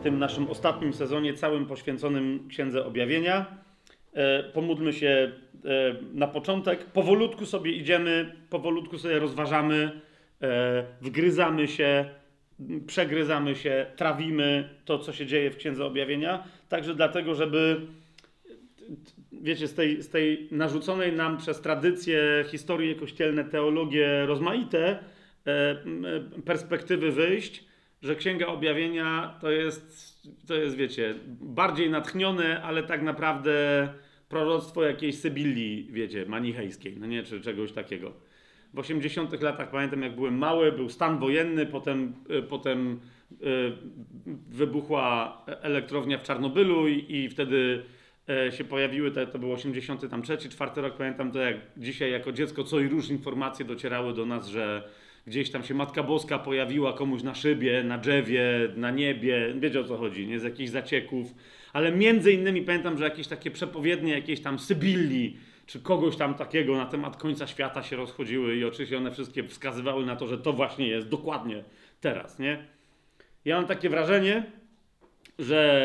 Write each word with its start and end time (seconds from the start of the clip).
w 0.00 0.02
tym 0.02 0.18
naszym 0.18 0.50
ostatnim 0.50 0.92
sezonie, 0.92 1.34
całym 1.34 1.66
poświęconym 1.66 2.48
Księdze 2.48 2.86
Objawienia. 2.86 3.46
E, 4.12 4.42
pomódlmy 4.42 4.92
się 4.92 5.32
e, 5.64 5.94
na 6.14 6.26
początek. 6.26 6.84
Powolutku 6.84 7.46
sobie 7.46 7.72
idziemy, 7.72 8.32
powolutku 8.50 8.98
sobie 8.98 9.18
rozważamy, 9.18 10.00
e, 10.42 10.84
wgryzamy 11.00 11.68
się, 11.68 12.04
przegryzamy 12.86 13.56
się, 13.56 13.86
trawimy 13.96 14.68
to, 14.84 14.98
co 14.98 15.12
się 15.12 15.26
dzieje 15.26 15.50
w 15.50 15.56
Księdze 15.56 15.84
Objawienia. 15.84 16.44
Także 16.68 16.94
dlatego, 16.94 17.34
żeby 17.34 17.80
wiecie, 19.32 19.68
z 19.68 19.74
tej, 19.74 20.02
z 20.02 20.08
tej 20.08 20.48
narzuconej 20.50 21.12
nam 21.12 21.38
przez 21.38 21.60
tradycję, 21.60 22.44
historie 22.48 22.94
kościelne, 22.94 23.44
teologie 23.44 24.26
rozmaite 24.26 24.98
perspektywy 26.44 27.12
wyjść, 27.12 27.69
że 28.02 28.16
Księga 28.16 28.46
Objawienia 28.46 29.38
to 29.40 29.50
jest, 29.50 30.12
to 30.46 30.54
jest, 30.54 30.76
wiecie, 30.76 31.14
bardziej 31.40 31.90
natchnione, 31.90 32.62
ale 32.62 32.82
tak 32.82 33.02
naprawdę 33.02 33.88
proroctwo 34.28 34.82
jakiejś 34.82 35.18
Sybilii, 35.18 35.88
wiecie, 35.90 36.26
manichejskiej, 36.26 36.96
no 37.00 37.06
nie, 37.06 37.22
czy 37.22 37.40
czegoś 37.40 37.72
takiego. 37.72 38.12
W 38.74 38.78
80 38.78 39.42
latach, 39.42 39.70
pamiętam 39.70 40.02
jak 40.02 40.14
byłem 40.14 40.38
mały, 40.38 40.72
był 40.72 40.88
stan 40.88 41.18
wojenny, 41.18 41.66
potem, 41.66 42.14
e, 42.28 42.42
potem 42.42 43.00
e, 43.30 43.36
wybuchła 44.48 45.42
elektrownia 45.46 46.18
w 46.18 46.22
Czarnobylu 46.22 46.88
i, 46.88 47.04
i 47.08 47.28
wtedy 47.28 47.82
e, 48.28 48.52
się 48.52 48.64
pojawiły, 48.64 49.10
te, 49.10 49.26
to 49.26 49.38
był 49.38 49.52
83, 49.52 50.38
czwarty 50.48 50.80
rok, 50.80 50.96
pamiętam 50.96 51.32
to 51.32 51.38
jak 51.38 51.56
dzisiaj 51.76 52.12
jako 52.12 52.32
dziecko, 52.32 52.64
co 52.64 52.80
i 52.80 52.88
róż 52.88 53.08
informacje 53.08 53.64
docierały 53.64 54.14
do 54.14 54.26
nas, 54.26 54.48
że 54.48 54.88
gdzieś 55.26 55.50
tam 55.50 55.64
się 55.64 55.74
Matka 55.74 56.02
Boska 56.02 56.38
pojawiła 56.38 56.92
komuś 56.92 57.22
na 57.22 57.34
szybie, 57.34 57.82
na 57.84 57.98
drzewie, 57.98 58.44
na 58.76 58.90
niebie, 58.90 59.54
wiecie 59.58 59.80
o 59.80 59.84
co 59.84 59.96
chodzi, 59.96 60.26
nie, 60.26 60.40
z 60.40 60.42
jakichś 60.42 60.70
zacieków, 60.70 61.34
ale 61.72 61.92
między 61.92 62.32
innymi 62.32 62.62
pamiętam, 62.62 62.98
że 62.98 63.04
jakieś 63.04 63.26
takie 63.26 63.50
przepowiednie 63.50 64.12
jakiejś 64.12 64.40
tam 64.40 64.58
Sybilii, 64.58 65.36
czy 65.66 65.80
kogoś 65.80 66.16
tam 66.16 66.34
takiego 66.34 66.76
na 66.76 66.86
temat 66.86 67.16
końca 67.16 67.46
świata 67.46 67.82
się 67.82 67.96
rozchodziły 67.96 68.56
i 68.56 68.64
oczywiście 68.64 68.98
one 68.98 69.10
wszystkie 69.10 69.44
wskazywały 69.44 70.06
na 70.06 70.16
to, 70.16 70.26
że 70.26 70.38
to 70.38 70.52
właśnie 70.52 70.88
jest 70.88 71.08
dokładnie 71.08 71.64
teraz, 72.00 72.38
nie? 72.38 72.66
Ja 73.44 73.56
mam 73.56 73.66
takie 73.66 73.90
wrażenie, 73.90 74.44
że, 75.38 75.82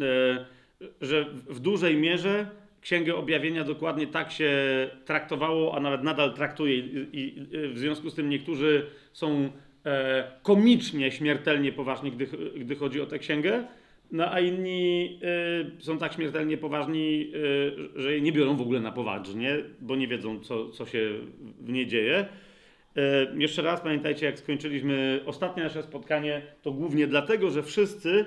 e, 0.00 0.46
że 1.00 1.24
w 1.48 1.60
dużej 1.60 1.96
mierze 1.96 2.50
Księgę 2.84 3.16
Objawienia 3.16 3.64
dokładnie 3.64 4.06
tak 4.06 4.32
się 4.32 4.52
traktowało, 5.04 5.76
a 5.76 5.80
nawet 5.80 6.02
nadal 6.02 6.34
traktuje 6.34 6.76
i, 6.76 7.46
w 7.74 7.78
związku 7.78 8.10
z 8.10 8.14
tym 8.14 8.28
niektórzy 8.28 8.86
są 9.12 9.50
e, 9.86 10.24
komicznie 10.42 11.12
śmiertelnie 11.12 11.72
poważni, 11.72 12.12
gdy, 12.12 12.26
gdy 12.56 12.76
chodzi 12.76 13.00
o 13.00 13.06
tę 13.06 13.18
księgę, 13.18 13.64
no 14.12 14.32
a 14.32 14.40
inni 14.40 15.18
e, 15.78 15.82
są 15.82 15.98
tak 15.98 16.12
śmiertelnie 16.12 16.56
poważni, 16.56 17.32
e, 17.96 18.00
że 18.00 18.12
jej 18.12 18.22
nie 18.22 18.32
biorą 18.32 18.56
w 18.56 18.62
ogóle 18.62 18.80
na 18.80 18.92
poważnie, 18.92 19.56
bo 19.80 19.96
nie 19.96 20.08
wiedzą, 20.08 20.40
co, 20.40 20.68
co 20.68 20.86
się 20.86 21.10
w 21.60 21.72
niej 21.72 21.86
dzieje. 21.86 22.26
Jeszcze 23.38 23.62
raz 23.62 23.80
pamiętajcie, 23.80 24.26
jak 24.26 24.38
skończyliśmy 24.38 25.20
ostatnie 25.26 25.62
nasze 25.62 25.82
spotkanie, 25.82 26.42
to 26.62 26.72
głównie 26.72 27.06
dlatego, 27.06 27.50
że 27.50 27.62
wszyscy 27.62 28.24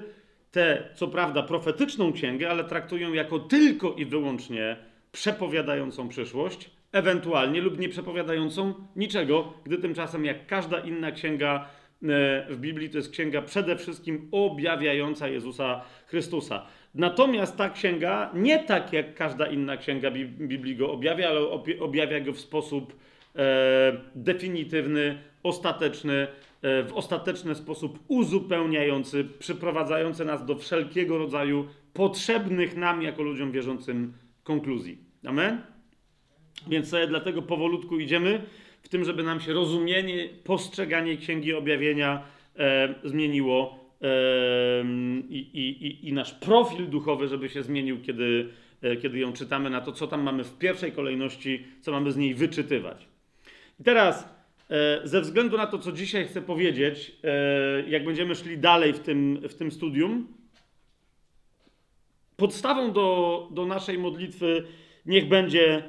tę, 0.57 0.83
co 0.93 1.07
prawda, 1.07 1.43
profetyczną 1.43 2.13
księgę, 2.13 2.49
ale 2.49 2.63
traktują 2.63 3.13
jako 3.13 3.39
tylko 3.39 3.93
i 3.93 4.05
wyłącznie 4.05 4.77
przepowiadającą 5.11 6.09
przyszłość, 6.09 6.69
ewentualnie 6.91 7.61
lub 7.61 7.79
nie 7.79 7.89
przepowiadającą 7.89 8.73
niczego, 8.95 9.53
gdy 9.63 9.77
tymczasem, 9.77 10.25
jak 10.25 10.47
każda 10.47 10.79
inna 10.79 11.11
księga 11.11 11.55
e, 11.55 11.65
w 12.49 12.57
Biblii, 12.59 12.89
to 12.89 12.97
jest 12.97 13.11
księga 13.11 13.41
przede 13.41 13.75
wszystkim 13.75 14.27
objawiająca 14.31 15.27
Jezusa 15.27 15.81
Chrystusa. 16.07 16.65
Natomiast 16.95 17.57
ta 17.57 17.69
księga, 17.69 18.31
nie 18.33 18.63
tak 18.63 18.93
jak 18.93 19.15
każda 19.15 19.47
inna 19.47 19.77
księga 19.77 20.11
Bi- 20.11 20.25
Biblii 20.25 20.75
go 20.75 20.91
objawia, 20.91 21.29
ale 21.29 21.39
objawia 21.79 22.19
go 22.19 22.33
w 22.33 22.39
sposób 22.39 22.95
e, 23.35 23.97
definitywny, 24.15 25.17
ostateczny, 25.43 26.27
w 26.61 26.89
ostateczny 26.93 27.55
sposób 27.55 27.99
uzupełniający, 28.07 29.25
przyprowadzający 29.39 30.25
nas 30.25 30.45
do 30.45 30.55
wszelkiego 30.55 31.17
rodzaju 31.17 31.67
potrzebnych 31.93 32.75
nam, 32.75 33.01
jako 33.01 33.23
ludziom 33.23 33.51
wierzącym, 33.51 34.13
konkluzji. 34.43 34.97
Amen? 35.25 35.61
Więc 36.67 36.89
sobie 36.89 37.07
dlatego 37.07 37.41
powolutku 37.41 37.99
idziemy 37.99 38.41
w 38.81 38.89
tym, 38.89 39.05
żeby 39.05 39.23
nam 39.23 39.39
się 39.39 39.53
rozumienie, 39.53 40.29
postrzeganie 40.43 41.17
Księgi 41.17 41.53
Objawienia 41.53 42.23
e, 42.57 42.95
zmieniło 43.03 43.79
e, 44.01 44.07
i, 45.29 45.37
i, 45.37 46.07
i, 46.07 46.13
nasz 46.13 46.33
profil 46.33 46.89
duchowy, 46.89 47.27
żeby 47.27 47.49
się 47.49 47.63
zmienił, 47.63 48.01
kiedy, 48.01 48.49
e, 48.81 48.97
kiedy 48.97 49.19
ją 49.19 49.33
czytamy, 49.33 49.69
na 49.69 49.81
to, 49.81 49.91
co 49.91 50.07
tam 50.07 50.21
mamy 50.21 50.43
w 50.43 50.57
pierwszej 50.57 50.91
kolejności, 50.91 51.65
co 51.81 51.91
mamy 51.91 52.11
z 52.11 52.17
niej 52.17 52.33
wyczytywać. 52.33 53.07
I 53.79 53.83
teraz, 53.83 54.23
e, 54.23 54.36
ze 55.03 55.21
względu 55.21 55.57
na 55.57 55.67
to, 55.67 55.79
co 55.79 55.91
dzisiaj 55.91 56.27
chcę 56.27 56.41
powiedzieć, 56.41 57.17
e, 57.23 57.89
jak 57.89 58.05
będziemy 58.05 58.35
szli 58.35 58.57
dalej 58.57 58.93
w 58.93 58.99
tym, 58.99 59.41
w 59.49 59.55
tym 59.55 59.71
studium, 59.71 60.27
podstawą 62.37 62.91
do, 62.91 63.47
do 63.51 63.65
naszej 63.65 63.97
modlitwy 63.97 64.63
niech 65.05 65.27
będzie 65.27 65.83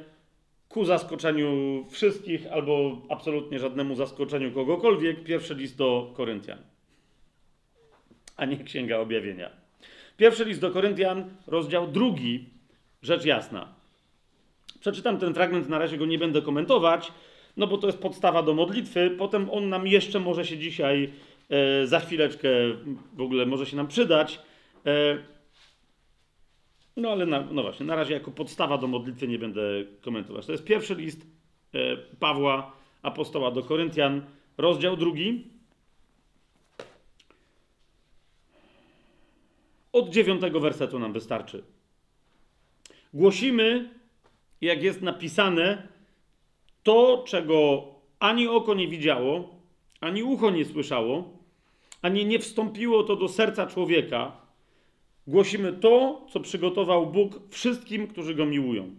ku 0.69 0.85
zaskoczeniu 0.85 1.85
wszystkich 1.91 2.47
albo 2.53 3.03
absolutnie 3.09 3.59
żadnemu 3.59 3.95
zaskoczeniu 3.95 4.53
kogokolwiek, 4.53 5.25
pierwszy 5.25 5.55
list 5.55 5.77
do 5.77 6.13
Koryntian, 6.17 6.59
a 8.37 8.45
nie 8.45 8.65
Księga 8.65 8.99
Objawienia. 8.99 9.51
Pierwszy 10.17 10.45
list 10.45 10.61
do 10.61 10.71
Koryntian, 10.71 11.31
rozdział 11.47 11.89
drugi, 11.89 12.51
rzecz 13.03 13.25
jasna. 13.25 13.75
Przeczytam 14.81 15.19
ten 15.19 15.35
fragment, 15.35 15.69
na 15.69 15.79
razie 15.79 15.99
go 15.99 16.07
nie 16.07 16.19
będę 16.19 16.43
komentować, 16.43 17.13
no 17.59 17.67
bo 17.67 17.79
to 17.79 17.87
jest 17.87 17.99
podstawa 17.99 18.43
do 18.43 18.55
modlitwy. 18.55 19.11
Potem 19.19 19.51
on 19.51 19.69
nam 19.69 19.87
jeszcze 19.87 20.21
może 20.21 20.45
się 20.45 20.59
dzisiaj, 20.59 21.13
e, 21.51 21.87
za 21.87 22.01
chwileczkę 22.01 22.49
w 23.13 23.21
ogóle 23.21 23.47
może 23.47 23.67
się 23.67 23.77
nam 23.77 23.87
przydać. 23.87 24.41
E, 24.87 25.19
no 26.97 27.11
ale 27.11 27.27
na, 27.27 27.41
no 27.41 27.63
właśnie, 27.63 27.87
na 27.87 27.97
razie 27.97 28.15
jako 28.15 28.31
podstawa 28.31 28.79
do 28.79 28.87
modlitwy 28.87 29.29
nie 29.29 29.39
będę 29.39 29.63
komentować. 30.01 30.47
To 30.47 30.53
jest 30.53 30.65
pierwszy 30.65 30.95
list 30.95 31.27
e, 31.75 31.97
Pawła, 31.97 32.73
apostoła 33.03 33.51
do 33.51 33.63
Koryntian, 33.63 34.23
rozdział 34.59 34.97
drugi. 34.97 35.51
Od 39.93 40.09
dziewiątego 40.09 40.61
wersetu 40.61 40.99
nam 40.99 41.13
wystarczy. 41.13 41.65
Głosimy, 43.15 43.91
jak 44.61 44.83
jest 44.83 45.03
napisane, 45.03 45.89
to, 46.83 47.25
czego 47.27 47.85
ani 48.19 48.49
oko 48.49 48.75
nie 48.75 48.89
widziało, 48.89 49.49
ani 50.01 50.23
ucho 50.23 50.51
nie 50.51 50.65
słyszało, 50.65 51.39
ani 52.03 52.27
nie 52.27 52.39
wstąpiło 52.39 53.03
to 53.03 53.17
do 53.17 53.29
serca 53.29 53.67
człowieka. 53.67 54.37
Głosimy 55.27 55.73
to, 55.73 56.27
co 56.31 56.41
przygotował 56.41 57.07
Bóg 57.07 57.41
wszystkim, 57.51 58.07
którzy 58.07 58.35
go 58.35 58.47
miłują. 58.47 58.91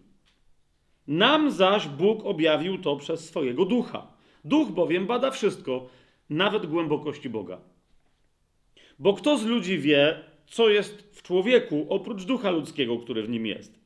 Nam 1.08 1.52
zaś 1.52 1.88
Bóg 1.88 2.26
objawił 2.26 2.78
to 2.78 2.96
przez 2.96 3.26
swojego 3.26 3.66
ducha. 3.66 4.08
Duch 4.46 4.70
bowiem 4.72 5.08
bada 5.08 5.32
wszystko, 5.32 5.90
nawet 6.30 6.66
głębokości 6.66 7.30
Boga. 7.30 7.62
Bo 9.00 9.14
kto 9.14 9.38
z 9.38 9.46
ludzi 9.46 9.80
wie, 9.80 10.24
co 10.48 10.70
jest 10.70 11.10
w 11.12 11.22
człowieku, 11.24 11.86
oprócz 11.90 12.24
ducha 12.24 12.52
ludzkiego, 12.52 12.98
który 12.98 13.24
w 13.24 13.30
nim 13.30 13.46
jest? 13.46 13.80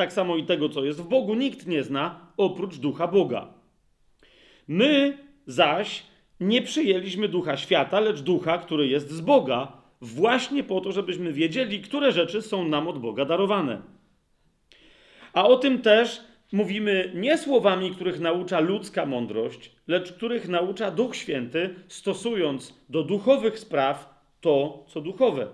Tak 0.00 0.12
samo 0.12 0.36
i 0.36 0.44
tego, 0.44 0.68
co 0.68 0.84
jest 0.84 1.00
w 1.00 1.08
Bogu, 1.08 1.34
nikt 1.34 1.66
nie 1.66 1.82
zna, 1.82 2.32
oprócz 2.36 2.76
ducha 2.76 3.08
Boga. 3.08 3.54
My 4.68 5.18
zaś 5.46 6.02
nie 6.40 6.62
przyjęliśmy 6.62 7.28
ducha 7.28 7.56
świata, 7.56 8.00
lecz 8.00 8.20
ducha, 8.20 8.58
który 8.58 8.88
jest 8.88 9.10
z 9.10 9.20
Boga, 9.20 9.72
właśnie 10.00 10.64
po 10.64 10.80
to, 10.80 10.92
żebyśmy 10.92 11.32
wiedzieli, 11.32 11.80
które 11.80 12.12
rzeczy 12.12 12.42
są 12.42 12.68
nam 12.68 12.88
od 12.88 12.98
Boga 12.98 13.24
darowane. 13.24 13.82
A 15.32 15.48
o 15.48 15.56
tym 15.56 15.82
też 15.82 16.20
mówimy 16.52 17.12
nie 17.14 17.38
słowami, 17.38 17.90
których 17.90 18.20
naucza 18.20 18.60
ludzka 18.60 19.06
mądrość, 19.06 19.72
lecz 19.86 20.12
których 20.12 20.48
naucza 20.48 20.90
Duch 20.90 21.16
Święty, 21.16 21.74
stosując 21.88 22.74
do 22.88 23.02
duchowych 23.02 23.58
spraw 23.58 24.14
to, 24.40 24.84
co 24.88 25.00
duchowe. 25.00 25.46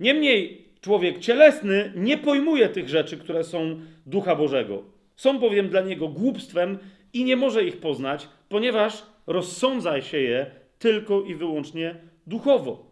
Niemniej 0.00 0.69
człowiek 0.80 1.18
cielesny 1.18 1.92
nie 1.96 2.18
pojmuje 2.18 2.68
tych 2.68 2.88
rzeczy, 2.88 3.16
które 3.16 3.44
są 3.44 3.80
ducha 4.06 4.36
Bożego. 4.36 4.82
Są 5.16 5.38
bowiem 5.38 5.68
dla 5.68 5.80
niego 5.80 6.08
głupstwem 6.08 6.78
i 7.12 7.24
nie 7.24 7.36
może 7.36 7.64
ich 7.64 7.80
poznać, 7.80 8.28
ponieważ 8.48 9.02
rozsądza 9.26 10.00
się 10.00 10.18
je 10.18 10.50
tylko 10.78 11.22
i 11.22 11.34
wyłącznie 11.34 11.94
duchowo. 12.26 12.90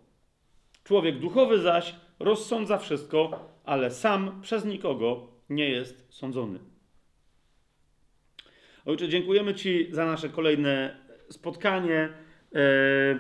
Człowiek 0.85 1.19
duchowy 1.19 1.59
zaś 1.59 1.95
rozsądza 2.19 2.79
wszystko, 2.79 3.49
ale 3.65 3.91
sam 3.91 4.41
przez 4.43 4.65
nikogo 4.65 5.29
nie 5.51 5.71
jest 5.71 6.07
sądzony. 6.11 6.59
Ojcze, 8.87 9.09
dziękujemy 9.09 9.55
Ci 9.55 9.89
za 9.91 10.07
nasze 10.07 10.29
kolejne 10.29 10.97
spotkanie, 11.31 12.09
e, 12.55 13.19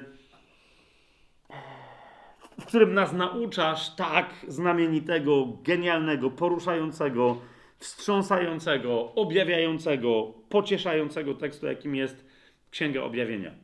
w 2.60 2.64
którym 2.66 2.94
nas 2.94 3.12
nauczasz 3.12 3.94
tak 3.94 4.34
znamienitego, 4.48 5.58
genialnego, 5.62 6.30
poruszającego, 6.30 7.40
wstrząsającego, 7.78 9.14
objawiającego, 9.14 10.34
pocieszającego 10.48 11.34
tekstu, 11.34 11.66
jakim 11.66 11.94
jest 11.94 12.26
Księga 12.70 13.02
Objawienia. 13.02 13.54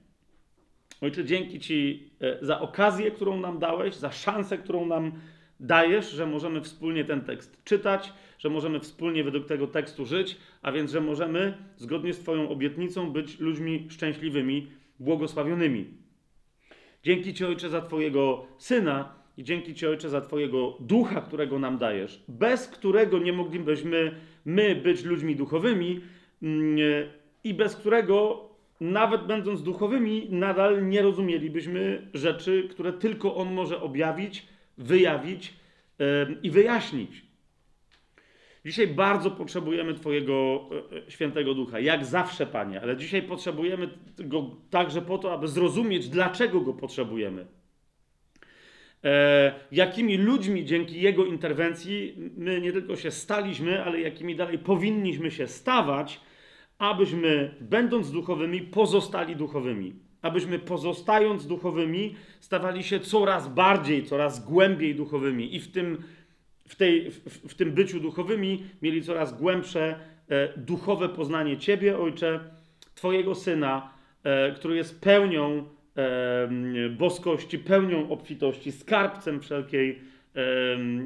Ojcze, 1.00 1.25
dzięki 1.25 1.61
Ci 1.61 2.11
e, 2.20 2.38
za 2.46 2.61
okazję, 2.61 3.11
którą 3.11 3.41
nam 3.41 3.58
dałeś, 3.58 3.94
za 3.94 4.12
szansę, 4.12 4.58
którą 4.58 4.87
nam 4.87 5.12
dajesz, 5.61 6.11
że 6.11 6.26
możemy 6.26 6.61
wspólnie 6.61 7.05
ten 7.05 7.20
tekst 7.20 7.64
czytać, 7.64 8.12
że 8.38 8.50
możemy 8.50 8.81
wspólnie 8.81 9.25
według 9.25 9.46
tego 9.46 9.67
tekstu 9.67 10.06
żyć, 10.06 10.37
a 10.62 10.73
więc, 10.73 10.91
że 10.91 11.00
możemy 11.00 11.58
zgodnie 11.76 12.12
z 12.12 12.19
Twoją 12.19 12.49
obietnicą 12.49 13.11
być 13.11 13.41
ludźmi 13.41 13.87
szczęśliwymi, 13.91 14.67
błogosławionymi. 15.00 16.04
Dzięki 17.05 17.35
Ci, 17.35 17.45
Ojcze, 17.45 17.69
za 17.69 17.81
Twojego 17.81 18.47
Syna 18.59 19.15
i 19.37 19.45
dzięki 19.45 19.75
Ci, 19.75 19.87
Ojcze, 19.87 20.11
za 20.11 20.21
Twojego 20.21 20.77
Ducha, 20.81 21.21
którego 21.21 21.59
nam 21.59 21.79
dajesz, 21.79 22.25
bez 22.29 22.69
którego 22.69 23.19
nie 23.19 23.33
moglibyśmy 23.33 24.15
my 24.45 24.75
być 24.77 25.05
ludźmi 25.05 25.37
duchowymi 25.37 26.01
mm, 26.43 26.77
i 27.45 27.55
bez 27.55 27.77
którego, 27.77 28.49
nawet 28.81 29.27
będąc 29.27 29.62
duchowymi, 29.62 30.29
nadal 30.31 30.89
nie 30.89 31.03
rozumielibyśmy 31.03 32.09
rzeczy, 32.15 32.69
które 32.71 32.93
tylko 32.93 33.37
On 33.37 33.53
może 33.53 33.81
objawić, 33.81 34.47
wyjawić 34.79 35.55
i 36.43 36.51
wyjaśnić. 36.51 37.24
Dzisiaj 38.64 38.87
bardzo 38.87 39.31
potrzebujemy 39.31 39.94
Twojego 39.94 40.69
e, 40.93 41.06
e, 41.06 41.11
świętego 41.11 41.55
ducha, 41.55 41.81
jak 41.81 42.05
zawsze, 42.05 42.46
Panie, 42.46 42.81
ale 42.81 42.96
dzisiaj 42.96 43.22
potrzebujemy 43.22 43.88
go 44.19 44.56
także 44.70 45.02
po 45.02 45.19
to, 45.19 45.32
aby 45.32 45.49
zrozumieć, 45.49 46.08
dlaczego 46.08 46.61
go 46.61 46.72
potrzebujemy. 46.72 47.46
E, 49.05 49.55
jakimi 49.72 50.16
ludźmi 50.16 50.64
dzięki 50.64 51.00
Jego 51.00 51.25
interwencji 51.25 52.14
my 52.37 52.61
nie 52.61 52.72
tylko 52.72 52.96
się 52.96 53.11
staliśmy, 53.11 53.84
ale 53.84 54.00
jakimi 54.00 54.37
dalej 54.37 54.58
powinniśmy 54.58 55.31
się 55.31 55.46
stawać, 55.46 56.20
abyśmy, 56.78 57.55
będąc 57.60 58.10
duchowymi, 58.10 58.60
pozostali 58.60 59.37
duchowymi. 59.37 59.94
Abyśmy 60.22 60.58
pozostając 60.58 61.46
duchowymi, 61.46 62.14
stawali 62.40 62.82
się 62.82 63.00
coraz 63.00 63.49
bardziej, 63.49 64.05
coraz 64.05 64.44
głębiej 64.44 64.94
duchowymi 64.94 65.56
i 65.56 65.60
w 65.60 65.72
tym 65.72 66.02
w, 66.69 66.76
tej, 66.76 67.11
w, 67.11 67.49
w 67.49 67.55
tym 67.55 67.72
byciu 67.72 68.00
duchowymi 68.00 68.64
mieli 68.82 69.02
coraz 69.02 69.38
głębsze 69.38 69.99
e, 70.28 70.58
duchowe 70.58 71.08
poznanie 71.08 71.56
Ciebie, 71.56 71.99
Ojcze, 71.99 72.40
Twojego 72.94 73.34
Syna, 73.34 73.93
e, 74.22 74.52
który 74.52 74.76
jest 74.76 75.00
pełnią 75.00 75.69
e, 75.96 76.49
boskości, 76.88 77.58
pełnią 77.58 78.11
obfitości, 78.11 78.72
skarbcem 78.72 79.40
wszelkiej, 79.40 80.00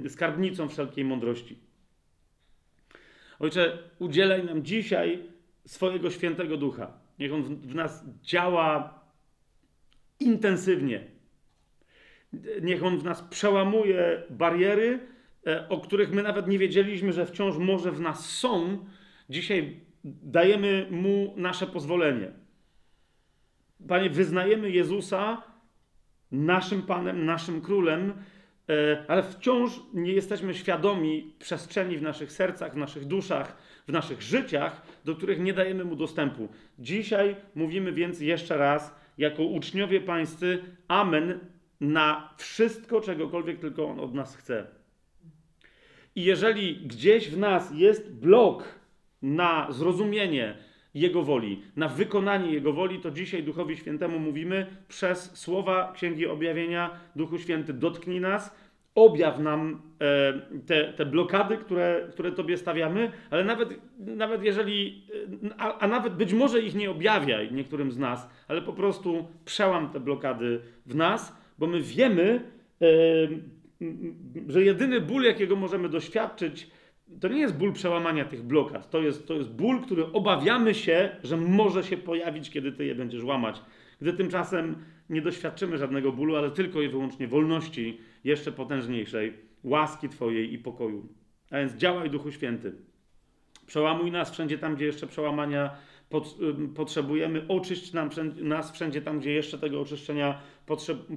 e, 0.05 0.09
skarbnicą 0.09 0.69
wszelkiej 0.69 1.05
mądrości. 1.05 1.59
Ojcze, 3.39 3.79
udzielaj 3.99 4.45
nam 4.45 4.63
dzisiaj 4.65 5.23
swojego 5.67 6.11
świętego 6.11 6.57
ducha. 6.57 6.93
Niech 7.19 7.33
on 7.33 7.43
w, 7.43 7.67
w 7.67 7.75
nas 7.75 8.05
działa 8.23 9.01
intensywnie. 10.21 11.05
Niech 12.63 12.85
on 12.85 12.99
w 12.99 13.05
nas 13.05 13.23
przełamuje 13.23 14.23
bariery, 14.31 14.99
o 15.69 15.81
których 15.81 16.13
my 16.13 16.23
nawet 16.23 16.47
nie 16.47 16.59
wiedzieliśmy, 16.59 17.13
że 17.13 17.27
wciąż 17.27 17.57
może 17.57 17.93
w 17.93 18.01
nas 18.01 18.31
są, 18.31 18.79
dzisiaj 19.31 19.81
dajemy 20.05 20.87
mu 20.91 21.35
nasze 21.37 21.67
pozwolenie. 21.67 22.31
Panie, 23.89 24.11
wyznajemy 24.11 24.71
Jezusa 24.71 25.43
naszym 26.33 26.83
Panem, 26.83 27.25
naszym 27.25 27.61
Królem, 27.61 28.13
e, 28.69 29.05
ale 29.09 29.23
wciąż 29.23 29.81
nie 29.95 30.13
jesteśmy 30.13 30.55
świadomi 30.55 31.35
przestrzeni 31.39 31.99
w 31.99 32.03
naszych 32.03 32.33
sercach, 32.33 32.75
w 32.75 32.77
naszych 32.77 33.05
duszach, 33.05 33.57
w 33.87 33.93
naszych 33.93 34.23
życiach, 34.23 34.83
do 35.05 35.15
których 35.15 35.41
nie 35.41 35.53
dajemy 35.53 35.85
mu 35.85 35.97
dostępu. 35.97 36.49
Dzisiaj 36.79 37.37
mówimy 37.55 37.93
więc 37.93 38.21
jeszcze 38.21 38.57
raz, 38.57 38.95
jako 39.19 39.43
uczniowie 39.43 40.01
Pańscy, 40.01 40.59
Amen 40.89 41.41
na 41.81 42.35
wszystko, 42.37 43.01
czegokolwiek 43.01 43.59
tylko 43.59 43.89
On 43.89 44.01
od 44.01 44.15
nas 44.15 44.37
chce. 44.37 44.78
I 46.19 46.25
jeżeli 46.25 46.77
gdzieś 46.77 47.31
w 47.31 47.39
nas 47.39 47.73
jest 47.75 48.15
blok 48.15 48.65
na 49.23 49.67
zrozumienie 49.71 50.55
Jego 50.95 51.23
woli, 51.23 51.63
na 51.77 51.89
wykonanie 51.89 52.53
Jego 52.53 52.73
woli, 52.73 52.99
to 52.99 53.11
dzisiaj 53.11 53.43
Duchowi 53.43 53.77
Świętemu 53.77 54.19
mówimy 54.19 54.67
przez 54.89 55.39
słowa 55.39 55.93
Księgi 55.95 56.27
Objawienia, 56.27 56.91
Duchu 57.17 57.39
Święty, 57.39 57.73
dotknij 57.73 58.21
nas, 58.21 58.57
objaw 58.95 59.39
nam 59.39 59.83
e, 60.01 60.33
te, 60.67 60.93
te 60.93 61.07
blokady, 61.07 61.57
które, 61.57 62.09
które 62.13 62.33
Tobie 62.33 62.57
stawiamy, 62.57 63.13
ale 63.31 63.45
nawet, 63.45 63.69
nawet 63.99 64.45
jeżeli, 64.45 65.03
a, 65.59 65.79
a 65.79 65.89
nawet 65.89 66.15
być 66.15 66.33
może 66.33 66.61
ich 66.61 66.75
nie 66.75 66.91
objawiaj 66.91 67.53
niektórym 67.53 67.93
z 67.93 67.99
nas, 67.99 68.29
ale 68.49 68.63
po 68.63 68.73
prostu 68.73 69.27
przełam 69.45 69.91
te 69.91 70.01
blokady 70.01 70.61
w 70.87 70.95
nas, 70.95 71.37
bo 71.59 71.67
my 71.67 71.81
wiemy, 71.81 72.41
e, 72.81 72.87
że 74.49 74.63
jedyny 74.63 75.01
ból, 75.01 75.23
jakiego 75.23 75.57
możemy 75.57 75.89
doświadczyć, 75.89 76.71
to 77.21 77.29
nie 77.29 77.41
jest 77.41 77.57
ból 77.57 77.73
przełamania 77.73 78.25
tych 78.25 78.43
blokad. 78.43 78.91
To 78.91 79.03
jest, 79.03 79.29
to 79.29 79.35
jest 79.35 79.51
ból, 79.51 79.81
który 79.81 80.13
obawiamy 80.13 80.75
się, 80.75 81.17
że 81.23 81.37
może 81.37 81.85
się 81.85 81.97
pojawić, 81.97 82.51
kiedy 82.51 82.73
ty 82.73 82.85
je 82.85 82.95
będziesz 82.95 83.25
łamać. 83.25 83.63
Gdy 84.01 84.13
tymczasem 84.13 84.77
nie 85.11 85.23
doświadczymy 85.23 85.79
żadnego 85.79 86.13
bólu, 86.13 86.37
ale 86.37 86.51
tylko 86.51 86.83
i 86.83 86.89
wyłącznie 86.89 87.29
wolności 87.29 88.01
jeszcze 88.25 88.53
potężniejszej, 88.53 89.33
łaski 89.65 90.09
Twojej 90.09 90.53
i 90.53 90.59
pokoju. 90.59 91.09
A 91.51 91.57
więc 91.57 91.75
działaj, 91.75 92.11
Duchu 92.11 92.33
Święty. 92.33 92.73
Przełamuj 93.67 94.11
nas 94.11 94.31
wszędzie 94.31 94.59
tam, 94.59 94.77
gdzie 94.77 94.87
jeszcze 94.87 95.07
przełamania 95.07 95.71
potrzebujemy. 96.75 97.45
Oczyść 97.49 97.93
nam, 97.93 98.11
nas 98.41 98.73
wszędzie 98.73 99.03
tam, 99.03 99.21
gdzie 99.21 99.33
jeszcze 99.33 99.59
tego 99.59 99.81
oczyszczenia 99.81 100.41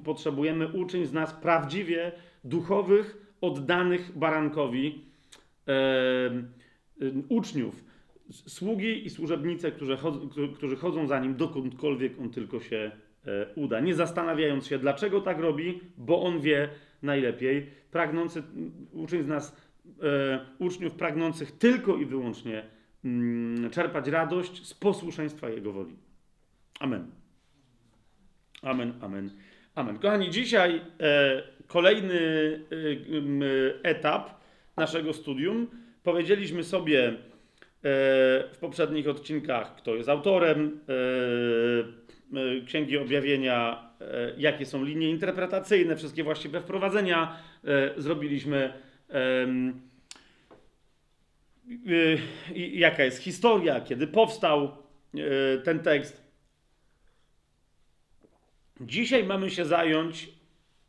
potrzebujemy. 0.04 0.68
Uczyń 0.68 1.06
z 1.06 1.12
nas 1.12 1.32
prawdziwie 1.32 2.12
duchowych, 2.44 3.34
oddanych 3.40 4.18
barankowi 4.18 5.04
e, 5.68 5.72
uczniów, 7.28 7.84
sługi 8.30 9.06
i 9.06 9.10
służebnice, 9.10 9.72
którzy, 9.72 9.98
którzy 10.54 10.76
chodzą 10.76 11.06
za 11.06 11.20
nim 11.20 11.36
dokądkolwiek 11.36 12.20
on 12.20 12.30
tylko 12.30 12.60
się 12.60 12.90
e, 13.26 13.54
uda. 13.54 13.80
Nie 13.80 13.94
zastanawiając 13.94 14.66
się, 14.66 14.78
dlaczego 14.78 15.20
tak 15.20 15.38
robi, 15.38 15.80
bo 15.96 16.22
on 16.22 16.40
wie 16.40 16.68
najlepiej. 17.02 17.66
Pragnący, 17.90 18.42
uczyń 18.92 19.22
z 19.22 19.26
nas 19.26 19.56
e, 20.02 20.46
uczniów 20.58 20.94
pragnących 20.94 21.52
tylko 21.52 21.96
i 21.96 22.06
wyłącznie 22.06 22.64
mm, 23.04 23.70
czerpać 23.70 24.08
radość 24.08 24.66
z 24.66 24.74
posłuszeństwa 24.74 25.48
Jego 25.48 25.72
woli. 25.72 25.96
Amen. 26.80 27.10
Amen, 28.62 28.92
amen, 29.00 29.30
amen. 29.74 29.98
Kochani, 29.98 30.30
dzisiaj 30.30 30.80
e, 31.00 31.42
kolejny 31.72 32.14
y, 32.72 33.80
etap 33.82 34.30
naszego 34.76 35.12
studium. 35.12 35.68
Powiedzieliśmy 36.02 36.64
sobie 36.64 37.08
e, 37.08 37.14
w 38.52 38.56
poprzednich 38.60 39.08
odcinkach, 39.08 39.76
kto 39.76 39.94
jest 39.94 40.08
autorem 40.08 40.80
e, 40.88 42.38
e, 42.38 42.64
Księgi 42.66 42.98
Objawienia, 42.98 43.92
jakie 44.36 44.66
są 44.66 44.84
linie 44.84 45.10
interpretacyjne, 45.10 45.96
wszystkie 45.96 46.24
właściwe 46.24 46.60
wprowadzenia 46.60 47.36
zrobiliśmy. 47.96 48.72
Jaka 52.54 53.04
jest 53.04 53.18
historia, 53.18 53.80
kiedy 53.80 54.06
powstał 54.06 54.76
ten 55.64 55.80
tekst. 55.80 56.22
Dzisiaj 58.80 59.24
mamy 59.24 59.50
się 59.50 59.64
zająć 59.64 60.28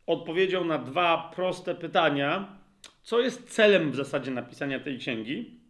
odpowiedzią 0.06 0.64
na 0.64 0.78
dwa 0.78 1.32
proste 1.36 1.74
pytania, 1.74 2.58
co 3.02 3.20
jest 3.20 3.50
celem 3.50 3.90
w 3.90 3.96
zasadzie 3.96 4.30
napisania 4.30 4.80
tej 4.80 4.98
księgi, 4.98 5.60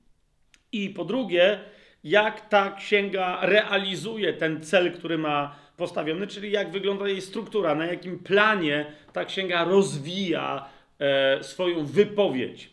i 0.72 0.90
po 0.90 1.04
drugie, 1.04 1.60
jak 2.04 2.48
ta 2.48 2.70
księga 2.70 3.38
realizuje 3.42 4.32
ten 4.32 4.62
cel, 4.62 4.92
który 4.92 5.18
ma 5.18 5.56
postawiony, 5.76 6.26
czyli 6.26 6.50
jak 6.50 6.70
wygląda 6.70 7.08
jej 7.08 7.20
struktura, 7.20 7.74
na 7.74 7.86
jakim 7.86 8.18
planie 8.18 8.86
ta 9.12 9.24
księga 9.24 9.64
rozwija 9.64 10.68
e, 10.98 11.42
swoją 11.42 11.86
wypowiedź. 11.86 12.70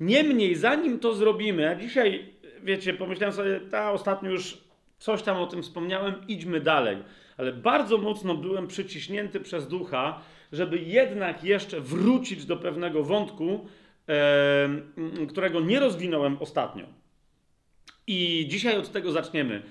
Niemniej, 0.00 0.54
zanim 0.54 0.98
to 0.98 1.14
zrobimy, 1.14 1.68
a 1.70 1.74
dzisiaj, 1.74 2.34
wiecie, 2.62 2.94
pomyślałem 2.94 3.36
sobie, 3.36 3.60
ta 3.60 3.92
ostatnio 3.92 4.30
już 4.30 4.58
coś 4.98 5.22
tam 5.22 5.36
o 5.36 5.46
tym 5.46 5.62
wspomniałem, 5.62 6.14
idźmy 6.28 6.60
dalej 6.60 6.96
ale 7.36 7.52
bardzo 7.52 7.98
mocno 7.98 8.34
byłem 8.34 8.66
przyciśnięty 8.66 9.40
przez 9.40 9.68
ducha, 9.68 10.20
żeby 10.52 10.78
jednak 10.78 11.44
jeszcze 11.44 11.80
wrócić 11.80 12.46
do 12.46 12.56
pewnego 12.56 13.02
wątku, 13.02 13.66
e, 14.08 15.26
którego 15.28 15.60
nie 15.60 15.80
rozwinąłem 15.80 16.36
ostatnio. 16.40 16.86
I 18.06 18.46
dzisiaj 18.48 18.78
od 18.78 18.92
tego 18.92 19.12
zaczniemy. 19.12 19.62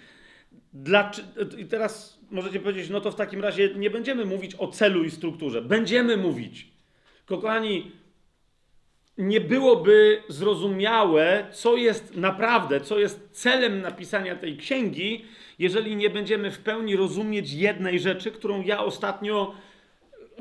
I 1.58 1.66
teraz 1.66 2.20
możecie 2.32 2.60
powiedzieć, 2.60 2.90
no 2.90 3.02
to 3.02 3.12
w 3.12 3.16
takim 3.16 3.42
razie 3.42 3.70
nie 3.76 3.90
będziemy 3.90 4.26
mówić 4.26 4.56
o 4.56 4.68
celu 4.68 5.04
i 5.04 5.12
strukturze. 5.12 5.62
Będziemy 5.62 6.18
mówić. 6.18 6.68
Kochani, 7.26 7.92
nie 9.18 9.42
byłoby 9.42 10.24
zrozumiałe, 10.30 11.48
co 11.52 11.78
jest 11.78 12.16
naprawdę, 12.16 12.82
co 12.82 13.00
jest 13.00 13.30
celem 13.32 13.82
napisania 13.82 14.36
tej 14.36 14.58
księgi, 14.58 15.26
jeżeli 15.60 15.96
nie 15.96 16.10
będziemy 16.10 16.52
w 16.52 16.60
pełni 16.60 16.96
rozumieć 16.96 17.54
jednej 17.54 18.00
rzeczy, 18.00 18.32
którą 18.32 18.62
ja 18.62 18.84
ostatnio 18.84 19.54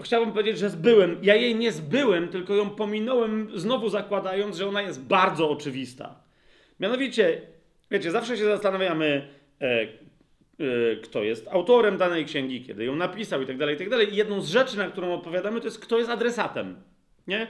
chciałbym 0.03 0.33
powiedzieć, 0.33 0.59
że 0.59 0.71
zbyłem. 0.71 1.19
Ja 1.23 1.35
jej 1.35 1.57
nie 1.57 1.73
zbyłem, 1.73 2.29
tylko 2.29 2.55
ją 2.55 2.71
pominąłem, 2.71 3.51
znowu 3.55 3.89
zakładając, 3.89 4.57
że 4.57 4.69
ona 4.69 4.83
jest 4.83 5.03
bardzo 5.03 5.51
oczywista. 5.51 6.15
Mianowicie, 6.81 7.43
wiecie, 7.91 8.11
zawsze 8.11 8.37
się 8.37 8.45
zastanawiamy, 8.45 9.29
e, 9.61 9.65
e, 9.65 9.87
kto 11.03 11.23
jest 11.23 11.49
autorem 11.49 11.97
danej 11.97 12.25
księgi, 12.25 12.63
kiedy 12.63 12.85
ją 12.85 12.97
napisał 12.97 13.43
i 13.43 13.47
tak 13.47 13.59
dalej, 13.59 13.75
i 13.75 13.79
tak 13.79 13.89
dalej. 13.89 14.13
I 14.13 14.17
jedną 14.17 14.41
z 14.41 14.49
rzeczy, 14.49 14.77
na 14.79 14.91
którą 14.91 15.15
odpowiadamy, 15.15 15.61
to 15.61 15.67
jest, 15.67 15.79
kto 15.79 15.99
jest 15.99 16.11
adresatem. 16.11 16.77
Nie? 17.27 17.47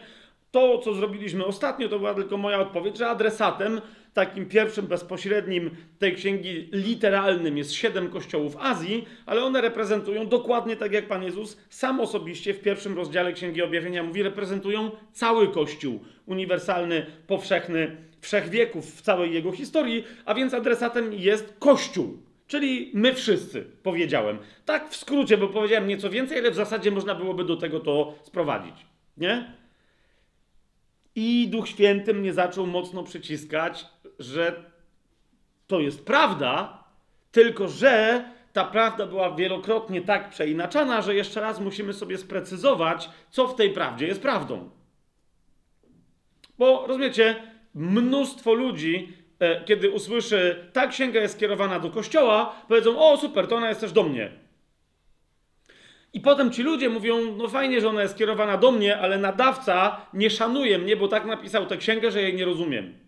To, 0.51 0.79
co 0.79 0.95
zrobiliśmy 0.95 1.45
ostatnio, 1.45 1.89
to 1.89 1.99
była 1.99 2.15
tylko 2.15 2.37
moja 2.37 2.61
odpowiedź, 2.61 2.99
że 2.99 3.09
adresatem, 3.09 3.81
takim 4.15 4.47
pierwszym 4.47 4.87
bezpośrednim 4.87 5.71
tej 5.99 6.15
księgi 6.15 6.69
literalnym 6.73 7.59
jest 7.59 7.73
siedem 7.73 8.09
kościołów 8.09 8.57
Azji, 8.61 9.05
ale 9.27 9.45
one 9.45 9.61
reprezentują 9.61 10.27
dokładnie 10.27 10.77
tak 10.77 10.93
jak 10.93 11.09
Pan 11.09 11.23
Jezus 11.23 11.59
sam 11.69 12.01
osobiście 12.01 12.55
w 12.55 12.61
pierwszym 12.61 12.97
rozdziale 12.97 13.33
Księgi 13.33 13.63
Objawienia 13.63 14.03
mówi, 14.03 14.23
reprezentują 14.23 14.91
cały 15.13 15.49
Kościół 15.49 16.01
uniwersalny, 16.27 17.07
powszechny, 17.27 17.97
wszechwieków 18.21 18.97
w 18.97 19.03
całej 19.03 19.33
jego 19.33 19.53
historii, 19.53 20.05
a 20.25 20.35
więc 20.35 20.55
adresatem 20.55 21.13
jest 21.13 21.55
Kościół. 21.59 22.19
Czyli 22.47 22.91
my 22.95 23.15
wszyscy, 23.15 23.65
powiedziałem. 23.83 24.39
Tak 24.65 24.91
w 24.91 24.97
skrócie, 24.97 25.39
bo 25.39 25.49
powiedziałem 25.49 25.89
nieco 25.89 26.11
więcej, 26.11 26.39
ale 26.39 26.51
w 26.51 26.55
zasadzie 26.55 26.91
można 26.91 27.15
byłoby 27.15 27.45
do 27.45 27.57
tego 27.57 27.81
to 27.81 28.15
sprowadzić. 28.23 28.75
Nie? 29.17 29.55
I 31.15 31.49
Duch 31.49 31.69
Święty 31.69 32.15
mnie 32.15 32.33
zaczął 32.33 32.67
mocno 32.67 33.03
przyciskać, 33.03 33.87
że 34.19 34.71
to 35.67 35.81
jest 35.81 36.05
prawda, 36.05 36.85
tylko 37.33 37.69
że 37.69 38.25
ta 38.53 38.65
prawda 38.65 39.07
była 39.07 39.35
wielokrotnie 39.35 40.03
tak 40.03 40.31
przeinaczana, 40.31 41.03
że 41.03 41.15
jeszcze 41.15 41.41
raz 41.41 41.61
musimy 41.61 41.93
sobie 41.93 42.19
sprecyzować, 42.19 43.11
co 43.31 43.49
w 43.49 43.55
tej 43.55 43.71
prawdzie 43.71 44.07
jest 44.07 44.23
prawdą. 44.23 44.71
Bo 46.59 46.87
rozumiecie, 46.87 47.43
mnóstwo 47.75 48.55
ludzi, 48.55 49.13
e, 49.39 49.65
kiedy 49.65 49.91
usłyszy, 49.91 50.71
ta 50.73 50.87
księga 50.87 51.21
jest 51.21 51.35
skierowana 51.35 51.81
do 51.81 51.91
kościoła, 51.91 52.55
powiedzą: 52.69 52.99
O, 52.99 53.17
super, 53.17 53.47
to 53.47 53.57
ona 53.57 53.69
jest 53.69 53.81
też 53.81 53.93
do 53.93 54.03
mnie. 54.03 54.31
I 56.13 56.21
potem 56.21 56.51
ci 56.51 56.63
ludzie 56.63 56.89
mówią, 56.89 57.37
no 57.37 57.49
fajnie, 57.49 57.81
że 57.81 57.89
ona 57.89 58.03
jest 58.03 58.15
skierowana 58.15 58.57
do 58.57 58.71
mnie, 58.71 58.99
ale 58.99 59.19
nadawca 59.19 60.07
nie 60.13 60.31
szanuje 60.31 60.79
mnie, 60.79 60.97
bo 60.97 61.09
tak 61.09 61.25
napisał 61.25 61.67
tę 61.67 61.77
księgę, 61.77 62.11
że 62.11 62.23
jej 62.23 62.35
nie 62.35 62.45
rozumiem. 62.45 63.04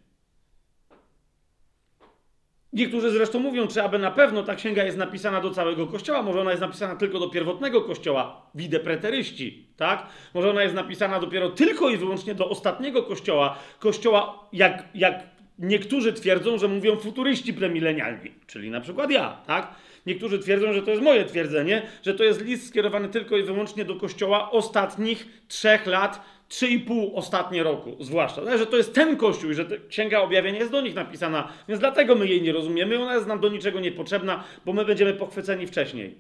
Niektórzy 2.73 3.11
zresztą 3.11 3.39
mówią, 3.39 3.67
czy 3.67 3.83
aby 3.83 3.99
na 3.99 4.11
pewno 4.11 4.43
ta 4.43 4.55
księga 4.55 4.85
jest 4.85 4.99
napisana 4.99 5.41
do 5.41 5.51
całego 5.51 5.87
kościoła, 5.87 6.23
może 6.23 6.41
ona 6.41 6.51
jest 6.51 6.61
napisana 6.61 6.97
tylko 6.97 7.19
do 7.19 7.31
pierwotnego 7.31 7.83
kościoła, 7.83 8.43
widzę 8.55 8.81
preteryści, 8.81 9.67
tak? 9.77 10.07
Może 10.35 10.51
ona 10.51 10.63
jest 10.63 10.75
napisana 10.75 11.21
dopiero 11.21 11.49
tylko 11.51 11.91
i 11.91 11.97
wyłącznie 11.97 12.35
do 12.35 12.49
ostatniego 12.49 13.03
kościoła, 13.03 13.59
kościoła 13.79 14.49
jak, 14.53 14.85
jak 14.95 15.23
niektórzy 15.59 16.13
twierdzą, 16.13 16.59
że 16.59 16.69
mówią 16.69 16.97
futuryści 16.97 17.55
premilenialni, 17.55 18.33
czyli 18.47 18.71
na 18.71 18.81
przykład 18.81 19.11
ja, 19.11 19.37
tak? 19.47 19.75
Niektórzy 20.07 20.39
twierdzą, 20.39 20.73
że 20.73 20.83
to 20.83 20.91
jest 20.91 21.03
moje 21.03 21.25
twierdzenie, 21.25 21.83
że 22.03 22.15
to 22.15 22.25
jest 22.25 22.41
list 22.41 22.69
skierowany 22.69 23.09
tylko 23.09 23.37
i 23.37 23.43
wyłącznie 23.43 23.85
do 23.85 23.97
kościoła 23.97 24.51
ostatnich 24.51 25.29
trzech 25.49 25.87
lat, 25.87 26.21
trzy 26.49 26.69
i 26.69 26.79
pół 26.79 27.17
ostatnie 27.17 27.63
roku, 27.63 27.97
zwłaszcza. 28.01 28.43
Tak, 28.43 28.59
że 28.59 28.67
to 28.67 28.77
jest 28.77 28.95
ten 28.95 29.17
kościół 29.17 29.51
i 29.51 29.55
że 29.55 29.67
księga 29.89 30.21
objawienia 30.21 30.59
jest 30.59 30.73
do 30.73 30.81
nich 30.81 30.95
napisana, 30.95 31.49
więc 31.69 31.81
dlatego 31.81 32.15
my 32.15 32.27
jej 32.27 32.43
nie 32.43 32.53
rozumiemy. 32.53 33.03
Ona 33.03 33.15
jest 33.15 33.27
nam 33.27 33.41
do 33.41 33.49
niczego 33.49 33.81
niepotrzebna, 33.81 34.45
bo 34.65 34.73
my 34.73 34.85
będziemy 34.85 35.15
pochwyceni 35.15 35.67
wcześniej. 35.67 36.19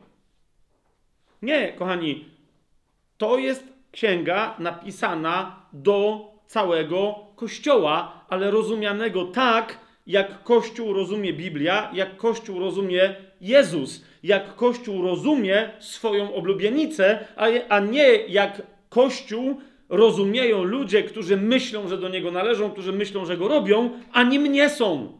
Nie, 1.42 1.72
kochani, 1.72 2.24
to 3.18 3.38
jest 3.38 3.64
księga 3.92 4.56
napisana 4.58 5.66
do 5.72 6.30
całego 6.46 7.14
kościoła, 7.36 8.24
ale 8.28 8.50
rozumianego 8.50 9.24
tak, 9.24 9.78
jak 10.06 10.42
Kościół 10.42 10.92
rozumie 10.92 11.32
Biblia, 11.32 11.90
jak 11.94 12.16
Kościół 12.16 12.60
rozumie 12.60 13.14
Jezus, 13.40 14.04
jak 14.22 14.54
Kościół 14.54 15.02
rozumie 15.02 15.70
swoją 15.78 16.34
oblubienicę, 16.34 17.26
a 17.68 17.80
nie 17.80 18.12
jak 18.12 18.62
Kościół 18.88 19.60
rozumieją 19.88 20.64
ludzie, 20.64 21.02
którzy 21.02 21.36
myślą, 21.36 21.88
że 21.88 21.98
do 21.98 22.08
niego 22.08 22.30
należą, 22.30 22.70
którzy 22.70 22.92
myślą, 22.92 23.24
że 23.26 23.36
go 23.36 23.48
robią, 23.48 23.90
a 24.12 24.22
nim 24.22 24.46
nie 24.46 24.70
są. 24.70 25.18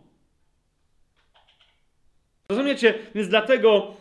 Rozumiecie? 2.49 2.95
Więc 3.15 3.29
dlatego, 3.29 3.97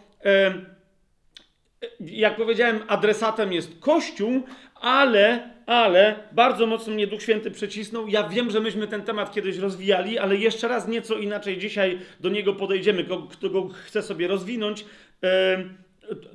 jak 1.99 2.35
powiedziałem, 2.35 2.79
adresatem 2.87 3.53
jest 3.53 3.79
Kościół, 3.79 4.43
ale, 4.75 5.49
ale 5.65 6.29
bardzo 6.31 6.67
mocno 6.67 6.93
mnie 6.93 7.07
Duch 7.07 7.21
Święty 7.21 7.51
przycisnął. 7.51 8.07
Ja 8.07 8.29
wiem, 8.29 8.51
że 8.51 8.59
myśmy 8.59 8.87
ten 8.87 9.03
temat 9.03 9.33
kiedyś 9.33 9.57
rozwijali, 9.57 10.19
ale 10.19 10.35
jeszcze 10.35 10.67
raz 10.67 10.87
nieco 10.87 11.15
inaczej 11.15 11.57
dzisiaj 11.57 11.99
do 12.19 12.29
niego 12.29 12.53
podejdziemy. 12.53 13.05
Kto 13.31 13.49
go 13.49 13.67
chce 13.67 14.01
sobie 14.01 14.27
rozwinąć, 14.27 14.85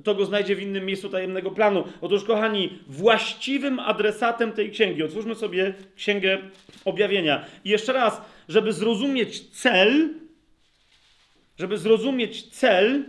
to 0.05 0.15
go 0.15 0.25
znajdzie 0.25 0.57
w 0.57 0.63
innym 0.63 0.87
miejscu 0.87 1.09
tajemnego 1.09 1.51
planu. 1.51 1.85
Otóż, 2.01 2.25
kochani, 2.25 2.79
właściwym 2.87 3.81
adresatem 3.81 4.53
tej 4.53 4.71
księgi, 4.71 5.03
otwórzmy 5.03 5.35
sobie 5.35 5.75
księgę 5.97 6.39
objawienia. 6.85 7.45
I 7.65 7.71
jeszcze 7.71 7.93
raz, 7.93 8.23
żeby 8.49 8.73
zrozumieć 8.73 9.49
cel, 9.51 10.09
żeby 11.59 11.79
zrozumieć 11.79 12.43
cel 12.43 13.05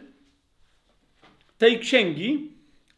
tej 1.58 1.80
księgi, 1.80 2.52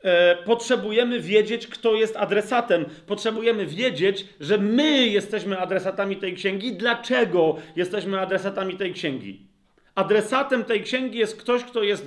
e, 0.03 0.35
potrzebujemy 0.35 1.19
wiedzieć, 1.19 1.67
kto 1.67 1.95
jest 1.95 2.17
adresatem. 2.17 2.85
Potrzebujemy 3.07 3.65
wiedzieć, 3.65 4.25
że 4.39 4.57
my 4.57 5.07
jesteśmy 5.07 5.59
adresatami 5.59 6.17
tej 6.17 6.33
księgi. 6.33 6.73
Dlaczego 6.75 7.55
jesteśmy 7.75 8.19
adresatami 8.19 8.77
tej 8.77 8.93
księgi? 8.93 9.47
Adresatem 9.95 10.63
tej 10.63 10.83
księgi 10.83 11.17
jest 11.17 11.37
ktoś, 11.37 11.63
kto 11.63 11.83
jest 11.83 12.05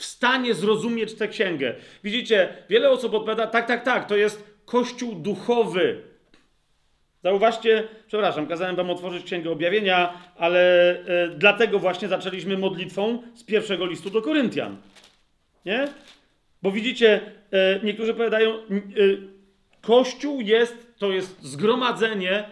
w 0.00 0.04
stanie 0.04 0.54
zrozumieć 0.54 1.14
tę 1.14 1.28
księgę. 1.28 1.74
Widzicie, 2.04 2.48
wiele 2.68 2.90
osób 2.90 3.14
odpowiada, 3.14 3.46
tak, 3.46 3.66
tak, 3.66 3.84
tak, 3.84 4.08
to 4.08 4.16
jest 4.16 4.44
kościół 4.64 5.14
duchowy. 5.14 6.02
Zauważcie, 7.22 7.88
przepraszam, 8.06 8.46
kazałem 8.46 8.76
wam 8.76 8.90
otworzyć 8.90 9.24
Księgę 9.24 9.50
Objawienia, 9.50 10.12
ale 10.36 10.90
e, 10.90 11.28
dlatego 11.28 11.78
właśnie 11.78 12.08
zaczęliśmy 12.08 12.58
modlitwą 12.58 13.22
z 13.34 13.44
pierwszego 13.44 13.86
listu 13.86 14.10
do 14.10 14.22
Koryntian. 14.22 14.76
Nie? 15.64 15.88
Bo 16.62 16.70
widzicie, 16.70 17.20
e, 17.50 17.80
niektórzy 17.82 18.14
powiadają, 18.14 18.54
e, 18.54 18.60
Kościół 19.80 20.40
jest, 20.40 20.98
to 20.98 21.12
jest 21.12 21.42
zgromadzenie 21.42 22.44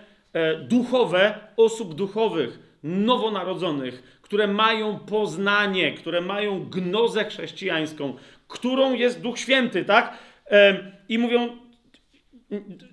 duchowe 0.68 1.34
osób 1.56 1.94
duchowych, 1.94 2.58
nowonarodzonych, 2.82 4.17
które 4.28 4.46
mają 4.46 4.98
poznanie, 4.98 5.92
które 5.92 6.20
mają 6.20 6.64
gnozę 6.64 7.24
chrześcijańską, 7.24 8.16
którą 8.48 8.94
jest 8.94 9.20
Duch 9.20 9.38
Święty, 9.38 9.84
tak? 9.84 10.18
I 11.08 11.18
mówią, 11.18 11.56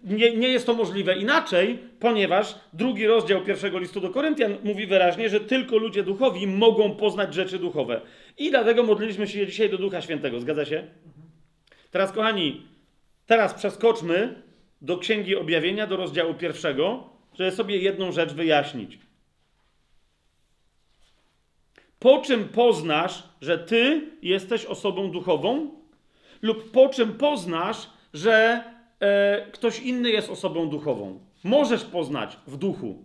nie, 0.04 0.36
nie 0.36 0.48
jest 0.48 0.66
to 0.66 0.74
możliwe 0.74 1.16
inaczej, 1.16 1.80
ponieważ 2.00 2.56
drugi 2.74 3.08
rozdział 3.08 3.42
pierwszego 3.42 3.80
listu 3.80 4.02
do 4.02 4.10
Koryntian 4.10 4.58
mówi 4.64 4.88
wyraźnie, 4.88 5.30
że 5.30 5.40
tylko 5.40 5.78
ludzie 5.78 6.04
duchowi 6.04 6.48
mogą 6.48 6.96
poznać 6.96 7.34
rzeczy 7.34 7.60
duchowe. 7.60 8.02
I 8.38 8.50
dlatego 8.50 8.84
modliliśmy 8.84 9.28
się 9.28 9.48
dzisiaj 9.48 9.70
do 9.70 9.78
Ducha 9.78 10.02
Świętego. 10.02 10.40
Zgadza 10.40 10.66
się? 10.66 10.88
Teraz, 11.92 12.12
kochani, 12.12 12.62
teraz 13.26 13.54
przeskoczmy 13.54 14.44
do 14.82 14.98
Księgi 14.98 15.36
Objawienia, 15.36 15.88
do 15.88 15.98
rozdziału 15.98 16.34
pierwszego, 16.34 17.10
żeby 17.34 17.52
sobie 17.52 17.78
jedną 17.78 18.12
rzecz 18.12 18.34
wyjaśnić. 18.34 19.05
Po 22.06 22.22
czym 22.22 22.50
poznasz, 22.50 23.24
że 23.42 23.58
ty 23.58 24.12
jesteś 24.22 24.66
osobą 24.66 25.12
duchową? 25.12 25.70
Lub 26.42 26.72
po 26.72 26.90
czym 26.90 27.14
poznasz, 27.14 27.90
że 28.14 28.64
e, 29.00 29.46
ktoś 29.52 29.80
inny 29.80 30.10
jest 30.10 30.30
osobą 30.30 30.70
duchową? 30.70 31.20
Możesz 31.44 31.84
poznać 31.84 32.38
w 32.48 32.58
duchu. 32.58 33.04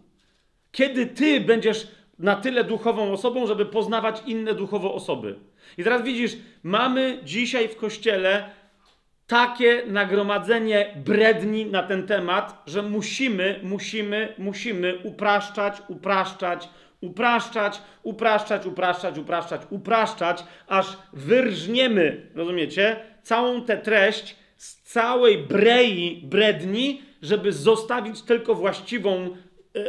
Kiedy 0.72 1.06
ty 1.06 1.40
będziesz 1.40 1.88
na 2.18 2.36
tyle 2.36 2.64
duchową 2.64 3.12
osobą, 3.12 3.46
żeby 3.46 3.66
poznawać 3.66 4.22
inne 4.26 4.54
duchowo 4.54 4.94
osoby. 4.94 5.38
I 5.78 5.84
teraz 5.84 6.02
widzisz, 6.02 6.36
mamy 6.62 7.18
dzisiaj 7.24 7.68
w 7.68 7.76
kościele 7.76 8.50
takie 9.26 9.82
nagromadzenie 9.86 10.94
bredni 11.04 11.66
na 11.66 11.82
ten 11.82 12.06
temat, 12.06 12.62
że 12.66 12.82
musimy, 12.82 13.60
musimy, 13.62 14.34
musimy 14.38 14.98
upraszczać, 15.04 15.82
upraszczać, 15.88 16.68
upraszczać, 17.00 17.82
upraszczać, 18.02 18.66
upraszczać, 18.66 19.18
upraszczać, 19.18 19.60
upraszczać, 19.70 20.44
aż 20.66 20.98
wyrżniemy, 21.12 22.30
rozumiecie, 22.34 23.00
całą 23.22 23.62
tę 23.62 23.76
treść 23.76 24.36
z 24.56 24.82
całej 24.82 25.38
brei 25.38 26.22
bredni, 26.24 27.02
żeby 27.22 27.52
zostawić 27.52 28.22
tylko 28.22 28.54
właściwą 28.54 29.36
e, 29.76 29.80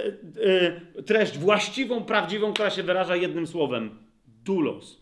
e, 0.97 1.01
treść, 1.01 1.37
właściwą, 1.37 2.03
prawdziwą, 2.03 2.53
która 2.53 2.69
się 2.69 2.83
wyraża 2.83 3.15
jednym 3.15 3.47
słowem: 3.47 3.97
dulos. 4.25 5.01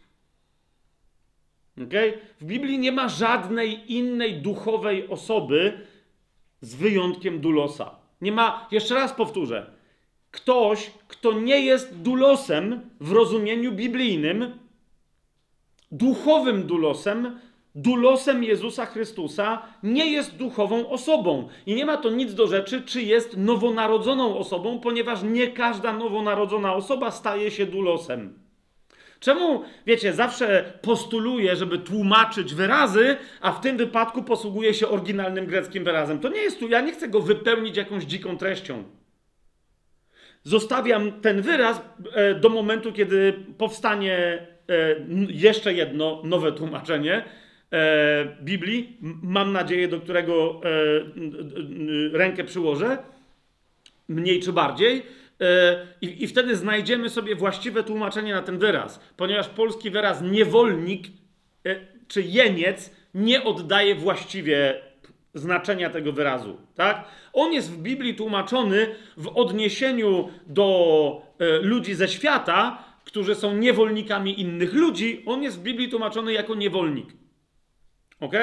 Okay? 1.88 2.14
W 2.42 2.46
Biblii 2.46 2.80
nie 2.80 2.92
ma 2.92 3.10
żadnej 3.10 3.94
innej 3.94 4.42
duchowej 4.42 5.08
osoby 5.08 5.88
z 6.62 6.76
wyjątkiem 6.76 7.40
dulosa. 7.40 7.96
Nie 8.22 8.32
ma, 8.32 8.68
jeszcze 8.72 8.96
raz 8.96 9.14
powtórzę, 9.14 9.72
ktoś, 10.32 10.92
kto 11.08 11.34
nie 11.34 11.60
jest 11.60 12.02
dulosem 12.02 12.90
w 13.00 13.12
rozumieniu 13.12 13.72
biblijnym, 13.72 14.60
duchowym 15.92 16.68
dulosem, 16.68 17.40
dulosem 17.76 18.44
Jezusa 18.44 18.86
Chrystusa, 18.86 19.62
nie 19.84 20.12
jest 20.12 20.38
duchową 20.38 20.90
osobą. 20.90 21.50
I 21.66 21.76
nie 21.76 21.86
ma 21.86 21.98
to 21.98 22.10
nic 22.10 22.34
do 22.34 22.48
rzeczy, 22.48 22.82
czy 22.82 23.02
jest 23.02 23.38
nowonarodzoną 23.38 24.38
osobą, 24.38 24.80
ponieważ 24.80 25.24
nie 25.24 25.48
każda 25.48 25.94
nowonarodzona 25.94 26.74
osoba 26.74 27.12
staje 27.12 27.52
się 27.52 27.66
dulosem. 27.66 28.40
Czemu, 29.20 29.64
wiecie, 29.86 30.14
zawsze 30.14 30.74
postuluję, 30.82 31.56
żeby 31.56 31.78
tłumaczyć 31.78 32.54
wyrazy, 32.54 33.18
a 33.42 33.52
w 33.52 33.62
tym 33.62 33.78
wypadku 33.78 34.24
posługuję 34.24 34.74
się 34.74 34.88
oryginalnym 34.88 35.46
greckim 35.46 35.84
wyrazem? 35.84 36.20
To 36.20 36.30
nie 36.30 36.42
jest 36.42 36.60
tu, 36.60 36.68
ja 36.68 36.82
nie 36.82 36.92
chcę 36.92 37.08
go 37.08 37.22
wypełnić 37.22 37.78
jakąś 37.78 38.04
dziką 38.04 38.38
treścią. 38.38 38.84
Zostawiam 40.44 41.12
ten 41.12 41.42
wyraz 41.42 41.82
e, 42.14 42.36
do 42.36 42.50
momentu, 42.50 42.94
kiedy 42.94 43.34
powstanie 43.58 44.18
e, 44.18 44.46
jeszcze 45.30 45.74
jedno 45.74 46.22
nowe 46.26 46.52
tłumaczenie 46.52 47.24
e, 47.72 48.36
Biblii. 48.42 48.98
Mam 49.24 49.54
nadzieję, 49.54 49.88
do 49.88 50.00
którego 50.00 50.62
rękę 52.14 52.44
przyłożę, 52.44 52.98
mniej 54.08 54.40
czy 54.40 54.54
bardziej. 54.54 55.04
I, 56.02 56.24
I, 56.24 56.28
wtedy 56.28 56.56
znajdziemy 56.56 57.10
sobie 57.10 57.36
właściwe 57.36 57.84
tłumaczenie 57.84 58.34
na 58.34 58.42
ten 58.42 58.58
wyraz, 58.58 59.00
ponieważ 59.18 59.48
polski 59.48 59.90
wyraz 59.90 60.22
niewolnik 60.22 61.08
czy 62.08 62.22
jeniec 62.22 62.96
nie 63.14 63.44
oddaje 63.44 63.96
właściwie 63.96 64.82
znaczenia 65.34 65.90
tego 65.90 66.12
wyrazu, 66.12 66.58
tak? 66.76 67.06
On 67.34 67.54
jest 67.54 67.72
w 67.72 67.78
Biblii 67.78 68.16
tłumaczony 68.16 68.96
w 69.18 69.28
odniesieniu 69.28 70.30
do 70.48 71.22
e, 71.40 71.58
ludzi 71.58 71.96
ze 71.96 72.08
świata, 72.08 72.84
którzy 73.06 73.36
są 73.36 73.56
niewolnikami 73.56 74.42
innych 74.42 74.74
ludzi. 74.74 75.24
On 75.26 75.44
jest 75.44 75.60
w 75.60 75.64
Biblii 75.64 75.90
tłumaczony 75.90 76.34
jako 76.34 76.56
niewolnik. 76.56 77.08
Ok? 78.20 78.34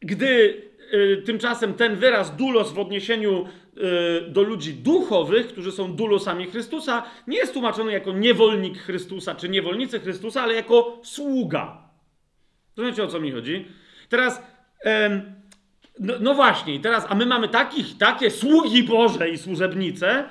Gdy 0.00 0.62
e, 0.92 1.16
tymczasem 1.16 1.74
ten 1.74 1.96
wyraz 1.96 2.36
dulos 2.36 2.72
w 2.72 2.78
odniesieniu 2.78 3.44
e, 3.44 4.30
do 4.30 4.42
ludzi 4.42 4.74
duchowych, 4.74 5.48
którzy 5.48 5.72
są 5.72 5.96
dulosami 5.96 6.46
Chrystusa, 6.46 7.02
nie 7.26 7.36
jest 7.36 7.52
tłumaczony 7.52 7.92
jako 7.92 8.12
niewolnik 8.12 8.78
Chrystusa 8.78 9.34
czy 9.34 9.48
niewolnicy 9.48 10.00
Chrystusa, 10.00 10.42
ale 10.42 10.54
jako 10.54 11.00
sługa. 11.02 11.90
Rozumiecie 12.76 13.04
o 13.04 13.06
co 13.06 13.20
mi 13.20 13.32
chodzi? 13.32 13.64
Teraz. 14.08 14.42
No, 16.00 16.14
no 16.20 16.34
właśnie, 16.34 16.80
teraz, 16.80 17.06
a 17.08 17.14
my 17.14 17.26
mamy 17.26 17.48
takich, 17.48 17.98
takie 17.98 18.30
sługi 18.30 18.82
Boże 18.82 19.30
i 19.30 19.38
służebnice, 19.38 20.24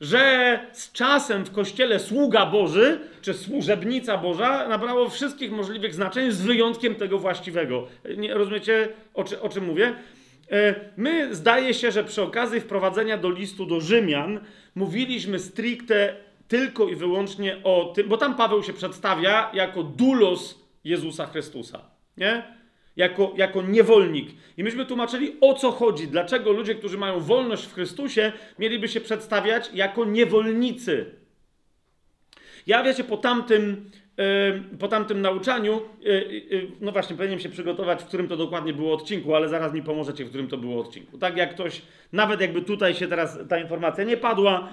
że 0.00 0.58
z 0.72 0.92
czasem 0.92 1.44
w 1.44 1.52
kościele 1.52 2.00
sługa 2.00 2.46
Boży 2.46 3.00
czy 3.22 3.34
służebnica 3.34 4.18
Boża 4.18 4.68
nabrało 4.68 5.08
wszystkich 5.08 5.52
możliwych 5.52 5.94
znaczeń, 5.94 6.32
z 6.32 6.42
wyjątkiem 6.42 6.94
tego 6.94 7.18
właściwego. 7.18 7.86
Nie, 8.16 8.34
rozumiecie, 8.34 8.88
o, 9.14 9.24
czy, 9.24 9.40
o 9.40 9.48
czym 9.48 9.64
mówię? 9.64 9.94
E, 10.50 10.74
my 10.96 11.34
zdaje 11.34 11.74
się, 11.74 11.92
że 11.92 12.04
przy 12.04 12.22
okazji 12.22 12.60
wprowadzenia 12.60 13.18
do 13.18 13.30
listu 13.30 13.66
do 13.66 13.80
Rzymian 13.80 14.40
mówiliśmy 14.74 15.38
stricte 15.38 16.16
tylko 16.48 16.88
i 16.88 16.96
wyłącznie 16.96 17.56
o 17.64 17.92
tym, 17.96 18.08
bo 18.08 18.16
tam 18.16 18.34
Paweł 18.34 18.62
się 18.62 18.72
przedstawia 18.72 19.50
jako 19.54 19.82
dulos 19.82 20.58
Jezusa 20.84 21.26
Chrystusa. 21.26 21.80
Nie? 22.16 22.63
Jako, 22.96 23.32
jako 23.36 23.62
niewolnik. 23.62 24.28
I 24.56 24.64
myśmy 24.64 24.86
tłumaczyli, 24.86 25.36
o 25.40 25.54
co 25.54 25.70
chodzi, 25.70 26.08
dlaczego 26.08 26.52
ludzie, 26.52 26.74
którzy 26.74 26.98
mają 26.98 27.20
wolność 27.20 27.66
w 27.66 27.74
Chrystusie, 27.74 28.32
mieliby 28.58 28.88
się 28.88 29.00
przedstawiać 29.00 29.70
jako 29.74 30.04
niewolnicy. 30.04 31.06
Ja 32.66 32.82
wiecie, 32.82 33.04
po 33.04 33.16
tamtym, 33.16 33.90
yy, 34.16 34.78
po 34.78 34.88
tamtym 34.88 35.20
nauczaniu, 35.20 35.82
yy, 36.00 36.44
yy, 36.50 36.70
no 36.80 36.92
właśnie, 36.92 37.16
powinienem 37.16 37.40
się 37.40 37.48
przygotować, 37.48 38.02
w 38.02 38.06
którym 38.06 38.28
to 38.28 38.36
dokładnie 38.36 38.72
było 38.72 38.94
odcinku, 38.94 39.34
ale 39.34 39.48
zaraz 39.48 39.72
mi 39.72 39.82
pomożecie, 39.82 40.24
w 40.24 40.28
którym 40.28 40.48
to 40.48 40.56
było 40.56 40.80
odcinku. 40.80 41.18
Tak 41.18 41.36
jak 41.36 41.54
ktoś, 41.54 41.82
nawet 42.12 42.40
jakby 42.40 42.62
tutaj 42.62 42.94
się 42.94 43.06
teraz 43.06 43.38
ta 43.48 43.58
informacja 43.58 44.04
nie 44.04 44.16
padła, 44.16 44.68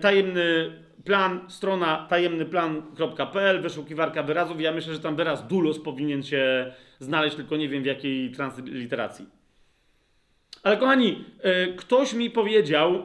tajemny 0.00 0.72
plan, 1.06 1.40
strona 1.48 2.06
tajemnyplan.pl, 2.10 3.60
wyszukiwarka 3.60 4.22
wyrazów. 4.22 4.60
Ja 4.60 4.72
myślę, 4.72 4.94
że 4.94 5.00
tam 5.00 5.16
wyraz 5.16 5.46
dulos 5.46 5.78
powinien 5.78 6.22
się 6.22 6.72
znaleźć, 6.98 7.36
tylko 7.36 7.56
nie 7.56 7.68
wiem 7.68 7.82
w 7.82 7.86
jakiej 7.86 8.30
transliteracji. 8.30 9.26
Ale 10.62 10.76
kochani, 10.76 11.24
e, 11.42 11.66
ktoś 11.66 12.14
mi 12.14 12.30
powiedział 12.30 12.94
e, 12.94 13.00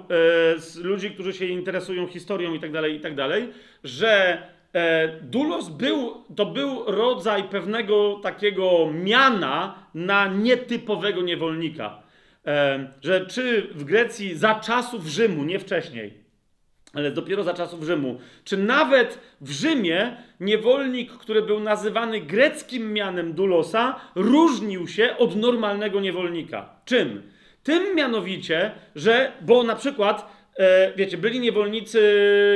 z 0.59 0.77
ludzi, 0.77 1.11
którzy 1.11 1.33
się 1.33 1.45
interesują 1.45 2.07
historią 2.07 2.53
i 2.53 2.59
tak 2.59 2.71
dalej, 2.71 2.95
i 2.95 2.99
tak 2.99 3.15
dalej, 3.15 3.47
że 3.83 4.43
e, 4.73 5.07
dulos 5.21 5.69
był, 5.69 6.23
to 6.35 6.45
był 6.45 6.83
rodzaj 6.87 7.43
pewnego 7.43 8.19
takiego 8.23 8.91
miana 8.93 9.75
na 9.93 10.27
nietypowego 10.27 11.21
niewolnika. 11.21 12.01
Że 13.01 13.25
czy 13.25 13.61
w 13.61 13.83
Grecji 13.83 14.35
za 14.35 14.55
czasów 14.55 15.05
Rzymu, 15.05 15.43
nie 15.43 15.59
wcześniej, 15.59 16.20
ale 16.93 17.11
dopiero 17.11 17.43
za 17.43 17.53
czasów 17.53 17.83
Rzymu. 17.83 18.19
Czy 18.43 18.57
nawet 18.57 19.19
w 19.41 19.51
Rzymie 19.51 20.17
niewolnik, 20.39 21.11
który 21.11 21.41
był 21.41 21.59
nazywany 21.59 22.21
greckim 22.21 22.93
mianem 22.93 23.33
dulosa, 23.33 23.99
różnił 24.15 24.87
się 24.87 25.17
od 25.17 25.35
normalnego 25.35 25.99
niewolnika? 25.99 26.69
Czym? 26.85 27.21
Tym 27.63 27.95
mianowicie, 27.95 28.71
że, 28.95 29.31
bo 29.41 29.63
na 29.63 29.75
przykład, 29.75 30.31
e, 30.57 30.93
wiecie, 30.95 31.17
byli 31.17 31.39
niewolnicy, 31.39 32.01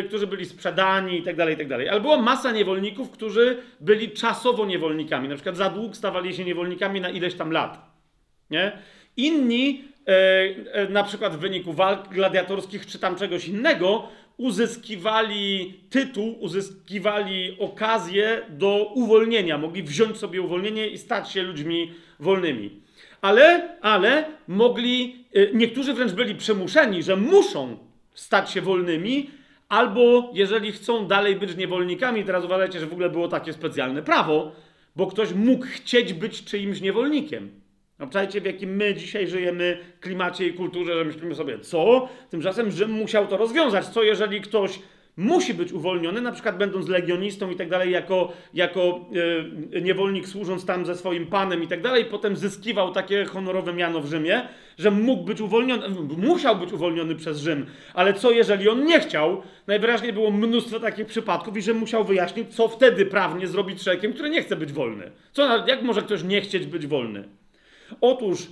którzy 0.08 0.28
byli 0.28 0.45
sprzedani 0.45 1.19
i 1.19 1.24
tak 1.24 1.36
dalej, 1.36 1.56
i 1.56 1.58
tak 1.58 1.67
dalej, 1.67 1.89
ale 1.89 2.02
była 2.02 2.21
masa 2.21 2.52
niewolników, 2.52 3.12
którzy 3.12 3.58
byli 3.80 4.12
czasowo 4.12 4.65
niewolnikami, 4.65 5.30
na 5.30 5.36
przykład 5.36 5.58
za 5.58 5.69
dług 5.69 5.95
stawali 5.95 6.36
się 6.36 6.45
niewolnikami 6.45 7.02
na 7.02 7.10
ileś 7.10 7.34
tam 7.34 7.52
lat, 7.52 7.91
nie? 8.50 8.71
Inni, 9.17 9.84
e, 10.08 10.12
e, 10.74 10.89
na 10.89 11.04
przykład 11.04 11.36
w 11.36 11.39
wyniku 11.39 11.74
walk 11.74 12.08
gladiatorskich 12.08 12.86
czy 12.86 13.00
tam 13.00 13.15
czegoś 13.15 13.48
innego, 13.48 14.08
uzyskiwali 14.38 15.74
tytuł, 15.89 16.36
uzyskiwali 16.39 17.58
okazję 17.60 18.41
do 18.50 18.91
uwolnienia, 18.93 19.58
mogli 19.58 19.84
wziąć 19.84 20.17
sobie 20.17 20.41
uwolnienie 20.41 20.88
i 20.88 20.98
stać 20.98 21.32
się 21.32 21.43
ludźmi 21.43 21.93
wolnymi. 22.19 22.82
Ale, 23.21 23.78
ale 23.82 24.26
mogli, 24.48 25.26
y, 25.36 25.52
niektórzy 25.54 25.93
wręcz 25.93 26.12
byli 26.12 26.36
przymuszeni, 26.36 27.04
że 27.04 27.15
muszą 27.15 27.78
stać 28.13 28.52
się 28.52 28.62
wolnymi, 28.62 29.30
albo 29.69 30.32
jeżeli 30.34 30.71
chcą 30.71 31.08
dalej 31.08 31.36
być 31.36 31.56
niewolnikami, 31.56 32.24
teraz 32.24 32.45
uważajcie, 32.45 32.80
że 32.80 32.86
w 32.86 32.93
ogóle 32.93 33.10
było 33.10 33.28
takie 33.28 33.54
specjalne 33.54 34.02
prawo, 34.02 34.52
bo 34.95 35.08
ktoś 35.08 35.34
mógł 35.34 35.65
chcieć 35.65 36.13
być 36.13 36.43
czyimś 36.43 36.82
niewolnikiem. 36.82 37.64
Obczajcie, 37.99 38.41
w 38.41 38.45
jakim 38.45 38.75
my 38.75 38.93
dzisiaj 38.93 39.27
żyjemy 39.27 39.77
klimacie 40.01 40.47
i 40.47 40.53
kulturze, 40.53 40.95
że 40.95 41.05
myślimy 41.05 41.36
sobie, 41.36 41.60
co? 41.60 42.10
Tymczasem 42.29 42.71
Rzym 42.71 42.91
musiał 42.91 43.27
to 43.27 43.38
rozwiązać. 43.38 43.86
Co 43.86 44.03
jeżeli 44.03 44.41
ktoś 44.41 44.79
musi 45.17 45.53
być 45.53 45.73
uwolniony, 45.73 46.21
na 46.21 46.31
przykład 46.31 46.58
będąc 46.58 46.88
legionistą 46.88 47.51
i 47.51 47.55
tak 47.55 47.69
dalej, 47.69 47.91
jako, 47.91 48.34
jako 48.53 49.05
e, 49.75 49.81
niewolnik 49.81 50.27
służąc 50.27 50.65
tam 50.65 50.86
ze 50.86 50.95
swoim 50.95 51.27
panem 51.27 51.63
i 51.63 51.67
tak 51.67 51.81
dalej, 51.81 52.05
potem 52.05 52.36
zyskiwał 52.36 52.91
takie 52.91 53.25
honorowe 53.25 53.73
miano 53.73 54.01
w 54.01 54.05
Rzymie, 54.05 54.47
że 54.77 54.91
mógł 54.91 55.23
być 55.23 55.41
uwolniony, 55.41 55.89
musiał 56.17 56.55
być 56.55 56.73
uwolniony 56.73 57.15
przez 57.15 57.39
Rzym. 57.39 57.65
Ale 57.93 58.13
co 58.13 58.31
jeżeli 58.31 58.69
on 58.69 58.86
nie 58.86 58.99
chciał? 58.99 59.41
Najwyraźniej 59.67 60.13
było 60.13 60.31
mnóstwo 60.31 60.79
takich 60.79 61.05
przypadków 61.05 61.58
i 61.58 61.62
Rzym 61.62 61.77
musiał 61.77 62.03
wyjaśnić, 62.03 62.55
co 62.55 62.67
wtedy 62.67 63.05
prawnie 63.05 63.47
zrobić 63.47 63.84
człowiekiem, 63.84 64.13
który 64.13 64.29
nie 64.29 64.41
chce 64.41 64.55
być 64.55 64.73
wolny. 64.73 65.12
Co, 65.31 65.67
jak 65.67 65.81
może 65.81 66.01
ktoś 66.01 66.23
nie 66.23 66.41
chcieć 66.41 66.65
być 66.65 66.88
wolny? 66.88 67.23
Otóż 68.02 68.48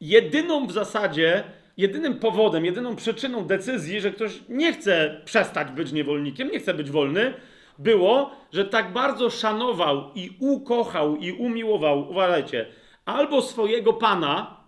jedyną 0.00 0.66
w 0.66 0.72
zasadzie, 0.72 1.44
jedynym 1.76 2.18
powodem, 2.18 2.64
jedyną 2.64 2.96
przyczyną 2.96 3.44
decyzji, 3.44 4.00
że 4.00 4.10
ktoś 4.10 4.32
nie 4.48 4.72
chce 4.72 5.20
przestać 5.24 5.70
być 5.70 5.92
niewolnikiem, 5.92 6.50
nie 6.50 6.60
chce 6.60 6.74
być 6.74 6.90
wolny, 6.90 7.34
było, 7.78 8.30
że 8.52 8.64
tak 8.64 8.92
bardzo 8.92 9.30
szanował 9.30 10.10
i 10.14 10.30
ukochał 10.40 11.16
i 11.16 11.32
umiłował, 11.32 12.10
uważajcie, 12.10 12.66
albo 13.04 13.42
swojego 13.42 13.92
pana, 13.92 14.62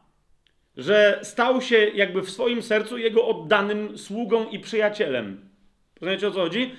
że 0.77 1.21
stał 1.23 1.61
się 1.61 1.77
jakby 1.77 2.23
w 2.23 2.31
swoim 2.31 2.63
sercu 2.63 2.99
jego 2.99 3.29
oddanym 3.29 3.99
sługą 3.99 4.49
i 4.49 4.59
przyjacielem. 4.59 5.51
Rozumiecie 6.01 6.29
o 6.29 6.31
co 6.31 6.41
chodzi? 6.41 6.71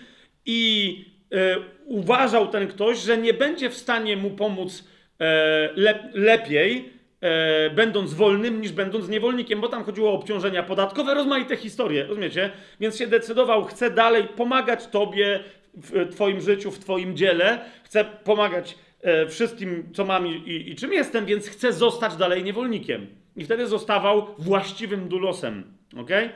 i 0.46 1.06
e, 1.32 1.58
uważał 1.86 2.48
ten 2.48 2.68
ktoś, 2.68 3.00
że 3.00 3.18
nie 3.18 3.34
będzie 3.34 3.70
w 3.70 3.78
stanie 3.78 4.18
mu 4.18 4.30
pomóc 4.30 4.88
e, 5.20 5.70
lep, 5.76 6.04
lepiej, 6.14 6.90
e, 7.22 7.70
będąc 7.70 8.14
wolnym, 8.14 8.62
niż 8.62 8.72
będąc 8.72 9.10
niewolnikiem, 9.10 9.62
bo 9.62 9.68
tam 9.68 9.84
chodziło 9.84 10.12
o 10.12 10.14
obciążenia 10.14 10.64
podatkowe, 10.64 11.14
rozmaite 11.14 11.58
historie, 11.58 12.04
rozumiecie? 12.04 12.52
Więc 12.80 12.98
się 12.98 13.08
decydował, 13.08 13.64
chce 13.66 13.92
dalej 13.92 14.28
pomagać 14.28 14.88
tobie 14.88 15.40
w 15.74 16.10
twoim 16.14 16.42
życiu, 16.42 16.72
w 16.72 16.80
twoim 16.80 17.18
dziele, 17.18 17.60
chce 17.84 18.06
pomagać 18.06 18.78
e, 19.02 19.28
wszystkim, 19.28 19.90
co 19.94 20.06
mam 20.06 20.28
i, 20.28 20.70
i, 20.72 20.76
czym 20.76 20.94
jestem, 20.94 21.26
więc 21.26 21.48
chce 21.48 21.74
zostać 21.74 22.16
dalej 22.16 22.44
niewolnikiem. 22.44 23.08
I 23.36 23.46
wtedy 23.46 23.68
zostawał 23.68 24.28
właściwym 24.38 25.08
dulosem, 25.08 25.64
okej? 25.98 26.30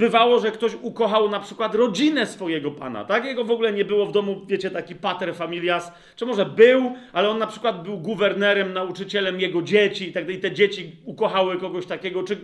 Bywało, 0.00 0.40
że 0.40 0.50
ktoś 0.50 0.74
ukochał 0.82 1.30
na 1.30 1.40
przykład 1.40 1.74
rodzinę 1.74 2.26
swojego 2.26 2.70
pana, 2.70 3.04
tak? 3.04 3.24
Jego 3.24 3.44
w 3.44 3.50
ogóle 3.50 3.72
nie 3.72 3.84
było 3.84 4.06
w 4.06 4.12
domu, 4.12 4.40
wiecie, 4.46 4.70
taki 4.70 4.94
pater 4.94 5.34
familias, 5.34 5.92
czy 6.16 6.26
może 6.26 6.46
był, 6.46 6.92
ale 7.12 7.28
on 7.30 7.38
na 7.38 7.46
przykład 7.46 7.82
był 7.82 7.98
guwernerem, 7.98 8.72
nauczycielem 8.72 9.40
jego 9.40 9.62
dzieci 9.62 10.08
i 10.08 10.12
tak 10.12 10.24
dalej. 10.24 10.40
Te 10.40 10.52
dzieci 10.52 10.96
ukochały 11.04 11.58
kogoś 11.58 11.86
takiego, 11.86 12.22
czy 12.22 12.36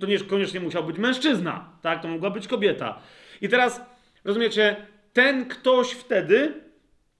to 0.00 0.06
niekoniecznie 0.06 0.60
musiał 0.60 0.84
być 0.84 0.98
mężczyzna, 0.98 1.70
tak? 1.82 2.02
To 2.02 2.08
mogła 2.08 2.30
być 2.30 2.48
kobieta. 2.48 2.98
I 3.40 3.48
teraz, 3.48 3.80
rozumiecie, 4.24 4.76
ten 5.12 5.48
ktoś 5.48 5.90
wtedy 5.90 6.52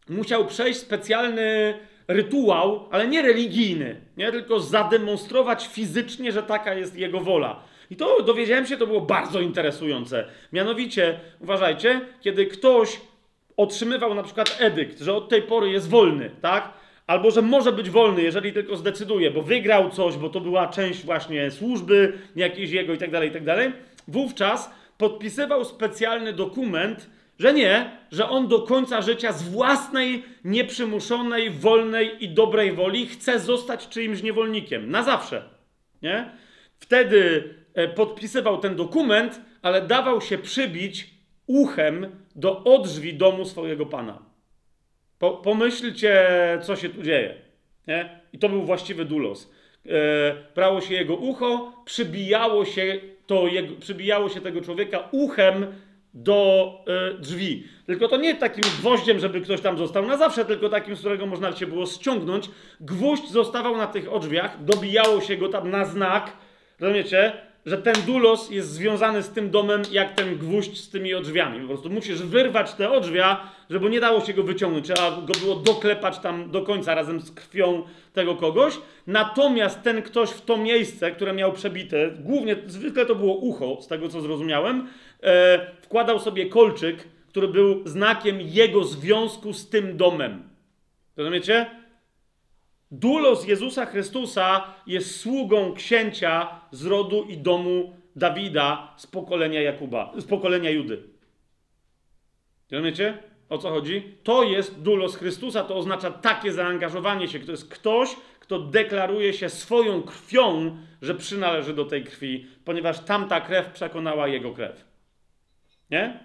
musiał 0.09 0.47
przejść 0.47 0.81
specjalny 0.81 1.75
rytuał, 2.09 2.89
ale 2.91 3.09
nie 3.09 3.23
religijny, 3.23 4.01
nie? 4.17 4.33
tylko 4.33 4.61
zademonstrować 4.61 5.69
fizycznie, 5.73 6.33
że 6.33 6.43
taka 6.43 6.75
jest 6.75 6.97
jego 6.99 7.21
wola. 7.21 7.74
I 7.95 7.97
to 7.97 8.23
dowiedziałem 8.23 8.67
się, 8.67 8.77
to 8.77 8.87
było 8.87 9.01
bardzo 9.01 9.41
interesujące. 9.41 10.25
Mianowicie, 10.53 11.21
uważajcie, 11.41 12.01
kiedy 12.21 12.47
ktoś 12.47 13.01
otrzymywał 13.57 14.15
na 14.15 14.23
przykład 14.23 14.57
edykt, 14.61 15.01
że 15.01 15.15
od 15.15 15.29
tej 15.29 15.43
pory 15.43 15.71
jest 15.71 15.89
wolny, 15.89 16.31
tak? 16.41 16.73
Albo 17.07 17.31
że 17.31 17.43
może 17.43 17.73
być 17.73 17.91
wolny, 17.91 18.23
jeżeli 18.23 18.53
tylko 18.53 18.77
zdecyduje, 18.77 19.31
bo 19.31 19.43
wygrał 19.43 19.91
coś, 19.91 20.17
bo 20.17 20.29
to 20.29 20.41
była 20.41 20.69
część 20.69 21.05
właśnie 21.05 21.51
służby 21.51 22.19
jakiejś 22.37 22.71
jego 22.71 22.93
i 22.95 22.99
tak 22.99 23.11
dalej, 23.11 23.29
i 23.29 23.33
tak 23.33 23.45
dalej. 23.45 23.73
Wówczas 24.09 24.71
podpisywał 24.99 25.65
specjalny 25.65 26.33
dokument, 26.33 27.11
że 27.39 27.53
nie, 27.53 27.99
że 28.13 28.29
on 28.29 28.49
do 28.49 28.63
końca 28.63 29.03
życia 29.03 29.33
z 29.33 29.49
własnej, 29.49 30.23
nieprzymuszonej, 30.45 31.51
wolnej 31.51 32.25
i 32.25 32.29
dobrej 32.29 32.73
woli 32.73 33.07
chce 33.07 33.41
zostać 33.41 33.89
czyimś 33.89 34.23
niewolnikiem. 34.23 34.91
Na 34.91 35.03
zawsze. 35.03 35.43
Nie? 36.03 36.31
Wtedy 36.79 37.55
podpisywał 37.95 38.59
ten 38.59 38.77
dokument, 38.77 39.41
ale 39.63 39.83
dawał 39.83 40.21
się 40.21 40.39
przybić 40.39 41.11
uchem 41.47 42.07
do 42.37 42.65
odrzwi 42.65 43.15
domu 43.15 43.45
swojego 43.45 43.87
pana. 43.87 44.23
Po, 45.19 45.31
pomyślcie, 45.31 46.29
co 46.63 46.77
się 46.77 46.89
tu 46.89 47.03
dzieje. 47.03 47.35
Nie? 47.87 48.21
I 48.33 48.39
to 48.39 48.49
był 48.49 48.63
właściwy 48.63 49.05
dulos. 49.05 49.51
E, 49.87 49.91
brało 50.55 50.81
się 50.81 50.95
jego 50.95 51.15
ucho, 51.15 51.73
przybijało 51.85 52.65
się, 52.65 53.01
to 53.27 53.47
jego, 53.47 53.75
przybijało 53.77 54.29
się 54.29 54.41
tego 54.41 54.61
człowieka 54.61 55.09
uchem 55.13 55.67
do 56.15 56.71
e, 56.87 57.15
drzwi. 57.15 57.65
Tylko 57.87 58.09
to 58.09 58.17
nie 58.17 58.35
takim 58.35 58.65
gwoździem, 58.81 59.19
żeby 59.19 59.41
ktoś 59.41 59.61
tam 59.61 59.79
został 59.79 60.07
na 60.07 60.17
zawsze, 60.17 60.45
tylko 60.45 60.69
takim, 60.69 60.97
z 60.97 61.01
którego 61.01 61.27
można 61.27 61.53
się 61.53 61.67
było 61.67 61.87
ściągnąć. 61.87 62.51
Gwóźdź 62.81 63.31
zostawał 63.31 63.77
na 63.77 63.87
tych 63.87 64.13
odrzwiach, 64.13 64.65
dobijało 64.65 65.21
się 65.21 65.37
go 65.37 65.49
tam 65.49 65.71
na 65.71 65.85
znak, 65.85 66.33
rozumiecie? 66.81 67.33
Że 67.67 67.79
ten 67.79 67.95
dulos 68.07 68.51
jest 68.51 68.71
związany 68.71 69.23
z 69.23 69.29
tym 69.29 69.51
domem, 69.51 69.83
jak 69.91 70.13
ten 70.13 70.39
gwóźdź 70.39 70.81
z 70.81 70.91
tymi 70.91 71.15
odrzwiami. 71.15 71.61
Po 71.61 71.69
prostu 71.69 71.91
musisz 71.91 72.23
wyrwać 72.23 72.73
te 72.75 72.91
odrzwia, 72.91 73.51
żeby 73.71 73.91
nie 73.91 74.01
dało 74.01 74.21
się 74.21 74.35
go 74.35 74.43
wyciągnąć. 74.43 74.87
Trzeba 74.87 75.11
go 75.11 75.33
było 75.41 75.55
doklepać 75.55 76.19
tam 76.19 76.51
do 76.51 76.63
końca 76.63 76.95
razem 76.95 77.21
z 77.21 77.31
krwią 77.31 77.83
tego 78.13 78.35
kogoś. 78.35 78.79
Natomiast 79.07 79.83
ten 79.83 80.03
ktoś 80.03 80.31
w 80.31 80.41
to 80.45 80.57
miejsce, 80.57 81.11
które 81.11 81.33
miał 81.33 81.53
przebite, 81.53 82.11
głównie 82.21 82.57
zwykle 82.67 83.07
to 83.07 83.15
było 83.15 83.35
ucho, 83.35 83.83
z 83.83 83.87
tego 83.87 84.09
co 84.09 84.21
zrozumiałem, 84.21 84.89
e, 85.23 85.73
wkładał 85.83 86.19
sobie 86.19 86.47
kolczyk, 86.47 87.09
który 87.29 87.49
był 87.49 87.89
znakiem 87.89 88.41
jego 88.41 88.85
związku 88.85 89.53
z 89.53 89.69
tym 89.69 89.97
domem. 89.97 90.43
Rozumiecie? 91.17 91.84
Dulos 92.91 93.47
Jezusa 93.47 93.87
Chrystusa 93.87 94.75
jest 94.87 95.21
sługą 95.21 95.75
księcia 95.75 96.61
z 96.71 96.87
rodu 96.87 97.23
i 97.23 97.39
domu 97.39 97.97
Dawida 98.17 98.95
z 98.97 99.07
pokolenia 99.07 99.61
Jakuba, 99.61 100.13
z 100.17 100.25
pokolenia 100.25 100.71
Judy. 100.71 101.03
Rozumiecie? 102.71 103.19
O 103.49 103.59
co 103.59 103.71
chodzi? 103.71 104.17
To 104.23 104.43
jest 104.43 104.83
dulos 104.83 105.17
Chrystusa, 105.17 105.65
to 105.65 105.77
oznacza 105.77 106.11
takie 106.11 106.53
zaangażowanie 106.53 107.29
się. 107.29 107.41
To 107.41 107.51
jest 107.51 107.69
ktoś, 107.69 108.17
kto 108.41 108.59
deklaruje 108.59 109.33
się 109.33 109.49
swoją 109.49 110.03
krwią, 110.03 110.77
że 111.03 111.15
przynależy 111.15 111.75
do 111.75 111.85
tej 111.85 112.05
krwi, 112.05 112.47
ponieważ 112.65 113.01
tamta 113.01 113.41
krew 113.41 113.73
przekonała 113.73 114.29
jego 114.29 114.53
krew. 114.53 114.85
Nie? 115.91 116.25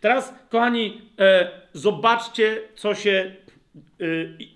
Teraz, 0.00 0.34
kochani, 0.48 1.02
e, 1.18 1.50
zobaczcie, 1.72 2.62
co 2.74 2.94
się. 2.94 3.34
E, 4.00 4.04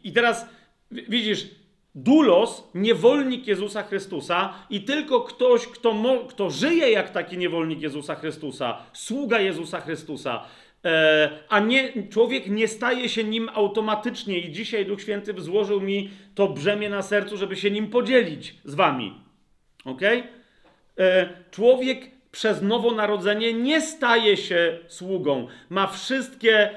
I 0.05 0.13
teraz 0.13 0.47
Widzisz, 0.91 1.47
dulos, 1.95 2.71
niewolnik 2.75 3.47
Jezusa 3.47 3.83
Chrystusa 3.83 4.55
i 4.71 4.83
tylko 4.83 5.21
ktoś, 5.21 5.67
kto, 5.67 5.93
mo, 5.93 6.19
kto 6.19 6.51
żyje 6.51 6.91
jak 6.91 7.11
taki 7.11 7.39
niewolnik 7.39 7.81
Jezusa 7.81 8.15
Chrystusa, 8.15 8.83
sługa 8.93 9.41
Jezusa 9.41 9.81
Chrystusa, 9.81 10.45
e, 10.85 11.31
a 11.49 11.61
nie, 11.61 12.09
człowiek 12.11 12.47
nie 12.47 12.69
staje 12.69 13.09
się 13.09 13.25
nim 13.25 13.49
automatycznie 13.55 14.39
i 14.39 14.53
dzisiaj 14.53 14.87
Duch 14.87 15.03
Święty 15.03 15.35
złożył 15.39 15.81
mi 15.81 16.11
to 16.35 16.49
brzemię 16.49 16.91
na 16.91 17.03
sercu, 17.03 17.37
żeby 17.37 17.57
się 17.57 17.71
nim 17.71 17.91
podzielić 17.91 18.55
z 18.65 18.75
wami. 18.75 19.15
Ok? 19.85 20.03
E, 20.03 21.29
człowiek 21.51 22.11
przez 22.31 22.63
nowonarodzenie 22.63 23.53
nie 23.53 23.81
staje 23.81 24.37
się 24.37 24.79
sługą. 24.89 25.47
Ma 25.71 25.87
wszystkie, 25.87 26.71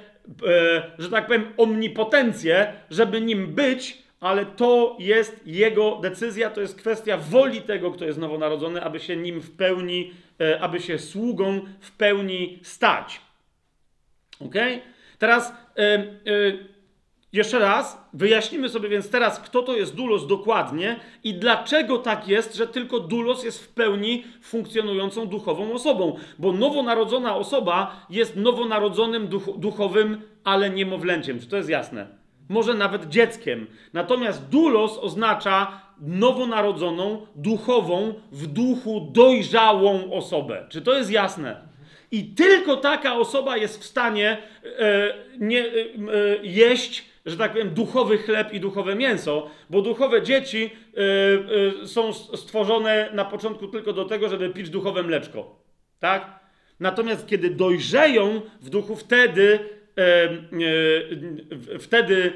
e, 0.48 0.92
że 1.00 1.10
tak 1.10 1.28
powiem, 1.28 1.54
omnipotencje, 1.58 2.74
żeby 2.90 3.22
nim 3.22 3.48
być, 3.48 4.01
ale 4.22 4.46
to 4.46 4.96
jest 5.00 5.42
jego 5.46 6.00
decyzja, 6.02 6.50
to 6.50 6.62
jest 6.62 6.76
kwestia 6.76 7.18
woli 7.18 7.62
tego, 7.62 7.92
kto 7.92 8.06
jest 8.06 8.20
nowonarodzony, 8.20 8.84
aby 8.84 9.00
się 9.00 9.18
nim 9.18 9.42
w 9.42 9.52
pełni, 9.52 10.14
e, 10.42 10.60
aby 10.62 10.80
się 10.80 11.00
sługą 11.00 11.62
w 11.80 11.92
pełni 11.92 12.60
stać. 12.64 13.22
Ok? 14.40 14.56
Teraz 15.20 15.54
e, 15.78 15.84
e, 15.84 16.08
jeszcze 17.34 17.60
raz 17.60 18.10
wyjaśnimy 18.14 18.70
sobie 18.70 18.90
więc 18.90 19.10
teraz, 19.10 19.40
kto 19.40 19.62
to 19.62 19.76
jest 19.76 19.96
dulos 19.96 20.28
dokładnie 20.28 21.00
i 21.24 21.34
dlaczego 21.34 21.98
tak 21.98 22.28
jest, 22.28 22.56
że 22.56 22.68
tylko 22.68 23.00
dulos 23.00 23.44
jest 23.44 23.64
w 23.64 23.68
pełni 23.68 24.24
funkcjonującą 24.42 25.28
duchową 25.28 25.74
osobą. 25.74 26.16
Bo 26.40 26.52
nowonarodzona 26.52 27.36
osoba 27.36 28.06
jest 28.10 28.36
nowonarodzonym 28.36 29.28
duch, 29.28 29.50
duchowym, 29.58 30.22
ale 30.44 30.70
niemowlęciem. 30.70 31.40
Czy 31.40 31.48
to 31.48 31.58
jest 31.58 31.70
jasne? 31.70 32.21
Może 32.52 32.74
nawet 32.74 33.10
dzieckiem. 33.10 33.68
Natomiast 33.94 34.50
dulos 34.50 34.98
oznacza 34.98 35.82
nowonarodzoną, 36.02 37.28
duchową, 37.36 38.14
w 38.32 38.48
duchu 38.48 39.08
dojrzałą 39.12 40.12
osobę. 40.12 40.66
Czy 40.70 40.82
to 40.82 40.98
jest 40.98 41.12
jasne? 41.12 41.62
I 42.12 42.24
tylko 42.24 42.78
taka 42.78 43.16
osoba 43.16 43.58
jest 43.58 43.82
w 43.82 43.84
stanie 43.84 44.38
e, 44.80 45.14
nie, 45.40 45.66
e, 45.66 45.70
e 45.70 45.74
jeść, 46.44 47.06
że 47.26 47.38
tak 47.38 47.52
powiem, 47.52 47.70
duchowy 47.70 48.18
chleb 48.18 48.54
i 48.54 48.60
duchowe 48.60 48.96
mięso, 48.96 49.50
bo 49.70 49.82
duchowe 49.82 50.22
dzieci 50.22 50.70
e, 50.98 51.84
e 51.84 51.88
są 51.88 52.14
stworzone 52.14 53.10
na 53.14 53.26
początku 53.26 53.68
tylko 53.68 53.94
do 53.94 54.06
tego, 54.06 54.30
żeby 54.30 54.50
pić 54.50 54.70
duchowe 54.70 55.04
mleczko. 55.04 55.56
Tak? 56.00 56.40
Natomiast 56.80 57.28
kiedy 57.28 57.50
dojrzeją 57.50 58.42
w 58.62 58.70
duchu, 58.70 58.96
wtedy 58.96 59.60
wtedy 61.80 62.34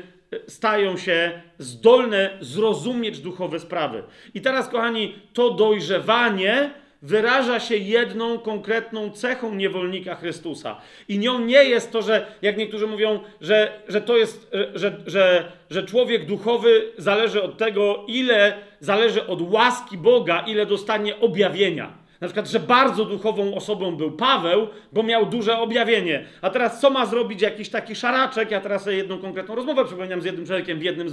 stają 0.48 0.98
się 0.98 1.42
zdolne 1.58 2.38
zrozumieć 2.42 3.20
duchowe 3.20 3.60
sprawy. 3.60 4.04
I 4.34 4.42
teraz, 4.42 4.70
kochani, 4.70 5.16
to 5.34 5.50
dojrzewanie 5.50 6.70
wyraża 7.02 7.60
się 7.60 7.78
jedną 7.78 8.40
konkretną 8.40 9.12
cechą 9.12 9.56
niewolnika 9.56 10.16
Chrystusa. 10.16 10.82
I 11.08 11.20
nią 11.20 11.40
nie 11.40 11.64
jest 11.64 11.92
to, 11.92 12.02
że, 12.02 12.26
jak 12.42 12.58
niektórzy 12.58 12.88
mówią, 12.88 13.20
że, 13.42 13.80
że 13.88 14.02
to 14.02 14.18
jest, 14.18 14.52
że, 14.76 14.98
że, 15.06 15.52
że 15.70 15.84
człowiek 15.84 16.26
duchowy 16.26 16.92
zależy 16.98 17.44
od 17.44 17.58
tego, 17.58 18.06
ile 18.08 18.58
zależy 18.80 19.28
od 19.28 19.42
łaski 19.42 19.98
Boga, 19.98 20.40
ile 20.48 20.66
dostanie 20.66 21.20
objawienia. 21.20 22.05
Na 22.22 22.28
przykład, 22.28 22.50
że 22.50 22.60
bardzo 22.60 23.06
duchową 23.06 23.56
osobą 23.56 23.96
był 23.96 24.12
Paweł, 24.12 24.68
bo 24.92 25.04
miał 25.04 25.26
duże 25.26 25.58
objawienie. 25.58 26.26
A 26.42 26.50
teraz 26.50 26.82
co 26.82 26.90
ma 26.90 27.06
zrobić 27.06 27.42
jakiś 27.42 27.70
taki 27.70 27.96
szaraczek? 27.96 28.52
Ja 28.52 28.62
teraz 28.62 28.84
sobie 28.84 28.98
jedną 28.98 29.18
konkretną 29.18 29.56
rozmowę 29.56 29.86
przypominam 29.86 30.22
z 30.22 30.26
jednym 30.26 30.46
człowiekiem 30.46 30.80
w 30.80 30.84
jednym 30.84 31.10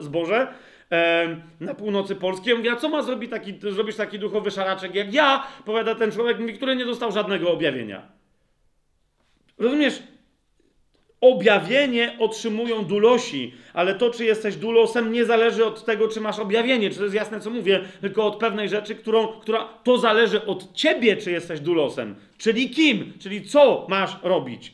zboże, 0.00 0.48
e, 0.92 1.36
na 1.60 1.74
północy 1.74 2.16
Polski. 2.16 2.50
Ja 2.50 2.56
mówię, 2.56 2.72
a 2.72 2.76
co 2.76 2.88
ma 2.88 3.02
zrobić 3.02 3.30
taki, 3.30 3.58
zrobić 3.60 3.96
taki 3.96 4.18
duchowy 4.18 4.50
szaraczek 4.50 4.94
jak 4.94 5.14
ja? 5.14 5.46
Powiada 5.64 5.94
ten 5.94 6.12
człowiek, 6.12 6.56
który 6.56 6.76
nie 6.76 6.84
dostał 6.84 7.12
żadnego 7.12 7.52
objawienia. 7.52 8.02
Rozumiesz? 9.58 10.02
Objawienie 11.24 12.16
otrzymują 12.18 12.84
dulosi, 12.84 13.54
ale 13.74 13.94
to, 13.94 14.10
czy 14.10 14.24
jesteś 14.24 14.56
dulosem, 14.56 15.12
nie 15.12 15.24
zależy 15.24 15.64
od 15.64 15.84
tego, 15.84 16.08
czy 16.08 16.20
masz 16.20 16.38
objawienie, 16.38 16.90
czy 16.90 16.96
to 16.96 17.02
jest 17.02 17.14
jasne, 17.14 17.40
co 17.40 17.50
mówię, 17.50 17.80
tylko 18.00 18.26
od 18.26 18.36
pewnej 18.36 18.68
rzeczy, 18.68 18.94
którą, 18.94 19.28
która 19.28 19.64
to 19.84 19.98
zależy 19.98 20.46
od 20.46 20.72
ciebie, 20.72 21.16
czy 21.16 21.30
jesteś 21.30 21.60
dulosem, 21.60 22.14
czyli 22.38 22.70
kim, 22.70 23.12
czyli 23.18 23.42
co 23.42 23.86
masz 23.88 24.16
robić. 24.22 24.72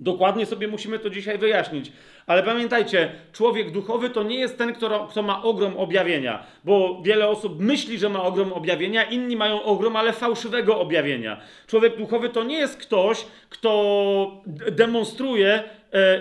Dokładnie 0.00 0.46
sobie 0.46 0.68
musimy 0.68 0.98
to 0.98 1.10
dzisiaj 1.10 1.38
wyjaśnić. 1.38 1.92
Ale 2.26 2.42
pamiętajcie, 2.42 3.12
człowiek 3.32 3.70
duchowy 3.70 4.10
to 4.10 4.22
nie 4.22 4.38
jest 4.38 4.58
ten, 4.58 4.74
kto, 4.74 5.06
kto 5.10 5.22
ma 5.22 5.42
ogrom 5.42 5.76
objawienia, 5.76 6.46
bo 6.64 7.02
wiele 7.02 7.28
osób 7.28 7.60
myśli, 7.60 7.98
że 7.98 8.08
ma 8.08 8.22
ogrom 8.22 8.52
objawienia, 8.52 9.04
inni 9.04 9.36
mają 9.36 9.62
ogrom, 9.62 9.96
ale 9.96 10.12
fałszywego 10.12 10.80
objawienia. 10.80 11.40
Człowiek 11.66 11.96
duchowy 11.96 12.28
to 12.28 12.44
nie 12.44 12.58
jest 12.58 12.76
ktoś, 12.76 13.26
kto 13.48 14.42
demonstruje 14.70 15.62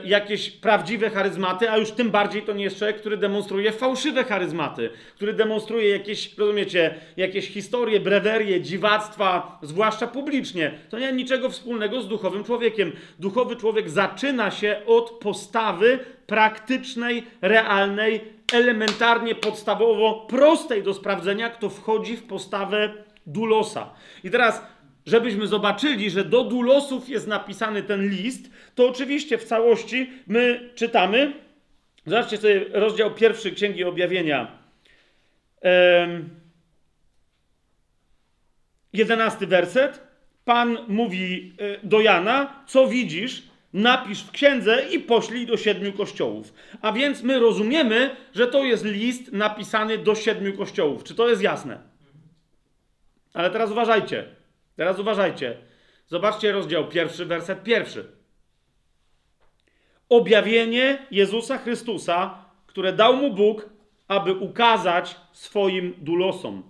jakieś 0.04 0.50
prawdziwe 0.52 1.10
charyzmaty, 1.10 1.72
a 1.72 1.78
już 1.78 1.92
tym 1.92 2.12
bardziej 2.12 2.42
to 2.42 2.54
nie 2.54 2.64
jest 2.64 2.78
człowiek, 2.78 2.98
który 2.98 3.18
demonstruje 3.18 3.72
fałszywe 3.72 4.24
charyzmaty, 4.24 4.90
który 5.16 5.34
demonstruje 5.34 5.90
jakieś, 5.90 6.38
rozumiecie, 6.38 6.96
jakieś 7.18 7.48
historie, 7.48 8.00
brewerie, 8.00 8.62
dziwactwa, 8.62 9.60
zwłaszcza 9.62 10.08
publicznie. 10.08 10.72
To 10.90 11.00
nie 11.00 11.06
ma 11.06 11.18
niczego 11.18 11.50
wspólnego 11.50 12.02
z 12.02 12.08
duchowym 12.08 12.44
człowiekiem. 12.44 12.92
Duchowy 13.20 13.56
człowiek 13.56 13.90
zaczyna 13.90 14.52
się 14.52 14.82
od 14.86 15.10
postawy 15.12 16.00
praktycznej, 16.28 17.24
realnej, 17.42 18.22
elementarnie, 18.54 19.36
podstawowo, 19.36 20.26
prostej 20.30 20.84
do 20.84 20.94
sprawdzenia, 20.94 21.50
kto 21.50 21.70
wchodzi 21.70 22.18
w 22.18 22.24
postawę 22.24 22.94
dulosa. 23.28 23.90
I 24.24 24.30
teraz 24.32 24.62
żebyśmy 25.06 25.48
zobaczyli, 25.48 26.10
że 26.10 26.24
do 26.24 26.44
dulosów 26.44 27.10
jest 27.10 27.28
napisany 27.28 27.84
ten 27.84 28.10
list, 28.10 28.50
to 28.76 28.88
oczywiście 28.88 29.38
w 29.38 29.44
całości 29.44 30.10
my 30.28 30.70
czytamy. 30.76 31.34
Zobaczcie 32.06 32.38
sobie 32.38 32.66
rozdział 32.72 33.14
pierwszy 33.14 33.52
Księgi 33.52 33.84
Objawienia. 33.84 34.58
Jedenasty 38.94 39.48
werset. 39.48 40.06
Pan 40.46 40.78
mówi 40.88 41.54
e, 41.58 41.88
do 41.88 42.02
Jana, 42.02 42.64
co 42.68 42.88
widzisz, 42.88 43.44
napisz 43.74 44.24
w 44.24 44.32
księdze 44.32 44.86
i 44.92 45.00
poślij 45.00 45.46
do 45.46 45.58
siedmiu 45.58 45.94
kościołów. 45.94 46.54
A 46.82 46.92
więc 46.92 47.24
my 47.24 47.40
rozumiemy, 47.40 48.16
że 48.36 48.48
to 48.48 48.64
jest 48.64 48.86
list 48.86 49.32
napisany 49.32 49.98
do 49.98 50.16
siedmiu 50.16 50.58
kościołów. 50.58 51.04
Czy 51.04 51.16
to 51.16 51.30
jest 51.30 51.42
jasne? 51.42 51.80
Ale 53.34 53.50
teraz 53.50 53.72
uważajcie. 53.72 54.26
Teraz 54.76 55.00
uważajcie. 55.00 55.58
Zobaczcie 56.08 56.52
rozdział 56.52 56.88
pierwszy, 56.88 57.26
werset 57.26 57.64
pierwszy. 57.64 58.12
Objawienie 60.10 61.08
Jezusa 61.12 61.58
Chrystusa, 61.58 62.46
które 62.68 62.94
dał 62.94 63.16
mu 63.16 63.34
Bóg, 63.34 63.70
aby 64.08 64.34
ukazać 64.34 65.16
swoim 65.34 65.94
dulosom. 65.98 66.64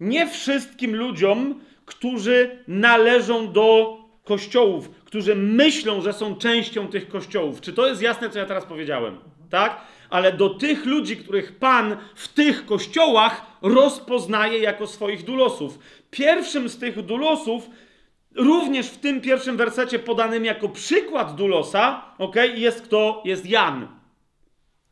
Nie 0.00 0.26
wszystkim 0.26 0.96
ludziom, 0.96 1.60
którzy 1.84 2.64
należą 2.68 3.52
do 3.52 3.98
kościołów, 4.24 4.90
którzy 4.90 5.34
myślą, 5.34 6.00
że 6.00 6.12
są 6.12 6.36
częścią 6.36 6.88
tych 6.88 7.08
kościołów. 7.08 7.60
Czy 7.60 7.72
to 7.72 7.86
jest 7.86 8.02
jasne, 8.02 8.30
co 8.30 8.38
ja 8.38 8.46
teraz 8.46 8.64
powiedziałem? 8.64 9.18
Tak? 9.50 9.80
Ale 10.10 10.32
do 10.32 10.50
tych 10.50 10.86
ludzi, 10.86 11.16
których 11.16 11.58
Pan 11.58 11.96
w 12.14 12.28
tych 12.28 12.66
kościołach 12.66 13.45
rozpoznaje 13.66 14.58
jako 14.58 14.86
swoich 14.86 15.24
dulosów. 15.24 15.78
Pierwszym 16.10 16.68
z 16.68 16.78
tych 16.78 17.02
dulosów, 17.02 17.70
również 18.34 18.86
w 18.86 18.98
tym 18.98 19.20
pierwszym 19.20 19.56
wersecie 19.56 19.98
podanym 19.98 20.44
jako 20.44 20.68
przykład 20.68 21.34
dulosa, 21.34 22.02
ok, 22.18 22.36
jest 22.54 22.82
kto? 22.82 23.22
Jest 23.24 23.46
Jan. 23.46 23.88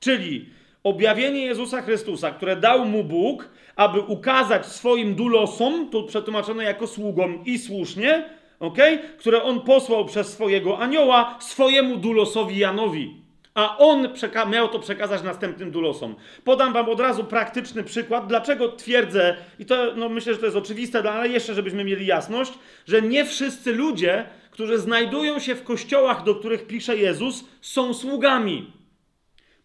Czyli 0.00 0.48
objawienie 0.82 1.40
Jezusa 1.40 1.82
Chrystusa, 1.82 2.30
które 2.30 2.56
dał 2.56 2.84
mu 2.84 3.04
Bóg, 3.04 3.48
aby 3.76 4.00
ukazać 4.00 4.66
swoim 4.66 5.14
dulosom, 5.14 5.90
tu 5.90 6.04
przetłumaczone 6.06 6.64
jako 6.64 6.87
sługom 6.87 7.44
i 7.44 7.58
słusznie, 7.58 8.28
ok, 8.60 8.78
które 9.18 9.42
on 9.42 9.60
posłał 9.60 10.04
przez 10.04 10.32
swojego 10.32 10.78
anioła 10.78 11.38
swojemu 11.40 11.96
dulosowi 11.96 12.58
Janowi 12.58 13.23
a 13.54 13.78
on 13.78 14.08
miał 14.50 14.68
to 14.68 14.78
przekazać 14.78 15.22
następnym 15.22 15.70
dulosom. 15.70 16.16
Podam 16.44 16.72
wam 16.72 16.88
od 16.88 17.00
razu 17.00 17.24
praktyczny 17.24 17.84
przykład, 17.84 18.26
dlaczego 18.26 18.72
twierdzę, 18.72 19.36
i 19.58 19.66
to 19.66 19.94
no, 19.96 20.08
myślę, 20.08 20.34
że 20.34 20.38
to 20.38 20.44
jest 20.44 20.56
oczywiste, 20.56 21.02
no, 21.02 21.10
ale 21.10 21.28
jeszcze, 21.28 21.54
żebyśmy 21.54 21.84
mieli 21.84 22.06
jasność, 22.06 22.52
że 22.86 23.02
nie 23.02 23.24
wszyscy 23.24 23.72
ludzie, 23.72 24.26
którzy 24.50 24.78
znajdują 24.78 25.38
się 25.38 25.54
w 25.54 25.64
kościołach, 25.64 26.24
do 26.24 26.34
których 26.34 26.66
pisze 26.66 26.96
Jezus, 26.96 27.44
są 27.60 27.94
sługami. 27.94 28.72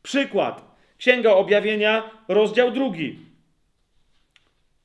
Przykład. 0.04 0.70
Księga 0.98 1.32
Objawienia, 1.32 2.12
rozdział 2.28 2.72
drugi. 2.72 3.20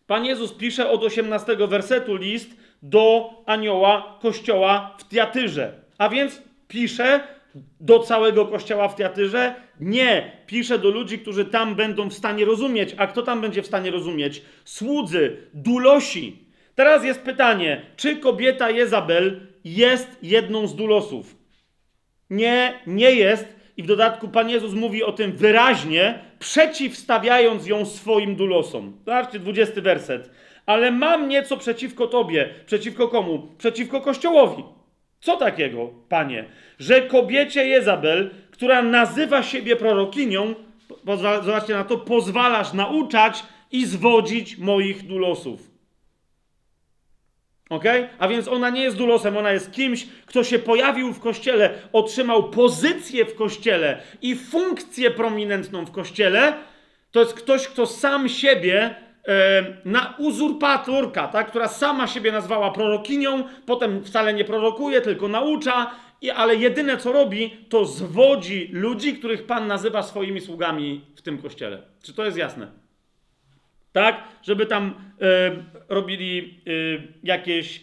Pan 0.07 0.25
Jezus 0.25 0.53
pisze 0.53 0.91
od 0.91 1.05
18 1.05 1.57
wersetu 1.57 2.17
list 2.17 2.51
do 2.83 3.31
anioła 3.47 4.19
kościoła 4.23 4.97
w 4.99 5.09
Tiatyrze. 5.09 5.73
A 5.99 6.09
więc 6.09 6.43
pisze 6.69 7.34
do 7.81 7.99
całego 7.99 8.47
kościoła 8.47 8.89
w 8.89 8.95
Teatyrze? 8.95 9.55
Nie. 9.81 10.33
Pisze 10.47 10.79
do 10.79 10.91
ludzi, 10.91 11.19
którzy 11.19 11.45
tam 11.45 11.75
będą 11.75 12.09
w 12.09 12.15
stanie 12.15 12.45
rozumieć. 12.45 12.95
A 12.99 13.07
kto 13.07 13.23
tam 13.23 13.41
będzie 13.41 13.63
w 13.63 13.67
stanie 13.67 13.91
rozumieć? 13.91 14.43
Słudzy, 14.65 15.37
dulosi. 15.55 16.45
Teraz 16.75 17.05
jest 17.05 17.21
pytanie, 17.21 17.83
czy 17.97 18.17
kobieta 18.17 18.71
Jezabel 18.71 19.41
jest 19.65 20.19
jedną 20.23 20.67
z 20.67 20.77
dulosów? 20.77 21.37
Nie, 22.31 22.81
nie 22.87 23.11
jest. 23.11 23.55
I 23.77 23.83
w 23.83 23.87
dodatku 23.87 24.29
Pan 24.29 24.51
Jezus 24.51 24.73
mówi 24.75 25.03
o 25.03 25.13
tym 25.13 25.33
wyraźnie, 25.33 26.19
przeciwstawiając 26.39 27.67
ją 27.67 27.87
swoim 27.87 28.37
dulosom. 28.37 28.97
Zobaczcie, 29.05 29.39
20 29.39 29.81
werset. 29.81 30.31
Ale 30.67 30.91
mam 30.91 31.29
nieco 31.29 31.57
przeciwko 31.57 32.07
Tobie. 32.07 32.55
Przeciwko 32.67 33.09
komu? 33.09 33.49
Przeciwko 33.59 34.01
Kościołowi. 34.01 34.65
Co 35.21 35.37
takiego, 35.37 35.91
panie? 36.09 36.45
Że 36.79 37.03
kobiecie 37.03 37.67
Jezabel, 37.67 38.31
która 38.51 38.83
nazywa 38.83 39.43
siebie 39.43 39.77
prorokinią, 39.77 40.55
zobaczcie 41.43 41.75
na 41.75 41.85
to, 41.85 41.99
pozwalasz 41.99 42.73
nauczać 42.73 43.43
i 43.73 43.87
zwodzić 43.87 44.59
moich 44.59 45.07
dulosów. 45.07 45.71
Ok? 47.71 47.85
A 48.19 48.29
więc 48.29 48.49
ona 48.49 48.71
nie 48.71 48.83
jest 48.83 48.97
dulosem, 48.97 49.37
ona 49.37 49.53
jest 49.53 49.73
kimś, 49.73 50.07
kto 50.27 50.45
się 50.45 50.59
pojawił 50.59 51.13
w 51.13 51.21
kościele, 51.21 51.71
otrzymał 51.93 52.51
pozycję 52.51 53.25
w 53.25 53.35
kościele 53.35 54.03
i 54.23 54.37
funkcję 54.37 55.11
prominentną 55.11 55.87
w 55.87 55.91
kościele. 55.91 56.55
To 57.11 57.21
jest 57.21 57.35
ktoś, 57.35 57.69
kto 57.69 57.87
sam 57.87 58.29
siebie 58.29 58.95
na 59.85 60.15
uzurpatorka, 60.19 61.29
tak, 61.29 61.49
która 61.49 61.69
sama 61.69 62.07
siebie 62.07 62.33
nazwała 62.33 62.71
prorokinią, 62.71 63.45
potem 63.67 64.05
wcale 64.05 64.35
nie 64.35 64.45
prorokuje, 64.45 65.01
tylko 65.01 65.29
naucza, 65.29 65.91
ale 66.31 66.57
jedyne 66.57 66.97
co 66.97 67.13
robi, 67.13 67.51
to 67.69 67.85
zwodzi 67.85 68.69
ludzi, 68.73 69.15
których 69.15 69.47
Pan 69.47 69.67
nazywa 69.67 70.03
swoimi 70.03 70.41
sługami 70.41 71.01
w 71.17 71.23
tym 71.23 71.39
kościele. 71.39 71.83
Czy 72.03 72.15
to 72.15 72.25
jest 72.25 72.37
jasne? 72.37 72.69
Tak? 73.93 74.25
Żeby 74.43 74.67
tam 74.67 74.95
e, 75.21 75.51
robili 75.89 76.61
e, 76.67 76.71
jakieś 77.23 77.79
e, 77.79 77.83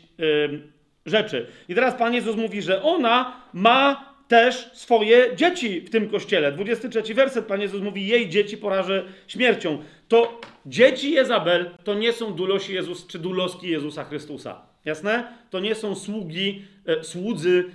rzeczy. 1.06 1.48
I 1.70 1.76
teraz 1.76 1.96
Pan 1.96 2.14
Jezus 2.14 2.36
mówi, 2.36 2.62
że 2.62 2.84
ona 2.84 3.42
ma 3.54 4.12
też 4.28 4.70
swoje 4.74 5.36
dzieci 5.36 5.82
w 5.82 5.90
tym 5.90 6.10
kościele. 6.10 6.52
23 6.52 7.14
werset, 7.14 7.46
Pan 7.46 7.62
Jezus 7.62 7.82
mówi, 7.82 8.08
jej 8.08 8.30
dzieci 8.30 8.58
porażę 8.58 9.06
śmiercią. 9.28 9.84
To 10.08 10.42
dzieci 10.66 11.12
Jezabel 11.12 11.70
to 11.84 11.94
nie 11.94 12.14
są 12.14 12.34
dulosi 12.34 12.74
Jezus, 12.74 13.08
czy 13.08 13.20
duloski 13.20 13.68
Jezusa 13.68 14.04
Chrystusa. 14.04 14.62
Jasne? 14.86 15.34
To 15.50 15.60
nie 15.60 15.76
są 15.76 15.96
sługi, 15.96 16.66
e, 16.86 17.04
słudzy, 17.04 17.66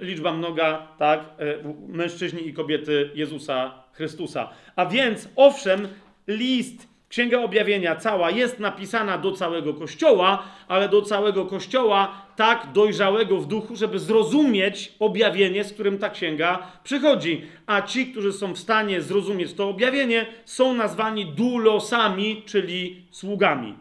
liczba 0.00 0.32
mnoga, 0.32 0.88
tak? 0.98 1.20
E, 1.20 1.74
mężczyźni 1.88 2.48
i 2.48 2.52
kobiety 2.52 3.10
Jezusa 3.14 3.82
Chrystusa. 3.92 4.50
A 4.76 4.86
więc, 4.86 5.28
owszem, 5.36 5.88
list 6.26 6.96
Księga 7.08 7.42
Objawienia 7.42 7.96
cała 7.96 8.30
jest 8.30 8.60
napisana 8.60 9.18
do 9.18 9.32
całego 9.32 9.74
Kościoła, 9.74 10.42
ale 10.68 10.88
do 10.88 11.02
całego 11.02 11.46
Kościoła 11.46 12.26
tak 12.36 12.72
dojrzałego 12.72 13.38
w 13.38 13.46
duchu, 13.46 13.76
żeby 13.76 13.98
zrozumieć 13.98 14.92
objawienie, 14.98 15.64
z 15.64 15.72
którym 15.72 15.98
ta 15.98 16.10
księga 16.10 16.72
przychodzi. 16.84 17.44
A 17.66 17.82
ci, 17.82 18.06
którzy 18.06 18.32
są 18.32 18.52
w 18.52 18.58
stanie 18.58 19.02
zrozumieć 19.02 19.54
to 19.54 19.68
objawienie, 19.68 20.26
są 20.44 20.74
nazwani 20.74 21.26
dulosami, 21.26 22.42
czyli 22.46 23.06
sługami. 23.10 23.74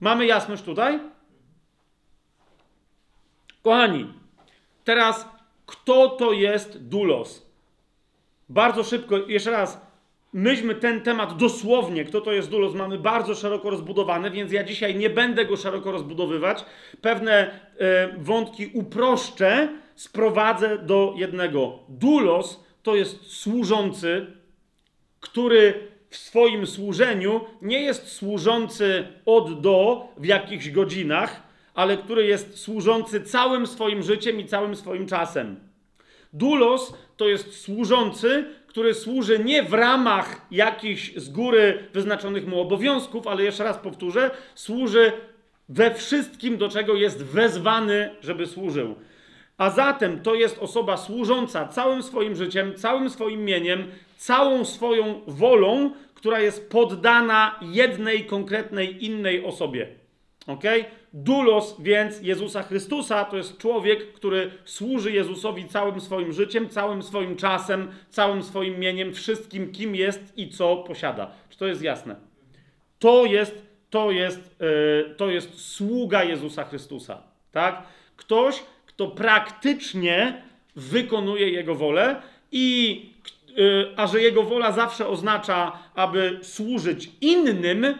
Mamy 0.00 0.26
jasność 0.26 0.62
tutaj? 0.62 1.00
Kochani, 3.62 4.06
teraz 4.84 5.28
kto 5.66 6.08
to 6.08 6.32
jest 6.32 6.88
dulos? 6.88 7.46
Bardzo 8.48 8.84
szybko, 8.84 9.16
jeszcze 9.16 9.50
raz, 9.50 9.80
myśmy 10.32 10.74
ten 10.74 11.00
temat 11.00 11.36
dosłownie, 11.36 12.04
kto 12.04 12.20
to 12.20 12.32
jest 12.32 12.50
dulos, 12.50 12.74
mamy 12.74 12.98
bardzo 12.98 13.34
szeroko 13.34 13.70
rozbudowany, 13.70 14.30
więc 14.30 14.52
ja 14.52 14.64
dzisiaj 14.64 14.94
nie 14.94 15.10
będę 15.10 15.44
go 15.44 15.56
szeroko 15.56 15.92
rozbudowywać. 15.92 16.64
Pewne 17.00 17.60
e, 17.78 18.08
wątki 18.18 18.70
uproszczę, 18.74 19.68
sprowadzę 19.94 20.78
do 20.78 21.14
jednego. 21.16 21.78
Dulos 21.88 22.64
to 22.82 22.96
jest 22.96 23.26
służący, 23.26 24.26
który 25.20 25.88
w 26.10 26.16
swoim 26.16 26.66
służeniu 26.66 27.40
nie 27.62 27.80
jest 27.80 28.08
służący 28.08 29.08
od 29.26 29.60
do 29.60 30.08
w 30.16 30.24
jakichś 30.24 30.70
godzinach, 30.70 31.51
ale 31.74 31.96
który 31.96 32.26
jest 32.26 32.58
służący 32.58 33.20
całym 33.20 33.66
swoim 33.66 34.02
życiem 34.02 34.40
i 34.40 34.46
całym 34.46 34.76
swoim 34.76 35.06
czasem. 35.06 35.56
Dulos 36.32 36.94
to 37.16 37.28
jest 37.28 37.60
służący, 37.60 38.44
który 38.66 38.94
służy 38.94 39.38
nie 39.38 39.62
w 39.62 39.72
ramach 39.72 40.46
jakichś 40.50 41.14
z 41.16 41.28
góry 41.28 41.88
wyznaczonych 41.92 42.46
mu 42.46 42.60
obowiązków, 42.60 43.26
ale 43.26 43.42
jeszcze 43.42 43.64
raz 43.64 43.78
powtórzę, 43.78 44.30
służy 44.54 45.12
we 45.68 45.94
wszystkim, 45.94 46.56
do 46.58 46.68
czego 46.68 46.94
jest 46.94 47.24
wezwany, 47.24 48.10
żeby 48.20 48.46
służył. 48.46 48.94
A 49.58 49.70
zatem 49.70 50.22
to 50.22 50.34
jest 50.34 50.58
osoba 50.58 50.96
służąca 50.96 51.68
całym 51.68 52.02
swoim 52.02 52.36
życiem, 52.36 52.74
całym 52.74 53.10
swoim 53.10 53.44
mieniem, 53.44 53.86
całą 54.16 54.64
swoją 54.64 55.20
wolą, 55.26 55.90
która 56.14 56.40
jest 56.40 56.70
poddana 56.70 57.58
jednej 57.62 58.26
konkretnej 58.26 59.04
innej 59.04 59.44
osobie. 59.44 59.88
Ok? 60.46 60.64
Dulos 61.14 61.76
więc 61.78 62.20
Jezusa 62.22 62.62
Chrystusa 62.62 63.24
to 63.24 63.36
jest 63.36 63.58
człowiek, 63.58 64.12
który 64.12 64.50
służy 64.64 65.12
Jezusowi 65.12 65.68
całym 65.68 66.00
swoim 66.00 66.32
życiem, 66.32 66.68
całym 66.68 67.02
swoim 67.02 67.36
czasem, 67.36 67.90
całym 68.10 68.42
swoim 68.42 68.78
mieniem, 68.78 69.14
wszystkim, 69.14 69.72
kim 69.72 69.94
jest 69.94 70.38
i 70.38 70.48
co 70.48 70.76
posiada. 70.76 71.30
Czy 71.50 71.58
to 71.58 71.66
jest 71.66 71.82
jasne? 71.82 72.16
To 72.98 73.24
jest, 73.24 73.62
to 73.90 74.10
jest, 74.10 74.56
yy, 74.60 75.14
to 75.16 75.30
jest 75.30 75.60
sługa 75.60 76.24
Jezusa 76.24 76.64
Chrystusa. 76.64 77.22
Tak? 77.52 77.82
Ktoś, 78.16 78.62
kto 78.86 79.08
praktycznie 79.08 80.42
wykonuje 80.76 81.50
Jego 81.50 81.74
wolę 81.74 82.22
i 82.52 82.96
yy, 83.56 83.94
a 83.96 84.06
że 84.06 84.20
Jego 84.20 84.42
wola 84.42 84.72
zawsze 84.72 85.08
oznacza, 85.08 85.78
aby 85.94 86.38
służyć 86.42 87.10
innym, 87.20 87.98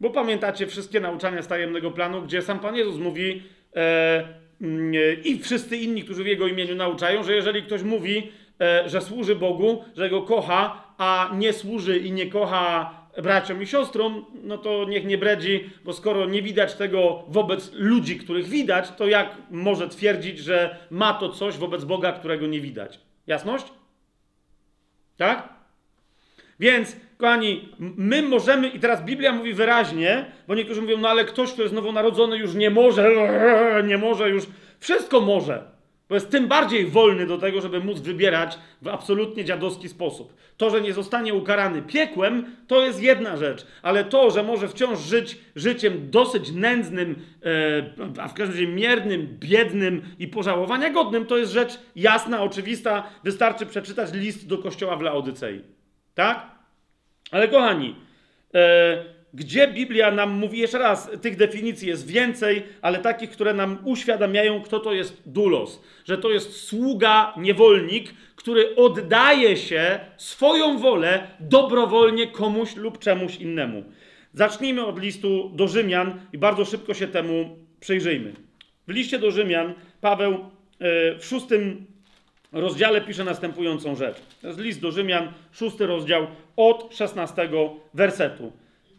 bo 0.00 0.10
pamiętacie 0.10 0.66
wszystkie 0.66 1.00
nauczania 1.00 1.42
z 1.42 1.48
tajemnego 1.48 1.90
planu, 1.90 2.22
gdzie 2.22 2.42
sam 2.42 2.60
Pan 2.60 2.76
Jezus 2.76 2.96
mówi 2.96 3.42
e, 3.76 4.28
mm, 4.60 4.92
i 5.24 5.38
wszyscy 5.38 5.76
inni, 5.76 6.04
którzy 6.04 6.24
w 6.24 6.26
Jego 6.26 6.46
imieniu 6.46 6.74
nauczają, 6.74 7.22
że 7.22 7.34
jeżeli 7.34 7.62
ktoś 7.62 7.82
mówi, 7.82 8.32
e, 8.60 8.88
że 8.88 9.00
służy 9.00 9.36
Bogu, 9.36 9.84
że 9.96 10.10
Go 10.10 10.22
kocha, 10.22 10.84
a 10.98 11.30
nie 11.34 11.52
służy 11.52 11.98
i 11.98 12.12
nie 12.12 12.26
kocha 12.26 13.00
braciom 13.22 13.62
i 13.62 13.66
siostrom, 13.66 14.24
no 14.44 14.58
to 14.58 14.84
niech 14.84 15.04
nie 15.04 15.18
bredzi, 15.18 15.70
bo 15.84 15.92
skoro 15.92 16.26
nie 16.26 16.42
widać 16.42 16.74
tego 16.74 17.24
wobec 17.28 17.72
ludzi, 17.72 18.18
których 18.18 18.48
widać, 18.48 18.90
to 18.90 19.06
jak 19.06 19.36
może 19.50 19.88
twierdzić, 19.88 20.38
że 20.38 20.76
ma 20.90 21.14
to 21.14 21.28
coś 21.28 21.56
wobec 21.56 21.84
Boga, 21.84 22.12
którego 22.12 22.46
nie 22.46 22.60
widać? 22.60 23.00
Jasność? 23.26 23.66
Tak? 25.16 25.48
Więc, 26.60 26.96
kochani, 27.20 27.68
my 27.78 28.22
możemy, 28.22 28.68
i 28.68 28.80
teraz 28.80 29.04
Biblia 29.04 29.32
mówi 29.32 29.54
wyraźnie, 29.54 30.24
bo 30.48 30.54
niektórzy 30.54 30.82
mówią, 30.82 30.98
no 30.98 31.08
ale 31.08 31.24
ktoś, 31.24 31.52
kto 31.52 31.62
jest 31.62 31.74
nowonarodzony, 31.74 32.36
już 32.36 32.54
nie 32.54 32.70
może, 32.70 33.10
nie 33.88 33.98
może 33.98 34.30
już, 34.30 34.44
wszystko 34.80 35.20
może. 35.20 35.80
Bo 36.08 36.14
jest 36.14 36.30
tym 36.30 36.48
bardziej 36.48 36.86
wolny 36.86 37.26
do 37.26 37.38
tego, 37.38 37.60
żeby 37.60 37.80
móc 37.80 38.00
wybierać 38.00 38.58
w 38.82 38.88
absolutnie 38.88 39.44
dziadowski 39.44 39.88
sposób. 39.88 40.34
To, 40.56 40.70
że 40.70 40.80
nie 40.80 40.92
zostanie 40.92 41.34
ukarany 41.34 41.82
piekłem, 41.82 42.56
to 42.66 42.84
jest 42.84 43.02
jedna 43.02 43.36
rzecz, 43.36 43.66
ale 43.82 44.04
to, 44.04 44.30
że 44.30 44.42
może 44.42 44.68
wciąż 44.68 44.98
żyć 44.98 45.38
życiem 45.56 46.10
dosyć 46.10 46.52
nędznym, 46.52 47.16
e, 48.16 48.20
a 48.22 48.28
w 48.28 48.34
każdym 48.34 48.56
razie 48.56 48.66
miernym, 48.66 49.36
biednym 49.40 50.02
i 50.18 50.28
pożałowania 50.28 50.90
godnym, 50.90 51.26
to 51.26 51.38
jest 51.38 51.52
rzecz 51.52 51.78
jasna, 51.96 52.42
oczywista. 52.42 53.02
Wystarczy 53.24 53.66
przeczytać 53.66 54.12
list 54.12 54.48
do 54.48 54.58
kościoła 54.58 54.96
w 54.96 55.02
Laodycei. 55.02 55.60
Tak? 56.14 56.59
Ale 57.30 57.48
kochani, 57.48 57.94
e, 58.54 59.04
gdzie 59.34 59.68
Biblia 59.68 60.10
nam 60.10 60.30
mówi, 60.30 60.58
jeszcze 60.58 60.78
raz, 60.78 61.10
tych 61.22 61.36
definicji 61.36 61.88
jest 61.88 62.06
więcej, 62.06 62.62
ale 62.82 62.98
takich, 62.98 63.30
które 63.30 63.54
nam 63.54 63.78
uświadamiają, 63.84 64.62
kto 64.62 64.80
to 64.80 64.92
jest 64.92 65.22
dulos. 65.26 65.82
Że 66.04 66.18
to 66.18 66.30
jest 66.30 66.64
sługa, 66.64 67.34
niewolnik, 67.36 68.14
który 68.36 68.76
oddaje 68.76 69.56
się 69.56 70.00
swoją 70.16 70.78
wolę 70.78 71.26
dobrowolnie 71.40 72.26
komuś 72.26 72.76
lub 72.76 72.98
czemuś 72.98 73.36
innemu. 73.36 73.84
Zacznijmy 74.32 74.86
od 74.86 75.00
listu 75.00 75.50
do 75.54 75.68
Rzymian 75.68 76.20
i 76.32 76.38
bardzo 76.38 76.64
szybko 76.64 76.94
się 76.94 77.08
temu 77.08 77.56
przyjrzyjmy. 77.80 78.32
W 78.88 78.92
liście 78.92 79.18
do 79.18 79.30
Rzymian 79.30 79.74
Paweł 80.00 80.32
e, 80.32 80.38
w 81.18 81.24
szóstym 81.24 81.86
rozdziale 82.52 83.00
pisze 83.00 83.24
następującą 83.24 83.96
rzecz. 83.96 84.16
To 84.40 84.46
jest 84.46 84.60
list 84.60 84.80
do 84.80 84.92
Rzymian, 84.92 85.32
szósty 85.52 85.86
rozdział, 85.86 86.26
od 86.56 86.94
szesnastego 86.94 87.76
wersetu. 87.94 88.52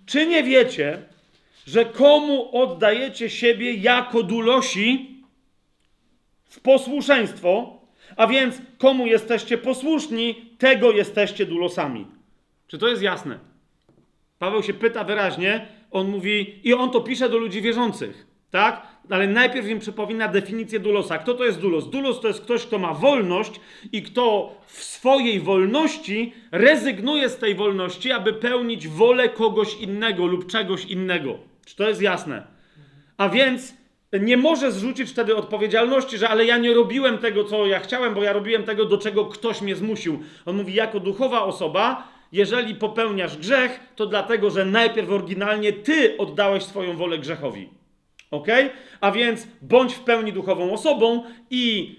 Czy 0.05 0.27
nie 0.27 0.43
wiecie, 0.43 1.01
że 1.67 1.85
komu 1.85 2.57
oddajecie 2.57 3.29
siebie 3.29 3.73
jako 3.73 4.23
dulosi 4.23 5.15
w 6.49 6.59
posłuszeństwo, 6.59 7.81
a 8.15 8.27
więc 8.27 8.61
komu 8.77 9.07
jesteście 9.07 9.57
posłuszni, 9.57 10.35
tego 10.57 10.91
jesteście 10.91 11.45
dulosami? 11.45 12.07
Czy 12.67 12.77
to 12.77 12.87
jest 12.87 13.01
jasne? 13.01 13.39
Paweł 14.39 14.63
się 14.63 14.73
pyta 14.73 15.03
wyraźnie, 15.03 15.67
on 15.91 16.07
mówi, 16.07 16.59
i 16.63 16.73
on 16.73 16.91
to 16.91 17.01
pisze 17.01 17.29
do 17.29 17.37
ludzi 17.37 17.61
wierzących, 17.61 18.27
tak? 18.51 18.87
Ale 19.11 19.27
najpierw 19.27 19.67
im 19.67 19.79
przypomina 19.79 20.27
definicję 20.27 20.79
dulosa. 20.79 21.17
Kto 21.17 21.33
to 21.33 21.45
jest 21.45 21.59
dulos? 21.59 21.89
Dulos 21.89 22.21
to 22.21 22.27
jest 22.27 22.41
ktoś, 22.41 22.65
kto 22.65 22.79
ma 22.79 22.93
wolność 22.93 23.59
i 23.91 24.03
kto 24.03 24.55
w 24.65 24.83
swojej 24.83 25.39
wolności 25.39 26.33
rezygnuje 26.51 27.29
z 27.29 27.37
tej 27.37 27.55
wolności, 27.55 28.11
aby 28.11 28.33
pełnić 28.33 28.87
wolę 28.87 29.29
kogoś 29.29 29.75
innego 29.75 30.25
lub 30.25 30.47
czegoś 30.51 30.85
innego. 30.85 31.37
Czy 31.65 31.75
to 31.75 31.89
jest 31.89 32.01
jasne? 32.01 32.47
A 33.17 33.29
więc 33.29 33.73
nie 34.21 34.37
może 34.37 34.71
zrzucić 34.71 35.09
wtedy 35.09 35.35
odpowiedzialności, 35.35 36.17
że 36.17 36.29
ale 36.29 36.45
ja 36.45 36.57
nie 36.57 36.73
robiłem 36.73 37.17
tego, 37.17 37.43
co 37.43 37.65
ja 37.65 37.79
chciałem, 37.79 38.13
bo 38.13 38.23
ja 38.23 38.33
robiłem 38.33 38.63
tego, 38.63 38.85
do 38.85 38.97
czego 38.97 39.25
ktoś 39.25 39.61
mnie 39.61 39.75
zmusił. 39.75 40.19
On 40.45 40.55
mówi, 40.55 40.73
jako 40.73 40.99
duchowa 40.99 41.43
osoba, 41.43 42.07
jeżeli 42.31 42.75
popełniasz 42.75 43.37
grzech, 43.37 43.79
to 43.95 44.05
dlatego, 44.05 44.49
że 44.49 44.65
najpierw 44.65 45.09
oryginalnie 45.09 45.73
ty 45.73 46.17
oddałeś 46.17 46.63
swoją 46.63 46.97
wolę 46.97 47.17
grzechowi. 47.17 47.80
Ok? 48.31 48.47
A 49.01 49.11
więc 49.11 49.47
bądź 49.61 49.93
w 49.93 49.99
pełni 49.99 50.33
duchową 50.33 50.73
osobą 50.73 51.23
i 51.49 51.95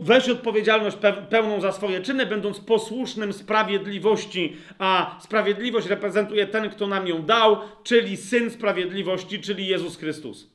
weź 0.00 0.28
odpowiedzialność 0.28 0.96
pełną 1.30 1.60
za 1.60 1.72
swoje 1.72 2.00
czyny, 2.00 2.26
będąc 2.26 2.60
posłusznym 2.60 3.32
sprawiedliwości, 3.32 4.56
a 4.78 5.18
sprawiedliwość 5.20 5.86
reprezentuje 5.86 6.46
ten, 6.46 6.70
kto 6.70 6.86
nam 6.86 7.06
ją 7.06 7.22
dał, 7.22 7.56
czyli 7.84 8.16
Syn 8.16 8.50
Sprawiedliwości, 8.50 9.40
czyli 9.40 9.66
Jezus 9.66 9.96
Chrystus, 9.96 10.50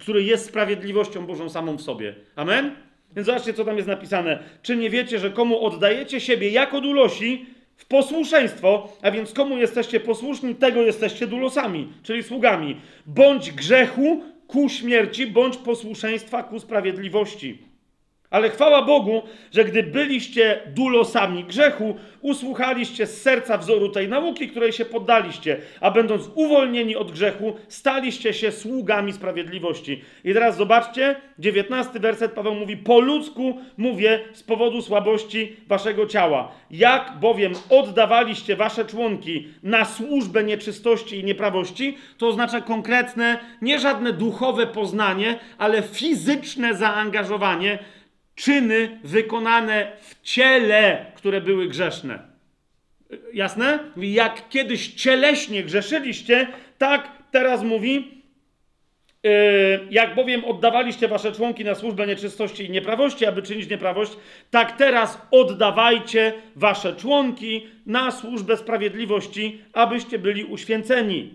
który 0.00 0.22
jest 0.22 0.46
sprawiedliwością 0.46 1.26
Bożą 1.26 1.48
samą 1.48 1.76
w 1.76 1.82
sobie. 1.82 2.14
Amen? 2.36 2.76
Więc 3.16 3.26
zobaczcie, 3.26 3.54
co 3.54 3.64
tam 3.64 3.76
jest 3.76 3.88
napisane. 3.88 4.42
Czy 4.62 4.76
nie 4.76 4.90
wiecie, 4.90 5.18
że 5.18 5.30
komu 5.30 5.66
oddajecie 5.66 6.20
siebie 6.20 6.50
jako 6.50 6.80
dulosi 6.80 7.46
w 7.78 7.86
posłuszeństwo, 7.86 8.88
a 9.02 9.10
więc 9.10 9.32
komu 9.32 9.58
jesteście 9.58 10.00
posłuszni, 10.00 10.54
tego 10.54 10.82
jesteście 10.82 11.26
dulosami, 11.26 11.92
czyli 12.02 12.22
sługami. 12.22 12.80
Bądź 13.06 13.52
grzechu 13.52 14.22
ku 14.46 14.68
śmierci, 14.68 15.26
bądź 15.26 15.56
posłuszeństwa 15.56 16.42
ku 16.42 16.60
sprawiedliwości. 16.60 17.67
Ale 18.30 18.50
chwała 18.50 18.82
Bogu, 18.82 19.22
że 19.52 19.64
gdy 19.64 19.82
byliście 19.82 20.60
dulosami 20.66 21.44
grzechu, 21.44 21.96
usłuchaliście 22.20 23.06
z 23.06 23.22
serca 23.22 23.58
wzoru 23.58 23.88
tej 23.88 24.08
nauki, 24.08 24.48
której 24.48 24.72
się 24.72 24.84
poddaliście, 24.84 25.60
a 25.80 25.90
będąc 25.90 26.30
uwolnieni 26.34 26.96
od 26.96 27.12
grzechu, 27.12 27.56
staliście 27.68 28.34
się 28.34 28.52
sługami 28.52 29.12
sprawiedliwości. 29.12 30.02
I 30.24 30.34
teraz 30.34 30.56
zobaczcie, 30.56 31.16
dziewiętnasty 31.38 32.00
werset 32.00 32.32
Paweł 32.32 32.54
mówi: 32.54 32.76
Po 32.76 33.00
ludzku 33.00 33.58
mówię 33.76 34.20
z 34.32 34.42
powodu 34.42 34.82
słabości 34.82 35.56
waszego 35.66 36.06
ciała. 36.06 36.52
Jak 36.70 37.12
bowiem 37.20 37.52
oddawaliście 37.70 38.56
wasze 38.56 38.84
członki 38.84 39.48
na 39.62 39.84
służbę 39.84 40.44
nieczystości 40.44 41.18
i 41.18 41.24
nieprawości, 41.24 41.96
to 42.18 42.28
oznacza 42.28 42.60
konkretne, 42.60 43.38
nie 43.62 43.78
żadne 43.78 44.12
duchowe 44.12 44.66
poznanie, 44.66 45.38
ale 45.58 45.82
fizyczne 45.82 46.74
zaangażowanie 46.74 47.78
czyny 48.38 48.98
wykonane 49.04 49.92
w 50.00 50.22
ciele, 50.22 51.06
które 51.16 51.40
były 51.40 51.68
grzeszne. 51.68 52.18
Jasne? 53.32 53.78
Jak 53.96 54.48
kiedyś 54.48 54.94
cieleśnie 54.94 55.62
grzeszyliście, 55.62 56.48
tak 56.78 57.08
teraz 57.30 57.62
mówi, 57.62 58.22
yy, 59.22 59.30
jak 59.90 60.14
bowiem 60.14 60.44
oddawaliście 60.44 61.08
wasze 61.08 61.32
członki 61.32 61.64
na 61.64 61.74
służbę 61.74 62.06
nieczystości 62.06 62.64
i 62.64 62.70
nieprawości, 62.70 63.26
aby 63.26 63.42
czynić 63.42 63.70
nieprawość, 63.70 64.12
tak 64.50 64.76
teraz 64.76 65.18
oddawajcie 65.30 66.32
wasze 66.56 66.96
członki 66.96 67.66
na 67.86 68.10
służbę 68.10 68.56
sprawiedliwości, 68.56 69.60
abyście 69.72 70.18
byli 70.18 70.44
uświęceni. 70.44 71.34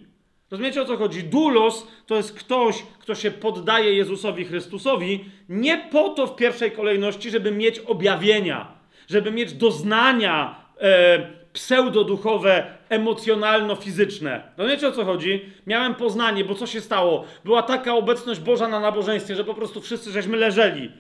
Rozumiecie 0.54 0.82
o 0.82 0.86
co 0.86 0.97
chodzi? 0.97 1.24
Dulos 1.24 1.88
to 2.06 2.16
jest 2.16 2.34
ktoś, 2.39 2.84
kto 2.99 3.16
się 3.16 3.32
poddaje 3.32 3.93
Jezusowi 3.93 4.45
Chrystusowi 4.45 5.26
nie 5.49 5.78
po 5.78 6.10
to 6.10 6.28
w 6.28 6.36
pierwszej 6.36 6.72
kolejności, 6.72 7.30
żeby 7.30 7.51
mieć 7.51 7.80
objawienia, 7.80 8.72
żeby 9.08 9.32
mieć 9.32 9.54
doznania 9.54 10.56
e, 10.82 11.28
pseudoduchowe, 11.54 12.78
emocjonalno-fizyczne. 12.89 14.41
Rozumiecie 14.58 14.88
o 14.88 14.91
co 14.91 15.06
chodzi? 15.06 15.45
Miałem 15.68 15.95
poznanie, 15.95 16.45
bo 16.45 16.56
co 16.56 16.68
się 16.68 16.82
stało? 16.82 17.26
Była 17.45 17.64
taka 17.64 17.93
obecność 17.95 18.39
Boża 18.39 18.68
na 18.68 18.80
nabożeństwie, 18.80 19.36
że 19.36 19.43
po 19.43 19.54
prostu 19.54 19.82
wszyscy 19.82 20.12
żeśmy 20.12 20.38
leżeli. 20.38 20.91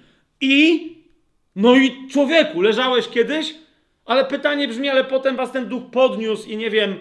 I? 0.41 0.93
No 1.55 1.75
i 1.75 2.07
człowieku, 2.11 2.61
leżałeś 2.61 3.07
kiedyś? 3.07 3.55
Ale 4.05 4.25
pytanie 4.25 4.67
brzmi, 4.67 4.89
ale 4.89 5.03
potem 5.03 5.35
was 5.35 5.51
ten 5.51 5.65
duch 5.65 5.83
podniósł 5.91 6.49
i 6.49 6.57
nie 6.57 6.69
wiem, 6.69 6.97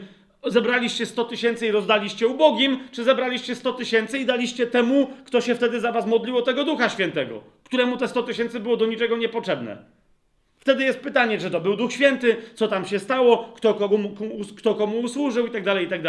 zebraliście 0.47 1.07
100 1.07 1.25
tysięcy 1.25 1.67
i 1.67 1.71
rozdaliście 1.71 2.27
ubogim, 2.27 2.79
czy 2.93 3.05
zebraliście 3.05 3.55
100 3.55 3.73
tysięcy 3.73 4.19
i 4.19 4.27
daliście 4.27 4.67
temu, 4.67 5.11
kto 5.25 5.41
się 5.41 5.55
wtedy 5.55 5.81
za 5.81 5.93
was 5.93 6.07
modlił 6.07 6.37
o 6.37 6.43
tego 6.43 6.65
Ducha 6.65 6.89
Świętego, 6.89 7.43
któremu 7.65 7.97
te 7.97 8.09
100 8.09 8.23
tysięcy 8.23 8.61
było 8.61 8.77
do 8.77 8.87
niczego 8.87 9.17
niepotrzebne. 9.17 9.77
Wtedy 10.59 10.85
jest 10.85 11.01
pytanie, 11.01 11.39
czy 11.39 11.51
to 11.51 11.61
był 11.61 11.77
Duch 11.77 11.93
Święty, 11.93 12.37
co 12.55 12.69
tam 12.69 12.85
się 12.85 12.99
stało, 12.99 13.53
kto 13.57 13.75
komu, 13.75 14.17
kto 14.57 14.75
komu 14.75 15.01
usłużył 15.01 15.47
i 15.47 15.51
tak 15.51 15.65
dalej, 15.65 15.87
i 15.87 15.89
tak. 15.89 16.01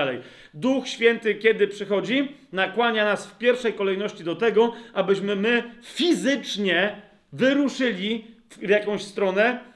Duch 0.53 0.87
Święty, 0.87 1.35
kiedy 1.35 1.67
przychodzi, 1.67 2.27
nakłania 2.51 3.05
nas 3.05 3.27
w 3.27 3.37
pierwszej 3.37 3.73
kolejności 3.73 4.23
do 4.23 4.35
tego, 4.35 4.73
abyśmy 4.93 5.35
my 5.35 5.63
fizycznie 5.83 7.01
wyruszyli 7.33 8.27
w 8.49 8.69
jakąś 8.69 9.03
stronę, 9.03 9.72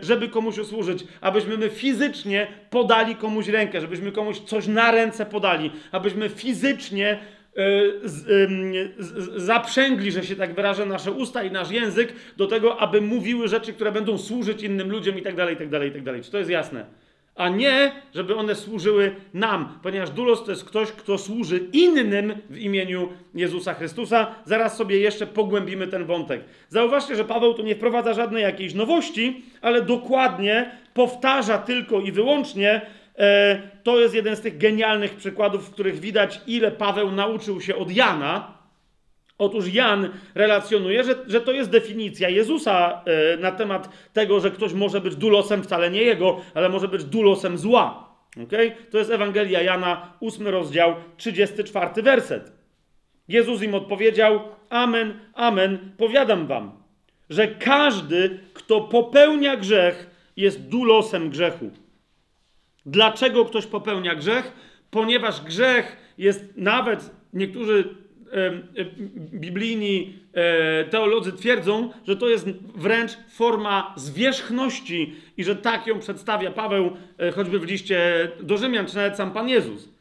żeby 0.00 0.28
komuś 0.28 0.58
usłużyć, 0.58 1.04
abyśmy 1.20 1.58
my 1.58 1.70
fizycznie 1.70 2.46
podali 2.70 3.16
komuś 3.16 3.48
rękę, 3.48 3.80
żebyśmy 3.80 4.12
komuś 4.12 4.38
coś 4.38 4.66
na 4.66 4.90
ręce 4.90 5.26
podali, 5.26 5.70
abyśmy 5.92 6.28
fizycznie 6.28 7.10
e, 7.10 7.18
z, 8.04 8.50
z, 8.98 9.42
zaprzęgli, 9.42 10.12
że 10.12 10.24
się 10.24 10.36
tak 10.36 10.54
wyrażę, 10.54 10.86
nasze 10.86 11.12
usta 11.12 11.42
i 11.42 11.50
nasz 11.50 11.70
język 11.70 12.12
do 12.36 12.46
tego, 12.46 12.78
aby 12.80 13.00
mówiły 13.00 13.48
rzeczy, 13.48 13.72
które 13.72 13.92
będą 13.92 14.18
służyć 14.18 14.62
innym 14.62 14.90
ludziom 14.90 15.18
i 15.18 15.22
tak 15.22 15.34
dalej, 15.36 15.54
i 15.54 15.58
tak 15.58 15.68
dalej, 15.68 15.88
i 15.88 15.92
tak 15.92 16.02
dalej. 16.02 16.22
Czy 16.22 16.30
to 16.30 16.38
jest 16.38 16.50
jasne? 16.50 16.86
A 17.34 17.48
nie, 17.48 17.92
żeby 18.14 18.36
one 18.36 18.54
służyły 18.54 19.16
nam, 19.34 19.78
ponieważ 19.82 20.10
dulos 20.10 20.44
to 20.44 20.50
jest 20.50 20.64
ktoś, 20.64 20.92
kto 20.92 21.18
służy 21.18 21.68
innym 21.72 22.34
w 22.50 22.58
imieniu 22.58 23.08
Jezusa 23.34 23.74
Chrystusa. 23.74 24.34
Zaraz 24.44 24.76
sobie 24.76 24.98
jeszcze 24.98 25.26
pogłębimy 25.26 25.86
ten 25.86 26.04
wątek. 26.04 26.44
Zauważcie, 26.68 27.16
że 27.16 27.24
Paweł 27.24 27.54
tu 27.54 27.62
nie 27.62 27.74
wprowadza 27.74 28.14
żadnej 28.14 28.42
jakiejś 28.42 28.74
nowości, 28.74 29.44
ale 29.62 29.82
dokładnie 29.82 30.70
powtarza 30.94 31.58
tylko 31.58 32.00
i 32.00 32.12
wyłącznie. 32.12 32.80
E, 33.18 33.62
to 33.82 34.00
jest 34.00 34.14
jeden 34.14 34.36
z 34.36 34.40
tych 34.40 34.58
genialnych 34.58 35.16
przykładów, 35.16 35.68
w 35.68 35.70
których 35.70 36.00
widać, 36.00 36.40
ile 36.46 36.70
Paweł 36.70 37.10
nauczył 37.12 37.60
się 37.60 37.76
od 37.76 37.92
Jana 37.92 38.54
Otóż 39.38 39.74
Jan 39.74 40.08
relacjonuje, 40.34 41.04
że, 41.04 41.14
że 41.26 41.40
to 41.40 41.52
jest 41.52 41.70
definicja 41.70 42.28
Jezusa 42.28 43.02
e, 43.04 43.36
na 43.36 43.52
temat 43.52 43.88
tego, 44.12 44.40
że 44.40 44.50
ktoś 44.50 44.72
może 44.72 45.00
być 45.00 45.16
dulosem, 45.16 45.62
wcale 45.62 45.90
nie 45.90 46.02
jego, 46.02 46.40
ale 46.54 46.68
może 46.68 46.88
być 46.88 47.04
dulosem 47.04 47.58
zła. 47.58 48.14
Okay? 48.44 48.72
To 48.90 48.98
jest 48.98 49.10
Ewangelia 49.10 49.62
Jana, 49.62 50.12
8 50.20 50.48
rozdział, 50.48 50.94
34 51.16 52.02
werset. 52.02 52.52
Jezus 53.28 53.62
im 53.62 53.74
odpowiedział: 53.74 54.40
Amen, 54.70 55.20
amen, 55.34 55.92
powiadam 55.96 56.46
wam, 56.46 56.72
że 57.30 57.48
każdy, 57.48 58.40
kto 58.54 58.80
popełnia 58.80 59.56
grzech, 59.56 60.10
jest 60.36 60.68
dulosem 60.68 61.30
grzechu. 61.30 61.70
Dlaczego 62.86 63.44
ktoś 63.44 63.66
popełnia 63.66 64.14
grzech? 64.14 64.52
Ponieważ 64.90 65.40
grzech 65.40 65.96
jest 66.18 66.44
nawet, 66.56 67.10
niektórzy 67.32 67.94
biblijni 69.32 70.18
e, 70.32 70.84
teolodzy 70.84 71.32
twierdzą, 71.32 71.90
że 72.08 72.16
to 72.16 72.28
jest 72.28 72.46
wręcz 72.74 73.10
forma 73.28 73.94
zwierzchności 73.96 75.14
i 75.36 75.44
że 75.44 75.56
tak 75.56 75.86
ją 75.86 75.98
przedstawia 75.98 76.50
Paweł 76.50 76.90
e, 77.18 77.30
choćby 77.30 77.58
w 77.58 77.64
liście 77.64 78.28
do 78.40 78.56
Rzymian, 78.56 78.86
czy 78.86 78.96
nawet 78.96 79.16
sam 79.16 79.30
Pan 79.30 79.48
Jezus. 79.48 79.94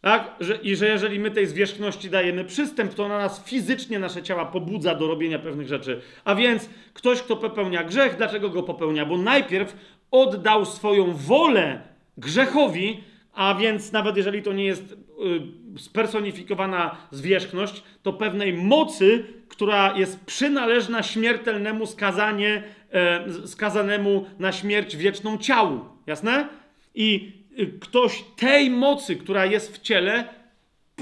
Tak? 0.00 0.36
Że, 0.40 0.56
I 0.56 0.76
że 0.76 0.88
jeżeli 0.88 1.18
my 1.18 1.30
tej 1.30 1.46
zwierzchności 1.46 2.10
dajemy 2.10 2.44
przystęp, 2.44 2.94
to 2.94 3.04
ona 3.04 3.18
nas 3.18 3.44
fizycznie, 3.44 3.98
nasze 3.98 4.22
ciała 4.22 4.46
pobudza 4.46 4.94
do 4.94 5.06
robienia 5.06 5.38
pewnych 5.38 5.68
rzeczy. 5.68 6.00
A 6.24 6.34
więc 6.34 6.70
ktoś, 6.94 7.22
kto 7.22 7.36
popełnia 7.36 7.84
grzech, 7.84 8.16
dlaczego 8.16 8.48
go 8.48 8.62
popełnia? 8.62 9.06
Bo 9.06 9.18
najpierw 9.18 9.76
oddał 10.10 10.64
swoją 10.64 11.12
wolę 11.14 11.80
grzechowi, 12.18 13.00
a 13.38 13.54
więc 13.54 13.92
nawet 13.92 14.16
jeżeli 14.16 14.42
to 14.42 14.52
nie 14.52 14.64
jest 14.64 14.92
y, 14.92 14.96
spersonifikowana 15.78 16.96
zwierzchność, 17.10 17.82
to 18.02 18.12
pewnej 18.12 18.52
mocy, 18.52 19.24
która 19.48 19.96
jest 19.96 20.24
przynależna 20.24 21.02
śmiertelnemu 21.02 21.86
skazanie, 21.86 22.62
e, 22.92 23.24
skazanemu 23.46 24.26
na 24.38 24.52
śmierć 24.52 24.96
wieczną 24.96 25.38
ciału. 25.38 25.80
Jasne? 26.06 26.48
I 26.94 27.32
y, 27.58 27.66
ktoś 27.80 28.24
tej 28.36 28.70
mocy, 28.70 29.16
która 29.16 29.46
jest 29.46 29.76
w 29.76 29.82
ciele, 29.82 30.28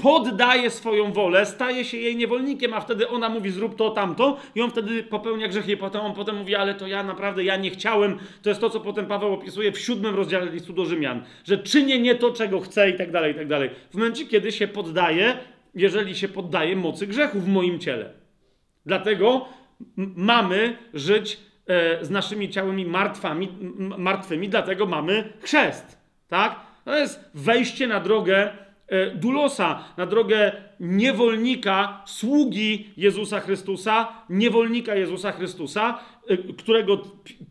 poddaje 0.03 0.69
swoją 0.69 1.13
wolę, 1.13 1.45
staje 1.45 1.85
się 1.85 1.97
jej 1.97 2.15
niewolnikiem, 2.15 2.73
a 2.73 2.81
wtedy 2.81 3.07
ona 3.09 3.29
mówi 3.29 3.51
zrób 3.51 3.75
to, 3.75 3.89
tamto 3.89 4.37
i 4.55 4.61
on 4.61 4.71
wtedy 4.71 5.03
popełnia 5.03 5.47
grzech 5.47 5.69
i 5.69 5.77
potem 5.77 6.01
on 6.01 6.13
potem 6.13 6.37
mówi, 6.37 6.55
ale 6.55 6.75
to 6.75 6.87
ja 6.87 7.03
naprawdę, 7.03 7.43
ja 7.43 7.57
nie 7.57 7.69
chciałem. 7.69 8.17
To 8.41 8.49
jest 8.49 8.61
to, 8.61 8.69
co 8.69 8.79
potem 8.79 9.05
Paweł 9.05 9.33
opisuje 9.33 9.71
w 9.71 9.79
siódmym 9.79 10.15
rozdziale 10.15 10.51
listu 10.51 10.73
do 10.73 10.85
Rzymian, 10.85 11.23
że 11.45 11.57
czynię 11.57 11.99
nie 11.99 12.15
to, 12.15 12.31
czego 12.31 12.59
chcę 12.59 12.89
i 12.89 12.97
tak 12.97 13.11
dalej, 13.11 13.31
i 13.31 13.35
tak 13.35 13.47
dalej. 13.47 13.69
W 13.91 13.95
momencie, 13.95 14.25
kiedy 14.25 14.51
się 14.51 14.67
poddaje, 14.67 15.37
jeżeli 15.75 16.15
się 16.15 16.27
poddaje 16.27 16.75
mocy 16.75 17.07
grzechu 17.07 17.39
w 17.39 17.47
moim 17.47 17.79
ciele. 17.79 18.13
Dlatego 18.85 19.45
mamy 20.15 20.77
żyć 20.93 21.39
e, 21.67 22.05
z 22.05 22.09
naszymi 22.09 22.49
ciałami 22.49 22.85
martwami, 22.85 23.49
martwymi, 23.97 24.49
dlatego 24.49 24.85
mamy 24.85 25.33
chrzest, 25.41 25.97
tak? 26.27 26.59
To 26.85 26.97
jest 26.97 27.29
wejście 27.33 27.87
na 27.87 27.99
drogę 27.99 28.66
dulosa, 29.15 29.83
na 29.97 30.05
drogę 30.05 30.51
niewolnika, 30.79 32.03
sługi 32.05 32.89
Jezusa 32.97 33.39
Chrystusa, 33.39 34.07
niewolnika 34.29 34.95
Jezusa 34.95 35.31
Chrystusa, 35.31 35.99
e, 36.27 36.37
którego 36.37 37.01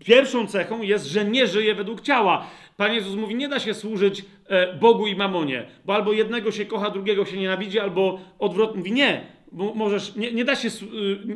pierwszą 0.05 0.47
cechą 0.47 0.82
jest, 0.82 1.07
że 1.07 1.24
nie 1.24 1.47
żyje 1.47 1.74
według 1.74 2.01
ciała. 2.01 2.47
Pan 2.76 2.93
Jezus 2.93 3.14
mówi, 3.14 3.34
nie 3.34 3.49
da 3.49 3.61
się 3.61 3.74
służyć 3.74 4.24
e, 4.49 4.74
Bogu 4.74 5.07
i 5.07 5.16
mamonie, 5.16 5.66
bo 5.84 5.95
albo 5.95 6.12
jednego 6.12 6.53
się 6.53 6.66
kocha, 6.66 6.91
drugiego 6.91 7.24
się 7.24 7.37
nienawidzi, 7.37 7.80
albo 7.80 8.20
odwrotnie. 8.39 8.78
Mówi, 8.78 8.93
nie, 8.93 9.26
bo 9.53 9.74
możesz, 9.74 10.16
nie, 10.16 10.32
nie 10.32 10.45
da 10.45 10.57
się, 10.57 10.68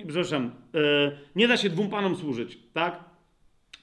przepraszam, 0.06 0.50
nie 1.36 1.48
da 1.48 1.56
się 1.56 1.70
dwóm 1.70 1.88
panom 1.88 2.16
służyć, 2.16 2.58
tak? 2.72 3.04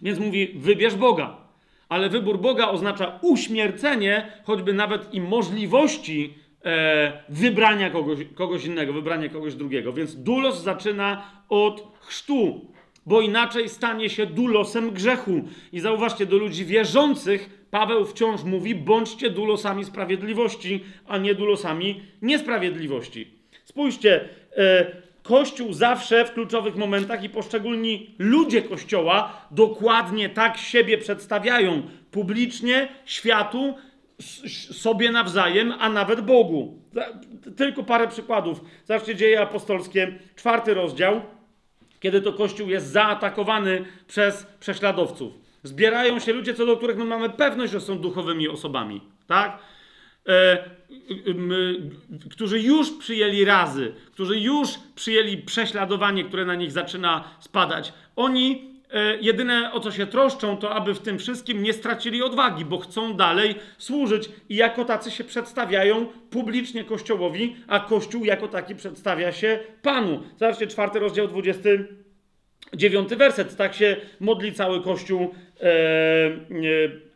Więc 0.02 0.20
mówi, 0.20 0.54
wybierz 0.56 0.96
Boga 0.96 1.47
ale 1.90 2.10
wybór 2.10 2.40
Boga 2.40 2.70
oznacza 2.70 3.20
uśmiercenie 3.22 4.32
choćby 4.44 4.74
nawet 4.74 5.14
i 5.14 5.22
możliwości 5.22 6.34
e, 6.66 7.24
wybrania 7.30 7.90
kogoś, 7.90 8.20
kogoś 8.36 8.66
innego, 8.66 8.94
wybrania 8.94 9.30
kogoś 9.30 9.56
drugiego. 9.56 9.94
Więc 9.94 10.16
dulos 10.16 10.64
zaczyna 10.64 11.32
od 11.50 11.98
chrztu, 12.00 12.72
bo 13.06 13.22
inaczej 13.22 13.70
stanie 13.70 14.10
się 14.10 14.26
dulosem 14.26 14.92
grzechu. 14.92 15.42
I 15.72 15.80
zauważcie, 15.80 16.26
do 16.26 16.38
ludzi 16.38 16.66
wierzących 16.66 17.68
Paweł 17.72 18.06
wciąż 18.06 18.44
mówi: 18.44 18.76
bądźcie 18.76 19.30
dulosami 19.30 19.86
sprawiedliwości, 19.86 20.84
a 21.08 21.18
nie 21.18 21.36
dulosami 21.36 22.02
niesprawiedliwości. 22.22 23.28
Spójrzcie, 23.66 24.30
e, 24.58 25.07
Kościół 25.28 25.74
zawsze 25.74 26.26
w 26.26 26.34
kluczowych 26.34 26.76
momentach 26.76 27.24
i 27.24 27.30
poszczególni 27.30 28.16
ludzie 28.20 28.62
Kościoła 28.62 29.48
dokładnie 29.52 30.30
tak 30.30 30.58
siebie 30.58 30.98
przedstawiają 30.98 31.82
publicznie, 32.12 32.88
światu, 33.06 33.76
sobie 34.72 35.12
nawzajem, 35.12 35.74
a 35.80 35.90
nawet 35.90 36.22
Bogu. 36.22 36.82
Tylko 37.58 37.84
parę 37.84 38.08
przykładów. 38.08 38.62
Zobaczcie 38.86 39.16
dzieje 39.16 39.42
apostolskie, 39.42 40.20
czwarty 40.36 40.74
rozdział, 40.74 41.22
kiedy 42.00 42.22
to 42.22 42.34
Kościół 42.34 42.70
jest 42.70 42.88
zaatakowany 42.88 43.86
przez 44.08 44.48
prześladowców. 44.60 45.34
Zbierają 45.64 46.20
się 46.20 46.34
ludzie, 46.34 46.54
co 46.54 46.66
do 46.66 46.78
których 46.78 46.98
my 46.98 47.06
mamy 47.06 47.30
pewność, 47.30 47.72
że 47.72 47.82
są 47.82 48.00
duchowymi 48.00 48.50
osobami. 48.50 49.02
Tak? 49.28 49.60
E, 50.28 50.58
którzy 52.32 52.60
już 52.60 52.92
przyjęli 52.92 53.46
razy, 53.46 53.92
którzy 54.12 54.40
już 54.40 54.70
przyjęli 54.96 55.38
prześladowanie, 55.38 56.24
które 56.24 56.46
na 56.46 56.56
nich 56.56 56.72
zaczyna 56.72 57.24
spadać, 57.40 57.94
oni 58.16 58.72
e, 58.92 59.18
jedyne 59.18 59.72
o 59.74 59.80
co 59.80 59.92
się 59.92 60.08
troszczą, 60.08 60.58
to 60.58 60.76
aby 60.76 60.94
w 60.94 61.00
tym 61.00 61.20
wszystkim 61.20 61.64
nie 61.64 61.74
stracili 61.74 62.24
odwagi, 62.24 62.66
bo 62.66 62.78
chcą 62.78 63.14
dalej 63.14 63.56
służyć 63.78 64.30
i 64.50 64.56
jako 64.56 64.86
tacy 64.86 65.12
się 65.12 65.24
przedstawiają 65.24 66.06
publicznie 66.30 66.84
Kościołowi, 66.84 67.56
a 67.68 67.80
Kościół 67.80 68.26
jako 68.26 68.48
taki 68.48 68.76
przedstawia 68.76 69.32
się 69.32 69.60
Panu. 69.82 70.24
Zobaczcie, 70.40 70.68
czwarty 70.68 71.00
rozdział, 71.00 71.28
29 71.28 73.16
werset. 73.16 73.56
Tak 73.56 73.74
się 73.74 73.96
modli 74.20 74.54
cały 74.54 74.82
Kościół. 74.82 75.36
E, 75.62 75.66
e, 75.66 77.07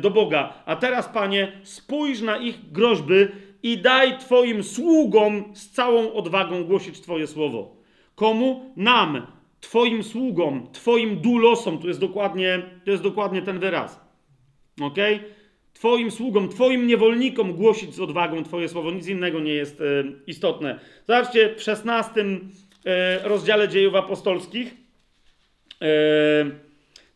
do 0.00 0.10
Boga. 0.10 0.62
A 0.66 0.76
teraz, 0.76 1.08
Panie, 1.08 1.52
spójrz 1.62 2.20
na 2.20 2.36
ich 2.36 2.72
groźby 2.72 3.28
i 3.62 3.78
daj 3.78 4.18
Twoim 4.18 4.62
sługom 4.62 5.44
z 5.54 5.70
całą 5.70 6.12
odwagą 6.12 6.64
głosić 6.64 7.00
Twoje 7.00 7.26
słowo. 7.26 7.76
Komu? 8.14 8.72
Nam, 8.76 9.26
Twoim 9.60 10.02
sługom, 10.02 10.68
Twoim 10.72 11.20
dulosom. 11.20 11.78
Tu 11.78 11.88
jest 11.88 12.00
dokładnie, 12.00 12.62
to 12.84 12.90
jest 12.90 13.02
dokładnie 13.02 13.42
ten 13.42 13.58
wyraz. 13.58 14.00
Ok? 14.80 14.96
Twoim 15.72 16.10
sługom, 16.10 16.48
Twoim 16.48 16.86
niewolnikom 16.86 17.52
głosić 17.52 17.94
z 17.94 18.00
odwagą 18.00 18.44
Twoje 18.44 18.68
słowo. 18.68 18.90
Nic 18.90 19.06
innego 19.06 19.40
nie 19.40 19.52
jest 19.52 19.80
e, 19.80 19.84
istotne. 20.26 20.80
Zobaczcie, 21.06 21.54
w 21.54 21.62
16 21.62 22.20
e, 22.20 23.28
rozdziale 23.28 23.68
dziejów 23.68 23.94
apostolskich, 23.94 24.74
e, 25.82 25.88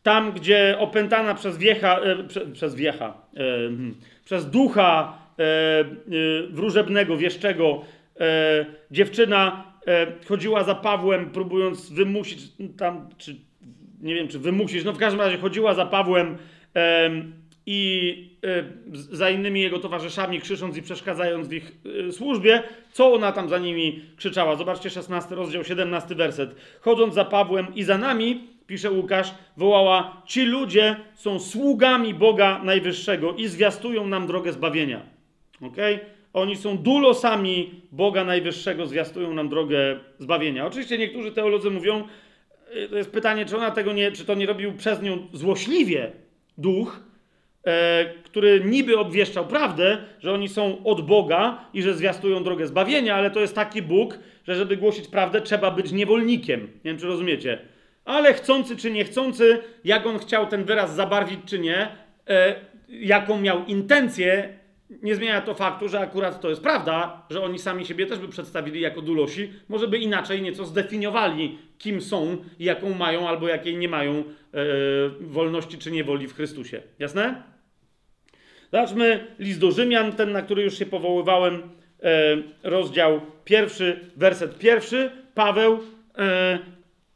tam 0.02 0.32
gdzie 0.32 0.76
opętana 0.78 1.34
przez 1.34 1.58
wiecha, 1.58 2.00
e, 2.00 2.24
prze, 2.24 2.46
przez 2.46 2.74
wiecha, 2.74 3.14
e, 3.34 3.38
hmm, 3.38 3.94
przez 4.24 4.50
ducha 4.50 5.18
e, 5.38 5.84
wróżebnego, 6.50 7.16
wieszczego, 7.16 7.84
dziewczyna 8.90 9.72
chodziła 10.28 10.64
za 10.64 10.74
Pawłem, 10.74 11.30
próbując 11.30 11.90
wymusić 11.90 12.40
tam, 12.78 13.08
czy 13.18 13.36
nie 14.00 14.14
wiem, 14.14 14.28
czy 14.28 14.38
wymusić, 14.38 14.84
no 14.84 14.92
w 14.92 14.98
każdym 14.98 15.20
razie 15.20 15.38
chodziła 15.38 15.74
za 15.74 15.86
Pawłem 15.86 16.36
em, 16.74 17.32
i 17.66 18.30
za 18.92 19.30
innymi 19.30 19.60
jego 19.60 19.78
towarzyszami, 19.78 20.40
krzycząc 20.40 20.76
i 20.76 20.82
przeszkadzając 20.82 21.48
w 21.48 21.52
ich 21.52 21.72
służbie, 22.10 22.62
co 22.92 23.14
ona 23.14 23.32
tam 23.32 23.48
za 23.48 23.58
nimi 23.58 24.02
krzyczała. 24.16 24.56
Zobaczcie 24.56 24.90
16 24.90 25.34
rozdział, 25.34 25.64
17 25.64 26.14
werset. 26.14 26.54
Chodząc 26.80 27.14
za 27.14 27.24
Pawłem 27.24 27.74
i 27.74 27.82
za 27.82 27.98
nami, 27.98 28.51
pisze 28.72 28.90
Łukasz, 28.90 29.34
wołała: 29.56 30.22
Ci 30.26 30.44
ludzie 30.44 30.96
są 31.14 31.40
sługami 31.40 32.14
Boga 32.14 32.60
Najwyższego 32.64 33.32
i 33.32 33.48
zwiastują 33.48 34.06
nam 34.06 34.26
drogę 34.26 34.52
zbawienia. 34.52 35.02
Okay? 35.60 36.00
Oni 36.32 36.56
są 36.56 36.78
dulosami 36.78 37.82
Boga 37.92 38.24
Najwyższego, 38.24 38.86
zwiastują 38.86 39.34
nam 39.34 39.48
drogę 39.48 40.00
zbawienia. 40.18 40.66
Oczywiście 40.66 40.98
niektórzy 40.98 41.32
teolodzy 41.32 41.70
mówią, 41.70 42.08
y, 42.76 42.88
to 42.88 42.96
jest 42.96 43.10
pytanie, 43.10 43.46
czy 43.46 43.56
ona 43.56 43.70
tego 43.70 43.92
nie, 43.92 44.12
czy 44.12 44.24
to 44.24 44.34
nie 44.34 44.46
robił 44.46 44.72
przez 44.72 45.02
nią 45.02 45.28
złośliwie 45.32 46.12
duch, 46.58 47.00
e, 47.64 48.04
który 48.24 48.62
niby 48.64 48.98
obwieszczał 48.98 49.46
prawdę, 49.46 49.98
że 50.20 50.32
oni 50.32 50.48
są 50.48 50.84
od 50.84 51.06
Boga 51.06 51.64
i 51.74 51.82
że 51.82 51.94
zwiastują 51.94 52.44
drogę 52.44 52.66
zbawienia, 52.66 53.14
ale 53.14 53.30
to 53.30 53.40
jest 53.40 53.54
taki 53.54 53.82
Bóg, 53.82 54.18
że 54.48 54.54
żeby 54.54 54.76
głosić 54.76 55.08
prawdę, 55.08 55.40
trzeba 55.40 55.70
być 55.70 55.92
niewolnikiem. 55.92 56.60
Nie 56.60 56.90
wiem, 56.90 56.98
czy 56.98 57.06
rozumiecie. 57.06 57.71
Ale 58.04 58.34
chcący 58.34 58.76
czy 58.76 58.90
niechcący, 58.90 59.58
jak 59.84 60.06
on 60.06 60.18
chciał 60.18 60.46
ten 60.46 60.64
wyraz 60.64 60.94
zabarwić 60.94 61.40
czy 61.46 61.58
nie, 61.58 61.88
e, 62.28 62.54
jaką 62.88 63.40
miał 63.40 63.64
intencję, 63.64 64.58
nie 65.02 65.16
zmienia 65.16 65.40
to 65.40 65.54
faktu, 65.54 65.88
że 65.88 66.00
akurat 66.00 66.40
to 66.40 66.48
jest 66.48 66.62
prawda, 66.62 67.26
że 67.30 67.42
oni 67.42 67.58
sami 67.58 67.86
siebie 67.86 68.06
też 68.06 68.18
by 68.18 68.28
przedstawili 68.28 68.80
jako 68.80 69.02
dulosi, 69.02 69.52
może 69.68 69.88
by 69.88 69.98
inaczej 69.98 70.42
nieco 70.42 70.64
zdefiniowali, 70.64 71.58
kim 71.78 72.00
są 72.00 72.36
jaką 72.58 72.94
mają 72.94 73.28
albo 73.28 73.48
jakiej 73.48 73.76
nie 73.76 73.88
mają 73.88 74.12
e, 74.18 74.24
wolności 75.20 75.78
czy 75.78 75.90
niewoli 75.90 76.28
w 76.28 76.34
Chrystusie. 76.34 76.82
Jasne? 76.98 77.42
Zobaczmy 78.72 79.26
list 79.38 79.60
do 79.60 79.70
Rzymian, 79.70 80.12
ten, 80.12 80.32
na 80.32 80.42
który 80.42 80.62
już 80.62 80.78
się 80.78 80.86
powoływałem, 80.86 81.62
e, 82.02 82.36
rozdział 82.62 83.20
pierwszy, 83.44 84.00
werset 84.16 84.58
pierwszy. 84.58 85.10
Paweł 85.34 85.80
e, 86.18 86.58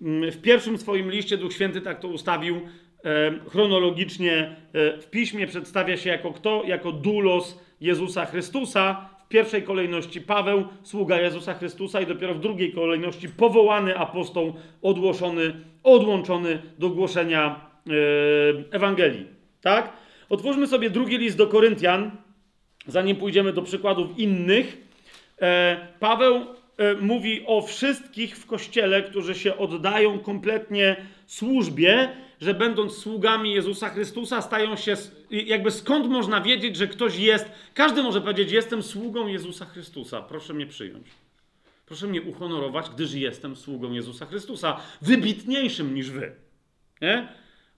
w 0.00 0.40
pierwszym 0.42 0.78
swoim 0.78 1.10
liście 1.10 1.36
Duch 1.36 1.52
Święty 1.52 1.80
tak 1.80 2.00
to 2.00 2.08
ustawił 2.08 2.56
e, 2.56 2.60
chronologicznie 3.48 4.56
e, 4.72 4.98
w 5.00 5.10
piśmie, 5.10 5.46
przedstawia 5.46 5.96
się 5.96 6.10
jako 6.10 6.32
kto? 6.32 6.62
Jako 6.66 6.92
dulos 6.92 7.60
Jezusa 7.80 8.26
Chrystusa. 8.26 9.08
W 9.24 9.28
pierwszej 9.28 9.62
kolejności 9.62 10.20
Paweł, 10.20 10.64
sługa 10.82 11.20
Jezusa 11.20 11.54
Chrystusa 11.54 12.00
i 12.00 12.06
dopiero 12.06 12.34
w 12.34 12.40
drugiej 12.40 12.72
kolejności 12.72 13.28
powołany 13.28 13.98
apostoł, 13.98 14.54
odłożony, 14.82 15.52
odłączony 15.82 16.62
do 16.78 16.90
głoszenia 16.90 17.60
e, 17.86 17.92
Ewangelii. 18.70 19.26
Tak? 19.60 19.92
Otwórzmy 20.28 20.66
sobie 20.66 20.90
drugi 20.90 21.18
list 21.18 21.36
do 21.36 21.46
Koryntian, 21.46 22.10
zanim 22.86 23.16
pójdziemy 23.16 23.52
do 23.52 23.62
przykładów 23.62 24.18
innych. 24.18 24.86
Paweł 26.00 26.46
mówi 27.00 27.44
o 27.46 27.62
wszystkich 27.62 28.36
w 28.36 28.46
kościele, 28.46 29.02
którzy 29.02 29.34
się 29.34 29.56
oddają 29.56 30.18
kompletnie 30.18 30.96
służbie, 31.26 32.08
że 32.40 32.54
będąc 32.54 32.96
sługami 32.96 33.54
Jezusa 33.54 33.88
Chrystusa, 33.88 34.42
stają 34.42 34.76
się. 34.76 34.94
Jakby 35.30 35.70
skąd 35.70 36.08
można 36.08 36.40
wiedzieć, 36.40 36.76
że 36.76 36.86
ktoś 36.86 37.18
jest. 37.18 37.50
Każdy 37.74 38.02
może 38.02 38.20
powiedzieć: 38.20 38.52
Jestem 38.52 38.82
sługą 38.82 39.26
Jezusa 39.26 39.64
Chrystusa. 39.64 40.22
Proszę 40.22 40.54
mnie 40.54 40.66
przyjąć. 40.66 41.06
Proszę 41.86 42.06
mnie 42.06 42.22
uhonorować, 42.22 42.90
gdyż 42.94 43.14
jestem 43.14 43.56
sługą 43.56 43.92
Jezusa 43.92 44.26
Chrystusa, 44.26 44.80
wybitniejszym 45.02 45.94
niż 45.94 46.10
wy. 46.10 46.32
Nie? 47.00 47.28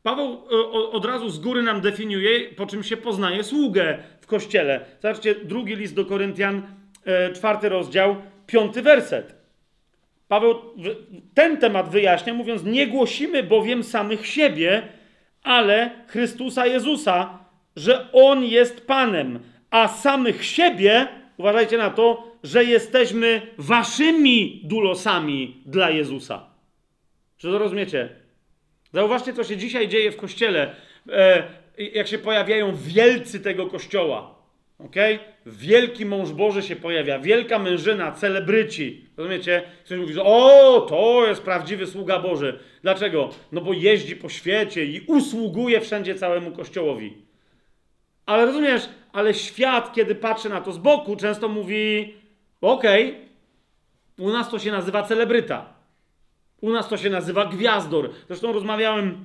Paweł 0.03 0.45
od 0.93 1.05
razu 1.05 1.31
z 1.31 1.39
góry 1.39 1.63
nam 1.63 1.81
definiuje, 1.81 2.49
po 2.49 2.67
czym 2.67 2.83
się 2.83 2.97
poznaje 2.97 3.45
sługę 3.45 3.99
w 4.21 4.27
kościele. 4.27 4.87
Zobaczcie, 5.03 5.35
drugi 5.35 5.77
list 5.77 5.95
do 5.95 6.05
Koryntian, 6.05 6.63
czwarty 7.35 7.69
rozdział, 7.69 8.17
piąty 8.49 8.83
werset. 8.83 9.35
Paweł 10.29 10.55
ten 11.35 11.57
temat 11.57 11.91
wyjaśnia, 11.91 12.35
mówiąc: 12.35 12.65
Nie 12.65 12.87
głosimy 12.87 13.43
bowiem 13.43 13.85
samych 13.85 14.27
siebie, 14.27 14.83
ale 15.43 15.91
Chrystusa 16.09 16.67
Jezusa, 16.67 17.39
że 17.77 18.13
On 18.13 18.45
jest 18.45 18.87
Panem, 18.87 19.41
a 19.71 19.89
samych 19.89 20.45
siebie, 20.45 21.09
uważajcie 21.37 21.79
na 21.79 21.91
to, 21.91 22.33
że 22.43 22.65
jesteśmy 22.65 23.43
waszymi 23.59 24.61
dulosami 24.65 25.63
dla 25.67 25.91
Jezusa. 25.91 26.47
Czy 27.37 27.47
to 27.47 27.59
rozumiecie? 27.59 28.09
Zauważcie, 28.93 29.33
co 29.33 29.45
się 29.45 29.57
dzisiaj 29.57 29.89
dzieje 29.89 30.13
w 30.13 30.17
kościele, 30.17 30.75
e, 31.09 31.43
jak 31.79 32.09
się 32.09 32.19
pojawiają 32.19 32.77
wielcy 32.77 33.41
tego 33.41 33.67
kościoła. 33.67 34.38
Okay? 34.79 35.19
Wielki 35.47 36.07
mąż 36.07 36.31
Boży 36.31 36.63
się 36.63 36.77
pojawia, 36.77 37.19
wielka 37.19 37.59
mężyna, 37.59 38.13
celebryci. 38.13 39.07
Rozumiecie? 39.17 39.63
Ktoś 39.85 39.99
mówi, 39.99 40.13
że 40.15 40.23
o, 40.23 40.81
to 40.89 41.27
jest 41.27 41.43
prawdziwy 41.43 41.87
sługa 41.87 42.19
Boży. 42.19 42.59
Dlaczego? 42.83 43.31
No 43.53 43.61
bo 43.61 43.73
jeździ 43.73 44.17
po 44.17 44.29
świecie 44.29 44.85
i 44.85 45.01
usługuje 45.07 45.81
wszędzie 45.81 46.15
całemu 46.15 46.53
kościołowi. 46.53 47.17
Ale 48.27 48.47
rozumiesz, 48.47 48.89
ale 49.13 49.35
świat, 49.35 49.95
kiedy 49.95 50.15
patrzy 50.15 50.49
na 50.49 50.61
to 50.61 50.73
z 50.73 50.79
boku, 50.79 51.17
często 51.17 51.49
mówi, 51.49 52.15
okej, 52.61 53.09
okay, 53.09 53.29
u 54.19 54.31
nas 54.31 54.51
to 54.51 54.59
się 54.59 54.71
nazywa 54.71 55.03
celebryta. 55.03 55.75
U 56.61 56.71
nas 56.71 56.89
to 56.89 56.97
się 56.97 57.11
nazywa 57.11 57.45
gwiazdor. 57.45 58.11
Zresztą 58.27 58.53
rozmawiałem 58.53 59.25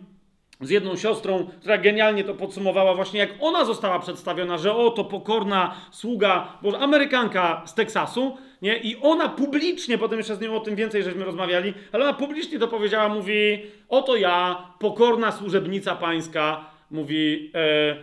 z 0.62 0.70
jedną 0.70 0.96
siostrą, 0.96 1.48
która 1.60 1.78
genialnie 1.78 2.24
to 2.24 2.34
podsumowała 2.34 2.96
właśnie, 2.96 3.20
jak 3.20 3.30
ona 3.40 3.66
została 3.66 4.00
przedstawiona, 4.00 4.58
że 4.58 4.76
oto 4.76 5.04
pokorna 5.04 5.76
sługa, 5.92 6.58
bo 6.62 6.80
Amerykanka 6.80 7.62
z 7.66 7.74
Teksasu, 7.74 8.38
nie? 8.62 8.78
I 8.78 8.98
ona 9.02 9.30
publicznie, 9.30 9.98
potem 9.98 10.18
jeszcze 10.18 10.36
z 10.36 10.42
nią 10.42 10.56
o 10.56 10.60
tym 10.60 10.76
więcej 10.76 11.04
żeśmy 11.04 11.26
rozmawiali, 11.26 11.74
ale 11.92 12.04
ona 12.04 12.14
publicznie 12.14 12.60
to 12.60 12.68
powiedziała, 12.68 13.10
mówi, 13.10 13.62
oto 13.90 14.16
ja, 14.16 14.68
pokorna 14.80 15.32
służebnica 15.32 15.96
pańska, 15.96 16.66
mówi, 16.92 17.52
e, 17.56 17.96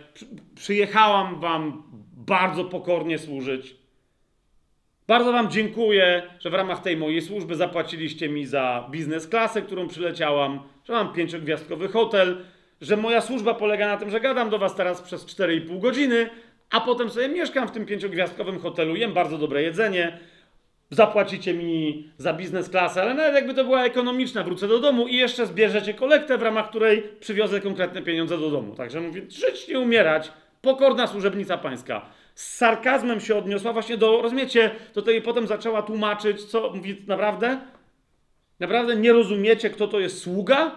przyjechałam 0.55 1.39
wam 1.39 1.83
bardzo 2.17 2.65
pokornie 2.65 3.17
służyć. 3.17 3.80
Bardzo 5.11 5.31
wam 5.31 5.49
dziękuję, 5.49 6.23
że 6.39 6.49
w 6.49 6.53
ramach 6.53 6.81
tej 6.81 6.97
mojej 6.97 7.21
służby 7.21 7.55
zapłaciliście 7.55 8.29
mi 8.29 8.45
za 8.45 8.87
biznes 8.91 9.27
klasę, 9.27 9.61
którą 9.61 9.87
przyleciałam, 9.87 10.59
że 10.83 10.93
mam 10.93 11.13
pięciogwiazdkowy 11.13 11.87
hotel, 11.87 12.45
że 12.81 12.97
moja 12.97 13.21
służba 13.21 13.53
polega 13.53 13.87
na 13.87 13.97
tym, 13.97 14.09
że 14.09 14.19
gadam 14.19 14.49
do 14.49 14.59
was 14.59 14.75
teraz 14.75 15.01
przez 15.01 15.25
4,5 15.25 15.79
godziny, 15.79 16.29
a 16.69 16.81
potem 16.81 17.09
sobie 17.09 17.29
mieszkam 17.29 17.67
w 17.67 17.71
tym 17.71 17.85
pięciogwiazdkowym 17.85 18.59
hotelu, 18.59 18.95
jem 18.95 19.13
bardzo 19.13 19.37
dobre 19.37 19.63
jedzenie, 19.63 20.19
zapłacicie 20.89 21.53
mi 21.53 22.09
za 22.17 22.33
biznes 22.33 22.69
klasę, 22.69 23.01
ale 23.01 23.13
nawet 23.13 23.35
jakby 23.35 23.53
to 23.53 23.63
była 23.63 23.85
ekonomiczna, 23.85 24.43
wrócę 24.43 24.67
do 24.67 24.79
domu 24.79 25.07
i 25.07 25.15
jeszcze 25.15 25.45
zbierzecie 25.45 25.93
kolektę, 25.93 26.37
w 26.37 26.41
ramach 26.41 26.69
której 26.69 27.03
przywiozę 27.19 27.61
konkretne 27.61 28.01
pieniądze 28.01 28.37
do 28.37 28.49
domu. 28.49 28.75
Także 28.75 29.01
mówię, 29.01 29.21
żyć 29.29 29.67
nie 29.67 29.79
umierać, 29.79 30.31
pokorna 30.61 31.07
służebnica 31.07 31.57
pańska. 31.57 32.20
Z 32.35 32.55
sarkazmem 32.55 33.19
się 33.19 33.35
odniosła 33.35 33.73
właśnie 33.73 33.97
do, 33.97 34.21
rozumiecie, 34.21 34.71
do 34.93 35.01
tej 35.01 35.21
potem 35.21 35.47
zaczęła 35.47 35.81
tłumaczyć, 35.81 36.43
co, 36.43 36.73
mówi, 36.75 37.03
naprawdę? 37.07 37.59
Naprawdę 38.59 38.95
nie 38.95 39.13
rozumiecie, 39.13 39.69
kto 39.69 39.87
to 39.87 39.99
jest 39.99 40.21
sługa? 40.21 40.75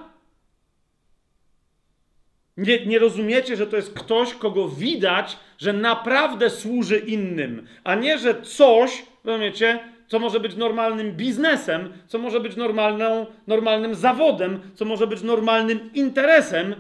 Nie, 2.57 2.87
nie 2.87 2.99
rozumiecie, 2.99 3.57
że 3.57 3.67
to 3.67 3.77
jest 3.77 3.95
ktoś, 3.95 4.35
kogo 4.35 4.69
widać, 4.69 5.39
że 5.59 5.73
naprawdę 5.73 6.51
służy 6.51 6.99
innym, 6.99 7.67
a 7.85 7.95
nie, 7.95 8.19
że 8.19 8.43
coś, 8.43 9.07
rozumiecie, 9.25 9.81
co 10.07 10.19
może 10.19 10.41
być 10.41 10.57
normalnym 10.57 11.13
biznesem, 11.13 11.93
co 12.07 12.19
może 12.19 12.41
być 12.41 12.57
normalną, 12.57 13.27
normalnym 13.47 13.95
zawodem, 13.95 14.61
co 14.75 14.85
może 14.85 15.07
być 15.07 15.23
normalnym 15.23 15.91
interesem, 15.95 16.75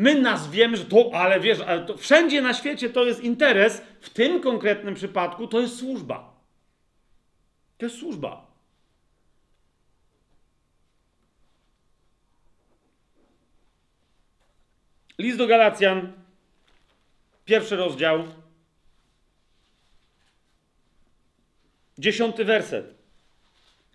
My 0.00 0.20
nazwiemy, 0.20 0.76
że 0.76 0.84
to, 0.84 1.10
ale 1.14 1.40
wiesz, 1.40 1.60
ale 1.60 1.86
to 1.86 1.96
wszędzie 1.96 2.42
na 2.42 2.54
świecie 2.54 2.90
to 2.90 3.04
jest 3.04 3.20
interes, 3.20 3.82
w 4.00 4.10
tym 4.10 4.40
konkretnym 4.40 4.94
przypadku 4.94 5.46
to 5.46 5.60
jest 5.60 5.78
służba. 5.78 6.40
To 7.78 7.86
jest 7.86 7.98
służba. 7.98 8.46
List 15.18 15.38
do 15.38 15.46
Galacjan, 15.46 16.12
pierwszy 17.44 17.76
rozdział, 17.76 18.24
dziesiąty 21.98 22.44
werset. 22.44 22.94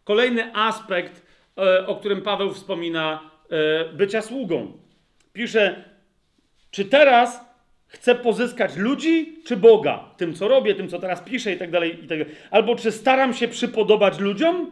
Kolejny 0.03 0.56
aspekt, 0.56 1.26
e, 1.58 1.88
o 1.88 1.95
którym 1.95 2.22
Paweł 2.22 2.53
wspomina, 2.53 3.30
e, 3.49 3.93
bycia 3.93 4.22
sługą. 4.22 4.78
Pisze, 5.34 5.95
czy 6.76 6.86
teraz 6.86 7.45
chcę 7.88 8.15
pozyskać 8.15 8.76
ludzi, 8.78 9.38
czy 9.45 9.57
Boga? 9.57 10.03
Tym, 10.17 10.34
co 10.34 10.47
robię, 10.47 10.76
tym, 10.76 10.89
co 10.89 10.99
teraz 10.99 11.21
piszę 11.21 11.53
i 11.53 11.57
tak 11.57 11.71
dalej, 11.71 11.95
i 11.95 12.07
tak 12.07 12.19
dalej. 12.19 12.36
Albo 12.51 12.76
czy 12.76 12.91
staram 12.91 13.34
się 13.34 13.47
przypodobać 13.47 14.19
ludziom? 14.19 14.71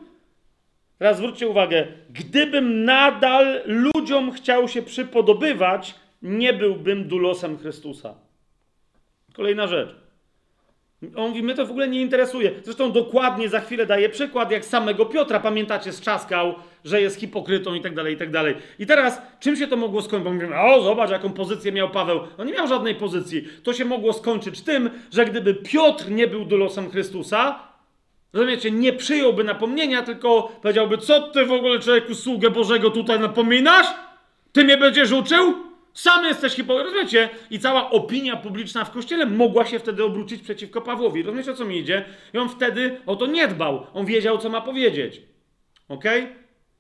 Teraz 0.99 1.17
zwróćcie 1.17 1.47
uwagę, 1.47 1.87
gdybym 2.09 2.85
nadal 2.85 3.61
ludziom 3.65 4.31
chciał 4.31 4.67
się 4.67 4.81
przypodobywać, 4.81 5.95
nie 6.21 6.53
byłbym 6.53 7.07
dulosem 7.07 7.57
Chrystusa. 7.57 8.15
Kolejna 9.33 9.67
rzecz. 9.67 10.02
On 11.15 11.29
mówi, 11.29 11.43
mnie 11.43 11.55
to 11.55 11.65
w 11.65 11.69
ogóle 11.69 11.87
nie 11.87 12.01
interesuje. 12.01 12.51
Zresztą 12.63 12.91
dokładnie 12.91 13.49
za 13.49 13.59
chwilę 13.59 13.85
daje 13.85 14.09
przykład, 14.09 14.51
jak 14.51 14.65
samego 14.65 15.05
Piotra, 15.05 15.39
pamiętacie, 15.39 15.91
strzaskał, 15.91 16.55
że 16.85 17.01
jest 17.01 17.19
hipokrytą 17.19 17.73
i 17.73 17.81
tak 17.81 17.95
dalej, 17.95 18.13
i 18.13 18.17
tak 18.17 18.31
dalej. 18.31 18.55
I 18.79 18.85
teraz, 18.85 19.21
czym 19.39 19.55
się 19.55 19.67
to 19.67 19.77
mogło 19.77 20.01
skończyć? 20.01 20.33
Mówimy, 20.33 20.59
o, 20.59 20.81
zobacz, 20.81 21.09
jaką 21.09 21.33
pozycję 21.33 21.71
miał 21.71 21.89
Paweł. 21.89 22.19
On 22.37 22.47
nie 22.47 22.53
miał 22.53 22.67
żadnej 22.67 22.95
pozycji. 22.95 23.47
To 23.63 23.73
się 23.73 23.85
mogło 23.85 24.13
skończyć 24.13 24.61
tym, 24.61 24.89
że 25.11 25.25
gdyby 25.25 25.53
Piotr 25.53 26.11
nie 26.11 26.27
był 26.27 26.45
dulosem 26.45 26.89
Chrystusa, 26.89 27.59
rozumiecie, 28.33 28.71
nie 28.71 28.93
przyjąłby 28.93 29.43
napomnienia, 29.43 30.01
tylko 30.01 30.51
powiedziałby, 30.61 30.97
co 30.97 31.21
ty 31.21 31.45
w 31.45 31.51
ogóle, 31.51 31.79
człowieku, 31.79 32.15
sługę 32.15 32.49
Bożego 32.49 32.89
tutaj 32.89 33.19
napominasz? 33.19 33.87
Ty 34.51 34.63
mnie 34.63 34.77
będziesz 34.77 35.11
uczył? 35.11 35.72
Sam 35.93 36.25
jesteś 36.25 36.53
hipokrytą, 36.53 36.83
rozumiecie? 36.83 37.29
I 37.49 37.59
cała 37.59 37.89
opinia 37.89 38.35
publiczna 38.35 38.85
w 38.85 38.91
kościele 38.91 39.25
mogła 39.25 39.65
się 39.65 39.79
wtedy 39.79 40.03
obrócić 40.03 40.41
przeciwko 40.41 40.81
Pawłowi. 40.81 41.23
Rozumiecie, 41.23 41.51
o 41.51 41.55
co 41.55 41.65
mi 41.65 41.77
idzie? 41.77 42.05
I 42.33 42.37
on 42.37 42.49
wtedy 42.49 42.97
o 43.05 43.15
to 43.15 43.25
nie 43.25 43.47
dbał. 43.47 43.87
On 43.93 44.05
wiedział, 44.05 44.37
co 44.37 44.49
ma 44.49 44.61
powiedzieć. 44.61 45.21
Ok? 45.89 46.03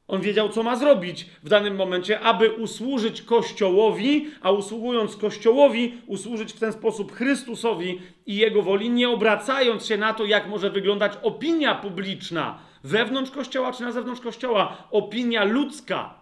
On 0.07 0.21
wiedział, 0.21 0.49
co 0.49 0.63
ma 0.63 0.75
zrobić 0.75 1.25
w 1.43 1.49
danym 1.49 1.75
momencie, 1.75 2.19
aby 2.19 2.51
usłużyć 2.51 3.21
Kościołowi, 3.21 4.31
a 4.41 4.51
usługując 4.51 5.15
Kościołowi, 5.15 6.01
usłużyć 6.07 6.53
w 6.53 6.59
ten 6.59 6.73
sposób 6.73 7.11
Chrystusowi 7.11 8.01
i 8.25 8.35
Jego 8.35 8.61
woli, 8.61 8.89
nie 8.89 9.09
obracając 9.09 9.85
się 9.85 9.97
na 9.97 10.13
to, 10.13 10.25
jak 10.25 10.47
może 10.47 10.69
wyglądać 10.69 11.13
opinia 11.21 11.75
publiczna 11.75 12.59
wewnątrz 12.83 13.31
Kościoła 13.31 13.73
czy 13.73 13.83
na 13.83 13.91
zewnątrz 13.91 14.21
Kościoła. 14.21 14.87
Opinia 14.91 15.43
ludzka. 15.43 16.13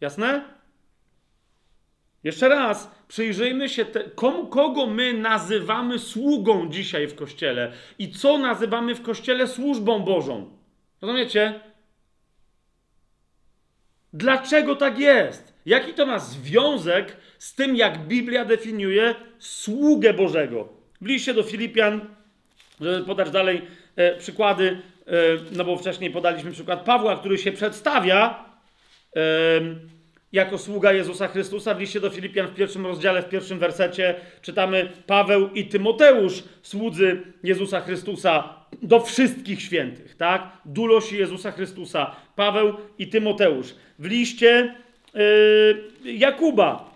Jasne? 0.00 0.53
Jeszcze 2.24 2.48
raz, 2.48 2.90
przyjrzyjmy 3.08 3.68
się, 3.68 3.84
te, 3.84 4.04
komu, 4.04 4.46
kogo 4.46 4.86
my 4.86 5.12
nazywamy 5.12 5.98
sługą 5.98 6.70
dzisiaj 6.70 7.06
w 7.06 7.14
kościele 7.14 7.72
i 7.98 8.10
co 8.12 8.38
nazywamy 8.38 8.94
w 8.94 9.02
kościele 9.02 9.48
służbą 9.48 10.00
Bożą. 10.00 10.50
Rozumiecie? 11.02 11.60
Dlaczego 14.12 14.76
tak 14.76 14.98
jest? 14.98 15.54
Jaki 15.66 15.94
to 15.94 16.06
ma 16.06 16.18
związek 16.18 17.16
z 17.38 17.54
tym, 17.54 17.76
jak 17.76 17.98
Biblia 17.98 18.44
definiuje 18.44 19.14
sługę 19.38 20.14
Bożego? 20.14 20.68
W 21.00 21.06
liście 21.06 21.34
do 21.34 21.42
Filipian, 21.42 22.00
żeby 22.80 23.06
podać 23.06 23.30
dalej 23.30 23.62
e, 23.96 24.16
przykłady, 24.16 24.82
e, 25.06 25.12
no 25.52 25.64
bo 25.64 25.76
wcześniej 25.76 26.10
podaliśmy 26.10 26.52
przykład 26.52 26.84
Pawła, 26.84 27.16
który 27.16 27.38
się 27.38 27.52
przedstawia. 27.52 28.44
E, 29.16 29.20
jako 30.34 30.58
sługa 30.58 30.92
Jezusa 30.92 31.28
Chrystusa. 31.28 31.74
W 31.74 31.80
liście 31.80 32.00
do 32.00 32.10
Filipian 32.10 32.46
w 32.46 32.54
pierwszym 32.54 32.86
rozdziale, 32.86 33.22
w 33.22 33.28
pierwszym 33.28 33.58
wersecie 33.58 34.14
czytamy 34.42 34.92
Paweł 35.06 35.48
i 35.48 35.64
Tymoteusz, 35.64 36.42
słudzy 36.62 37.22
Jezusa 37.42 37.80
Chrystusa 37.80 38.54
do 38.82 39.00
wszystkich 39.00 39.62
świętych, 39.62 40.16
tak? 40.16 40.50
Dulosi 40.64 41.18
Jezusa 41.18 41.50
Chrystusa. 41.50 42.16
Paweł 42.36 42.74
i 42.98 43.08
Tymoteusz. 43.08 43.74
W 43.98 44.06
liście 44.06 44.74
yy, 45.14 46.12
Jakuba 46.12 46.90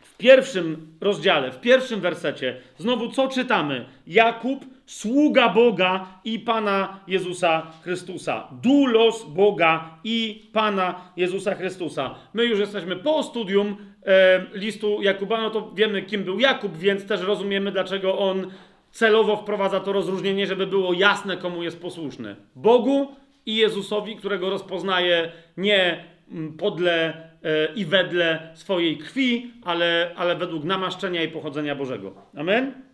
w 0.00 0.16
pierwszym 0.16 0.96
rozdziale, 1.00 1.52
w 1.52 1.60
pierwszym 1.60 2.00
wersecie, 2.00 2.60
znowu 2.78 3.10
co 3.10 3.28
czytamy? 3.28 3.84
Jakub, 4.06 4.64
sługa 4.86 5.48
Boga 5.48 6.06
i 6.24 6.38
Pana 6.38 7.00
Jezusa 7.08 7.72
Chrystusa. 7.82 8.48
Dulos 8.62 9.24
Boga 9.24 9.98
i 10.04 10.48
Pana 10.52 11.10
Jezusa 11.16 11.54
Chrystusa. 11.54 12.14
My 12.34 12.44
już 12.44 12.58
jesteśmy 12.58 12.96
po 12.96 13.22
studium 13.22 13.76
e, 14.06 14.46
listu 14.52 15.02
Jakuba, 15.02 15.40
no 15.40 15.50
to 15.50 15.70
wiemy, 15.74 16.02
kim 16.02 16.24
był 16.24 16.38
Jakub, 16.38 16.76
więc 16.76 17.06
też 17.06 17.20
rozumiemy, 17.20 17.72
dlaczego 17.72 18.18
on 18.18 18.50
celowo 18.90 19.36
wprowadza 19.36 19.80
to 19.80 19.92
rozróżnienie, 19.92 20.46
żeby 20.46 20.66
było 20.66 20.92
jasne, 20.92 21.36
komu 21.36 21.62
jest 21.62 21.80
posłuszny. 21.80 22.36
Bogu 22.56 23.08
i 23.46 23.56
Jezusowi, 23.56 24.16
którego 24.16 24.50
rozpoznaje 24.50 25.32
nie 25.56 26.04
mm, 26.30 26.52
podle 26.52 27.26
E, 27.46 27.74
i 27.74 27.84
wedle 27.84 28.48
swojej 28.54 28.98
krwi, 28.98 29.52
ale, 29.64 30.10
ale 30.16 30.36
według 30.36 30.64
namaszczenia 30.64 31.22
i 31.22 31.28
pochodzenia 31.28 31.74
Bożego. 31.74 32.14
Amen? 32.36 32.85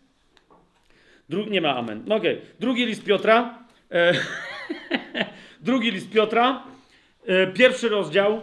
Dru 1.33 1.45
nie 1.49 1.61
ma 1.61 1.76
amen. 1.76 2.03
No. 2.07 2.14
Okay. 2.14 2.41
Drugi 2.61 2.87
list 2.87 3.05
Piotra. 3.05 3.59
E, 3.91 4.12
drugi 5.61 5.91
list 5.91 6.11
Piotra. 6.11 6.62
E, 7.26 7.47
pierwszy 7.47 7.89
rozdział. 7.89 8.41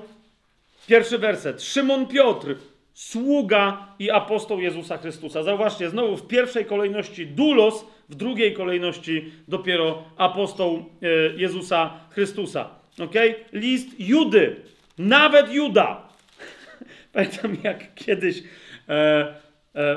Pierwszy 0.87 1.17
werset. 1.17 1.61
Szymon 1.61 2.07
Piotr, 2.07 2.55
sługa 2.93 3.87
i 3.99 4.11
apostoł 4.11 4.59
Jezusa 4.59 4.97
Chrystusa. 4.97 5.43
Zauważcie, 5.43 5.89
znowu 5.89 6.17
w 6.17 6.27
pierwszej 6.27 6.65
kolejności 6.65 7.27
dulos, 7.27 7.85
w 8.09 8.15
drugiej 8.15 8.53
kolejności 8.53 9.31
dopiero 9.47 10.03
apostoł 10.17 10.85
e, 11.01 11.07
Jezusa 11.37 11.99
Chrystusa. 12.09 12.69
Okay? 12.99 13.35
List 13.53 13.99
Judy, 13.99 14.55
nawet 14.97 15.53
Juda. 15.53 16.09
Pamiętam 17.13 17.57
jak 17.63 17.93
kiedyś. 17.95 18.43
E, 18.89 19.48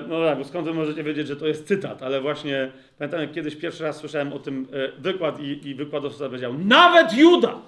no 0.09 0.27
tak, 0.27 0.47
skąd 0.47 0.67
wy 0.67 0.75
możecie 0.75 1.05
wiedzieć, 1.05 1.27
że 1.29 1.37
to 1.37 1.47
jest 1.47 1.69
cytat, 1.69 2.03
ale 2.03 2.21
właśnie 2.21 2.73
pamiętam 2.99 3.21
jak 3.21 3.33
kiedyś 3.33 3.57
pierwszy 3.57 3.83
raz 3.83 3.97
słyszałem 3.97 4.33
o 4.33 4.39
tym 4.39 4.69
e, 4.73 5.01
wykład 5.01 5.41
i, 5.41 5.69
i 5.69 5.75
wykładowca 5.75 6.27
powiedział: 6.27 6.55
Nawet 6.59 7.17
Juda! 7.17 7.59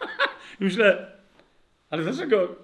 Myślę, 0.60 1.06
ale 1.90 2.02
dlaczego 2.02 2.56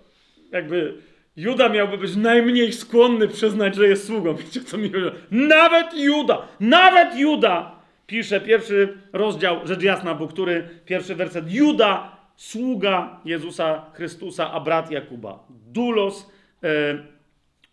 jakby 0.52 0.94
Juda 1.36 1.68
miałby 1.68 1.98
być 1.98 2.16
najmniej 2.16 2.72
skłonny 2.72 3.28
przyznać, 3.28 3.74
że 3.74 3.88
jest 3.88 4.06
sługą? 4.06 4.34
Wiecie 4.36 4.60
co 4.60 4.78
mi 4.78 4.92
chodzi? 4.92 5.06
Nawet 5.30 5.94
Juda! 5.94 6.48
Nawet 6.60 7.18
Juda! 7.18 7.74
Pisze 8.06 8.40
pierwszy 8.40 8.98
rozdział, 9.12 9.60
rzecz 9.66 9.82
jasna, 9.82 10.14
bo 10.14 10.28
który 10.28 10.68
pierwszy 10.86 11.14
werset. 11.14 11.52
Juda 11.52 12.16
sługa 12.36 13.20
Jezusa 13.24 13.84
Chrystusa, 13.94 14.52
a 14.52 14.60
brat 14.60 14.90
Jakuba. 14.90 15.38
Dulos, 15.72 16.30
e, 16.62 16.68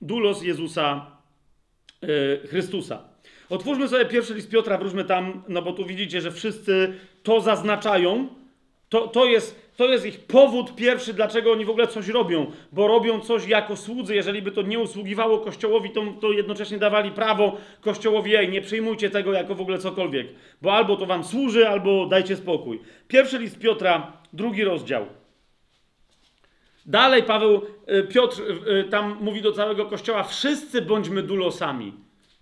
dulos 0.01 0.43
Jezusa 0.43 1.05
e, 2.01 2.47
Chrystusa. 2.47 3.11
Otwórzmy 3.49 3.87
sobie 3.87 4.05
pierwszy 4.05 4.33
list 4.33 4.49
Piotra, 4.49 4.77
wróćmy 4.77 5.05
tam, 5.05 5.43
no 5.47 5.61
bo 5.61 5.71
tu 5.73 5.85
widzicie, 5.85 6.21
że 6.21 6.31
wszyscy 6.31 6.93
to 7.23 7.41
zaznaczają. 7.41 8.27
To, 8.89 9.07
to, 9.07 9.25
jest, 9.25 9.71
to 9.77 9.87
jest 9.87 10.05
ich 10.05 10.19
powód 10.19 10.75
pierwszy, 10.75 11.13
dlaczego 11.13 11.51
oni 11.51 11.65
w 11.65 11.69
ogóle 11.69 11.87
coś 11.87 12.07
robią. 12.07 12.51
Bo 12.71 12.87
robią 12.87 13.19
coś 13.19 13.47
jako 13.47 13.75
słudzy. 13.75 14.15
Jeżeli 14.15 14.41
by 14.41 14.51
to 14.51 14.61
nie 14.61 14.79
usługiwało 14.79 15.39
Kościołowi, 15.39 15.89
to, 15.89 16.01
to 16.21 16.31
jednocześnie 16.31 16.77
dawali 16.77 17.11
prawo 17.11 17.57
Kościołowi, 17.81 18.35
ej, 18.35 18.49
nie 18.49 18.61
przyjmujcie 18.61 19.09
tego 19.09 19.33
jako 19.33 19.55
w 19.55 19.61
ogóle 19.61 19.77
cokolwiek. 19.77 20.27
Bo 20.61 20.73
albo 20.73 20.95
to 20.95 21.05
wam 21.05 21.23
służy, 21.23 21.69
albo 21.69 22.05
dajcie 22.05 22.35
spokój. 22.35 22.79
Pierwszy 23.07 23.37
list 23.39 23.59
Piotra, 23.59 24.11
drugi 24.33 24.63
rozdział. 24.63 25.05
Dalej 26.86 27.23
Paweł, 27.23 27.61
y, 27.89 28.03
Piotr 28.03 28.41
y, 28.41 28.71
y, 28.71 28.84
tam 28.84 29.17
mówi 29.21 29.41
do 29.41 29.51
całego 29.51 29.86
kościoła: 29.86 30.23
wszyscy 30.23 30.82
bądźmy 30.82 31.23
dulosami. 31.23 31.93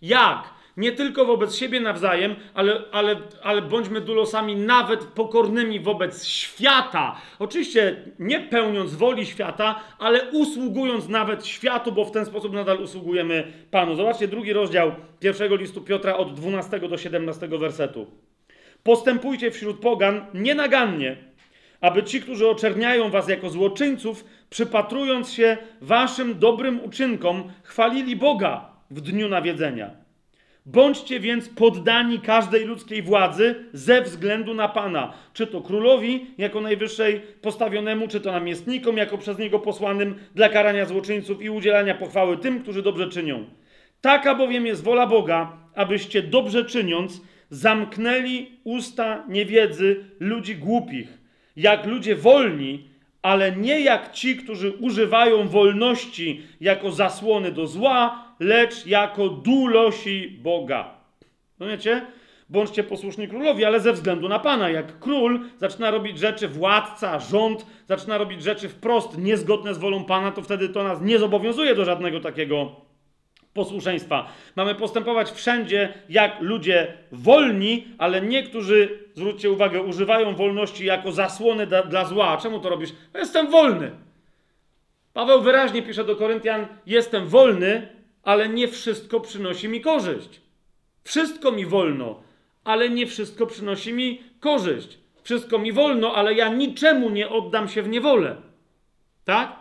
Jak? 0.02 0.60
Nie 0.78 0.92
tylko 0.92 1.26
wobec 1.26 1.56
siebie 1.56 1.80
nawzajem, 1.80 2.36
ale, 2.54 2.82
ale, 2.92 3.16
ale 3.44 3.62
bądźmy 3.62 4.02
dulosami 4.02 4.56
nawet 4.56 5.06
pokornymi 5.06 5.80
wobec 5.80 6.26
świata. 6.26 7.16
Oczywiście 7.40 8.04
nie 8.20 8.40
pełniąc 8.40 8.96
woli 8.96 9.26
świata, 9.26 9.80
ale 10.00 10.32
usługując 10.32 11.08
nawet 11.08 11.46
światu, 11.46 11.92
bo 11.92 12.06
w 12.06 12.12
ten 12.12 12.26
sposób 12.26 12.54
nadal 12.54 12.82
usługujemy 12.82 13.54
Panu. 13.72 13.96
Zobaczcie 13.96 14.28
drugi 14.28 14.54
rozdział 14.54 14.92
pierwszego 15.20 15.56
listu 15.56 15.82
Piotra 15.82 16.18
od 16.18 16.34
12 16.34 16.80
do 16.80 16.98
17 16.98 17.48
wersetu. 17.48 18.08
Postępujcie 18.84 19.52
wśród 19.52 19.80
pogan 19.80 20.26
nienagannie 20.34 21.29
aby 21.82 22.04
ci, 22.04 22.22
którzy 22.22 22.50
oczerniają 22.50 23.10
was 23.10 23.30
jako 23.30 23.50
złoczyńców, 23.50 24.26
przypatrując 24.50 25.32
się 25.32 25.58
waszym 25.82 26.40
dobrym 26.40 26.84
uczynkom, 26.84 27.44
chwalili 27.64 28.16
Boga 28.16 28.66
w 28.92 29.02
dniu 29.02 29.30
nawiedzenia. 29.30 29.92
Bądźcie 30.66 31.20
więc 31.20 31.50
poddani 31.50 32.20
każdej 32.20 32.66
ludzkiej 32.66 33.02
władzy 33.02 33.56
ze 33.74 34.02
względu 34.02 34.54
na 34.54 34.68
Pana, 34.68 35.14
czy 35.34 35.48
to 35.48 35.62
królowi 35.62 36.26
jako 36.38 36.62
najwyższej 36.62 37.22
postawionemu, 37.42 38.08
czy 38.08 38.22
to 38.22 38.32
namiestnikom 38.32 38.98
jako 38.98 39.18
przez 39.18 39.38
niego 39.38 39.60
posłanym 39.60 40.16
dla 40.36 40.50
karania 40.50 40.86
złoczyńców 40.86 41.42
i 41.42 41.50
udzielania 41.50 41.96
pochwały 41.96 42.38
tym, 42.38 42.64
którzy 42.64 42.82
dobrze 42.82 43.10
czynią. 43.10 43.46
Taka 44.02 44.36
bowiem 44.36 44.66
jest 44.66 44.84
wola 44.84 45.08
Boga, 45.08 45.58
abyście 45.76 46.24
dobrze 46.24 46.66
czyniąc 46.66 47.22
zamknęli 47.50 48.52
usta 48.64 49.24
niewiedzy 49.30 50.06
ludzi 50.20 50.56
głupich, 50.56 51.19
jak 51.56 51.86
ludzie 51.86 52.16
wolni, 52.16 52.90
ale 53.22 53.52
nie 53.56 53.82
jak 53.82 54.12
ci, 54.12 54.36
którzy 54.36 54.72
używają 54.72 55.48
wolności 55.48 56.42
jako 56.62 56.92
zasłony 56.92 57.52
do 57.52 57.68
zła, 57.68 58.26
lecz 58.40 58.86
jako 58.86 59.30
dulosi 59.30 60.38
Boga. 60.42 60.94
Rozumiecie? 61.60 62.06
Bądźcie 62.50 62.84
posłuszni 62.84 63.28
królowi, 63.28 63.66
ale 63.66 63.80
ze 63.80 63.94
względu 63.94 64.30
na 64.30 64.40
Pana. 64.40 64.70
Jak 64.70 65.00
król 65.00 65.40
zaczyna 65.58 65.92
robić 65.92 66.20
rzeczy, 66.20 66.48
władca, 66.48 67.20
rząd 67.20 67.66
zaczyna 67.88 68.18
robić 68.18 68.44
rzeczy 68.44 68.70
wprost 68.70 69.18
niezgodne 69.18 69.74
z 69.74 69.78
wolą 69.78 70.04
Pana, 70.04 70.32
to 70.32 70.42
wtedy 70.42 70.70
to 70.70 70.84
nas 70.84 71.02
nie 71.02 71.20
zobowiązuje 71.20 71.76
do 71.76 71.86
żadnego 71.86 72.20
takiego 72.20 72.89
posłuszeństwa. 73.60 74.28
Mamy 74.56 74.76
postępować 74.76 75.32
wszędzie 75.32 75.94
jak 76.10 76.42
ludzie 76.42 76.94
wolni, 77.12 77.88
ale 77.98 78.22
niektórzy, 78.22 79.00
zwróćcie 79.16 79.52
uwagę, 79.52 79.82
używają 79.82 80.36
wolności 80.36 80.86
jako 80.86 81.12
zasłony 81.12 81.68
dla, 81.68 81.84
dla 81.84 82.06
zła. 82.06 82.38
Czemu 82.38 82.60
to 82.60 82.70
robisz? 82.70 82.90
No 83.14 83.20
jestem 83.20 83.52
wolny. 83.52 83.92
Paweł 85.14 85.42
wyraźnie 85.42 85.82
pisze 85.82 86.04
do 86.04 86.16
Koryntian: 86.16 86.68
Jestem 86.86 87.28
wolny, 87.28 87.88
ale 88.24 88.50
nie 88.50 88.68
wszystko 88.68 89.20
przynosi 89.20 89.68
mi 89.68 89.82
korzyść. 89.82 90.42
Wszystko 91.04 91.52
mi 91.52 91.66
wolno, 91.66 92.24
ale 92.64 92.90
nie 92.90 93.08
wszystko 93.08 93.48
przynosi 93.48 93.94
mi 93.94 94.22
korzyść. 94.40 94.98
Wszystko 95.24 95.60
mi 95.60 95.72
wolno, 95.72 96.16
ale 96.16 96.34
ja 96.34 96.50
niczemu 96.50 97.10
nie 97.10 97.30
oddam 97.30 97.70
się 97.70 97.82
w 97.82 97.90
niewolę. 97.90 98.36
Tak? 99.26 99.59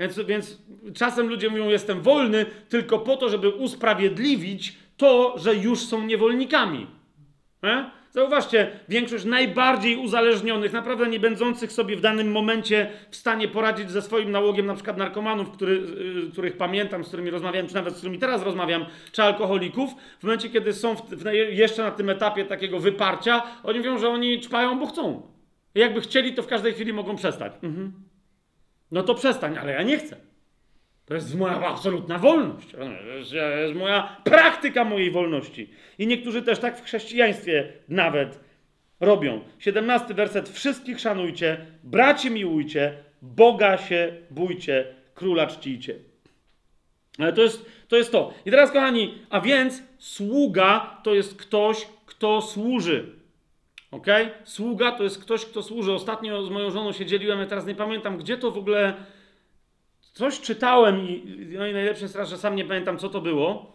Więc, 0.00 0.18
więc 0.18 0.58
czasem 0.94 1.28
ludzie 1.28 1.50
mówią, 1.50 1.68
jestem 1.68 2.02
wolny 2.02 2.46
tylko 2.68 2.98
po 2.98 3.16
to, 3.16 3.28
żeby 3.28 3.48
usprawiedliwić 3.48 4.78
to, 4.96 5.34
że 5.38 5.54
już 5.54 5.80
są 5.80 6.06
niewolnikami. 6.06 6.86
E? 7.64 7.90
Zauważcie, 8.10 8.70
większość 8.88 9.24
najbardziej 9.24 9.96
uzależnionych, 9.96 10.72
naprawdę 10.72 11.06
nie 11.06 11.20
będących 11.20 11.72
sobie 11.72 11.96
w 11.96 12.00
danym 12.00 12.30
momencie 12.30 12.90
w 13.10 13.16
stanie 13.16 13.48
poradzić 13.48 13.90
ze 13.90 14.02
swoim 14.02 14.30
nałogiem, 14.30 14.66
na 14.66 14.74
przykład 14.74 14.96
narkomanów, 14.96 15.50
który, 15.50 15.72
y, 16.28 16.32
których 16.32 16.56
pamiętam, 16.56 17.04
z 17.04 17.08
którymi 17.08 17.30
rozmawiałem, 17.30 17.68
czy 17.68 17.74
nawet 17.74 17.94
z 17.94 17.96
którymi 17.96 18.18
teraz 18.18 18.42
rozmawiam, 18.42 18.86
czy 19.12 19.22
alkoholików, 19.22 19.90
w 20.20 20.22
momencie, 20.22 20.48
kiedy 20.48 20.72
są 20.72 20.94
w, 20.94 21.02
w, 21.10 21.32
jeszcze 21.50 21.82
na 21.82 21.90
tym 21.90 22.10
etapie 22.10 22.44
takiego 22.44 22.80
wyparcia, 22.80 23.42
oni 23.62 23.78
mówią, 23.78 23.98
że 23.98 24.08
oni 24.08 24.40
czpają, 24.40 24.78
bo 24.78 24.86
chcą. 24.86 25.22
Jakby 25.74 26.00
chcieli, 26.00 26.34
to 26.34 26.42
w 26.42 26.46
każdej 26.46 26.72
chwili 26.72 26.92
mogą 26.92 27.16
przestać. 27.16 27.52
Mhm. 27.62 27.92
No 28.92 29.02
to 29.02 29.14
przestań, 29.14 29.58
ale 29.58 29.72
ja 29.72 29.82
nie 29.82 29.98
chcę. 29.98 30.16
To 31.06 31.14
jest 31.14 31.34
moja 31.34 31.66
absolutna 31.66 32.18
wolność. 32.18 32.68
To 32.70 32.84
jest 33.56 33.74
moja 33.74 34.16
praktyka 34.24 34.84
mojej 34.84 35.10
wolności. 35.10 35.70
I 35.98 36.06
niektórzy 36.06 36.42
też 36.42 36.58
tak 36.58 36.78
w 36.78 36.84
chrześcijaństwie 36.84 37.72
nawet 37.88 38.40
robią. 39.00 39.40
17 39.58 40.14
werset. 40.14 40.48
Wszystkich 40.48 41.00
szanujcie, 41.00 41.66
braci 41.84 42.30
miłujcie, 42.30 42.94
Boga 43.22 43.78
się 43.78 44.12
bójcie, 44.30 44.86
króla 45.14 45.46
czcijcie. 45.46 45.94
Ale 47.18 47.32
to 47.32 47.42
jest, 47.42 47.66
to 47.88 47.96
jest 47.96 48.12
to. 48.12 48.34
I 48.46 48.50
teraz, 48.50 48.70
kochani, 48.70 49.18
a 49.30 49.40
więc 49.40 49.82
sługa 49.98 51.00
to 51.02 51.14
jest 51.14 51.36
ktoś, 51.36 51.88
kto 52.06 52.42
służy. 52.42 53.21
Ok? 53.92 54.06
Sługa 54.44 54.92
to 54.92 55.02
jest 55.02 55.22
ktoś, 55.22 55.46
kto 55.46 55.62
służy. 55.62 55.92
Ostatnio 55.92 56.42
z 56.42 56.50
moją 56.50 56.70
żoną 56.70 56.92
się 56.92 57.06
dzieliłem, 57.06 57.38
ja 57.38 57.46
teraz 57.46 57.66
nie 57.66 57.74
pamiętam, 57.74 58.16
gdzie 58.16 58.38
to 58.38 58.50
w 58.50 58.58
ogóle. 58.58 58.94
Coś 60.00 60.40
czytałem 60.40 61.08
i, 61.08 61.46
no 61.58 61.66
i 61.66 61.72
najlepsze 61.72 62.04
jest 62.04 62.16
raz, 62.16 62.28
że 62.28 62.38
sam 62.38 62.56
nie 62.56 62.64
pamiętam, 62.64 62.98
co 62.98 63.08
to 63.08 63.20
było. 63.20 63.72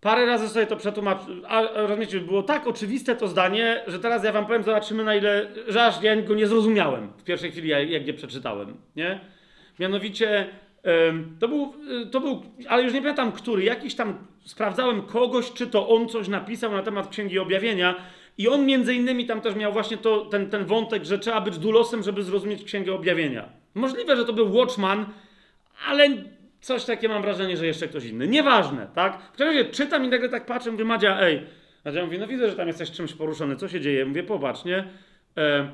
Parę 0.00 0.26
razy 0.26 0.48
sobie 0.48 0.66
to 0.66 0.76
przetłumaczyłem, 0.76 1.42
a 1.48 1.62
rozumiecie, 1.62 2.20
było 2.20 2.42
tak 2.42 2.66
oczywiste 2.66 3.16
to 3.16 3.28
zdanie, 3.28 3.82
że 3.86 3.98
teraz 3.98 4.24
ja 4.24 4.32
wam 4.32 4.46
powiem, 4.46 4.62
zobaczymy 4.62 5.04
na 5.04 5.14
ile, 5.14 5.48
że 5.68 5.84
aż 5.84 6.02
ja 6.02 6.22
go 6.22 6.34
nie 6.34 6.46
zrozumiałem 6.46 7.12
w 7.16 7.24
pierwszej 7.24 7.50
chwili, 7.50 7.68
jak 7.68 8.06
je 8.06 8.14
przeczytałem, 8.14 8.76
nie? 8.96 9.20
Mianowicie, 9.78 10.48
to 11.40 11.48
był, 11.48 11.74
to 12.10 12.20
był, 12.20 12.42
ale 12.68 12.82
już 12.82 12.92
nie 12.92 13.00
pamiętam 13.00 13.32
który, 13.32 13.62
jakiś 13.62 13.94
tam, 13.94 14.26
sprawdzałem 14.44 15.02
kogoś, 15.02 15.52
czy 15.52 15.66
to 15.66 15.88
on 15.88 16.08
coś 16.08 16.28
napisał 16.28 16.72
na 16.72 16.82
temat 16.82 17.08
Księgi 17.08 17.38
Objawienia 17.38 17.94
i 18.38 18.48
on 18.48 18.66
między 18.66 18.94
innymi 18.94 19.26
tam 19.26 19.40
też 19.40 19.54
miał 19.54 19.72
właśnie 19.72 19.96
to, 19.96 20.24
ten, 20.24 20.50
ten 20.50 20.64
wątek, 20.64 21.04
że 21.04 21.18
trzeba 21.18 21.40
być 21.40 21.58
dulosem, 21.58 22.02
żeby 22.02 22.22
zrozumieć 22.22 22.64
Księgę 22.64 22.94
Objawienia. 22.94 23.48
Możliwe, 23.74 24.16
że 24.16 24.24
to 24.24 24.32
był 24.32 24.52
Watchman, 24.52 25.06
ale 25.86 26.08
coś 26.60 26.84
takie 26.84 27.08
mam 27.08 27.22
wrażenie, 27.22 27.56
że 27.56 27.66
jeszcze 27.66 27.88
ktoś 27.88 28.04
inny. 28.04 28.28
Nieważne, 28.28 28.88
tak? 28.94 29.22
W 29.22 29.30
każdym 29.30 29.46
razie 29.48 29.64
czytam 29.64 30.04
i 30.04 30.08
nagle 30.08 30.28
tak 30.28 30.46
patrzę, 30.46 30.70
mówię, 30.70 30.84
Madzia, 30.84 31.20
ej. 31.20 31.46
Madzia 31.84 32.04
mówi, 32.04 32.18
no 32.18 32.26
widzę, 32.26 32.50
że 32.50 32.56
tam 32.56 32.66
jesteś 32.66 32.90
czymś 32.90 33.12
poruszony, 33.12 33.56
co 33.56 33.68
się 33.68 33.80
dzieje? 33.80 34.06
Mówię, 34.06 34.22
popatrz, 34.22 34.64
nie? 34.64 34.84
E, 35.36 35.70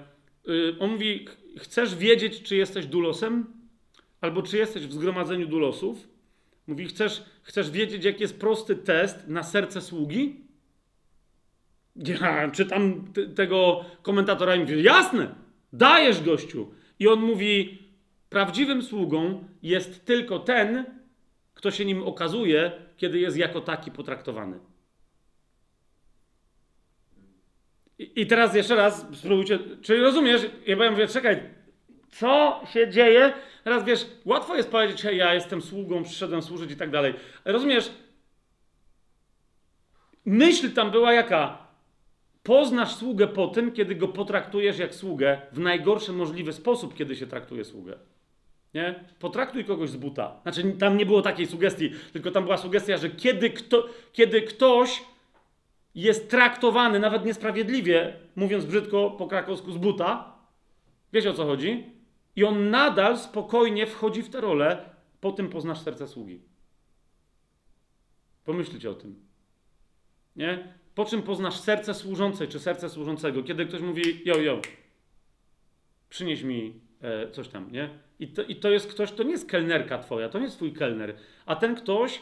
y, 0.49 0.77
on 0.81 0.91
mówi, 0.91 1.29
chcesz 1.59 1.95
wiedzieć, 1.95 2.43
czy 2.43 2.57
jesteś 2.57 2.87
dulosem? 2.87 3.47
Albo 4.21 4.43
czy 4.43 4.57
jesteś 4.57 4.87
w 4.87 4.93
zgromadzeniu 4.93 5.47
dulosów? 5.47 6.09
Mówi, 6.67 6.87
chcesz, 6.87 7.23
chcesz 7.43 7.71
wiedzieć, 7.71 8.05
jaki 8.05 8.23
jest 8.23 8.41
prosty 8.41 8.77
test 8.77 9.29
na 9.29 9.43
serce 9.43 9.81
sługi? 9.81 10.44
Ja 11.97 12.51
czytam 12.51 13.13
tego 13.35 13.85
komentatora 14.03 14.55
i 14.55 14.61
mówię, 14.61 14.83
jasne, 14.83 15.35
dajesz 15.73 16.23
gościu. 16.23 16.75
I 16.99 17.09
on 17.09 17.21
mówi, 17.21 17.79
prawdziwym 18.31 18.83
sługą 18.83 19.45
jest 19.63 20.05
tylko 20.05 20.39
ten, 20.39 20.85
kto 21.55 21.71
się 21.71 21.85
nim 21.85 22.03
okazuje, 22.03 22.73
kiedy 22.97 23.19
jest 23.19 23.37
jako 23.37 23.61
taki 23.61 23.91
potraktowany. 23.91 24.59
I, 27.99 28.21
i 28.21 28.27
teraz 28.27 28.55
jeszcze 28.55 28.75
raz 28.75 29.07
spróbujcie, 29.13 29.59
czy 29.83 30.01
rozumiesz? 30.01 30.47
Ja 30.67 30.77
powiem, 30.77 30.93
mówię, 30.93 31.09
czekaj, 31.09 31.43
co 32.11 32.61
się 32.73 32.91
dzieje? 32.91 33.33
Teraz 33.65 33.85
wiesz, 33.85 34.07
łatwo 34.25 34.57
jest 34.57 34.71
powiedzieć, 34.71 35.03
hej, 35.03 35.17
ja 35.17 35.35
jestem 35.35 35.63
sługą, 35.63 36.05
przyszedłem 36.05 36.43
służyć 36.43 36.71
i 36.71 36.77
tak 36.77 36.91
dalej. 36.91 37.15
Rozumiesz? 37.45 37.91
Myśl 40.25 40.73
tam 40.73 40.91
była 40.91 41.13
jaka? 41.13 41.64
Poznasz 42.45 42.95
sługę 42.95 43.27
po 43.27 43.49
tym, 43.49 43.73
kiedy 43.73 43.95
go 43.95 44.09
potraktujesz 44.09 44.79
jak 44.79 44.95
sługę 44.95 45.41
w 45.53 45.59
najgorszy 45.59 46.13
możliwy 46.13 46.53
sposób, 46.53 46.95
kiedy 46.95 47.17
się 47.17 47.27
traktuje 47.27 47.65
sługę. 47.65 47.99
Nie? 48.75 49.05
Potraktuj 49.19 49.65
kogoś 49.65 49.91
z 49.91 49.97
buta. 49.97 50.41
Znaczy, 50.43 50.73
tam 50.73 50.97
nie 50.97 51.07
było 51.07 51.23
takiej 51.23 51.47
sugestii, 51.47 51.91
tylko 52.13 52.31
tam 52.31 52.45
była 52.45 52.57
sugestia, 52.57 52.97
że 52.97 53.11
kiedy, 53.11 53.51
kto, 53.51 53.89
kiedy 54.13 54.43
ktoś 54.43 55.03
jest 55.95 56.31
traktowany 56.31 56.99
nawet 56.99 57.25
niesprawiedliwie, 57.25 58.17
mówiąc 58.37 58.65
brzydko 58.65 59.11
po 59.11 59.27
krakowsku, 59.27 59.73
z 59.73 59.79
buta, 59.79 60.39
wiecie 61.13 61.31
o 61.31 61.35
co 61.35 61.45
chodzi? 61.45 61.85
I 62.37 62.45
on 62.45 62.71
nadal 62.71 63.19
spokojnie 63.19 63.87
wchodzi 63.87 64.23
w 64.23 64.31
tę 64.31 64.41
rolę, 64.41 64.91
po 65.21 65.33
tym 65.33 65.49
poznasz 65.49 65.81
serce 65.81 66.09
sługi. 66.09 66.43
Pomyślcie 68.45 68.91
o 68.91 68.95
tym. 68.95 69.34
Nie? 70.37 70.75
Po 70.95 71.05
czym 71.05 71.23
poznasz 71.23 71.61
serce 71.61 71.95
służącej 71.95 72.49
czy 72.49 72.61
serce 72.61 72.89
służącego? 72.91 73.43
Kiedy 73.43 73.67
ktoś 73.67 73.81
mówi, 73.81 74.23
jo, 74.25 74.39
jo, 74.39 74.61
przynieś 76.09 76.43
mi 76.43 76.81
e, 77.03 77.31
coś 77.31 77.49
tam, 77.49 77.73
nie? 77.73 77.89
I 78.21 78.29
to, 78.29 78.43
I 78.43 78.57
to 78.57 78.71
jest 78.71 78.87
ktoś, 78.87 79.13
to 79.13 79.23
nie 79.23 79.31
jest 79.31 79.49
kelnerka 79.49 79.99
twoja, 79.99 80.29
to 80.29 80.39
nie 80.39 80.45
jest 80.45 80.57
twój 80.57 80.73
kelner. 80.73 81.17
A 81.47 81.57
ten 81.57 81.75
ktoś, 81.75 82.21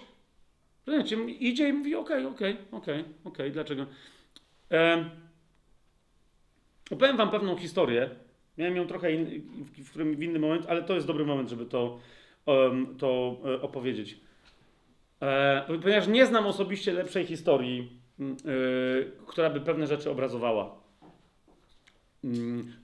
rozumiecie, 0.87 1.17
idzie 1.25 1.69
i 1.69 1.73
mówi, 1.73 1.95
okej, 1.95 2.27
okej, 2.27 2.57
okej, 2.73 3.05
okej, 3.25 3.53
dlaczego? 3.53 3.87
E, 4.71 5.11
opowiem 6.91 7.17
wam 7.17 7.31
pewną 7.31 7.57
historię. 7.57 8.11
Miałem 8.59 8.77
ją 8.77 8.87
trochę 8.87 9.13
in, 9.13 9.27
w, 9.79 9.91
którym, 9.91 10.17
w 10.17 10.23
inny 10.23 10.39
moment, 10.39 10.67
ale 10.69 10.83
to 10.83 10.95
jest 10.95 11.07
dobry 11.07 11.25
moment, 11.25 11.49
żeby 11.49 11.67
to, 11.67 12.01
um, 12.47 12.97
to 12.99 13.37
e, 13.45 13.63
opowiedzieć. 13.63 14.21
E, 15.23 15.79
ponieważ 15.83 16.09
nie 16.09 16.27
znam 16.27 16.47
osobiście 16.47 16.93
lepszej 16.93 17.27
historii 17.27 18.02
która 19.27 19.51
by 19.51 19.61
pewne 19.61 19.87
rzeczy 19.87 20.11
obrazowała. 20.11 20.83
Yy. 22.25 22.31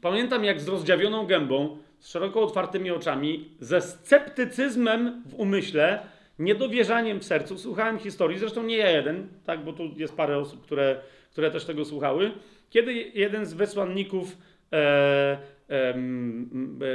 Pamiętam, 0.01 0.45
jak 0.45 0.61
z 0.61 0.69
rozdziawioną 0.69 1.27
gębą, 1.27 1.79
z 1.99 2.09
szeroko 2.09 2.41
otwartymi 2.41 2.91
oczami, 2.91 3.51
ze 3.61 3.81
sceptycyzmem 3.81 5.23
w 5.27 5.35
umyśle, 5.35 6.01
niedowierzaniem 6.39 7.21
w 7.21 7.25
sercu, 7.25 7.59
słuchałem 7.59 7.99
historii, 7.99 8.39
zresztą 8.39 8.63
nie 8.63 8.77
ja 8.77 8.91
jeden, 8.91 9.29
tak, 9.45 9.65
bo 9.65 9.73
tu 9.73 9.83
jest 9.97 10.17
parę 10.17 10.39
osób, 10.39 10.63
które, 10.63 11.01
które 11.33 11.51
też 11.51 11.65
tego 11.65 11.85
słuchały, 11.85 12.33
kiedy 12.71 12.93
jeden 12.95 13.47
z 13.47 13.55
wysłanników 13.55 14.37
e, 14.73 15.39
e, 15.71 15.95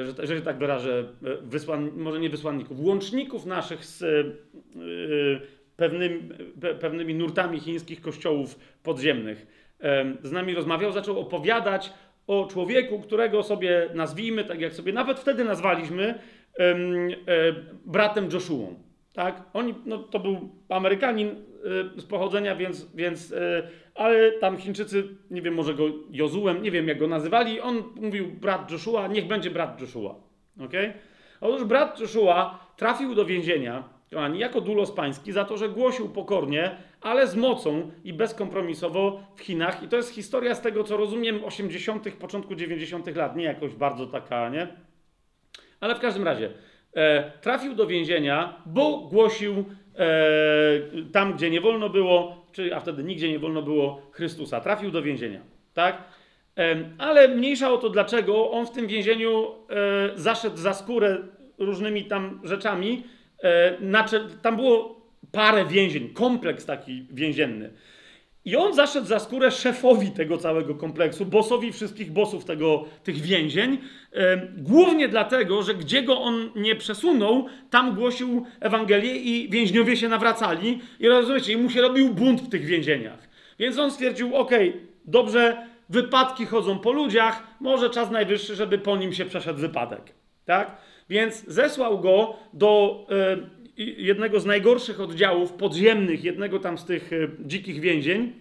że, 0.05 0.27
że 0.27 0.41
tak 0.41 0.57
wyrażę, 0.57 1.09
e, 1.25 1.37
wysłan, 1.41 1.91
może 1.95 2.19
nie 2.19 2.29
wysłanników, 2.29 2.79
łączników 2.79 3.45
naszych 3.45 3.85
z 3.85 4.03
e, 4.03 4.07
e, 5.83 5.89
pewnym, 5.89 6.33
pe, 6.61 6.75
pewnymi 6.75 7.15
nurtami 7.15 7.59
chińskich 7.59 8.01
kościołów 8.01 8.59
podziemnych. 8.83 9.47
Em, 9.79 10.17
Z 10.23 10.31
nami 10.31 10.55
rozmawiał, 10.55 10.91
zaczął 10.91 11.19
opowiadać 11.19 11.93
o 12.27 12.47
człowieku, 12.51 12.99
którego 12.99 13.43
sobie 13.43 13.89
nazwijmy, 13.93 14.43
tak 14.43 14.61
jak 14.61 14.73
sobie 14.73 14.93
nawet 14.93 15.19
wtedy 15.19 15.43
nazwaliśmy, 15.43 16.19
e, 16.59 16.75
bratem 17.85 18.29
Joshuą. 18.33 18.75
Tak? 19.13 19.43
Oni, 19.53 19.75
no, 19.85 19.97
to 19.97 20.19
był 20.19 20.49
Amerykanin 20.69 21.27
e, 21.27 22.01
z 22.01 22.05
pochodzenia, 22.05 22.55
więc, 22.55 22.95
więc 22.95 23.31
e, 23.31 23.67
ale 23.95 24.31
tam 24.31 24.57
Chińczycy, 24.57 25.03
nie 25.31 25.41
wiem, 25.41 25.53
może 25.53 25.73
go 25.73 25.83
Jozułem, 26.11 26.61
nie 26.61 26.71
wiem 26.71 26.87
jak 26.87 26.99
go 26.99 27.07
nazywali, 27.07 27.61
on 27.61 27.83
mówił 27.95 28.27
brat 28.27 28.71
Joshua, 28.71 29.07
niech 29.07 29.27
będzie 29.27 29.51
brat 29.51 29.81
Joshua. 29.81 30.15
Okay? 30.65 30.93
Otóż 31.41 31.63
brat 31.63 31.99
Joshua 31.99 32.73
trafił 32.77 33.15
do 33.15 33.25
więzienia, 33.25 33.83
kochani, 34.13 34.39
jako 34.39 34.61
dulos 34.61 34.91
pański, 34.91 35.31
za 35.31 35.45
to, 35.45 35.57
że 35.57 35.69
głosił 35.69 36.09
pokornie, 36.09 36.71
ale 37.01 37.27
z 37.27 37.35
mocą 37.35 37.91
i 38.03 38.13
bezkompromisowo 38.13 39.23
w 39.35 39.41
Chinach. 39.41 39.83
I 39.83 39.87
to 39.87 39.97
jest 39.97 40.09
historia 40.09 40.55
z 40.55 40.61
tego, 40.61 40.83
co 40.83 40.97
rozumiem, 40.97 41.43
80., 41.45 42.15
początku 42.15 42.55
90. 42.55 43.15
lat, 43.15 43.35
nie 43.35 43.43
jakoś 43.43 43.75
bardzo 43.75 44.07
taka, 44.07 44.49
nie? 44.49 44.67
Ale 45.79 45.95
w 45.95 45.99
każdym 45.99 46.23
razie 46.23 46.49
e, 46.93 47.31
trafił 47.41 47.75
do 47.75 47.87
więzienia, 47.87 48.61
bo 48.65 48.97
głosił 48.97 49.65
e, 49.95 50.05
tam, 51.11 51.33
gdzie 51.33 51.49
nie 51.49 51.61
wolno 51.61 51.89
było, 51.89 52.45
czy, 52.51 52.75
a 52.75 52.79
wtedy 52.79 53.03
nigdzie 53.03 53.29
nie 53.29 53.39
wolno 53.39 53.61
było 53.61 54.01
Chrystusa. 54.11 54.61
Trafił 54.61 54.91
do 54.91 55.01
więzienia, 55.01 55.41
tak? 55.73 56.03
E, 56.57 56.75
ale 56.97 57.27
mniejsza 57.27 57.71
o 57.71 57.77
to, 57.77 57.89
dlaczego 57.89 58.51
on 58.51 58.65
w 58.65 58.71
tym 58.71 58.87
więzieniu 58.87 59.47
e, 59.47 60.11
zaszedł 60.15 60.57
za 60.57 60.73
skórę 60.73 61.17
różnymi 61.57 62.05
tam 62.05 62.39
rzeczami. 62.43 63.03
E, 63.43 63.77
nacze- 63.79 64.27
tam 64.41 64.55
było 64.55 65.01
parę 65.31 65.65
więzień, 65.65 66.09
kompleks 66.09 66.65
taki 66.65 67.05
więzienny. 67.11 67.69
I 68.45 68.55
on 68.55 68.73
zaszedł 68.73 69.07
za 69.07 69.19
skórę 69.19 69.51
szefowi 69.51 70.11
tego 70.11 70.37
całego 70.37 70.75
kompleksu, 70.75 71.25
bossowi 71.25 71.71
wszystkich 71.71 72.11
bossów 72.11 72.45
tego, 72.45 72.85
tych 73.03 73.15
więzień, 73.21 73.77
e, 74.13 74.47
głównie 74.57 75.07
dlatego, 75.07 75.63
że 75.63 75.73
gdzie 75.75 76.03
go 76.03 76.21
on 76.21 76.49
nie 76.55 76.75
przesunął, 76.75 77.45
tam 77.69 77.95
głosił 77.95 78.45
Ewangelię 78.59 79.15
i 79.15 79.49
więźniowie 79.49 79.97
się 79.97 80.09
nawracali 80.09 80.79
i 80.99 81.07
rozumiecie, 81.07 81.53
i 81.53 81.57
mu 81.57 81.69
się 81.69 81.81
robił 81.81 82.13
bunt 82.13 82.41
w 82.41 82.49
tych 82.49 82.65
więzieniach. 82.65 83.29
Więc 83.59 83.77
on 83.77 83.91
stwierdził, 83.91 84.35
okej, 84.35 84.73
dobrze, 85.05 85.67
wypadki 85.89 86.45
chodzą 86.45 86.79
po 86.79 86.91
ludziach, 86.91 87.43
może 87.59 87.89
czas 87.89 88.11
najwyższy, 88.11 88.55
żeby 88.55 88.77
po 88.77 88.97
nim 88.97 89.13
się 89.13 89.25
przeszedł 89.25 89.59
wypadek. 89.59 90.01
Tak? 90.45 90.77
Więc 91.09 91.45
zesłał 91.47 91.99
go 91.99 92.35
do 92.53 93.05
e, 93.11 93.37
jednego 93.77 94.39
z 94.39 94.45
najgorszych 94.45 95.01
oddziałów 95.01 95.53
podziemnych, 95.53 96.23
jednego 96.23 96.59
tam 96.59 96.77
z 96.77 96.85
tych 96.85 97.13
e, 97.13 97.15
dzikich 97.39 97.79
więzień, 97.79 98.33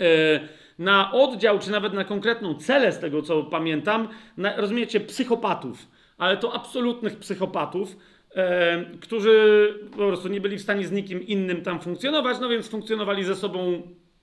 e, 0.00 0.40
na 0.78 1.12
oddział, 1.12 1.58
czy 1.58 1.70
nawet 1.70 1.92
na 1.92 2.04
konkretną 2.04 2.54
celę, 2.54 2.92
z 2.92 2.98
tego 2.98 3.22
co 3.22 3.42
pamiętam, 3.42 4.08
na, 4.36 4.56
rozumiecie, 4.56 5.00
psychopatów, 5.00 5.86
ale 6.18 6.36
to 6.36 6.54
absolutnych 6.54 7.16
psychopatów, 7.16 7.96
e, 8.34 8.84
którzy 9.00 9.68
po 9.90 9.96
prostu 9.96 10.28
nie 10.28 10.40
byli 10.40 10.58
w 10.58 10.62
stanie 10.62 10.86
z 10.86 10.92
nikim 10.92 11.26
innym 11.26 11.62
tam 11.62 11.80
funkcjonować, 11.80 12.40
no 12.40 12.48
więc 12.48 12.68
funkcjonowali 12.68 13.24
ze 13.24 13.36
sobą 13.36 13.82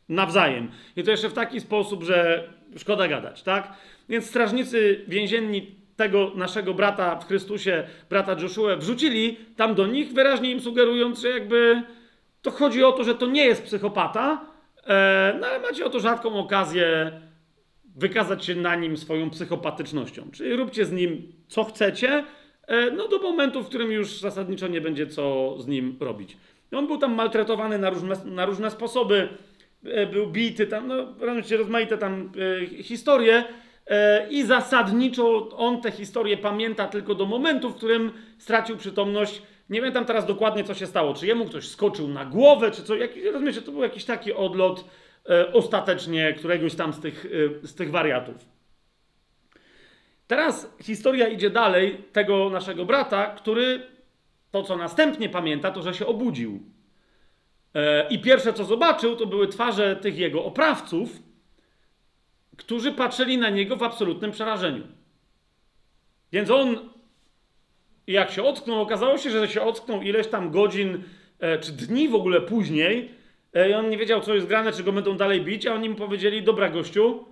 nawzajem. 0.09 0.71
I 0.95 1.03
to 1.03 1.11
jeszcze 1.11 1.29
w 1.29 1.33
taki 1.33 1.59
sposób, 1.59 2.03
że 2.03 2.49
szkoda 2.77 3.07
gadać, 3.07 3.43
tak? 3.43 3.73
Więc 4.09 4.25
strażnicy 4.25 5.05
więzienni 5.07 5.82
tego 5.95 6.31
naszego 6.35 6.73
brata 6.73 7.15
w 7.15 7.27
Chrystusie, 7.27 7.83
brata 8.09 8.35
Joshua, 8.41 8.75
wrzucili 8.75 9.37
tam 9.55 9.75
do 9.75 9.87
nich, 9.87 10.13
wyraźnie 10.13 10.51
im 10.51 10.59
sugerując, 10.59 11.19
że 11.19 11.29
jakby 11.29 11.83
to 12.41 12.51
chodzi 12.51 12.83
o 12.83 12.91
to, 12.91 13.03
że 13.03 13.15
to 13.15 13.27
nie 13.27 13.45
jest 13.45 13.63
psychopata, 13.63 14.45
e, 14.87 15.37
no 15.41 15.47
ale 15.47 15.59
macie 15.59 15.85
o 15.85 15.89
to 15.89 15.99
rzadką 15.99 16.39
okazję 16.39 17.11
wykazać 17.95 18.45
się 18.45 18.55
na 18.55 18.75
nim 18.75 18.97
swoją 18.97 19.29
psychopatycznością. 19.29 20.31
Czyli 20.31 20.55
róbcie 20.55 20.85
z 20.85 20.91
nim 20.91 21.33
co 21.47 21.63
chcecie, 21.63 22.23
e, 22.67 22.91
no 22.91 23.07
do 23.07 23.19
momentu, 23.19 23.63
w 23.63 23.67
którym 23.67 23.91
już 23.91 24.19
zasadniczo 24.19 24.67
nie 24.67 24.81
będzie 24.81 25.07
co 25.07 25.55
z 25.59 25.67
nim 25.67 25.97
robić. 25.99 26.37
I 26.71 26.75
on 26.75 26.87
był 26.87 26.97
tam 26.97 27.13
maltretowany 27.13 27.79
na 27.79 27.89
różne, 27.89 28.15
na 28.25 28.45
różne 28.45 28.71
sposoby, 28.71 29.27
e, 29.85 30.07
był 30.07 30.27
bity, 30.27 30.67
tam, 30.67 30.87
no, 30.87 31.13
rozmaite 31.57 31.97
tam 31.97 32.31
historie 32.83 33.43
i 34.29 34.45
zasadniczo 34.45 35.49
on 35.49 35.81
te 35.81 35.91
historie 35.91 36.37
pamięta 36.37 36.87
tylko 36.87 37.15
do 37.15 37.25
momentu, 37.25 37.69
w 37.69 37.75
którym 37.75 38.11
stracił 38.37 38.77
przytomność. 38.77 39.41
Nie 39.69 39.79
pamiętam 39.79 40.05
teraz 40.05 40.25
dokładnie, 40.25 40.63
co 40.63 40.73
się 40.73 40.87
stało. 40.87 41.13
Czy 41.13 41.27
jemu 41.27 41.45
ktoś 41.45 41.67
skoczył 41.67 42.07
na 42.07 42.25
głowę, 42.25 42.71
czy 42.71 42.83
co. 42.83 42.95
Jak, 42.95 43.11
rozumiecie, 43.33 43.61
to 43.61 43.71
był 43.71 43.83
jakiś 43.83 44.05
taki 44.05 44.33
odlot 44.33 44.85
e, 45.29 45.53
ostatecznie 45.53 46.33
któregoś 46.33 46.75
tam 46.75 46.93
z 46.93 46.99
tych, 46.99 47.25
e, 47.63 47.67
z 47.67 47.75
tych 47.75 47.91
wariatów. 47.91 48.35
Teraz 50.27 50.75
historia 50.81 51.27
idzie 51.27 51.49
dalej 51.49 51.97
tego 52.11 52.49
naszego 52.49 52.85
brata, 52.85 53.25
który 53.25 53.81
to, 54.51 54.63
co 54.63 54.77
następnie 54.77 55.29
pamięta, 55.29 55.71
to, 55.71 55.81
że 55.81 55.93
się 55.93 56.05
obudził. 56.05 56.59
E, 57.75 58.07
I 58.09 58.19
pierwsze, 58.19 58.53
co 58.53 58.65
zobaczył, 58.65 59.15
to 59.15 59.25
były 59.25 59.47
twarze 59.47 59.95
tych 59.95 60.17
jego 60.17 60.45
oprawców, 60.45 61.09
którzy 62.57 62.91
patrzyli 62.91 63.37
na 63.37 63.49
niego 63.49 63.75
w 63.75 63.83
absolutnym 63.83 64.31
przerażeniu. 64.31 64.83
Więc 66.31 66.49
on, 66.49 66.89
jak 68.07 68.31
się 68.31 68.43
ocknął, 68.43 68.81
okazało 68.81 69.17
się, 69.17 69.29
że 69.29 69.47
się 69.47 69.61
ocknął 69.61 70.01
ileś 70.01 70.27
tam 70.27 70.51
godzin 70.51 71.03
e, 71.39 71.59
czy 71.59 71.71
dni 71.71 72.09
w 72.09 72.15
ogóle 72.15 72.41
później, 72.41 73.11
e, 73.53 73.69
i 73.69 73.73
on 73.73 73.89
nie 73.89 73.97
wiedział, 73.97 74.21
co 74.21 74.35
jest 74.35 74.47
grane, 74.47 74.71
czy 74.71 74.83
go 74.83 74.91
będą 74.91 75.17
dalej 75.17 75.41
bić, 75.41 75.67
a 75.67 75.73
oni 75.73 75.89
mu 75.89 75.95
powiedzieli: 75.95 76.43
Dobra, 76.43 76.69
gościu, 76.69 77.25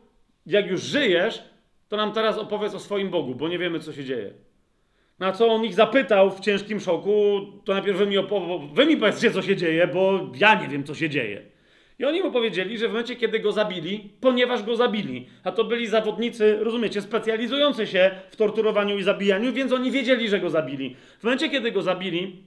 jak 0.46 0.68
już 0.68 0.82
żyjesz, 0.82 1.44
to 1.90 1.98
nam 1.98 2.14
teraz 2.14 2.38
opowiedz 2.38 2.74
o 2.74 2.80
swoim 2.80 3.10
Bogu, 3.10 3.36
bo 3.36 3.50
nie 3.50 3.60
wiemy, 3.60 3.80
co 3.80 3.94
się 3.94 4.06
dzieje. 4.06 4.34
Na 5.20 5.32
co 5.32 5.48
on 5.48 5.66
ich 5.66 5.74
zapytał 5.74 6.32
w 6.32 6.40
ciężkim 6.40 6.80
szoku, 6.80 7.42
to 7.66 7.74
najpierw 7.74 7.98
wy 7.98 8.06
mi, 8.06 8.18
opow- 8.18 8.74
wy 8.74 8.86
mi 8.86 8.98
powiedzcie, 8.98 9.32
co 9.32 9.42
się 9.42 9.56
dzieje, 9.56 9.88
bo 9.88 10.30
ja 10.36 10.62
nie 10.62 10.68
wiem, 10.68 10.84
co 10.84 10.96
się 10.96 11.10
dzieje. 11.10 11.42
I 12.02 12.06
oni 12.06 12.22
mu 12.22 12.32
powiedzieli, 12.32 12.78
że 12.78 12.88
w 12.88 12.92
momencie, 12.92 13.16
kiedy 13.16 13.40
go 13.40 13.52
zabili, 13.52 14.10
ponieważ 14.22 14.64
go 14.64 14.76
zabili, 14.76 15.28
a 15.44 15.52
to 15.52 15.64
byli 15.64 15.88
zawodnicy, 15.88 16.58
rozumiecie, 16.60 17.02
specjalizujący 17.02 17.88
się 17.88 18.12
w 18.32 18.36
torturowaniu 18.36 18.98
i 18.98 19.04
zabijaniu, 19.04 19.54
więc 19.54 19.72
oni 19.72 19.92
wiedzieli, 19.92 20.30
że 20.30 20.40
go 20.40 20.50
zabili. 20.50 20.96
W 21.20 21.24
momencie, 21.24 21.50
kiedy 21.50 21.72
go 21.72 21.82
zabili, 21.82 22.44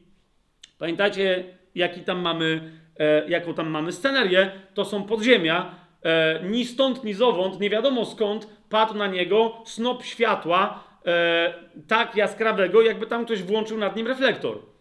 pamiętajcie, 0.78 1.44
jaki 1.74 2.00
tam 2.00 2.20
mamy, 2.20 2.72
e, 2.98 3.28
jaką 3.28 3.54
tam 3.54 3.70
mamy 3.70 3.92
scenerię, 3.92 4.50
to 4.74 4.84
są 4.84 5.04
podziemia, 5.04 5.74
e, 6.02 6.40
ni 6.42 6.64
stąd, 6.64 7.04
ni 7.04 7.14
zowąd, 7.14 7.60
nie 7.60 7.70
wiadomo 7.70 8.04
skąd, 8.04 8.48
padł 8.68 8.94
na 8.94 9.06
niego 9.06 9.62
snop 9.64 10.04
światła, 10.04 10.84
e, 11.06 11.54
tak 11.88 12.16
jaskrawego, 12.16 12.82
jakby 12.82 13.06
tam 13.06 13.24
ktoś 13.24 13.42
włączył 13.42 13.78
nad 13.78 13.96
nim 13.96 14.06
reflektor. 14.06 14.73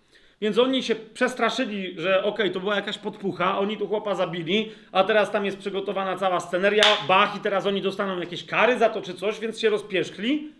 Więc 0.43 0.57
oni 0.57 0.83
się 0.83 0.95
przestraszyli, 0.95 1.95
że 1.97 2.23
okej, 2.23 2.51
to 2.51 2.59
była 2.59 2.75
jakaś 2.75 2.97
podpucha, 2.97 3.59
oni 3.59 3.77
tu 3.77 3.87
chłopa 3.87 4.15
zabili, 4.15 4.71
a 4.91 5.03
teraz 5.03 5.31
tam 5.31 5.45
jest 5.45 5.57
przygotowana 5.57 6.17
cała 6.17 6.39
sceneria, 6.39 6.83
bach, 7.07 7.35
i 7.37 7.39
teraz 7.39 7.65
oni 7.65 7.81
dostaną 7.81 8.19
jakieś 8.19 8.45
kary 8.45 8.77
za 8.77 8.89
to 8.89 9.01
czy 9.01 9.13
coś, 9.13 9.39
więc 9.39 9.59
się 9.59 9.69
rozpieszkli. 9.69 10.51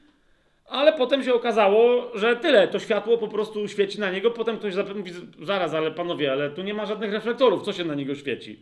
Ale 0.66 0.94
potem 0.94 1.24
się 1.24 1.34
okazało, 1.34 2.12
że 2.16 2.36
tyle, 2.36 2.68
to 2.68 2.80
światło 2.80 3.18
po 3.18 3.28
prostu 3.28 3.68
świeci 3.68 4.00
na 4.00 4.12
niego. 4.12 4.32
Potem 4.32 4.58
ktoś 4.58 4.74
mówi, 4.96 5.12
zaraz, 5.42 5.74
ale 5.74 5.92
panowie, 5.92 6.32
ale 6.32 6.50
tu 6.50 6.62
nie 6.62 6.74
ma 6.74 6.86
żadnych 6.86 7.12
reflektorów, 7.12 7.64
co 7.64 7.74
się 7.74 7.86
na 7.86 7.96
niego 7.96 8.16
świeci? 8.16 8.60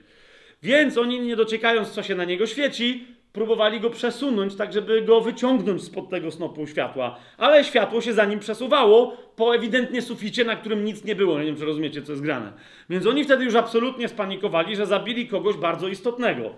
Więc 0.64 0.98
oni, 0.98 1.20
nie 1.20 1.36
dociekając, 1.36 1.90
co 1.90 2.04
się 2.04 2.16
na 2.16 2.26
niego 2.26 2.48
świeci, 2.48 3.08
próbowali 3.34 3.80
go 3.80 3.90
przesunąć, 3.90 4.56
tak 4.56 4.74
żeby 4.74 5.02
go 5.02 5.22
wyciągnąć 5.22 5.84
spod 5.84 6.10
tego 6.10 6.32
snopu 6.32 6.68
światła. 6.68 7.20
Ale 7.38 7.64
światło 7.64 8.02
się 8.02 8.14
za 8.14 8.26
nim 8.26 8.40
przesuwało 8.40 9.18
po 9.36 9.56
ewidentnie 9.56 10.02
suficie, 10.02 10.44
na 10.46 10.56
którym 10.56 10.86
nic 10.86 11.04
nie 11.04 11.16
było. 11.16 11.40
Nie 11.40 11.46
wiem, 11.46 11.56
czy 11.56 11.66
rozumiecie, 11.66 12.02
co 12.02 12.12
jest 12.12 12.24
grane. 12.24 12.52
Więc 12.90 13.06
oni 13.08 13.24
wtedy 13.24 13.46
już 13.46 13.56
absolutnie 13.56 14.08
spanikowali, 14.08 14.76
że 14.76 14.86
zabili 14.86 15.28
kogoś 15.28 15.56
bardzo 15.56 15.88
istotnego. 15.88 16.50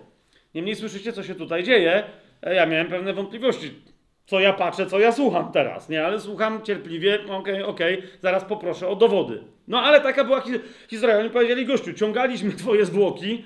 Niemniej 0.54 0.76
słyszycie, 0.76 1.12
co 1.12 1.22
się 1.22 1.34
tutaj 1.34 1.62
dzieje. 1.62 2.02
E, 2.42 2.54
Ja 2.54 2.66
miałem 2.66 2.86
pewne 2.86 3.12
wątpliwości. 3.12 3.70
Co 4.26 4.40
ja 4.40 4.52
patrzę, 4.52 4.86
co 4.86 4.98
ja 5.00 5.12
słucham 5.12 5.52
teraz, 5.52 5.88
nie? 5.88 6.06
Ale 6.06 6.20
słucham 6.20 6.62
cierpliwie, 6.62 7.18
okej, 7.30 7.62
okej, 7.62 8.02
zaraz 8.20 8.44
poproszę 8.44 8.88
o 8.88 8.96
dowody. 8.96 9.42
No 9.68 9.80
ale 9.82 10.00
taka 10.00 10.24
była 10.24 10.40
hi- 10.40 10.60
historia. 10.88 11.18
Oni 11.18 11.30
powiedzieli, 11.30 11.66
gościu, 11.66 11.92
ciągaliśmy 11.92 12.52
twoje 12.62 12.84
zwłoki, 12.84 13.44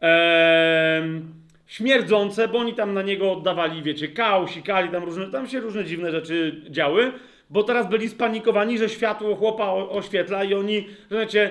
em, 0.00 1.34
śmierdzące, 1.72 2.48
bo 2.48 2.58
oni 2.58 2.74
tam 2.74 2.94
na 2.94 3.02
niego 3.02 3.32
oddawali, 3.32 3.82
wiecie, 3.82 4.08
kał, 4.08 4.48
sikali, 4.48 4.88
tam 4.88 5.04
różne, 5.04 5.26
tam 5.26 5.48
się 5.48 5.60
różne 5.60 5.84
dziwne 5.84 6.10
rzeczy 6.10 6.62
działy, 6.70 7.12
bo 7.50 7.62
teraz 7.62 7.88
byli 7.88 8.08
spanikowani, 8.08 8.78
że 8.78 8.88
światło 8.88 9.36
chłopa 9.36 9.72
oświetla 9.72 10.44
i 10.44 10.54
oni, 10.54 10.86
wiecie, 11.10 11.50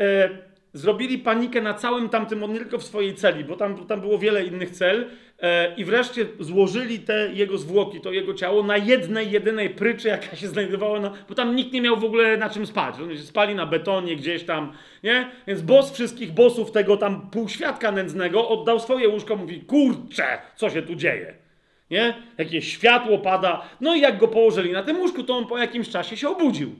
e, 0.00 0.28
zrobili 0.72 1.18
panikę 1.18 1.60
na 1.60 1.74
całym 1.74 2.08
tamtym, 2.08 2.52
nie 2.52 2.58
tylko 2.58 2.78
w 2.78 2.84
swojej 2.84 3.14
celi, 3.14 3.44
bo 3.44 3.56
tam, 3.56 3.86
tam 3.86 4.00
było 4.00 4.18
wiele 4.18 4.44
innych 4.44 4.70
cel, 4.70 5.10
i 5.76 5.84
wreszcie 5.84 6.26
złożyli 6.40 6.98
te 6.98 7.30
jego 7.32 7.58
zwłoki, 7.58 8.00
to 8.00 8.12
jego 8.12 8.34
ciało 8.34 8.62
na 8.62 8.76
jednej, 8.76 9.30
jedynej 9.30 9.70
pryczy, 9.70 10.08
jaka 10.08 10.36
się 10.36 10.48
znajdowała, 10.48 11.00
na, 11.00 11.12
bo 11.28 11.34
tam 11.34 11.56
nikt 11.56 11.72
nie 11.72 11.80
miał 11.80 11.96
w 11.96 12.04
ogóle 12.04 12.36
na 12.36 12.50
czym 12.50 12.66
spać. 12.66 12.94
Oni 13.02 13.18
spali 13.18 13.54
na 13.54 13.66
betonie 13.66 14.16
gdzieś 14.16 14.44
tam, 14.44 14.72
nie? 15.02 15.30
Więc 15.46 15.62
boss 15.62 15.92
wszystkich 15.92 16.32
bossów 16.32 16.72
tego 16.72 16.96
tam 16.96 17.30
półświadka 17.30 17.92
nędznego 17.92 18.48
oddał 18.48 18.80
swoje 18.80 19.08
łóżko, 19.08 19.36
mówi, 19.36 19.60
kurczę, 19.60 20.38
co 20.56 20.70
się 20.70 20.82
tu 20.82 20.94
dzieje? 20.94 21.34
Nie? 21.90 22.14
Jakieś 22.38 22.72
światło 22.72 23.18
pada. 23.18 23.68
No 23.80 23.94
i 23.94 24.00
jak 24.00 24.18
go 24.18 24.28
położyli 24.28 24.72
na 24.72 24.82
tym 24.82 25.00
łóżku, 25.00 25.24
to 25.24 25.36
on 25.36 25.46
po 25.46 25.58
jakimś 25.58 25.88
czasie 25.88 26.16
się 26.16 26.28
obudził. 26.28 26.74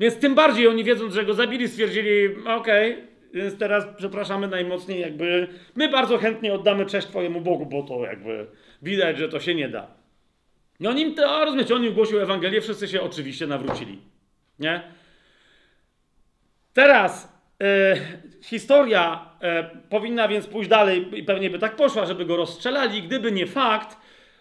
Więc 0.00 0.16
tym 0.16 0.34
bardziej 0.34 0.68
oni 0.68 0.84
wiedząc, 0.84 1.14
że 1.14 1.24
go 1.24 1.34
zabili, 1.34 1.68
stwierdzili, 1.68 2.28
okej, 2.46 2.96
więc 3.34 3.58
teraz 3.58 3.86
przepraszamy 3.96 4.48
najmocniej, 4.48 5.00
jakby 5.00 5.48
my 5.74 5.88
bardzo 5.88 6.18
chętnie 6.18 6.52
oddamy 6.52 6.86
cześć 6.86 7.06
Twojemu 7.06 7.40
Bogu, 7.40 7.66
bo 7.66 7.82
to 7.82 8.04
jakby 8.04 8.46
widać, 8.82 9.18
że 9.18 9.28
to 9.28 9.40
się 9.40 9.54
nie 9.54 9.68
da. 9.68 9.86
I 10.80 10.86
on 10.86 10.98
im, 10.98 11.14
to, 11.14 11.44
rozumiecie, 11.44 11.74
on 11.74 11.84
im 11.84 11.94
głosił 11.94 12.20
Ewangelię, 12.20 12.60
wszyscy 12.60 12.88
się 12.88 13.02
oczywiście 13.02 13.46
nawrócili. 13.46 13.98
Nie? 14.58 14.82
Teraz 16.72 17.38
e, 17.62 17.96
historia 18.42 19.28
e, 19.40 19.70
powinna 19.90 20.28
więc 20.28 20.46
pójść 20.46 20.70
dalej 20.70 21.18
i 21.18 21.22
pewnie 21.22 21.50
by 21.50 21.58
tak 21.58 21.76
poszła, 21.76 22.06
żeby 22.06 22.26
go 22.26 22.36
rozstrzelali, 22.36 23.02
gdyby 23.02 23.32
nie 23.32 23.46
fakt, 23.46 23.96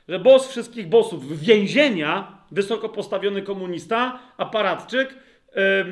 że 0.07 0.19
boss 0.19 0.49
wszystkich 0.49 0.87
bossów, 0.87 1.39
więzienia, 1.39 2.37
wysoko 2.51 2.89
postawiony 2.89 3.41
komunista, 3.41 4.19
aparatczyk, 4.37 5.09
e, 5.09 5.59
e, 5.59 5.85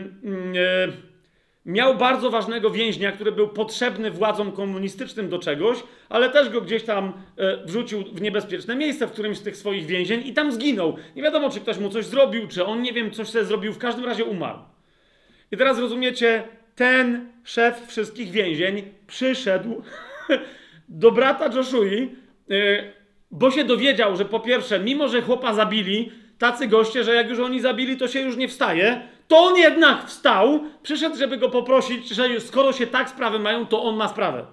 miał 1.66 1.96
bardzo 1.96 2.30
ważnego 2.30 2.70
więźnia, 2.70 3.12
który 3.12 3.32
był 3.32 3.48
potrzebny 3.48 4.12
władzom 4.12 4.52
komunistycznym 4.52 5.30
do 5.30 5.40
czegoś, 5.40 5.78
ale 6.10 6.30
też 6.30 6.50
go 6.50 6.62
gdzieś 6.62 6.84
tam 6.84 7.14
e, 7.38 7.66
wrzucił 7.66 8.04
w 8.04 8.22
niebezpieczne 8.22 8.76
miejsce 8.76 9.08
w 9.08 9.12
którymś 9.12 9.38
z 9.38 9.42
tych 9.42 9.58
swoich 9.58 9.86
więzień 9.86 10.22
i 10.26 10.34
tam 10.34 10.52
zginął. 10.52 10.98
Nie 11.16 11.24
wiadomo, 11.24 11.50
czy 11.50 11.60
ktoś 11.60 11.78
mu 11.78 11.90
coś 11.90 12.06
zrobił, 12.06 12.48
czy 12.48 12.66
on, 12.66 12.82
nie 12.82 12.94
wiem, 12.94 13.12
coś 13.12 13.28
sobie 13.28 13.46
zrobił, 13.46 13.74
w 13.74 13.78
każdym 13.78 14.06
razie 14.06 14.26
umarł. 14.26 14.60
I 15.52 15.58
teraz 15.58 15.80
rozumiecie, 15.80 16.44
ten 16.76 17.30
szef 17.44 17.88
wszystkich 17.88 18.32
więzień 18.32 18.84
przyszedł 19.08 19.82
do 20.90 21.12
brata 21.12 21.56
Joshui, 21.56 22.16
e, 22.50 22.56
bo 23.32 23.52
się 23.52 23.64
dowiedział, 23.64 24.16
że 24.16 24.26
po 24.26 24.40
pierwsze, 24.40 24.80
mimo 24.80 25.08
że 25.08 25.22
chłopa 25.22 25.54
zabili, 25.54 26.12
tacy 26.38 26.68
goście, 26.68 27.04
że 27.04 27.16
jak 27.16 27.30
już 27.30 27.40
oni 27.40 27.60
zabili, 27.60 27.98
to 27.98 28.08
się 28.08 28.22
już 28.22 28.38
nie 28.38 28.48
wstaje, 28.48 29.15
to 29.28 29.38
on 29.38 29.58
jednak 29.58 30.06
wstał, 30.06 30.64
przyszedł, 30.84 31.16
żeby 31.16 31.38
go 31.38 31.50
poprosić, 31.50 32.10
że 32.10 32.40
skoro 32.40 32.74
się 32.74 32.88
tak 32.88 33.10
sprawy 33.10 33.40
mają, 33.40 33.66
to 33.68 33.84
on 33.84 33.96
ma 33.96 34.08
sprawę. 34.08 34.46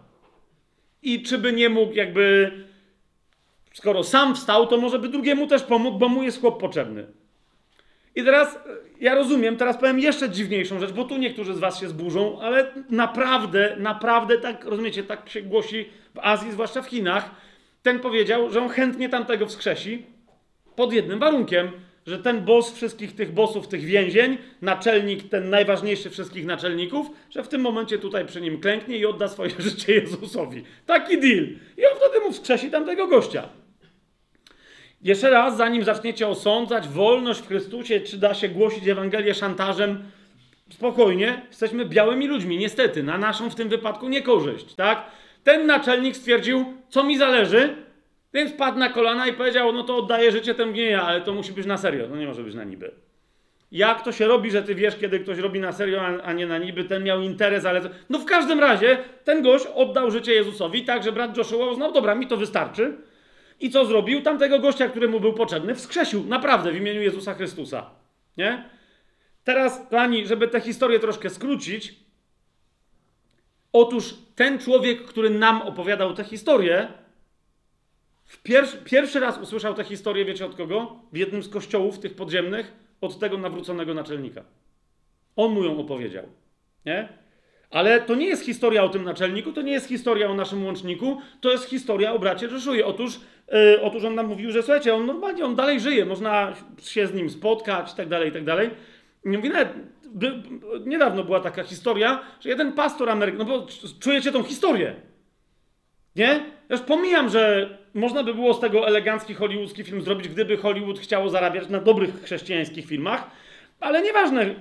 I 1.02 1.22
czy 1.22 1.38
by 1.38 1.52
nie 1.52 1.68
mógł 1.68 1.92
jakby, 1.92 2.52
skoro 3.74 4.04
sam 4.04 4.34
wstał, 4.34 4.66
to 4.66 4.76
może 4.76 4.98
by 4.98 5.08
drugiemu 5.08 5.46
też 5.46 5.62
pomógł, 5.62 5.98
bo 5.98 6.08
mu 6.08 6.22
jest 6.22 6.40
chłop 6.40 6.60
potrzebny. 6.60 7.06
I 8.14 8.24
teraz 8.24 8.58
ja 9.00 9.14
rozumiem, 9.14 9.56
teraz 9.56 9.76
powiem 9.76 10.00
jeszcze 10.00 10.30
dziwniejszą 10.30 10.80
rzecz, 10.80 10.92
bo 10.92 11.04
tu 11.04 11.16
niektórzy 11.16 11.54
z 11.54 11.58
was 11.58 11.80
się 11.80 11.88
zburzą, 11.88 12.40
ale 12.40 12.72
naprawdę, 12.90 13.76
naprawdę 13.78 14.38
tak, 14.38 14.64
rozumiecie, 14.64 15.02
tak 15.02 15.28
się 15.28 15.42
głosi 15.42 15.88
w 16.14 16.18
Azji, 16.18 16.52
zwłaszcza 16.52 16.82
w 16.82 16.86
Chinach. 16.86 17.30
Ten 17.82 18.00
powiedział, 18.00 18.50
że 18.50 18.62
on 18.62 18.68
chętnie 18.68 19.08
tamtego 19.08 19.46
wskrzesi 19.46 20.06
pod 20.76 20.92
jednym 20.92 21.18
warunkiem, 21.18 21.70
że 22.07 22.18
ten 22.18 22.44
boss 22.44 22.74
wszystkich 22.74 23.14
tych 23.14 23.32
bossów, 23.32 23.68
tych 23.68 23.84
więzień, 23.84 24.38
naczelnik, 24.62 25.28
ten 25.28 25.50
najważniejszy 25.50 26.11
wszystkich 26.11 26.46
naczelników, 26.46 27.07
że 27.30 27.42
w 27.42 27.48
tym 27.48 27.61
momencie 27.61 27.98
tutaj 27.98 28.26
przy 28.26 28.40
nim 28.40 28.61
klęknie 28.61 28.96
i 28.96 29.07
odda 29.07 29.28
swoje 29.28 29.50
życie 29.59 29.92
Jezusowi. 29.92 30.64
Taki 30.86 31.20
deal. 31.20 31.44
I 31.76 31.86
on 31.86 31.96
wtedy 31.96 32.20
mu 32.24 32.32
wskrzesi 32.32 32.70
tamtego 32.70 33.07
gościa. 33.07 33.48
Jeszcze 35.03 35.30
raz, 35.30 35.57
zanim 35.57 35.84
zaczniecie 35.84 36.28
osądzać 36.28 36.88
wolność 36.88 37.40
w 37.40 37.46
Chrystusie, 37.46 38.00
czy 38.00 38.18
da 38.18 38.34
się 38.34 38.48
głosić 38.48 38.88
Ewangelię 38.88 39.34
szantażem, 39.34 40.05
spokojnie, 40.70 41.42
jesteśmy 41.48 41.84
białymi 41.84 42.28
ludźmi, 42.28 42.59
niestety, 42.59 43.03
na 43.03 43.18
naszą 43.18 43.50
w 43.50 43.55
tym 43.55 43.68
wypadku 43.68 44.09
niekorzyść, 44.09 44.74
tak? 44.74 45.07
Ten 45.44 45.66
naczelnik 45.66 46.16
stwierdził, 46.16 46.64
co 46.88 47.05
mi 47.05 47.18
zależy, 47.18 47.76
więc 48.34 48.52
padł 48.52 48.78
na 48.78 48.88
kolana 48.88 49.26
i 49.26 49.32
powiedział, 49.32 49.72
no 49.72 49.84
to 49.84 49.96
oddaję 49.96 50.32
życie 50.32 50.54
temu 50.54 50.72
nie 50.72 51.00
ale 51.00 51.20
to 51.20 51.32
musi 51.32 51.52
być 51.52 51.66
na 51.66 51.76
serio, 51.76 52.08
no 52.10 52.16
nie 52.16 52.26
może 52.26 52.42
być 52.42 52.54
na 52.54 52.64
niby. 52.64 52.90
Jak 53.72 54.04
to 54.04 54.12
się 54.12 54.26
robi, 54.26 54.50
że 54.50 54.62
ty 54.62 54.74
wiesz, 54.74 54.96
kiedy 54.96 55.20
ktoś 55.20 55.38
robi 55.38 55.60
na 55.60 55.72
serio, 55.72 56.02
a 56.24 56.32
nie 56.32 56.46
na 56.46 56.58
niby, 56.58 56.84
ten 56.84 57.04
miał 57.04 57.20
interes, 57.20 57.64
ale... 57.64 57.80
No 58.10 58.18
w 58.18 58.24
każdym 58.24 58.60
razie 58.60 58.98
ten 59.24 59.42
gość 59.42 59.66
oddał 59.74 60.10
życie 60.10 60.34
Jezusowi, 60.34 60.84
tak, 60.84 61.02
że 61.02 61.12
brat 61.12 61.36
Joshua 61.36 61.66
uznał, 61.66 61.92
dobra, 61.92 62.14
mi 62.14 62.26
to 62.26 62.36
wystarczy. 62.36 62.96
I 63.60 63.70
co 63.70 63.84
zrobił? 63.84 64.22
Tamtego 64.22 64.58
gościa, 64.58 64.88
któremu 64.88 65.20
był 65.20 65.32
potrzebny, 65.32 65.74
wskrzesił, 65.74 66.24
naprawdę, 66.24 66.72
w 66.72 66.76
imieniu 66.76 67.02
Jezusa 67.02 67.34
Chrystusa. 67.34 67.90
Nie? 68.36 68.64
Teraz, 69.44 69.86
kochani, 69.90 70.26
żeby 70.26 70.48
tę 70.48 70.60
historię 70.60 70.98
troszkę 70.98 71.30
skrócić, 71.30 71.94
otóż 73.72 74.14
ten 74.34 74.58
człowiek, 74.58 75.04
który 75.04 75.30
nam 75.30 75.62
opowiadał 75.62 76.14
tę 76.14 76.24
historię, 76.24 76.88
Pierwszy, 78.42 78.76
pierwszy 78.76 79.20
raz 79.20 79.38
usłyszał 79.38 79.74
tę 79.74 79.84
historię, 79.84 80.24
wiecie 80.24 80.46
od 80.46 80.54
kogo? 80.54 80.96
W 81.12 81.16
jednym 81.16 81.42
z 81.42 81.48
kościołów 81.48 81.98
tych 81.98 82.14
podziemnych, 82.14 82.72
od 83.00 83.18
tego 83.18 83.38
nawróconego 83.38 83.94
naczelnika. 83.94 84.44
On 85.36 85.52
mu 85.52 85.64
ją 85.64 85.78
opowiedział. 85.78 86.24
Nie? 86.86 87.08
Ale 87.70 88.00
to 88.00 88.14
nie 88.14 88.26
jest 88.26 88.44
historia 88.44 88.84
o 88.84 88.88
tym 88.88 89.04
naczelniku, 89.04 89.52
to 89.52 89.62
nie 89.62 89.72
jest 89.72 89.88
historia 89.88 90.30
o 90.30 90.34
naszym 90.34 90.64
łączniku, 90.64 91.20
to 91.40 91.50
jest 91.50 91.64
historia 91.64 92.12
o 92.12 92.18
bracie 92.18 92.48
Rzeszuje. 92.48 92.86
Otóż, 92.86 93.20
yy, 93.52 93.80
otóż 93.82 94.04
on 94.04 94.14
nam 94.14 94.26
mówił, 94.26 94.50
że 94.50 94.62
słuchajcie, 94.62 94.94
on 94.94 95.06
normalnie, 95.06 95.44
on 95.44 95.56
dalej 95.56 95.80
żyje, 95.80 96.04
można 96.04 96.52
się 96.82 97.06
z 97.06 97.14
nim 97.14 97.30
spotkać 97.30 97.94
tak 97.94 98.08
dalej, 98.08 98.28
i 98.28 98.32
tak 98.32 98.44
dalej. 98.44 98.70
I 99.24 99.28
mówi, 99.28 99.48
nawet, 99.48 99.68
by, 100.06 100.42
niedawno 100.86 101.24
była 101.24 101.40
taka 101.40 101.62
historia, 101.62 102.20
że 102.40 102.48
jeden 102.48 102.72
pastor 102.72 103.10
amerykański, 103.10 103.52
no 103.52 103.58
bo 103.58 103.66
czujecie 104.00 104.32
tą 104.32 104.42
historię, 104.42 104.94
nie? 106.16 106.40
Już 106.70 106.80
pomijam, 106.80 107.28
że 107.28 107.70
można 107.94 108.24
by 108.24 108.34
było 108.34 108.54
z 108.54 108.60
tego 108.60 108.86
elegancki 108.86 109.34
hollywoodzki 109.34 109.84
film 109.84 110.02
zrobić, 110.02 110.28
gdyby 110.28 110.56
Hollywood 110.56 110.98
chciało 110.98 111.28
zarabiać 111.28 111.68
na 111.68 111.80
dobrych 111.80 112.22
chrześcijańskich 112.22 112.86
filmach, 112.86 113.30
ale 113.80 114.02
nieważne, 114.02 114.54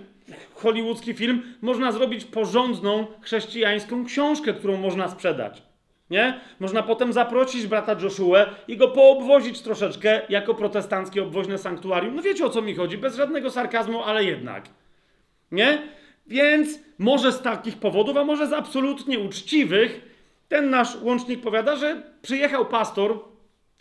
hollywoodzki 0.56 1.14
film 1.14 1.44
można 1.62 1.92
zrobić 1.92 2.26
porządną 2.26 3.08
chrześcijańską 3.22 4.06
książkę, 4.06 4.54
którą 4.54 4.78
można 4.78 5.10
sprzedać. 5.10 5.64
Nie? 6.10 6.40
Można 6.60 6.84
potem 6.84 7.14
zaprosić 7.14 7.68
brata 7.68 7.96
Joshua 8.02 8.46
i 8.68 8.78
go 8.78 8.88
poobwozić 8.88 9.62
troszeczkę 9.62 10.22
jako 10.30 10.54
protestanckie 10.54 11.24
obwoźne 11.24 11.58
sanktuarium. 11.58 12.16
No 12.16 12.22
wiecie 12.22 12.46
o 12.46 12.50
co 12.50 12.62
mi 12.62 12.76
chodzi, 12.76 12.98
bez 12.98 13.16
żadnego 13.16 13.50
sarkazmu, 13.50 14.04
ale 14.04 14.24
jednak. 14.24 14.70
Nie? 15.52 15.82
Więc 16.28 16.80
może 16.98 17.32
z 17.32 17.42
takich 17.42 17.78
powodów, 17.78 18.18
a 18.18 18.24
może 18.24 18.48
z 18.48 18.54
absolutnie 18.54 19.20
uczciwych, 19.20 20.11
ten 20.52 20.70
nasz 20.70 21.02
łącznik 21.02 21.42
powiada, 21.42 21.76
że 21.76 22.02
przyjechał 22.22 22.66
pastor, 22.66 23.20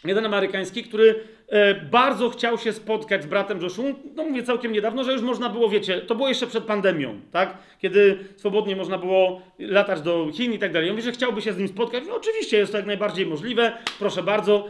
jeden 0.05 0.27
amerykański, 0.27 0.83
który 0.83 1.25
e, 1.49 1.75
bardzo 1.75 2.31
chciał 2.31 2.59
się 2.59 2.73
spotkać 2.73 3.23
z 3.23 3.27
bratem 3.27 3.63
Joshua. 3.63 3.85
No 4.15 4.25
mówię 4.25 4.43
całkiem 4.43 4.73
niedawno, 4.73 5.05
że 5.05 5.13
już 5.13 5.23
można 5.23 5.49
było, 5.49 5.69
wiecie, 5.69 6.01
to 6.01 6.15
było 6.15 6.29
jeszcze 6.29 6.47
przed 6.47 6.65
pandemią, 6.65 7.21
tak? 7.33 7.59
Kiedy 7.79 8.19
swobodnie 8.37 8.77
można 8.77 8.99
było 8.99 9.43
latać 9.59 10.01
do 10.01 10.31
Chin 10.33 10.53
i 10.53 10.59
tak 10.59 10.73
dalej. 10.73 10.91
Mówi, 10.91 11.03
że 11.03 11.13
chciałby 11.13 11.43
się 11.43 11.53
z 11.53 11.59
nim 11.59 11.69
spotkać. 11.69 12.05
No 12.09 12.17
oczywiście 12.17 12.57
jest 12.57 12.73
to 12.73 12.79
jak 12.79 12.87
najbardziej 12.87 13.27
możliwe, 13.27 13.73
proszę 13.99 14.23
bardzo. 14.23 14.69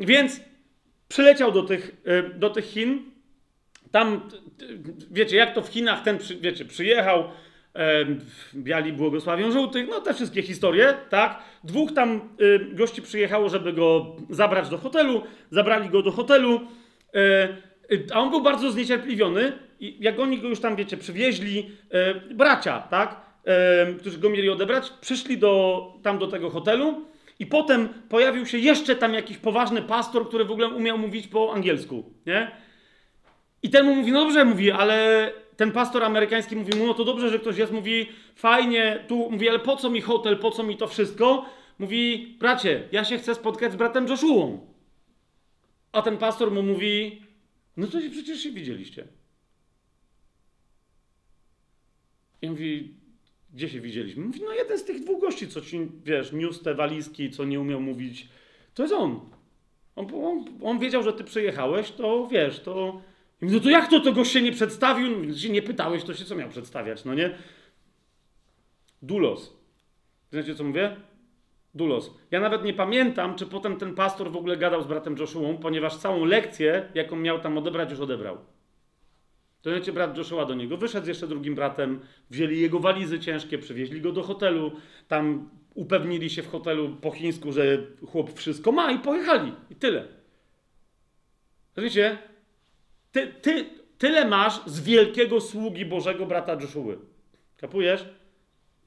Więc 0.00 0.40
przyleciał 1.08 1.52
do 1.52 1.62
tych, 1.62 1.96
e, 2.04 2.22
do 2.22 2.50
tych 2.50 2.64
Chin. 2.64 3.02
Tam, 3.90 4.20
wiecie, 5.10 5.36
jak 5.36 5.54
to 5.54 5.62
w 5.62 5.68
Chinach 5.68 6.02
ten, 6.02 6.18
wiecie, 6.40 6.64
przyjechał, 6.64 7.24
biali 8.54 8.92
błogosławią 8.92 9.50
żółtych, 9.50 9.86
no 9.90 10.00
te 10.00 10.14
wszystkie 10.14 10.42
historie, 10.42 10.94
tak? 11.10 11.38
Dwóch 11.64 11.92
tam 11.92 12.20
gości 12.72 13.02
przyjechało, 13.02 13.48
żeby 13.48 13.72
go 13.72 14.16
zabrać 14.30 14.68
do 14.68 14.78
hotelu, 14.78 15.22
zabrali 15.50 15.88
go 15.88 16.02
do 16.02 16.12
hotelu, 16.12 16.60
e, 17.14 17.48
y, 17.92 18.06
a 18.12 18.20
on 18.20 18.30
był 18.30 18.42
bardzo 18.42 18.70
zniecierpliwiony 18.70 19.52
i 19.80 19.96
jak 20.00 20.18
oni 20.18 20.38
go 20.38 20.48
już 20.48 20.60
tam, 20.60 20.76
wiecie, 20.76 20.96
przywieźli, 20.96 21.70
e, 21.90 22.14
bracia, 22.34 22.78
tak? 22.80 23.20
E, 23.44 23.94
którzy 23.94 24.18
go 24.18 24.30
mieli 24.30 24.50
odebrać, 24.50 24.90
przyszli 25.00 25.38
do, 25.38 25.84
tam 26.02 26.18
do 26.18 26.26
tego 26.26 26.50
hotelu 26.50 27.04
i 27.38 27.46
potem 27.46 27.88
pojawił 28.08 28.46
się 28.46 28.58
jeszcze 28.58 28.96
tam 28.96 29.14
jakiś 29.14 29.36
poważny 29.36 29.82
pastor, 29.82 30.28
który 30.28 30.44
w 30.44 30.50
ogóle 30.50 30.68
umiał 30.68 30.98
mówić 30.98 31.26
po 31.26 31.52
angielsku, 31.54 32.04
nie? 32.26 32.50
I 33.62 33.70
ten 33.70 33.86
mu 33.86 33.94
mówi, 33.94 34.12
no 34.12 34.24
dobrze, 34.24 34.44
mówi, 34.44 34.70
ale 34.70 35.30
ten 35.60 35.72
pastor 35.72 36.04
amerykański 36.04 36.56
mówi 36.56 36.78
mu, 36.78 36.86
no 36.86 36.94
to 36.94 37.04
dobrze, 37.04 37.30
że 37.30 37.38
ktoś 37.38 37.58
jest, 37.58 37.72
mówi, 37.72 38.08
fajnie, 38.34 39.04
tu, 39.08 39.30
mówi, 39.30 39.48
ale 39.48 39.58
po 39.58 39.76
co 39.76 39.90
mi 39.90 40.00
hotel, 40.00 40.38
po 40.38 40.50
co 40.50 40.62
mi 40.62 40.76
to 40.76 40.88
wszystko? 40.88 41.46
Mówi, 41.78 42.36
bracie, 42.38 42.88
ja 42.92 43.04
się 43.04 43.18
chcę 43.18 43.34
spotkać 43.34 43.72
z 43.72 43.76
bratem 43.76 44.08
Joshuą. 44.08 44.66
A 45.92 46.02
ten 46.02 46.18
pastor 46.18 46.50
mu 46.50 46.62
mówi, 46.62 47.22
no 47.76 47.86
to 47.86 47.98
przecież 48.10 48.40
się 48.40 48.50
widzieliście. 48.50 49.04
I 52.42 52.50
mówi, 52.50 52.94
Gdzie 53.54 53.68
się 53.68 53.80
widzieliśmy? 53.80 54.24
Mówi, 54.24 54.40
no 54.44 54.52
jeden 54.52 54.78
z 54.78 54.84
tych 54.84 55.00
dwóch 55.00 55.20
gości, 55.20 55.48
co 55.48 55.60
ci, 55.60 55.88
wiesz, 56.04 56.32
niósł 56.32 56.64
te 56.64 56.74
walizki, 56.74 57.30
co 57.30 57.44
nie 57.44 57.60
umiał 57.60 57.80
mówić. 57.80 58.28
To 58.74 58.82
jest 58.82 58.94
on. 58.94 59.20
On, 59.96 60.06
on, 60.24 60.44
on 60.62 60.78
wiedział, 60.78 61.02
że 61.02 61.12
ty 61.12 61.24
przyjechałeś, 61.24 61.90
to 61.90 62.28
wiesz, 62.30 62.60
to... 62.60 63.02
I 63.42 63.44
mówi, 63.44 63.56
no 63.56 63.62
to 63.62 63.70
jak 63.70 63.90
to, 63.90 64.12
gość 64.12 64.32
się 64.32 64.42
nie 64.42 64.52
przedstawił? 64.52 65.26
No, 65.26 65.34
się 65.34 65.50
nie 65.50 65.62
pytałeś, 65.62 66.04
to 66.04 66.14
się 66.14 66.24
co 66.24 66.34
miał 66.34 66.48
przedstawiać, 66.48 67.04
no 67.04 67.14
nie? 67.14 67.38
Dulos. 69.02 69.56
Wiecie, 70.32 70.54
co 70.54 70.64
mówię? 70.64 70.96
Dulos. 71.74 72.10
Ja 72.30 72.40
nawet 72.40 72.64
nie 72.64 72.74
pamiętam, 72.74 73.34
czy 73.34 73.46
potem 73.46 73.76
ten 73.76 73.94
pastor 73.94 74.30
w 74.30 74.36
ogóle 74.36 74.56
gadał 74.56 74.82
z 74.82 74.86
bratem 74.86 75.16
Joshuą, 75.18 75.56
ponieważ 75.56 75.96
całą 75.96 76.24
lekcję, 76.24 76.88
jaką 76.94 77.16
miał 77.16 77.40
tam 77.40 77.58
odebrać, 77.58 77.90
już 77.90 78.00
odebrał. 78.00 78.38
To 79.62 79.70
wiecie, 79.70 79.92
brat 79.92 80.18
Joshua 80.18 80.44
do 80.44 80.54
niego 80.54 80.76
wyszedł 80.76 81.04
z 81.04 81.08
jeszcze 81.08 81.26
drugim 81.26 81.54
bratem, 81.54 82.00
wzięli 82.30 82.60
jego 82.60 82.80
walizy 82.80 83.20
ciężkie, 83.20 83.58
przywieźli 83.58 84.00
go 84.00 84.12
do 84.12 84.22
hotelu, 84.22 84.72
tam 85.08 85.50
upewnili 85.74 86.30
się 86.30 86.42
w 86.42 86.50
hotelu 86.50 86.96
po 87.00 87.10
chińsku, 87.10 87.52
że 87.52 87.62
chłop 88.06 88.32
wszystko 88.32 88.72
ma 88.72 88.92
i 88.92 88.98
pojechali. 88.98 89.52
I 89.70 89.74
tyle. 89.74 90.08
Wiecie, 91.76 92.18
ty, 93.12 93.26
ty, 93.42 93.64
tyle 93.98 94.24
masz 94.24 94.60
z 94.66 94.80
wielkiego 94.80 95.40
sługi 95.40 95.84
Bożego 95.84 96.26
brata 96.26 96.56
Joshua. 96.60 96.94
Kapujesz? 97.56 98.04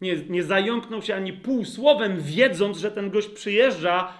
Nie, 0.01 0.15
nie 0.15 0.43
zająknął 0.43 1.01
się 1.01 1.15
ani 1.15 1.33
pół 1.33 1.65
słowem, 1.65 2.21
wiedząc, 2.21 2.77
że 2.77 2.91
ten 2.91 3.09
gość 3.09 3.27
przyjeżdża 3.27 4.13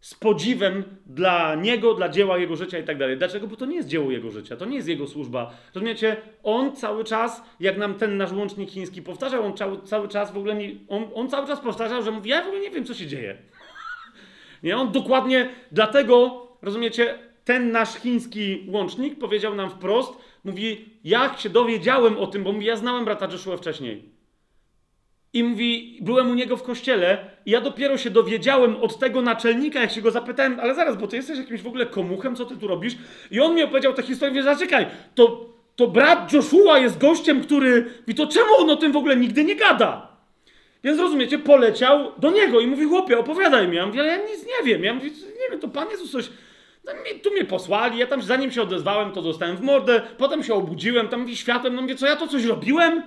z 0.00 0.14
podziwem 0.14 0.84
dla 1.06 1.54
niego, 1.54 1.94
dla 1.94 2.08
dzieła 2.08 2.38
jego 2.38 2.56
życia 2.56 2.78
i 2.78 2.84
tak 2.84 2.98
dalej. 2.98 3.16
Dlaczego? 3.18 3.46
Bo 3.46 3.56
to 3.56 3.66
nie 3.66 3.76
jest 3.76 3.88
dzieło 3.88 4.10
jego 4.10 4.30
życia, 4.30 4.56
to 4.56 4.64
nie 4.64 4.76
jest 4.76 4.88
jego 4.88 5.06
służba. 5.06 5.54
Rozumiecie? 5.74 6.16
On 6.42 6.76
cały 6.76 7.04
czas, 7.04 7.42
jak 7.60 7.78
nam 7.78 7.94
ten 7.94 8.16
nasz 8.16 8.32
łącznik 8.32 8.70
chiński 8.70 9.02
powtarzał, 9.02 9.46
on 9.46 9.56
cały, 9.56 9.82
cały 9.82 10.08
czas 10.08 10.32
w 10.32 10.36
ogóle 10.36 10.54
nie, 10.54 10.70
on, 10.88 11.10
on 11.14 11.30
cały 11.30 11.46
czas 11.46 11.60
powtarzał, 11.60 12.02
że 12.02 12.10
mówi, 12.10 12.30
ja 12.30 12.42
w 12.42 12.46
ogóle 12.46 12.62
nie 12.62 12.70
wiem, 12.70 12.84
co 12.84 12.94
się 12.94 13.06
dzieje. 13.06 13.36
Nie, 14.62 14.76
on 14.76 14.92
dokładnie 14.92 15.50
dlatego, 15.72 16.46
rozumiecie, 16.62 17.18
ten 17.44 17.72
nasz 17.72 17.94
chiński 17.94 18.66
łącznik 18.68 19.18
powiedział 19.18 19.54
nam 19.54 19.70
wprost, 19.70 20.12
mówi, 20.44 20.88
jak 21.04 21.40
się 21.40 21.50
dowiedziałem 21.50 22.18
o 22.18 22.26
tym, 22.26 22.44
bo 22.44 22.52
mówi, 22.52 22.66
ja 22.66 22.76
znałem 22.76 23.04
brata 23.04 23.28
Joshua 23.32 23.56
wcześniej. 23.56 24.14
I 25.32 25.44
mówi, 25.44 25.98
byłem 26.00 26.30
u 26.30 26.34
niego 26.34 26.56
w 26.56 26.62
kościele 26.62 27.30
i 27.46 27.50
ja 27.50 27.60
dopiero 27.60 27.98
się 27.98 28.10
dowiedziałem 28.10 28.76
od 28.76 28.98
tego 28.98 29.22
naczelnika, 29.22 29.80
jak 29.80 29.90
się 29.90 30.02
go 30.02 30.10
zapytałem, 30.10 30.60
ale 30.60 30.74
zaraz, 30.74 30.96
bo 30.96 31.06
ty 31.06 31.16
jesteś 31.16 31.38
jakimś 31.38 31.62
w 31.62 31.66
ogóle 31.66 31.86
komuchem, 31.86 32.36
co 32.36 32.44
ty 32.44 32.56
tu 32.56 32.68
robisz? 32.68 32.96
I 33.30 33.40
on 33.40 33.54
mi 33.54 33.62
opowiedział 33.62 33.94
tę 33.94 34.02
historię, 34.02 34.30
mówię, 34.30 34.42
zaczekaj, 34.42 34.86
to, 35.14 35.50
to 35.76 35.88
brat 35.88 36.32
Joshua 36.32 36.78
jest 36.78 36.98
gościem, 36.98 37.42
który, 37.42 37.90
i 38.06 38.14
to 38.14 38.26
czemu 38.26 38.54
on 38.58 38.70
o 38.70 38.76
tym 38.76 38.92
w 38.92 38.96
ogóle 38.96 39.16
nigdy 39.16 39.44
nie 39.44 39.56
gada? 39.56 40.14
Więc 40.84 40.98
rozumiecie, 40.98 41.38
poleciał 41.38 42.12
do 42.18 42.30
niego 42.30 42.60
i 42.60 42.66
mówi, 42.66 42.84
chłopie, 42.84 43.18
opowiadaj 43.18 43.68
mi. 43.68 43.76
Ja 43.76 43.86
mówię, 43.86 44.00
ale 44.00 44.08
ja 44.08 44.16
nic 44.16 44.46
nie 44.46 44.66
wiem. 44.66 44.84
Ja 44.84 44.94
mówię, 44.94 45.10
nie 45.10 45.50
wiem, 45.50 45.60
to 45.60 45.68
Pan 45.68 45.90
Jezus 45.90 46.10
coś... 46.10 46.30
Tu 47.22 47.30
mnie 47.30 47.44
posłali, 47.44 47.98
ja 47.98 48.06
tam 48.06 48.22
zanim 48.22 48.52
się 48.52 48.62
odezwałem, 48.62 49.12
to 49.12 49.22
dostałem 49.22 49.56
w 49.56 49.60
mordę, 49.60 50.02
potem 50.18 50.42
się 50.42 50.54
obudziłem, 50.54 51.08
tam 51.08 51.20
mówi 51.20 51.36
światłem, 51.36 51.74
no 51.74 51.82
mówię, 51.82 51.94
co 51.94 52.06
ja 52.06 52.16
to 52.16 52.28
coś 52.28 52.44
robiłem? 52.44 53.02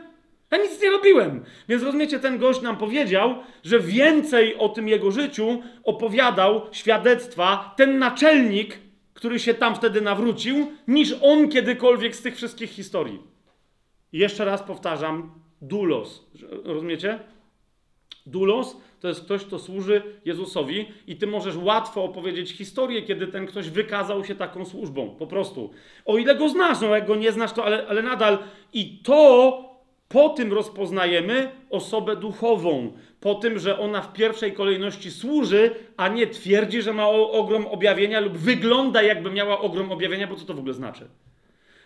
Ja 0.51 0.57
nic 0.57 0.81
nie 0.81 0.89
robiłem. 0.89 1.43
Więc 1.69 1.83
rozumiecie, 1.83 2.19
ten 2.19 2.37
gość 2.37 2.61
nam 2.61 2.77
powiedział, 2.77 3.35
że 3.63 3.79
więcej 3.79 4.57
o 4.57 4.69
tym 4.69 4.87
jego 4.87 5.11
życiu 5.11 5.63
opowiadał 5.83 6.61
świadectwa 6.71 7.73
ten 7.77 7.99
naczelnik, 7.99 8.79
który 9.13 9.39
się 9.39 9.53
tam 9.53 9.75
wtedy 9.75 10.01
nawrócił, 10.01 10.71
niż 10.87 11.15
on 11.21 11.49
kiedykolwiek 11.49 12.15
z 12.15 12.21
tych 12.21 12.35
wszystkich 12.35 12.69
historii. 12.69 13.19
I 14.13 14.17
jeszcze 14.17 14.45
raz 14.45 14.63
powtarzam, 14.63 15.31
dulos. 15.61 16.25
Rozumiecie? 16.63 17.19
Dulos 18.25 18.77
to 18.99 19.07
jest 19.07 19.21
ktoś, 19.21 19.45
kto 19.45 19.59
służy 19.59 20.01
Jezusowi 20.25 20.85
i 21.07 21.15
ty 21.15 21.27
możesz 21.27 21.55
łatwo 21.57 22.03
opowiedzieć 22.03 22.51
historię, 22.51 23.01
kiedy 23.01 23.27
ten 23.27 23.45
ktoś 23.45 23.69
wykazał 23.69 24.25
się 24.25 24.35
taką 24.35 24.65
służbą. 24.65 25.09
Po 25.09 25.27
prostu. 25.27 25.69
O 26.05 26.17
ile 26.17 26.35
go 26.35 26.49
znasz, 26.49 26.81
no 26.81 26.95
jak 26.95 27.07
go 27.07 27.15
nie 27.15 27.31
znasz, 27.31 27.53
to 27.53 27.65
ale, 27.65 27.87
ale 27.87 28.01
nadal. 28.01 28.37
I 28.73 28.97
to 29.03 29.63
po 30.09 30.29
tym 30.29 30.53
rozpoznajemy 30.53 31.51
osobę 31.69 32.15
duchową. 32.15 32.91
Po 33.19 33.35
tym, 33.35 33.59
że 33.59 33.79
ona 33.79 34.01
w 34.01 34.13
pierwszej 34.13 34.53
kolejności 34.53 35.11
służy, 35.11 35.75
a 35.97 36.07
nie 36.07 36.27
twierdzi, 36.27 36.81
że 36.81 36.93
ma 36.93 37.07
ogrom 37.07 37.67
objawienia 37.67 38.19
lub 38.19 38.37
wygląda 38.37 39.01
jakby 39.01 39.31
miała 39.31 39.59
ogrom 39.59 39.91
objawienia, 39.91 40.27
bo 40.27 40.35
co 40.35 40.45
to 40.45 40.53
w 40.53 40.59
ogóle 40.59 40.73
znaczy? 40.73 41.07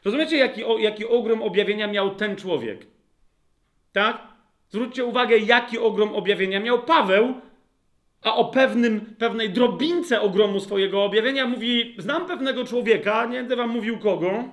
Rozumiecie, 0.05 0.37
jaki, 0.37 0.61
jaki 0.79 1.05
ogrom 1.05 1.41
objawienia 1.41 1.87
miał 1.87 2.15
ten 2.15 2.35
człowiek? 2.35 2.87
Tak? 3.91 4.30
Zwróćcie 4.71 5.05
uwagę, 5.05 5.37
jaki 5.37 5.79
ogrom 5.79 6.15
objawienia 6.15 6.59
miał 6.59 6.83
Paweł, 6.83 7.33
a 8.23 8.35
o 8.35 8.45
pewnym, 8.45 9.15
pewnej 9.19 9.49
drobince 9.49 10.21
ogromu 10.21 10.59
swojego 10.59 11.03
objawienia 11.03 11.47
mówi: 11.47 11.95
Znam 11.97 12.25
pewnego 12.25 12.65
człowieka, 12.65 13.25
nie 13.25 13.37
będę 13.37 13.55
wam 13.55 13.69
mówił 13.69 13.99
kogo, 13.99 14.43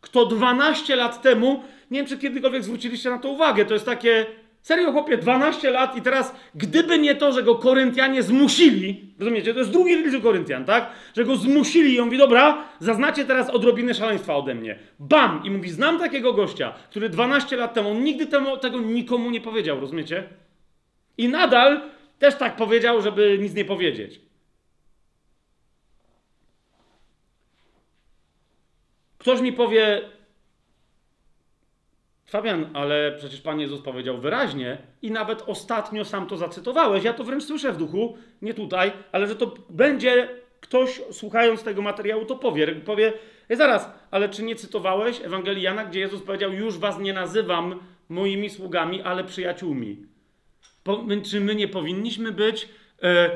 kto 0.00 0.26
12 0.26 0.96
lat 0.96 1.22
temu 1.22 1.62
nie 1.90 1.98
wiem, 1.98 2.06
czy 2.06 2.18
kiedykolwiek 2.18 2.64
zwróciliście 2.64 3.10
na 3.10 3.18
to 3.18 3.28
uwagę. 3.28 3.64
To 3.64 3.74
jest 3.74 3.86
takie, 3.86 4.26
serio 4.62 4.92
chłopie, 4.92 5.18
12 5.18 5.70
lat 5.70 5.96
i 5.96 6.02
teraz, 6.02 6.34
gdyby 6.54 6.98
nie 6.98 7.14
to, 7.14 7.32
że 7.32 7.42
go 7.42 7.54
Koryntianie 7.54 8.22
zmusili, 8.22 9.14
rozumiecie, 9.18 9.52
to 9.52 9.58
jest 9.58 9.70
drugi 9.70 9.96
list 9.96 10.22
Koryntian, 10.22 10.64
tak? 10.64 10.90
Że 11.16 11.24
go 11.24 11.36
zmusili 11.36 11.94
i 11.94 12.00
on 12.00 12.04
mówi, 12.04 12.18
dobra, 12.18 12.64
zaznacie 12.78 13.24
teraz 13.24 13.50
odrobinę 13.50 13.94
szaleństwa 13.94 14.36
ode 14.36 14.54
mnie. 14.54 14.78
Bam! 14.98 15.40
I 15.44 15.50
mówi, 15.50 15.70
znam 15.70 15.98
takiego 15.98 16.32
gościa, 16.32 16.72
który 16.90 17.08
12 17.08 17.56
lat 17.56 17.74
temu, 17.74 17.94
nigdy 17.94 18.26
temu, 18.26 18.56
tego 18.56 18.80
nikomu 18.80 19.30
nie 19.30 19.40
powiedział, 19.40 19.80
rozumiecie? 19.80 20.28
I 21.18 21.28
nadal 21.28 21.80
też 22.18 22.34
tak 22.34 22.56
powiedział, 22.56 23.02
żeby 23.02 23.38
nic 23.40 23.54
nie 23.54 23.64
powiedzieć. 23.64 24.20
Ktoś 29.18 29.40
mi 29.40 29.52
powie, 29.52 30.00
Fabian, 32.32 32.70
ale 32.74 33.12
przecież 33.18 33.40
Pan 33.40 33.60
Jezus 33.60 33.80
powiedział 33.80 34.18
wyraźnie 34.18 34.78
i 35.02 35.10
nawet 35.10 35.42
ostatnio 35.46 36.04
sam 36.04 36.26
to 36.26 36.36
zacytowałeś. 36.36 37.04
Ja 37.04 37.12
to 37.12 37.24
wręcz 37.24 37.44
słyszę 37.44 37.72
w 37.72 37.76
duchu, 37.76 38.16
nie 38.42 38.54
tutaj, 38.54 38.92
ale 39.12 39.26
że 39.26 39.36
to 39.36 39.54
będzie 39.70 40.28
ktoś 40.60 41.00
słuchając 41.10 41.62
tego 41.62 41.82
materiału 41.82 42.24
to 42.24 42.36
powie. 42.36 42.66
Powie, 42.66 43.12
zaraz, 43.50 43.90
ale 44.10 44.28
czy 44.28 44.42
nie 44.42 44.56
cytowałeś 44.56 45.20
Ewangelii 45.24 45.62
Jana, 45.62 45.84
gdzie 45.84 46.00
Jezus 46.00 46.22
powiedział, 46.22 46.52
już 46.52 46.78
was 46.78 46.98
nie 46.98 47.12
nazywam 47.12 47.80
moimi 48.08 48.50
sługami, 48.50 49.02
ale 49.02 49.24
przyjaciółmi. 49.24 50.06
Po, 50.84 51.02
my, 51.02 51.22
czy 51.22 51.40
my 51.40 51.54
nie 51.54 51.68
powinniśmy 51.68 52.32
być 52.32 52.68
e, 53.02 53.30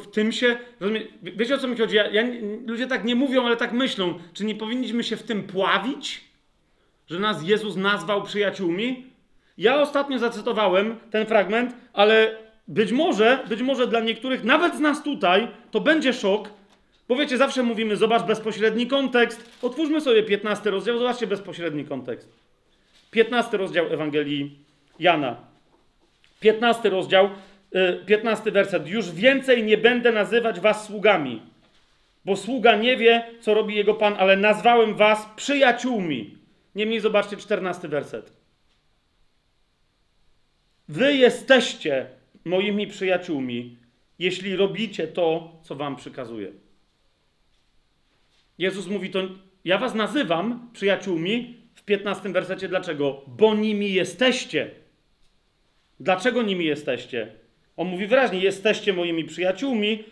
w 0.00 0.06
tym 0.10 0.32
się, 0.32 0.56
rozumie, 0.80 1.00
wiecie 1.22 1.54
o 1.54 1.58
co 1.58 1.68
mi 1.68 1.76
chodzi? 1.76 1.96
Ja, 1.96 2.06
ja, 2.06 2.22
ludzie 2.66 2.86
tak 2.86 3.04
nie 3.04 3.14
mówią, 3.14 3.46
ale 3.46 3.56
tak 3.56 3.72
myślą. 3.72 4.18
Czy 4.32 4.44
nie 4.44 4.54
powinniśmy 4.54 5.04
się 5.04 5.16
w 5.16 5.22
tym 5.22 5.42
pławić? 5.42 6.27
Że 7.10 7.18
nas 7.18 7.42
Jezus 7.42 7.76
nazwał 7.76 8.22
przyjaciółmi? 8.22 9.06
Ja 9.58 9.80
ostatnio 9.80 10.18
zacytowałem 10.18 10.96
ten 11.10 11.26
fragment, 11.26 11.74
ale 11.92 12.36
być 12.68 12.92
może, 12.92 13.44
być 13.48 13.62
może 13.62 13.86
dla 13.86 14.00
niektórych, 14.00 14.44
nawet 14.44 14.76
z 14.76 14.80
nas 14.80 15.02
tutaj, 15.02 15.48
to 15.70 15.80
będzie 15.80 16.12
szok, 16.12 16.50
bo 17.08 17.16
wiecie, 17.16 17.36
zawsze 17.36 17.62
mówimy, 17.62 17.96
zobacz 17.96 18.22
bezpośredni 18.22 18.86
kontekst. 18.86 19.58
Otwórzmy 19.62 20.00
sobie 20.00 20.22
15 20.22 20.70
rozdział, 20.70 20.98
zobaczcie 20.98 21.26
bezpośredni 21.26 21.84
kontekst. 21.84 22.28
15 23.10 23.56
rozdział 23.56 23.86
Ewangelii 23.92 24.58
Jana. 24.98 25.36
15 26.40 26.90
rozdział, 26.90 27.30
15 28.06 28.48
y, 28.48 28.52
werset. 28.52 28.88
Już 28.88 29.10
więcej 29.10 29.64
nie 29.64 29.78
będę 29.78 30.12
nazywać 30.12 30.60
was 30.60 30.84
sługami, 30.84 31.42
bo 32.24 32.36
sługa 32.36 32.76
nie 32.76 32.96
wie, 32.96 33.24
co 33.40 33.54
robi 33.54 33.74
jego 33.74 33.94
pan, 33.94 34.14
ale 34.18 34.36
nazwałem 34.36 34.94
was 34.94 35.28
przyjaciółmi. 35.36 36.37
Niemniej 36.78 37.00
zobaczcie 37.00 37.36
czternasty 37.36 37.88
werset. 37.88 38.32
Wy 40.88 41.14
jesteście 41.14 42.06
moimi 42.44 42.86
przyjaciółmi, 42.86 43.76
jeśli 44.18 44.56
robicie 44.56 45.08
to, 45.08 45.58
co 45.62 45.74
wam 45.74 45.96
przykazuję. 45.96 46.52
Jezus 48.58 48.86
mówi 48.86 49.10
to, 49.10 49.22
ja 49.64 49.78
was 49.78 49.94
nazywam 49.94 50.70
przyjaciółmi 50.72 51.56
w 51.74 51.82
piętnastym 51.82 52.32
wersecie. 52.32 52.68
Dlaczego? 52.68 53.22
Bo 53.26 53.54
nimi 53.54 53.92
jesteście. 53.92 54.70
Dlaczego 56.00 56.42
nimi 56.42 56.64
jesteście? 56.64 57.32
On 57.76 57.88
mówi 57.88 58.06
wyraźnie, 58.06 58.38
jesteście 58.38 58.92
moimi 58.92 59.24
przyjaciółmi, 59.24 60.04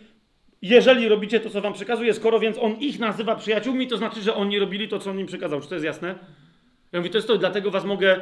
jeżeli 0.61 1.07
robicie 1.09 1.39
to, 1.39 1.49
co 1.49 1.61
wam 1.61 1.73
przykazuje. 1.73 2.13
Skoro 2.13 2.39
więc 2.39 2.57
on 2.57 2.79
ich 2.79 2.99
nazywa 2.99 3.35
przyjaciółmi, 3.35 3.87
to 3.87 3.97
znaczy, 3.97 4.21
że 4.21 4.35
oni 4.35 4.59
robili 4.59 4.87
to, 4.87 4.99
co 4.99 5.09
on 5.11 5.19
im 5.19 5.27
przykazał. 5.27 5.61
Czy 5.61 5.69
to 5.69 5.75
jest 5.75 5.85
jasne? 5.85 6.15
Ja 6.91 6.99
mówię, 6.99 7.09
to 7.09 7.17
jest 7.17 7.27
to, 7.27 7.37
dlatego 7.37 7.71
was 7.71 7.85
mogę. 7.85 8.19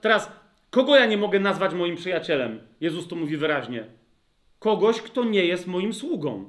Teraz, 0.00 0.32
kogo 0.70 0.96
ja 0.96 1.06
nie 1.06 1.16
mogę 1.16 1.40
nazwać 1.40 1.74
moim 1.74 1.96
przyjacielem? 1.96 2.60
Jezus 2.80 3.08
to 3.08 3.16
mówi 3.16 3.36
wyraźnie. 3.36 3.84
Kogoś, 4.58 5.00
kto 5.00 5.24
nie 5.24 5.44
jest 5.44 5.66
moim 5.66 5.94
sługą. 5.94 6.44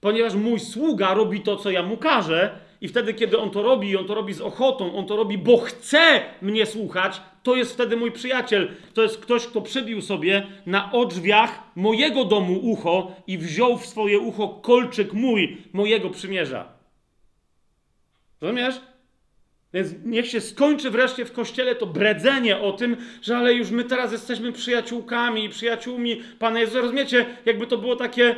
Ponieważ 0.00 0.34
mój 0.34 0.60
sługa 0.60 1.14
robi 1.14 1.40
to, 1.40 1.56
co 1.56 1.70
ja 1.70 1.82
mu 1.82 1.96
każę, 1.96 2.50
i 2.80 2.88
wtedy, 2.88 3.14
kiedy 3.14 3.38
on 3.38 3.50
to 3.50 3.62
robi, 3.62 3.96
on 3.96 4.06
to 4.06 4.14
robi 4.14 4.32
z 4.32 4.40
ochotą, 4.40 4.96
on 4.96 5.06
to 5.06 5.16
robi, 5.16 5.38
bo 5.38 5.58
chce 5.58 6.22
mnie 6.42 6.66
słuchać, 6.66 7.20
to 7.42 7.56
jest 7.56 7.72
wtedy 7.72 7.96
mój 7.96 8.12
przyjaciel. 8.12 8.68
To 8.94 9.02
jest 9.02 9.18
ktoś, 9.18 9.46
kto 9.46 9.60
przybił 9.60 10.02
sobie 10.02 10.46
na 10.66 10.92
odrzwiach 10.92 11.62
mojego 11.76 12.24
domu 12.24 12.58
ucho 12.62 13.12
i 13.26 13.38
wziął 13.38 13.78
w 13.78 13.86
swoje 13.86 14.18
ucho 14.18 14.48
kolczyk 14.48 15.12
mój, 15.12 15.56
mojego 15.72 16.10
przymierza. 16.10 16.68
Rozumiesz? 18.40 18.80
Więc 19.74 19.88
niech 20.04 20.26
się 20.26 20.40
skończy 20.40 20.90
wreszcie 20.90 21.24
w 21.24 21.32
kościele 21.32 21.74
to 21.74 21.86
bredzenie 21.86 22.58
o 22.58 22.72
tym, 22.72 22.96
że 23.22 23.36
ale 23.36 23.54
już 23.54 23.70
my 23.70 23.84
teraz 23.84 24.12
jesteśmy 24.12 24.52
przyjaciółkami 24.52 25.44
i 25.44 25.48
przyjaciółmi 25.48 26.22
Pana 26.38 26.60
Jezusa. 26.60 26.80
Rozumiecie? 26.80 27.26
Jakby 27.46 27.66
to 27.66 27.78
było 27.78 27.96
takie 27.96 28.36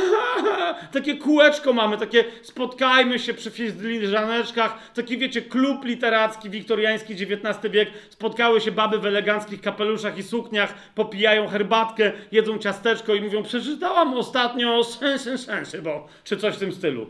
takie 0.92 1.16
kółeczko 1.16 1.72
mamy, 1.72 1.98
takie 1.98 2.24
spotkajmy 2.42 3.18
się 3.18 3.34
przy 3.34 3.50
filiżaneczkach, 3.50 4.92
taki 4.92 5.18
wiecie, 5.18 5.42
klub 5.42 5.84
literacki 5.84 6.50
wiktoriański 6.50 7.12
XIX 7.12 7.72
wiek, 7.72 7.90
spotkały 8.10 8.60
się 8.60 8.72
baby 8.72 8.98
w 8.98 9.06
eleganckich 9.06 9.60
kapeluszach 9.60 10.18
i 10.18 10.22
sukniach, 10.22 10.74
popijają 10.94 11.48
herbatkę, 11.48 12.12
jedzą 12.32 12.58
ciasteczko 12.58 13.14
i 13.14 13.20
mówią, 13.20 13.42
przeczytałam 13.42 14.14
ostatnio 14.14 14.84
sensy, 14.84 15.38
sensy, 15.48 15.82
bo, 15.82 16.08
czy 16.24 16.36
coś 16.36 16.54
w 16.54 16.58
tym 16.58 16.72
stylu. 16.72 17.06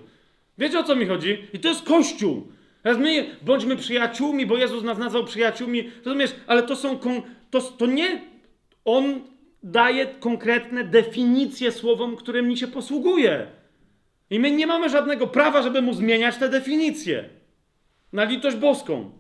Wiecie 0.59 0.79
o 0.79 0.85
co 0.85 0.97
mi 0.97 1.07
chodzi? 1.07 1.45
I 1.53 1.59
to 1.59 1.69
jest 1.69 1.83
Kościół. 1.83 2.60
Teraz 2.83 2.99
my 2.99 3.37
bądźmy 3.43 3.77
przyjaciółmi, 3.77 4.47
bo 4.47 4.57
Jezus 4.57 4.85
nas 4.85 4.99
nazwał 4.99 5.25
przyjaciółmi. 5.25 5.91
Rozumiesz? 6.05 6.35
Ale 6.47 6.63
to 6.63 6.77
są. 6.77 6.99
To, 7.51 7.61
to 7.61 7.87
nie. 7.87 8.21
On 8.85 9.21
daje 9.63 10.07
konkretne 10.07 10.85
definicje 10.85 11.73
słowom, 11.73 12.17
którymi 12.17 12.57
się 12.57 12.69
posługuje. 12.69 13.47
I 14.31 14.41
my 14.41 14.51
nie 14.51 14.67
mamy 14.67 14.89
żadnego 14.89 15.27
prawa, 15.27 15.63
żeby 15.63 15.83
mu 15.83 15.95
zmieniać 15.95 16.37
te 16.37 16.49
definicje. 16.49 17.29
Na 18.13 18.25
litość 18.25 18.57
boską. 18.57 19.11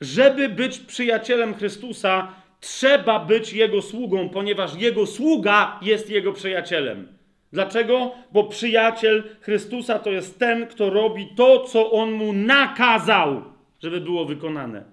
Żeby 0.00 0.48
być 0.48 0.78
przyjacielem 0.78 1.54
Chrystusa, 1.54 2.34
trzeba 2.60 3.18
być 3.18 3.52
jego 3.52 3.82
sługą, 3.82 4.28
ponieważ 4.28 4.74
jego 4.74 5.06
sługa 5.06 5.80
jest 5.82 6.10
jego 6.10 6.32
przyjacielem. 6.32 7.17
Dlaczego? 7.52 8.12
Bo 8.32 8.44
przyjaciel 8.44 9.22
Chrystusa 9.40 9.98
to 9.98 10.10
jest 10.10 10.38
ten, 10.38 10.66
kto 10.66 10.90
robi 10.90 11.28
to, 11.36 11.60
co 11.60 11.90
on 11.90 12.12
mu 12.12 12.32
nakazał, 12.32 13.42
żeby 13.82 14.00
było 14.00 14.24
wykonane. 14.24 14.84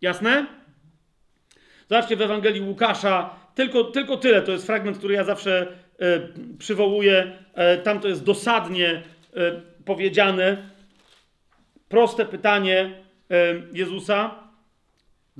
Jasne? 0.00 0.46
Zobaczcie 1.88 2.16
w 2.16 2.22
Ewangelii 2.22 2.60
Łukasza, 2.60 3.30
tylko, 3.54 3.84
tylko 3.84 4.16
tyle, 4.16 4.42
to 4.42 4.52
jest 4.52 4.66
fragment, 4.66 4.98
który 4.98 5.14
ja 5.14 5.24
zawsze 5.24 5.66
e, 5.98 6.20
przywołuję. 6.58 7.32
E, 7.54 7.78
tam 7.78 8.00
to 8.00 8.08
jest 8.08 8.24
dosadnie 8.24 8.90
e, 8.90 9.02
powiedziane. 9.84 10.70
Proste 11.88 12.26
pytanie 12.26 13.02
e, 13.30 13.54
Jezusa. 13.72 14.39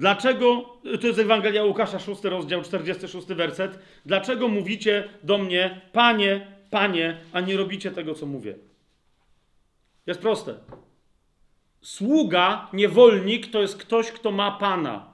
Dlaczego, 0.00 0.76
to 1.00 1.06
jest 1.06 1.18
Ewangelia 1.18 1.64
Łukasza, 1.64 1.98
6 1.98 2.24
rozdział, 2.24 2.62
46 2.62 3.26
werset. 3.26 3.78
Dlaczego 4.06 4.48
mówicie 4.48 5.08
do 5.22 5.38
mnie, 5.38 5.80
panie, 5.92 6.46
panie, 6.70 7.16
a 7.32 7.40
nie 7.40 7.56
robicie 7.56 7.90
tego, 7.90 8.14
co 8.14 8.26
mówię? 8.26 8.54
Jest 10.06 10.20
proste. 10.20 10.54
Sługa, 11.82 12.68
niewolnik 12.72 13.50
to 13.50 13.60
jest 13.60 13.76
ktoś, 13.76 14.12
kto 14.12 14.30
ma 14.30 14.50
pana. 14.50 15.12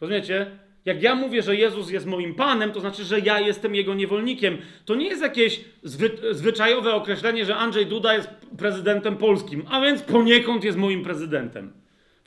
Rozumiecie? 0.00 0.58
Jak 0.84 1.02
ja 1.02 1.14
mówię, 1.14 1.42
że 1.42 1.56
Jezus 1.56 1.90
jest 1.90 2.06
moim 2.06 2.34
panem, 2.34 2.72
to 2.72 2.80
znaczy, 2.80 3.04
że 3.04 3.20
ja 3.20 3.40
jestem 3.40 3.74
jego 3.74 3.94
niewolnikiem. 3.94 4.58
To 4.84 4.94
nie 4.94 5.08
jest 5.08 5.22
jakieś 5.22 5.60
zwy, 5.82 6.10
zwyczajowe 6.30 6.94
określenie, 6.94 7.44
że 7.44 7.56
Andrzej 7.56 7.86
Duda 7.86 8.14
jest 8.14 8.28
prezydentem 8.58 9.16
polskim, 9.16 9.64
a 9.70 9.80
więc 9.80 10.02
poniekąd 10.02 10.64
jest 10.64 10.78
moim 10.78 11.02
prezydentem. 11.02 11.79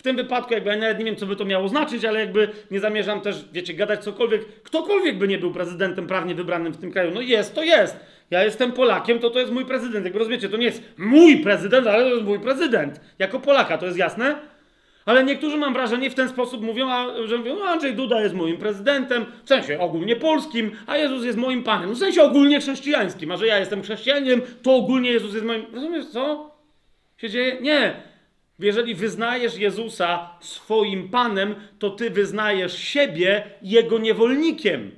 W 0.04 0.06
tym 0.06 0.16
wypadku, 0.16 0.54
jakby 0.54 0.70
ja 0.70 0.76
nawet 0.76 1.00
nie 1.00 1.06
wiem, 1.06 1.16
co 1.16 1.26
by 1.26 1.36
to 1.36 1.46
miało 1.46 1.70
znaczyć, 1.70 2.06
ale 2.06 2.20
jakby 2.20 2.50
nie 2.72 2.80
zamierzam 2.80 3.22
też, 3.22 3.46
wiecie, 3.52 3.74
gadać 3.74 4.04
cokolwiek. 4.04 4.46
Ktokolwiek 4.64 5.18
by 5.18 5.28
nie 5.28 5.38
był 5.38 5.52
prezydentem 5.52 6.08
prawnie 6.08 6.36
wybranym 6.36 6.74
w 6.74 6.78
tym 6.78 6.92
kraju. 6.92 7.12
No 7.14 7.22
jest, 7.22 7.56
to 7.56 7.64
jest. 7.64 8.00
Ja 8.32 8.44
jestem 8.44 8.72
Polakiem, 8.72 9.20
to 9.20 9.30
to 9.30 9.40
jest 9.40 9.52
mój 9.52 9.66
prezydent. 9.66 10.06
Jakby 10.06 10.20
rozumiecie, 10.20 10.50
to 10.50 10.58
nie 10.58 10.66
jest 10.66 10.84
mój 10.98 11.38
prezydent, 11.38 11.88
ale 11.88 12.04
to 12.04 12.10
jest 12.10 12.24
mój 12.24 12.40
prezydent. 12.40 13.02
Jako 13.20 13.40
Polaka, 13.40 13.78
to 13.78 13.86
jest 13.86 13.98
jasne? 13.98 14.36
Ale 15.06 15.24
niektórzy, 15.24 15.58
mam 15.58 15.74
wrażenie, 15.74 16.10
w 16.10 16.16
ten 16.16 16.30
sposób 16.30 16.62
mówią, 16.62 16.90
a, 16.90 17.08
że 17.26 17.38
mówią, 17.38 17.56
no 17.60 17.66
Andrzej 17.66 17.94
Duda 17.94 18.22
jest 18.22 18.36
moim 18.36 18.58
prezydentem, 18.58 19.26
w 19.44 19.50
sensie 19.50 19.80
ogólnie 19.80 20.16
polskim, 20.16 20.72
a 20.88 20.98
Jezus 20.98 21.26
jest 21.26 21.38
moim 21.38 21.64
Panem. 21.64 21.90
No 21.90 21.96
w 21.96 22.00
sensie 22.00 22.24
ogólnie 22.24 22.60
chrześcijańskim, 22.60 23.32
a 23.32 23.38
że 23.38 23.48
ja 23.48 23.60
jestem 23.60 23.82
chrześcijaninem, 23.82 24.42
to 24.64 24.76
ogólnie 24.76 25.12
Jezus 25.12 25.34
jest 25.34 25.46
moim... 25.46 25.66
Rozumiesz, 25.74 26.06
co 26.06 26.52
się 27.18 27.30
dzieje? 27.30 27.58
Nie. 27.62 28.13
Jeżeli 28.60 28.96
wyznajesz 28.96 29.58
Jezusa 29.58 30.30
swoim 30.40 31.10
Panem, 31.10 31.56
to 31.80 31.90
ty 31.90 32.10
wyznajesz 32.10 32.78
siebie 32.78 33.44
Jego 33.62 34.00
niewolnikiem. 34.00 34.92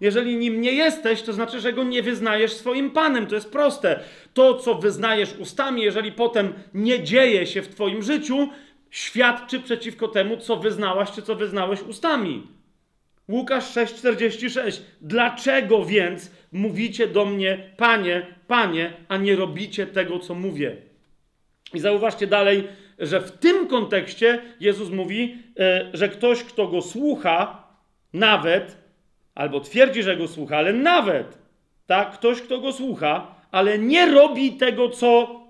Jeżeli 0.00 0.36
nim 0.36 0.60
nie 0.60 0.72
jesteś, 0.72 1.22
to 1.22 1.32
znaczy, 1.32 1.60
że 1.60 1.72
go 1.72 1.84
nie 1.84 2.02
wyznajesz 2.02 2.52
swoim 2.52 2.90
Panem. 2.90 3.26
To 3.26 3.34
jest 3.34 3.52
proste. 3.52 4.00
To, 4.34 4.54
co 4.54 4.74
wyznajesz 4.74 5.32
ustami, 5.38 5.82
jeżeli 5.82 6.12
potem 6.12 6.52
nie 6.74 7.02
dzieje 7.02 7.46
się 7.46 7.62
w 7.62 7.68
Twoim 7.68 8.02
życiu, 8.02 8.48
świadczy 8.90 9.60
przeciwko 9.60 10.08
temu, 10.08 10.36
co 10.36 10.56
wyznałaś, 10.56 11.10
czy 11.10 11.22
co 11.22 11.34
wyznałeś 11.34 11.82
ustami. 11.82 12.46
Łukasz 13.28 13.74
6,46. 13.74 14.80
Dlaczego 15.00 15.84
więc 15.84 16.30
mówicie 16.52 17.06
do 17.06 17.24
mnie, 17.24 17.70
Panie, 17.76 18.26
Panie, 18.46 18.92
a 19.08 19.16
nie 19.16 19.36
robicie 19.36 19.86
tego, 19.86 20.18
co 20.18 20.34
mówię? 20.34 20.76
I 21.74 21.80
zauważcie 21.80 22.26
dalej, 22.26 22.68
że 22.98 23.20
w 23.20 23.30
tym 23.30 23.66
kontekście 23.66 24.42
Jezus 24.60 24.90
mówi, 24.90 25.38
e, 25.58 25.90
że 25.92 26.08
ktoś, 26.08 26.44
kto 26.44 26.66
go 26.66 26.82
słucha, 26.82 27.68
nawet, 28.12 28.76
albo 29.34 29.60
twierdzi, 29.60 30.02
że 30.02 30.16
go 30.16 30.28
słucha, 30.28 30.56
ale 30.56 30.72
nawet, 30.72 31.38
tak, 31.86 32.12
ktoś, 32.12 32.42
kto 32.42 32.60
go 32.60 32.72
słucha, 32.72 33.34
ale 33.50 33.78
nie 33.78 34.06
robi 34.06 34.52
tego, 34.52 34.88
co 34.88 35.40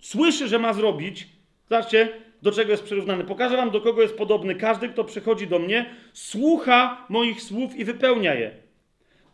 słyszy, 0.00 0.48
że 0.48 0.58
ma 0.58 0.72
zrobić. 0.72 1.26
Zobaczcie, 1.70 2.08
do 2.42 2.52
czego 2.52 2.70
jest 2.70 2.84
przyrównany. 2.84 3.24
Pokażę 3.24 3.56
wam, 3.56 3.70
do 3.70 3.80
kogo 3.80 4.02
jest 4.02 4.18
podobny. 4.18 4.54
Każdy, 4.54 4.88
kto 4.88 5.04
przychodzi 5.04 5.46
do 5.46 5.58
mnie, 5.58 5.86
słucha 6.12 7.06
moich 7.08 7.42
słów 7.42 7.76
i 7.76 7.84
wypełnia 7.84 8.34
je. 8.34 8.50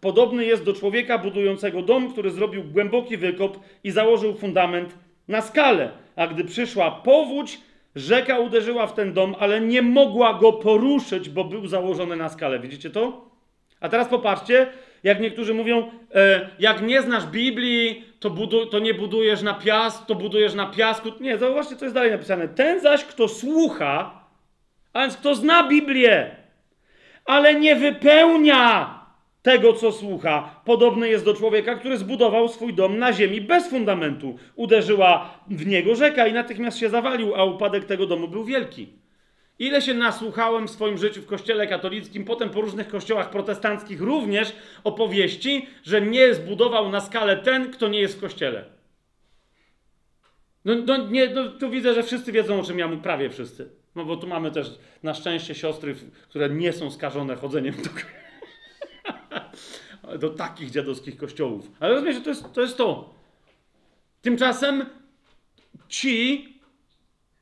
Podobny 0.00 0.44
jest 0.44 0.64
do 0.64 0.72
człowieka 0.72 1.18
budującego 1.18 1.82
dom, 1.82 2.12
który 2.12 2.30
zrobił 2.30 2.64
głęboki 2.64 3.16
wykop 3.16 3.58
i 3.84 3.90
założył 3.90 4.34
fundament 4.34 4.98
na 5.28 5.40
skalę. 5.40 5.90
A 6.20 6.26
gdy 6.26 6.44
przyszła 6.44 6.90
powódź, 6.90 7.58
rzeka 7.96 8.38
uderzyła 8.38 8.86
w 8.86 8.94
ten 8.94 9.12
dom, 9.12 9.34
ale 9.38 9.60
nie 9.60 9.82
mogła 9.82 10.34
go 10.34 10.52
poruszyć, 10.52 11.28
bo 11.28 11.44
był 11.44 11.66
założony 11.66 12.16
na 12.16 12.28
skalę. 12.28 12.58
Widzicie 12.58 12.90
to? 12.90 13.30
A 13.80 13.88
teraz 13.88 14.08
popatrzcie, 14.08 14.66
jak 15.02 15.20
niektórzy 15.20 15.54
mówią, 15.54 15.90
e, 16.14 16.48
jak 16.58 16.82
nie 16.82 17.02
znasz 17.02 17.26
Biblii, 17.26 18.04
to, 18.18 18.30
budu, 18.30 18.66
to 18.66 18.78
nie 18.78 18.94
budujesz 18.94 19.42
na 19.42 19.54
piasku, 19.54 20.04
to 20.06 20.14
budujesz 20.14 20.54
na 20.54 20.66
piasku. 20.66 21.08
Nie, 21.20 21.38
zauważcie, 21.38 21.76
co 21.76 21.84
jest 21.84 21.94
dalej 21.94 22.10
napisane. 22.10 22.48
Ten 22.48 22.80
zaś, 22.80 23.04
kto 23.04 23.28
słucha, 23.28 24.24
a 24.92 25.00
więc 25.00 25.16
kto 25.16 25.34
zna 25.34 25.68
Biblię, 25.68 26.36
ale 27.24 27.54
nie 27.54 27.76
wypełnia 27.76 28.99
tego, 29.42 29.72
co 29.72 29.92
słucha, 29.92 30.60
podobny 30.64 31.08
jest 31.08 31.24
do 31.24 31.34
człowieka, 31.34 31.74
który 31.74 31.98
zbudował 31.98 32.48
swój 32.48 32.74
dom 32.74 32.98
na 32.98 33.12
ziemi 33.12 33.40
bez 33.40 33.68
fundamentu. 33.68 34.38
Uderzyła 34.56 35.38
w 35.50 35.66
niego 35.66 35.94
rzeka 35.94 36.26
i 36.26 36.32
natychmiast 36.32 36.78
się 36.78 36.88
zawalił, 36.88 37.34
a 37.34 37.44
upadek 37.44 37.84
tego 37.84 38.06
domu 38.06 38.28
był 38.28 38.44
wielki. 38.44 38.88
Ile 39.58 39.82
się 39.82 39.94
nasłuchałem 39.94 40.68
w 40.68 40.70
swoim 40.70 40.98
życiu 40.98 41.22
w 41.22 41.26
kościele 41.26 41.66
katolickim, 41.66 42.24
potem 42.24 42.50
po 42.50 42.60
różnych 42.60 42.88
kościołach 42.88 43.30
protestanckich 43.30 44.00
również 44.00 44.52
opowieści, 44.84 45.66
że 45.82 46.00
nie 46.00 46.34
zbudował 46.34 46.88
na 46.88 47.00
skalę 47.00 47.36
ten, 47.36 47.70
kto 47.70 47.88
nie 47.88 48.00
jest 48.00 48.16
w 48.16 48.20
kościele. 48.20 48.64
No, 50.64 50.74
no, 50.86 51.06
nie, 51.06 51.28
no, 51.28 51.48
tu 51.48 51.70
widzę, 51.70 51.94
że 51.94 52.02
wszyscy 52.02 52.32
wiedzą, 52.32 52.60
o 52.60 52.62
czym 52.62 52.78
ja 52.78 52.88
mówię, 52.88 53.02
prawie 53.02 53.30
wszyscy. 53.30 53.70
No 53.94 54.04
bo 54.04 54.16
tu 54.16 54.26
mamy 54.26 54.50
też 54.50 54.78
na 55.02 55.14
szczęście 55.14 55.54
siostry, 55.54 55.94
które 56.28 56.48
nie 56.48 56.72
są 56.72 56.90
skażone 56.90 57.36
chodzeniem 57.36 57.74
do, 57.74 57.90
do 60.18 60.30
takich 60.30 60.70
dziadowskich 60.70 61.16
kościołów. 61.16 61.70
Ale 61.80 61.94
rozumiecie, 61.94 62.20
to 62.20 62.30
jest 62.30 62.52
to. 62.52 62.60
Jest 62.60 62.76
to. 62.76 63.14
Tymczasem 64.22 64.86
ci, 65.88 66.48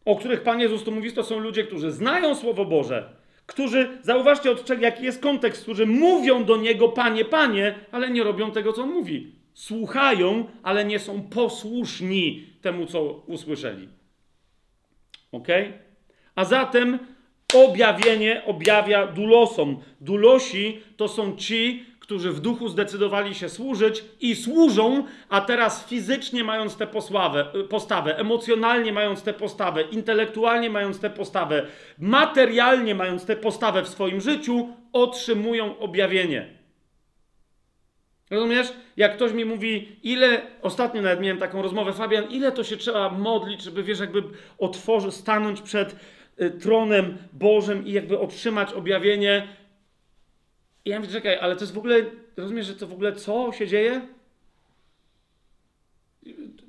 o 0.04 0.16
których 0.16 0.42
Pan 0.42 0.60
Jezus 0.60 0.84
tu 0.84 0.92
mówi, 0.92 1.12
to 1.12 1.24
są 1.24 1.38
ludzie, 1.38 1.64
którzy 1.64 1.90
znają 1.90 2.34
Słowo 2.34 2.64
Boże, 2.64 3.16
którzy, 3.46 3.98
zauważcie 4.02 4.50
od 4.50 4.64
czego, 4.64 4.82
jaki 4.82 5.04
jest 5.04 5.22
kontekst, 5.22 5.62
którzy 5.62 5.86
mówią 5.86 6.44
do 6.44 6.56
Niego, 6.56 6.88
Panie, 6.88 7.24
Panie, 7.24 7.74
ale 7.92 8.10
nie 8.10 8.24
robią 8.24 8.50
tego, 8.50 8.72
co 8.72 8.82
On 8.82 8.90
mówi. 8.90 9.32
Słuchają, 9.54 10.46
ale 10.62 10.84
nie 10.84 10.98
są 10.98 11.22
posłuszni 11.22 12.46
temu, 12.60 12.86
co 12.86 13.02
usłyszeli. 13.26 13.88
Ok? 15.32 15.48
A 16.34 16.44
zatem 16.44 16.98
objawienie 17.54 18.42
objawia 18.46 19.06
dulosom. 19.06 19.76
Dulosi 20.00 20.80
to 20.96 21.08
są 21.08 21.36
ci, 21.36 21.86
którzy 22.00 22.32
w 22.32 22.40
duchu 22.40 22.68
zdecydowali 22.68 23.34
się 23.34 23.48
służyć 23.48 24.04
i 24.20 24.36
służą, 24.36 25.04
a 25.28 25.40
teraz 25.40 25.86
fizycznie 25.86 26.44
mając 26.44 26.76
tę 26.76 26.86
postawę, 27.68 28.18
emocjonalnie 28.18 28.92
mając 28.92 29.22
tę 29.22 29.32
postawę, 29.32 29.82
intelektualnie 29.82 30.70
mając 30.70 31.00
tę 31.00 31.10
postawę, 31.10 31.66
materialnie 31.98 32.94
mając 32.94 33.24
tę 33.24 33.36
postawę 33.36 33.82
w 33.82 33.88
swoim 33.88 34.20
życiu, 34.20 34.68
otrzymują 34.92 35.78
objawienie. 35.78 36.58
Rozumiesz? 38.30 38.72
Jak 38.96 39.16
ktoś 39.16 39.32
mi 39.32 39.44
mówi, 39.44 39.96
ile, 40.02 40.42
ostatnio 40.62 41.02
nawet 41.02 41.20
miałem 41.20 41.38
taką 41.38 41.62
rozmowę, 41.62 41.92
Fabian, 41.92 42.24
ile 42.30 42.52
to 42.52 42.64
się 42.64 42.76
trzeba 42.76 43.10
modlić, 43.10 43.62
żeby, 43.62 43.82
wiesz, 43.82 44.00
jakby 44.00 44.22
otworzyć, 44.58 45.14
stanąć 45.14 45.60
przed 45.60 45.92
y, 45.92 45.96
tronem 46.60 47.18
Bożym 47.32 47.86
i 47.86 47.92
jakby 47.92 48.18
otrzymać 48.18 48.72
objawienie. 48.72 49.48
I 50.84 50.90
ja 50.90 51.00
mówię, 51.00 51.12
czekaj, 51.12 51.38
ale 51.38 51.56
to 51.56 51.60
jest 51.60 51.74
w 51.74 51.78
ogóle, 51.78 52.04
rozumiesz, 52.36 52.66
że 52.66 52.74
to 52.74 52.86
w 52.86 52.92
ogóle 52.92 53.12
co 53.12 53.52
się 53.52 53.66
dzieje? 53.66 54.00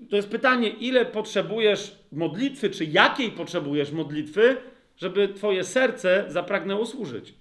To 0.10 0.16
jest 0.16 0.30
pytanie, 0.30 0.70
ile 0.70 1.06
potrzebujesz 1.06 1.96
modlitwy, 2.12 2.70
czy 2.70 2.86
jakiej 2.86 3.32
potrzebujesz 3.32 3.92
modlitwy, 3.92 4.58
żeby 4.98 5.28
twoje 5.28 5.64
serce 5.64 6.26
zapragnęło 6.28 6.86
służyć. 6.86 7.34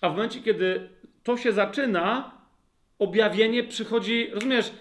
A 0.00 0.08
w 0.08 0.12
momencie, 0.12 0.40
kiedy 0.40 0.88
to 1.22 1.36
się 1.36 1.52
zaczyna, 1.52 2.38
objawienie 2.98 3.64
przychodzi, 3.64 4.30
rozumiesz? 4.32 4.72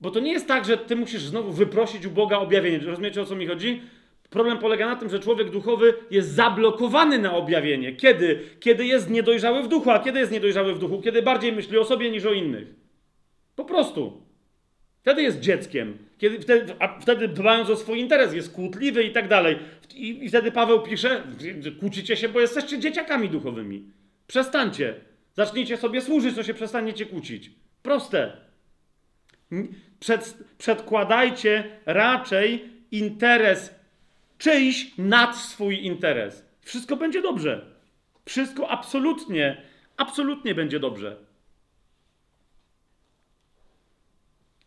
Bo 0.00 0.10
to 0.10 0.20
nie 0.20 0.32
jest 0.32 0.48
tak, 0.48 0.64
że 0.64 0.78
ty 0.78 0.96
musisz 0.96 1.22
znowu 1.22 1.52
wyprosić 1.52 2.06
u 2.06 2.10
Boga 2.10 2.38
objawienie. 2.38 2.78
Rozumiecie 2.78 3.22
o 3.22 3.26
co 3.26 3.36
mi 3.36 3.46
chodzi? 3.46 3.82
Problem 4.30 4.58
polega 4.58 4.86
na 4.86 4.96
tym, 4.96 5.10
że 5.10 5.20
człowiek 5.20 5.50
duchowy 5.50 5.94
jest 6.10 6.34
zablokowany 6.34 7.18
na 7.18 7.34
objawienie. 7.36 7.96
Kiedy? 7.96 8.40
Kiedy 8.60 8.86
jest 8.86 9.10
niedojrzały 9.10 9.62
w 9.62 9.68
duchu. 9.68 9.90
A 9.90 9.98
kiedy 9.98 10.18
jest 10.18 10.32
niedojrzały 10.32 10.74
w 10.74 10.78
duchu? 10.78 11.00
Kiedy 11.00 11.22
bardziej 11.22 11.52
myśli 11.52 11.78
o 11.78 11.84
sobie 11.84 12.10
niż 12.10 12.24
o 12.24 12.32
innych. 12.32 12.68
Po 13.56 13.64
prostu. 13.64 14.22
Wtedy 15.02 15.22
jest 15.22 15.40
dzieckiem. 15.40 15.98
Kiedy, 16.18 16.40
wtedy, 16.40 16.74
a 16.78 17.00
wtedy 17.00 17.28
dbając 17.28 17.70
o 17.70 17.76
swój 17.76 18.00
interes, 18.00 18.34
jest 18.34 18.52
kłótliwy 18.52 19.02
i 19.02 19.12
tak 19.12 19.28
dalej. 19.28 19.58
I, 19.94 20.24
I 20.24 20.28
wtedy 20.28 20.52
Paweł 20.52 20.82
pisze, 20.82 21.22
kłócicie 21.80 22.16
się, 22.16 22.28
bo 22.28 22.40
jesteście 22.40 22.78
dzieciakami 22.78 23.28
duchowymi. 23.28 23.90
Przestańcie. 24.26 24.94
Zacznijcie 25.34 25.76
sobie 25.76 26.00
służyć, 26.00 26.36
to 26.36 26.42
się 26.42 26.54
przestaniecie 26.54 27.06
kłócić. 27.06 27.50
Proste. 27.82 28.32
Przed, 30.00 30.38
przedkładajcie 30.58 31.64
raczej 31.86 32.64
interes 32.90 33.79
czyjś 34.40 34.90
nad 34.98 35.36
swój 35.36 35.84
interes. 35.86 36.44
Wszystko 36.60 36.96
będzie 36.96 37.22
dobrze. 37.22 37.66
Wszystko 38.24 38.70
absolutnie, 38.70 39.62
absolutnie 39.96 40.54
będzie 40.54 40.80
dobrze. 40.80 41.16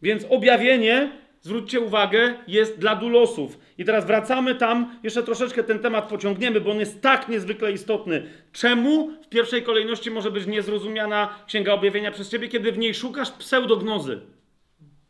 Więc 0.02 0.26
objawienie, 0.30 1.12
zwróćcie 1.42 1.80
uwagę, 1.80 2.36
jest 2.48 2.80
dla 2.80 2.96
dulosów. 2.96 3.60
I 3.78 3.86
teraz 3.86 4.06
wracamy 4.06 4.56
tam, 4.56 5.00
jeszcze 5.04 5.24
troszeczkę 5.24 5.64
ten 5.64 5.80
temat 5.80 6.08
pociągniemy, 6.08 6.62
bo 6.62 6.72
on 6.72 6.80
jest 6.80 7.02
tak 7.02 7.30
niezwykle 7.30 7.72
istotny. 7.72 8.30
Czemu 8.52 9.12
w 9.24 9.30
pierwszej 9.30 9.64
kolejności 9.64 10.12
może 10.12 10.32
być 10.32 10.46
niezrozumiana 10.46 11.44
Księga 11.48 11.74
Objawienia 11.74 12.12
przez 12.12 12.30
ciebie, 12.30 12.48
kiedy 12.48 12.72
w 12.72 12.78
niej 12.78 12.94
szukasz 12.94 13.32
pseudognozy? 13.32 14.22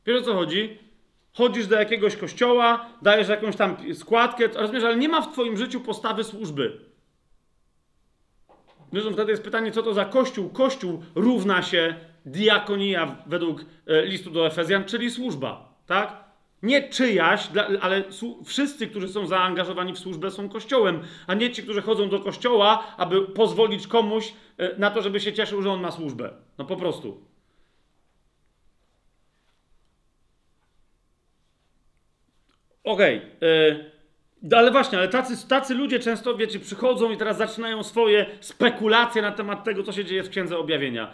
Wiesz 0.06 0.22
o 0.22 0.26
co 0.26 0.34
chodzi? 0.34 0.78
Chodzisz 1.34 1.68
do 1.68 1.76
jakiegoś 1.76 2.16
kościoła, 2.18 2.90
dajesz 3.02 3.30
jakąś 3.30 3.56
tam 3.56 3.78
składkę, 3.94 4.48
rozumiesz, 4.48 4.84
ale 4.84 4.96
nie 4.96 5.10
ma 5.10 5.22
w 5.22 5.32
twoim 5.32 5.58
życiu 5.58 5.82
postawy 5.82 6.24
służby. 6.24 6.80
Zresztą 8.92 9.14
wtedy 9.14 9.32
jest 9.32 9.44
pytanie, 9.44 9.72
co 9.72 9.84
to 9.84 9.94
za 9.94 10.06
kościół? 10.06 10.50
Kościół 10.50 11.04
równa 11.16 11.62
się 11.62 11.96
diakonia 12.26 13.16
według 13.28 13.66
e, 13.88 14.06
listu 14.06 14.32
do 14.32 14.48
Efezjan, 14.48 14.86
czyli 14.86 15.12
służba, 15.12 15.74
tak? 15.86 16.24
Nie 16.64 16.90
czyjaś, 16.90 17.50
ale 17.82 18.04
wszyscy, 18.46 18.88
którzy 18.88 19.08
są 19.08 19.28
zaangażowani 19.28 19.94
w 19.94 20.00
służbę, 20.00 20.32
są 20.32 20.50
kościołem, 20.50 21.00
a 21.28 21.34
nie 21.34 21.52
ci, 21.52 21.64
którzy 21.64 21.82
chodzą 21.82 22.10
do 22.10 22.20
kościoła, 22.20 22.84
aby 22.98 23.22
pozwolić 23.22 23.88
komuś 23.88 24.34
e, 24.58 24.78
na 24.78 24.92
to, 24.92 25.02
żeby 25.02 25.20
się 25.20 25.34
cieszył, 25.34 25.62
że 25.62 25.72
on 25.72 25.82
ma 25.82 25.92
służbę. 25.92 26.34
No 26.58 26.66
po 26.66 26.76
prostu. 26.76 27.33
Okej. 32.84 33.18
Okay. 33.18 33.50
E, 34.52 34.58
ale 34.58 34.72
właśnie, 34.72 34.98
ale 34.98 35.08
tacy, 35.08 35.48
tacy 35.48 35.74
ludzie 35.74 36.00
często, 36.00 36.38
wiecie, 36.38 36.60
przychodzą 36.60 37.12
i 37.12 37.18
teraz 37.18 37.38
zaczynają 37.38 37.84
swoje 37.84 38.26
spekulacje 38.40 39.22
na 39.22 39.32
temat 39.32 39.64
tego, 39.64 39.84
co 39.84 39.92
się 39.92 40.06
dzieje 40.06 40.24
w 40.24 40.30
Księdze 40.30 40.58
Objawienia. 40.58 41.14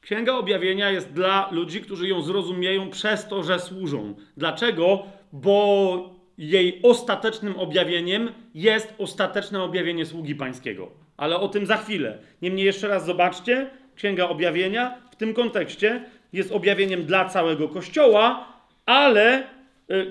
Księga 0.00 0.32
Objawienia 0.32 0.90
jest 0.90 1.12
dla 1.12 1.48
ludzi, 1.50 1.80
którzy 1.80 2.08
ją 2.08 2.22
zrozumieją 2.22 2.90
przez 2.90 3.28
to, 3.28 3.42
że 3.42 3.58
służą. 3.58 4.14
Dlaczego? 4.36 5.02
Bo 5.32 6.22
jej 6.38 6.80
ostatecznym 6.82 7.56
objawieniem 7.56 8.32
jest 8.54 8.94
ostateczne 8.98 9.62
objawienie 9.62 10.06
sługi 10.06 10.34
pańskiego. 10.34 10.90
Ale 11.16 11.36
o 11.36 11.48
tym 11.48 11.66
za 11.66 11.76
chwilę. 11.76 12.18
Niemniej 12.42 12.66
jeszcze 12.66 12.88
raz 12.88 13.06
zobaczcie, 13.06 13.70
Księga 13.94 14.28
Objawienia 14.28 14.98
w 15.10 15.16
tym 15.16 15.34
kontekście 15.34 16.04
jest 16.32 16.52
objawieniem 16.52 17.04
dla 17.04 17.24
całego 17.24 17.68
Kościoła, 17.68 18.48
ale 18.86 19.46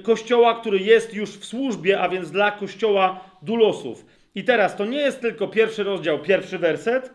Kościoła, 0.04 0.56
który 0.56 0.80
jest 0.80 1.14
już 1.14 1.30
w 1.30 1.46
służbie, 1.46 2.02
a 2.02 2.10
więc 2.10 2.32
dla 2.32 2.52
Kościoła 2.52 3.20
dulosów. 3.42 4.06
I 4.36 4.44
teraz 4.44 4.76
to 4.76 4.86
nie 4.86 4.98
jest 4.98 5.22
tylko 5.22 5.48
pierwszy 5.48 5.84
rozdział, 5.84 6.20
pierwszy 6.20 6.58
werset, 6.58 7.14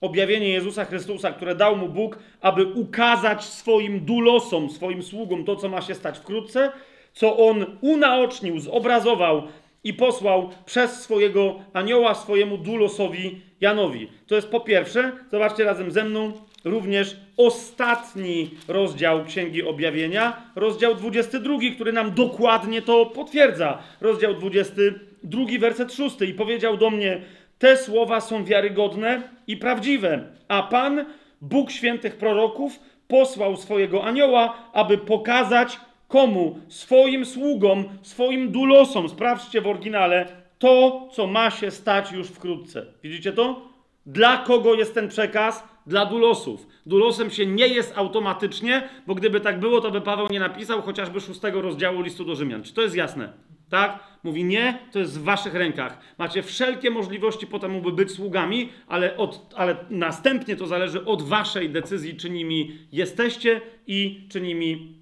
objawienie 0.00 0.48
Jezusa 0.48 0.84
Chrystusa, 0.84 1.32
które 1.32 1.54
dał 1.54 1.76
mu 1.76 1.88
Bóg, 1.88 2.18
aby 2.40 2.66
ukazać 2.66 3.44
swoim 3.44 4.00
dulosom, 4.00 4.70
swoim 4.70 5.02
sługom 5.02 5.44
to, 5.44 5.56
co 5.56 5.68
ma 5.68 5.80
się 5.80 5.94
stać 5.94 6.18
wkrótce, 6.18 6.72
co 7.12 7.36
on 7.36 7.78
unaocznił, 7.80 8.60
zobrazował 8.60 9.42
i 9.84 9.94
posłał 9.94 10.50
przez 10.66 11.02
swojego 11.02 11.60
anioła 11.72 12.14
swojemu 12.14 12.58
dulosowi 12.58 13.40
Janowi. 13.60 14.08
To 14.26 14.34
jest 14.34 14.48
po 14.48 14.60
pierwsze, 14.60 15.12
zobaczcie 15.30 15.64
razem 15.64 15.90
ze 15.90 16.04
mną, 16.04 16.32
również 16.64 17.16
ostatni 17.38 18.50
rozdział 18.68 19.24
Księgi 19.24 19.62
Objawienia, 19.62 20.42
rozdział 20.56 20.94
22, 20.94 21.54
który 21.74 21.92
nam 21.92 22.14
dokładnie 22.14 22.82
to 22.82 23.06
potwierdza. 23.06 23.78
Rozdział 24.00 24.34
22, 24.34 25.42
werset 25.60 25.92
6. 25.92 26.20
I 26.20 26.34
powiedział 26.34 26.76
do 26.76 26.90
mnie, 26.90 27.20
te 27.58 27.76
słowa 27.76 28.20
są 28.20 28.44
wiarygodne 28.44 29.22
i 29.46 29.56
prawdziwe, 29.56 30.24
a 30.48 30.62
Pan, 30.62 31.04
Bóg 31.40 31.70
świętych 31.70 32.16
proroków, 32.16 32.80
posłał 33.08 33.56
swojego 33.56 34.04
anioła, 34.04 34.54
aby 34.72 34.98
pokazać 34.98 35.80
komu? 36.08 36.58
Swoim 36.68 37.26
sługom, 37.26 37.84
swoim 38.02 38.50
dulosom, 38.52 39.08
sprawdźcie 39.08 39.60
w 39.60 39.66
oryginale, 39.66 40.26
to, 40.58 41.08
co 41.12 41.26
ma 41.26 41.50
się 41.50 41.70
stać 41.70 42.12
już 42.12 42.28
wkrótce. 42.28 42.86
Widzicie 43.02 43.32
to? 43.32 43.68
Dla 44.06 44.36
kogo 44.36 44.74
jest 44.74 44.94
ten 44.94 45.08
przekaz? 45.08 45.64
Dla 45.88 46.06
dulosów. 46.06 46.66
Dulosem 46.86 47.30
się 47.30 47.46
nie 47.46 47.68
jest 47.68 47.98
automatycznie, 47.98 48.88
bo 49.06 49.14
gdyby 49.14 49.40
tak 49.40 49.60
było, 49.60 49.80
to 49.80 49.90
by 49.90 50.00
Paweł 50.00 50.26
nie 50.30 50.40
napisał 50.40 50.82
chociażby 50.82 51.20
szóstego 51.20 51.62
rozdziału 51.62 52.02
listu 52.02 52.24
do 52.24 52.34
Rzymian. 52.34 52.62
Czy 52.62 52.74
to 52.74 52.82
jest 52.82 52.96
jasne? 52.96 53.32
Tak? 53.70 53.98
Mówi 54.22 54.44
nie, 54.44 54.78
to 54.92 54.98
jest 54.98 55.20
w 55.20 55.22
waszych 55.22 55.54
rękach. 55.54 55.98
Macie 56.18 56.42
wszelkie 56.42 56.90
możliwości 56.90 57.46
potem, 57.46 57.82
by 57.82 57.92
być 57.92 58.10
sługami, 58.10 58.68
ale, 58.86 59.16
od, 59.16 59.54
ale 59.56 59.76
następnie 59.90 60.56
to 60.56 60.66
zależy 60.66 61.04
od 61.04 61.22
waszej 61.22 61.70
decyzji, 61.70 62.16
czy 62.16 62.30
nimi 62.30 62.78
jesteście 62.92 63.60
i 63.86 64.26
czy 64.30 64.40
nimi, 64.40 64.98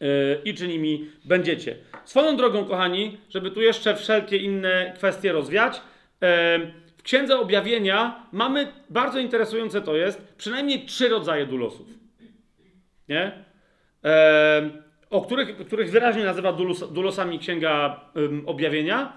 yy, 0.00 0.08
i 0.44 0.54
czy 0.54 0.68
nimi 0.68 1.10
będziecie. 1.24 1.76
Swoją 2.04 2.36
drogą, 2.36 2.64
kochani, 2.64 3.18
żeby 3.30 3.50
tu 3.50 3.60
jeszcze 3.60 3.96
wszelkie 3.96 4.36
inne 4.36 4.92
kwestie 4.96 5.32
rozwiać, 5.32 5.80
yy, 6.20 6.87
Księdze 7.08 7.38
Objawienia 7.38 8.26
mamy, 8.32 8.72
bardzo 8.90 9.18
interesujące 9.18 9.80
to 9.80 9.96
jest, 9.96 10.34
przynajmniej 10.36 10.86
trzy 10.86 11.08
rodzaje 11.08 11.46
dulosów. 11.46 11.86
Nie? 13.08 13.44
Yy, 14.04 14.10
o 15.10 15.22
których, 15.22 15.66
których 15.66 15.90
wyraźnie 15.90 16.24
nazywa 16.24 16.52
dulos, 16.52 16.92
dulosami 16.92 17.38
Księga 17.38 18.00
um, 18.14 18.42
Objawienia. 18.46 19.12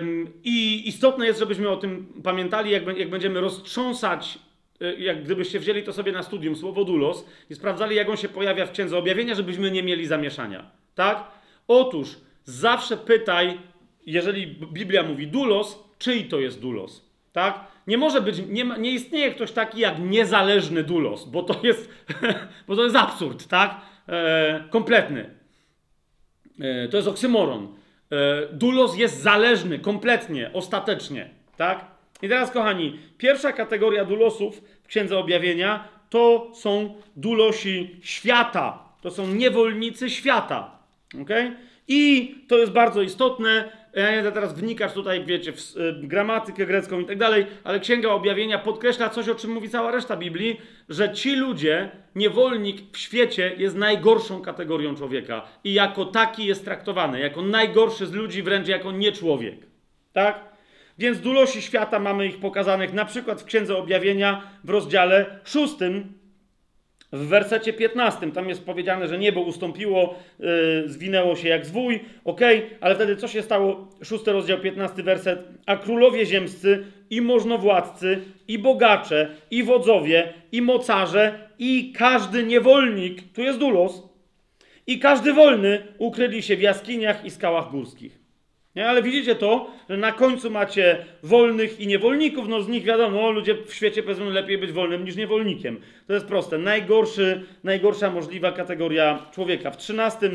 Um, 0.00 0.32
I 0.44 0.88
istotne 0.88 1.26
jest, 1.26 1.38
żebyśmy 1.38 1.68
o 1.68 1.76
tym 1.76 2.06
pamiętali, 2.24 2.70
jak, 2.70 2.98
jak 2.98 3.10
będziemy 3.10 3.40
roztrząsać, 3.40 4.38
e, 4.80 4.94
jak 4.94 5.24
gdybyście 5.24 5.60
wzięli 5.60 5.82
to 5.82 5.92
sobie 5.92 6.12
na 6.12 6.22
studium, 6.22 6.56
słowo 6.56 6.84
dulos 6.84 7.26
i 7.50 7.54
sprawdzali, 7.54 7.96
jak 7.96 8.08
on 8.08 8.16
się 8.16 8.28
pojawia 8.28 8.66
w 8.66 8.72
Księdze 8.72 8.98
Objawienia, 8.98 9.34
żebyśmy 9.34 9.70
nie 9.70 9.82
mieli 9.82 10.06
zamieszania. 10.06 10.70
Tak? 10.94 11.24
Otóż 11.68 12.16
zawsze 12.44 12.96
pytaj, 12.96 13.58
jeżeli 14.06 14.46
Biblia 14.46 15.02
mówi 15.02 15.26
dulos, 15.26 15.85
czyj 15.98 16.24
to 16.24 16.40
jest 16.40 16.60
dulos? 16.60 17.02
Tak? 17.32 17.64
Nie 17.86 17.98
może 17.98 18.20
być, 18.20 18.42
nie, 18.48 18.64
ma, 18.64 18.76
nie 18.76 18.90
istnieje 18.90 19.30
ktoś 19.30 19.52
taki 19.52 19.80
jak 19.80 19.98
niezależny 19.98 20.82
dulos, 20.82 21.24
bo 21.24 21.42
to 21.42 21.60
jest, 21.62 21.90
bo 22.68 22.76
to 22.76 22.84
jest 22.84 22.96
absurd, 22.96 23.48
tak? 23.48 23.80
e, 24.08 24.64
kompletny. 24.70 25.30
E, 26.60 26.88
to 26.88 26.96
jest 26.96 27.08
oksymoron. 27.08 27.74
E, 28.12 28.46
dulos 28.52 28.96
jest 28.96 29.22
zależny 29.22 29.78
kompletnie, 29.78 30.50
ostatecznie. 30.52 31.30
Tak? 31.56 31.84
I 32.22 32.28
teraz, 32.28 32.50
kochani, 32.50 32.98
pierwsza 33.18 33.52
kategoria 33.52 34.04
dulosów 34.04 34.62
w 34.82 34.86
Księdze 34.86 35.18
Objawienia 35.18 35.88
to 36.10 36.50
są 36.54 36.94
dulosi 37.16 37.96
świata. 38.02 38.78
To 39.00 39.10
są 39.10 39.26
niewolnicy 39.26 40.10
świata. 40.10 40.78
Okay? 41.22 41.56
I 41.88 42.34
to 42.48 42.58
jest 42.58 42.72
bardzo 42.72 43.02
istotne. 43.02 43.72
Ja 43.96 44.10
nie 44.10 44.16
będę 44.16 44.32
teraz 44.32 44.54
wnikać 44.54 44.92
tutaj, 44.92 45.24
wiecie, 45.24 45.52
w 45.52 45.76
y, 45.76 45.94
gramatykę 46.02 46.66
grecką 46.66 47.00
i 47.00 47.06
tak 47.06 47.18
dalej, 47.18 47.46
ale 47.64 47.80
Księga 47.80 48.10
Objawienia 48.10 48.58
podkreśla 48.58 49.08
coś, 49.08 49.28
o 49.28 49.34
czym 49.34 49.50
mówi 49.50 49.68
cała 49.68 49.90
reszta 49.90 50.16
Biblii, 50.16 50.60
że 50.88 51.12
ci 51.12 51.36
ludzie, 51.36 51.90
niewolnik 52.14 52.76
w 52.92 52.98
świecie 52.98 53.52
jest 53.56 53.76
najgorszą 53.76 54.42
kategorią 54.42 54.94
człowieka 54.96 55.42
i 55.64 55.74
jako 55.74 56.04
taki 56.04 56.44
jest 56.44 56.64
traktowany, 56.64 57.20
jako 57.20 57.42
najgorszy 57.42 58.06
z 58.06 58.12
ludzi, 58.12 58.42
wręcz 58.42 58.68
jako 58.68 58.92
nieczłowiek. 58.92 59.56
Tak? 60.12 60.44
Więc 60.98 61.20
dulosi 61.20 61.62
świata 61.62 61.98
mamy 61.98 62.26
ich 62.26 62.40
pokazanych 62.40 62.92
na 62.92 63.04
przykład 63.04 63.42
w 63.42 63.44
Księdze 63.44 63.76
Objawienia 63.76 64.42
w 64.64 64.70
rozdziale 64.70 65.40
szóstym, 65.44 66.12
w 67.12 67.26
wersecie 67.26 67.72
15 67.72 68.32
tam 68.32 68.48
jest 68.48 68.64
powiedziane, 68.64 69.08
że 69.08 69.18
niebo 69.18 69.40
ustąpiło, 69.40 70.14
yy, 70.38 70.48
zwinęło 70.86 71.36
się 71.36 71.48
jak 71.48 71.66
zwój, 71.66 72.00
ok, 72.24 72.40
ale 72.80 72.94
wtedy 72.94 73.16
co 73.16 73.28
się 73.28 73.42
stało? 73.42 73.88
Szósty 74.04 74.32
rozdział, 74.32 74.58
15 74.58 75.02
werset. 75.02 75.48
A 75.66 75.76
królowie 75.76 76.26
ziemscy 76.26 76.84
i 77.10 77.20
możnowładcy, 77.20 78.20
i 78.48 78.58
bogacze, 78.58 79.28
i 79.50 79.62
wodzowie, 79.62 80.32
i 80.52 80.62
mocarze, 80.62 81.48
i 81.58 81.92
każdy 81.92 82.44
niewolnik, 82.44 83.32
tu 83.32 83.42
jest 83.42 83.58
dulos, 83.58 84.02
i 84.86 84.98
każdy 84.98 85.32
wolny 85.32 85.82
ukryli 85.98 86.42
się 86.42 86.56
w 86.56 86.60
jaskiniach 86.60 87.24
i 87.24 87.30
skałach 87.30 87.70
górskich. 87.70 88.25
Nie? 88.76 88.88
Ale 88.88 89.02
widzicie 89.02 89.34
to, 89.34 89.70
że 89.90 89.96
na 89.96 90.12
końcu 90.12 90.50
macie 90.50 91.04
wolnych 91.22 91.80
i 91.80 91.86
niewolników, 91.86 92.48
no 92.48 92.62
z 92.62 92.68
nich 92.68 92.84
wiadomo, 92.84 93.30
ludzie 93.30 93.54
w 93.66 93.74
świecie 93.74 94.02
powiedzą 94.02 94.30
lepiej 94.30 94.58
być 94.58 94.72
wolnym 94.72 95.04
niż 95.04 95.16
niewolnikiem. 95.16 95.80
To 96.06 96.14
jest 96.14 96.26
proste. 96.26 96.58
Najgorszy, 96.58 97.42
najgorsza 97.64 98.10
możliwa 98.10 98.52
kategoria 98.52 99.26
człowieka. 99.32 99.70
W 99.70 99.76
13 99.76 100.30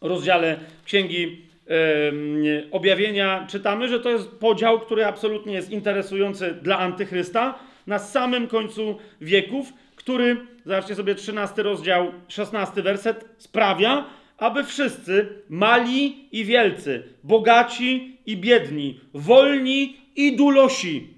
rozdziale 0.00 0.58
Księgi 0.84 1.42
yy, 1.66 2.68
Objawienia 2.70 3.46
czytamy, 3.50 3.88
że 3.88 4.00
to 4.00 4.10
jest 4.10 4.28
podział, 4.28 4.80
który 4.80 5.06
absolutnie 5.06 5.54
jest 5.54 5.70
interesujący 5.70 6.58
dla 6.62 6.78
antychrysta 6.78 7.58
na 7.86 7.98
samym 7.98 8.46
końcu 8.46 8.98
wieków, 9.20 9.72
który, 9.96 10.36
zobaczcie 10.64 10.94
sobie 10.94 11.14
13 11.14 11.62
rozdział, 11.62 12.12
16 12.28 12.82
werset, 12.82 13.24
sprawia, 13.38 14.04
aby 14.38 14.64
wszyscy, 14.64 15.28
mali 15.48 16.28
i 16.32 16.44
wielcy, 16.44 17.02
bogaci 17.24 18.18
i 18.26 18.36
biedni, 18.36 19.00
wolni 19.14 19.96
i 20.16 20.36
dulosi, 20.36 21.14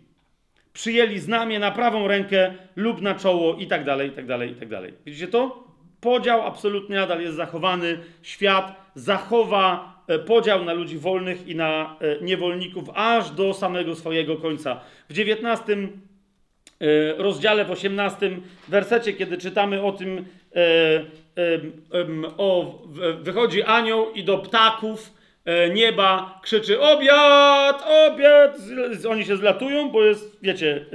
przyjęli 0.72 1.18
znamię 1.18 1.58
na 1.58 1.70
prawą 1.70 2.08
rękę 2.08 2.54
lub 2.76 3.02
na 3.02 3.14
czoło 3.14 3.54
i 3.54 3.66
tak 3.66 3.84
dalej, 3.84 4.08
i 4.08 4.12
tak 4.12 4.26
dalej, 4.26 4.50
i 4.50 4.54
tak 4.54 4.68
dalej. 4.68 4.92
Widzicie 5.06 5.28
to? 5.28 5.64
Podział 6.00 6.46
absolutnie 6.46 6.96
nadal 6.96 7.20
jest 7.20 7.36
zachowany. 7.36 7.98
Świat 8.22 8.90
zachowa 8.94 9.94
e, 10.08 10.18
podział 10.18 10.64
na 10.64 10.72
ludzi 10.72 10.98
wolnych 10.98 11.48
i 11.48 11.54
na 11.54 11.96
e, 12.00 12.24
niewolników 12.24 12.84
aż 12.94 13.30
do 13.30 13.54
samego 13.54 13.94
swojego 13.94 14.36
końca. 14.36 14.80
W 15.08 15.12
19 15.12 15.72
e, 15.72 15.76
rozdziale, 17.16 17.64
w 17.64 17.70
18 17.70 18.30
wersecie, 18.68 19.12
kiedy 19.12 19.38
czytamy 19.38 19.82
o 19.82 19.92
tym, 19.92 20.24
o, 22.36 22.78
wychodzi 23.20 23.62
anioł 23.62 24.12
i 24.12 24.24
do 24.24 24.38
ptaków 24.38 25.12
e, 25.44 25.70
nieba 25.70 26.40
krzyczy 26.42 26.80
obiad, 26.80 27.84
obiad. 28.08 28.58
Oni 29.10 29.24
się 29.24 29.36
zlatują, 29.36 29.90
bo 29.90 30.04
jest, 30.04 30.38
wiecie, 30.42 30.86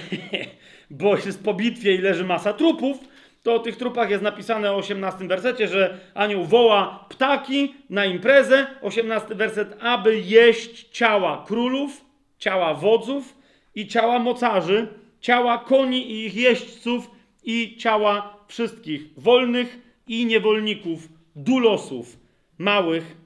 bo 0.90 1.16
jest 1.16 1.44
po 1.44 1.54
bitwie 1.54 1.94
i 1.94 1.98
leży 1.98 2.24
masa 2.24 2.52
trupów. 2.52 2.98
To 3.42 3.54
o 3.54 3.58
tych 3.58 3.76
trupach 3.76 4.10
jest 4.10 4.22
napisane 4.22 4.72
w 4.72 4.76
18 4.76 5.28
wersecie, 5.28 5.68
że 5.68 5.98
anioł 6.14 6.44
woła 6.44 7.06
ptaki 7.08 7.74
na 7.90 8.04
imprezę. 8.04 8.66
18 8.82 9.34
werset, 9.34 9.76
aby 9.80 10.18
jeść 10.18 10.88
ciała 10.88 11.44
królów, 11.46 12.04
ciała 12.38 12.74
wodzów 12.74 13.41
i 13.74 13.86
ciała 13.86 14.18
mocarzy, 14.18 14.88
ciała 15.20 15.58
koni 15.58 16.10
i 16.10 16.26
ich 16.26 16.34
jeźdźców 16.34 17.10
i 17.44 17.76
ciała 17.76 18.44
wszystkich 18.48 19.02
wolnych 19.16 19.78
i 20.06 20.26
niewolników, 20.26 21.08
dulosów, 21.36 22.18
małych 22.58 23.16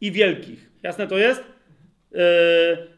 i 0.00 0.12
wielkich. 0.12 0.70
Jasne 0.82 1.06
to 1.06 1.18
jest? 1.18 1.44
Yy, 2.12 2.18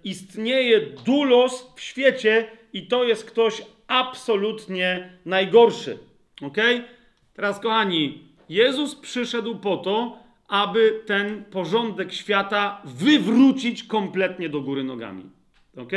istnieje 0.05 0.81
dulos 0.81 1.73
w 1.77 1.81
świecie 1.81 2.49
i 2.73 2.87
to 2.87 3.05
jest 3.05 3.25
ktoś 3.25 3.63
absolutnie 3.87 5.13
najgorszy. 5.27 5.99
Ok? 6.43 6.57
Teraz, 7.35 7.61
kochani, 7.61 8.25
Jezus 8.49 8.95
przyszedł 8.95 9.59
po 9.59 9.77
to, 9.77 10.19
aby 10.49 11.03
ten 11.07 11.45
porządek 11.45 12.13
świata 12.13 12.83
wywrócić 12.85 13.85
kompletnie 13.85 14.49
do 14.49 14.61
góry 14.61 14.85
nogami. 14.85 15.25
Ok? 15.77 15.93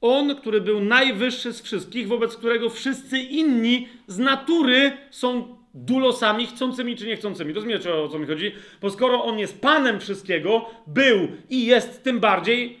On, 0.00 0.36
który 0.36 0.60
był 0.60 0.80
najwyższy 0.80 1.52
z 1.52 1.62
wszystkich, 1.62 2.08
wobec 2.08 2.36
którego 2.36 2.70
wszyscy 2.70 3.18
inni 3.18 3.88
z 4.06 4.18
natury 4.18 4.92
są 5.10 5.58
dulosami, 5.74 6.46
chcącymi 6.46 6.96
czy 6.96 7.06
niechcącymi. 7.06 7.52
Rozumiecie 7.52 7.94
o 7.94 8.08
co 8.08 8.18
mi 8.18 8.26
chodzi? 8.26 8.52
Bo 8.80 8.90
skoro 8.90 9.24
on 9.24 9.38
jest 9.38 9.60
panem 9.60 10.00
wszystkiego, 10.00 10.70
był 10.86 11.28
i 11.50 11.66
jest 11.66 12.04
tym 12.04 12.20
bardziej, 12.20 12.78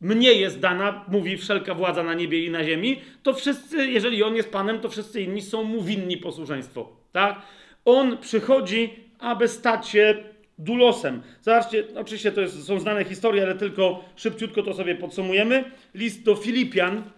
mnie 0.00 0.32
jest 0.32 0.60
dana, 0.60 1.04
mówi 1.08 1.36
wszelka 1.36 1.74
władza 1.74 2.02
na 2.02 2.14
niebie 2.14 2.44
i 2.44 2.50
na 2.50 2.64
ziemi, 2.64 3.00
to 3.22 3.34
wszyscy, 3.34 3.90
jeżeli 3.90 4.22
on 4.22 4.36
jest 4.36 4.52
panem, 4.52 4.80
to 4.80 4.88
wszyscy 4.88 5.22
inni 5.22 5.42
są 5.42 5.64
mu 5.64 5.82
winni 5.82 6.16
posłuszeństwo. 6.16 6.96
Tak? 7.12 7.42
On 7.84 8.18
przychodzi, 8.18 8.90
aby 9.18 9.48
stać 9.48 9.88
się 9.88 10.33
dulosem. 10.58 11.22
Zobaczcie, 11.42 11.84
oczywiście 11.96 12.32
to 12.32 12.40
jest, 12.40 12.66
są 12.66 12.80
znane 12.80 13.04
historie, 13.04 13.42
ale 13.42 13.54
tylko 13.54 14.04
szybciutko 14.16 14.62
to 14.62 14.74
sobie 14.74 14.94
podsumujemy. 14.94 15.70
List 15.94 16.22
do 16.22 16.34
Filipian, 16.36 17.10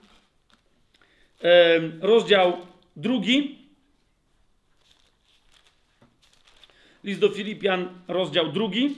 rozdział 2.01 2.57
drugi. 2.97 3.59
List 7.05 7.21
do 7.21 7.29
Filipian, 7.29 7.89
rozdział 8.09 8.53
drugi. 8.53 8.97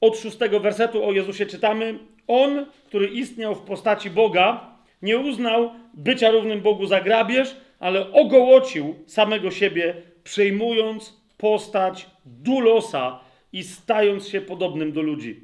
Od 0.00 0.18
szóstego 0.18 0.60
wersetu 0.60 1.04
o 1.04 1.12
Jezusie 1.12 1.46
czytamy. 1.46 1.98
On, 2.26 2.66
który 2.86 3.06
istniał 3.06 3.54
w 3.54 3.62
postaci 3.62 4.10
Boga, 4.10 4.76
nie 5.02 5.18
uznał 5.18 5.70
bycia 5.94 6.30
równym 6.30 6.60
Bogu 6.60 6.86
za 6.86 7.00
grabież, 7.00 7.56
ale 7.78 8.12
ogołocił 8.12 8.94
samego 9.06 9.50
siebie, 9.50 10.02
przejmując 10.24 11.16
postać 11.38 12.06
dulosa 12.26 13.20
i 13.52 13.64
stając 13.64 14.28
się 14.28 14.40
podobnym 14.40 14.92
do 14.92 15.02
ludzi. 15.02 15.40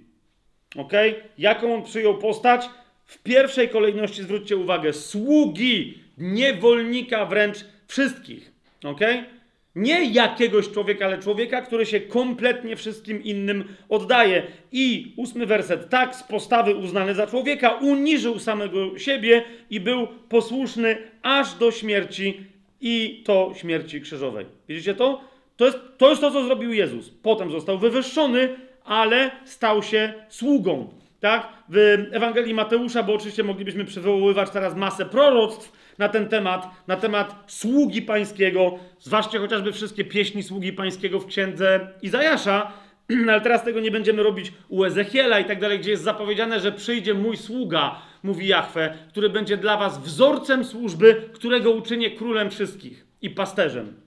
Ok? 0.76 0.92
Jaką 1.38 1.74
on 1.74 1.82
przyjął 1.82 2.18
postać? 2.18 2.70
W 3.04 3.18
pierwszej 3.18 3.68
kolejności 3.68 4.22
zwróćcie 4.22 4.56
uwagę, 4.56 4.92
sługi, 4.92 5.98
niewolnika 6.18 7.26
wręcz 7.26 7.58
wszystkich. 7.86 8.52
Ok? 8.84 9.00
Nie 9.74 10.04
jakiegoś 10.04 10.70
człowieka, 10.70 11.06
ale 11.06 11.18
człowieka, 11.18 11.62
który 11.62 11.86
się 11.86 12.00
kompletnie 12.00 12.76
wszystkim 12.76 13.24
innym 13.24 13.64
oddaje. 13.88 14.42
I 14.72 15.12
ósmy 15.16 15.46
werset. 15.46 15.88
Tak 15.88 16.16
z 16.16 16.22
postawy 16.22 16.74
uznany 16.74 17.14
za 17.14 17.26
człowieka 17.26 17.72
uniżył 17.72 18.38
samego 18.38 18.98
siebie 18.98 19.44
i 19.70 19.80
był 19.80 20.06
posłuszny 20.28 20.96
aż 21.22 21.54
do 21.54 21.70
śmierci 21.70 22.44
i 22.80 23.22
to 23.26 23.52
śmierci 23.54 24.00
krzyżowej. 24.00 24.46
Widzicie 24.68 24.94
to? 24.94 25.20
To 25.56 25.66
jest, 25.66 25.78
to 25.98 26.10
jest 26.10 26.20
to, 26.20 26.30
co 26.30 26.44
zrobił 26.44 26.72
Jezus. 26.72 27.10
Potem 27.10 27.50
został 27.50 27.78
wywyższony, 27.78 28.56
ale 28.84 29.30
stał 29.44 29.82
się 29.82 30.12
sługą. 30.28 30.88
Tak? 31.20 31.48
W 31.68 32.06
Ewangelii 32.12 32.54
Mateusza, 32.54 33.02
bo 33.02 33.14
oczywiście 33.14 33.42
moglibyśmy 33.44 33.84
przywoływać 33.84 34.50
teraz 34.50 34.74
masę 34.76 35.06
proroctw 35.06 35.72
na 35.98 36.08
ten 36.08 36.28
temat, 36.28 36.66
na 36.86 36.96
temat 36.96 37.44
sługi 37.46 38.02
pańskiego, 38.02 38.78
zwłaszcza 39.00 39.38
chociażby 39.38 39.72
wszystkie 39.72 40.04
pieśni 40.04 40.42
sługi 40.42 40.72
pańskiego 40.72 41.20
w 41.20 41.26
księdze 41.26 41.88
Izajasza, 42.02 42.72
ale 43.28 43.40
teraz 43.40 43.64
tego 43.64 43.80
nie 43.80 43.90
będziemy 43.90 44.22
robić 44.22 44.52
u 44.68 44.84
Ezechiela 44.84 45.38
i 45.38 45.44
tak 45.44 45.60
dalej, 45.60 45.78
gdzie 45.78 45.90
jest 45.90 46.02
zapowiedziane, 46.02 46.60
że 46.60 46.72
przyjdzie 46.72 47.14
mój 47.14 47.36
sługa, 47.36 48.02
mówi 48.22 48.46
Jahwe, 48.46 48.98
który 49.08 49.28
będzie 49.28 49.56
dla 49.56 49.76
was 49.76 49.98
wzorcem 49.98 50.64
służby, 50.64 51.30
którego 51.32 51.70
uczynię 51.70 52.10
królem 52.10 52.50
wszystkich 52.50 53.06
i 53.22 53.30
pasterzem. 53.30 54.00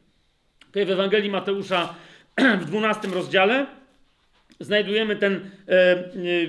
W 0.74 0.78
Ewangelii 0.78 1.30
Mateusza 1.30 1.96
w 2.62 2.66
12 2.66 3.08
rozdziale 3.08 3.66
znajdujemy 4.60 5.16
ten 5.16 5.52
e, 5.68 5.72
e, 5.72 6.04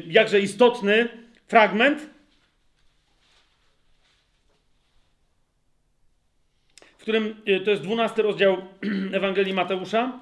jakże 0.06 0.40
istotny 0.40 1.08
fragment, 1.46 2.10
w 6.98 7.02
którym 7.02 7.36
e, 7.46 7.60
to 7.60 7.70
jest 7.70 7.82
12 7.82 8.22
rozdział 8.22 8.56
Ewangelii 9.12 9.54
Mateusza. 9.54 10.20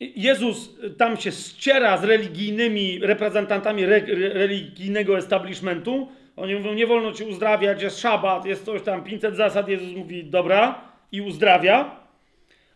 Jezus 0.00 0.76
tam 0.98 1.16
się 1.16 1.32
ściera 1.32 1.96
z 1.96 2.04
religijnymi 2.04 2.98
reprezentantami 2.98 3.84
re, 3.84 3.96
re, 3.96 4.28
religijnego 4.28 5.18
establishmentu. 5.18 6.08
Oni 6.36 6.54
mówią, 6.54 6.74
nie 6.74 6.86
wolno 6.86 7.12
ci 7.12 7.24
uzdrawiać, 7.24 7.82
jest 7.82 8.00
szabat, 8.00 8.46
jest 8.46 8.64
coś 8.64 8.82
tam, 8.82 9.04
500 9.04 9.36
zasad. 9.36 9.68
Jezus 9.68 9.96
mówi, 9.96 10.24
dobra, 10.24 10.80
i 11.12 11.20
uzdrawia. 11.20 12.00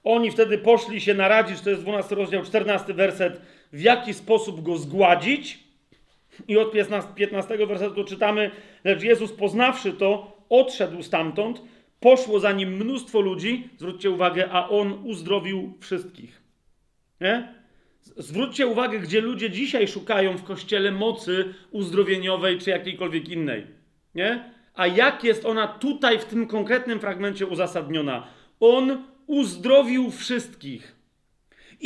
Oni 0.04 0.30
wtedy 0.30 0.58
poszli 0.58 1.00
się 1.00 1.14
naradzić, 1.14 1.60
to 1.60 1.70
jest 1.70 1.82
12 1.82 2.14
rozdział, 2.14 2.44
14 2.44 2.94
werset, 2.94 3.40
w 3.72 3.80
jaki 3.80 4.14
sposób 4.14 4.62
go 4.62 4.76
zgładzić. 4.76 5.58
I 6.48 6.56
od 6.56 6.72
15, 6.72 7.10
15 7.14 7.66
wersetu 7.66 8.04
czytamy, 8.04 8.50
lecz 8.84 9.02
Jezus 9.02 9.32
poznawszy 9.32 9.92
to, 9.92 10.36
odszedł 10.48 11.02
stamtąd, 11.02 11.62
poszło 12.00 12.40
za 12.40 12.52
nim 12.52 12.76
mnóstwo 12.76 13.20
ludzi, 13.20 13.68
zwróćcie 13.76 14.10
uwagę, 14.10 14.48
a 14.50 14.68
on 14.68 14.98
uzdrowił 15.04 15.74
wszystkich. 15.80 16.43
Nie? 17.24 17.54
Zwróćcie 18.02 18.66
uwagę, 18.66 18.98
gdzie 18.98 19.20
ludzie 19.20 19.50
dzisiaj 19.50 19.88
szukają 19.88 20.36
w 20.36 20.44
kościele 20.44 20.92
mocy 20.92 21.54
uzdrowieniowej 21.70 22.58
czy 22.58 22.70
jakiejkolwiek 22.70 23.28
innej. 23.28 23.66
Nie? 24.14 24.52
A 24.74 24.86
jak 24.86 25.24
jest 25.24 25.44
ona 25.44 25.68
tutaj 25.68 26.18
w 26.18 26.24
tym 26.24 26.46
konkretnym 26.46 27.00
fragmencie 27.00 27.46
uzasadniona? 27.46 28.26
On 28.60 29.04
uzdrowił 29.26 30.10
wszystkich. 30.10 30.93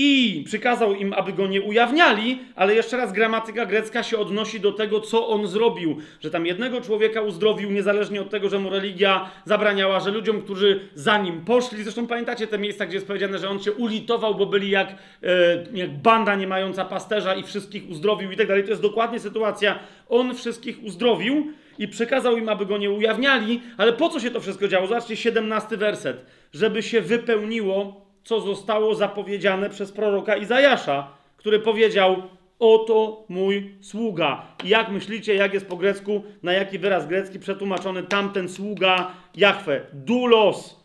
I 0.01 0.43
przykazał 0.47 0.95
im, 0.95 1.12
aby 1.12 1.33
go 1.33 1.47
nie 1.47 1.62
ujawniali, 1.62 2.39
ale 2.57 2.75
jeszcze 2.75 2.97
raz 2.97 3.12
gramatyka 3.12 3.66
grecka 3.66 4.03
się 4.03 4.19
odnosi 4.19 4.61
do 4.61 4.73
tego, 4.73 5.01
co 5.01 5.29
on 5.29 5.47
zrobił. 5.47 5.97
Że 6.20 6.31
tam 6.31 6.47
jednego 6.47 6.81
człowieka 6.81 7.23
uzdrowił, 7.23 7.70
niezależnie 7.70 8.20
od 8.20 8.31
tego, 8.31 8.49
że 8.49 8.59
mu 8.59 8.70
religia 8.70 9.31
zabraniała, 9.45 10.01
że 10.01 10.11
ludziom, 10.11 10.43
którzy 10.43 10.81
za 10.95 11.19
nim 11.19 11.45
poszli, 11.45 11.83
zresztą 11.83 12.07
pamiętacie 12.07 12.47
te 12.47 12.59
miejsca, 12.59 12.87
gdzie 12.87 12.95
jest 12.95 13.07
powiedziane, 13.07 13.39
że 13.39 13.49
on 13.49 13.62
się 13.62 13.73
ulitował, 13.73 14.35
bo 14.35 14.47
byli 14.47 14.70
jak, 14.70 14.89
e, 15.23 15.65
jak 15.75 15.91
banda 15.91 16.35
nie 16.35 16.47
mająca 16.47 16.85
pasterza 16.85 17.35
i 17.35 17.43
wszystkich 17.43 17.91
uzdrowił 17.91 18.31
i 18.31 18.37
tak 18.37 18.49
dalej. 18.49 18.62
To 18.62 18.70
jest 18.70 18.83
dokładnie 18.83 19.20
sytuacja. 19.20 19.79
On 20.09 20.35
wszystkich 20.35 20.83
uzdrowił 20.83 21.53
i 21.79 21.89
przekazał 21.89 22.37
im, 22.37 22.49
aby 22.49 22.66
go 22.66 22.79
nie 22.79 22.91
ujawniali, 22.91 23.61
ale 23.77 23.93
po 23.93 24.09
co 24.09 24.20
się 24.20 24.31
to 24.31 24.41
wszystko 24.41 24.69
działo? 24.69 24.87
Zobaczcie, 24.87 25.16
17 25.16 25.77
werset. 25.77 26.27
Żeby 26.53 26.83
się 26.83 27.01
wypełniło 27.01 28.08
co 28.29 28.41
zostało 28.41 28.95
zapowiedziane 28.95 29.71
przez 29.71 29.93
proroka 29.93 30.37
Izajasza, 30.37 31.09
który 31.37 31.59
powiedział: 31.61 32.23
Oto 32.59 33.25
mój 33.29 33.75
sługa. 33.81 34.43
I 34.65 34.69
jak 34.69 34.91
myślicie, 34.91 35.35
jak 35.35 35.55
jest 35.55 35.69
po 35.69 35.77
grecku, 35.77 36.23
na 36.43 36.53
jaki 36.53 36.79
wyraz 36.79 37.07
grecki 37.07 37.39
przetłumaczony 37.39 38.03
tamten 38.03 38.49
sługa 38.49 39.11
Jahwe? 39.37 39.81
Dulos. 39.93 40.85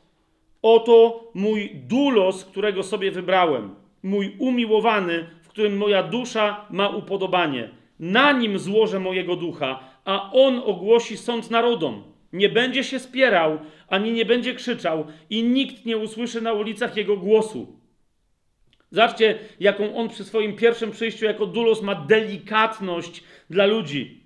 Oto 0.61 1.23
mój 1.33 1.71
dulos, 1.75 2.45
którego 2.45 2.83
sobie 2.83 3.11
wybrałem. 3.11 3.75
Mój 4.03 4.35
umiłowany, 4.39 5.25
w 5.41 5.47
którym 5.47 5.77
moja 5.77 6.03
dusza 6.03 6.65
ma 6.69 6.89
upodobanie. 6.89 7.69
Na 7.99 8.31
nim 8.31 8.59
złożę 8.59 8.99
mojego 8.99 9.35
ducha, 9.35 9.79
a 10.05 10.31
on 10.31 10.61
ogłosi 10.65 11.17
sąd 11.17 11.51
narodom. 11.51 12.03
Nie 12.33 12.49
będzie 12.49 12.83
się 12.83 12.99
spierał, 12.99 13.59
ani 13.87 14.11
nie 14.11 14.25
będzie 14.25 14.53
krzyczał, 14.53 15.07
i 15.29 15.43
nikt 15.43 15.85
nie 15.85 15.97
usłyszy 15.97 16.41
na 16.41 16.53
ulicach 16.53 16.97
jego 16.97 17.17
głosu. 17.17 17.79
Zobaczcie, 18.91 19.39
jaką 19.59 19.95
on 19.95 20.09
przy 20.09 20.23
swoim 20.23 20.55
pierwszym 20.55 20.91
przyjściu 20.91 21.25
jako 21.25 21.45
dulos 21.45 21.81
ma 21.81 21.95
delikatność 21.95 23.23
dla 23.49 23.65
ludzi. 23.65 24.22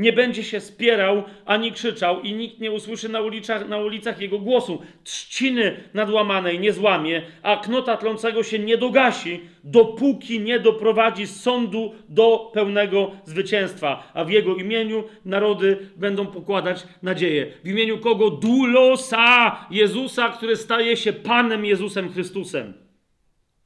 Nie 0.00 0.12
będzie 0.12 0.44
się 0.44 0.60
spierał 0.60 1.22
ani 1.46 1.72
krzyczał, 1.72 2.20
i 2.20 2.32
nikt 2.32 2.60
nie 2.60 2.72
usłyszy 2.72 3.08
na 3.08 3.20
ulicach, 3.20 3.68
na 3.68 3.78
ulicach 3.78 4.20
jego 4.20 4.38
głosu. 4.38 4.82
Trzciny 5.04 5.76
nadłamanej 5.94 6.58
nie 6.60 6.72
złamie, 6.72 7.22
a 7.42 7.56
knota 7.56 7.96
tlącego 7.96 8.42
się 8.42 8.58
nie 8.58 8.76
dogasi, 8.76 9.40
dopóki 9.64 10.40
nie 10.40 10.60
doprowadzi 10.60 11.26
sądu 11.26 11.94
do 12.08 12.50
pełnego 12.54 13.10
zwycięstwa. 13.24 14.10
A 14.14 14.24
w 14.24 14.30
jego 14.30 14.54
imieniu 14.54 15.04
narody 15.24 15.90
będą 15.96 16.26
pokładać 16.26 16.86
nadzieję. 17.02 17.52
W 17.64 17.68
imieniu 17.68 17.98
kogo? 17.98 18.30
Dulosa 18.30 19.66
Jezusa, 19.70 20.28
który 20.28 20.56
staje 20.56 20.96
się 20.96 21.12
Panem 21.12 21.64
Jezusem 21.64 22.12
Chrystusem. 22.12 22.74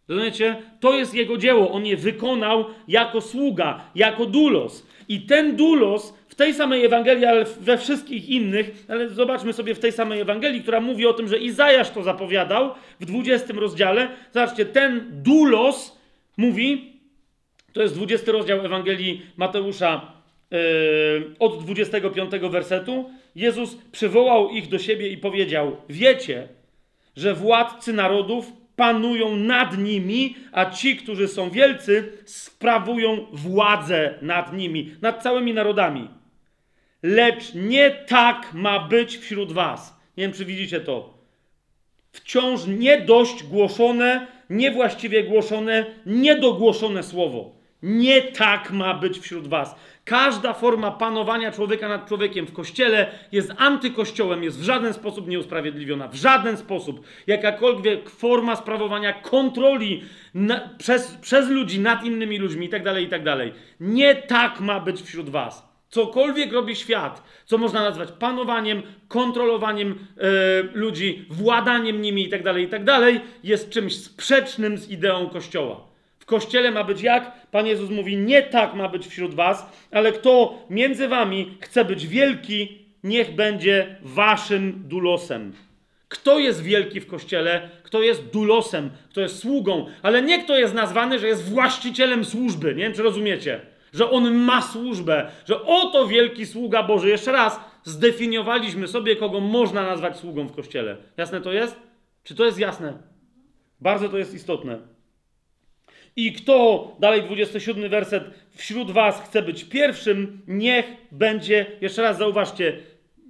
Rozumiecie? 0.09 0.57
To 0.81 0.95
jest 0.95 1.15
jego 1.15 1.37
dzieło. 1.37 1.73
On 1.73 1.87
je 1.87 1.97
wykonał 1.97 2.65
jako 2.89 3.21
sługa, 3.21 3.81
jako 3.95 4.27
dulos. 4.27 4.87
I 5.09 5.21
ten 5.21 5.57
dulos 5.57 6.15
w 6.29 6.35
tej 6.35 6.55
samej 6.55 6.85
Ewangelii, 6.85 7.25
ale 7.25 7.45
we 7.45 7.79
wszystkich 7.79 8.29
innych, 8.29 8.85
ale 8.89 9.11
zobaczmy 9.11 9.53
sobie 9.53 9.75
w 9.75 9.79
tej 9.79 9.93
samej 9.93 10.21
Ewangelii, 10.21 10.63
która 10.63 10.81
mówi 10.81 11.07
o 11.07 11.13
tym, 11.13 11.29
że 11.29 11.39
Izajasz 11.39 11.91
to 11.91 12.03
zapowiadał 12.03 12.75
w 13.01 13.05
20 13.05 13.55
rozdziale. 13.55 14.09
Zobaczcie, 14.33 14.67
ten 14.67 15.07
dulos 15.11 15.99
mówi, 16.37 16.93
to 17.73 17.83
jest 17.83 17.95
20 17.95 18.33
rozdział 18.33 18.65
Ewangelii 18.65 19.23
Mateusza 19.37 20.13
yy, 20.51 20.59
od 21.39 21.65
25 21.65 22.31
wersetu. 22.31 23.11
Jezus 23.37 23.77
przywołał 23.93 24.51
ich 24.51 24.69
do 24.69 24.79
siebie 24.79 25.09
i 25.09 25.19
powiedział: 25.19 25.77
Wiecie, 25.89 26.49
że 27.17 27.35
władcy 27.35 27.93
narodów 27.93 28.53
panują 28.77 29.37
nad 29.37 29.79
nimi, 29.79 30.37
a 30.53 30.71
ci, 30.71 30.97
którzy 30.97 31.29
są 31.29 31.51
wielcy, 31.51 32.13
sprawują 32.25 33.27
władzę 33.33 34.15
nad 34.23 34.53
nimi, 34.53 34.95
nad 35.03 35.23
całymi 35.23 35.55
narodami. 35.55 36.09
Lecz 37.03 37.55
nie 37.55 37.91
tak 37.91 38.55
ma 38.55 38.81
być 38.81 39.17
wśród 39.17 39.53
was. 39.53 40.01
Nie 40.17 40.25
wiem, 40.25 40.33
czy 40.33 40.45
widzicie 40.45 40.81
to. 40.81 41.19
Wciąż 42.13 42.67
nie 42.67 43.01
dość 43.01 43.43
głoszone, 43.43 44.27
niewłaściwie 44.51 45.25
głoszone, 45.25 45.87
niedogłoszone 46.07 47.03
słowo. 47.03 47.55
Nie 47.83 48.23
tak 48.23 48.71
ma 48.71 48.95
być 48.95 49.19
wśród 49.19 49.49
was. 49.49 49.75
Każda 50.05 50.53
forma 50.53 50.91
panowania 50.91 51.53
człowieka 51.53 51.89
nad 51.89 52.09
człowiekiem 52.09 52.47
w 52.47 52.53
kościele 52.53 53.07
jest 53.33 53.53
antykościołem, 53.59 54.45
jest 54.45 54.61
w 54.61 54.63
żaden 54.63 54.95
sposób 54.95 55.29
nieusprawiedliwiona. 55.29 56.09
W 56.09 56.15
żaden 56.15 56.57
sposób. 56.57 57.07
Jakakolwiek 57.27 58.11
forma 58.11 58.57
sprawowania 58.57 59.13
kontroli 59.13 60.03
na, 60.35 60.69
przez, 60.79 61.17
przez 61.17 61.49
ludzi 61.49 61.81
nad 61.81 62.05
innymi 62.05 62.39
ludźmi 62.39 62.67
itd., 62.67 62.85
tak 62.85 63.03
itd. 63.03 63.37
Tak 63.37 63.55
Nie 63.81 64.15
tak 64.15 64.61
ma 64.61 64.81
być 64.81 65.03
wśród 65.03 65.31
was. 65.31 65.75
Cokolwiek 65.89 66.53
robi 66.53 66.77
świat, 66.77 67.23
co 67.45 67.59
można 67.59 67.83
nazwać 67.83 68.13
panowaniem, 68.13 68.83
kontrolowaniem 69.09 69.99
e, 70.19 70.63
ludzi, 70.73 71.27
władaniem 71.31 72.03
nimi 72.03 72.23
itd., 72.23 72.45
tak 72.45 72.57
itd., 72.57 73.21
jest 73.45 73.71
czymś 73.71 73.97
sprzecznym 73.97 74.79
z 74.79 74.91
ideą 74.91 75.29
Kościoła. 75.29 75.94
W 76.25 76.27
kościele 76.27 76.71
ma 76.71 76.85
być 76.85 77.03
jak? 77.03 77.51
Pan 77.51 77.67
Jezus 77.67 77.91
mówi: 77.91 78.17
Nie 78.17 78.43
tak 78.43 78.75
ma 78.75 78.89
być 78.89 79.07
wśród 79.07 79.35
was, 79.35 79.67
ale 79.91 80.13
kto 80.13 80.59
między 80.71 81.09
wami 81.09 81.59
chce 81.61 81.85
być 81.85 82.07
wielki, 82.07 82.79
niech 83.03 83.35
będzie 83.35 83.97
waszym 84.03 84.83
dulosem. 84.87 85.53
Kto 86.09 86.39
jest 86.39 86.63
wielki 86.63 87.01
w 87.01 87.07
kościele, 87.07 87.71
kto 87.83 88.03
jest 88.03 88.25
dulosem, 88.27 88.91
kto 89.11 89.21
jest 89.21 89.39
sługą, 89.39 89.87
ale 90.03 90.23
nie 90.23 90.45
kto 90.45 90.59
jest 90.59 90.75
nazwany, 90.75 91.19
że 91.19 91.29
jest 91.29 91.51
właścicielem 91.51 92.25
służby. 92.25 92.75
Nie 92.75 92.83
wiem, 92.83 92.93
czy 92.93 93.03
rozumiecie, 93.03 93.61
że 93.93 94.11
on 94.11 94.35
ma 94.35 94.63
służbę, 94.63 95.31
że 95.49 95.65
oto 95.65 96.07
wielki 96.07 96.47
sługa 96.47 96.83
Boży. 96.83 97.09
Jeszcze 97.09 97.33
raz 97.33 97.61
zdefiniowaliśmy 97.83 98.89
sobie, 98.89 99.17
kogo 99.17 99.41
można 99.41 99.83
nazwać 99.83 100.17
sługą 100.17 100.47
w 100.47 100.57
kościele. 100.57 100.97
Jasne 101.17 101.41
to 101.41 101.53
jest? 101.53 101.77
Czy 102.23 102.35
to 102.35 102.45
jest 102.45 102.59
jasne? 102.59 102.99
Bardzo 103.81 104.09
to 104.09 104.19
jest 104.19 104.35
istotne. 104.35 104.94
I 106.17 106.33
kto, 106.33 106.97
dalej 107.01 107.23
27 107.23 107.91
werset, 107.91 108.25
wśród 108.51 108.91
was 108.91 109.23
chce 109.23 109.43
być 109.43 109.65
pierwszym, 109.65 110.43
niech 110.47 110.87
będzie, 111.13 111.67
jeszcze 111.81 112.03
raz 112.03 112.19
zauważcie, 112.19 112.81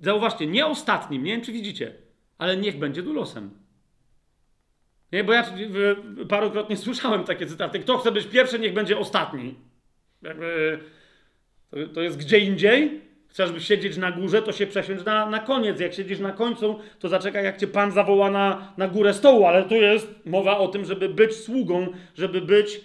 zauważcie, 0.02 0.46
nie 0.46 0.66
ostatnim, 0.66 1.24
nie 1.24 1.32
wiem 1.32 1.42
czy 1.42 1.52
widzicie, 1.52 1.94
ale 2.38 2.56
niech 2.56 2.78
będzie 2.78 3.02
dulosem. 3.02 3.50
Nie, 5.12 5.24
bo 5.24 5.32
ja 5.32 5.54
parokrotnie 6.28 6.76
słyszałem 6.76 7.24
takie 7.24 7.46
cytaty. 7.46 7.78
Kto 7.78 7.98
chce 7.98 8.12
być 8.12 8.26
pierwszy, 8.26 8.58
niech 8.58 8.74
będzie 8.74 8.98
ostatni. 8.98 9.54
Jakby, 10.22 10.78
to, 11.70 11.76
to 11.94 12.00
jest 12.00 12.16
gdzie 12.16 12.38
indziej. 12.38 13.00
Chcesz 13.34 13.68
siedzieć 13.68 13.96
na 13.96 14.12
górze, 14.12 14.42
to 14.42 14.52
się 14.52 14.66
przesiądź 14.66 15.04
na, 15.04 15.26
na 15.26 15.38
koniec. 15.38 15.80
Jak 15.80 15.94
siedzisz 15.94 16.18
na 16.18 16.32
końcu, 16.32 16.78
to 16.98 17.08
zaczekaj, 17.08 17.44
jak 17.44 17.56
cię 17.56 17.66
Pan 17.66 17.92
zawoła 17.92 18.30
na, 18.30 18.72
na 18.76 18.88
górę 18.88 19.14
stołu. 19.14 19.46
Ale 19.46 19.64
tu 19.64 19.74
jest 19.74 20.08
mowa 20.26 20.58
o 20.58 20.68
tym, 20.68 20.84
żeby 20.84 21.08
być 21.08 21.36
sługą, 21.36 21.86
żeby 22.14 22.40
być 22.40 22.80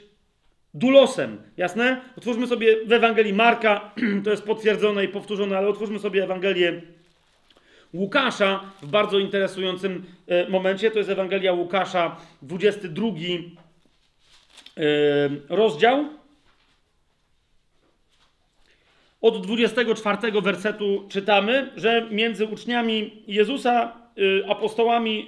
dulosem. 0.73 1.37
Jasne? 1.57 2.01
Otwórzmy 2.17 2.47
sobie 2.47 2.85
w 2.85 2.93
Ewangelii 2.93 3.33
Marka, 3.33 3.91
to 4.23 4.29
jest 4.29 4.43
potwierdzone 4.43 5.05
i 5.05 5.07
powtórzone, 5.07 5.57
ale 5.57 5.67
otwórzmy 5.67 5.99
sobie 5.99 6.23
Ewangelię 6.23 6.81
Łukasza 7.93 8.59
w 8.81 8.87
bardzo 8.87 9.19
interesującym 9.19 10.05
e, 10.27 10.49
momencie. 10.49 10.91
To 10.91 10.97
jest 10.97 11.09
Ewangelia 11.09 11.53
Łukasza, 11.53 12.15
22 12.41 13.07
e, 13.07 13.11
rozdział. 15.49 16.18
Od 19.21 19.45
24 19.45 20.41
wersetu 20.41 21.05
czytamy, 21.09 21.71
że 21.75 22.07
między 22.11 22.45
uczniami 22.45 23.23
Jezusa 23.27 23.91
y, 24.17 24.43
apostołami 24.47 25.27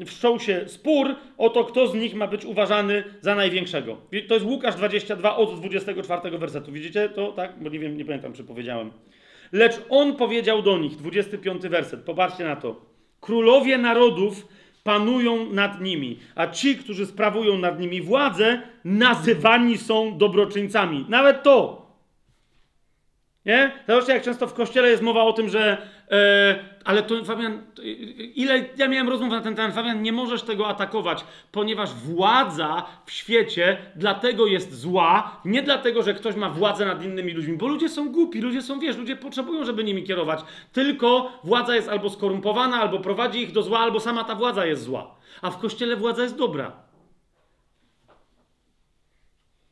y, 0.00 0.04
wszczął 0.06 0.40
się 0.40 0.60
spór 0.66 1.14
o 1.38 1.50
to, 1.50 1.64
kto 1.64 1.86
z 1.86 1.94
nich 1.94 2.14
ma 2.14 2.26
być 2.26 2.44
uważany 2.44 3.04
za 3.20 3.34
największego. 3.34 3.96
Wi- 4.12 4.22
To 4.26 4.34
jest 4.34 4.46
Łukasz 4.46 4.74
22 4.74 5.36
od 5.36 5.54
24 5.60 6.38
wersetu. 6.38 6.72
Widzicie 6.72 7.08
to? 7.08 7.32
Tak? 7.32 7.62
Bo 7.62 7.70
nie 7.70 7.78
wiem, 7.78 7.96
nie 7.96 8.04
pamiętam, 8.04 8.32
czy 8.32 8.44
powiedziałem. 8.44 8.90
Lecz 9.52 9.80
on 9.88 10.16
powiedział 10.16 10.62
do 10.62 10.78
nich, 10.78 10.96
25 10.96 11.62
werset, 11.68 12.00
popatrzcie 12.00 12.44
na 12.44 12.56
to. 12.56 12.80
Królowie 13.20 13.78
narodów 13.78 14.48
panują 14.84 15.52
nad 15.52 15.80
nimi, 15.80 16.18
a 16.34 16.46
ci, 16.46 16.76
którzy 16.76 17.06
sprawują 17.06 17.58
nad 17.58 17.80
nimi 17.80 18.00
władzę, 18.02 18.62
nazywani 18.84 19.78
są 19.78 20.18
dobroczyńcami. 20.18 21.06
Nawet 21.08 21.42
to. 21.42 21.89
Nie? 23.46 23.72
Zobaczcie, 23.88 24.12
jak 24.12 24.22
często 24.22 24.46
w 24.46 24.54
kościele 24.54 24.90
jest 24.90 25.02
mowa 25.02 25.22
o 25.22 25.32
tym, 25.32 25.48
że 25.48 25.86
e, 26.10 26.64
ale 26.84 27.02
to 27.02 27.24
Fabian, 27.24 27.62
to, 27.74 27.82
ile 28.34 28.64
ja 28.76 28.88
miałem 28.88 29.08
rozmów 29.08 29.30
na 29.30 29.40
ten 29.40 29.56
temat, 29.56 29.74
Fabian, 29.74 30.02
nie 30.02 30.12
możesz 30.12 30.42
tego 30.42 30.68
atakować, 30.68 31.24
ponieważ 31.52 31.94
władza 31.94 32.86
w 33.06 33.10
świecie 33.12 33.76
dlatego 33.96 34.46
jest 34.46 34.74
zła, 34.80 35.40
nie 35.44 35.62
dlatego, 35.62 36.02
że 36.02 36.14
ktoś 36.14 36.36
ma 36.36 36.50
władzę 36.50 36.86
nad 36.86 37.04
innymi 37.04 37.32
ludźmi, 37.32 37.56
bo 37.56 37.68
ludzie 37.68 37.88
są 37.88 38.12
głupi, 38.12 38.40
ludzie 38.40 38.62
są, 38.62 38.80
wiesz, 38.80 38.96
ludzie 38.96 39.16
potrzebują, 39.16 39.64
żeby 39.64 39.84
nimi 39.84 40.04
kierować, 40.04 40.40
tylko 40.72 41.32
władza 41.44 41.74
jest 41.74 41.88
albo 41.88 42.10
skorumpowana, 42.10 42.80
albo 42.80 42.98
prowadzi 42.98 43.42
ich 43.42 43.52
do 43.52 43.62
zła, 43.62 43.78
albo 43.78 44.00
sama 44.00 44.24
ta 44.24 44.34
władza 44.34 44.66
jest 44.66 44.82
zła, 44.82 45.16
a 45.42 45.50
w 45.50 45.58
kościele 45.58 45.96
władza 45.96 46.22
jest 46.22 46.36
dobra. 46.36 46.72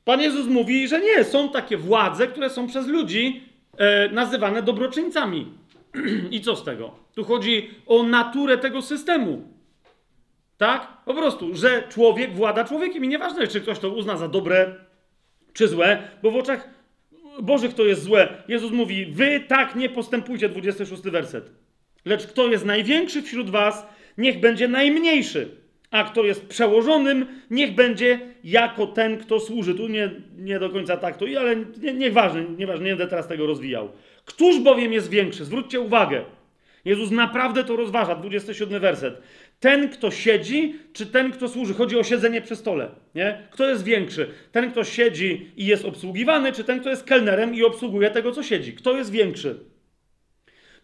Pan 0.05 0.21
Jezus 0.21 0.47
mówi, 0.47 0.89
że 0.89 1.01
nie, 1.01 1.25
są 1.25 1.49
takie 1.49 1.77
władze, 1.77 2.27
które 2.27 2.51
są 2.51 2.67
przez 2.67 2.87
ludzi 2.87 3.48
e, 3.79 4.09
nazywane 4.09 4.63
dobroczyńcami. 4.63 5.53
I 6.31 6.41
co 6.41 6.57
z 6.57 6.65
tego? 6.65 6.95
Tu 7.15 7.25
chodzi 7.25 7.71
o 7.87 8.03
naturę 8.03 8.59
tego 8.59 8.83
systemu. 8.83 9.43
Tak? 10.57 11.05
Po 11.05 11.15
prostu, 11.15 11.55
że 11.55 11.83
człowiek 11.89 12.35
włada 12.35 12.65
człowiekiem 12.65 13.05
i 13.05 13.09
nieważne, 13.09 13.47
czy 13.47 13.61
ktoś 13.61 13.79
to 13.79 13.89
uzna 13.89 14.17
za 14.17 14.29
dobre, 14.29 14.75
czy 15.53 15.69
złe, 15.69 16.09
bo 16.23 16.31
w 16.31 16.37
oczach 16.37 16.79
Bożych 17.43 17.75
to 17.75 17.85
jest 17.85 18.03
złe. 18.03 18.43
Jezus 18.49 18.73
mówi, 18.73 19.07
wy 19.07 19.41
tak 19.49 19.77
nie 19.77 19.89
postępujcie, 19.89 20.49
26 20.49 21.03
werset. 21.03 21.51
Lecz 22.05 22.27
kto 22.27 22.49
jest 22.49 22.65
największy 22.65 23.23
wśród 23.23 23.51
was, 23.51 23.87
niech 24.19 24.41
będzie 24.41 24.69
najmniejszy. 24.69 25.57
A 25.91 26.05
kto 26.05 26.25
jest 26.25 26.47
przełożonym, 26.47 27.27
niech 27.51 27.75
będzie 27.75 28.21
jako 28.45 28.87
ten, 28.87 29.19
kto 29.19 29.41
służy. 29.41 29.75
Tu 29.75 29.89
nie, 29.89 30.11
nie 30.39 30.59
do 30.59 30.71
końca 30.71 30.97
tak 30.97 31.17
to, 31.17 31.27
ale 31.41 31.57
nie, 31.57 31.95
nieważne, 31.95 32.45
nieważne, 32.59 32.85
nie 32.85 32.91
będę 32.91 33.07
teraz 33.07 33.29
tego 33.29 33.47
rozwijał. 33.47 33.89
Któż 34.25 34.61
bowiem 34.61 34.93
jest 34.93 35.11
większy? 35.11 35.45
Zwróćcie 35.45 35.81
uwagę. 35.81 36.25
Jezus 36.85 37.11
naprawdę 37.11 37.65
to 37.65 37.77
rozważa, 37.77 38.15
27 38.15 38.81
werset. 38.81 39.23
Ten, 39.61 39.89
kto 39.89 40.11
siedzi, 40.11 40.75
czy 40.93 41.07
ten, 41.07 41.33
kto 41.33 41.49
służy? 41.49 41.75
Chodzi 41.75 41.99
o 41.99 42.05
siedzenie 42.05 42.43
przy 42.43 42.57
stole. 42.57 42.89
Nie? 43.15 43.43
Kto 43.51 43.69
jest 43.69 43.85
większy? 43.85 44.29
Ten, 44.53 44.71
kto 44.71 44.85
siedzi 44.85 45.51
i 45.57 45.67
jest 45.67 45.85
obsługiwany, 45.85 46.53
czy 46.53 46.65
ten, 46.65 46.81
kto 46.81 46.91
jest 46.91 47.05
kelnerem 47.05 47.55
i 47.55 47.63
obsługuje 47.63 48.11
tego, 48.11 48.33
co 48.33 48.43
siedzi? 48.43 48.73
Kto 48.73 48.97
jest 48.97 49.11
większy? 49.11 49.59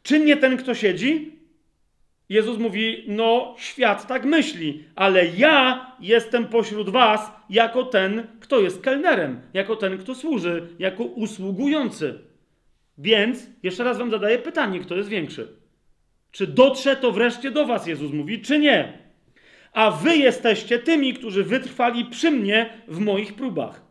Czy 0.02 0.20
nie 0.20 0.36
ten, 0.36 0.56
kto 0.56 0.74
siedzi? 0.74 1.32
Jezus 2.28 2.58
mówi: 2.58 3.04
No, 3.08 3.54
świat 3.58 4.06
tak 4.06 4.24
myśli, 4.24 4.84
ale 4.94 5.26
ja 5.26 5.86
jestem 6.00 6.46
pośród 6.46 6.90
was 6.90 7.32
jako 7.50 7.82
ten, 7.82 8.26
kto 8.40 8.60
jest 8.60 8.82
kelnerem, 8.82 9.40
jako 9.54 9.76
ten, 9.76 9.98
kto 9.98 10.14
służy, 10.14 10.68
jako 10.78 11.04
usługujący. 11.04 12.18
Więc 12.98 13.46
jeszcze 13.62 13.84
raz 13.84 13.98
wam 13.98 14.10
zadaję 14.10 14.38
pytanie: 14.38 14.80
kto 14.80 14.96
jest 14.96 15.08
większy? 15.08 15.48
Czy 16.30 16.46
dotrze 16.46 16.96
to 16.96 17.12
wreszcie 17.12 17.50
do 17.50 17.66
was, 17.66 17.86
Jezus 17.86 18.12
mówi, 18.12 18.40
czy 18.40 18.58
nie? 18.58 18.98
A 19.72 19.90
wy 19.90 20.16
jesteście 20.16 20.78
tymi, 20.78 21.14
którzy 21.14 21.44
wytrwali 21.44 22.04
przy 22.04 22.30
mnie 22.30 22.70
w 22.88 22.98
moich 22.98 23.34
próbach. 23.34 23.83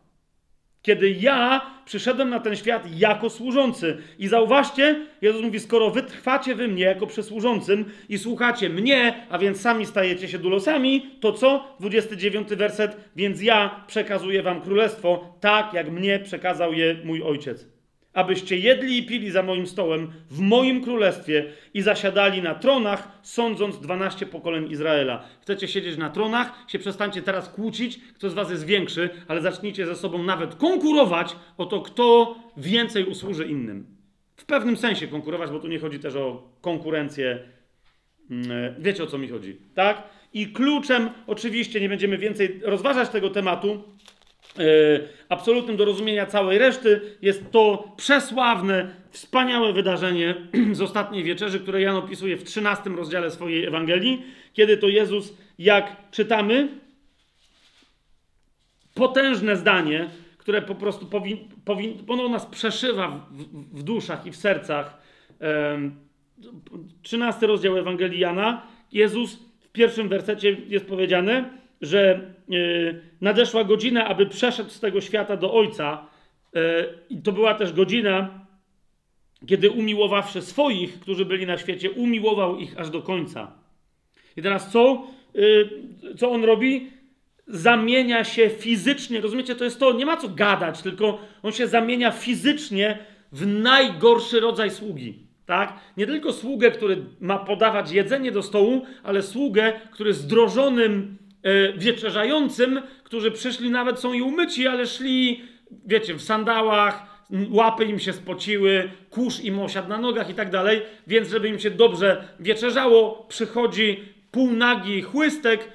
Kiedy 0.84 1.10
ja 1.10 1.70
przyszedłem 1.84 2.30
na 2.30 2.40
ten 2.40 2.56
świat 2.56 2.98
jako 2.98 3.30
służący. 3.30 3.96
I 4.18 4.28
zauważcie, 4.28 5.06
Jezus 5.22 5.42
mówi, 5.42 5.60
skoro 5.60 5.90
wy 5.90 6.02
trwacie 6.02 6.54
wy 6.54 6.68
mnie 6.68 6.84
jako 6.84 7.06
przysłużącym 7.06 7.84
i 8.08 8.18
słuchacie 8.18 8.68
mnie, 8.68 9.26
a 9.30 9.38
więc 9.38 9.60
sami 9.60 9.86
stajecie 9.86 10.28
się 10.28 10.38
dulosami, 10.38 11.10
to 11.20 11.32
co? 11.32 11.76
29 11.80 12.48
werset. 12.48 12.96
Więc 13.16 13.42
ja 13.42 13.84
przekazuję 13.86 14.42
wam 14.42 14.60
królestwo, 14.60 15.36
tak 15.40 15.72
jak 15.72 15.90
mnie 15.90 16.18
przekazał 16.18 16.72
je 16.72 16.96
mój 17.04 17.22
ojciec. 17.22 17.73
Abyście 18.14 18.56
jedli 18.56 18.98
i 18.98 19.06
pili 19.06 19.30
za 19.30 19.42
moim 19.42 19.66
stołem 19.66 20.12
w 20.30 20.40
moim 20.40 20.84
królestwie 20.84 21.52
i 21.74 21.82
zasiadali 21.82 22.42
na 22.42 22.54
tronach, 22.54 23.08
sądząc 23.22 23.80
12 23.80 24.26
pokoleń 24.26 24.70
Izraela. 24.70 25.24
Chcecie 25.42 25.68
siedzieć 25.68 25.96
na 25.96 26.10
tronach? 26.10 26.64
Się 26.68 26.78
przestańcie 26.78 27.22
teraz 27.22 27.48
kłócić, 27.48 28.00
kto 28.14 28.30
z 28.30 28.34
was 28.34 28.50
jest 28.50 28.66
większy, 28.66 29.10
ale 29.28 29.40
zacznijcie 29.40 29.86
ze 29.86 29.96
sobą 29.96 30.22
nawet 30.22 30.54
konkurować 30.54 31.36
o 31.58 31.66
to, 31.66 31.80
kto 31.80 32.36
więcej 32.56 33.04
usłuży 33.04 33.44
innym. 33.44 33.86
W 34.36 34.44
pewnym 34.44 34.76
sensie 34.76 35.08
konkurować, 35.08 35.50
bo 35.50 35.60
tu 35.60 35.68
nie 35.68 35.78
chodzi 35.78 35.98
też 35.98 36.16
o 36.16 36.48
konkurencję. 36.60 37.38
Mm, 38.30 38.74
Wiecie 38.78 39.02
o 39.02 39.06
co 39.06 39.18
mi 39.18 39.28
chodzi, 39.28 39.56
tak? 39.74 40.02
I 40.34 40.46
kluczem, 40.46 41.10
oczywiście, 41.26 41.80
nie 41.80 41.88
będziemy 41.88 42.18
więcej 42.18 42.60
rozważać 42.62 43.08
tego 43.08 43.30
tematu, 43.30 43.72
e, 43.72 44.13
absolutnym 45.28 45.76
do 45.76 45.84
rozumienia 45.84 46.26
całej 46.26 46.58
reszty 46.58 47.00
jest 47.22 47.50
to 47.50 47.92
przesławne, 47.96 48.94
wspaniałe 49.10 49.72
wydarzenie 49.72 50.34
z 50.72 50.80
ostatniej 50.80 51.24
wieczerzy, 51.24 51.60
które 51.60 51.80
Jan 51.82 51.96
opisuje 51.96 52.36
w 52.36 52.44
13 52.44 52.90
rozdziale 52.90 53.30
swojej 53.30 53.64
Ewangelii, 53.64 54.22
kiedy 54.52 54.76
to 54.76 54.88
Jezus, 54.88 55.34
jak 55.58 56.10
czytamy, 56.10 56.68
potężne 58.94 59.56
zdanie, 59.56 60.08
które 60.38 60.62
po 60.62 60.74
prostu 60.74 61.06
powin, 61.06 61.38
powin, 61.64 62.04
ono 62.08 62.28
nas 62.28 62.46
przeszywa 62.46 63.08
w, 63.08 63.42
w, 63.42 63.78
w 63.78 63.82
duszach 63.82 64.26
i 64.26 64.30
w 64.30 64.36
sercach. 64.36 65.02
Em, 65.40 65.94
13 67.02 67.46
rozdział 67.46 67.76
Ewangelii 67.76 68.20
Jana. 68.20 68.62
Jezus 68.92 69.38
w 69.60 69.68
pierwszym 69.68 70.08
wersecie 70.08 70.56
jest 70.68 70.86
powiedziane, 70.86 71.63
że 71.80 72.20
y, 72.52 73.00
nadeszła 73.20 73.64
godzina, 73.64 74.06
aby 74.06 74.26
przeszedł 74.26 74.70
z 74.70 74.80
tego 74.80 75.00
świata 75.00 75.36
do 75.36 75.54
Ojca. 75.54 76.06
Y, 76.56 76.60
I 77.10 77.22
to 77.22 77.32
była 77.32 77.54
też 77.54 77.72
godzina, 77.72 78.46
kiedy 79.46 79.70
umiłowawszy 79.70 80.42
swoich, 80.42 81.00
którzy 81.00 81.24
byli 81.24 81.46
na 81.46 81.58
świecie, 81.58 81.90
umiłował 81.90 82.58
ich 82.58 82.80
aż 82.80 82.90
do 82.90 83.02
końca. 83.02 83.52
I 84.36 84.42
teraz 84.42 84.72
co? 84.72 85.06
Y, 85.36 85.68
co 86.16 86.30
on 86.30 86.44
robi? 86.44 86.90
Zamienia 87.46 88.24
się 88.24 88.50
fizycznie, 88.50 89.20
rozumiecie? 89.20 89.54
To 89.54 89.64
jest 89.64 89.80
to, 89.80 89.92
nie 89.92 90.06
ma 90.06 90.16
co 90.16 90.28
gadać, 90.28 90.82
tylko 90.82 91.18
on 91.42 91.52
się 91.52 91.66
zamienia 91.66 92.10
fizycznie 92.10 92.98
w 93.32 93.46
najgorszy 93.46 94.40
rodzaj 94.40 94.70
sługi. 94.70 95.24
Tak? 95.46 95.80
Nie 95.96 96.06
tylko 96.06 96.32
sługę, 96.32 96.70
który 96.70 97.04
ma 97.20 97.38
podawać 97.38 97.92
jedzenie 97.92 98.32
do 98.32 98.42
stołu, 98.42 98.86
ale 99.02 99.22
sługę, 99.22 99.72
który 99.90 100.14
zdrożonym 100.14 101.18
e, 101.20 101.23
wieczerzającym, 101.76 102.82
którzy 103.04 103.30
przyszli, 103.30 103.70
nawet 103.70 104.00
są 104.00 104.12
i 104.12 104.22
umyci, 104.22 104.68
ale 104.68 104.86
szli, 104.86 105.42
wiecie, 105.86 106.14
w 106.14 106.22
sandałach, 106.22 107.14
łapy 107.50 107.84
im 107.84 107.98
się 107.98 108.12
spociły, 108.12 108.90
kurz 109.10 109.40
im 109.40 109.58
osiadł 109.58 109.88
na 109.88 109.98
nogach 109.98 110.30
i 110.30 110.34
tak 110.34 110.50
dalej, 110.50 110.82
więc 111.06 111.28
żeby 111.28 111.48
im 111.48 111.58
się 111.58 111.70
dobrze 111.70 112.24
wieczerzało, 112.40 113.26
przychodzi 113.28 114.04
półnagi 114.30 115.02
chłystek, 115.02 115.68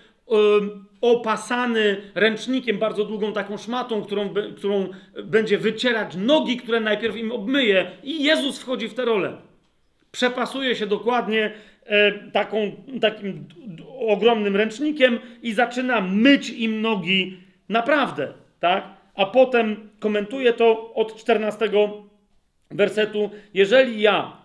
opasany 1.01 1.97
ręcznikiem, 2.15 2.77
bardzo 2.77 3.05
długą 3.05 3.33
taką 3.33 3.57
szmatą, 3.57 4.01
którą, 4.01 4.33
którą 4.57 4.89
będzie 5.23 5.57
wycierać 5.57 6.15
nogi, 6.15 6.57
które 6.57 6.79
najpierw 6.79 7.17
im 7.17 7.31
obmyje 7.31 7.91
i 8.03 8.23
Jezus 8.23 8.59
wchodzi 8.59 8.89
w 8.89 8.93
tę 8.93 9.05
rolę. 9.05 9.37
Przepasuje 10.11 10.75
się 10.75 10.87
dokładnie 10.87 11.45
e, 11.45 11.51
taką, 12.31 12.71
takim 13.01 13.45
ogromnym 13.99 14.55
ręcznikiem 14.55 15.19
i 15.41 15.53
zaczyna 15.53 16.01
myć 16.01 16.49
im 16.49 16.81
nogi 16.81 17.37
naprawdę, 17.69 18.33
tak? 18.59 18.83
A 19.15 19.25
potem 19.25 19.89
komentuje 19.99 20.53
to 20.53 20.93
od 20.93 21.15
14 21.15 21.69
wersetu. 22.71 23.29
Jeżeli 23.53 24.01
ja, 24.01 24.37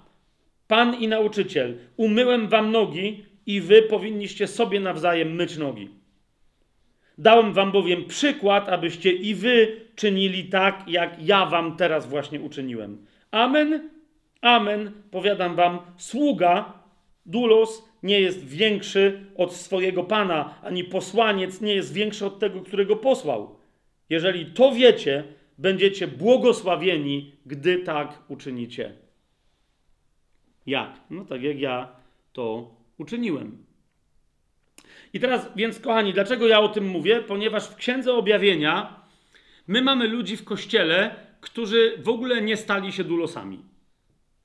Pan 0.68 0.94
i 0.94 1.08
nauczyciel, 1.08 1.78
umyłem 1.96 2.48
wam 2.48 2.72
nogi 2.72 3.24
i 3.46 3.60
wy 3.60 3.82
powinniście 3.82 4.46
sobie 4.46 4.80
nawzajem 4.80 5.34
myć 5.34 5.56
nogi. 5.56 5.88
Dałem 7.18 7.52
wam 7.52 7.72
bowiem 7.72 8.04
przykład, 8.04 8.68
abyście 8.68 9.12
i 9.12 9.34
wy 9.34 9.80
czynili 9.96 10.44
tak, 10.44 10.84
jak 10.88 11.22
ja 11.22 11.46
wam 11.46 11.76
teraz 11.76 12.08
właśnie 12.08 12.40
uczyniłem. 12.40 13.06
Amen, 13.30 13.90
amen, 14.40 14.92
powiadam 15.10 15.56
wam, 15.56 15.78
sługa, 15.96 16.72
dulos, 17.26 17.88
nie 18.02 18.20
jest 18.20 18.46
większy 18.46 19.26
od 19.36 19.54
swojego 19.54 20.04
pana, 20.04 20.60
ani 20.62 20.84
posłaniec 20.84 21.60
nie 21.60 21.74
jest 21.74 21.92
większy 21.92 22.26
od 22.26 22.38
tego, 22.38 22.60
którego 22.60 22.96
posłał. 22.96 23.56
Jeżeli 24.10 24.46
to 24.46 24.72
wiecie, 24.72 25.24
będziecie 25.58 26.08
błogosławieni, 26.08 27.32
gdy 27.46 27.78
tak 27.78 28.22
uczynicie. 28.28 28.92
Jak? 30.66 31.00
No 31.10 31.24
tak 31.24 31.42
jak 31.42 31.60
ja 31.60 31.96
to 32.32 32.74
uczyniłem. 32.98 33.64
I 35.12 35.20
teraz, 35.20 35.48
więc 35.56 35.80
kochani, 35.80 36.12
dlaczego 36.12 36.46
ja 36.46 36.60
o 36.60 36.68
tym 36.68 36.86
mówię? 36.88 37.20
Ponieważ 37.20 37.68
w 37.68 37.76
Księdze 37.76 38.12
Objawienia 38.12 39.00
my 39.66 39.82
mamy 39.82 40.08
ludzi 40.08 40.36
w 40.36 40.44
Kościele, 40.44 41.16
którzy 41.40 41.98
w 41.98 42.08
ogóle 42.08 42.42
nie 42.42 42.56
stali 42.56 42.92
się 42.92 43.04
dulosami. 43.04 43.62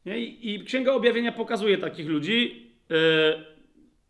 I, 0.05 0.63
Księga 0.65 0.93
Objawienia 0.93 1.31
pokazuje 1.31 1.77
takich 1.77 2.07
ludzi, 2.07 2.68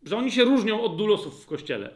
że 0.02 0.16
oni 0.16 0.32
się 0.32 0.44
różnią 0.44 0.82
od 0.82 0.96
dulosów 0.96 1.44
w 1.44 1.46
Kościele. 1.46 1.90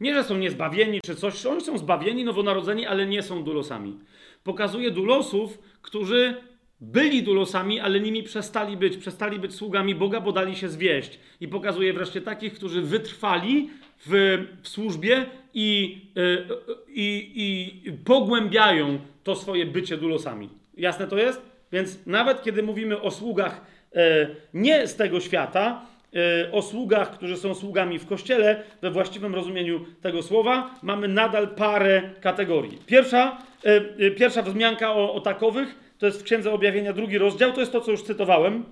Nie, 0.00 0.14
że 0.14 0.24
są 0.24 0.38
niezbawieni 0.38 1.00
czy 1.04 1.14
coś, 1.14 1.46
oni 1.46 1.60
są 1.60 1.78
zbawieni, 1.78 2.24
nowonarodzeni, 2.24 2.86
ale 2.86 3.06
nie 3.06 3.22
są 3.22 3.44
dulosami. 3.44 3.98
Pokazuje 4.44 4.90
dulosów, 4.90 5.58
którzy 5.82 6.34
byli 6.80 7.22
dulosami, 7.22 7.80
ale 7.80 8.00
nimi 8.00 8.22
przestali 8.22 8.76
być, 8.76 8.96
przestali 8.96 9.38
być 9.38 9.54
sługami 9.54 9.94
Boga, 9.94 10.20
bo 10.20 10.32
dali 10.32 10.56
się 10.56 10.68
zwieść. 10.68 11.18
I 11.40 11.48
pokazuje 11.48 11.92
wreszcie 11.92 12.20
takich, 12.20 12.54
którzy 12.54 12.82
wytrwali 12.82 13.70
w, 14.06 14.38
w 14.62 14.68
służbie 14.68 15.26
i, 15.54 16.00
yy, 16.14 16.46
i, 16.88 17.32
i 17.86 17.92
pogłębiają 17.92 18.98
to 19.24 19.34
swoje 19.34 19.66
bycie 19.66 19.96
dulosami. 19.96 20.48
Jasne 20.76 21.06
to 21.06 21.18
jest? 21.18 21.42
Więc 21.72 22.06
nawet 22.06 22.42
kiedy 22.42 22.62
mówimy 22.62 23.00
o 23.00 23.10
sługach 23.10 23.66
e, 23.94 24.28
nie 24.54 24.86
z 24.86 24.96
tego 24.96 25.20
świata, 25.20 25.82
e, 25.84 25.87
o 26.52 26.62
sługach, 26.62 27.10
którzy 27.10 27.36
są 27.36 27.54
sługami 27.54 27.98
w 27.98 28.06
kościele, 28.06 28.62
we 28.82 28.90
właściwym 28.90 29.34
rozumieniu 29.34 29.84
tego 30.00 30.22
słowa, 30.22 30.74
mamy 30.82 31.08
nadal 31.08 31.48
parę 31.48 32.02
kategorii. 32.20 32.78
Pierwsza, 32.86 33.38
e, 33.64 34.10
pierwsza 34.10 34.42
wzmianka 34.42 34.92
o, 34.92 35.14
o 35.14 35.20
takowych 35.20 35.94
to 35.98 36.06
jest 36.06 36.20
w 36.20 36.24
Księdze 36.24 36.52
Objawienia 36.52 36.92
drugi 36.92 37.18
rozdział, 37.18 37.52
to 37.52 37.60
jest 37.60 37.72
to, 37.72 37.80
co 37.80 37.90
już 37.90 38.02
cytowałem. 38.02 38.64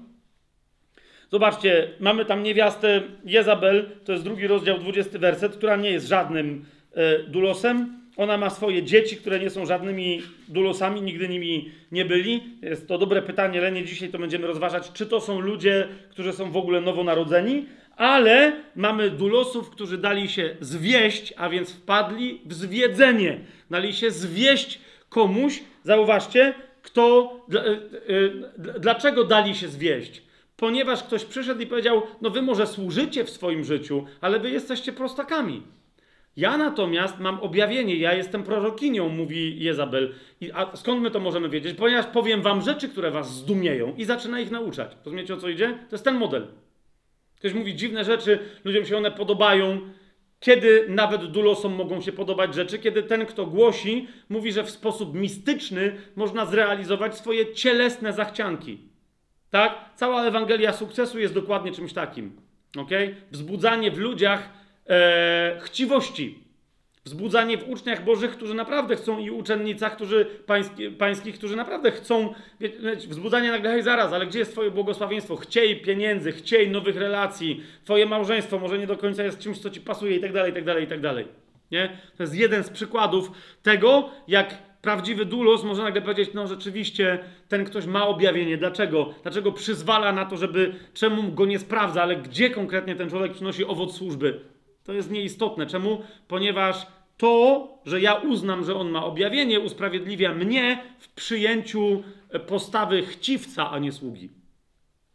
Zobaczcie, 1.30 1.88
mamy 2.00 2.24
tam 2.24 2.42
niewiastę 2.42 3.02
Jezabel, 3.24 3.90
to 4.04 4.12
jest 4.12 4.24
drugi 4.24 4.46
rozdział, 4.46 4.78
20 4.78 5.18
werset, 5.18 5.56
która 5.56 5.76
nie 5.76 5.90
jest 5.90 6.06
żadnym 6.06 6.64
dulosem. 7.28 8.05
Ona 8.16 8.38
ma 8.38 8.50
swoje 8.50 8.82
dzieci, 8.82 9.16
które 9.16 9.38
nie 9.38 9.50
są 9.50 9.66
żadnymi 9.66 10.22
dulosami, 10.48 11.02
nigdy 11.02 11.28
nimi 11.28 11.70
nie 11.92 12.04
byli. 12.04 12.42
Jest 12.62 12.88
to 12.88 12.98
dobre 12.98 13.22
pytanie, 13.22 13.58
ale 13.58 13.72
nie 13.72 13.84
dzisiaj 13.84 14.08
to 14.08 14.18
będziemy 14.18 14.46
rozważać, 14.46 14.92
czy 14.92 15.06
to 15.06 15.20
są 15.20 15.40
ludzie, 15.40 15.88
którzy 16.10 16.32
są 16.32 16.50
w 16.50 16.56
ogóle 16.56 16.80
nowonarodzeni, 16.80 17.66
ale 17.96 18.52
mamy 18.76 19.10
dulosów, 19.10 19.70
którzy 19.70 19.98
dali 19.98 20.28
się 20.28 20.56
zwieść, 20.60 21.34
a 21.36 21.48
więc 21.48 21.72
wpadli 21.72 22.40
w 22.44 22.54
zwiedzenie. 22.54 23.40
Dali 23.70 23.92
się 23.92 24.10
zwieść 24.10 24.80
komuś, 25.08 25.62
zauważcie, 25.82 26.54
kto, 26.82 27.40
dlaczego 28.80 29.24
dali 29.24 29.54
się 29.54 29.68
zwieść? 29.68 30.22
Ponieważ 30.56 31.02
ktoś 31.02 31.24
przyszedł 31.24 31.60
i 31.60 31.66
powiedział: 31.66 32.02
No, 32.20 32.30
wy 32.30 32.42
może 32.42 32.66
służycie 32.66 33.24
w 33.24 33.30
swoim 33.30 33.64
życiu, 33.64 34.04
ale 34.20 34.40
wy 34.40 34.50
jesteście 34.50 34.92
prostakami. 34.92 35.62
Ja 36.36 36.56
natomiast 36.56 37.18
mam 37.18 37.40
objawienie, 37.40 37.96
ja 37.96 38.14
jestem 38.14 38.42
prorokinią, 38.42 39.08
mówi 39.08 39.64
Jezabel. 39.64 40.14
I, 40.40 40.52
a 40.52 40.76
skąd 40.76 41.02
my 41.02 41.10
to 41.10 41.20
możemy 41.20 41.48
wiedzieć? 41.48 41.76
Ponieważ 41.76 42.06
powiem 42.06 42.42
wam 42.42 42.62
rzeczy, 42.62 42.88
które 42.88 43.10
was 43.10 43.34
zdumieją 43.34 43.94
i 43.96 44.04
zaczyna 44.04 44.40
ich 44.40 44.50
nauczać. 44.50 44.96
Rozumiecie 45.04 45.34
o 45.34 45.36
co 45.36 45.48
idzie? 45.48 45.68
To 45.68 45.94
jest 45.94 46.04
ten 46.04 46.16
model. 46.16 46.46
Ktoś 47.36 47.52
mówi 47.52 47.74
dziwne 47.74 48.04
rzeczy, 48.04 48.38
ludziom 48.64 48.84
się 48.84 48.96
one 48.96 49.10
podobają. 49.10 49.80
Kiedy 50.40 50.86
nawet 50.88 51.24
dulosom 51.24 51.74
mogą 51.74 52.00
się 52.00 52.12
podobać 52.12 52.54
rzeczy, 52.54 52.78
kiedy 52.78 53.02
ten, 53.02 53.26
kto 53.26 53.46
głosi, 53.46 54.08
mówi, 54.28 54.52
że 54.52 54.64
w 54.64 54.70
sposób 54.70 55.14
mistyczny 55.14 55.96
można 56.16 56.46
zrealizować 56.46 57.16
swoje 57.16 57.54
cielesne 57.54 58.12
zachcianki. 58.12 58.78
Tak? 59.50 59.90
Cała 59.94 60.24
Ewangelia 60.24 60.72
sukcesu 60.72 61.18
jest 61.18 61.34
dokładnie 61.34 61.72
czymś 61.72 61.92
takim. 61.92 62.36
Okay? 62.76 63.14
Wzbudzanie 63.30 63.90
w 63.90 63.98
ludziach 63.98 64.65
e, 64.88 65.60
chciwości. 65.62 66.46
Wzbudzanie 67.04 67.58
w 67.58 67.68
uczniach 67.68 68.04
Bożych, 68.04 68.30
którzy 68.30 68.54
naprawdę 68.54 68.96
chcą 68.96 69.18
i 69.18 69.30
uczennicach, 69.30 69.96
którzy 69.96 70.24
pański, 70.24 70.90
pańskich, 70.90 71.34
którzy 71.34 71.56
naprawdę 71.56 71.90
chcą. 71.90 72.34
Wzbudzanie 73.08 73.50
nagle, 73.50 73.70
hej, 73.70 73.82
zaraz, 73.82 74.12
ale 74.12 74.26
gdzie 74.26 74.38
jest 74.38 74.52
Twoje 74.52 74.70
błogosławieństwo? 74.70 75.36
Chciej 75.36 75.80
pieniędzy, 75.80 76.32
chciej 76.32 76.70
nowych 76.70 76.96
relacji, 76.96 77.62
Twoje 77.84 78.06
małżeństwo 78.06 78.58
może 78.58 78.78
nie 78.78 78.86
do 78.86 78.96
końca 78.96 79.22
jest 79.24 79.38
czymś, 79.38 79.58
co 79.58 79.70
Ci 79.70 79.80
pasuje 79.80 80.16
i 80.16 80.20
tak 80.20 80.32
dalej, 80.32 80.50
i 80.50 80.54
tak 80.54 80.64
dalej, 80.64 80.84
i 80.84 80.86
tak 80.86 81.00
dalej. 81.00 81.28
Nie? 81.70 81.98
To 82.16 82.22
jest 82.22 82.34
jeden 82.34 82.64
z 82.64 82.70
przykładów 82.70 83.30
tego, 83.62 84.10
jak 84.28 84.54
prawdziwy 84.82 85.24
dulos 85.24 85.64
może 85.64 85.82
nagle 85.82 86.02
powiedzieć, 86.02 86.30
no 86.34 86.46
rzeczywiście 86.46 87.18
ten 87.48 87.64
ktoś 87.64 87.86
ma 87.86 88.06
objawienie. 88.06 88.56
Dlaczego? 88.56 89.14
Dlaczego 89.22 89.52
przyzwala 89.52 90.12
na 90.12 90.24
to, 90.24 90.36
żeby, 90.36 90.74
czemu 90.94 91.32
go 91.32 91.46
nie 91.46 91.58
sprawdza, 91.58 92.02
ale 92.02 92.16
gdzie 92.16 92.50
konkretnie 92.50 92.96
ten 92.96 93.10
człowiek 93.10 93.32
przynosi 93.32 93.64
owoc 93.64 93.96
służby? 93.96 94.40
To 94.86 94.92
jest 94.92 95.10
nieistotne. 95.10 95.66
Czemu? 95.66 96.02
Ponieważ 96.28 96.86
to, 97.16 97.68
że 97.86 98.00
ja 98.00 98.14
uznam, 98.14 98.64
że 98.64 98.74
on 98.74 98.90
ma 98.90 99.04
objawienie, 99.04 99.60
usprawiedliwia 99.60 100.34
mnie 100.34 100.82
w 100.98 101.08
przyjęciu 101.08 102.02
postawy 102.46 103.02
chciwca, 103.02 103.70
a 103.70 103.78
nie 103.78 103.92
sługi. 103.92 104.30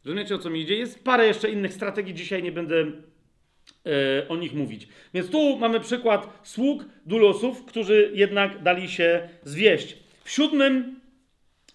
Rozumiecie 0.06 0.36
o 0.36 0.38
co 0.38 0.50
mi 0.50 0.62
idzie? 0.62 0.76
Jest 0.76 1.04
parę 1.04 1.28
jeszcze 1.28 1.50
innych 1.50 1.74
strategii, 1.74 2.14
dzisiaj 2.14 2.44
nie 2.44 2.52
będę 2.52 2.76
e, 2.86 4.28
o 4.28 4.36
nich 4.36 4.54
mówić. 4.54 4.88
Więc 5.14 5.30
tu 5.30 5.58
mamy 5.58 5.80
przykład 5.80 6.40
sług, 6.44 6.86
dulosów, 7.06 7.66
którzy 7.66 8.12
jednak 8.14 8.64
dali 8.64 8.90
się 8.90 9.30
zwieść. 9.44 9.98
W 10.24 10.30
siódmym 10.30 11.00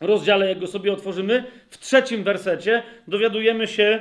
rozdziale, 0.01 0.49
jak 0.49 0.59
go 0.59 0.67
sobie 0.67 0.93
otworzymy, 0.93 1.45
w 1.71 1.79
trzecim 1.79 2.25
wersecie 2.25 2.83
dowiadujemy 3.09 3.67
się 3.67 4.01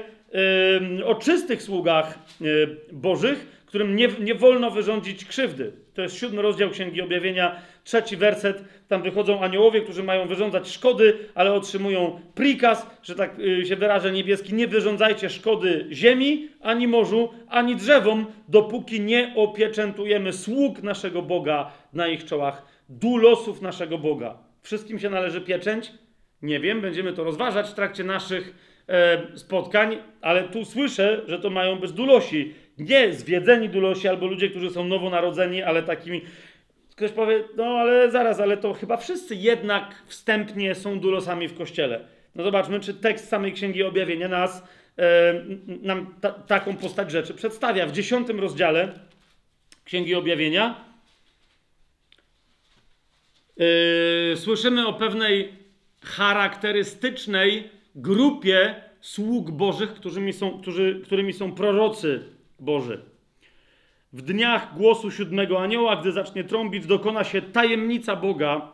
e, 1.02 1.06
o 1.06 1.16
czystych 1.16 1.62
sługach 1.62 2.20
e, 2.42 2.46
bożych, 2.92 3.64
którym 3.76 3.96
nie, 3.96 4.08
nie 4.20 4.36
wolno 4.36 4.72
wyrządzić 4.72 5.26
krzywdy. 5.26 5.72
To 5.94 6.02
jest 6.02 6.18
siódmy 6.18 6.42
rozdział 6.42 6.70
Księgi 6.70 7.02
Objawienia, 7.02 7.56
trzeci 7.84 8.18
werset. 8.18 8.64
Tam 8.88 9.04
wychodzą 9.04 9.42
aniołowie, 9.42 9.82
którzy 9.82 10.04
mają 10.04 10.28
wyrządzać 10.28 10.70
szkody, 10.70 11.18
ale 11.34 11.54
otrzymują 11.54 12.20
prikaz, 12.36 12.90
że 13.04 13.16
tak 13.16 13.40
y, 13.40 13.66
się 13.66 13.76
wyrażę 13.76 14.12
niebieski, 14.12 14.54
nie 14.54 14.68
wyrządzajcie 14.68 15.30
szkody 15.30 15.88
ziemi, 15.92 16.50
ani 16.62 16.88
morzu, 16.88 17.30
ani 17.50 17.76
drzewom, 17.76 18.26
dopóki 18.48 19.02
nie 19.02 19.34
opieczętujemy 19.36 20.34
sług 20.34 20.84
naszego 20.84 21.22
Boga 21.22 21.72
na 21.94 22.08
ich 22.08 22.26
czołach, 22.26 22.66
dulosów 22.90 23.62
naszego 23.62 23.98
Boga. 23.98 24.38
Wszystkim 24.62 25.00
się 25.00 25.10
należy 25.10 25.42
pieczęć? 25.42 25.92
Nie 26.42 26.60
wiem, 26.60 26.82
będziemy 26.82 27.14
to 27.14 27.24
rozważać 27.24 27.70
w 27.70 27.74
trakcie 27.74 28.04
naszych 28.04 28.56
e, 28.88 29.38
spotkań, 29.38 29.98
ale 30.22 30.44
tu 30.44 30.66
słyszę, 30.66 31.22
że 31.28 31.40
to 31.40 31.50
mają 31.50 31.80
być 31.80 31.92
dulosi 31.92 32.65
nie 32.78 33.14
zwiedzeni 33.14 33.70
dulosi 33.70 34.08
albo 34.08 34.28
ludzie, 34.28 34.50
którzy 34.50 34.70
są 34.70 34.86
nowonarodzeni, 34.86 35.64
ale 35.64 35.84
takimi. 35.84 36.22
Ktoś 36.96 37.12
powie, 37.12 37.44
no 37.58 37.66
ale 37.66 38.12
zaraz, 38.12 38.40
ale 38.40 38.58
to 38.58 38.74
chyba 38.74 38.98
wszyscy 38.98 39.36
jednak 39.36 40.04
wstępnie 40.08 40.76
są 40.76 41.00
dulosami 41.00 41.48
w 41.48 41.58
kościele. 41.58 42.08
No 42.36 42.44
zobaczmy, 42.44 42.80
czy 42.80 42.94
tekst 42.94 43.28
samej 43.28 43.54
Księgi 43.54 43.84
Objawienia 43.84 44.28
nas, 44.28 44.64
e, 44.98 45.34
nam 45.82 46.16
ta, 46.22 46.32
taką 46.32 46.76
postać 46.76 47.12
rzeczy 47.12 47.34
przedstawia. 47.34 47.88
W 47.88 47.92
dziesiątym 47.92 48.40
rozdziale 48.40 49.00
Księgi 49.86 50.16
Objawienia 50.16 50.86
e, 53.60 54.38
słyszymy 54.38 54.88
o 54.88 54.94
pewnej 54.94 55.54
charakterystycznej 56.04 57.70
grupie 57.96 58.76
sług 59.02 59.52
bożych, 59.52 59.94
którymi 59.94 60.34
są, 60.34 60.62
którzy, 60.62 61.02
którymi 61.06 61.34
są 61.34 61.52
prorocy 61.52 62.35
Boży. 62.60 63.06
W 64.14 64.22
dniach 64.22 64.78
głosu 64.78 65.12
siódmego 65.12 65.62
anioła, 65.62 65.96
gdy 65.96 66.12
zacznie 66.12 66.44
trąbić, 66.44 66.86
dokona 66.86 67.24
się 67.24 67.42
tajemnica 67.42 68.16
Boga, 68.16 68.72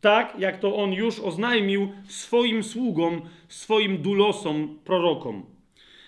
tak 0.00 0.38
jak 0.38 0.58
to 0.58 0.76
on 0.76 0.92
już 0.92 1.20
oznajmił 1.20 1.92
swoim 2.08 2.62
sługom, 2.62 3.22
swoim 3.48 4.02
dulosom, 4.02 4.78
prorokom. 4.84 5.46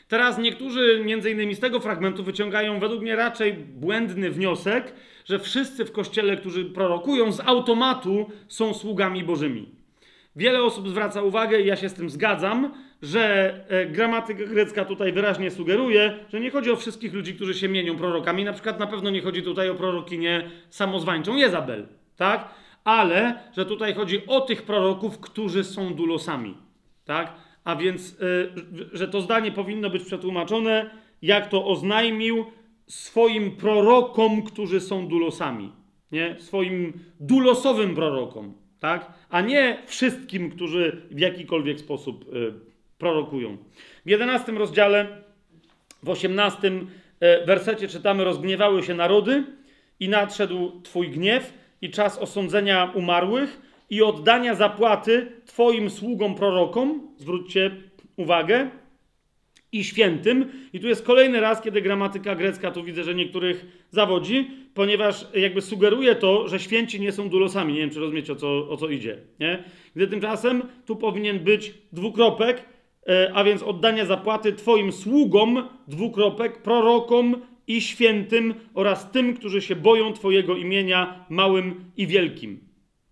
Teraz 0.08 0.38
niektórzy, 0.38 1.02
między 1.04 1.30
innymi 1.30 1.54
z 1.54 1.60
tego 1.60 1.80
fragmentu, 1.80 2.24
wyciągają 2.24 2.80
według 2.80 3.02
mnie 3.02 3.16
raczej 3.16 3.54
błędny 3.54 4.30
wniosek, 4.30 4.94
że 5.24 5.38
wszyscy 5.38 5.84
w 5.84 5.92
kościele, 5.92 6.36
którzy 6.36 6.64
prorokują, 6.64 7.32
z 7.32 7.40
automatu 7.40 8.26
są 8.48 8.74
sługami 8.74 9.24
bożymi. 9.24 9.68
Wiele 10.36 10.62
osób 10.62 10.88
zwraca 10.88 11.22
uwagę, 11.22 11.60
i 11.60 11.66
ja 11.66 11.76
się 11.76 11.88
z 11.88 11.94
tym 11.94 12.10
zgadzam, 12.10 12.74
że 13.02 13.54
e, 13.68 13.86
gramatyka 13.86 14.44
grecka 14.44 14.84
tutaj 14.84 15.12
wyraźnie 15.12 15.50
sugeruje, 15.50 16.18
że 16.28 16.40
nie 16.40 16.50
chodzi 16.50 16.70
o 16.70 16.76
wszystkich 16.76 17.14
ludzi, 17.14 17.34
którzy 17.34 17.54
się 17.54 17.68
mienią 17.68 17.96
prorokami. 17.96 18.44
Na 18.44 18.52
przykład 18.52 18.78
na 18.78 18.86
pewno 18.86 19.10
nie 19.10 19.22
chodzi 19.22 19.42
tutaj 19.42 19.70
o 19.70 19.74
prorokinię 19.74 20.50
samozwańczą 20.70 21.36
Jezabel, 21.36 21.86
tak? 22.16 22.54
Ale, 22.84 23.38
że 23.56 23.66
tutaj 23.66 23.94
chodzi 23.94 24.26
o 24.26 24.40
tych 24.40 24.62
proroków, 24.62 25.18
którzy 25.18 25.64
są 25.64 25.94
dulosami, 25.94 26.56
tak? 27.04 27.32
A 27.64 27.76
więc, 27.76 28.16
e, 28.20 28.96
że 28.96 29.08
to 29.08 29.20
zdanie 29.20 29.52
powinno 29.52 29.90
być 29.90 30.04
przetłumaczone, 30.04 30.90
jak 31.22 31.48
to 31.48 31.66
oznajmił 31.66 32.44
swoim 32.86 33.56
prorokom, 33.56 34.42
którzy 34.42 34.80
są 34.80 35.08
dulosami, 35.08 35.72
nie? 36.12 36.36
Swoim 36.40 36.92
dulosowym 37.20 37.94
prorokom, 37.94 38.54
tak? 38.80 39.12
A 39.30 39.40
nie 39.40 39.82
wszystkim, 39.86 40.50
którzy 40.50 41.02
w 41.10 41.18
jakikolwiek 41.18 41.80
sposób 41.80 42.24
e, 42.24 42.71
prorokują. 43.02 43.56
W 44.06 44.10
11 44.10 44.52
rozdziale 44.52 45.06
W 46.02 46.08
18 46.08 46.72
e, 47.20 47.46
wersecie 47.46 47.88
czytamy: 47.88 48.24
Rozgniewały 48.24 48.82
się 48.82 48.94
narody 48.94 49.44
i 50.00 50.08
nadszedł 50.08 50.80
Twój 50.82 51.10
gniew 51.10 51.52
i 51.82 51.90
czas 51.90 52.18
osądzenia 52.18 52.92
umarłych 52.94 53.60
i 53.90 54.02
oddania 54.02 54.54
zapłaty 54.54 55.32
Twoim 55.46 55.90
sługom 55.90 56.34
prorokom. 56.34 57.08
Zwróćcie 57.18 57.70
uwagę. 58.16 58.70
I 59.72 59.84
świętym. 59.84 60.52
I 60.72 60.80
tu 60.80 60.88
jest 60.88 61.04
kolejny 61.04 61.40
raz, 61.40 61.62
kiedy 61.62 61.82
gramatyka 61.82 62.34
grecka, 62.34 62.70
tu 62.70 62.84
widzę, 62.84 63.04
że 63.04 63.14
niektórych 63.14 63.66
zawodzi, 63.90 64.50
ponieważ 64.74 65.26
jakby 65.34 65.60
sugeruje 65.60 66.14
to, 66.14 66.48
że 66.48 66.60
święci 66.60 67.00
nie 67.00 67.12
są 67.12 67.28
dulosami. 67.28 67.72
Nie 67.74 67.80
wiem, 67.80 67.90
czy 67.90 68.00
rozumiecie, 68.00 68.32
o 68.32 68.36
co, 68.36 68.68
o 68.68 68.76
co 68.76 68.88
idzie. 68.88 69.18
Nie? 69.40 69.64
Gdy 69.96 70.06
tymczasem 70.06 70.62
tu 70.86 70.96
powinien 70.96 71.38
być 71.38 71.74
dwukropek, 71.92 72.71
a 73.34 73.44
więc 73.44 73.62
oddania 73.62 74.06
zapłaty 74.06 74.52
Twoim 74.52 74.92
sługom, 74.92 75.68
dwukropek, 75.88 76.62
prorokom 76.62 77.36
i 77.66 77.80
świętym 77.80 78.54
oraz 78.74 79.10
tym, 79.10 79.34
którzy 79.34 79.62
się 79.62 79.76
boją 79.76 80.12
Twojego 80.12 80.56
imienia, 80.56 81.24
małym 81.28 81.84
i 81.96 82.06
wielkim, 82.06 82.60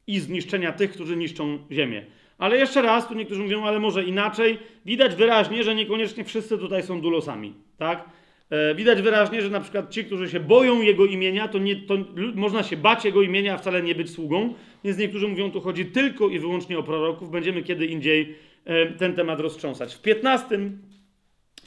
i 0.07 0.21
zniszczenia 0.21 0.73
tych, 0.73 0.93
którzy 0.93 1.17
niszczą 1.17 1.59
ziemię. 1.73 2.07
Ale 2.39 2.59
jeszcze 2.59 2.83
raz, 2.83 3.09
tu 3.09 3.15
niektórzy 3.15 3.43
mówią, 3.43 3.65
ale 3.65 3.79
może 3.79 4.05
inaczej. 4.05 4.59
Widać 4.87 5.15
wyraźnie, 5.15 5.65
że 5.65 5.75
niekoniecznie 5.75 6.25
wszyscy 6.25 6.59
tutaj 6.59 6.83
są 6.83 7.01
dulosami, 7.01 7.55
tak? 7.79 8.05
E, 8.51 8.75
widać 8.75 9.03
wyraźnie, 9.03 9.43
że 9.43 9.51
na 9.51 9.61
przykład 9.61 9.91
ci, 9.91 10.05
którzy 10.05 10.29
się 10.29 10.41
boją 10.41 10.81
jego 10.81 11.07
imienia, 11.07 11.49
to, 11.49 11.59
nie, 11.59 11.77
to 11.77 11.95
można 12.35 12.63
się 12.63 12.77
bać 12.77 13.05
jego 13.05 13.23
imienia, 13.23 13.55
a 13.55 13.59
wcale 13.59 13.83
nie 13.83 13.95
być 13.95 14.11
sługą. 14.11 14.55
Więc 14.85 14.99
niektórzy 14.99 15.29
mówią, 15.29 15.51
tu 15.51 15.61
chodzi 15.61 15.87
tylko 15.87 16.29
i 16.29 16.39
wyłącznie 16.39 16.79
o 16.79 16.83
proroków. 16.83 17.31
Będziemy 17.31 17.63
kiedy 17.63 17.87
indziej 17.87 18.35
E, 18.50 18.50
ten 18.99 19.15
temat 19.15 19.41
roztrząsać. 19.41 19.95
W 19.95 20.03
15 20.03 20.61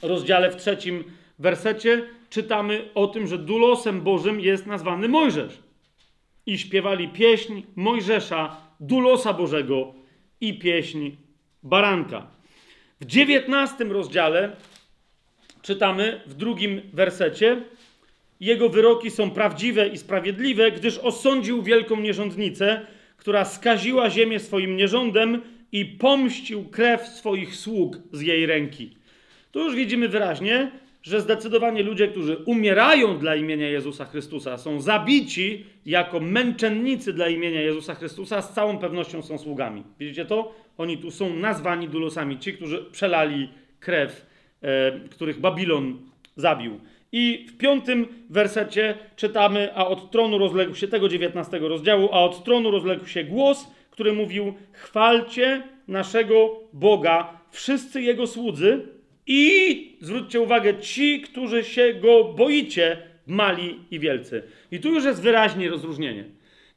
rozdziale, 0.02 0.50
w 0.50 0.56
trzecim 0.56 1.04
wersecie 1.38 2.02
czytamy 2.30 2.88
o 2.94 3.06
tym, 3.06 3.26
że 3.26 3.38
dulosem 3.38 4.00
Bożym 4.00 4.40
jest 4.40 4.66
nazwany 4.66 5.08
Mojżesz. 5.08 5.58
I 6.46 6.58
śpiewali 6.58 7.08
pieśń 7.08 7.62
Mojżesza, 7.76 8.56
dulosa 8.80 9.32
Bożego 9.32 9.94
i 10.40 10.58
pieśń 10.58 11.10
baranka. 11.62 12.26
W 13.00 13.04
19 13.04 13.84
rozdziale 13.84 14.56
czytamy 15.62 16.20
w 16.26 16.34
drugim 16.34 16.82
wersecie: 16.92 17.62
Jego 18.40 18.68
wyroki 18.68 19.10
są 19.10 19.30
prawdziwe 19.30 19.88
i 19.88 19.98
sprawiedliwe, 19.98 20.70
gdyż 20.70 20.98
osądził 20.98 21.62
wielką 21.62 22.00
nierządnicę, 22.00 22.86
która 23.16 23.44
skaziła 23.44 24.10
ziemię 24.10 24.40
swoim 24.40 24.76
nierządem 24.76 25.42
i 25.74 25.84
pomścił 25.84 26.64
krew 26.64 27.08
swoich 27.08 27.56
sług 27.56 27.98
z 28.12 28.20
jej 28.20 28.46
ręki. 28.46 28.90
Tu 29.52 29.64
już 29.64 29.74
widzimy 29.74 30.08
wyraźnie, 30.08 30.70
że 31.02 31.20
zdecydowanie 31.20 31.82
ludzie, 31.82 32.08
którzy 32.08 32.36
umierają 32.36 33.18
dla 33.18 33.36
imienia 33.36 33.68
Jezusa 33.68 34.04
Chrystusa, 34.04 34.58
są 34.58 34.80
zabici 34.80 35.64
jako 35.86 36.20
męczennicy 36.20 37.12
dla 37.12 37.28
imienia 37.28 37.60
Jezusa 37.60 37.94
Chrystusa, 37.94 38.42
z 38.42 38.54
całą 38.54 38.78
pewnością 38.78 39.22
są 39.22 39.38
sługami. 39.38 39.82
Widzicie 40.00 40.24
to? 40.24 40.54
Oni 40.78 40.98
tu 40.98 41.10
są 41.10 41.34
nazwani 41.36 41.88
dulosami, 41.88 42.38
ci, 42.38 42.52
którzy 42.52 42.84
przelali 42.92 43.48
krew, 43.80 44.26
e, 44.62 45.00
których 45.10 45.40
Babilon 45.40 45.98
zabił. 46.36 46.80
I 47.12 47.46
w 47.48 47.56
piątym 47.56 48.06
wersecie 48.30 48.94
czytamy, 49.16 49.74
a 49.74 49.86
od 49.86 50.10
tronu 50.10 50.38
rozległ 50.38 50.74
się 50.74 50.88
tego 50.88 51.08
19 51.08 51.58
rozdziału, 51.58 52.08
a 52.12 52.24
od 52.24 52.44
tronu 52.44 52.70
rozległ 52.70 53.06
się 53.06 53.24
głos, 53.24 53.66
który 53.94 54.12
mówił: 54.12 54.54
Chwalcie 54.72 55.62
naszego 55.88 56.60
Boga, 56.72 57.40
wszyscy 57.50 58.02
jego 58.02 58.26
słudzy, 58.26 58.88
i 59.26 59.96
zwróćcie 60.00 60.40
uwagę, 60.40 60.78
ci, 60.78 61.20
którzy 61.20 61.64
się 61.64 61.94
go 61.94 62.24
boicie, 62.24 63.02
mali 63.26 63.80
i 63.90 63.98
wielcy. 63.98 64.42
I 64.70 64.80
tu 64.80 64.94
już 64.94 65.04
jest 65.04 65.22
wyraźnie 65.22 65.70
rozróżnienie. 65.70 66.24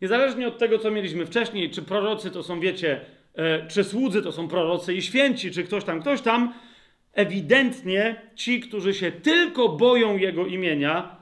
Niezależnie 0.01 0.47
od 0.47 0.57
tego, 0.57 0.79
co 0.79 0.91
mieliśmy 0.91 1.25
wcześniej, 1.25 1.69
czy 1.69 1.81
prorocy 1.81 2.31
to 2.31 2.43
są, 2.43 2.59
wiecie, 2.59 3.01
e, 3.35 3.67
czy 3.67 3.83
słudzy 3.83 4.21
to 4.21 4.31
są 4.31 4.47
prorocy 4.47 4.93
i 4.93 5.01
święci, 5.01 5.51
czy 5.51 5.63
ktoś 5.63 5.83
tam, 5.83 6.01
ktoś 6.01 6.21
tam, 6.21 6.53
ewidentnie 7.13 8.21
ci, 8.35 8.59
którzy 8.59 8.93
się 8.93 9.11
tylko 9.11 9.69
boją 9.69 10.17
jego 10.17 10.45
imienia, 10.45 11.17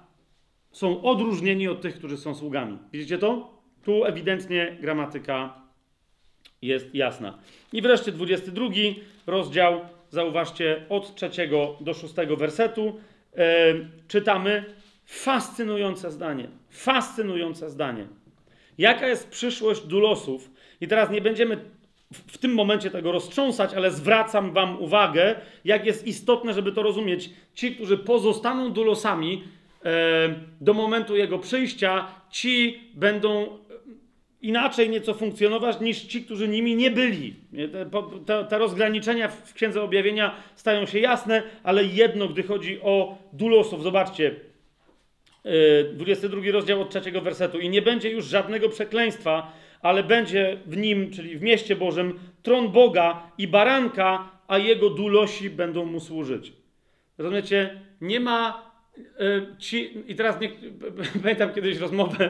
są 0.72 1.02
odróżnieni 1.02 1.68
od 1.68 1.82
tych, 1.82 1.96
którzy 1.96 2.18
są 2.18 2.36
sługami. 2.36 2.78
Widzicie 2.94 3.18
to? 3.18 3.56
Tu 3.84 4.06
ewidentnie 4.06 4.78
gramatyka 4.82 5.65
jest 6.66 6.96
jasna. 6.96 7.38
I 7.74 7.82
wreszcie 7.82 8.12
22 8.12 8.66
rozdział, 9.28 9.82
zauważcie, 10.10 10.86
od 10.90 11.16
trzeciego 11.16 11.76
do 11.82 11.94
szóstego 11.94 12.38
wersetu 12.38 13.00
e, 13.36 13.74
czytamy 14.08 14.66
fascynujące 15.06 16.12
zdanie. 16.12 16.48
Fascynujące 16.70 17.70
zdanie. 17.70 18.08
Jaka 18.78 19.08
jest 19.08 19.30
przyszłość 19.30 19.82
dulosów? 19.82 20.52
I 20.82 20.88
teraz 20.88 21.10
nie 21.10 21.22
będziemy 21.22 21.58
w 22.12 22.38
tym 22.38 22.54
momencie 22.54 22.92
tego 22.92 23.12
roztrząsać, 23.12 23.74
ale 23.74 23.92
zwracam 23.92 24.52
Wam 24.52 24.82
uwagę, 24.82 25.36
jak 25.66 25.86
jest 25.86 26.08
istotne, 26.08 26.54
żeby 26.54 26.72
to 26.72 26.84
rozumieć. 26.84 27.30
Ci, 27.54 27.76
którzy 27.76 27.98
pozostaną 27.98 28.72
dulosami 28.72 29.44
e, 29.86 29.90
do 30.62 30.74
momentu 30.74 31.16
jego 31.16 31.40
przyjścia, 31.40 32.08
ci 32.32 32.80
będą 32.94 33.58
inaczej 34.48 34.90
nieco 34.90 35.14
funkcjonować 35.14 35.80
niż 35.80 36.02
ci, 36.02 36.24
którzy 36.24 36.48
nimi 36.48 36.76
nie 36.76 36.92
byli. 36.92 37.34
Te, 38.26 38.46
te, 38.46 38.58
rozgraniczenia 38.58 39.28
w 39.28 39.54
Księdze 39.54 39.82
Objawienia 39.82 40.36
stają 40.56 40.86
się 40.86 41.00
jasne, 41.00 41.44
ale 41.64 41.84
jedno, 41.84 42.28
gdy 42.28 42.44
chodzi 42.44 42.82
o 42.82 43.18
dulosów, 43.34 43.84
zobaczcie, 43.84 44.36
22 45.94 46.42
e, 46.42 46.52
rozdział 46.52 46.82
od 46.82 46.90
trzeciego 46.90 47.22
wersetu. 47.22 47.60
I 47.60 47.70
nie 47.70 47.82
będzie 47.82 48.10
już 48.10 48.26
żadnego 48.26 48.70
przekleństwa, 48.70 49.54
ale 49.82 50.04
będzie 50.04 50.58
w 50.66 50.78
nim, 50.78 51.12
czyli 51.12 51.38
w 51.38 51.42
mieście 51.42 51.76
Bożym, 51.76 52.20
tron 52.44 52.72
Boga 52.72 53.32
i 53.38 53.48
baranka, 53.48 54.32
a 54.48 54.58
jego 54.58 54.90
dulosi 54.90 55.50
będą 55.50 55.86
mu 55.86 56.00
służyć. 56.00 56.54
Rozumiecie? 57.18 57.82
Nie 58.02 58.20
ma 58.20 58.66
E, 59.20 59.58
ci, 59.58 60.04
I 60.08 60.16
teraz 60.16 60.42
nie, 60.42 60.50
pamiętam 61.22 61.54
kiedyś 61.54 61.78
rozmowę 61.78 62.30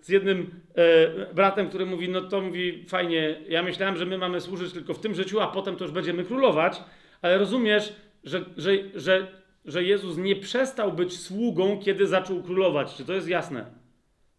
z 0.00 0.08
jednym 0.08 0.60
e, 0.74 1.34
bratem, 1.34 1.68
który 1.68 1.86
mówi, 1.86 2.08
no 2.08 2.20
to 2.20 2.40
mówi 2.40 2.84
fajnie, 2.88 3.36
ja 3.48 3.62
myślałem, 3.62 3.96
że 3.96 4.06
my 4.06 4.18
mamy 4.18 4.40
służyć 4.40 4.72
tylko 4.72 4.94
w 4.94 4.98
tym 4.98 5.14
życiu, 5.14 5.40
a 5.40 5.46
potem 5.46 5.76
to 5.76 5.84
już 5.84 5.92
będziemy 5.92 6.24
królować, 6.24 6.82
ale 7.22 7.38
rozumiesz, 7.38 7.92
że, 8.24 8.44
że, 8.56 8.70
że, 8.94 9.26
że 9.64 9.84
Jezus 9.84 10.16
nie 10.16 10.36
przestał 10.36 10.92
być 10.92 11.20
sługą, 11.20 11.80
kiedy 11.84 12.06
zaczął 12.06 12.42
królować. 12.42 12.94
Czy 12.94 13.04
to 13.04 13.12
jest 13.12 13.28
jasne? 13.28 13.66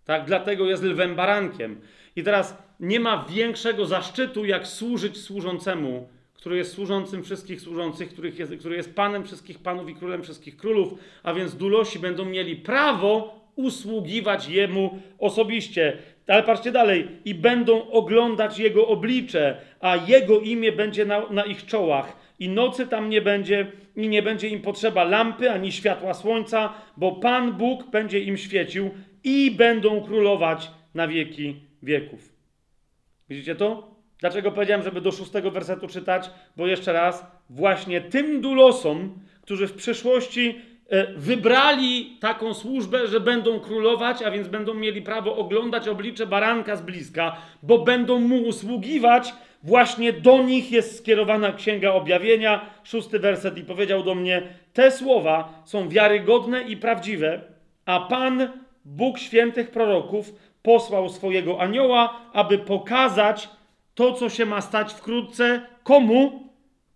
Tak, 0.05 0.25
dlatego 0.25 0.65
jest 0.65 0.83
lwem 0.83 1.15
barankiem. 1.15 1.81
I 2.15 2.23
teraz 2.23 2.57
nie 2.79 2.99
ma 2.99 3.25
większego 3.29 3.85
zaszczytu, 3.85 4.45
jak 4.45 4.67
służyć 4.67 5.17
służącemu 5.17 6.09
który 6.43 6.57
jest 6.57 6.73
służącym 6.73 7.23
wszystkich 7.23 7.61
służących, 7.61 8.09
których 8.09 8.39
jest, 8.39 8.55
który 8.59 8.75
jest 8.75 8.95
Panem 8.95 9.25
wszystkich 9.25 9.59
Panów 9.59 9.89
i 9.89 9.95
Królem 9.95 10.23
wszystkich 10.23 10.57
Królów, 10.57 10.93
a 11.23 11.33
więc 11.33 11.55
dulosi 11.55 11.99
będą 11.99 12.25
mieli 12.25 12.55
prawo 12.55 13.42
usługiwać 13.55 14.49
Jemu 14.49 14.99
osobiście. 15.19 15.97
Ale 16.27 16.43
patrzcie 16.43 16.71
dalej. 16.71 17.07
I 17.25 17.35
będą 17.35 17.89
oglądać 17.89 18.59
Jego 18.59 18.87
oblicze, 18.87 19.57
a 19.79 19.95
Jego 19.95 20.39
imię 20.39 20.71
będzie 20.71 21.05
na, 21.05 21.29
na 21.29 21.45
ich 21.45 21.65
czołach. 21.65 22.17
I 22.39 22.49
nocy 22.49 22.87
tam 22.87 23.09
nie 23.09 23.21
będzie, 23.21 23.71
i 23.95 24.09
nie 24.09 24.21
będzie 24.21 24.49
im 24.49 24.61
potrzeba 24.61 25.03
lampy 25.03 25.51
ani 25.51 25.71
światła 25.71 26.13
słońca, 26.13 26.73
bo 26.97 27.11
Pan 27.11 27.53
Bóg 27.53 27.89
będzie 27.89 28.19
im 28.19 28.37
świecił 28.37 28.89
i 29.23 29.51
będą 29.51 30.01
królować 30.01 30.71
na 30.93 31.07
wieki 31.07 31.55
wieków. 31.83 32.33
Widzicie 33.29 33.55
to? 33.55 33.93
Dlaczego 34.19 34.51
powiedziałem, 34.51 34.83
żeby 34.83 35.01
do 35.01 35.11
szóstego 35.11 35.51
wersetu 35.51 35.87
czytać? 35.87 36.29
Bo 36.57 36.67
jeszcze 36.67 36.93
raz, 36.93 37.25
właśnie 37.49 38.01
tym 38.01 38.41
dulosom, 38.41 39.19
którzy 39.41 39.67
w 39.67 39.73
przyszłości 39.73 40.61
wybrali 41.15 42.17
taką 42.19 42.53
służbę, 42.53 43.07
że 43.07 43.19
będą 43.19 43.59
królować, 43.59 44.21
a 44.21 44.31
więc 44.31 44.47
będą 44.47 44.73
mieli 44.73 45.01
prawo 45.01 45.35
oglądać 45.35 45.87
oblicze 45.87 46.27
baranka 46.27 46.75
z 46.75 46.81
bliska, 46.81 47.37
bo 47.63 47.79
będą 47.79 48.19
mu 48.19 48.41
usługiwać, 48.41 49.33
właśnie 49.63 50.13
do 50.13 50.43
nich 50.43 50.71
jest 50.71 50.97
skierowana 50.97 51.51
Księga 51.51 51.91
Objawienia, 51.91 52.65
szósty 52.83 53.19
werset 53.19 53.57
i 53.57 53.63
powiedział 53.63 54.03
do 54.03 54.15
mnie, 54.15 54.41
te 54.73 54.91
słowa 54.91 55.63
są 55.65 55.89
wiarygodne 55.89 56.61
i 56.61 56.77
prawdziwe, 56.77 57.41
a 57.85 57.99
Pan, 57.99 58.47
Bóg 58.85 59.19
świętych 59.19 59.71
proroków, 59.71 60.33
posłał 60.61 61.09
swojego 61.09 61.61
anioła, 61.61 62.21
aby 62.33 62.57
pokazać, 62.57 63.49
to, 63.95 64.13
co 64.13 64.29
się 64.29 64.45
ma 64.45 64.61
stać 64.61 64.93
wkrótce, 64.93 65.61
komu? 65.83 66.49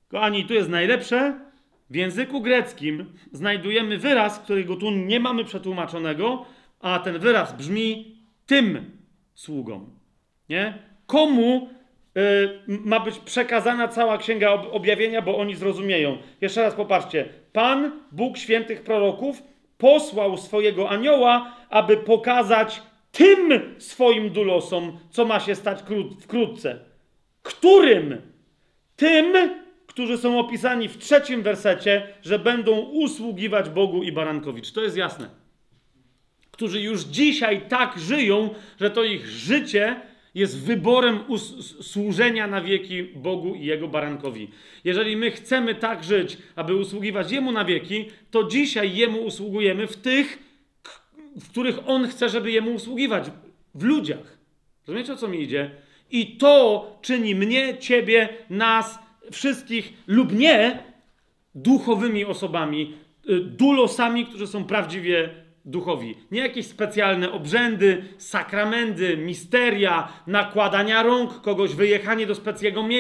Kochani, 0.08 0.46
tu 0.46 0.54
jest 0.54 0.70
najlepsze. 0.70 1.47
W 1.90 1.96
języku 1.96 2.42
greckim 2.42 3.06
znajdujemy 3.32 3.98
wyraz, 3.98 4.40
którego 4.40 4.76
tu 4.76 4.92
nie 4.92 5.20
mamy 5.20 5.46
przetłumaczonego, 5.46 6.46
a 6.80 7.00
ten 7.00 7.20
wyraz 7.20 7.54
brzmi 7.58 8.18
tym 8.46 8.92
sługom. 9.34 9.90
Nie? 10.50 10.78
Komu 11.06 11.70
ma 12.68 13.00
być 13.00 13.20
przekazana 13.20 13.88
cała 13.88 14.18
księga 14.18 14.52
objawienia, 14.52 15.22
bo 15.22 15.38
oni 15.38 15.56
zrozumieją. 15.56 16.18
Jeszcze 16.42 16.62
raz 16.62 16.76
popatrzcie. 16.76 17.30
Pan, 17.54 17.92
Bóg 18.12 18.38
świętych 18.38 18.82
proroków, 18.82 19.44
posłał 19.78 20.38
swojego 20.38 20.90
anioła, 20.90 21.56
aby 21.70 21.98
pokazać 21.98 22.82
tym 23.12 23.76
swoim 23.78 24.30
dulosom, 24.30 25.00
co 25.10 25.26
ma 25.26 25.40
się 25.40 25.56
stać 25.56 25.80
wkrótce. 26.22 26.80
Którym? 27.44 28.22
Tym, 28.96 29.34
którzy 29.98 30.18
są 30.18 30.40
opisani 30.40 30.88
w 30.88 30.98
trzecim 30.98 31.44
wersecie, 31.44 32.08
że 32.22 32.40
będą 32.40 32.80
usługiwać 32.80 33.70
Bogu 33.70 34.04
i 34.04 34.12
Barankowi. 34.12 34.62
Czy 34.62 34.74
to 34.74 34.82
jest 34.82 34.98
jasne? 34.98 35.30
Którzy 36.52 36.82
już 36.82 37.02
dzisiaj 37.02 37.62
tak 37.70 38.00
żyją, 38.00 38.50
że 38.80 38.92
to 38.92 39.04
ich 39.04 39.28
życie 39.28 40.02
jest 40.36 40.60
wyborem 40.60 41.20
służenia 41.82 42.48
na 42.48 42.62
wieki 42.62 43.04
Bogu 43.04 43.56
i 43.56 43.66
Jego 43.66 43.88
barankowi. 43.88 44.50
Jeżeli 44.84 45.16
my 45.16 45.32
chcemy 45.32 45.76
tak 45.76 46.04
żyć, 46.04 46.38
aby 46.56 46.76
usługiwać 46.76 47.32
Jemu 47.32 47.52
na 47.52 47.66
wieki, 47.66 48.06
to 48.32 48.44
dzisiaj 48.44 48.96
Jemu 48.96 49.22
usługujemy 49.22 49.88
w 49.88 49.96
tych, 49.96 50.40
w 51.36 51.50
których 51.50 51.90
On 51.90 52.08
chce, 52.08 52.30
żeby 52.30 52.52
Jemu 52.52 52.74
usługiwać. 52.74 53.32
W 53.76 53.84
ludziach. 53.84 54.38
Rozumiecie, 54.88 55.14
o 55.14 55.18
co 55.18 55.28
mi 55.28 55.42
idzie? 55.42 55.72
I 56.12 56.38
to 56.38 56.86
czyni 57.02 57.36
mnie, 57.36 57.78
ciebie, 57.78 58.30
nas, 58.50 59.07
wszystkich 59.32 59.94
lub 60.08 60.34
nie 60.34 60.84
duchowymi 61.56 62.26
osobami, 62.26 62.94
y, 63.30 63.40
dulosami, 63.40 64.26
którzy 64.26 64.48
są 64.48 64.64
prawdziwie 64.64 65.30
duchowi. 65.66 66.16
Nie 66.32 66.40
jakieś 66.40 66.68
specjalne 66.68 67.32
obrzędy, 67.32 68.04
sakramenty, 68.18 69.18
misteria, 69.18 70.08
nakładania 70.28 71.04
rąk 71.04 71.42
kogoś, 71.42 71.76
wyjechanie 71.76 72.28
do, 72.28 72.34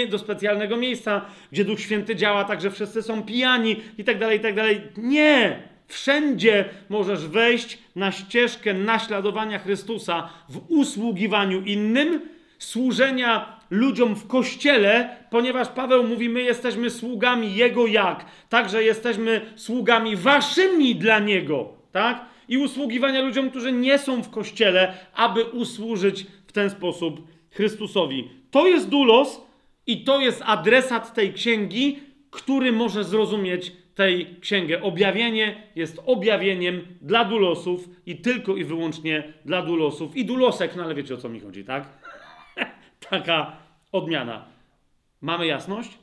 do 0.10 0.20
specjalnego 0.20 0.78
miejsca, 0.78 1.26
gdzie 1.52 1.66
Duch 1.66 1.80
Święty 1.80 2.16
działa 2.16 2.44
tak, 2.44 2.62
że 2.62 2.72
wszyscy 2.72 3.02
są 3.02 3.24
pijani 3.24 3.76
i 3.98 4.04
tak 4.04 4.20
dalej, 4.20 4.38
i 4.38 4.42
tak. 4.42 4.56
Nie! 4.98 5.68
Wszędzie 5.88 6.66
możesz 6.90 7.28
wejść 7.28 7.78
na 7.96 8.12
ścieżkę 8.12 8.74
naśladowania 8.74 9.60
Chrystusa 9.60 10.30
w 10.50 10.72
usługiwaniu 10.72 11.62
innym, 11.62 12.22
służenia 12.60 13.57
ludziom 13.70 14.16
w 14.16 14.28
kościele, 14.28 15.18
ponieważ 15.30 15.68
Paweł 15.68 16.04
mówi: 16.04 16.30
My 16.30 16.42
jesteśmy 16.42 16.90
sługami 16.90 17.56
Jego 17.56 17.88
jak? 17.88 18.26
Także 18.50 18.84
jesteśmy 18.84 19.42
sługami 19.56 20.16
waszymi 20.16 20.96
dla 20.96 21.20
Niego, 21.20 21.70
tak? 21.92 22.26
I 22.50 22.58
usługiwania 22.58 23.22
ludziom, 23.22 23.50
którzy 23.50 23.72
nie 23.72 24.00
są 24.00 24.24
w 24.24 24.30
kościele, 24.30 24.94
aby 25.14 25.44
usłużyć 25.46 26.26
w 26.48 26.52
ten 26.52 26.70
sposób 26.70 27.28
Chrystusowi. 27.52 28.30
To 28.52 28.68
jest 28.68 28.90
dulos 28.90 29.42
i 29.88 30.04
to 30.04 30.20
jest 30.20 30.42
adresat 30.46 31.14
tej 31.14 31.34
księgi, 31.34 32.00
który 32.32 32.72
może 32.72 33.04
zrozumieć 33.04 33.72
tej 33.96 34.36
księgę. 34.42 34.82
Objawienie 34.82 35.64
jest 35.76 36.00
objawieniem 36.06 36.82
dla 37.02 37.26
dulosów 37.26 37.90
i 38.06 38.16
tylko 38.16 38.56
i 38.56 38.64
wyłącznie 38.64 39.34
dla 39.46 39.62
dulosów. 39.62 40.16
I 40.16 40.26
dulosek, 40.26 40.76
no 40.76 40.84
ale 40.84 40.96
wiecie 40.96 41.14
o 41.14 41.18
co 41.18 41.30
mi 41.30 41.40
chodzi, 41.40 41.64
tak? 41.64 41.90
Taka 43.10 43.58
odmiana. 43.92 44.46
Mamy 45.22 45.48
jasność? 45.48 45.98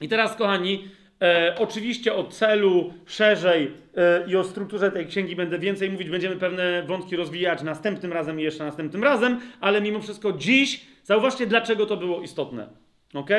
I 0.00 0.08
teraz, 0.08 0.36
kochani, 0.36 0.88
e, 1.22 1.54
oczywiście 1.58 2.14
o 2.14 2.24
celu 2.24 2.94
szerzej 3.06 3.72
e, 3.96 4.30
i 4.30 4.36
o 4.36 4.44
strukturze 4.44 4.90
tej 4.90 5.06
księgi 5.06 5.36
będę 5.36 5.58
więcej 5.58 5.90
mówić. 5.90 6.10
Będziemy 6.10 6.36
pewne 6.36 6.82
wątki 6.82 7.16
rozwijać 7.16 7.62
następnym 7.62 8.12
razem 8.12 8.40
i 8.40 8.42
jeszcze 8.42 8.64
następnym 8.64 9.04
razem, 9.04 9.40
ale 9.60 9.80
mimo 9.80 10.00
wszystko 10.00 10.32
dziś 10.32 10.86
zauważcie, 11.04 11.46
dlaczego 11.46 11.86
to 11.86 11.96
było 11.96 12.22
istotne. 12.22 12.68
Ok? 13.14 13.30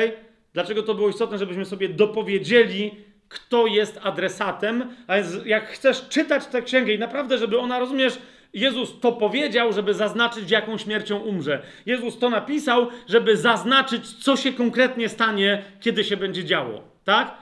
Dlaczego 0.52 0.82
to 0.82 0.94
było 0.94 1.08
istotne, 1.08 1.38
żebyśmy 1.38 1.64
sobie 1.64 1.88
dopowiedzieli, 1.88 2.90
kto 3.28 3.66
jest 3.66 4.00
adresatem. 4.02 4.96
A 5.06 5.16
więc 5.16 5.28
jak 5.44 5.68
chcesz 5.68 6.08
czytać 6.08 6.46
tę 6.46 6.62
księgę 6.62 6.92
i 6.92 6.98
naprawdę, 6.98 7.38
żeby 7.38 7.58
ona, 7.58 7.78
rozumiesz, 7.78 8.18
Jezus 8.56 9.00
to 9.00 9.12
powiedział, 9.12 9.72
żeby 9.72 9.94
zaznaczyć, 9.94 10.50
jaką 10.50 10.78
śmiercią 10.78 11.18
umrze. 11.18 11.62
Jezus 11.86 12.18
to 12.18 12.30
napisał, 12.30 12.88
żeby 13.08 13.36
zaznaczyć, 13.36 14.24
co 14.24 14.36
się 14.36 14.52
konkretnie 14.52 15.08
stanie, 15.08 15.62
kiedy 15.80 16.04
się 16.04 16.16
będzie 16.16 16.44
działo. 16.44 16.82
Tak? 17.04 17.34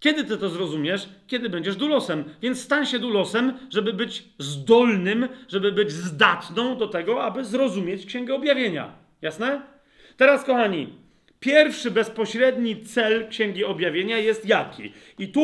Kiedy 0.00 0.24
ty 0.24 0.38
to 0.38 0.48
zrozumiesz? 0.48 1.08
Kiedy 1.26 1.48
będziesz 1.48 1.76
dulosem. 1.76 2.24
Więc 2.42 2.62
stań 2.62 2.86
się 2.86 2.98
dulosem, 2.98 3.52
żeby 3.70 3.92
być 3.92 4.24
zdolnym, 4.38 5.28
żeby 5.48 5.72
być 5.72 5.92
zdatną 5.92 6.76
do 6.76 6.88
tego, 6.88 7.24
aby 7.24 7.44
zrozumieć 7.44 8.06
Księgę 8.06 8.34
Objawienia. 8.34 8.92
Jasne? 9.22 9.60
Teraz, 10.16 10.44
kochani, 10.44 10.88
pierwszy 11.40 11.90
bezpośredni 11.90 12.82
cel 12.82 13.28
Księgi 13.28 13.64
Objawienia 13.64 14.18
jest 14.18 14.46
jaki? 14.46 14.92
I 15.18 15.28
tu 15.28 15.42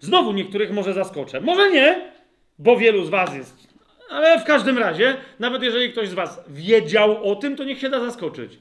znowu 0.00 0.32
niektórych 0.32 0.72
może 0.72 0.92
zaskoczę. 0.92 1.40
Może 1.40 1.70
nie, 1.70 2.12
bo 2.58 2.76
wielu 2.76 3.04
z 3.04 3.08
Was 3.08 3.34
jest 3.34 3.71
ale 4.12 4.40
w 4.40 4.44
każdym 4.44 4.78
razie, 4.78 5.16
nawet 5.38 5.62
jeżeli 5.62 5.92
ktoś 5.92 6.08
z 6.08 6.14
Was 6.14 6.44
wiedział 6.48 7.30
o 7.30 7.36
tym, 7.36 7.56
to 7.56 7.64
niech 7.64 7.78
się 7.78 7.88
da 7.88 8.00
zaskoczyć. 8.00 8.58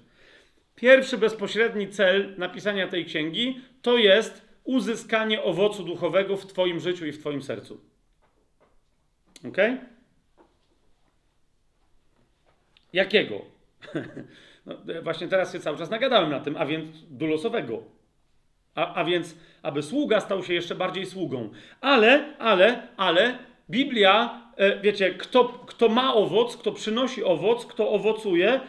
Pierwszy 0.75 1.17
bezpośredni 1.17 1.89
cel 1.89 2.35
napisania 2.37 2.87
tej 2.87 3.05
księgi 3.05 3.61
to 3.81 3.97
jest 3.97 4.45
uzyskanie 4.63 5.43
owocu 5.43 5.83
duchowego 5.83 6.37
w 6.37 6.45
Twoim 6.45 6.79
życiu 6.79 7.05
i 7.05 7.11
w 7.11 7.19
Twoim 7.19 7.41
sercu. 7.41 7.81
Ok? 9.47 9.57
Jakiego? 12.93 13.41
No, 14.65 14.75
właśnie 15.03 15.27
teraz 15.27 15.53
się 15.53 15.59
cały 15.59 15.77
czas 15.77 15.89
nagadałem 15.89 16.29
na 16.29 16.39
tym, 16.39 16.57
a 16.57 16.65
więc 16.65 16.87
dulosowego. 17.09 17.83
A, 18.75 18.93
a 18.93 19.05
więc, 19.05 19.35
aby 19.61 19.83
sługa 19.83 20.19
stał 20.19 20.43
się 20.43 20.53
jeszcze 20.53 20.75
bardziej 20.75 21.05
sługą. 21.05 21.49
Ale, 21.81 22.37
ale, 22.39 22.87
ale 22.97 23.37
Biblia 23.71 24.41
E, 24.61 24.81
wiecie, 24.81 25.13
kto, 25.13 25.45
kto 25.45 25.89
ma 25.89 26.13
owoc, 26.13 26.57
kto 26.57 26.71
przynosi 26.71 27.23
owoc, 27.23 27.65
kto 27.65 27.91
owocuje, 27.91 28.59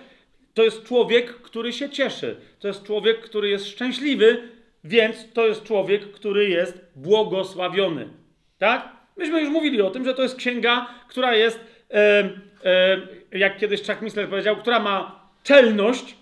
to 0.55 0.63
jest 0.63 0.85
człowiek, 0.85 1.35
który 1.35 1.73
się 1.73 1.91
cieszy. 1.91 2.37
To 2.61 2.69
jest 2.69 2.83
człowiek, 2.83 3.21
który 3.21 3.49
jest 3.49 3.69
szczęśliwy, 3.69 4.49
więc 4.85 5.33
to 5.33 5.47
jest 5.47 5.63
człowiek, 5.63 6.13
który 6.13 6.49
jest 6.49 6.85
błogosławiony. 6.97 8.09
Tak? 8.59 8.89
Myśmy 9.17 9.41
już 9.41 9.51
mówili 9.51 9.83
o 9.83 9.91
tym, 9.91 10.05
że 10.05 10.15
to 10.15 10.23
jest 10.23 10.37
księga, 10.37 10.87
która 11.09 11.35
jest, 11.35 11.61
e, 11.91 12.31
e, 12.65 13.39
jak 13.39 13.59
kiedyś 13.59 13.81
Chuck 13.87 14.03
Missler 14.03 14.29
powiedział, 14.29 14.57
która 14.57 14.81
ma 14.81 15.29
czelność 15.43 16.17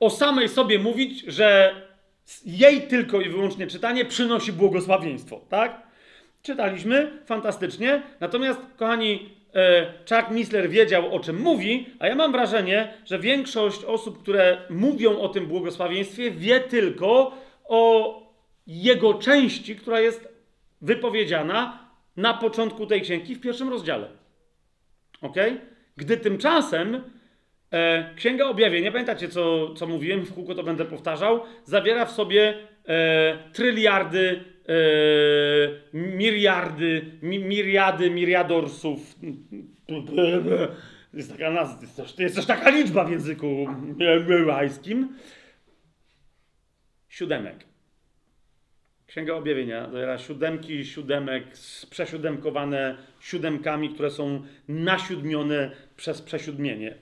o 0.00 0.10
samej 0.10 0.48
sobie 0.48 0.78
mówić, 0.78 1.24
że 1.26 1.74
jej 2.46 2.82
tylko 2.82 3.20
i 3.20 3.28
wyłącznie 3.28 3.66
czytanie 3.66 4.04
przynosi 4.04 4.52
błogosławieństwo. 4.52 5.40
Tak? 5.48 5.89
Czytaliśmy, 6.42 7.10
fantastycznie. 7.26 8.02
Natomiast, 8.20 8.60
kochani, 8.76 9.28
e, 9.54 9.86
Chuck 9.86 10.30
Missler 10.30 10.70
wiedział, 10.70 11.14
o 11.14 11.20
czym 11.20 11.40
mówi, 11.40 11.86
a 11.98 12.06
ja 12.06 12.14
mam 12.14 12.32
wrażenie, 12.32 12.94
że 13.04 13.18
większość 13.18 13.84
osób, 13.84 14.22
które 14.22 14.58
mówią 14.70 15.18
o 15.18 15.28
tym 15.28 15.46
błogosławieństwie, 15.46 16.30
wie 16.30 16.60
tylko 16.60 17.32
o 17.64 18.22
jego 18.66 19.14
części, 19.14 19.76
która 19.76 20.00
jest 20.00 20.28
wypowiedziana 20.80 21.90
na 22.16 22.34
początku 22.34 22.86
tej 22.86 23.00
księgi 23.00 23.34
w 23.34 23.40
pierwszym 23.40 23.68
rozdziale. 23.68 24.08
Ok? 25.22 25.36
Gdy 25.96 26.16
tymczasem 26.16 27.02
e, 27.70 28.14
Księga 28.14 28.46
Objawienia, 28.46 28.92
pamiętacie 28.92 29.28
co, 29.28 29.74
co 29.74 29.86
mówiłem, 29.86 30.22
w 30.26 30.34
kółko 30.34 30.54
to 30.54 30.62
będę 30.62 30.84
powtarzał, 30.84 31.40
zawiera 31.64 32.04
w 32.04 32.12
sobie 32.12 32.54
e, 32.88 33.38
tryliardy 33.52 34.44
Yy, 34.68 36.00
miriardy, 36.00 37.18
mi, 37.22 37.38
miriady, 37.38 38.10
miriadorsów. 38.10 39.16
Jest 41.14 41.32
taka 41.32 41.50
nazwa, 41.50 41.82
jest 41.82 41.96
też, 41.96 42.18
jest 42.18 42.36
też 42.36 42.46
taka 42.46 42.70
liczba 42.70 43.04
w 43.04 43.10
języku 43.10 43.66
hebrajskim. 43.98 45.16
Siódemek. 47.08 47.64
Księga 49.06 49.34
Objawienia 49.34 49.90
zawiera 49.90 50.18
siódemki, 50.18 50.84
siódemek, 50.84 51.44
przesiódemkowane 51.90 52.96
siódemkami, 53.20 53.90
które 53.90 54.10
są 54.10 54.42
nasiódmione 54.68 55.70
przez 55.96 56.22
przesiódmienie. 56.22 56.94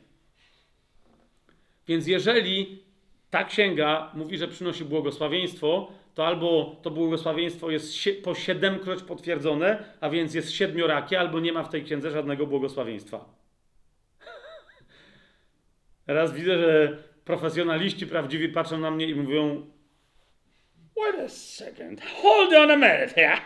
Więc 1.88 2.06
jeżeli 2.06 2.82
ta 3.30 3.44
księga 3.44 4.12
mówi, 4.14 4.38
że 4.38 4.48
przynosi 4.48 4.84
błogosławieństwo, 4.84 5.92
to 6.18 6.26
albo 6.26 6.76
to 6.82 6.90
błogosławieństwo 6.90 7.70
jest 7.70 7.94
po 8.24 8.34
siedemkroć 8.34 9.02
potwierdzone, 9.02 9.84
a 10.00 10.10
więc 10.10 10.34
jest 10.34 10.52
siedmiorakie, 10.52 11.20
albo 11.20 11.40
nie 11.40 11.52
ma 11.52 11.62
w 11.62 11.68
tej 11.68 11.84
księdze 11.84 12.10
żadnego 12.10 12.46
błogosławieństwa. 12.46 13.24
Teraz 16.06 16.32
widzę, 16.32 16.58
że 16.58 16.98
profesjonaliści 17.24 18.06
prawdziwi 18.06 18.48
patrzą 18.48 18.78
na 18.78 18.90
mnie 18.90 19.06
i 19.06 19.14
mówią 19.14 19.66
Wait 20.96 21.24
a 21.24 21.28
second, 21.28 22.00
hold 22.00 22.54
on 22.54 22.70
a 22.70 22.76
minute 22.76 23.14
here. 23.14 23.40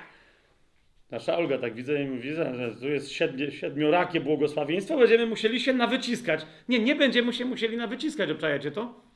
Nasza 1.11 1.37
Olga 1.37 1.59
tak 1.59 1.75
widzę 1.75 2.03
i 2.03 2.07
mówi, 2.07 2.33
że 2.33 2.75
tu 2.81 2.89
jest 2.89 3.13
siedmiorakie 3.51 4.21
błogosławieństwo, 4.21 4.97
będziemy 4.97 5.27
musieli 5.27 5.61
się 5.61 5.73
nawyciskać. 5.73 6.47
Nie, 6.69 6.79
nie 6.79 6.97
będziemy 6.97 7.33
się 7.33 7.45
musieli 7.45 7.77
nawyciskać, 7.77 8.31
obczajecie 8.31 8.71
to? 8.71 9.12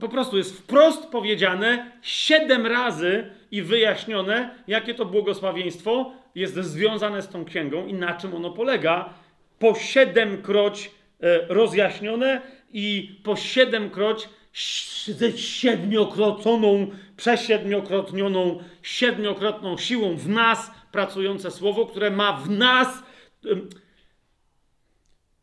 Po 0.00 0.08
prostu 0.08 0.36
jest 0.38 0.58
wprost 0.58 1.06
powiedziane 1.06 1.92
siedem 2.02 2.66
razy 2.66 3.30
i 3.50 3.62
wyjaśnione, 3.62 4.50
jakie 4.66 4.94
to 4.94 5.04
błogosławieństwo 5.04 6.12
jest 6.34 6.54
związane 6.54 7.22
z 7.22 7.28
tą 7.28 7.44
księgą 7.44 7.86
i 7.86 7.94
na 7.94 8.14
czym 8.14 8.34
ono 8.34 8.50
polega. 8.50 9.14
Po 9.58 9.74
siedemkroć 9.74 10.90
e, 11.20 11.46
rozjaśnione 11.48 12.42
i 12.72 13.18
po 13.22 13.36
siedemkroć 13.36 14.28
ze 15.06 15.32
siedmiokrotną, 15.38 16.86
przesiedmiokrotnioną, 17.16 18.58
siedmiokrotną 18.82 19.78
siłą 19.78 20.16
w 20.16 20.28
nas 20.28 20.70
pracujące 20.92 21.50
słowo, 21.50 21.86
które 21.86 22.10
ma 22.10 22.32
w 22.32 22.50
nas 22.50 23.02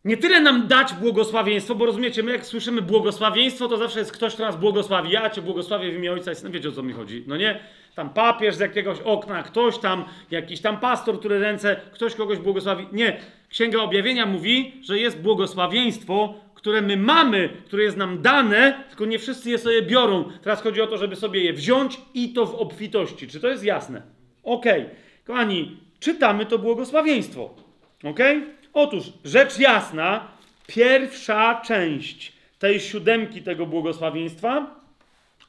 nie 0.05 0.17
tyle 0.17 0.41
nam 0.41 0.67
dać 0.67 0.93
błogosławieństwo, 0.93 1.75
bo 1.75 1.85
rozumiecie, 1.85 2.23
my 2.23 2.31
jak 2.31 2.45
słyszymy 2.45 2.81
błogosławieństwo, 2.81 3.67
to 3.67 3.77
zawsze 3.77 3.99
jest 3.99 4.11
ktoś, 4.11 4.33
kto 4.33 4.43
nas 4.43 4.57
błogosławi. 4.57 5.11
Ja 5.11 5.29
cię 5.29 5.41
błogosławię 5.41 5.91
w 5.91 5.95
imię 5.95 6.11
Ojca 6.11 6.31
i. 6.31 6.51
Wiecie, 6.51 6.69
o 6.69 6.71
co 6.71 6.83
mi 6.83 6.93
chodzi, 6.93 7.23
no 7.27 7.37
nie? 7.37 7.59
Tam 7.95 8.09
papież 8.09 8.55
z 8.55 8.59
jakiegoś 8.59 8.99
okna, 8.99 9.43
ktoś 9.43 9.77
tam, 9.77 10.05
jakiś 10.31 10.61
tam 10.61 10.79
pastor, 10.79 11.19
który 11.19 11.39
ręce, 11.39 11.75
ktoś 11.91 12.15
kogoś 12.15 12.37
błogosławi. 12.37 12.87
Nie. 12.91 13.17
Księga 13.49 13.81
Objawienia 13.81 14.25
mówi, 14.25 14.73
że 14.83 14.99
jest 14.99 15.21
błogosławieństwo, 15.21 16.33
które 16.55 16.81
my 16.81 16.97
mamy, 16.97 17.49
które 17.65 17.83
jest 17.83 17.97
nam 17.97 18.21
dane, 18.21 18.83
tylko 18.89 19.05
nie 19.05 19.19
wszyscy 19.19 19.49
je 19.49 19.57
sobie 19.57 19.81
biorą. 19.81 20.25
Teraz 20.43 20.61
chodzi 20.61 20.81
o 20.81 20.87
to, 20.87 20.97
żeby 20.97 21.15
sobie 21.15 21.43
je 21.43 21.53
wziąć 21.53 22.01
i 22.13 22.33
to 22.33 22.45
w 22.45 22.55
obfitości. 22.55 23.27
Czy 23.27 23.39
to 23.39 23.47
jest 23.47 23.63
jasne? 23.63 24.01
Okej. 24.43 24.81
Okay. 24.81 24.95
Kochani, 25.23 25.77
czytamy 25.99 26.45
to 26.45 26.59
błogosławieństwo. 26.59 27.55
Okej? 28.03 28.37
Okay? 28.37 28.60
Otóż, 28.73 29.03
rzecz 29.25 29.59
jasna, 29.59 30.27
pierwsza 30.67 31.61
część 31.65 32.33
tej 32.59 32.79
siódemki 32.79 33.41
tego 33.41 33.65
błogosławieństwa 33.65 34.75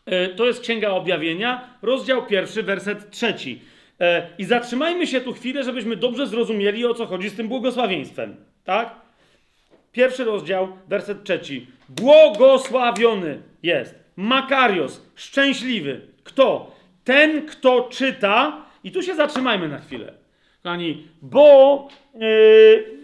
e, 0.06 0.28
to 0.28 0.46
jest 0.46 0.60
Księga 0.60 0.90
Objawienia, 0.90 1.68
rozdział 1.82 2.26
pierwszy, 2.26 2.62
werset 2.62 3.10
trzeci. 3.10 3.60
E, 4.00 4.28
I 4.38 4.44
zatrzymajmy 4.44 5.06
się 5.06 5.20
tu 5.20 5.32
chwilę, 5.32 5.64
żebyśmy 5.64 5.96
dobrze 5.96 6.26
zrozumieli, 6.26 6.86
o 6.86 6.94
co 6.94 7.06
chodzi 7.06 7.30
z 7.30 7.36
tym 7.36 7.48
błogosławieństwem. 7.48 8.36
Tak? 8.64 8.94
Pierwszy 9.92 10.24
rozdział, 10.24 10.68
werset 10.88 11.24
trzeci. 11.24 11.66
Błogosławiony 11.88 13.42
jest. 13.62 13.94
Makarios, 14.16 15.02
szczęśliwy. 15.14 16.00
Kto? 16.24 16.76
Ten, 17.04 17.46
kto 17.46 17.88
czyta. 17.92 18.62
I 18.84 18.92
tu 18.92 19.02
się 19.02 19.14
zatrzymajmy 19.14 19.68
na 19.68 19.78
chwilę. 19.78 20.12
Kochani, 20.62 21.08
bo 21.22 21.88
yy, 22.14 23.01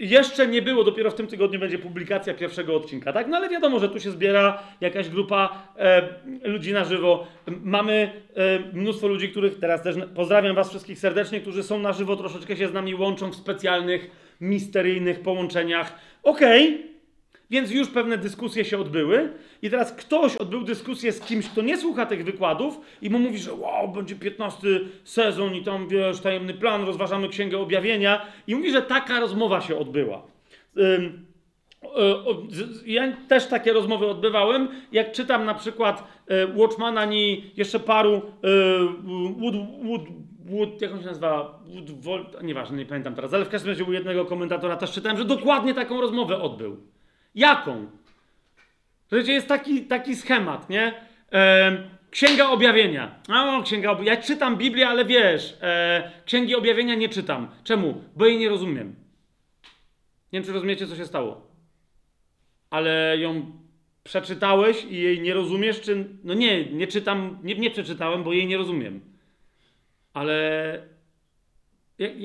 jeszcze 0.00 0.46
nie 0.46 0.62
było, 0.62 0.84
dopiero 0.84 1.10
w 1.10 1.14
tym 1.14 1.26
tygodniu 1.26 1.60
będzie 1.60 1.78
publikacja 1.78 2.34
pierwszego 2.34 2.76
odcinka, 2.76 3.12
tak? 3.12 3.28
No 3.28 3.36
ale 3.36 3.48
wiadomo, 3.48 3.78
że 3.78 3.88
tu 3.88 4.00
się 4.00 4.10
zbiera 4.10 4.62
jakaś 4.80 5.08
grupa 5.08 5.62
e, 5.76 6.08
ludzi 6.42 6.72
na 6.72 6.84
żywo. 6.84 7.26
Mamy 7.46 8.12
e, 8.34 8.58
mnóstwo 8.76 9.08
ludzi, 9.08 9.28
których 9.28 9.58
teraz 9.58 9.82
też 9.82 9.96
pozdrawiam 10.14 10.56
Was 10.56 10.70
wszystkich 10.70 10.98
serdecznie, 10.98 11.40
którzy 11.40 11.62
są 11.62 11.78
na 11.78 11.92
żywo, 11.92 12.16
troszeczkę 12.16 12.56
się 12.56 12.68
z 12.68 12.72
nami 12.72 12.94
łączą 12.94 13.30
w 13.30 13.36
specjalnych, 13.36 14.10
misteryjnych 14.40 15.20
połączeniach. 15.20 15.98
Okej, 16.22 16.68
okay. 16.68 16.89
Więc 17.50 17.70
już 17.70 17.88
pewne 17.88 18.18
dyskusje 18.18 18.64
się 18.64 18.78
odbyły, 18.78 19.32
i 19.62 19.70
teraz 19.70 19.92
ktoś 19.92 20.36
odbył 20.36 20.62
dyskusję 20.62 21.12
z 21.12 21.20
kimś, 21.20 21.48
kto 21.48 21.62
nie 21.62 21.76
słucha 21.76 22.06
tych 22.06 22.24
wykładów, 22.24 22.80
i 23.02 23.10
mu 23.10 23.18
mówi, 23.18 23.38
że 23.38 23.54
wow, 23.54 23.88
będzie 23.88 24.14
15 24.14 24.68
sezon 25.04 25.54
i 25.54 25.62
tam 25.62 25.88
wiesz, 25.88 26.20
tajemny 26.20 26.54
plan, 26.54 26.84
rozważamy 26.84 27.28
księgę 27.28 27.58
objawienia, 27.58 28.26
i 28.46 28.54
mówi, 28.54 28.72
że 28.72 28.82
taka 28.82 29.20
rozmowa 29.20 29.60
się 29.60 29.78
odbyła. 29.78 30.22
Ja 32.86 33.16
też 33.28 33.46
takie 33.46 33.72
rozmowy 33.72 34.06
odbywałem. 34.06 34.68
Jak 34.92 35.12
czytam 35.12 35.44
na 35.44 35.54
przykład 35.54 36.04
e, 36.26 36.46
Watchmana 36.46 37.12
i 37.12 37.50
jeszcze 37.56 37.80
paru 37.80 38.14
e, 38.14 38.20
Wood, 39.40 39.54
Wood, 39.84 40.02
Wood, 40.46 40.82
jak 40.82 40.92
on 40.92 41.00
się 41.00 41.06
nazywa? 41.06 41.60
Wood, 42.00 42.42
nieważne, 42.42 42.76
nie 42.78 42.86
pamiętam 42.86 43.14
teraz, 43.14 43.34
ale 43.34 43.44
w 43.44 43.48
każdym 43.48 43.70
razie 43.70 43.84
u 43.84 43.92
jednego 43.92 44.24
komentatora 44.24 44.76
też 44.76 44.92
czytałem, 44.92 45.18
że 45.18 45.24
dokładnie 45.24 45.74
taką 45.74 46.00
rozmowę 46.00 46.40
odbył. 46.40 46.76
Jaką? 47.34 47.90
Wiecie, 49.12 49.32
jest 49.32 49.48
taki, 49.48 49.84
taki 49.84 50.16
schemat, 50.16 50.70
nie? 50.70 50.94
E, 51.32 51.88
Księga 52.10 52.48
Objawienia. 52.48 53.20
O, 53.28 53.62
Księga 53.62 53.90
Objawienia. 53.90 54.16
Ja 54.16 54.22
czytam 54.22 54.56
Biblię, 54.56 54.88
ale 54.88 55.04
wiesz, 55.04 55.56
e, 55.62 56.12
Księgi 56.24 56.54
Objawienia 56.54 56.94
nie 56.94 57.08
czytam. 57.08 57.48
Czemu? 57.64 58.04
Bo 58.16 58.26
jej 58.26 58.38
nie 58.38 58.48
rozumiem. 58.48 58.94
Nie 60.32 60.40
wiem, 60.40 60.44
czy 60.44 60.52
rozumiecie, 60.52 60.86
co 60.86 60.96
się 60.96 61.06
stało. 61.06 61.50
Ale 62.70 63.18
ją 63.18 63.52
przeczytałeś 64.04 64.84
i 64.84 64.96
jej 64.96 65.20
nie 65.20 65.34
rozumiesz, 65.34 65.80
czy... 65.80 66.08
No 66.24 66.34
nie, 66.34 66.64
nie 66.64 66.86
czytam, 66.86 67.38
nie, 67.42 67.54
nie 67.54 67.70
przeczytałem, 67.70 68.22
bo 68.22 68.32
jej 68.32 68.46
nie 68.46 68.56
rozumiem. 68.56 69.00
Ale 70.12 70.82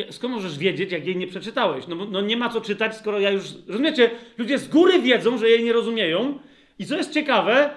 skąd 0.10 0.34
możesz 0.34 0.57
wiedzieć, 0.57 0.91
jak 0.91 1.07
jej 1.07 1.15
nie 1.18 1.27
przeczytałeś? 1.27 1.88
No, 1.88 1.95
no 1.95 2.22
nie 2.22 2.38
ma 2.38 2.49
co 2.49 2.61
czytać, 2.61 2.97
skoro 2.97 3.19
ja 3.19 3.31
już. 3.31 3.43
Rozumiecie? 3.68 4.11
Ludzie 4.38 4.57
z 4.57 4.68
góry 4.68 4.99
wiedzą, 4.99 5.38
że 5.38 5.49
jej 5.49 5.64
nie 5.64 5.73
rozumieją. 5.73 6.39
I 6.80 6.85
co 6.85 6.97
jest 6.97 7.14
ciekawe, 7.14 7.69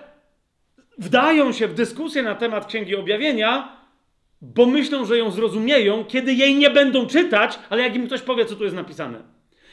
wdają 0.99 1.53
się 1.53 1.69
w 1.69 1.75
dyskusję 1.75 2.23
na 2.23 2.35
temat 2.35 2.67
Księgi 2.67 2.97
Objawienia, 2.97 3.79
bo 4.43 4.67
myślą, 4.67 5.05
że 5.05 5.19
ją 5.19 5.31
zrozumieją, 5.31 6.05
kiedy 6.05 6.35
jej 6.35 6.55
nie 6.55 6.71
będą 6.71 7.07
czytać, 7.07 7.59
ale 7.71 7.83
jak 7.83 7.97
im 7.97 8.07
ktoś 8.07 8.23
powie, 8.23 8.45
co 8.45 8.57
tu 8.57 8.65
jest 8.65 8.77
napisane. 8.77 9.23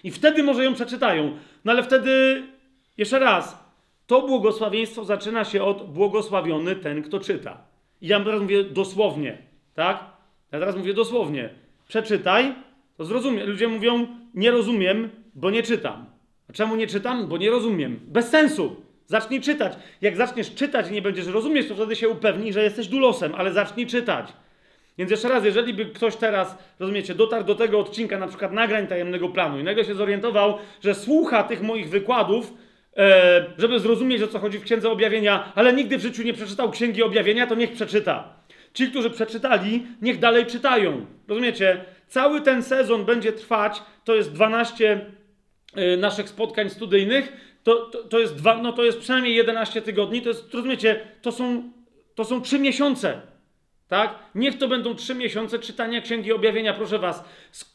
I 0.04 0.12
wtedy 0.12 0.44
może 0.44 0.64
ją 0.64 0.74
przeczytają. 0.74 1.38
No 1.66 1.72
ale 1.72 1.84
wtedy, 1.84 2.44
jeszcze 2.98 3.20
raz, 3.20 3.66
to 4.08 4.22
błogosławieństwo 4.22 5.06
zaczyna 5.06 5.44
się 5.44 5.64
od 5.64 5.94
błogosławiony 5.94 6.76
ten, 6.76 7.04
kto 7.04 7.20
czyta. 7.20 7.58
I 8.02 8.08
ja 8.08 8.20
teraz 8.20 8.42
mówię 8.42 8.64
dosłownie, 8.64 9.38
tak? 9.74 10.04
Ja 10.52 10.60
teraz 10.60 10.76
mówię 10.76 10.94
dosłownie 10.94 11.65
przeczytaj, 11.88 12.54
to 12.98 13.06
zrozumie. 13.06 13.46
Ludzie 13.46 13.68
mówią, 13.68 14.08
nie 14.34 14.52
rozumiem, 14.52 15.10
bo 15.36 15.52
nie 15.52 15.64
czytam. 15.64 16.06
A 16.50 16.54
czemu 16.54 16.76
nie 16.76 16.88
czytam? 16.88 17.28
Bo 17.28 17.38
nie 17.38 17.50
rozumiem. 17.50 18.00
Bez 18.08 18.30
sensu. 18.30 18.76
Zacznij 19.08 19.42
czytać. 19.42 19.74
Jak 20.02 20.16
zaczniesz 20.16 20.54
czytać 20.54 20.90
i 20.90 20.94
nie 20.94 21.02
będziesz 21.02 21.28
rozumieć, 21.28 21.68
to 21.68 21.76
wtedy 21.76 21.96
się 21.96 22.10
upewni, 22.10 22.54
że 22.54 22.64
jesteś 22.64 22.88
dulosem, 22.88 23.36
ale 23.36 23.54
zacznij 23.54 23.88
czytać. 23.88 24.34
Więc 24.98 25.12
jeszcze 25.12 25.30
raz, 25.30 25.46
jeżeli 25.46 25.74
by 25.74 25.86
ktoś 25.86 26.16
teraz, 26.16 26.58
rozumiecie, 26.80 27.16
dotarł 27.16 27.46
do 27.46 27.56
tego 27.56 27.80
odcinka, 27.80 28.20
na 28.20 28.28
przykład 28.28 28.52
nagrań 28.52 28.88
tajemnego 28.88 29.30
planu 29.30 29.60
i 29.60 29.64
nagle 29.64 29.86
się 29.86 29.96
zorientował, 29.96 30.58
że 30.84 30.96
słucha 30.96 31.44
tych 31.44 31.62
moich 31.62 31.90
wykładów, 31.90 32.54
e, 32.98 33.46
żeby 33.58 33.80
zrozumieć, 33.80 34.22
o 34.22 34.28
co 34.28 34.40
chodzi 34.40 34.60
w 34.60 34.64
Księdze 34.64 34.90
Objawienia, 34.90 35.52
ale 35.56 35.74
nigdy 35.74 35.98
w 35.98 36.02
życiu 36.02 36.24
nie 36.24 36.34
przeczytał 36.34 36.72
Księgi 36.72 37.04
Objawienia, 37.04 37.48
to 37.48 37.56
niech 37.56 37.72
przeczyta. 37.72 38.34
Ci, 38.76 38.88
którzy 38.88 39.10
przeczytali, 39.10 39.88
niech 40.02 40.20
dalej 40.20 40.46
czytają. 40.46 41.06
Rozumiecie? 41.28 41.86
Cały 42.08 42.42
ten 42.42 42.64
sezon 42.64 43.06
będzie 43.06 43.34
trwać, 43.34 43.82
to 44.04 44.16
jest 44.16 44.32
12 44.34 45.06
y, 45.78 45.98
naszych 45.98 46.30
spotkań 46.30 46.70
studyjnych, 46.70 47.34
to, 47.64 47.76
to, 47.76 48.04
to, 48.04 48.20
jest 48.20 48.36
dwa, 48.36 48.58
no 48.58 48.74
to 48.74 48.84
jest 48.84 49.00
przynajmniej 49.00 49.36
11 49.36 49.82
tygodni, 49.82 50.22
to 50.22 50.30
jest, 50.30 50.54
rozumiecie, 50.54 51.00
to 51.22 51.32
są, 51.32 51.72
to 52.16 52.26
są 52.26 52.42
3 52.42 52.60
miesiące. 52.60 53.22
Tak? 53.88 54.20
Niech 54.36 54.58
to 54.58 54.68
będą 54.68 54.96
3 54.96 55.16
miesiące 55.16 55.60
czytania 55.60 56.02
Księgi 56.02 56.32
Objawienia, 56.32 56.74
proszę 56.74 57.00
Was, 57.00 57.24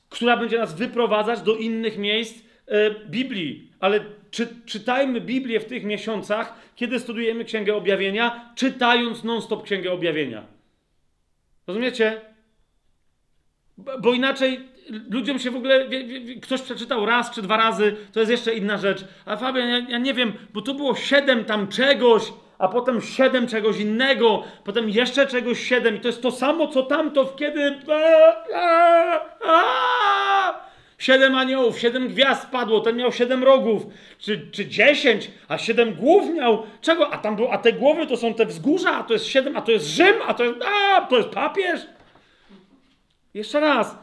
która 0.09 0.37
będzie 0.37 0.59
nas 0.59 0.75
wyprowadzać 0.75 1.41
do 1.41 1.55
innych 1.55 1.99
miejsc 1.99 2.39
y, 2.39 2.45
Biblii. 3.07 3.73
Ale 3.81 4.01
czy, 4.31 4.49
czytajmy 4.67 5.21
Biblię 5.21 5.61
w 5.61 5.65
tych 5.65 5.85
miesiącach, 5.85 6.55
kiedy 6.77 7.01
studujemy 7.01 7.45
Księgę 7.45 7.75
Objawienia, 7.75 8.53
czytając 8.55 9.25
non-stop 9.25 9.65
Księgę 9.65 9.93
Objawienia. 9.93 10.60
Rozumiecie? 11.67 12.21
Bo 13.79 14.13
inaczej 14.13 14.69
ludziom 15.11 15.39
się 15.39 15.51
w 15.51 15.57
ogóle. 15.57 15.87
Ktoś 16.43 16.63
przeczytał 16.63 17.07
raz 17.07 17.31
czy 17.31 17.43
dwa 17.43 17.57
razy, 17.57 17.97
to 18.13 18.21
jest 18.21 18.33
jeszcze 18.33 18.55
inna 18.55 18.79
rzecz. 18.79 19.05
A 19.27 19.37
Fabian, 19.37 19.69
ja, 19.69 19.79
ja 19.79 19.99
nie 19.99 20.15
wiem, 20.15 20.33
bo 20.53 20.63
tu 20.63 20.75
było 20.75 20.95
siedem 20.95 21.45
tam 21.45 21.69
czegoś, 21.69 22.33
a 22.59 22.69
potem 22.69 23.01
siedem 23.01 23.47
czegoś 23.47 23.81
innego, 23.81 24.43
potem 24.65 24.89
jeszcze 24.89 25.27
czegoś 25.27 25.69
siedem, 25.69 25.97
i 25.97 26.01
to 26.01 26.09
jest 26.09 26.23
to 26.23 26.31
samo, 26.31 26.69
co 26.69 26.83
tamto, 26.83 27.25
kiedy. 27.25 27.81
Siedem 31.01 31.35
aniołów, 31.35 31.79
siedem 31.79 32.09
gwiazd 32.09 32.47
padło, 32.47 32.81
ten 32.81 32.97
miał 32.97 33.13
siedem 33.13 33.45
rogów, 33.45 33.87
czy, 34.19 34.51
czy 34.51 34.67
dziesięć, 34.67 35.31
a 35.49 35.59
siedem 35.59 35.95
głów 35.95 36.35
miał. 36.35 36.63
Czego? 36.81 37.11
A 37.13 37.19
tam 37.19 37.37
było, 37.37 37.53
a 37.53 37.59
te 37.59 37.73
głowy 37.73 38.07
to 38.07 38.17
są 38.17 38.35
te 38.35 38.47
wzgórza, 38.47 38.91
a 38.97 39.03
to 39.03 39.13
jest 39.13 39.27
siedem, 39.27 39.57
a 39.57 39.61
to 39.63 39.73
jest 39.73 39.87
Rzym, 39.87 40.15
a 40.27 40.35
to 40.35 40.45
jest, 40.45 40.57
a, 40.97 41.01
to 41.01 41.17
jest 41.17 41.29
papież. 41.29 41.81
Jeszcze 43.35 43.61
raz, 43.61 43.99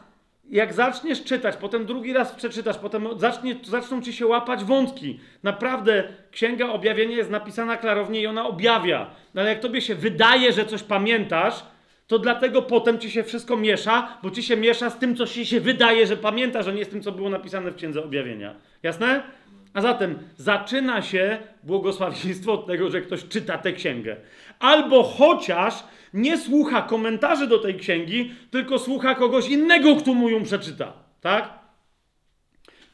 jak 0.50 0.72
zaczniesz 0.72 1.24
czytać, 1.24 1.56
potem 1.56 1.86
drugi 1.86 2.12
raz 2.12 2.32
przeczytasz, 2.32 2.78
potem 2.78 3.08
zacznie, 3.16 3.56
zaczną 3.64 4.02
ci 4.02 4.12
się 4.12 4.26
łapać 4.26 4.64
wątki. 4.64 5.20
Naprawdę, 5.42 6.04
Księga 6.30 6.68
Objawienia 6.68 7.16
jest 7.16 7.30
napisana 7.30 7.76
klarownie 7.76 8.20
i 8.20 8.26
ona 8.26 8.46
objawia. 8.46 9.10
No 9.34 9.40
ale 9.40 9.50
jak 9.50 9.60
tobie 9.60 9.80
się 9.80 9.94
wydaje, 9.94 10.52
że 10.52 10.66
coś 10.66 10.82
pamiętasz, 10.82 11.64
to 12.08 12.18
dlatego 12.18 12.62
potem 12.62 12.98
ci 12.98 13.10
się 13.10 13.22
wszystko 13.22 13.56
miesza, 13.56 14.18
bo 14.22 14.30
ci 14.30 14.42
się 14.42 14.56
miesza 14.56 14.90
z 14.90 14.98
tym, 14.98 15.16
co 15.16 15.26
ci 15.26 15.46
się 15.46 15.60
wydaje, 15.60 16.06
że 16.06 16.16
pamiętasz, 16.16 16.66
a 16.66 16.72
nie 16.72 16.84
z 16.84 16.88
tym, 16.88 17.02
co 17.02 17.12
było 17.12 17.30
napisane 17.30 17.70
w 17.70 17.76
Księdze 17.76 18.04
Objawienia. 18.04 18.54
Jasne? 18.82 19.22
A 19.74 19.80
zatem 19.80 20.18
zaczyna 20.36 21.02
się 21.02 21.38
błogosławieństwo 21.62 22.52
od 22.52 22.66
tego, 22.66 22.90
że 22.90 23.00
ktoś 23.00 23.28
czyta 23.28 23.58
tę 23.58 23.72
księgę. 23.72 24.16
Albo 24.58 25.02
chociaż 25.02 25.84
nie 26.14 26.38
słucha 26.38 26.82
komentarzy 26.82 27.46
do 27.46 27.58
tej 27.58 27.74
księgi, 27.74 28.32
tylko 28.50 28.78
słucha 28.78 29.14
kogoś 29.14 29.48
innego, 29.48 29.96
kto 29.96 30.14
mu 30.14 30.28
ją 30.28 30.42
przeczyta. 30.42 30.92
Tak? 31.20 31.58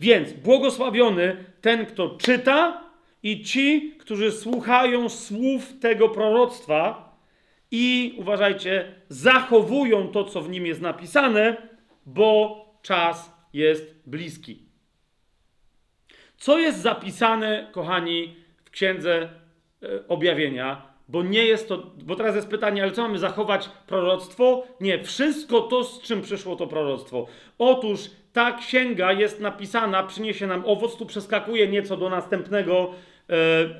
Więc 0.01 0.33
błogosławiony 0.33 1.45
ten, 1.61 1.87
kto 1.87 2.09
czyta 2.09 2.85
i 3.23 3.43
ci, 3.43 3.95
którzy 3.99 4.33
słuchają 4.33 5.09
słów 5.09 5.79
tego 5.81 6.09
proroctwa 6.09 7.14
i 7.77 8.15
uważajcie, 8.19 8.95
zachowują 9.09 10.09
to, 10.09 10.25
co 10.25 10.41
w 10.41 10.51
nim 10.51 10.67
jest 10.67 10.81
napisane, 10.81 11.57
bo 12.07 12.65
czas 12.83 13.33
jest 13.53 13.95
bliski. 14.07 14.63
Co 16.37 16.59
jest 16.59 16.79
zapisane, 16.79 17.69
kochani, 17.73 18.37
w 18.65 18.71
księdze 18.71 19.29
e, 19.83 20.09
objawienia? 20.09 20.95
Bo 21.09 21.23
nie 21.23 21.47
jest 21.47 21.69
to, 21.69 21.91
bo 22.05 22.17
teraz 22.17 22.35
jest 22.35 22.49
pytanie, 22.49 22.83
ale 22.83 22.93
co 22.93 23.03
mamy 23.03 23.19
zachować 23.19 23.69
proroctwo? 23.87 24.67
Nie, 24.81 25.05
wszystko 25.05 25.61
to, 25.61 25.85
z 25.85 26.03
czym 26.03 26.23
przyszło 26.23 26.57
to 26.57 26.67
proroctwo. 26.67 27.27
Otóż 27.59 28.11
ta 28.33 28.53
księga 28.53 29.13
jest 29.13 29.41
napisana, 29.41 30.03
przyniesie 30.03 30.47
nam 30.47 30.63
owoc, 30.67 30.97
tu 30.97 31.07
przeskakuje 31.07 31.69
nieco 31.69 31.97
do 31.97 32.09
następnego 32.09 32.91
e, 33.31 33.35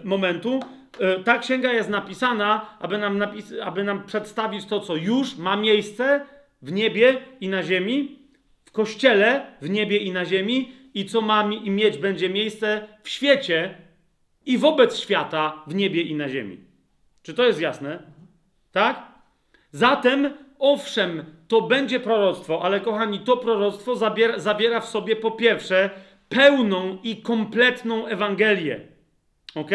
momentu. 0.05 0.61
E, 1.01 1.19
ta 1.19 1.39
księga 1.39 1.73
jest 1.73 1.89
napisana, 1.89 2.77
aby 2.81 2.99
nam, 2.99 3.19
napis 3.19 3.53
aby 3.63 3.85
nam 3.85 4.07
przedstawić 4.07 4.67
to, 4.67 4.81
co 4.81 4.97
już 4.97 5.37
ma 5.37 5.57
miejsce 5.57 6.27
w 6.63 6.73
niebie 6.73 7.17
i 7.41 7.49
na 7.49 7.63
ziemi, 7.63 8.19
w 8.65 8.73
kościele 8.73 9.47
w 9.61 9.71
niebie 9.71 9.97
i 9.97 10.13
na 10.13 10.25
ziemi, 10.25 10.73
i 10.95 11.07
co 11.07 11.21
ma 11.21 11.47
mi, 11.47 11.71
mieć 11.71 11.99
będzie 11.99 12.29
miejsce 12.29 12.89
w 13.03 13.09
świecie 13.09 13.75
i 14.47 14.59
wobec 14.59 14.99
świata 14.99 15.63
w 15.67 15.75
niebie 15.75 16.03
i 16.03 16.15
na 16.15 16.29
ziemi. 16.29 16.59
Czy 17.23 17.35
to 17.35 17.45
jest 17.45 17.61
jasne? 17.61 18.03
Tak? 18.73 19.03
Zatem, 19.73 20.31
owszem, 20.59 21.25
to 21.49 21.61
będzie 21.61 22.01
proroctwo, 22.01 22.63
ale 22.63 22.81
kochani, 22.81 23.21
to 23.21 23.37
proroctwo 23.37 23.97
zabiera, 23.97 24.39
zawiera 24.39 24.81
w 24.81 24.89
sobie 24.89 25.17
po 25.17 25.31
pierwsze 25.31 25.91
pełną 26.29 26.99
i 27.03 27.23
kompletną 27.23 28.07
Ewangelię. 28.07 28.81
Ok? 29.55 29.71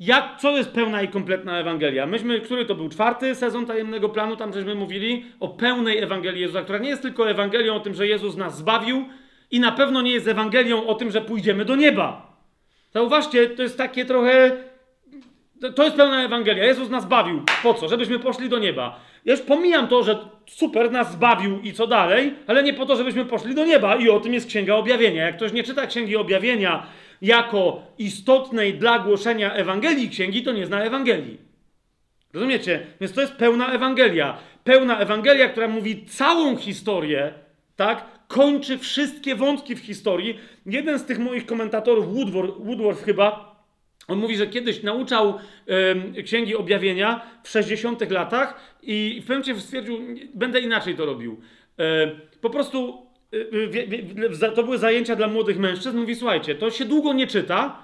Jak, 0.00 0.36
co 0.40 0.56
jest 0.56 0.70
pełna 0.70 1.02
i 1.02 1.08
kompletna 1.08 1.58
Ewangelia? 1.58 2.06
Myśmy, 2.06 2.40
który 2.40 2.64
to 2.64 2.74
był 2.74 2.88
czwarty 2.88 3.34
sezon 3.34 3.66
tajemnego 3.66 4.08
planu, 4.08 4.36
tam 4.36 4.52
żeśmy 4.52 4.74
mówili 4.74 5.24
o 5.40 5.48
pełnej 5.48 5.98
Ewangelii 5.98 6.40
Jezusa, 6.40 6.62
która 6.62 6.78
nie 6.78 6.88
jest 6.88 7.02
tylko 7.02 7.30
Ewangelią 7.30 7.74
o 7.74 7.80
tym, 7.80 7.94
że 7.94 8.06
Jezus 8.06 8.36
nas 8.36 8.56
zbawił 8.56 9.04
i 9.50 9.60
na 9.60 9.72
pewno 9.72 10.02
nie 10.02 10.12
jest 10.12 10.28
Ewangelią 10.28 10.86
o 10.86 10.94
tym, 10.94 11.10
że 11.10 11.20
pójdziemy 11.20 11.64
do 11.64 11.76
nieba. 11.76 12.36
Zauważcie, 12.92 13.50
to 13.50 13.62
jest 13.62 13.78
takie 13.78 14.04
trochę 14.04 14.52
to 15.74 15.84
jest 15.84 15.96
pełna 15.96 16.24
Ewangelia. 16.24 16.64
Jezus 16.64 16.90
nas 16.90 17.06
bawił. 17.06 17.42
Po 17.62 17.74
co? 17.74 17.88
Żebyśmy 17.88 18.18
poszli 18.18 18.48
do 18.48 18.58
nieba. 18.58 19.00
Ja 19.24 19.32
już 19.32 19.42
pomijam 19.42 19.88
to, 19.88 20.02
że 20.02 20.18
super 20.46 20.92
nas 20.92 21.12
zbawił 21.12 21.60
i 21.60 21.72
co 21.72 21.86
dalej, 21.86 22.34
ale 22.46 22.62
nie 22.62 22.74
po 22.74 22.86
to, 22.86 22.96
żebyśmy 22.96 23.24
poszli 23.24 23.54
do 23.54 23.64
nieba. 23.64 23.96
I 23.96 24.10
o 24.10 24.20
tym 24.20 24.34
jest 24.34 24.48
Księga 24.48 24.74
Objawienia. 24.74 25.24
Jak 25.24 25.36
ktoś 25.36 25.52
nie 25.52 25.62
czyta 25.62 25.86
Księgi 25.86 26.16
Objawienia 26.16 26.86
jako 27.22 27.82
istotnej 27.98 28.74
dla 28.74 28.98
głoszenia 28.98 29.52
Ewangelii 29.52 30.10
Księgi, 30.10 30.42
to 30.42 30.52
nie 30.52 30.66
zna 30.66 30.82
Ewangelii. 30.82 31.38
Rozumiecie? 32.32 32.86
Więc 33.00 33.12
to 33.12 33.20
jest 33.20 33.32
pełna 33.32 33.72
Ewangelia. 33.72 34.38
Pełna 34.64 34.98
Ewangelia, 34.98 35.48
która 35.48 35.68
mówi 35.68 36.04
całą 36.06 36.56
historię, 36.56 37.32
tak? 37.76 38.04
Kończy 38.28 38.78
wszystkie 38.78 39.34
wątki 39.34 39.76
w 39.76 39.78
historii. 39.78 40.38
Jeden 40.66 40.98
z 40.98 41.04
tych 41.04 41.18
moich 41.18 41.46
komentatorów, 41.46 42.14
Woodward, 42.14 42.54
Woodward 42.58 43.02
chyba, 43.02 43.56
on 44.08 44.18
mówi, 44.18 44.36
że 44.36 44.46
kiedyś 44.46 44.82
nauczał 44.82 45.38
y, 46.16 46.22
księgi 46.22 46.56
objawienia 46.56 47.20
w 47.42 47.48
60 47.48 48.10
latach 48.10 48.76
i 48.82 49.20
w 49.24 49.26
pewnym 49.26 49.60
stwierdził, 49.60 49.98
będę 50.34 50.60
inaczej 50.60 50.94
to 50.94 51.06
robił. 51.06 51.40
Y, 51.80 52.40
po 52.40 52.50
prostu 52.50 53.05
to 54.54 54.62
były 54.62 54.78
zajęcia 54.78 55.16
dla 55.16 55.28
młodych 55.28 55.58
mężczyzn. 55.58 55.98
Mówi, 55.98 56.14
słuchajcie, 56.14 56.54
to 56.54 56.70
się 56.70 56.84
długo 56.84 57.12
nie 57.12 57.26
czyta. 57.26 57.82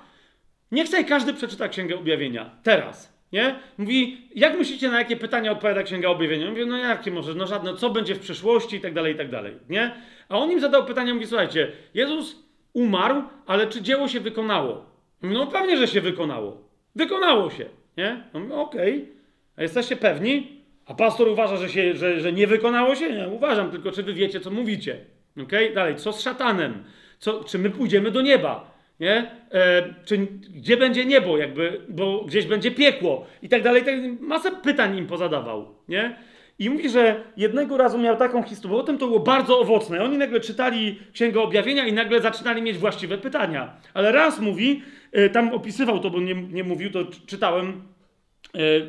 Niech 0.72 0.88
sobie 0.88 1.04
każdy 1.04 1.34
przeczyta 1.34 1.68
księgę 1.68 1.96
objawienia. 1.96 2.50
Teraz. 2.62 3.12
Nie? 3.32 3.54
Mówi, 3.78 4.28
jak 4.34 4.58
myślicie, 4.58 4.88
na 4.88 4.98
jakie 4.98 5.16
pytania 5.16 5.52
odpowiada 5.52 5.82
Księga 5.82 6.08
Objawienia? 6.08 6.50
Mówi, 6.50 6.66
no 6.66 6.76
jakie 6.76 7.10
może, 7.10 7.34
no 7.34 7.46
żadne, 7.46 7.76
co 7.76 7.90
będzie 7.90 8.14
w 8.14 8.18
przyszłości 8.18 8.76
i 8.76 8.80
tak 8.80 8.94
dalej, 8.94 9.14
i 9.14 9.16
tak 9.16 9.30
dalej, 9.30 9.54
nie? 9.68 9.94
A 10.28 10.38
on 10.38 10.50
im 10.50 10.60
zadał 10.60 10.84
pytanie, 10.84 11.14
mówi, 11.14 11.26
słuchajcie, 11.26 11.72
Jezus 11.94 12.36
umarł, 12.72 13.22
ale 13.46 13.66
czy 13.66 13.82
dzieło 13.82 14.08
się 14.08 14.20
wykonało? 14.20 14.84
No 15.22 15.46
pewnie, 15.46 15.76
że 15.76 15.88
się 15.88 16.00
wykonało. 16.00 16.68
Wykonało 16.94 17.50
się, 17.50 17.64
nie? 17.96 18.24
No 18.48 18.62
okej. 18.62 18.94
Okay. 18.94 19.62
Jesteście 19.62 19.96
pewni? 19.96 20.62
A 20.86 20.94
pastor 20.94 21.28
uważa, 21.28 21.56
że, 21.56 21.68
się, 21.68 21.94
że, 21.94 22.20
że 22.20 22.32
nie 22.32 22.46
wykonało 22.46 22.94
się? 22.94 23.12
Nie, 23.12 23.28
uważam, 23.28 23.70
tylko 23.70 23.92
czy 23.92 24.02
wy 24.02 24.14
wiecie, 24.14 24.40
co 24.40 24.50
mówicie. 24.50 25.04
Okay? 25.42 25.74
Dalej, 25.74 25.96
co 25.96 26.12
z 26.12 26.20
szatanem? 26.20 26.84
Co, 27.18 27.44
czy 27.44 27.58
my 27.58 27.70
pójdziemy 27.70 28.10
do 28.10 28.20
nieba? 28.20 28.72
Nie? 29.00 29.30
E, 29.52 29.94
czy, 30.04 30.18
gdzie 30.54 30.76
będzie 30.76 31.04
niebo, 31.04 31.38
jakby, 31.38 31.80
bo 31.88 32.24
gdzieś 32.24 32.46
będzie 32.46 32.70
piekło 32.70 33.26
i 33.42 33.48
tak 33.48 33.62
dalej. 33.62 33.84
Tak, 33.84 33.94
masę 34.20 34.50
pytań 34.50 34.98
im 34.98 35.06
pozadawał, 35.06 35.74
nie? 35.88 36.16
I 36.58 36.70
mówi, 36.70 36.88
że 36.88 37.24
jednego 37.36 37.76
razu 37.76 37.98
miał 37.98 38.16
taką 38.16 38.42
historię, 38.42 38.78
potem 38.78 38.98
to 38.98 39.06
było 39.06 39.20
bardzo 39.20 39.60
owocne. 39.60 40.04
Oni 40.04 40.18
nagle 40.18 40.40
czytali 40.40 40.98
Księgę 41.12 41.40
Objawienia 41.40 41.86
i 41.86 41.92
nagle 41.92 42.20
zaczynali 42.20 42.62
mieć 42.62 42.78
właściwe 42.78 43.18
pytania. 43.18 43.76
Ale 43.94 44.12
raz 44.12 44.40
mówi, 44.40 44.82
e, 45.12 45.28
tam 45.28 45.54
opisywał 45.54 46.00
to, 46.00 46.10
bo 46.10 46.20
nie, 46.20 46.34
nie 46.34 46.64
mówił, 46.64 46.90
to 46.90 47.04
czytałem 47.26 47.82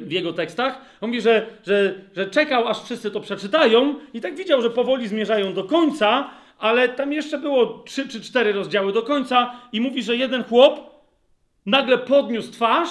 w 0.02 0.12
jego 0.12 0.34
tekstach. 0.34 0.82
On 1.02 1.10
mówi, 1.10 1.22
że, 1.22 1.48
że, 1.68 1.96
że 2.16 2.30
czekał, 2.30 2.68
aż 2.68 2.84
wszyscy 2.84 3.12
to 3.12 3.20
przeczytają 3.20 3.96
i 4.14 4.22
tak 4.22 4.36
widział, 4.36 4.62
że 4.62 4.70
powoli 4.70 5.08
zmierzają 5.08 5.54
do 5.54 5.64
końca, 5.64 6.30
ale 6.60 6.90
tam 6.90 7.14
jeszcze 7.14 7.38
było 7.38 7.84
trzy 7.86 8.08
czy 8.08 8.22
cztery 8.22 8.54
rozdziały 8.54 8.94
do 8.94 9.02
końca 9.02 9.60
i 9.72 9.82
mówi, 9.82 10.04
że 10.04 10.16
jeden 10.16 10.44
chłop 10.44 10.94
nagle 11.66 11.98
podniósł 11.98 12.52
twarz 12.52 12.90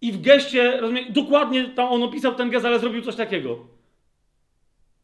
i 0.00 0.12
w 0.12 0.20
geście, 0.20 0.80
dokładnie 1.10 1.64
tam 1.64 1.88
on 1.88 2.02
opisał 2.02 2.34
ten 2.34 2.50
gest, 2.50 2.66
ale 2.66 2.78
zrobił 2.78 3.02
coś 3.02 3.16
takiego. 3.16 3.58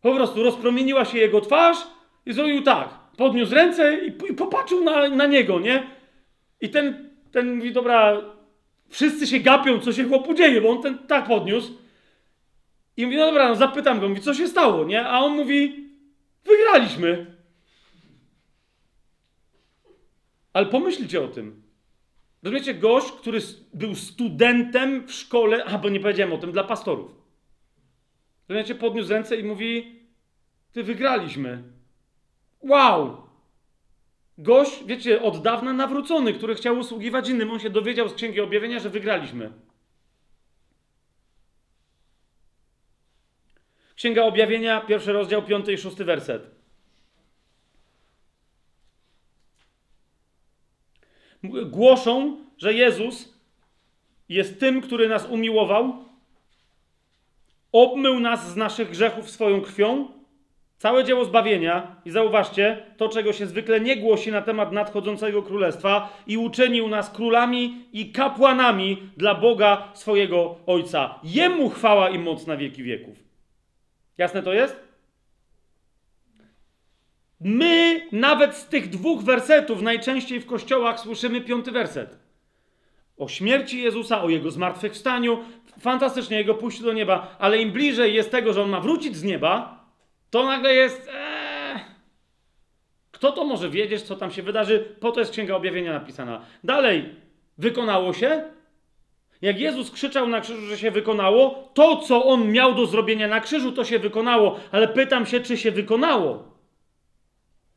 Po 0.03 0.15
prostu 0.15 0.43
rozpromieniła 0.43 1.05
się 1.05 1.19
jego 1.19 1.41
twarz 1.41 1.79
i 2.27 2.33
zrobił 2.33 2.63
tak. 2.63 2.89
Podniósł 3.17 3.55
ręce 3.55 3.95
i, 3.95 4.09
i 4.09 4.35
popatrzył 4.35 4.85
na, 4.85 5.09
na 5.09 5.27
niego, 5.27 5.61
nie? 5.61 5.87
I 6.61 6.71
ten, 6.71 7.11
ten 7.33 7.57
mówi, 7.57 7.73
dobra, 7.73 8.23
wszyscy 8.93 9.27
się 9.27 9.40
gapią, 9.40 9.81
co 9.81 9.93
się 9.93 10.05
chłopu 10.05 10.35
dzieje, 10.35 10.60
bo 10.60 10.70
on 10.70 10.82
ten 10.82 10.98
tak 10.98 11.27
podniósł. 11.27 11.73
I 12.97 13.05
mówi, 13.05 13.16
no 13.16 13.27
dobra, 13.27 13.48
no 13.48 13.55
zapytam 13.55 14.01
go, 14.01 14.09
mówi, 14.09 14.20
co 14.20 14.35
się 14.35 14.48
stało, 14.48 14.85
nie? 14.85 15.06
A 15.06 15.20
on 15.20 15.36
mówi, 15.36 15.90
wygraliśmy. 16.44 17.36
Ale 20.52 20.66
pomyślcie 20.66 21.23
o 21.23 21.28
tym. 21.28 21.62
Rozumiecie, 22.43 22.74
gość, 22.74 23.12
który 23.12 23.39
był 23.74 23.94
studentem 23.94 25.06
w 25.06 25.12
szkole, 25.12 25.64
a 25.64 25.78
bo 25.78 25.89
nie 25.89 26.01
powiedziałem 26.01 26.32
o 26.32 26.39
tym, 26.39 26.52
dla 26.52 26.64
pastorów. 26.64 27.14
Rozumiecie, 28.48 28.74
podniósł 28.74 29.10
ręce 29.10 29.36
i 29.36 29.44
mówi, 29.44 30.01
ty 30.73 30.82
wygraliśmy. 30.82 31.62
Wow! 32.60 33.32
Gość, 34.39 34.85
wiecie, 34.85 35.23
od 35.23 35.43
dawna 35.43 35.73
nawrócony, 35.73 36.35
który 36.35 36.55
chciał 36.55 36.79
usługiwać 36.79 37.29
innym, 37.29 37.51
on 37.51 37.61
się 37.61 37.71
dowiedział 37.71 38.09
z 38.09 38.15
Księgi 38.15 38.41
Objawienia, 38.41 38.79
że 38.79 38.91
wygraliśmy. 38.91 39.53
Księga 43.95 44.23
Objawienia, 44.23 44.81
pierwszy 44.81 45.13
rozdział, 45.13 45.43
piąty 45.43 45.73
i 45.73 45.79
szósty 45.79 46.05
werset. 46.05 46.63
głoszą, 51.67 52.37
że 52.59 52.75
Jezus 52.75 53.35
jest 54.29 54.61
tym, 54.61 54.81
który 54.81 55.09
nas 55.09 55.27
umiłował, 55.27 56.05
obmył 57.73 58.21
nas 58.21 58.53
z 58.53 58.57
naszych 58.57 58.91
grzechów 58.91 59.31
swoją 59.31 59.61
krwią, 59.61 60.09
całe 60.83 61.05
dzieło 61.05 61.25
zbawienia, 61.25 61.97
i 62.05 62.11
zauważcie, 62.11 62.87
to 62.97 63.09
czego 63.09 63.33
się 63.33 63.47
zwykle 63.47 63.81
nie 63.81 63.97
głosi 63.97 64.33
na 64.33 64.43
temat 64.43 64.73
nadchodzącego 64.73 65.43
królestwa, 65.43 66.23
i 66.27 66.39
uczynił 66.39 66.89
nas 66.89 67.11
królami 67.11 67.85
i 67.93 68.13
kapłanami 68.13 69.03
dla 69.17 69.35
Boga 69.35 69.89
swojego 69.95 70.57
Ojca. 70.67 71.19
Jemu 71.25 71.71
chwała 71.71 72.11
i 72.11 72.19
moc 72.19 72.47
na 72.47 72.57
wieki 72.57 72.83
wieków. 72.83 73.17
Jasne 74.19 74.43
to 74.43 74.53
jest? 74.53 74.81
My 77.41 78.07
nawet 78.13 78.57
z 78.57 78.69
tych 78.69 78.89
dwóch 78.89 79.23
wersetów 79.23 79.83
najczęściej 79.83 80.41
w 80.41 80.47
kościołach 80.47 81.01
słyszymy 81.01 81.41
piąty 81.41 81.71
werset. 81.71 82.19
O 83.17 83.29
śmierci 83.29 83.83
Jezusa, 83.83 84.23
o 84.23 84.29
Jego 84.29 84.51
zmartwychwstaniu, 84.51 85.39
fantastycznie, 85.81 86.37
Jego 86.37 86.55
pójściu 86.55 86.85
do 86.85 86.93
nieba, 86.93 87.37
ale 87.39 87.59
im 87.59 87.73
bliżej 87.73 88.15
jest 88.15 88.31
tego, 88.31 88.53
że 88.53 88.63
On 88.63 88.71
ma 88.71 88.81
wrócić 88.81 89.17
z 89.17 89.23
nieba, 89.23 89.82
to 90.33 90.47
nagle 90.47 90.75
jest... 90.75 91.09
Ee, 91.15 91.53
Kto 93.23 93.33
to 93.33 93.45
może 93.45 93.71
wiedzieć, 93.71 94.03
co 94.03 94.17
tam 94.17 94.31
się 94.31 94.43
wydarzy? 94.43 94.97
Po 95.01 95.13
to 95.13 95.21
jest 95.21 95.33
Księga 95.33 95.57
Objawienia 95.57 95.93
napisana. 95.93 96.41
Dalej, 96.65 97.15
wykonało 97.59 98.13
się? 98.13 98.43
Jak 99.43 99.61
Jezus 99.61 99.91
krzyczał 99.91 100.29
na 100.29 100.41
krzyżu, 100.41 100.67
że 100.67 100.79
się 100.79 100.91
wykonało, 100.91 101.71
to 101.75 101.97
co 101.97 102.25
on 102.25 102.53
miał 102.53 102.75
do 102.75 102.87
zrobienia 102.87 103.29
na 103.29 103.41
krzyżu, 103.41 103.73
to 103.73 103.85
się 103.85 103.99
wykonało. 103.99 104.61
Ale 104.73 104.89
pytam 104.89 105.27
się, 105.27 105.41
czy 105.41 105.57
się 105.57 105.71
wykonało? 105.71 106.45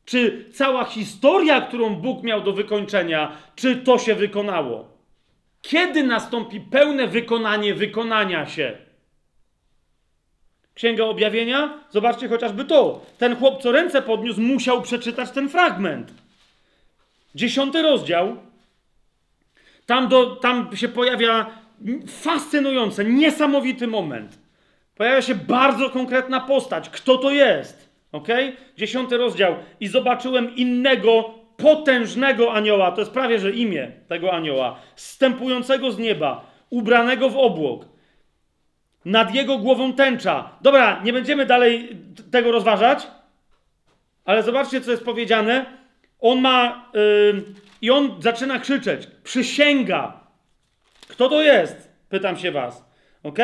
Czy 0.04 0.44
cała 0.52 0.84
historia, 0.84 1.60
którą 1.60 1.94
Bóg 1.94 2.22
miał 2.22 2.40
do 2.42 2.52
wykończenia, 2.52 3.36
czy 3.56 3.76
to 3.76 3.98
się 3.98 4.14
wykonało? 4.14 4.88
Kiedy 5.62 6.02
nastąpi 6.02 6.60
pełne 6.60 7.06
wykonanie 7.06 7.74
wykonania 7.74 8.46
się? 8.46 8.85
Księga 10.76 11.04
Objawienia? 11.04 11.78
Zobaczcie 11.90 12.28
chociażby 12.28 12.64
to. 12.64 13.00
Ten 13.18 13.36
chłop, 13.36 13.62
co 13.62 13.72
ręce 13.72 14.02
podniósł, 14.02 14.40
musiał 14.40 14.82
przeczytać 14.82 15.30
ten 15.30 15.48
fragment. 15.48 16.14
Dziesiąty 17.34 17.82
rozdział. 17.82 18.36
Tam, 19.86 20.08
do, 20.08 20.36
tam 20.36 20.76
się 20.76 20.88
pojawia 20.88 21.46
fascynujący, 22.08 23.04
niesamowity 23.04 23.86
moment. 23.86 24.38
Pojawia 24.96 25.22
się 25.22 25.34
bardzo 25.34 25.90
konkretna 25.90 26.40
postać. 26.40 26.90
Kto 26.90 27.18
to 27.18 27.30
jest? 27.30 27.88
Ok? 28.12 28.28
Dziesiąty 28.76 29.16
rozdział. 29.16 29.54
I 29.80 29.86
zobaczyłem 29.86 30.56
innego, 30.56 31.34
potężnego 31.56 32.52
anioła. 32.52 32.92
To 32.92 33.00
jest 33.00 33.12
prawie, 33.12 33.38
że 33.38 33.50
imię 33.50 33.92
tego 34.08 34.32
anioła. 34.32 34.78
Stępującego 34.96 35.90
z 35.90 35.98
nieba, 35.98 36.46
ubranego 36.70 37.30
w 37.30 37.36
obłok 37.36 37.95
nad 39.06 39.34
jego 39.34 39.58
głową 39.58 39.92
tęcza. 39.92 40.50
Dobra, 40.60 41.00
nie 41.04 41.12
będziemy 41.12 41.46
dalej 41.46 41.96
tego 42.30 42.52
rozważać, 42.52 43.06
ale 44.24 44.42
zobaczcie, 44.42 44.80
co 44.80 44.90
jest 44.90 45.04
powiedziane. 45.04 45.66
On 46.20 46.40
ma. 46.40 46.90
Yy, 46.94 47.42
I 47.82 47.90
on 47.90 48.22
zaczyna 48.22 48.58
krzyczeć. 48.58 49.08
Przysięga. 49.24 50.20
Kto 51.08 51.28
to 51.28 51.42
jest? 51.42 51.92
Pytam 52.08 52.36
się 52.36 52.52
was. 52.52 52.84
Ok? 53.22 53.38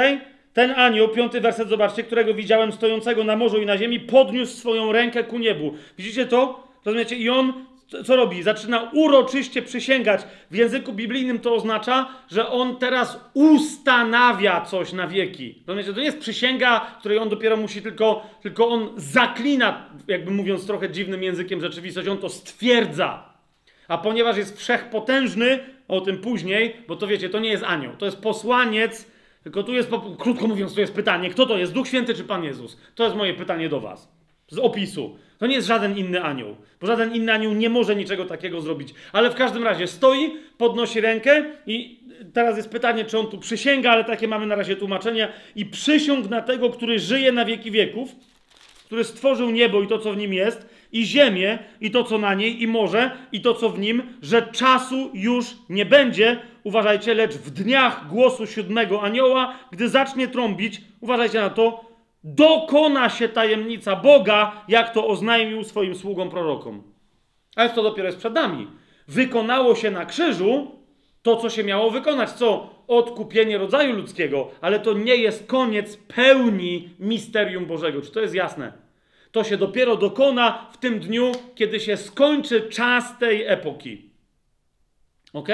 Ten 0.52 0.70
anioł, 0.70 1.08
piąty 1.08 1.40
werset, 1.40 1.68
zobaczcie, 1.68 2.02
którego 2.02 2.34
widziałem 2.34 2.72
stojącego 2.72 3.24
na 3.24 3.36
morzu 3.36 3.62
i 3.62 3.66
na 3.66 3.78
ziemi, 3.78 4.00
podniósł 4.00 4.56
swoją 4.56 4.92
rękę 4.92 5.24
ku 5.24 5.38
niebu. 5.38 5.74
Widzicie 5.98 6.26
to? 6.26 6.68
Rozumiecie? 6.84 7.16
I 7.16 7.30
on 7.30 7.64
co 8.04 8.16
robi? 8.16 8.42
Zaczyna 8.42 8.90
uroczyście 8.92 9.62
przysięgać. 9.62 10.20
W 10.50 10.56
języku 10.56 10.92
biblijnym 10.92 11.38
to 11.38 11.54
oznacza, 11.54 12.08
że 12.30 12.48
on 12.48 12.76
teraz 12.76 13.20
ustanawia 13.34 14.60
coś 14.60 14.92
na 14.92 15.06
wieki. 15.06 15.54
To 15.66 15.74
nie 15.74 16.04
jest 16.04 16.18
przysięga, 16.18 16.80
której 16.98 17.18
on 17.18 17.28
dopiero 17.28 17.56
musi 17.56 17.82
tylko, 17.82 18.26
tylko 18.42 18.68
on 18.68 18.88
zaklina, 18.96 19.86
jakby 20.08 20.30
mówiąc 20.30 20.66
trochę 20.66 20.90
dziwnym 20.90 21.22
językiem 21.22 21.60
rzeczywistość, 21.60 22.08
on 22.08 22.18
to 22.18 22.28
stwierdza. 22.28 23.32
A 23.88 23.98
ponieważ 23.98 24.36
jest 24.36 24.58
wszechpotężny, 24.58 25.58
o 25.88 26.00
tym 26.00 26.18
później, 26.18 26.76
bo 26.88 26.96
to 26.96 27.06
wiecie, 27.06 27.28
to 27.28 27.40
nie 27.40 27.50
jest 27.50 27.64
anioł, 27.64 27.96
to 27.96 28.04
jest 28.04 28.18
posłaniec, 28.18 29.10
tylko 29.42 29.62
tu 29.62 29.74
jest, 29.74 29.90
krótko 30.18 30.46
mówiąc, 30.46 30.74
to 30.74 30.80
jest 30.80 30.94
pytanie, 30.94 31.30
kto 31.30 31.46
to 31.46 31.58
jest, 31.58 31.72
Duch 31.72 31.88
Święty 31.88 32.14
czy 32.14 32.24
Pan 32.24 32.44
Jezus? 32.44 32.78
To 32.94 33.04
jest 33.04 33.16
moje 33.16 33.34
pytanie 33.34 33.68
do 33.68 33.80
was, 33.80 34.12
z 34.52 34.58
opisu. 34.58 35.16
To 35.38 35.46
nie 35.46 35.54
jest 35.54 35.68
żaden 35.68 35.98
inny 35.98 36.22
anioł, 36.22 36.56
bo 36.80 36.86
żaden 36.86 37.14
inny 37.14 37.32
anioł 37.32 37.52
nie 37.52 37.70
może 37.70 37.96
niczego 37.96 38.24
takiego 38.24 38.60
zrobić. 38.60 38.94
Ale 39.12 39.30
w 39.30 39.34
każdym 39.34 39.64
razie 39.64 39.86
stoi, 39.86 40.30
podnosi 40.58 41.00
rękę 41.00 41.44
i 41.66 42.00
teraz 42.32 42.56
jest 42.56 42.68
pytanie, 42.68 43.04
czy 43.04 43.18
on 43.18 43.26
tu 43.26 43.38
przysięga, 43.38 43.90
ale 43.90 44.04
takie 44.04 44.28
mamy 44.28 44.46
na 44.46 44.54
razie 44.54 44.76
tłumaczenia. 44.76 45.28
I 45.56 45.66
przysiąg 45.66 46.30
na 46.30 46.42
tego, 46.42 46.70
który 46.70 46.98
żyje 46.98 47.32
na 47.32 47.44
wieki 47.44 47.70
wieków, 47.70 48.16
który 48.86 49.04
stworzył 49.04 49.50
niebo 49.50 49.82
i 49.82 49.86
to, 49.86 49.98
co 49.98 50.12
w 50.12 50.16
nim 50.16 50.34
jest, 50.34 50.66
i 50.92 51.06
ziemię 51.06 51.58
i 51.80 51.90
to, 51.90 52.04
co 52.04 52.18
na 52.18 52.34
niej, 52.34 52.62
i 52.62 52.66
morze 52.66 53.10
i 53.32 53.40
to, 53.40 53.54
co 53.54 53.70
w 53.70 53.78
nim, 53.78 54.02
że 54.22 54.42
czasu 54.42 55.10
już 55.14 55.46
nie 55.68 55.86
będzie, 55.86 56.40
uważajcie, 56.64 57.14
lecz 57.14 57.34
w 57.34 57.50
dniach 57.50 58.08
głosu 58.08 58.46
siódmego 58.46 59.02
anioła, 59.02 59.58
gdy 59.70 59.88
zacznie 59.88 60.28
trąbić, 60.28 60.80
uważajcie 61.00 61.40
na 61.40 61.50
to, 61.50 61.91
dokona 62.24 63.08
się 63.10 63.28
tajemnica 63.28 63.96
Boga, 63.96 64.64
jak 64.68 64.94
to 64.94 65.06
oznajmił 65.06 65.64
swoim 65.64 65.94
sługom 65.94 66.30
prorokom. 66.30 66.82
Ale 67.56 67.70
to 67.70 67.82
dopiero 67.82 68.08
jest 68.08 68.18
przed 68.18 68.34
nami. 68.34 68.66
Wykonało 69.08 69.74
się 69.74 69.90
na 69.90 70.06
krzyżu 70.06 70.70
to, 71.22 71.36
co 71.36 71.50
się 71.50 71.64
miało 71.64 71.90
wykonać. 71.90 72.30
Co? 72.30 72.74
Odkupienie 72.88 73.58
rodzaju 73.58 73.96
ludzkiego. 73.96 74.50
Ale 74.60 74.80
to 74.80 74.92
nie 74.92 75.16
jest 75.16 75.46
koniec 75.46 75.96
pełni 75.96 76.88
misterium 76.98 77.66
Bożego. 77.66 78.02
Czy 78.02 78.10
to 78.10 78.20
jest 78.20 78.34
jasne? 78.34 78.72
To 79.32 79.44
się 79.44 79.56
dopiero 79.56 79.96
dokona 79.96 80.66
w 80.72 80.78
tym 80.78 81.00
dniu, 81.00 81.32
kiedy 81.54 81.80
się 81.80 81.96
skończy 81.96 82.60
czas 82.60 83.18
tej 83.18 83.46
epoki. 83.46 84.10
Ok? 85.32 85.48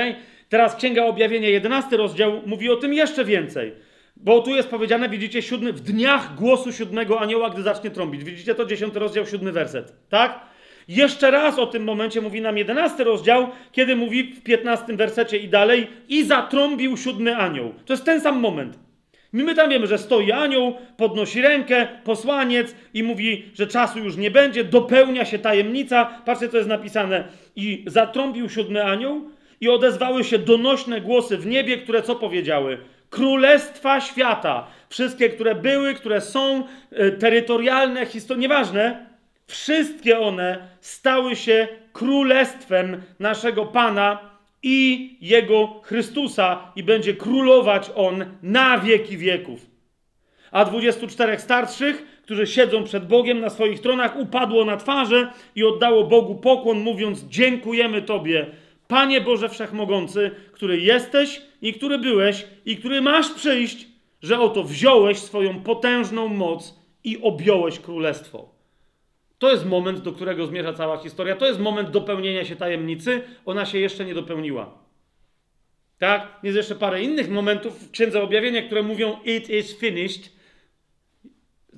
Teraz 0.48 0.76
Księga 0.76 1.04
Objawienia, 1.04 1.48
11 1.48 1.96
rozdział, 1.96 2.42
mówi 2.46 2.70
o 2.70 2.76
tym 2.76 2.94
jeszcze 2.94 3.24
więcej. 3.24 3.72
Bo 4.20 4.40
tu 4.40 4.50
jest 4.50 4.68
powiedziane, 4.68 5.08
widzicie, 5.08 5.42
siódmy, 5.42 5.72
w 5.72 5.80
dniach 5.80 6.34
głosu 6.34 6.72
siódmego 6.72 7.20
anioła, 7.20 7.50
gdy 7.50 7.62
zacznie 7.62 7.90
trąbić. 7.90 8.24
Widzicie 8.24 8.54
to? 8.54 8.64
Dziesiąty 8.64 8.98
rozdział, 8.98 9.26
siódmy 9.26 9.52
werset. 9.52 9.92
Tak? 10.08 10.40
Jeszcze 10.88 11.30
raz 11.30 11.58
o 11.58 11.66
tym 11.66 11.84
momencie 11.84 12.20
mówi 12.20 12.40
nam 12.40 12.58
jedenasty 12.58 13.04
rozdział, 13.04 13.48
kiedy 13.72 13.96
mówi 13.96 14.32
w 14.32 14.42
piętnastym 14.42 14.96
wersecie 14.96 15.38
i 15.38 15.48
dalej 15.48 15.86
i 16.08 16.24
zatrąbił 16.24 16.96
siódmy 16.96 17.36
anioł. 17.36 17.74
To 17.84 17.92
jest 17.92 18.04
ten 18.04 18.20
sam 18.20 18.40
moment. 18.40 18.78
My 19.32 19.54
tam 19.54 19.70
wiemy, 19.70 19.86
że 19.86 19.98
stoi 19.98 20.32
anioł, 20.32 20.74
podnosi 20.96 21.40
rękę, 21.40 21.88
posłaniec 22.04 22.74
i 22.94 23.02
mówi, 23.02 23.44
że 23.54 23.66
czasu 23.66 23.98
już 23.98 24.16
nie 24.16 24.30
będzie, 24.30 24.64
dopełnia 24.64 25.24
się 25.24 25.38
tajemnica. 25.38 26.04
Patrzcie, 26.24 26.48
co 26.48 26.56
jest 26.56 26.68
napisane. 26.68 27.24
I 27.56 27.84
zatrąbił 27.86 28.48
siódmy 28.48 28.84
anioł 28.84 29.30
i 29.60 29.68
odezwały 29.68 30.24
się 30.24 30.38
donośne 30.38 31.00
głosy 31.00 31.36
w 31.36 31.46
niebie, 31.46 31.76
które 31.76 32.02
co 32.02 32.16
powiedziały? 32.16 32.78
Królestwa 33.10 34.00
świata, 34.00 34.66
wszystkie, 34.88 35.28
które 35.28 35.54
były, 35.54 35.94
które 35.94 36.20
są, 36.20 36.66
e, 36.92 37.10
terytorialne, 37.10 38.06
historie, 38.06 38.40
nieważne, 38.40 39.06
wszystkie 39.46 40.18
one 40.18 40.68
stały 40.80 41.36
się 41.36 41.68
królestwem 41.92 43.02
naszego 43.18 43.66
Pana 43.66 44.18
i 44.62 45.16
Jego 45.20 45.80
Chrystusa 45.82 46.72
i 46.76 46.82
będzie 46.82 47.14
królować 47.14 47.90
On 47.94 48.24
na 48.42 48.78
wieki 48.78 49.16
wieków. 49.16 49.66
A 50.50 50.64
24 50.64 51.38
starszych, 51.38 52.20
którzy 52.22 52.46
siedzą 52.46 52.84
przed 52.84 53.06
Bogiem 53.06 53.40
na 53.40 53.50
swoich 53.50 53.80
tronach, 53.80 54.16
upadło 54.16 54.64
na 54.64 54.76
twarze 54.76 55.32
i 55.54 55.64
oddało 55.64 56.04
Bogu 56.04 56.34
pokłon, 56.34 56.80
mówiąc: 56.80 57.24
Dziękujemy 57.28 58.02
Tobie, 58.02 58.46
Panie 58.88 59.20
Boże 59.20 59.48
Wszechmogący, 59.48 60.30
który 60.52 60.80
jesteś 60.80 61.42
i 61.60 61.72
który 61.72 61.98
byłeś 61.98 62.46
i 62.64 62.76
który 62.76 63.02
masz 63.02 63.30
przyjść, 63.30 63.86
że 64.22 64.40
oto 64.40 64.64
wziąłeś 64.64 65.18
swoją 65.18 65.62
potężną 65.62 66.28
moc 66.28 66.78
i 67.04 67.22
objąłeś 67.22 67.78
królestwo. 67.78 68.58
To 69.38 69.50
jest 69.50 69.66
moment, 69.66 70.00
do 70.00 70.12
którego 70.12 70.46
zmierza 70.46 70.72
cała 70.72 70.96
historia. 70.96 71.36
To 71.36 71.46
jest 71.46 71.60
moment 71.60 71.90
dopełnienia 71.90 72.44
się 72.44 72.56
tajemnicy. 72.56 73.22
Ona 73.44 73.66
się 73.66 73.78
jeszcze 73.78 74.04
nie 74.04 74.14
dopełniła. 74.14 74.78
Tak? 75.98 76.38
Jest 76.42 76.56
jeszcze 76.56 76.74
parę 76.74 77.02
innych 77.02 77.30
momentów 77.30 77.88
w 77.88 77.90
Księdze 77.90 78.22
Objawienia, 78.22 78.62
które 78.62 78.82
mówią 78.82 79.16
it 79.24 79.50
is 79.50 79.78
finished, 79.78 80.32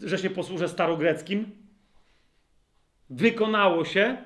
że 0.03 0.19
się 0.19 0.31
posłużę 0.31 0.69
starogreckim. 0.69 1.51
Wykonało 3.11 3.85
się, 3.85 4.17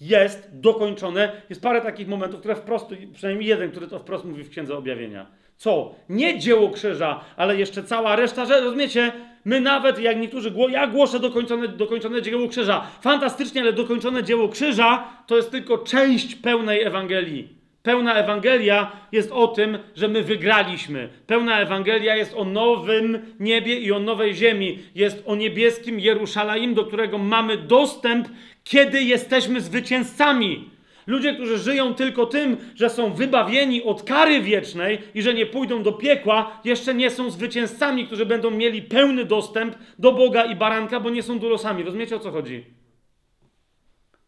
jest 0.00 0.50
dokończone. 0.52 1.32
Jest 1.50 1.62
parę 1.62 1.80
takich 1.80 2.08
momentów, 2.08 2.40
które 2.40 2.56
wprost, 2.56 2.86
przynajmniej 3.14 3.48
jeden, 3.48 3.70
który 3.70 3.86
to 3.86 3.98
wprost 3.98 4.24
mówi 4.24 4.44
w 4.44 4.50
Księdze 4.50 4.76
Objawienia. 4.76 5.26
Co? 5.56 5.94
Nie 6.08 6.38
dzieło 6.38 6.70
krzyża, 6.70 7.20
ale 7.36 7.56
jeszcze 7.56 7.82
cała 7.82 8.16
reszta, 8.16 8.44
że 8.44 8.60
rozumiecie? 8.60 9.12
My 9.44 9.60
nawet, 9.60 9.98
jak 9.98 10.16
niektórzy, 10.16 10.52
ja 10.70 10.86
głoszę 10.86 11.20
dokończone, 11.20 11.68
dokończone 11.68 12.22
dzieło 12.22 12.48
krzyża. 12.48 12.86
Fantastycznie, 13.00 13.60
ale 13.60 13.72
dokończone 13.72 14.24
dzieło 14.24 14.48
krzyża 14.48 15.04
to 15.26 15.36
jest 15.36 15.50
tylko 15.50 15.78
część 15.78 16.34
pełnej 16.34 16.82
Ewangelii. 16.82 17.60
Pełna 17.82 18.14
Ewangelia 18.14 18.92
jest 19.12 19.32
o 19.32 19.48
tym, 19.48 19.78
że 19.96 20.08
my 20.08 20.22
wygraliśmy. 20.22 21.08
Pełna 21.26 21.60
Ewangelia 21.60 22.16
jest 22.16 22.34
o 22.36 22.44
nowym 22.44 23.34
niebie 23.40 23.80
i 23.80 23.92
o 23.92 23.98
nowej 23.98 24.34
ziemi. 24.34 24.78
Jest 24.94 25.22
o 25.26 25.36
niebieskim 25.36 26.00
Jerusalem, 26.00 26.74
do 26.74 26.84
którego 26.84 27.18
mamy 27.18 27.56
dostęp 27.56 28.28
kiedy 28.64 29.02
jesteśmy 29.02 29.60
zwycięzcami. 29.60 30.70
Ludzie, 31.06 31.34
którzy 31.34 31.58
żyją 31.58 31.94
tylko 31.94 32.26
tym, 32.26 32.56
że 32.74 32.90
są 32.90 33.12
wybawieni 33.14 33.82
od 33.82 34.02
kary 34.02 34.40
wiecznej 34.40 34.98
i 35.14 35.22
że 35.22 35.34
nie 35.34 35.46
pójdą 35.46 35.82
do 35.82 35.92
piekła, 35.92 36.60
jeszcze 36.64 36.94
nie 36.94 37.10
są 37.10 37.30
zwycięzcami, 37.30 38.06
którzy 38.06 38.26
będą 38.26 38.50
mieli 38.50 38.82
pełny 38.82 39.24
dostęp 39.24 39.76
do 39.98 40.12
Boga 40.12 40.44
i 40.44 40.56
baranka, 40.56 41.00
bo 41.00 41.10
nie 41.10 41.22
są 41.22 41.38
durosami. 41.38 41.82
Rozumiecie 41.82 42.16
o 42.16 42.18
co 42.18 42.30
chodzi? 42.30 42.64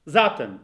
Zatem, 0.06 0.58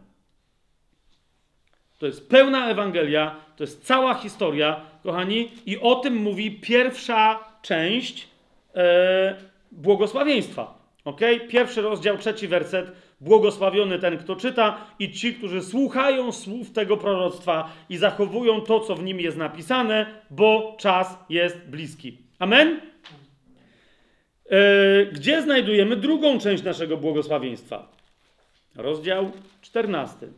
to 1.99 2.07
jest 2.07 2.29
pełna 2.29 2.71
Ewangelia, 2.71 3.37
to 3.57 3.65
jest 3.65 3.85
cała 3.85 4.15
historia, 4.15 4.81
kochani, 5.03 5.51
i 5.67 5.79
o 5.79 5.95
tym 5.95 6.17
mówi 6.17 6.61
pierwsza 6.61 7.45
część 7.63 8.29
e, 8.75 9.37
błogosławieństwa. 9.73 10.79
Ok? 11.05 11.21
Pierwszy 11.49 11.83
rozdział, 11.83 12.19
trzeci 12.19 12.49
werset 12.49 12.93
Błogosławiony 13.21 13.99
ten, 13.99 14.19
kto 14.19 14.37
czyta, 14.37 14.87
i 14.99 15.13
ci, 15.13 15.35
którzy 15.35 15.63
słuchają 15.63 16.33
słów 16.33 16.73
tego 16.73 16.97
proroctwa 16.97 17.73
i 17.89 17.97
zachowują 17.97 18.61
to, 18.61 18.81
co 18.81 18.95
w 18.95 19.03
nim 19.03 19.21
jest 19.21 19.37
napisane, 19.37 20.07
bo 20.31 20.77
czas 20.79 21.19
jest 21.29 21.59
bliski. 21.59 22.19
Amen? 22.39 22.81
E, 24.51 25.07
Gdzie 25.07 25.43
znajdujemy 25.43 25.97
drugą 25.97 26.39
część 26.39 26.63
naszego 26.63 26.97
błogosławieństwa? 26.97 27.89
Rozdział 28.77 29.31
14, 29.63 30.29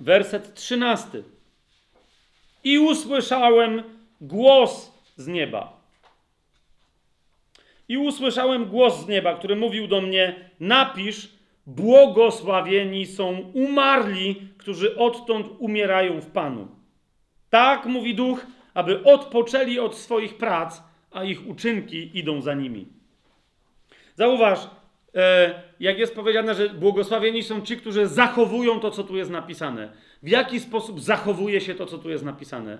werset 0.00 0.54
13. 0.54 1.22
I 2.64 2.78
usłyszałem 2.78 3.82
głos 4.20 4.92
z 5.16 5.26
nieba. 5.26 5.80
I 7.88 7.98
usłyszałem 7.98 8.64
głos 8.64 9.00
z 9.04 9.08
nieba, 9.08 9.34
który 9.34 9.56
mówił 9.56 9.88
do 9.88 10.00
mnie: 10.00 10.50
Napisz, 10.60 11.35
błogosławieni 11.66 13.06
są 13.06 13.38
umarli, 13.54 14.42
którzy 14.58 14.96
odtąd 14.96 15.46
umierają 15.58 16.20
w 16.20 16.26
Panu. 16.26 16.68
Tak 17.50 17.86
mówi 17.86 18.14
duch, 18.14 18.46
aby 18.74 19.04
odpoczęli 19.04 19.78
od 19.78 19.94
swoich 19.94 20.36
prac, 20.36 20.82
a 21.10 21.24
ich 21.24 21.48
uczynki 21.48 22.18
idą 22.18 22.40
za 22.42 22.54
nimi. 22.54 22.86
Zauważ, 24.14 24.70
e, 25.14 25.62
jak 25.80 25.98
jest 25.98 26.14
powiedziane, 26.14 26.54
że 26.54 26.68
błogosławieni 26.68 27.42
są 27.42 27.60
ci, 27.60 27.76
którzy 27.76 28.06
zachowują 28.06 28.80
to, 28.80 28.90
co 28.90 29.04
tu 29.04 29.16
jest 29.16 29.30
napisane. 29.30 29.92
W 30.22 30.28
jaki 30.28 30.60
sposób 30.60 31.00
zachowuje 31.00 31.60
się 31.60 31.74
to, 31.74 31.86
co 31.86 31.98
tu 31.98 32.10
jest 32.10 32.24
napisane? 32.24 32.78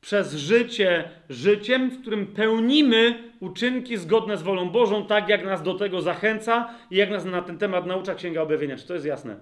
Przez 0.00 0.34
życie 0.34 1.10
życiem, 1.28 1.90
w 1.90 2.00
którym 2.00 2.26
pełnimy 2.26 3.32
uczynki 3.40 3.96
zgodne 3.96 4.36
z 4.36 4.42
wolą 4.42 4.70
Bożą, 4.70 5.06
tak 5.06 5.28
jak 5.28 5.44
nas 5.44 5.62
do 5.62 5.74
tego 5.74 6.00
zachęca 6.02 6.74
i 6.90 6.96
jak 6.96 7.10
nas 7.10 7.24
na 7.24 7.42
ten 7.42 7.58
temat 7.58 7.86
naucza 7.86 8.14
Księga 8.14 8.42
Objawienia. 8.42 8.76
Czy 8.76 8.86
to 8.86 8.94
jest 8.94 9.06
jasne? 9.06 9.36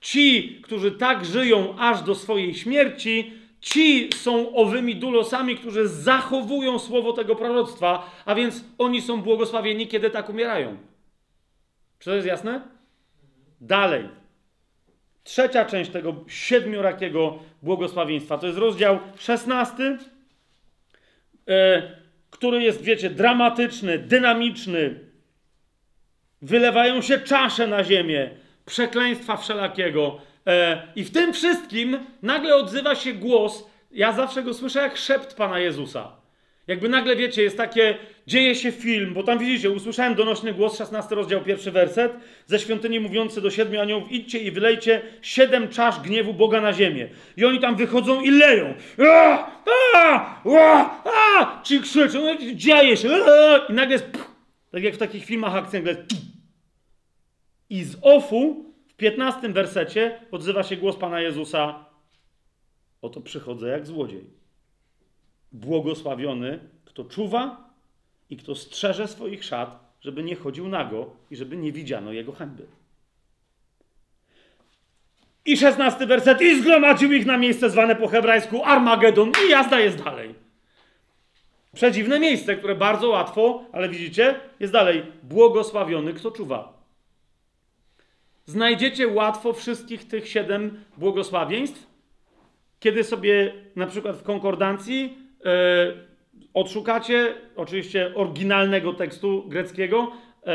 Ci, 0.00 0.60
którzy 0.62 0.92
tak 0.92 1.24
żyją 1.24 1.78
aż 1.78 2.02
do 2.02 2.14
swojej 2.14 2.54
śmierci, 2.54 3.32
ci 3.60 4.10
są 4.14 4.54
owymi 4.54 4.96
dulosami, 4.96 5.56
którzy 5.56 5.88
zachowują 5.88 6.78
słowo 6.78 7.12
tego 7.12 7.36
proroctwa, 7.36 8.10
a 8.24 8.34
więc 8.34 8.64
oni 8.78 9.02
są 9.02 9.22
błogosławieni, 9.22 9.86
kiedy 9.86 10.10
tak 10.10 10.28
umierają. 10.28 10.76
Czy 11.98 12.10
to 12.10 12.16
jest 12.16 12.26
jasne? 12.26 12.62
Dalej. 13.60 14.19
Trzecia 15.24 15.64
część 15.64 15.90
tego 15.90 16.24
siedmiorakiego 16.28 17.38
błogosławieństwa 17.62 18.38
to 18.38 18.46
jest 18.46 18.58
rozdział 18.58 18.98
16, 19.18 19.98
e, 21.48 21.82
który 22.30 22.62
jest, 22.62 22.82
wiecie, 22.82 23.10
dramatyczny, 23.10 23.98
dynamiczny. 23.98 25.00
Wylewają 26.42 27.02
się 27.02 27.18
czasze 27.18 27.66
na 27.66 27.84
ziemię, 27.84 28.30
przekleństwa 28.66 29.36
wszelakiego. 29.36 30.20
E, 30.46 30.82
I 30.96 31.04
w 31.04 31.12
tym 31.12 31.32
wszystkim 31.32 31.98
nagle 32.22 32.56
odzywa 32.56 32.94
się 32.94 33.12
głos. 33.12 33.70
Ja 33.90 34.12
zawsze 34.12 34.42
go 34.42 34.54
słyszę 34.54 34.78
jak 34.78 34.96
szept 34.96 35.36
Pana 35.36 35.58
Jezusa. 35.58 36.12
Jakby 36.66 36.88
nagle, 36.88 37.16
wiecie, 37.16 37.42
jest 37.42 37.56
takie, 37.56 37.98
dzieje 38.30 38.54
się 38.54 38.72
film, 38.72 39.14
bo 39.14 39.22
tam 39.22 39.38
widzicie, 39.38 39.70
usłyszałem 39.70 40.14
donośny 40.14 40.52
głos, 40.52 40.78
16 40.78 41.14
rozdział, 41.14 41.42
pierwszy 41.42 41.70
werset, 41.70 42.12
ze 42.46 42.58
świątyni 42.58 43.00
mówiący 43.00 43.40
do 43.40 43.50
siedmiu 43.50 43.80
aniołów, 43.80 44.12
idźcie 44.12 44.38
i 44.38 44.50
wylejcie 44.50 45.02
siedem 45.22 45.68
czasz 45.68 46.00
gniewu 46.00 46.34
Boga 46.34 46.60
na 46.60 46.72
ziemię. 46.72 47.08
I 47.36 47.44
oni 47.44 47.60
tam 47.60 47.76
wychodzą 47.76 48.20
i 48.20 48.30
leją. 48.30 48.74
A, 48.98 49.50
a, 49.94 50.40
a, 50.44 51.02
a, 51.04 51.62
ci 51.62 51.80
krzyczą, 51.80 52.20
no, 52.24 52.54
dzieje 52.54 52.96
się. 52.96 53.08
A, 53.08 53.66
I 53.72 53.72
nagle 53.72 53.92
jest, 53.92 54.04
pff, 54.04 54.30
tak 54.70 54.82
jak 54.82 54.94
w 54.94 54.98
takich 54.98 55.24
filmach 55.24 55.54
akcji, 55.54 55.78
nagle 55.78 55.92
jest, 55.92 56.10
I 57.70 57.84
z 57.84 57.96
ofu, 58.02 58.64
w 58.88 58.94
15 58.94 59.48
wersecie, 59.48 60.20
odzywa 60.30 60.62
się 60.62 60.76
głos 60.76 60.96
Pana 60.96 61.20
Jezusa, 61.20 61.84
oto 63.02 63.20
przychodzę 63.20 63.68
jak 63.68 63.86
złodziej. 63.86 64.24
Błogosławiony, 65.52 66.58
kto 66.84 67.04
czuwa 67.04 67.69
i 68.30 68.36
kto 68.36 68.54
strzeże 68.54 69.08
swoich 69.08 69.44
szat, 69.44 69.94
żeby 70.00 70.22
nie 70.22 70.36
chodził 70.36 70.68
nago 70.68 71.10
i 71.30 71.36
żeby 71.36 71.56
nie 71.56 71.72
widziano 71.72 72.12
jego 72.12 72.32
hańby. 72.32 72.66
I 75.44 75.56
szesnasty 75.56 76.06
werset. 76.06 76.40
I 76.40 76.60
zgromadził 76.60 77.12
ich 77.12 77.26
na 77.26 77.38
miejsce 77.38 77.70
zwane 77.70 77.96
po 77.96 78.08
hebrajsku 78.08 78.64
Armagedon. 78.64 79.32
I 79.46 79.50
jazda 79.50 79.80
jest 79.80 80.02
dalej. 80.04 80.34
Przedziwne 81.74 82.20
miejsce, 82.20 82.56
które 82.56 82.74
bardzo 82.74 83.08
łatwo, 83.08 83.64
ale 83.72 83.88
widzicie, 83.88 84.40
jest 84.60 84.72
dalej. 84.72 85.02
Błogosławiony, 85.22 86.14
kto 86.14 86.30
czuwa. 86.30 86.80
Znajdziecie 88.46 89.08
łatwo 89.08 89.52
wszystkich 89.52 90.08
tych 90.08 90.28
siedem 90.28 90.84
błogosławieństw, 90.96 91.86
kiedy 92.80 93.04
sobie 93.04 93.52
na 93.76 93.86
przykład 93.86 94.16
w 94.16 94.22
konkordancji 94.22 95.18
yy, 95.44 96.09
odszukacie 96.54 97.34
oczywiście 97.56 98.12
oryginalnego 98.14 98.92
tekstu 98.92 99.44
greckiego, 99.48 100.12
yy, 100.46 100.52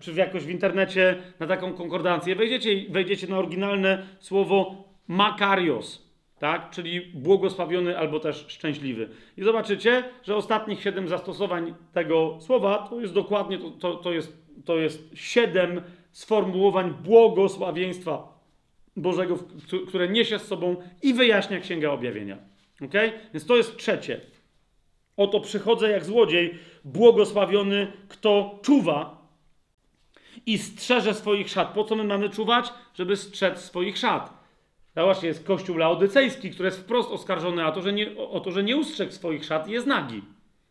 czy 0.00 0.12
jakoś 0.12 0.44
w 0.44 0.50
internecie 0.50 1.22
na 1.40 1.46
taką 1.46 1.72
konkordancję 1.72 2.36
wejdziecie, 2.36 2.90
wejdziecie 2.90 3.26
na 3.26 3.38
oryginalne 3.38 4.06
słowo 4.20 4.84
makarios, 5.08 6.08
tak? 6.38 6.70
czyli 6.70 7.00
błogosławiony 7.00 7.98
albo 7.98 8.20
też 8.20 8.44
szczęśliwy. 8.48 9.08
I 9.36 9.44
zobaczycie, 9.44 10.04
że 10.22 10.36
ostatnich 10.36 10.82
siedem 10.82 11.08
zastosowań 11.08 11.74
tego 11.92 12.38
słowa 12.40 12.86
to 12.90 13.00
jest 13.00 13.14
dokładnie, 13.14 13.58
to, 13.58 13.70
to, 13.70 13.94
to, 13.94 14.12
jest, 14.12 14.36
to 14.64 14.76
jest 14.76 15.10
siedem 15.14 15.82
sformułowań 16.12 16.94
błogosławieństwa 17.04 18.34
Bożego, 18.96 19.38
które 19.88 20.08
niesie 20.08 20.38
z 20.38 20.42
sobą 20.42 20.76
i 21.02 21.14
wyjaśnia 21.14 21.60
Księga 21.60 21.90
Objawienia. 21.90 22.38
Ok? 22.84 22.92
Więc 23.34 23.46
to 23.46 23.56
jest 23.56 23.76
trzecie. 23.76 24.20
Oto 25.16 25.40
przychodzę 25.40 25.90
jak 25.90 26.04
złodziej, 26.04 26.58
błogosławiony, 26.84 27.92
kto 28.08 28.58
czuwa 28.62 29.24
i 30.46 30.58
strzeże 30.58 31.14
swoich 31.14 31.50
szat. 31.50 31.68
Po 31.68 31.84
co 31.84 31.96
my 31.96 32.04
mamy 32.04 32.30
czuwać? 32.30 32.72
Żeby 32.94 33.16
strzec 33.16 33.58
swoich 33.58 33.98
szat. 33.98 34.44
No 34.96 35.04
właśnie 35.04 35.28
jest 35.28 35.46
kościół 35.46 35.76
laodycejski, 35.76 36.50
który 36.50 36.66
jest 36.66 36.80
wprost 36.80 37.10
oskarżony 37.10 37.66
o 37.66 37.72
to, 37.72 37.82
że 37.82 37.92
nie, 37.92 38.18
o 38.18 38.40
to, 38.40 38.50
że 38.50 38.62
nie 38.62 38.76
ustrzegł 38.76 39.12
swoich 39.12 39.44
szat 39.44 39.68
i 39.68 39.72
jest 39.72 39.86
nagi. 39.86 40.22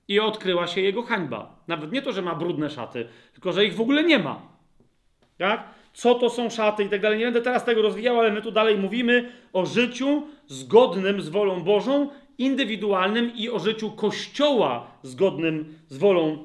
I 0.08 0.20
odkryła 0.20 0.68
się 0.68 0.82
jego 0.82 1.04
hańba. 1.04 1.56
Nawet 1.68 1.92
nie 1.92 2.02
to, 2.02 2.12
że 2.12 2.22
ma 2.22 2.36
brudne 2.36 2.70
szaty, 2.70 3.08
tylko 3.34 3.52
że 3.52 3.66
ich 3.66 3.76
w 3.76 3.82
ogóle 3.82 4.04
nie 4.04 4.20
ma. 4.20 4.42
Tak? 5.38 5.64
Co 5.94 6.16
to 6.16 6.30
są 6.30 6.50
szaty 6.50 6.84
i 6.84 6.90
tak 6.90 7.02
dalej. 7.02 7.20
Nie 7.20 7.26
będę 7.26 7.42
teraz 7.42 7.66
tego 7.66 7.82
rozwijał, 7.82 8.20
ale 8.20 8.32
my 8.32 8.42
tu 8.42 8.52
dalej 8.52 8.78
mówimy 8.78 9.32
o 9.54 9.66
życiu 9.66 10.24
zgodnym 10.48 11.22
z 11.22 11.30
wolą 11.30 11.64
Bożą, 11.64 12.10
indywidualnym 12.38 13.36
i 13.36 13.50
o 13.50 13.60
życiu 13.60 13.92
Kościoła 13.92 14.88
zgodnym 15.04 15.80
z 15.90 15.98
wolą 15.98 16.44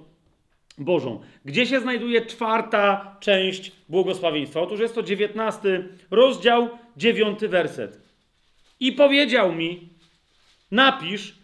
Bożą. 0.79 1.21
Gdzie 1.45 1.67
się 1.67 1.81
znajduje 1.81 2.27
czwarta 2.27 3.17
część 3.21 3.73
błogosławieństwa? 3.89 4.61
Otóż 4.61 4.81
jest 4.81 4.95
to 4.95 5.03
dziewiętnasty 5.03 5.89
rozdział, 6.11 6.69
dziewiąty 6.97 7.49
werset. 7.49 8.01
I 8.81 8.93
powiedział 8.93 9.53
mi, 9.53 9.89
napisz, 10.71 11.35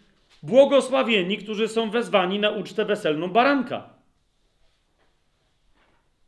błogosławieni, 0.43 1.37
którzy 1.37 1.67
są 1.67 1.89
wezwani 1.89 2.39
na 2.39 2.49
ucztę 2.49 2.85
weselną 2.85 3.27
baranka. 3.27 3.89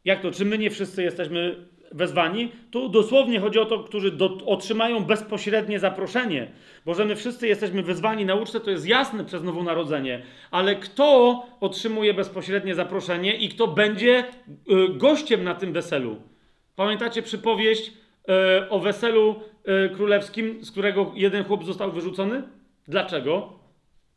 Jak 0.05 0.21
to? 0.21 0.31
Czy 0.31 0.45
my 0.45 0.57
nie 0.57 0.69
wszyscy 0.69 1.03
jesteśmy 1.03 1.67
wezwani? 1.91 2.51
Tu 2.71 2.89
dosłownie 2.89 3.39
chodzi 3.39 3.59
o 3.59 3.65
to, 3.65 3.79
którzy 3.79 4.11
do, 4.11 4.37
otrzymają 4.45 5.03
bezpośrednie 5.03 5.79
zaproszenie. 5.79 6.51
Bo 6.85 6.93
że 6.93 7.05
my 7.05 7.15
wszyscy 7.15 7.47
jesteśmy 7.47 7.83
wezwani 7.83 8.25
na 8.25 8.35
ucztę, 8.35 8.59
to 8.59 8.71
jest 8.71 8.87
jasne 8.87 9.25
przez 9.25 9.43
nowonarodzenie. 9.43 10.21
Ale 10.51 10.75
kto 10.75 11.43
otrzymuje 11.59 12.13
bezpośrednie 12.13 12.75
zaproszenie 12.75 13.35
i 13.35 13.49
kto 13.49 13.67
będzie 13.67 14.19
y, 14.19 14.23
gościem 14.89 15.43
na 15.43 15.55
tym 15.55 15.73
weselu? 15.73 16.15
Pamiętacie 16.75 17.21
przypowieść 17.21 17.87
y, 17.89 18.69
o 18.69 18.79
weselu 18.79 19.35
y, 19.85 19.89
królewskim, 19.95 20.65
z 20.65 20.71
którego 20.71 21.11
jeden 21.15 21.43
chłop 21.43 21.63
został 21.63 21.91
wyrzucony? 21.91 22.43
Dlaczego? 22.87 23.53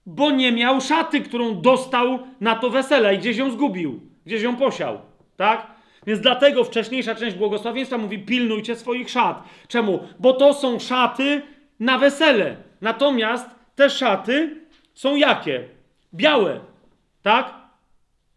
Bo 0.07 0.31
nie 0.31 0.53
miał 0.53 0.81
szaty, 0.81 1.21
którą 1.21 1.61
dostał 1.61 2.19
na 2.41 2.55
to 2.55 2.71
wesele 2.71 3.15
i 3.15 3.19
gdzieś 3.19 3.37
ją 3.37 3.51
zgubił, 3.51 4.01
gdzieś 4.27 4.43
ją 4.43 4.57
posiał. 4.57 4.99
Tak? 5.37 5.80
Więc 6.07 6.21
dlatego 6.21 6.65
wcześniejsza 6.65 7.15
część 7.15 7.37
błogosławieństwa 7.37 7.99
mówi: 7.99 8.19
pilnujcie 8.19 8.77
swoich 8.77 9.11
szat. 9.11 9.43
Czemu? 9.69 10.01
Bo 10.19 10.33
to 10.33 10.55
są 10.55 10.79
szaty 10.79 11.43
na 11.81 11.99
wesele. 11.99 12.57
Natomiast 12.81 13.47
te 13.75 13.91
szaty 13.91 14.57
są 14.95 15.17
jakie? 15.17 15.69
Białe. 16.15 16.61
Tak? 17.23 17.55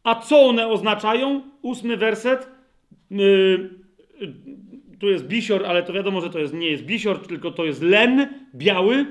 A 0.04 0.16
co 0.16 0.42
one 0.42 0.68
oznaczają? 0.68 1.42
Ósmy 1.62 1.98
werset. 1.98 2.50
Yy, 3.12 3.70
yy, 4.20 4.34
tu 5.00 5.10
jest 5.10 5.28
bisior, 5.28 5.66
ale 5.66 5.84
to 5.84 5.94
wiadomo, 5.94 6.22
że 6.22 6.30
to 6.30 6.40
jest, 6.40 6.54
nie 6.54 6.70
jest 6.70 6.84
bisior, 6.84 7.28
tylko 7.28 7.52
to 7.52 7.66
jest 7.66 7.82
len 7.82 8.28
biały. 8.56 9.06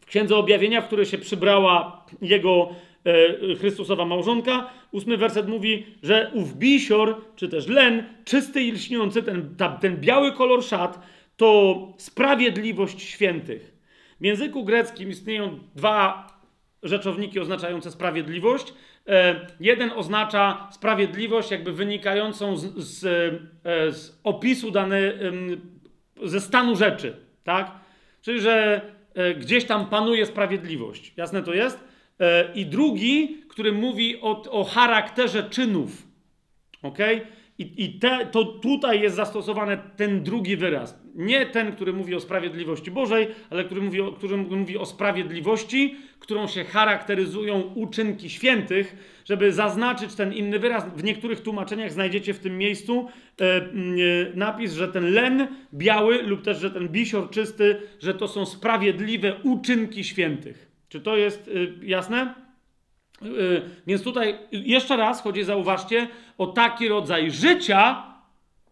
W 0.00 0.06
Księdze 0.06 0.36
Objawienia, 0.36 0.80
w 0.80 0.86
której 0.86 1.06
się 1.06 1.18
przybrała 1.18 2.04
jego 2.22 2.68
Chrystusowa 3.58 4.04
małżonka. 4.04 4.70
Ósmy 4.92 5.16
werset 5.16 5.48
mówi, 5.48 5.86
że 6.02 6.30
ów 6.34 6.56
bisior, 6.56 7.16
czy 7.36 7.48
też 7.48 7.68
len, 7.68 8.04
czysty 8.24 8.62
i 8.62 8.72
lśniący, 8.72 9.22
ten, 9.22 9.54
ta, 9.56 9.68
ten 9.68 9.96
biały 9.96 10.32
kolor 10.32 10.64
szat, 10.64 11.06
to 11.36 11.76
sprawiedliwość 11.96 13.02
świętych. 13.02 13.72
W 14.20 14.24
języku 14.24 14.64
greckim 14.64 15.10
istnieją 15.10 15.58
dwa 15.74 16.26
rzeczowniki 16.82 17.40
oznaczające 17.40 17.90
sprawiedliwość. 17.90 18.74
E, 19.08 19.46
jeden 19.60 19.90
oznacza 19.90 20.68
sprawiedliwość, 20.72 21.50
jakby 21.50 21.72
wynikającą 21.72 22.56
z, 22.56 22.74
z, 22.76 23.04
e, 23.64 23.92
z 23.92 24.20
opisu 24.24 24.70
dany, 24.70 25.18
ze 26.22 26.40
stanu 26.40 26.76
rzeczy, 26.76 27.16
tak? 27.44 27.70
Czyli, 28.22 28.40
że 28.40 28.80
e, 29.14 29.34
gdzieś 29.34 29.64
tam 29.64 29.86
panuje 29.86 30.26
sprawiedliwość. 30.26 31.12
Jasne 31.16 31.42
to 31.42 31.54
jest? 31.54 31.91
I 32.54 32.66
drugi, 32.66 33.38
który 33.48 33.72
mówi 33.72 34.20
o, 34.20 34.42
o 34.50 34.64
charakterze 34.64 35.50
czynów. 35.50 36.06
Ok? 36.82 36.98
I, 37.58 37.84
i 37.84 37.98
te, 37.98 38.26
to 38.26 38.44
tutaj 38.44 39.00
jest 39.00 39.16
zastosowany 39.16 39.78
ten 39.96 40.22
drugi 40.22 40.56
wyraz 40.56 41.02
nie 41.14 41.46
ten, 41.46 41.72
który 41.72 41.92
mówi 41.92 42.14
o 42.14 42.20
sprawiedliwości 42.20 42.90
Bożej, 42.90 43.28
ale 43.50 43.64
który 43.64 43.80
mówi 43.80 44.00
o, 44.00 44.12
który 44.12 44.36
mówi 44.36 44.78
o 44.78 44.86
sprawiedliwości, 44.86 45.96
którą 46.18 46.46
się 46.46 46.64
charakteryzują 46.64 47.60
uczynki 47.60 48.30
świętych, 48.30 48.96
żeby 49.24 49.52
zaznaczyć 49.52 50.14
ten 50.14 50.32
inny 50.32 50.58
wyraz. 50.58 50.84
W 50.96 51.04
niektórych 51.04 51.40
tłumaczeniach 51.40 51.92
znajdziecie 51.92 52.34
w 52.34 52.38
tym 52.38 52.58
miejscu 52.58 53.08
e, 53.40 53.44
e, 53.44 53.62
napis, 54.34 54.72
że 54.72 54.88
ten 54.88 55.12
len 55.14 55.48
biały 55.74 56.22
lub 56.22 56.42
też, 56.42 56.58
że 56.58 56.70
ten 56.70 56.88
bisior 56.88 57.30
czysty, 57.30 57.80
że 58.00 58.14
to 58.14 58.28
są 58.28 58.46
sprawiedliwe 58.46 59.34
uczynki 59.42 60.04
świętych. 60.04 60.71
Czy 60.92 61.00
to 61.00 61.16
jest 61.16 61.50
e, 61.82 61.86
jasne? 61.86 62.34
E, 63.22 63.26
więc 63.86 64.02
tutaj 64.02 64.38
jeszcze 64.52 64.96
raz 64.96 65.22
chodzi, 65.22 65.44
zauważcie, 65.44 66.08
o 66.38 66.46
taki 66.46 66.88
rodzaj 66.88 67.30
życia, 67.30 68.02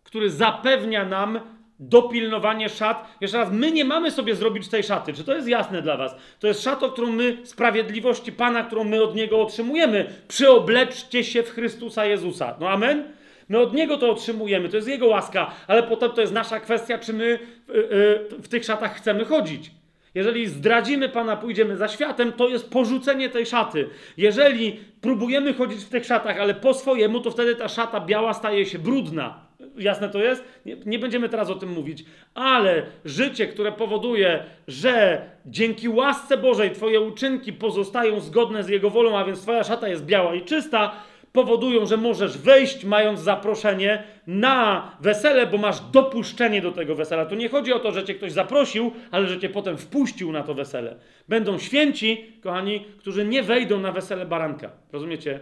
który 0.02 0.30
zapewnia 0.30 1.04
nam 1.04 1.40
dopilnowanie 1.78 2.68
szat. 2.68 3.16
Jeszcze 3.20 3.38
raz, 3.38 3.52
my 3.52 3.72
nie 3.72 3.84
mamy 3.84 4.10
sobie 4.10 4.34
zrobić 4.34 4.68
tej 4.68 4.82
szaty. 4.82 5.12
Czy 5.12 5.24
to 5.24 5.34
jest 5.34 5.48
jasne 5.48 5.82
dla 5.82 5.96
Was? 5.96 6.14
To 6.40 6.46
jest 6.46 6.62
szata, 6.62 6.88
którą 6.88 7.12
my, 7.12 7.38
sprawiedliwości 7.44 8.32
Pana, 8.32 8.62
którą 8.62 8.84
my 8.84 9.02
od 9.02 9.14
Niego 9.14 9.42
otrzymujemy. 9.42 10.12
Przyobleczcie 10.28 11.24
się 11.24 11.42
w 11.42 11.50
Chrystusa 11.50 12.04
Jezusa. 12.04 12.56
No 12.60 12.68
amen? 12.68 13.04
My 13.48 13.58
od 13.58 13.74
Niego 13.74 13.96
to 13.96 14.10
otrzymujemy, 14.10 14.68
to 14.68 14.76
jest 14.76 14.88
Jego 14.88 15.06
łaska, 15.06 15.50
ale 15.66 15.82
potem 15.82 16.10
to 16.10 16.20
jest 16.20 16.32
nasza 16.32 16.60
kwestia, 16.60 16.98
czy 16.98 17.12
my 17.12 17.38
w, 17.68 18.38
w 18.42 18.48
tych 18.48 18.64
szatach 18.64 18.96
chcemy 18.96 19.24
chodzić. 19.24 19.79
Jeżeli 20.14 20.46
zdradzimy 20.46 21.08
Pana, 21.08 21.36
pójdziemy 21.36 21.76
za 21.76 21.88
światem, 21.88 22.32
to 22.32 22.48
jest 22.48 22.70
porzucenie 22.70 23.28
tej 23.28 23.46
szaty. 23.46 23.88
Jeżeli 24.16 24.80
próbujemy 25.00 25.54
chodzić 25.54 25.84
w 25.84 25.88
tych 25.88 26.04
szatach, 26.04 26.40
ale 26.40 26.54
po 26.54 26.74
swojemu, 26.74 27.20
to 27.20 27.30
wtedy 27.30 27.56
ta 27.56 27.68
szata 27.68 28.00
biała 28.00 28.34
staje 28.34 28.66
się 28.66 28.78
brudna. 28.78 29.50
Jasne 29.78 30.08
to 30.08 30.18
jest? 30.18 30.44
Nie, 30.66 30.76
nie, 30.86 30.98
będziemy 30.98 31.28
teraz 31.28 31.50
o 31.50 31.54
tym 31.54 31.72
mówić, 31.72 32.04
ale 32.34 32.82
życie, 33.04 33.46
które 33.46 33.72
powoduje, 33.72 34.44
że 34.68 35.22
dzięki 35.46 35.88
łasce 35.88 36.36
Bożej 36.36 36.70
Twoje 36.70 37.00
uczynki 37.00 37.52
pozostają 37.52 38.20
zgodne 38.20 38.64
z 38.64 38.68
Jego 38.68 38.90
wolą, 38.90 39.18
a 39.18 39.24
więc 39.24 39.42
Twoja 39.42 39.64
szata 39.64 39.88
jest 39.88 40.04
biała 40.04 40.34
i 40.34 40.42
czysta, 40.42 40.92
powodują, 41.32 41.86
że 41.86 41.96
możesz 41.96 42.38
wejść, 42.38 42.84
mając 42.84 43.20
zaproszenie 43.20 44.02
na 44.26 44.90
wesele, 45.00 45.46
bo 45.46 45.58
masz 45.58 45.80
dopuszczenie 45.80 46.62
do 46.62 46.72
tego 46.72 46.94
wesela. 46.94 47.26
Tu 47.26 47.34
nie 47.34 47.48
chodzi 47.48 47.72
o 47.72 47.78
to, 47.78 47.92
że 47.92 48.04
cię 48.04 48.14
ktoś 48.14 48.32
zaprosił, 48.32 48.92
ale 49.10 49.26
że 49.26 49.38
cię 49.38 49.48
potem 49.48 49.78
wpuścił 49.78 50.32
na 50.32 50.42
to 50.42 50.54
wesele. 50.54 50.96
Będą 51.28 51.58
święci, 51.58 52.32
kochani, 52.42 52.84
którzy 52.98 53.24
nie 53.24 53.42
wejdą 53.42 53.80
na 53.80 53.92
wesele 53.92 54.26
baranka. 54.26 54.70
Rozumiecie? 54.92 55.40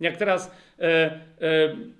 Jak 0.00 0.16
teraz 0.16 0.50
e, 0.78 0.82
e, 0.82 1.20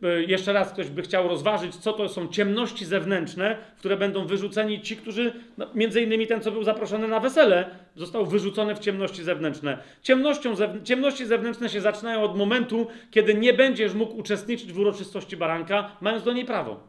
e, 0.03 0.23
jeszcze 0.23 0.53
raz 0.53 0.73
ktoś 0.73 0.91
by 0.91 1.03
chciał 1.03 1.29
rozważyć, 1.29 1.77
co 1.77 1.93
to 1.93 2.09
są 2.09 2.29
ciemności 2.29 2.85
zewnętrzne, 2.85 3.57
w 3.77 3.79
które 3.79 3.97
będą 3.97 4.27
wyrzuceni 4.27 4.81
ci, 4.81 4.97
którzy, 4.97 5.33
no, 5.59 5.67
między 5.75 6.03
innymi 6.03 6.27
ten, 6.27 6.41
co 6.41 6.53
był 6.53 6.65
zaproszony 6.65 7.09
na 7.09 7.21
wesele, 7.21 7.71
został 7.95 8.27
wyrzucony 8.27 8.75
w 8.75 8.79
ciemności 8.79 9.25
zewnętrzne. 9.25 9.79
Ciemnością 10.03 10.55
ciemności 10.85 11.27
zewnętrzne 11.27 11.69
się 11.69 11.81
zaczynają 11.81 12.23
od 12.23 12.37
momentu, 12.37 12.87
kiedy 13.11 13.35
nie 13.35 13.55
będziesz 13.55 13.95
mógł 13.95 14.17
uczestniczyć 14.17 14.73
w 14.73 14.79
uroczystości 14.79 15.37
baranka, 15.37 15.97
mając 16.01 16.25
do 16.25 16.33
niej 16.33 16.45
prawo, 16.45 16.81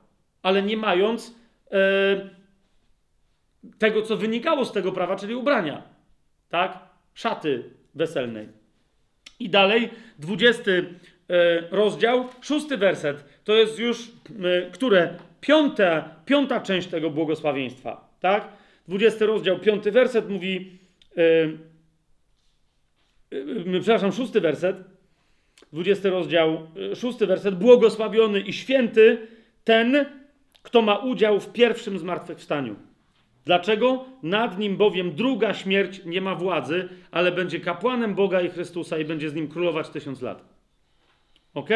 ale 0.44 0.64
nie 0.64 0.78
mając 0.78 1.36
e, 1.72 2.30
tego, 3.78 4.02
co 4.02 4.18
wynikało 4.18 4.66
z 4.66 4.72
tego 4.72 4.92
prawa, 4.92 5.16
czyli 5.16 5.36
ubrania, 5.36 5.84
tak? 6.50 6.80
Szaty 7.14 7.64
weselnej. 7.96 8.57
I 9.40 9.50
dalej, 9.50 9.90
20 10.20 10.72
e, 10.72 10.84
rozdział, 11.72 12.26
szósty 12.42 12.78
werset. 12.78 13.26
To 13.44 13.54
jest 13.54 13.80
już, 13.80 14.12
e, 14.44 14.72
które? 14.72 15.14
Piąta, 15.42 16.16
piąta 16.26 16.62
część 16.62 16.88
tego 16.88 17.10
błogosławieństwa. 17.10 18.18
Tak? 18.20 18.48
20 18.88 19.26
rozdział, 19.26 19.60
piąty 19.60 19.92
werset 19.92 20.30
mówi, 20.30 20.80
yy, 21.16 21.58
przepraszam, 23.80 24.12
szósty 24.12 24.42
werset, 24.42 24.78
20 25.74 26.10
rozdział, 26.10 26.68
szósty 26.96 27.28
werset, 27.28 27.56
błogosławiony 27.56 28.40
i 28.40 28.54
święty 28.54 29.28
ten, 29.64 30.06
kto 30.64 30.82
ma 30.82 30.96
udział 30.96 31.40
w 31.40 31.52
pierwszym 31.52 32.00
zmartwychwstaniu. 32.00 32.76
Dlaczego? 33.48 34.06
Nad 34.24 34.60
nim 34.60 34.78
bowiem 34.78 35.16
druga 35.16 35.54
śmierć 35.54 36.02
nie 36.06 36.22
ma 36.22 36.36
władzy, 36.36 36.90
ale 37.12 37.32
będzie 37.32 37.60
kapłanem 37.60 38.16
Boga 38.16 38.42
i 38.42 38.50
Chrystusa 38.50 38.98
i 38.98 39.06
będzie 39.06 39.30
z 39.30 39.36
nim 39.36 39.48
królować 39.48 39.90
tysiąc 39.90 40.22
lat. 40.22 40.46
Ok? 41.54 41.70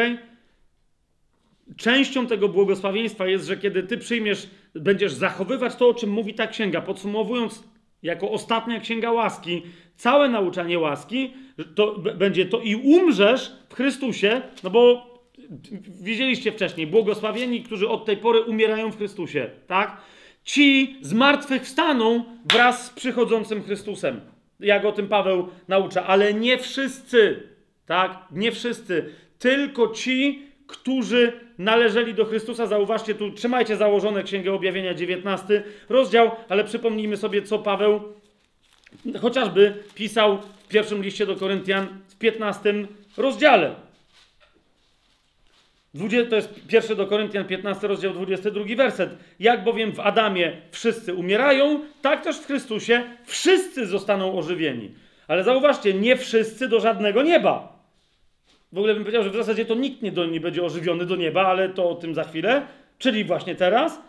Częścią 1.76 2.26
tego 2.26 2.48
błogosławieństwa 2.48 3.26
jest, 3.26 3.46
że 3.46 3.56
kiedy 3.56 3.82
ty 3.82 3.98
przyjmiesz, 3.98 4.50
będziesz 4.74 5.12
zachowywać 5.12 5.76
to, 5.76 5.88
o 5.88 5.94
czym 5.94 6.10
mówi 6.10 6.34
ta 6.34 6.46
księga, 6.46 6.80
podsumowując 6.80 7.64
jako 8.02 8.30
ostatnia 8.30 8.80
księga 8.80 9.12
łaski, 9.12 9.62
całe 9.96 10.28
nauczanie 10.28 10.78
łaski, 10.78 11.32
to 11.74 11.98
będzie 11.98 12.46
to 12.46 12.60
i 12.60 12.74
umrzesz 12.74 13.52
w 13.68 13.74
Chrystusie, 13.74 14.42
no 14.62 14.70
bo 14.70 15.12
widzieliście 16.02 16.52
wcześniej, 16.52 16.86
błogosławieni, 16.86 17.62
którzy 17.62 17.88
od 17.88 18.04
tej 18.04 18.16
pory 18.16 18.40
umierają 18.40 18.90
w 18.90 18.96
Chrystusie, 18.96 19.50
tak? 19.66 20.00
Ci 20.44 20.96
zmartwychwstaną 21.02 22.24
wraz 22.52 22.86
z 22.86 22.90
przychodzącym 22.90 23.62
Chrystusem. 23.62 24.20
Jak 24.60 24.84
o 24.84 24.92
tym 24.92 25.08
Paweł 25.08 25.48
naucza, 25.68 26.06
ale 26.06 26.34
nie 26.34 26.58
wszyscy, 26.58 27.42
tak? 27.86 28.18
Nie 28.30 28.52
wszyscy, 28.52 29.14
tylko 29.38 29.88
ci, 29.88 30.42
którzy 30.66 31.32
należeli 31.58 32.14
do 32.14 32.24
Chrystusa. 32.24 32.66
Zauważcie 32.66 33.14
tu, 33.14 33.30
trzymajcie 33.30 33.76
założone 33.76 34.22
Księgę 34.22 34.52
Objawienia 34.52 34.94
19 34.94 35.62
rozdział, 35.88 36.30
ale 36.48 36.64
przypomnijmy 36.64 37.16
sobie, 37.16 37.42
co 37.42 37.58
Paweł 37.58 38.00
chociażby 39.20 39.74
pisał 39.94 40.38
w 40.64 40.68
pierwszym 40.68 41.02
liście 41.02 41.26
do 41.26 41.36
Koryntian 41.36 41.86
w 42.08 42.18
15 42.18 42.74
rozdziale. 43.16 43.74
20, 45.94 46.30
to 46.30 46.36
jest 46.36 46.66
pierwszy 46.68 46.96
do 46.96 47.06
Koryntian 47.06 47.44
15 47.44 47.88
rozdział 47.88 48.12
22 48.12 48.76
werset. 48.76 49.10
Jak 49.40 49.64
bowiem 49.64 49.92
w 49.92 50.00
Adamie 50.00 50.56
wszyscy 50.70 51.14
umierają, 51.14 51.80
tak 52.02 52.24
też 52.24 52.38
w 52.38 52.46
Chrystusie 52.46 53.02
wszyscy 53.24 53.86
zostaną 53.86 54.38
ożywieni. 54.38 54.90
Ale 55.28 55.44
zauważcie, 55.44 55.94
nie 55.94 56.16
wszyscy 56.16 56.68
do 56.68 56.80
żadnego 56.80 57.22
nieba. 57.22 57.82
W 58.72 58.78
ogóle 58.78 58.94
bym 58.94 59.02
powiedział, 59.02 59.22
że 59.22 59.30
w 59.30 59.36
zasadzie 59.36 59.64
to 59.64 59.74
nikt 59.74 60.02
nie, 60.02 60.12
do, 60.12 60.26
nie 60.26 60.40
będzie 60.40 60.62
ożywiony 60.62 61.06
do 61.06 61.16
nieba, 61.16 61.46
ale 61.46 61.68
to 61.68 61.90
o 61.90 61.94
tym 61.94 62.14
za 62.14 62.24
chwilę, 62.24 62.66
czyli 62.98 63.24
właśnie 63.24 63.54
teraz. 63.54 64.00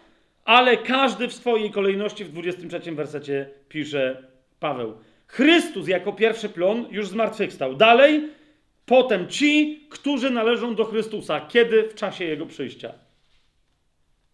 Ale 0.46 0.78
każdy 0.78 1.28
w 1.28 1.34
swojej 1.34 1.72
kolejności 1.72 2.26
w 2.26 2.32
23 2.32 2.92
wersecie 2.92 3.50
pisze 3.70 4.24
Paweł. 4.60 4.94
Chrystus 5.28 5.88
jako 5.88 6.14
pierwszy 6.14 6.50
plon 6.50 6.86
już 6.92 7.08
zmartwychwstał. 7.08 7.76
Dalej 7.76 8.30
Potem 8.86 9.28
ci, 9.28 9.82
którzy 9.90 10.30
należą 10.30 10.76
do 10.76 10.86
Chrystusa. 10.86 11.42
Kiedy? 11.42 11.90
W 11.90 11.96
czasie 11.96 12.26
Jego 12.26 12.46
przyjścia. 12.46 12.94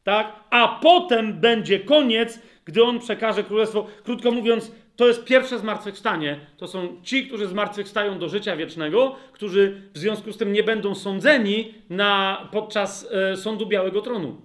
Tak? 0.04 0.44
A 0.50 0.80
potem 0.82 1.34
będzie 1.34 1.80
koniec, 1.80 2.40
gdy 2.66 2.84
On 2.84 3.00
przekaże 3.00 3.44
królestwo. 3.44 3.88
Krótko 4.04 4.32
mówiąc, 4.32 4.72
to 4.96 5.08
jest 5.08 5.26
pierwsze 5.26 5.60
zmartwychwstanie. 5.60 6.40
To 6.58 6.68
są 6.68 7.02
ci, 7.04 7.28
którzy 7.28 7.48
zmartwychwstają 7.48 8.20
do 8.20 8.30
życia 8.30 8.56
wiecznego, 8.56 9.16
którzy 9.32 9.82
w 9.94 9.98
związku 9.98 10.32
z 10.32 10.38
tym 10.38 10.54
nie 10.54 10.64
będą 10.64 10.96
sądzeni 10.96 11.74
na, 11.90 12.50
podczas 12.52 13.08
e, 13.12 13.38
sądu 13.38 13.66
Białego 13.66 14.02
Tronu. 14.02 14.42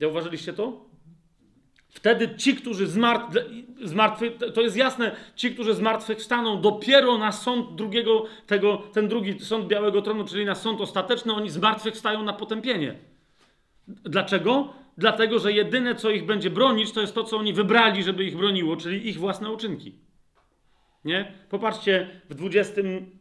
Zauważyliście 0.00 0.52
to? 0.52 0.91
Wtedy 1.92 2.36
ci, 2.36 2.56
którzy 2.56 2.86
zmartwy, 2.86 4.30
to 4.54 4.60
jest 4.60 4.76
jasne, 4.76 5.16
ci, 5.36 5.50
którzy 5.50 5.74
zmartwychwstaną 5.74 6.60
dopiero 6.60 7.18
na 7.18 7.32
sąd 7.32 7.74
drugiego, 7.74 8.24
tego, 8.46 8.82
ten 8.92 9.08
drugi 9.08 9.40
sąd 9.40 9.66
Białego 9.66 10.02
Tronu, 10.02 10.24
czyli 10.24 10.44
na 10.44 10.54
sąd 10.54 10.80
ostateczny, 10.80 11.32
oni 11.32 11.50
zmartwychwstają 11.50 12.22
na 12.22 12.32
potępienie. 12.32 12.94
Dlaczego? 13.88 14.72
Dlatego, 14.98 15.38
że 15.38 15.52
jedyne, 15.52 15.94
co 15.94 16.10
ich 16.10 16.26
będzie 16.26 16.50
bronić, 16.50 16.92
to 16.92 17.00
jest 17.00 17.14
to, 17.14 17.24
co 17.24 17.36
oni 17.36 17.52
wybrali, 17.52 18.02
żeby 18.02 18.24
ich 18.24 18.36
broniło, 18.36 18.76
czyli 18.76 19.08
ich 19.08 19.18
własne 19.18 19.50
uczynki. 19.50 19.94
Nie? 21.04 21.32
Popatrzcie 21.50 22.20
w 22.30 22.34
20, 22.34 22.80
yy, 22.80 23.12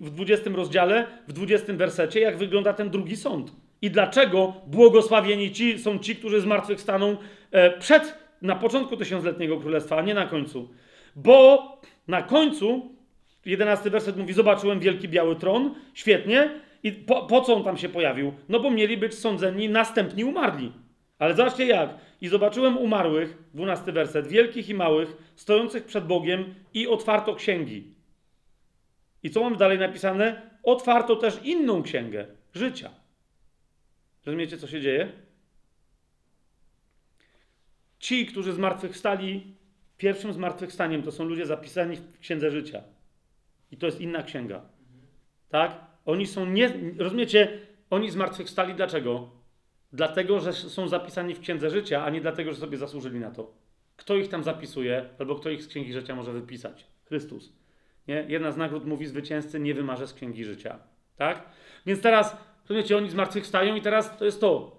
w 0.00 0.10
20 0.10 0.50
rozdziale, 0.50 1.06
w 1.28 1.32
20 1.32 1.72
wersecie, 1.72 2.20
jak 2.20 2.38
wygląda 2.38 2.72
ten 2.72 2.90
drugi 2.90 3.16
sąd. 3.16 3.52
I 3.82 3.90
dlaczego 3.90 4.52
błogosławieni 4.66 5.52
ci 5.52 5.78
są 5.78 5.98
ci, 5.98 6.16
którzy 6.16 6.40
zmartwychwstaną 6.40 7.16
e, 7.50 7.78
przed, 7.78 8.18
na 8.42 8.56
początku 8.56 8.96
tysiącletniego 8.96 9.60
królestwa, 9.60 9.96
a 9.96 10.02
nie 10.02 10.14
na 10.14 10.26
końcu. 10.26 10.68
Bo 11.16 11.80
na 12.08 12.22
końcu, 12.22 12.94
11 13.46 13.90
werset 13.90 14.16
mówi, 14.16 14.32
zobaczyłem 14.32 14.80
wielki 14.80 15.08
biały 15.08 15.36
tron, 15.36 15.74
świetnie, 15.94 16.50
i 16.82 16.92
po, 16.92 17.26
po 17.26 17.40
co 17.40 17.54
on 17.54 17.64
tam 17.64 17.76
się 17.76 17.88
pojawił? 17.88 18.32
No 18.48 18.60
bo 18.60 18.70
mieli 18.70 18.96
być 18.96 19.14
sądzeni 19.14 19.68
następni 19.68 20.24
umarli. 20.24 20.72
Ale 21.18 21.34
zobaczcie 21.34 21.66
jak. 21.66 21.90
I 22.20 22.28
zobaczyłem 22.28 22.78
umarłych, 22.78 23.38
12 23.54 23.92
werset, 23.92 24.28
wielkich 24.28 24.68
i 24.68 24.74
małych, 24.74 25.32
stojących 25.36 25.84
przed 25.84 26.06
Bogiem 26.06 26.54
i 26.74 26.88
otwarto 26.88 27.34
księgi. 27.34 27.94
I 29.22 29.30
co 29.30 29.40
mamy 29.40 29.56
dalej 29.56 29.78
napisane? 29.78 30.50
Otwarto 30.62 31.16
też 31.16 31.40
inną 31.44 31.82
księgę 31.82 32.26
życia. 32.54 32.90
Rozumiecie, 34.28 34.58
co 34.58 34.66
się 34.66 34.80
dzieje? 34.80 35.12
Ci, 37.98 38.26
którzy 38.26 38.52
zmartwychwstali, 38.52 39.54
pierwszym 39.96 40.32
zmartwychwstaniem 40.32 41.02
to 41.02 41.12
są 41.12 41.24
ludzie 41.24 41.46
zapisani 41.46 41.96
w 41.96 42.18
księdze 42.18 42.50
życia. 42.50 42.82
I 43.70 43.76
to 43.76 43.86
jest 43.86 44.00
inna 44.00 44.22
księga. 44.22 44.62
Tak? 45.48 45.80
Oni 46.04 46.26
są 46.26 46.46
nie. 46.46 46.72
Rozumiecie? 46.98 47.60
Oni 47.90 48.10
zmartwychwstali 48.10 48.74
dlaczego? 48.74 49.30
Dlatego, 49.92 50.40
że 50.40 50.52
są 50.52 50.88
zapisani 50.88 51.34
w 51.34 51.40
księdze 51.40 51.70
życia, 51.70 52.04
a 52.04 52.10
nie 52.10 52.20
dlatego, 52.20 52.52
że 52.52 52.60
sobie 52.60 52.76
zasłużyli 52.76 53.20
na 53.20 53.30
to. 53.30 53.54
Kto 53.96 54.16
ich 54.16 54.28
tam 54.28 54.44
zapisuje, 54.44 55.08
albo 55.18 55.34
kto 55.34 55.50
ich 55.50 55.62
z 55.62 55.68
księgi 55.68 55.92
życia 55.92 56.14
może 56.14 56.32
wypisać? 56.32 56.86
Chrystus. 57.04 57.52
Nie? 58.08 58.24
Jedna 58.28 58.52
z 58.52 58.56
nagród 58.56 58.84
mówi 58.84 59.06
zwycięzcy 59.06 59.60
nie 59.60 59.74
wymarze 59.74 60.06
z 60.06 60.14
księgi 60.14 60.44
życia. 60.44 60.78
Tak? 61.16 61.48
Więc 61.86 62.00
teraz, 62.00 62.36
rozumiecie, 62.68 62.96
oni 62.96 63.10
zmartwychwstają 63.10 63.74
i 63.74 63.80
teraz 63.80 64.18
to 64.18 64.24
jest 64.24 64.40
to. 64.40 64.78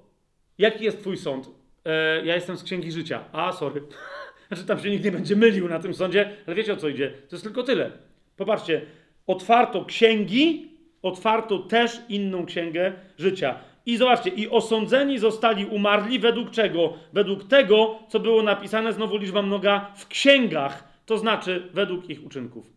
Jaki 0.57 0.83
jest 0.83 0.99
twój 0.99 1.17
sąd? 1.17 1.49
E, 1.85 2.25
ja 2.25 2.35
jestem 2.35 2.57
z 2.57 2.63
księgi 2.63 2.91
życia. 2.91 3.23
A, 3.31 3.51
sorry. 3.51 3.81
Znaczy 4.47 4.65
tam 4.65 4.79
się 4.79 4.89
nikt 4.89 5.05
nie 5.05 5.11
będzie 5.11 5.35
mylił 5.35 5.67
na 5.67 5.79
tym 5.79 5.93
sądzie, 5.93 6.37
ale 6.47 6.55
wiecie 6.55 6.73
o 6.73 6.77
co 6.77 6.87
idzie. 6.87 7.09
To 7.09 7.35
jest 7.35 7.43
tylko 7.43 7.63
tyle. 7.63 7.91
Popatrzcie, 8.37 8.81
otwarto 9.27 9.85
księgi, 9.85 10.71
otwarto 11.01 11.59
też 11.59 12.01
inną 12.09 12.45
księgę 12.45 12.93
życia. 13.17 13.59
I 13.85 13.97
zobaczcie, 13.97 14.29
i 14.29 14.49
osądzeni 14.49 15.19
zostali 15.19 15.65
umarli 15.65 16.19
według 16.19 16.51
czego? 16.51 16.93
Według 17.13 17.43
tego, 17.43 17.99
co 18.09 18.19
było 18.19 18.43
napisane, 18.43 18.93
znowu 18.93 19.17
liczba 19.17 19.41
mnoga, 19.41 19.91
w 19.95 20.07
księgach, 20.07 20.83
to 21.05 21.17
znaczy 21.17 21.69
według 21.73 22.09
ich 22.09 22.25
uczynków. 22.25 22.73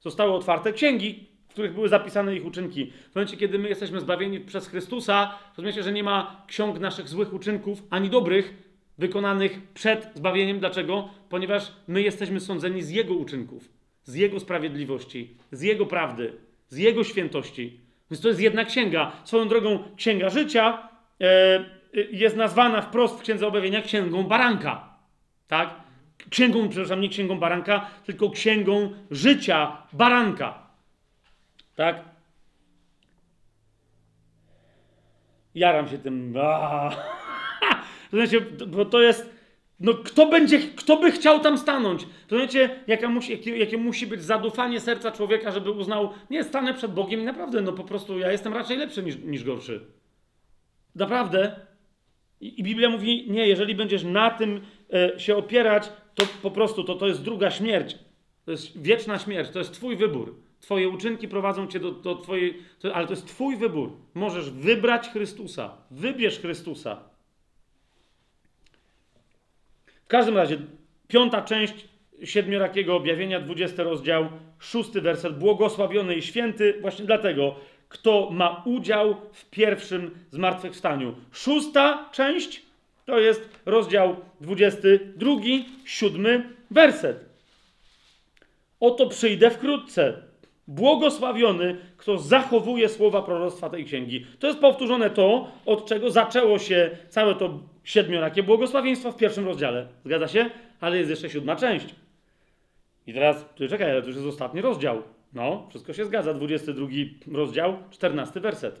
Zostały 0.00 0.32
otwarte 0.32 0.72
księgi, 0.72 1.28
których 1.56 1.74
były 1.74 1.88
zapisane 1.88 2.36
ich 2.36 2.46
uczynki. 2.46 2.92
W 3.10 3.14
momencie, 3.14 3.36
kiedy 3.36 3.58
my 3.58 3.68
jesteśmy 3.68 4.00
zbawieni 4.00 4.40
przez 4.40 4.68
Chrystusa, 4.68 5.38
rozumiecie, 5.56 5.82
że 5.82 5.92
nie 5.92 6.02
ma 6.02 6.44
ksiąg 6.46 6.78
naszych 6.78 7.08
złych 7.08 7.34
uczynków, 7.34 7.82
ani 7.90 8.10
dobrych, 8.10 8.54
wykonanych 8.98 9.60
przed 9.74 10.10
zbawieniem. 10.14 10.58
Dlaczego? 10.58 11.08
Ponieważ 11.28 11.72
my 11.88 12.02
jesteśmy 12.02 12.40
sądzeni 12.40 12.82
z 12.82 12.90
Jego 12.90 13.14
uczynków, 13.14 13.68
z 14.04 14.14
Jego 14.14 14.40
sprawiedliwości, 14.40 15.36
z 15.52 15.62
Jego 15.62 15.86
prawdy, 15.86 16.32
z 16.68 16.76
Jego 16.76 17.04
świętości. 17.04 17.80
Więc 18.10 18.20
to 18.20 18.28
jest 18.28 18.40
jedna 18.40 18.64
księga. 18.64 19.12
Swoją 19.24 19.48
drogą, 19.48 19.78
księga 19.96 20.30
życia 20.30 20.88
e, 21.20 21.24
e, 21.24 21.64
jest 22.12 22.36
nazwana 22.36 22.82
wprost 22.82 23.18
w 23.18 23.22
Księdze 23.22 23.46
Objawienia 23.46 23.82
księgą 23.82 24.22
baranka. 24.22 24.98
Tak? 25.48 25.74
Księgą, 26.30 26.68
przepraszam, 26.68 27.00
nie 27.00 27.08
księgą 27.08 27.38
baranka, 27.38 27.90
tylko 28.06 28.30
księgą 28.30 28.90
życia 29.10 29.76
baranka. 29.92 30.65
Tak? 31.76 32.04
Jaram 35.54 35.88
się 35.88 35.98
tym. 35.98 36.34
Znaczy, 38.12 38.40
bo 38.76 38.84
to 38.84 39.00
jest. 39.02 39.36
No, 39.80 39.94
kto 39.94 40.26
będzie, 40.26 40.58
kto 40.58 40.96
by 40.96 41.10
chciał 41.12 41.40
tam 41.40 41.58
stanąć? 41.58 42.06
To 42.28 42.36
wiecie, 42.36 42.80
jaka 42.86 43.08
musi, 43.08 43.32
jakie, 43.32 43.58
jakie 43.58 43.78
musi 43.78 44.06
być 44.06 44.22
zadufanie 44.22 44.80
serca 44.80 45.12
człowieka, 45.12 45.50
żeby 45.50 45.70
uznał, 45.70 46.10
nie, 46.30 46.44
stanę 46.44 46.74
przed 46.74 46.92
Bogiem 46.92 47.20
i 47.20 47.24
naprawdę, 47.24 47.60
no 47.60 47.72
po 47.72 47.84
prostu 47.84 48.18
ja 48.18 48.32
jestem 48.32 48.54
raczej 48.54 48.76
lepszy 48.76 49.02
niż, 49.02 49.16
niż 49.16 49.44
gorszy. 49.44 49.80
Naprawdę. 50.94 51.56
I, 52.40 52.60
I, 52.60 52.62
Biblia 52.62 52.88
mówi, 52.88 53.30
nie, 53.30 53.48
jeżeli 53.48 53.74
będziesz 53.74 54.04
na 54.04 54.30
tym 54.30 54.60
e, 54.92 55.20
się 55.20 55.36
opierać, 55.36 55.92
to 56.14 56.26
po 56.42 56.50
prostu 56.50 56.84
to, 56.84 56.94
to 56.94 57.06
jest 57.06 57.22
druga 57.22 57.50
śmierć. 57.50 57.98
To 58.44 58.50
jest 58.50 58.82
wieczna 58.82 59.18
śmierć, 59.18 59.50
to 59.50 59.58
jest 59.58 59.72
twój 59.72 59.96
wybór. 59.96 60.45
Twoje 60.60 60.88
uczynki 60.88 61.28
prowadzą 61.28 61.66
cię 61.66 61.80
do, 61.80 61.92
do 61.92 62.14
twojej, 62.14 62.62
to, 62.78 62.94
ale 62.94 63.06
to 63.06 63.12
jest 63.12 63.26
twój 63.26 63.56
wybór. 63.56 63.92
Możesz 64.14 64.50
wybrać 64.50 65.08
Chrystusa. 65.08 65.76
Wybierz 65.90 66.40
Chrystusa. 66.40 67.00
W 70.04 70.08
każdym 70.08 70.36
razie, 70.36 70.58
piąta 71.08 71.42
część 71.42 71.88
siedmiorakiego 72.24 72.96
objawienia, 72.96 73.40
dwudziesty 73.40 73.84
rozdział, 73.84 74.28
szósty 74.58 75.00
werset. 75.00 75.38
Błogosławiony 75.38 76.14
i 76.14 76.22
święty, 76.22 76.78
właśnie 76.80 77.04
dlatego, 77.04 77.54
kto 77.88 78.30
ma 78.30 78.62
udział 78.64 79.16
w 79.32 79.50
pierwszym 79.50 80.10
zmartwychwstaniu. 80.30 81.14
Szósta 81.32 82.10
część 82.12 82.62
to 83.04 83.20
jest 83.20 83.48
rozdział 83.66 84.16
22, 84.40 85.30
siódmy 85.84 86.54
werset. 86.70 87.24
Oto 88.80 89.08
przyjdę 89.08 89.50
wkrótce. 89.50 90.22
Błogosławiony, 90.68 91.76
kto 91.96 92.18
zachowuje 92.18 92.88
słowa 92.88 93.22
proroctwa 93.22 93.70
tej 93.70 93.84
księgi. 93.84 94.26
To 94.38 94.46
jest 94.46 94.58
powtórzone 94.58 95.10
to, 95.10 95.48
od 95.66 95.86
czego 95.86 96.10
zaczęło 96.10 96.58
się 96.58 96.90
całe 97.08 97.34
to 97.34 97.58
siedmiorakie 97.84 98.42
błogosławieństwo 98.42 99.12
w 99.12 99.16
pierwszym 99.16 99.44
rozdziale. 99.44 99.86
Zgadza 100.04 100.28
się? 100.28 100.50
Ale 100.80 100.98
jest 100.98 101.10
jeszcze 101.10 101.30
siódma 101.30 101.56
część. 101.56 101.94
I 103.06 103.12
teraz, 103.12 103.46
tu 103.54 103.68
czekaj, 103.68 103.90
ale 103.90 104.00
to 104.00 104.06
już 104.06 104.16
jest 104.16 104.28
ostatni 104.28 104.60
rozdział. 104.60 105.02
No, 105.34 105.66
wszystko 105.70 105.92
się 105.92 106.04
zgadza. 106.04 106.34
22 106.34 106.86
rozdział, 107.32 107.76
14 107.90 108.40
werset. 108.40 108.80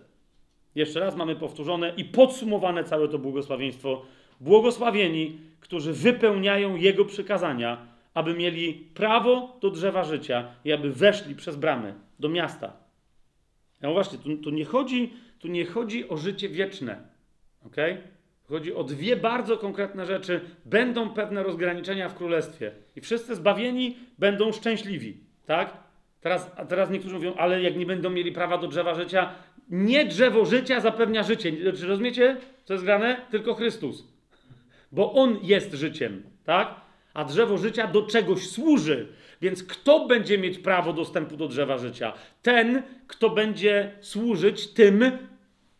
Jeszcze 0.74 1.00
raz 1.00 1.16
mamy 1.16 1.36
powtórzone 1.36 1.92
i 1.96 2.04
podsumowane 2.04 2.84
całe 2.84 3.08
to 3.08 3.18
błogosławieństwo. 3.18 4.02
Błogosławieni, 4.40 5.38
którzy 5.60 5.92
wypełniają 5.92 6.76
Jego 6.76 7.04
przykazania, 7.04 7.86
aby 8.16 8.34
mieli 8.34 8.74
prawo 8.74 9.58
do 9.60 9.70
drzewa 9.70 10.04
życia 10.04 10.48
i 10.64 10.72
aby 10.72 10.92
weszli 10.92 11.34
przez 11.34 11.56
bramy 11.56 11.94
do 12.18 12.28
miasta. 12.28 12.72
No 13.82 13.92
właśnie, 13.92 14.18
tu, 14.18 14.36
tu, 14.36 14.50
nie, 14.50 14.64
chodzi, 14.64 15.12
tu 15.38 15.48
nie 15.48 15.64
chodzi 15.64 16.08
o 16.08 16.16
życie 16.16 16.48
wieczne. 16.48 16.98
Okay? 17.66 18.02
Chodzi 18.48 18.74
o 18.74 18.84
dwie 18.84 19.16
bardzo 19.16 19.56
konkretne 19.56 20.06
rzeczy. 20.06 20.40
Będą 20.64 21.10
pewne 21.10 21.42
rozgraniczenia 21.42 22.08
w 22.08 22.14
królestwie 22.14 22.72
i 22.96 23.00
wszyscy 23.00 23.34
zbawieni 23.34 23.96
będą 24.18 24.52
szczęśliwi. 24.52 25.16
Tak? 25.46 25.76
Teraz, 26.20 26.50
a 26.56 26.64
teraz 26.64 26.90
niektórzy 26.90 27.14
mówią, 27.14 27.34
ale 27.34 27.62
jak 27.62 27.76
nie 27.76 27.86
będą 27.86 28.10
mieli 28.10 28.32
prawa 28.32 28.58
do 28.58 28.68
drzewa 28.68 28.94
życia, 28.94 29.34
nie 29.70 30.04
drzewo 30.04 30.44
życia 30.44 30.80
zapewnia 30.80 31.22
życie. 31.22 31.72
Czy 31.72 31.86
rozumiecie, 31.86 32.36
co 32.64 32.72
jest 32.72 32.84
grane? 32.84 33.16
Tylko 33.30 33.54
Chrystus. 33.54 34.04
Bo 34.92 35.12
On 35.12 35.38
jest 35.42 35.72
życiem. 35.72 36.22
Tak? 36.44 36.85
A 37.16 37.24
drzewo 37.24 37.58
życia 37.58 37.86
do 37.86 38.02
czegoś 38.02 38.50
służy. 38.50 39.06
Więc 39.42 39.64
kto 39.64 40.06
będzie 40.06 40.38
mieć 40.38 40.58
prawo 40.58 40.92
dostępu 40.92 41.36
do 41.36 41.48
drzewa 41.48 41.78
życia? 41.78 42.12
Ten, 42.42 42.82
kto 43.06 43.30
będzie 43.30 43.90
służyć 44.00 44.66
tym, 44.66 45.10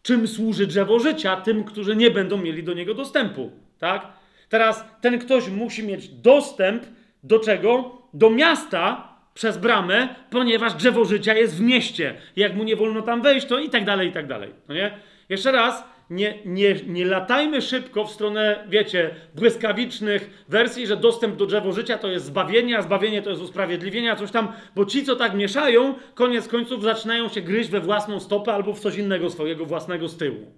czym 0.03 0.29
służy 0.29 0.67
drzewo 0.67 0.99
życia, 0.99 1.37
tym, 1.37 1.65
którzy 1.65 1.97
nie 1.97 2.11
będą 2.11 2.37
mieli 2.37 2.63
do 2.63 2.75
niego 2.75 2.95
dostępu. 2.95 3.51
Tak? 3.79 4.07
Teraz 4.49 4.85
ten 5.01 5.19
ktoś 5.19 5.49
musi 5.49 5.83
mieć 5.87 6.09
dostęp 6.09 6.85
do 7.23 7.39
czego? 7.39 8.03
Do 8.15 8.31
miasta 8.31 9.09
przez 9.35 9.59
bramę, 9.59 10.09
ponieważ 10.31 10.75
drzewo 10.75 11.05
życia 11.05 11.35
jest 11.35 11.57
w 11.57 11.61
mieście. 11.61 12.15
Jak 12.37 12.55
mu 12.55 12.65
nie 12.65 12.77
wolno 12.77 13.03
tam 13.03 13.23
wejść, 13.23 13.47
to 13.47 13.59
i 13.59 13.71
tak 13.71 13.85
dalej, 13.85 14.09
i 14.09 14.13
tak 14.13 14.27
dalej. 14.27 14.51
No 14.69 14.75
nie? 14.75 14.99
Jeszcze 15.29 15.53
raz, 15.53 15.85
nie, 16.11 16.39
nie, 16.45 16.75
nie 16.87 17.05
latajmy 17.05 17.63
szybko 17.63 18.05
w 18.05 18.11
stronę, 18.11 18.65
wiecie, 18.69 19.15
błyskawicznych 19.35 20.45
wersji, 20.49 20.87
że 20.87 20.97
dostęp 20.97 21.37
do 21.37 21.47
drzewo 21.47 21.73
życia 21.73 21.99
to 21.99 22.09
jest 22.09 22.27
zbawienie, 22.27 22.79
a 22.79 22.83
zbawienie 22.83 23.23
to 23.23 23.31
jest 23.31 23.43
usprawiedliwienie, 23.43 24.13
a 24.13 24.17
coś 24.17 24.31
tam, 24.31 24.49
bo 24.75 24.85
ci, 24.85 25.05
co 25.05 25.17
tak 25.17 25.35
mieszają, 25.35 25.95
koniec 26.15 26.49
końców 26.49 26.83
zaczynają 26.83 27.29
się 27.29 27.41
gryźć 27.41 27.71
we 27.71 27.81
własną 27.81 28.21
stopę 28.21 28.53
albo 28.53 28.73
w 28.73 28.81
coś 28.81 28.97
innego 28.97 29.31
swojego 29.31 29.67
własnego 29.67 30.09
z 30.09 30.17
tyłu. 30.17 30.53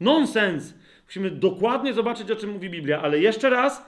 Nonsens! 0.00 0.74
Musimy 1.06 1.30
dokładnie 1.30 1.94
zobaczyć, 1.94 2.30
o 2.30 2.36
czym 2.36 2.50
mówi 2.50 2.70
Biblia, 2.70 3.02
ale 3.02 3.18
jeszcze 3.18 3.50
raz, 3.50 3.86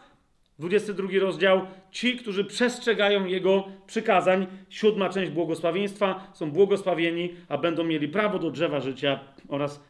22 0.59 1.09
rozdział, 1.21 1.67
ci, 1.91 2.17
którzy 2.17 2.45
przestrzegają 2.45 3.27
Jego 3.27 3.65
przykazań, 3.87 4.47
siódma 4.69 5.09
część 5.09 5.31
błogosławieństwa, 5.31 6.31
są 6.35 6.51
błogosławieni, 6.51 7.35
a 7.49 7.59
będą 7.59 7.85
mieli 7.85 8.09
prawo 8.09 8.39
do 8.39 8.51
drzewa 8.51 8.81
życia 8.81 9.21
oraz 9.49 9.81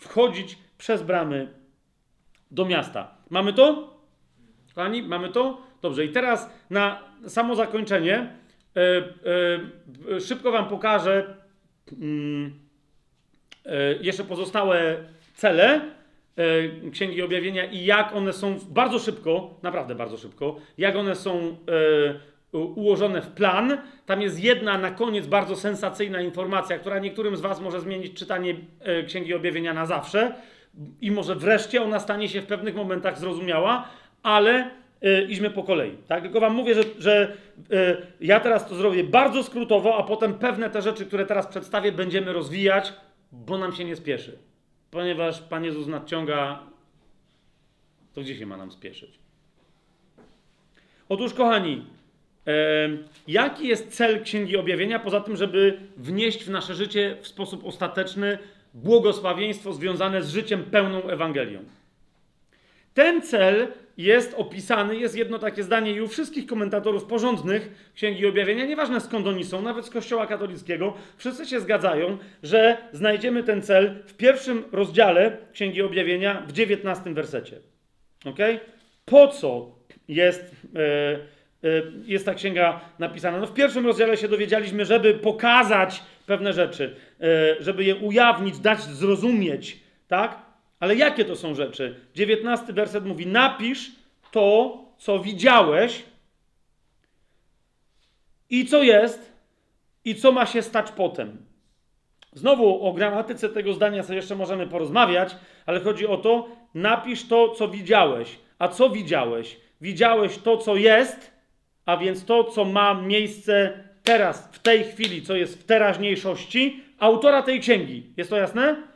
wchodzić 0.00 0.58
przez 0.78 1.02
bramy 1.02 1.48
do 2.50 2.64
miasta. 2.64 3.14
Mamy 3.30 3.52
to? 3.52 3.94
Kochani, 4.74 5.02
mamy 5.02 5.28
to? 5.28 5.62
Dobrze, 5.82 6.04
i 6.04 6.12
teraz 6.12 6.50
na 6.70 7.02
samo 7.26 7.54
zakończenie 7.54 8.16
e, 8.76 8.80
e, 10.16 10.20
szybko 10.20 10.52
Wam 10.52 10.68
pokażę 10.68 11.36
mm, 11.92 12.58
e, 13.66 13.92
jeszcze 13.94 14.24
pozostałe 14.24 14.96
cele 15.34 15.80
e, 16.36 16.90
Księgi 16.90 17.22
Objawienia 17.22 17.64
i 17.64 17.84
jak 17.84 18.14
one 18.14 18.32
są 18.32 18.58
bardzo 18.68 18.98
szybko, 18.98 19.58
naprawdę 19.62 19.94
bardzo 19.94 20.16
szybko, 20.16 20.56
jak 20.78 20.96
one 20.96 21.14
są 21.16 21.38
e, 21.38 22.29
ułożone 22.52 23.22
w 23.22 23.28
plan. 23.28 23.78
Tam 24.06 24.22
jest 24.22 24.42
jedna 24.42 24.78
na 24.78 24.90
koniec 24.90 25.26
bardzo 25.26 25.56
sensacyjna 25.56 26.20
informacja, 26.20 26.78
która 26.78 26.98
niektórym 26.98 27.36
z 27.36 27.40
Was 27.40 27.60
może 27.60 27.80
zmienić 27.80 28.18
czytanie 28.18 28.54
e, 28.80 29.02
Księgi 29.02 29.34
Objawienia 29.34 29.74
na 29.74 29.86
zawsze 29.86 30.34
i 31.00 31.10
może 31.10 31.34
wreszcie 31.34 31.82
ona 31.82 32.00
stanie 32.00 32.28
się 32.28 32.42
w 32.42 32.46
pewnych 32.46 32.74
momentach 32.74 33.18
zrozumiała, 33.18 33.88
ale 34.22 34.70
yy, 35.00 35.26
idźmy 35.28 35.50
po 35.50 35.62
kolei. 35.62 35.96
Tak? 36.08 36.22
Tylko 36.22 36.40
wam 36.40 36.54
mówię, 36.54 36.74
że, 36.74 36.82
że 36.98 37.36
yy, 37.70 38.06
ja 38.20 38.40
teraz 38.40 38.68
to 38.68 38.74
zrobię 38.74 39.04
bardzo 39.04 39.42
skrótowo, 39.42 39.96
a 39.96 40.02
potem 40.02 40.34
pewne 40.34 40.70
te 40.70 40.82
rzeczy, 40.82 41.06
które 41.06 41.26
teraz 41.26 41.46
przedstawię, 41.46 41.92
będziemy 41.92 42.32
rozwijać, 42.32 42.92
bo 43.32 43.58
nam 43.58 43.72
się 43.72 43.84
nie 43.84 43.96
spieszy. 43.96 44.38
Ponieważ 44.90 45.40
Pan 45.40 45.64
Jezus 45.64 45.86
nadciąga, 45.86 46.62
to 48.14 48.20
gdzie 48.20 48.36
się 48.36 48.46
ma 48.46 48.56
nam 48.56 48.72
spieszyć? 48.72 49.18
Otóż, 51.08 51.34
kochani, 51.34 51.86
jaki 53.28 53.68
jest 53.68 53.88
cel 53.88 54.22
Księgi 54.22 54.56
Objawienia, 54.56 54.98
poza 54.98 55.20
tym, 55.20 55.36
żeby 55.36 55.78
wnieść 55.96 56.44
w 56.44 56.50
nasze 56.50 56.74
życie 56.74 57.16
w 57.20 57.28
sposób 57.28 57.64
ostateczny 57.64 58.38
błogosławieństwo 58.74 59.72
związane 59.72 60.22
z 60.22 60.30
życiem 60.30 60.62
pełną 60.64 61.02
Ewangelią? 61.02 61.64
Ten 62.94 63.22
cel 63.22 63.68
jest 63.96 64.34
opisany, 64.34 64.96
jest 64.96 65.16
jedno 65.16 65.38
takie 65.38 65.62
zdanie 65.62 65.92
i 65.92 66.00
u 66.00 66.08
wszystkich 66.08 66.46
komentatorów 66.46 67.04
porządnych 67.04 67.90
Księgi 67.94 68.26
Objawienia, 68.26 68.66
nieważne 68.66 69.00
skąd 69.00 69.26
oni 69.26 69.44
są, 69.44 69.62
nawet 69.62 69.86
z 69.86 69.90
Kościoła 69.90 70.26
katolickiego, 70.26 70.94
wszyscy 71.16 71.46
się 71.46 71.60
zgadzają, 71.60 72.18
że 72.42 72.76
znajdziemy 72.92 73.42
ten 73.42 73.62
cel 73.62 74.02
w 74.06 74.14
pierwszym 74.14 74.64
rozdziale 74.72 75.36
Księgi 75.52 75.82
Objawienia 75.82 76.42
w 76.46 76.52
dziewiętnastym 76.52 77.14
wersecie. 77.14 77.56
Ok? 78.24 78.38
Po 79.04 79.28
co 79.28 79.74
jest, 80.08 80.56
e, 80.76 81.18
jest 82.04 82.26
ta 82.26 82.34
księga 82.34 82.80
napisana? 82.98 83.38
No 83.38 83.46
w 83.46 83.54
pierwszym 83.54 83.86
rozdziale 83.86 84.16
się 84.16 84.28
dowiedzieliśmy, 84.28 84.84
żeby 84.84 85.14
pokazać 85.14 86.02
pewne 86.26 86.52
rzeczy, 86.52 86.96
e, 87.20 87.62
żeby 87.62 87.84
je 87.84 87.96
ujawnić, 87.96 88.58
dać 88.58 88.80
zrozumieć, 88.82 89.80
tak? 90.08 90.38
Ale 90.80 90.96
jakie 90.96 91.24
to 91.24 91.36
są 91.36 91.54
rzeczy? 91.54 91.94
19 92.14 92.72
werset 92.72 93.04
mówi: 93.04 93.26
Napisz 93.26 93.90
to, 94.30 94.78
co 94.98 95.18
widziałeś 95.18 96.02
i 98.50 98.66
co 98.66 98.82
jest, 98.82 99.32
i 100.04 100.14
co 100.14 100.32
ma 100.32 100.46
się 100.46 100.62
stać 100.62 100.92
potem. 100.92 101.36
Znowu 102.32 102.86
o 102.86 102.92
gramatyce 102.92 103.48
tego 103.48 103.72
zdania 103.72 104.02
sobie 104.02 104.16
jeszcze 104.16 104.36
możemy 104.36 104.66
porozmawiać, 104.66 105.36
ale 105.66 105.80
chodzi 105.80 106.06
o 106.06 106.16
to: 106.16 106.48
napisz 106.74 107.28
to, 107.28 107.48
co 107.48 107.68
widziałeś. 107.68 108.38
A 108.58 108.68
co 108.68 108.90
widziałeś? 108.90 109.56
Widziałeś 109.80 110.38
to, 110.38 110.56
co 110.56 110.76
jest, 110.76 111.39
a 111.86 111.96
więc 111.96 112.24
to, 112.24 112.44
co 112.44 112.64
ma 112.64 112.94
miejsce 112.94 113.84
teraz, 114.02 114.48
w 114.52 114.58
tej 114.58 114.84
chwili, 114.84 115.22
co 115.22 115.36
jest 115.36 115.60
w 115.60 115.64
teraźniejszości, 115.64 116.84
autora 116.98 117.42
tej 117.42 117.60
księgi. 117.60 118.02
Jest 118.16 118.30
to 118.30 118.36
jasne? 118.36 118.90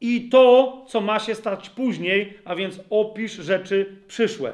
i 0.00 0.28
to, 0.28 0.84
co 0.88 1.00
ma 1.00 1.18
się 1.18 1.34
stać 1.34 1.70
później, 1.70 2.38
a 2.44 2.54
więc 2.54 2.80
opisz 2.90 3.32
rzeczy 3.32 3.96
przyszłe. 4.08 4.52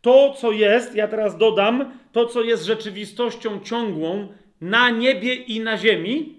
To, 0.00 0.34
co 0.38 0.52
jest, 0.52 0.94
ja 0.94 1.08
teraz 1.08 1.38
dodam, 1.38 1.92
to, 2.12 2.26
co 2.26 2.42
jest 2.42 2.64
rzeczywistością 2.64 3.60
ciągłą 3.60 4.28
na 4.60 4.90
niebie 4.90 5.34
i 5.34 5.60
na 5.60 5.78
ziemi, 5.78 6.34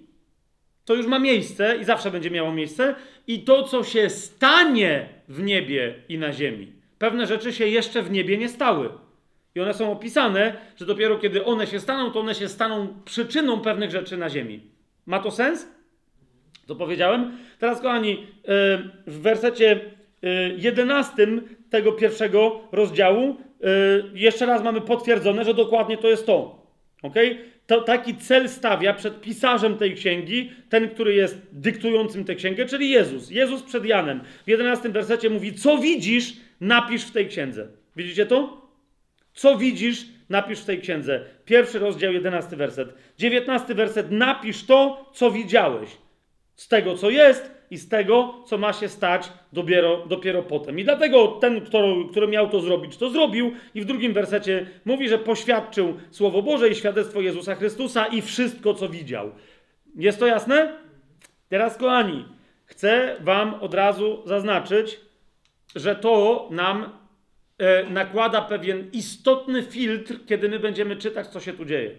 to 0.85 0.95
już 0.95 1.07
ma 1.07 1.19
miejsce 1.19 1.77
i 1.77 1.83
zawsze 1.83 2.11
będzie 2.11 2.31
miało 2.31 2.53
miejsce, 2.53 2.95
i 3.27 3.39
to, 3.39 3.63
co 3.63 3.83
się 3.83 4.09
stanie 4.09 5.09
w 5.27 5.43
niebie 5.43 5.95
i 6.09 6.17
na 6.17 6.33
ziemi. 6.33 6.71
Pewne 6.97 7.27
rzeczy 7.27 7.53
się 7.53 7.67
jeszcze 7.67 8.01
w 8.01 8.11
niebie 8.11 8.37
nie 8.37 8.49
stały. 8.49 8.89
I 9.55 9.59
one 9.59 9.73
są 9.73 9.91
opisane, 9.91 10.53
że 10.75 10.85
dopiero 10.85 11.17
kiedy 11.17 11.45
one 11.45 11.67
się 11.67 11.79
staną, 11.79 12.11
to 12.11 12.19
one 12.19 12.35
się 12.35 12.47
staną 12.47 12.87
przyczyną 13.05 13.61
pewnych 13.61 13.91
rzeczy 13.91 14.17
na 14.17 14.29
ziemi. 14.29 14.59
Ma 15.05 15.19
to 15.19 15.31
sens? 15.31 15.67
To 16.67 16.75
powiedziałem? 16.75 17.37
Teraz, 17.59 17.81
kochani, 17.81 18.13
e, 18.13 18.17
w 19.07 19.21
wersecie 19.21 19.79
11 20.57 21.23
e, 21.23 21.27
tego 21.69 21.91
pierwszego 21.91 22.61
rozdziału 22.71 23.35
e, 23.63 23.67
jeszcze 24.13 24.45
raz 24.45 24.63
mamy 24.63 24.81
potwierdzone, 24.81 25.45
że 25.45 25.53
dokładnie 25.53 25.97
to 25.97 26.07
jest 26.07 26.25
to. 26.25 26.67
Ok? 27.01 27.15
To, 27.67 27.81
taki 27.81 28.15
cel 28.15 28.49
stawia 28.49 28.93
przed 28.93 29.21
pisarzem 29.21 29.77
tej 29.77 29.95
księgi, 29.95 30.51
ten, 30.69 30.89
który 30.89 31.13
jest 31.13 31.41
dyktującym 31.51 32.25
tę 32.25 32.35
księgę, 32.35 32.65
czyli 32.65 32.89
Jezus. 32.89 33.31
Jezus 33.31 33.63
przed 33.63 33.85
Janem. 33.85 34.21
W 34.45 34.49
11 34.49 34.89
wersecie 34.89 35.29
mówi: 35.29 35.53
Co 35.53 35.77
widzisz, 35.77 36.33
napisz 36.61 37.03
w 37.03 37.11
tej 37.11 37.27
księdze. 37.27 37.67
Widzicie 37.95 38.25
to? 38.25 38.60
Co 39.33 39.57
widzisz, 39.57 40.05
napisz 40.29 40.59
w 40.59 40.65
tej 40.65 40.81
księdze. 40.81 41.25
Pierwszy 41.45 41.79
rozdział, 41.79 42.13
11 42.13 42.55
werset. 42.55 42.93
19 43.17 43.75
werset. 43.75 44.11
Napisz 44.11 44.65
to, 44.65 45.09
co 45.13 45.31
widziałeś 45.31 45.89
z 46.55 46.67
tego, 46.67 46.97
co 46.97 47.09
jest 47.09 47.51
i 47.71 47.77
z 47.77 47.89
tego, 47.89 48.33
co 48.45 48.57
ma 48.57 48.73
się 48.73 48.89
stać 48.89 49.31
dopiero, 49.53 50.05
dopiero 50.07 50.43
potem. 50.43 50.79
I 50.79 50.83
dlatego 50.83 51.27
ten, 51.27 51.61
który, 51.61 52.09
który 52.11 52.27
miał 52.27 52.49
to 52.49 52.59
zrobić, 52.59 52.97
to 52.97 53.09
zrobił. 53.09 53.51
I 53.75 53.81
w 53.81 53.85
drugim 53.85 54.13
wersecie 54.13 54.65
mówi, 54.85 55.09
że 55.09 55.17
poświadczył 55.17 55.99
Słowo 56.11 56.41
Boże 56.41 56.69
i 56.69 56.75
świadectwo 56.75 57.21
Jezusa 57.21 57.55
Chrystusa 57.55 58.05
i 58.05 58.21
wszystko, 58.21 58.73
co 58.73 58.89
widział. 58.89 59.31
Jest 59.95 60.19
to 60.19 60.27
jasne? 60.27 60.77
Teraz, 61.49 61.77
kochani, 61.77 62.25
chcę 62.65 63.15
Wam 63.19 63.53
od 63.53 63.73
razu 63.73 64.21
zaznaczyć, 64.25 64.99
że 65.75 65.95
to 65.95 66.47
nam 66.51 67.00
nakłada 67.89 68.41
pewien 68.41 68.89
istotny 68.93 69.63
filtr, 69.63 70.25
kiedy 70.25 70.49
my 70.49 70.59
będziemy 70.59 70.95
czytać, 70.95 71.27
co 71.27 71.39
się 71.39 71.53
tu 71.53 71.65
dzieje. 71.65 71.91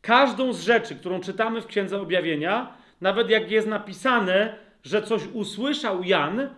Każdą 0.00 0.52
z 0.52 0.62
rzeczy, 0.62 0.94
którą 0.94 1.20
czytamy 1.20 1.62
w 1.62 1.66
Księdze 1.66 2.00
Objawienia, 2.00 2.76
nawet 3.00 3.30
jak 3.30 3.50
jest 3.50 3.68
napisane, 3.68 4.54
że 4.84 5.02
coś 5.02 5.22
usłyszał 5.32 6.02
Jan, 6.02 6.48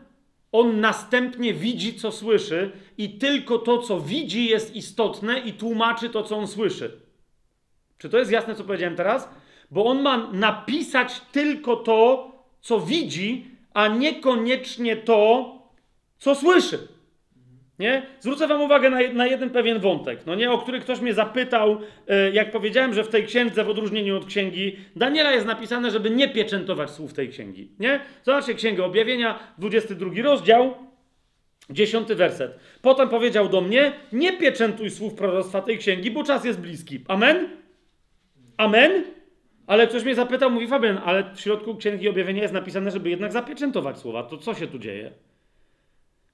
on 0.52 0.80
następnie 0.80 1.54
widzi, 1.54 1.94
co 1.94 2.12
słyszy, 2.12 2.70
i 2.98 3.18
tylko 3.18 3.58
to, 3.58 3.78
co 3.78 4.00
widzi, 4.00 4.46
jest 4.46 4.76
istotne 4.76 5.38
i 5.38 5.52
tłumaczy 5.52 6.10
to, 6.10 6.22
co 6.22 6.36
on 6.36 6.46
słyszy. 6.46 7.00
Czy 7.98 8.08
to 8.08 8.18
jest 8.18 8.30
jasne, 8.30 8.54
co 8.54 8.64
powiedziałem 8.64 8.96
teraz? 8.96 9.28
Bo 9.70 9.84
on 9.84 10.02
ma 10.02 10.30
napisać 10.32 11.20
tylko 11.20 11.76
to, 11.76 12.32
co 12.60 12.80
widzi, 12.80 13.50
a 13.74 13.88
niekoniecznie 13.88 14.96
to, 14.96 15.52
co 16.18 16.34
słyszy. 16.34 16.93
Nie? 17.78 18.02
Zwrócę 18.20 18.48
Wam 18.48 18.62
uwagę 18.62 18.90
na, 18.90 18.98
na, 19.12 19.26
jeden 19.26 19.50
pewien 19.50 19.78
wątek, 19.78 20.26
no 20.26 20.34
nie? 20.34 20.50
o 20.50 20.58
który 20.58 20.80
ktoś 20.80 21.00
mnie 21.00 21.14
zapytał, 21.14 21.80
e, 22.08 22.30
jak 22.30 22.50
powiedziałem, 22.50 22.94
że 22.94 23.04
w 23.04 23.08
tej 23.08 23.26
księdze, 23.26 23.64
w 23.64 23.68
odróżnieniu 23.68 24.16
od 24.16 24.26
księgi 24.26 24.76
Daniela 24.96 25.32
jest 25.32 25.46
napisane, 25.46 25.90
żeby 25.90 26.10
nie 26.10 26.28
pieczętować 26.28 26.90
słów 26.90 27.12
tej 27.12 27.28
księgi. 27.28 27.68
Nie? 27.78 28.00
Zobaczcie 28.22 28.54
Księgę 28.54 28.84
Objawienia, 28.84 29.38
22 29.58 30.22
rozdział, 30.22 30.74
10 31.70 32.08
werset. 32.08 32.58
Potem 32.82 33.08
powiedział 33.08 33.48
do 33.48 33.60
mnie, 33.60 33.92
nie 34.12 34.32
pieczętuj 34.32 34.90
słów 34.90 35.14
proroctwa 35.14 35.62
tej 35.62 35.78
księgi, 35.78 36.10
bo 36.10 36.24
czas 36.24 36.44
jest 36.44 36.60
bliski. 36.60 37.04
Amen? 37.08 37.48
Amen? 38.56 39.04
Ale 39.66 39.86
ktoś 39.86 40.04
mnie 40.04 40.14
zapytał, 40.14 40.50
mówi 40.50 40.66
Fabian, 40.68 41.00
ale 41.04 41.34
w 41.34 41.40
środku 41.40 41.76
Księgi 41.76 42.08
Objawienia 42.08 42.42
jest 42.42 42.54
napisane, 42.54 42.90
żeby 42.90 43.10
jednak 43.10 43.32
zapieczętować 43.32 43.98
słowa. 43.98 44.22
To 44.22 44.38
co 44.38 44.54
się 44.54 44.66
tu 44.66 44.78
dzieje? 44.78 45.12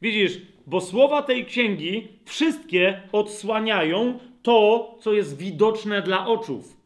Widzisz, 0.02 0.38
bo 0.66 0.80
słowa 0.80 1.22
tej 1.22 1.44
księgi 1.44 2.08
wszystkie 2.24 3.00
odsłaniają 3.12 4.18
to, 4.42 4.94
co 5.00 5.12
jest 5.12 5.38
widoczne 5.38 6.02
dla 6.02 6.26
oczów. 6.26 6.76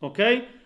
Ok? 0.00 0.18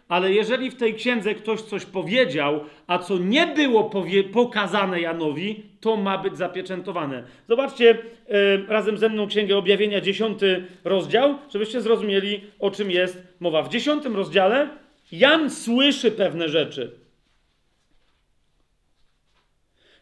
Ale 0.08 0.32
jeżeli 0.32 0.70
w 0.70 0.76
tej 0.76 0.94
księdze 0.94 1.34
ktoś 1.34 1.60
coś 1.60 1.84
powiedział, 1.84 2.60
a 2.86 2.98
co 2.98 3.18
nie 3.18 3.47
było 3.47 3.90
pokazane 4.32 5.00
Janowi, 5.00 5.62
to 5.81 5.97
ma 5.97 6.18
być 6.18 6.36
zapieczętowane. 6.36 7.24
Zobaczcie 7.48 7.98
razem 8.68 8.98
ze 8.98 9.08
mną 9.08 9.26
Księgę 9.26 9.56
Objawienia, 9.56 10.00
dziesiąty 10.00 10.64
rozdział, 10.84 11.39
żebyście 11.50 11.81
zrozumieli, 11.81 12.40
o 12.58 12.70
czym 12.70 12.90
jest 12.90 13.22
mowa. 13.40 13.62
W 13.62 13.68
dziesiątym 13.68 14.16
rozdziale 14.16 14.68
Jan 15.12 15.50
słyszy 15.50 16.10
pewne 16.10 16.48
rzeczy. 16.48 17.01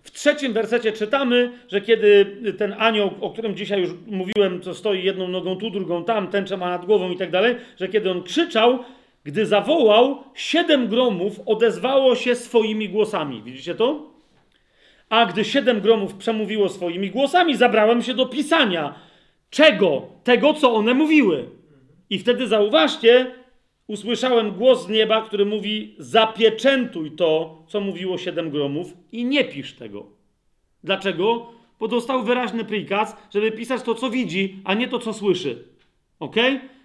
W 0.03 0.11
trzecim 0.11 0.53
wersecie 0.53 0.93
czytamy, 0.93 1.53
że 1.69 1.81
kiedy 1.81 2.37
ten 2.59 2.75
anioł, 2.79 3.11
o 3.21 3.31
którym 3.31 3.57
dzisiaj 3.57 3.81
już 3.81 3.91
mówiłem, 4.07 4.61
co 4.63 4.75
stoi 4.75 5.05
jedną 5.05 5.29
nogą 5.29 5.57
tu, 5.57 5.71
drugą 5.71 6.05
tam, 6.05 6.29
tęczę 6.29 6.57
ma 6.57 6.71
nad 6.71 6.85
głową 6.87 7.11
i 7.11 7.17
tak 7.17 7.31
dalej, 7.31 7.57
że 7.77 7.89
kiedy 7.89 8.11
on 8.11 8.23
krzyczał, 8.23 8.79
gdy 9.25 9.47
zawołał, 9.47 10.25
siedem 10.35 10.89
gromów 10.89 11.41
odezwało 11.47 12.15
się 12.15 12.35
swoimi 12.35 12.89
głosami. 12.89 13.43
Widzicie 13.43 13.75
to? 13.75 14.11
A 15.09 15.27
gdy 15.27 15.45
siedem 15.45 15.81
gromów 15.81 16.15
przemówiło 16.15 16.69
swoimi 16.69 17.11
głosami, 17.11 17.57
zabrałem 17.57 18.03
się 18.03 18.15
do 18.15 18.27
pisania. 18.27 18.95
Czego? 19.51 20.03
Tego, 20.25 20.55
co 20.55 20.75
one 20.75 20.95
mówiły. 20.95 21.49
I 22.11 22.19
wtedy 22.19 22.47
zauważcie, 22.47 23.27
usłyszałem 23.91 24.53
głos 24.53 24.87
z 24.87 24.89
nieba, 24.89 25.23
który 25.23 25.45
mówi: 25.45 25.95
Zapieczętuj 25.99 27.13
to, 27.13 27.63
co 27.69 27.81
mówiło 27.81 28.19
siedem 28.19 28.51
gromów, 28.51 28.97
i 29.13 29.25
nie 29.25 29.45
pisz 29.45 29.75
tego. 29.75 30.07
Dlaczego? 30.85 31.53
Bo 31.81 31.89
dostał 31.89 32.23
wyraźny 32.25 32.65
prikaz, 32.65 33.17
żeby 33.35 33.53
pisać 33.53 33.83
to, 33.83 33.95
co 33.95 34.11
widzi, 34.11 34.61
a 34.65 34.75
nie 34.75 34.89
to, 34.89 34.99
co 34.99 35.13
słyszy. 35.13 35.65
Ok? 36.21 36.37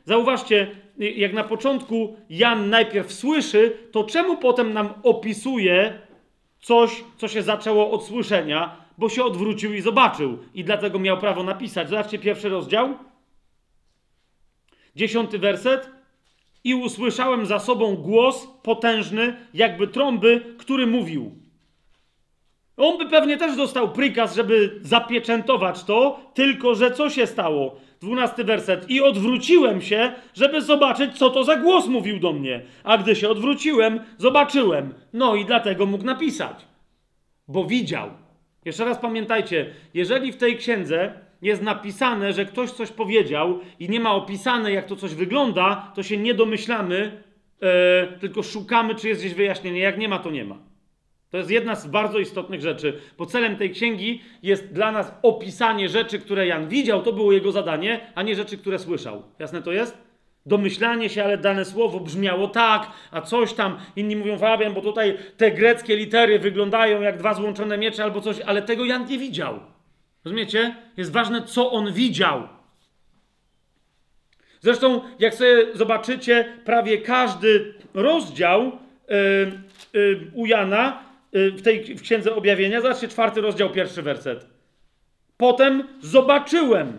Zauważcie, 0.06 0.68
jak 0.98 1.34
na 1.34 1.44
początku 1.44 2.16
Jan 2.30 2.70
najpierw 2.70 3.14
słyszy, 3.14 3.78
to 3.92 4.04
czemu 4.04 4.38
potem 4.38 4.74
nam 4.74 4.94
opisuje 5.04 6.00
coś, 6.60 7.04
co 7.18 7.28
się 7.28 7.42
zaczęło 7.42 7.92
od 7.92 8.06
słyszenia, 8.06 8.78
bo 8.98 9.10
się 9.10 9.24
odwrócił 9.24 9.74
i 9.74 9.82
zobaczył 9.82 10.38
i 10.54 10.64
dlatego 10.64 11.00
miał 11.00 11.18
prawo 11.18 11.44
napisać. 11.44 11.90
Zobaczcie 11.90 12.20
pierwszy 12.20 12.50
rozdział. 12.50 12.94
Dziesiąty 14.96 15.40
werset. 15.40 15.95
I 16.66 16.76
usłyszałem 16.76 17.46
za 17.46 17.60
sobą 17.60 17.96
głos 17.96 18.48
potężny, 18.64 19.36
jakby 19.54 19.88
trąby, 19.88 20.56
który 20.58 20.88
mówił. 20.88 21.32
On 22.78 22.98
by 22.98 23.10
pewnie 23.10 23.38
też 23.38 23.56
dostał 23.56 23.92
prikaz, 23.92 24.36
żeby 24.36 24.80
zapieczętować 24.82 25.84
to, 25.84 26.20
tylko 26.34 26.76
że 26.76 26.92
co 26.92 27.10
się 27.10 27.28
stało? 27.28 27.76
Dwunasty 28.02 28.44
werset. 28.44 28.90
I 28.90 29.02
odwróciłem 29.02 29.82
się, 29.82 30.14
żeby 30.34 30.62
zobaczyć, 30.62 31.18
co 31.18 31.30
to 31.30 31.44
za 31.44 31.56
głos 31.56 31.88
mówił 31.88 32.20
do 32.20 32.34
mnie. 32.34 32.62
A 32.84 32.98
gdy 32.98 33.16
się 33.16 33.30
odwróciłem, 33.30 34.00
zobaczyłem. 34.18 34.94
No 35.14 35.36
i 35.36 35.46
dlatego 35.46 35.86
mógł 35.86 36.04
napisać. 36.04 36.66
Bo 37.48 37.66
widział. 37.66 38.10
Jeszcze 38.66 38.86
raz 38.86 38.98
pamiętajcie, 38.98 39.74
jeżeli 39.94 40.32
w 40.32 40.38
tej 40.38 40.58
księdze 40.58 41.14
jest 41.42 41.62
napisane, 41.62 42.34
że 42.34 42.46
ktoś 42.46 42.72
coś 42.72 42.92
powiedział 42.92 43.60
i 43.80 43.90
nie 43.90 44.00
ma 44.00 44.14
opisane, 44.14 44.72
jak 44.72 44.86
to 44.86 44.96
coś 44.96 45.16
wygląda, 45.16 45.92
to 45.96 46.04
się 46.04 46.18
nie 46.18 46.34
domyślamy, 46.34 47.24
e, 47.62 48.08
tylko 48.20 48.44
szukamy, 48.44 48.96
czy 48.96 49.08
jest 49.08 49.22
gdzieś 49.22 49.34
wyjaśnienie. 49.34 49.80
Jak 49.80 49.98
nie 49.98 50.10
ma, 50.10 50.20
to 50.20 50.32
nie 50.32 50.46
ma. 50.46 50.58
To 51.30 51.38
jest 51.38 51.52
jedna 51.52 51.76
z 51.76 51.88
bardzo 51.88 52.20
istotnych 52.20 52.62
rzeczy, 52.62 53.00
bo 53.18 53.26
celem 53.26 53.56
tej 53.56 53.72
księgi 53.72 54.22
jest 54.44 54.74
dla 54.74 54.92
nas 54.92 55.14
opisanie 55.22 55.90
rzeczy, 55.90 56.20
które 56.20 56.48
Jan 56.48 56.68
widział, 56.68 57.04
to 57.04 57.14
było 57.14 57.32
jego 57.32 57.52
zadanie, 57.52 58.12
a 58.16 58.24
nie 58.24 58.36
rzeczy, 58.36 58.58
które 58.58 58.80
słyszał. 58.80 59.24
Jasne 59.40 59.62
to 59.62 59.72
jest? 59.72 59.98
Domyślanie 60.46 61.10
się, 61.10 61.24
ale 61.24 61.38
dane 61.38 61.66
słowo 61.66 62.00
brzmiało 62.00 62.48
tak, 62.48 62.92
a 63.12 63.22
coś 63.22 63.54
tam. 63.54 63.78
Inni 63.96 64.16
mówią 64.16 64.38
Fabian, 64.38 64.74
bo 64.74 64.82
tutaj 64.82 65.18
te 65.38 65.52
greckie 65.52 65.96
litery 65.96 66.40
wyglądają 66.40 67.02
jak 67.02 67.18
dwa 67.18 67.34
złączone 67.34 67.78
miecze 67.78 68.04
albo 68.04 68.22
coś, 68.22 68.40
ale 68.40 68.62
tego 68.62 68.86
Jan 68.86 69.06
nie 69.08 69.18
widział. 69.18 69.60
Rozumiecie? 70.26 70.76
Jest 70.98 71.12
ważne, 71.12 71.44
co 71.44 71.72
on 71.72 71.94
widział. 71.94 72.48
Zresztą, 74.62 75.02
jak 75.20 75.34
sobie 75.34 75.76
zobaczycie, 75.76 76.58
prawie 76.66 76.98
każdy 76.98 77.74
rozdział 77.94 78.72
yy, 79.10 79.52
yy, 79.94 80.32
u 80.34 80.46
Jana 80.46 81.04
yy, 81.32 81.52
w 81.52 81.62
tej 81.62 81.96
w 81.96 82.02
księdze 82.02 82.36
objawienia, 82.36 82.82
zobaczcie, 82.82 83.08
czwarty 83.08 83.42
rozdział, 83.42 83.70
pierwszy 83.70 84.02
werset. 84.02 84.48
Potem 85.38 85.88
zobaczyłem, 86.02 86.98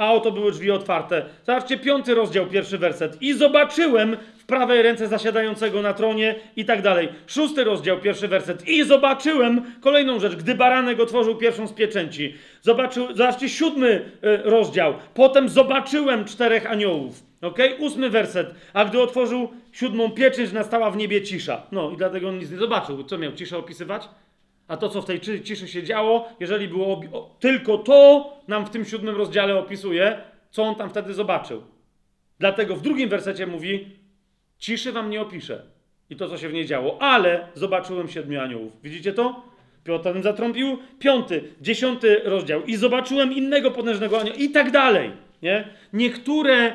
a 0.00 0.12
oto 0.12 0.32
były 0.32 0.52
drzwi 0.52 0.70
otwarte. 0.70 1.24
Zobaczcie, 1.46 1.78
piąty 1.78 2.14
rozdział, 2.14 2.46
pierwszy 2.46 2.78
werset. 2.78 3.22
I 3.22 3.32
zobaczyłem 3.32 4.16
w 4.38 4.44
prawej 4.44 4.82
ręce 4.82 5.08
zasiadającego 5.08 5.82
na 5.82 5.94
tronie 5.94 6.34
i 6.56 6.64
tak 6.64 6.82
dalej. 6.82 7.08
Szósty 7.26 7.64
rozdział, 7.64 7.98
pierwszy 7.98 8.28
werset. 8.28 8.68
I 8.68 8.84
zobaczyłem 8.84 9.62
kolejną 9.80 10.20
rzecz, 10.20 10.36
gdy 10.36 10.54
baranek 10.54 11.00
otworzył 11.00 11.36
pierwszą 11.36 11.66
z 11.66 11.72
pieczęci. 11.72 12.34
Zobaczył, 12.62 13.06
zobaczcie, 13.14 13.48
siódmy 13.48 14.10
y, 14.24 14.50
rozdział. 14.50 14.94
Potem 15.14 15.48
zobaczyłem 15.48 16.24
czterech 16.24 16.70
aniołów. 16.70 17.22
Ok? 17.42 17.58
Ósmy 17.78 18.10
werset. 18.10 18.54
A 18.72 18.84
gdy 18.84 19.00
otworzył 19.00 19.48
siódmą 19.72 20.10
pieczęć, 20.10 20.52
nastała 20.52 20.90
w 20.90 20.96
niebie 20.96 21.22
cisza. 21.22 21.62
No 21.72 21.90
i 21.90 21.96
dlatego 21.96 22.28
on 22.28 22.38
nic 22.38 22.50
nie 22.50 22.58
zobaczył. 22.58 23.04
Co 23.04 23.18
miał 23.18 23.32
ciszę 23.32 23.58
opisywać? 23.58 24.08
A 24.70 24.76
to, 24.76 24.88
co 24.88 25.02
w 25.02 25.04
tej 25.04 25.20
ciszy 25.20 25.68
się 25.68 25.82
działo, 25.82 26.28
jeżeli 26.40 26.68
było 26.68 27.00
tylko 27.40 27.78
to, 27.78 28.30
nam 28.48 28.66
w 28.66 28.70
tym 28.70 28.84
siódmym 28.84 29.16
rozdziale 29.16 29.58
opisuje, 29.58 30.18
co 30.50 30.62
on 30.62 30.74
tam 30.74 30.90
wtedy 30.90 31.14
zobaczył. 31.14 31.62
Dlatego 32.38 32.76
w 32.76 32.82
drugim 32.82 33.08
wersecie 33.08 33.46
mówi: 33.46 33.86
Ciszy 34.58 34.92
wam 34.92 35.10
nie 35.10 35.20
opiszę. 35.20 35.62
I 36.10 36.16
to, 36.16 36.28
co 36.28 36.38
się 36.38 36.48
w 36.48 36.52
niej 36.52 36.66
działo, 36.66 37.02
ale 37.02 37.46
zobaczyłem 37.54 38.08
siedmiu 38.08 38.40
aniołów. 38.40 38.72
Widzicie 38.82 39.12
to? 39.12 39.42
Piotr 39.84 40.22
zatrąbił. 40.22 40.78
Piąty, 40.98 41.42
dziesiąty 41.60 42.20
rozdział. 42.24 42.64
I 42.64 42.76
zobaczyłem 42.76 43.32
innego 43.32 43.70
potężnego 43.70 44.20
anioła. 44.20 44.36
I 44.36 44.50
tak 44.50 44.70
dalej. 44.70 45.10
Nie? 45.42 45.68
Niektóre, 45.92 46.54
e, 46.56 46.72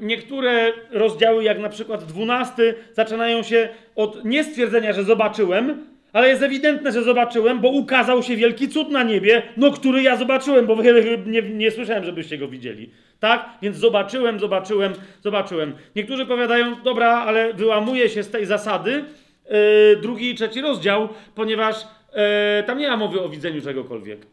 niektóre 0.00 0.72
rozdziały, 0.90 1.44
jak 1.44 1.58
na 1.58 1.68
przykład 1.68 2.04
dwunasty, 2.04 2.74
zaczynają 2.92 3.42
się 3.42 3.68
od 3.96 4.24
nie 4.24 4.44
stwierdzenia, 4.44 4.92
że 4.92 5.04
zobaczyłem, 5.04 5.93
ale 6.14 6.28
jest 6.28 6.42
ewidentne, 6.42 6.92
że 6.92 7.02
zobaczyłem, 7.02 7.60
bo 7.60 7.68
ukazał 7.68 8.22
się 8.22 8.36
wielki 8.36 8.68
cud 8.68 8.90
na 8.90 9.02
niebie, 9.02 9.42
no 9.56 9.70
który 9.70 10.02
ja 10.02 10.16
zobaczyłem, 10.16 10.66
bo 10.66 10.76
nie, 11.26 11.42
nie 11.42 11.70
słyszałem, 11.70 12.04
żebyście 12.04 12.38
go 12.38 12.48
widzieli. 12.48 12.90
Tak? 13.20 13.48
Więc 13.62 13.76
zobaczyłem, 13.76 14.40
zobaczyłem, 14.40 14.92
zobaczyłem. 15.22 15.74
Niektórzy 15.96 16.26
powiadają, 16.26 16.82
dobra, 16.82 17.08
ale 17.08 17.54
wyłamuje 17.54 18.08
się 18.08 18.22
z 18.22 18.30
tej 18.30 18.46
zasady 18.46 19.04
yy, 19.50 19.96
drugi 20.02 20.30
i 20.30 20.34
trzeci 20.34 20.60
rozdział, 20.60 21.08
ponieważ 21.34 21.76
yy, 21.76 22.62
tam 22.66 22.78
nie 22.78 22.88
ma 22.88 22.96
mowy 22.96 23.20
o 23.20 23.28
widzeniu 23.28 23.62
czegokolwiek. 23.62 24.26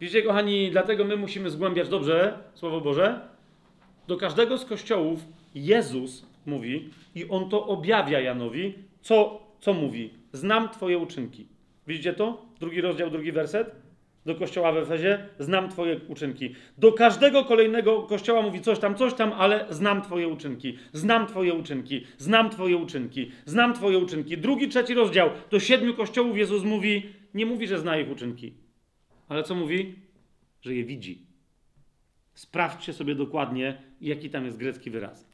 Widzicie, 0.00 0.22
kochani, 0.22 0.70
dlatego 0.70 1.04
my 1.04 1.16
musimy 1.16 1.50
zgłębiać 1.50 1.88
dobrze 1.88 2.38
Słowo 2.54 2.80
Boże. 2.80 3.20
Do 4.08 4.16
każdego 4.16 4.58
z 4.58 4.64
kościołów 4.64 5.20
Jezus 5.54 6.26
mówi 6.46 6.90
i 7.14 7.28
on 7.28 7.50
to 7.50 7.66
objawia 7.66 8.20
Janowi, 8.20 8.74
co, 9.00 9.42
co 9.60 9.74
mówi? 9.74 10.10
Znam 10.32 10.68
Twoje 10.68 10.98
uczynki. 10.98 11.46
Widzicie 11.86 12.12
to? 12.12 12.46
Drugi 12.60 12.80
rozdział, 12.80 13.10
drugi 13.10 13.32
werset. 13.32 13.74
Do 14.26 14.34
kościoła 14.34 14.72
w 14.72 14.76
Efezie, 14.76 15.28
znam 15.38 15.68
Twoje 15.68 16.00
uczynki. 16.08 16.54
Do 16.78 16.92
każdego 16.92 17.44
kolejnego 17.44 18.02
kościoła 18.02 18.42
mówi 18.42 18.60
coś 18.60 18.78
tam, 18.78 18.94
coś 18.94 19.14
tam, 19.14 19.32
ale 19.32 19.66
znam 19.70 20.02
Twoje 20.02 20.28
uczynki. 20.28 20.78
Znam 20.92 21.26
Twoje 21.26 21.54
uczynki. 21.54 22.06
Znam 22.18 22.50
Twoje 22.50 22.76
uczynki. 22.76 23.30
Znam 23.44 23.74
Twoje 23.74 23.98
uczynki. 23.98 24.38
Drugi, 24.38 24.68
trzeci 24.68 24.94
rozdział. 24.94 25.30
Do 25.50 25.60
siedmiu 25.60 25.94
kościołów 25.94 26.36
Jezus 26.36 26.64
mówi, 26.64 27.02
nie 27.34 27.46
mówi, 27.46 27.66
że 27.66 27.78
zna 27.78 27.98
ich 27.98 28.10
uczynki. 28.10 28.54
Ale 29.28 29.42
co 29.42 29.54
mówi? 29.54 29.94
Że 30.62 30.74
je 30.74 30.84
widzi. 30.84 31.26
Sprawdźcie 32.34 32.92
sobie 32.92 33.14
dokładnie, 33.14 33.82
jaki 34.00 34.30
tam 34.30 34.44
jest 34.44 34.56
grecki 34.56 34.90
wyraz. 34.90 35.29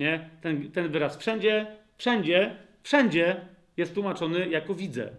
Nie? 0.00 0.30
Ten, 0.40 0.70
ten 0.70 0.88
wyraz 0.88 1.16
wszędzie, 1.16 1.66
wszędzie, 1.96 2.56
wszędzie 2.82 3.36
jest 3.76 3.94
tłumaczony 3.94 4.48
jako 4.48 4.74
widzę. 4.74 5.10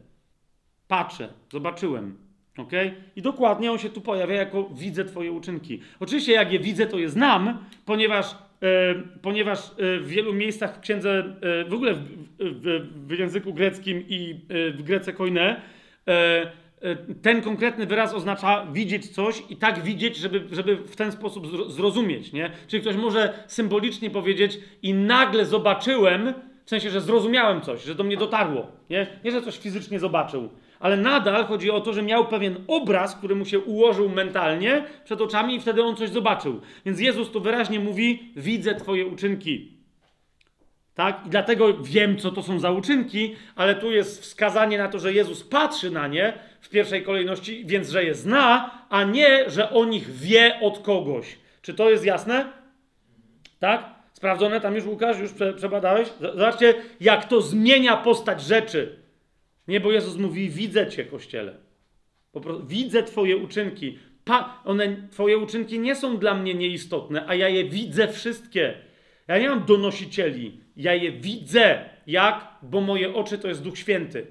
Patrzę, 0.87 1.29
zobaczyłem. 1.51 2.17
ok? 2.57 2.71
I 3.15 3.21
dokładnie 3.21 3.71
on 3.71 3.77
się 3.77 3.89
tu 3.89 4.01
pojawia 4.01 4.35
jako 4.35 4.69
widzę 4.73 5.05
Twoje 5.05 5.31
uczynki. 5.31 5.81
Oczywiście, 5.99 6.31
jak 6.31 6.51
je 6.51 6.59
widzę, 6.59 6.85
to 6.85 6.99
je 6.99 7.09
znam, 7.09 7.65
ponieważ, 7.85 8.31
e, 8.31 8.95
ponieważ 9.21 9.59
e, 9.59 9.99
w 9.99 10.07
wielu 10.07 10.33
miejscach 10.33 10.77
w 10.77 10.79
księdze, 10.79 11.35
e, 11.41 11.65
w 11.69 11.73
ogóle 11.73 11.93
w, 11.93 11.99
w, 12.39 12.87
w, 13.07 13.19
języku 13.19 13.53
greckim 13.53 14.03
i 14.07 14.39
w 14.49 14.83
grece 14.83 15.13
koine, 15.13 15.61
ten 17.21 17.41
konkretny 17.41 17.85
wyraz 17.85 18.13
oznacza 18.13 18.67
widzieć 18.71 19.09
coś 19.09 19.43
i 19.49 19.55
tak 19.55 19.83
widzieć, 19.83 20.17
żeby, 20.17 20.47
żeby 20.51 20.75
w 20.75 20.95
ten 20.95 21.11
sposób 21.11 21.71
zrozumieć, 21.71 22.33
nie? 22.33 22.51
Czyli 22.67 22.81
ktoś 22.81 22.95
może 22.95 23.43
symbolicznie 23.47 24.09
powiedzieć 24.09 24.59
i 24.81 24.93
nagle 24.93 25.45
zobaczyłem, 25.45 26.33
w 26.65 26.69
sensie, 26.69 26.89
że 26.89 27.01
zrozumiałem 27.01 27.61
coś, 27.61 27.83
że 27.83 27.95
do 27.95 28.03
mnie 28.03 28.17
dotarło, 28.17 28.67
nie? 28.89 29.07
Nie, 29.23 29.31
że 29.31 29.41
coś 29.41 29.57
fizycznie 29.57 29.99
zobaczył, 29.99 30.49
ale 30.79 30.97
nadal 30.97 31.45
chodzi 31.45 31.71
o 31.71 31.81
to, 31.81 31.93
że 31.93 32.01
miał 32.01 32.27
pewien 32.27 32.55
obraz, 32.67 33.15
który 33.15 33.35
mu 33.35 33.45
się 33.45 33.59
ułożył 33.59 34.09
mentalnie 34.09 34.83
przed 35.05 35.21
oczami 35.21 35.55
i 35.55 35.59
wtedy 35.59 35.83
on 35.83 35.95
coś 35.95 36.09
zobaczył. 36.09 36.61
Więc 36.85 36.99
Jezus 36.99 37.31
tu 37.31 37.41
wyraźnie 37.41 37.79
mówi, 37.79 38.33
widzę 38.35 38.75
twoje 38.75 39.05
uczynki. 39.05 39.80
Tak? 41.01 41.25
I 41.25 41.29
dlatego 41.29 41.77
wiem, 41.83 42.17
co 42.17 42.31
to 42.31 42.43
są 42.43 42.59
za 42.59 42.71
uczynki, 42.71 43.35
ale 43.55 43.75
tu 43.75 43.91
jest 43.91 44.21
wskazanie 44.21 44.77
na 44.77 44.87
to, 44.87 44.99
że 44.99 45.13
Jezus 45.13 45.43
patrzy 45.43 45.91
na 45.91 46.07
nie 46.07 46.33
w 46.61 46.69
pierwszej 46.69 47.03
kolejności, 47.03 47.65
więc 47.65 47.89
że 47.89 48.03
je 48.03 48.15
zna, 48.15 48.71
a 48.89 49.03
nie, 49.03 49.49
że 49.49 49.69
o 49.69 49.85
nich 49.85 50.11
wie 50.11 50.59
od 50.61 50.79
kogoś. 50.79 51.37
Czy 51.61 51.73
to 51.73 51.89
jest 51.89 52.05
jasne? 52.05 52.51
Tak? 53.59 53.95
Sprawdzone 54.13 54.61
tam 54.61 54.75
już, 54.75 54.85
Łukasz, 54.85 55.19
już 55.19 55.31
prze, 55.31 55.53
przebadałeś? 55.53 56.07
Zobaczcie, 56.19 56.73
jak 56.99 57.25
to 57.25 57.41
zmienia 57.41 57.97
postać 57.97 58.41
rzeczy. 58.41 58.99
Nie, 59.67 59.79
bo 59.79 59.91
Jezus 59.91 60.17
mówi, 60.17 60.49
widzę 60.49 60.87
cię, 60.87 61.05
Kościele. 61.05 61.53
Prostu, 62.31 62.67
widzę 62.67 63.03
twoje 63.03 63.37
uczynki. 63.37 63.99
Pa, 64.23 64.61
one, 64.65 65.07
twoje 65.11 65.37
uczynki 65.37 65.79
nie 65.79 65.95
są 65.95 66.17
dla 66.17 66.33
mnie 66.33 66.53
nieistotne, 66.53 67.23
a 67.27 67.35
ja 67.35 67.49
je 67.49 67.63
widzę 67.63 68.07
wszystkie. 68.07 68.73
Ja 69.27 69.39
nie 69.39 69.49
mam 69.49 69.65
donosicieli. 69.65 70.61
Ja 70.81 70.93
je 70.93 71.11
widzę. 71.11 71.89
Jak? 72.07 72.47
Bo 72.61 72.81
moje 72.81 73.13
oczy 73.13 73.37
to 73.37 73.47
jest 73.47 73.63
Duch 73.63 73.77
Święty. 73.77 74.27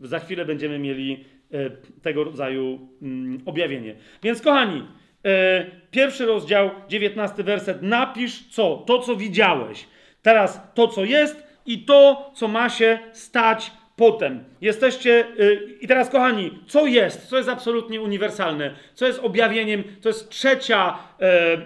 za 0.00 0.18
chwilę 0.18 0.44
będziemy 0.44 0.78
mieli 0.78 1.24
e, 1.52 1.70
tego 2.02 2.24
rodzaju 2.24 2.88
mm, 3.02 3.38
objawienie. 3.46 3.94
Więc 4.22 4.42
kochani, 4.42 4.84
e, 5.24 5.66
pierwszy 5.90 6.26
rozdział, 6.26 6.70
dziewiętnasty 6.88 7.44
werset, 7.44 7.82
napisz 7.82 8.48
co? 8.48 8.76
To, 8.76 8.98
co 8.98 9.16
widziałeś. 9.16 9.86
Teraz 10.22 10.60
to, 10.74 10.88
co 10.88 11.04
jest 11.04 11.46
i 11.66 11.84
to, 11.84 12.30
co 12.34 12.48
ma 12.48 12.68
się 12.68 12.98
stać 13.12 13.72
potem. 13.96 14.44
Jesteście. 14.60 15.26
Yy, 15.38 15.78
I 15.80 15.88
teraz, 15.88 16.10
kochani, 16.10 16.58
co 16.66 16.86
jest? 16.86 17.28
Co 17.28 17.36
jest 17.36 17.48
absolutnie 17.48 18.00
uniwersalne? 18.00 18.74
Co 18.94 19.06
jest 19.06 19.18
objawieniem? 19.18 19.84
To 20.00 20.08
jest 20.08 20.28
trzecia, 20.28 20.98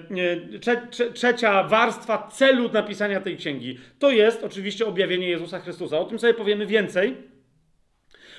yy, 0.09 0.59
trze, 0.61 0.87
trze, 0.91 1.13
trzecia 1.13 1.63
warstwa 1.63 2.29
celu 2.33 2.73
napisania 2.73 3.21
tej 3.21 3.37
księgi. 3.37 3.79
To 3.99 4.11
jest 4.11 4.45
oczywiście 4.45 4.87
objawienie 4.87 5.29
Jezusa 5.29 5.61
Chrystusa. 5.61 5.99
O 5.99 6.05
tym 6.05 6.19
sobie 6.19 6.35
powiemy 6.35 6.67
więcej. 6.67 7.17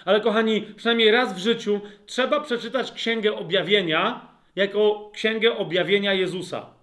Ale, 0.06 0.22
kochani, 0.22 0.62
przynajmniej 0.62 1.12
raz 1.12 1.34
w 1.34 1.38
życiu 1.38 1.82
trzeba 2.06 2.42
przeczytać 2.42 2.92
księgę 2.92 3.36
objawienia 3.36 4.28
jako 4.56 5.12
księgę 5.14 5.58
objawienia 5.58 6.14
Jezusa. 6.14 6.77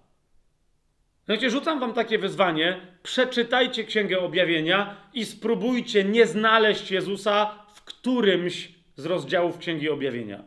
Znaczy, 1.25 1.49
rzucam 1.49 1.79
wam 1.79 1.93
takie 1.93 2.17
wyzwanie, 2.17 2.81
przeczytajcie 3.03 3.83
Księgę 3.83 4.19
Objawienia 4.19 4.95
i 5.13 5.25
spróbujcie 5.25 6.03
nie 6.03 6.25
znaleźć 6.25 6.91
Jezusa 6.91 7.65
w 7.73 7.83
którymś 7.83 8.71
z 8.95 9.05
rozdziałów 9.05 9.57
Księgi 9.57 9.89
Objawienia. 9.89 10.43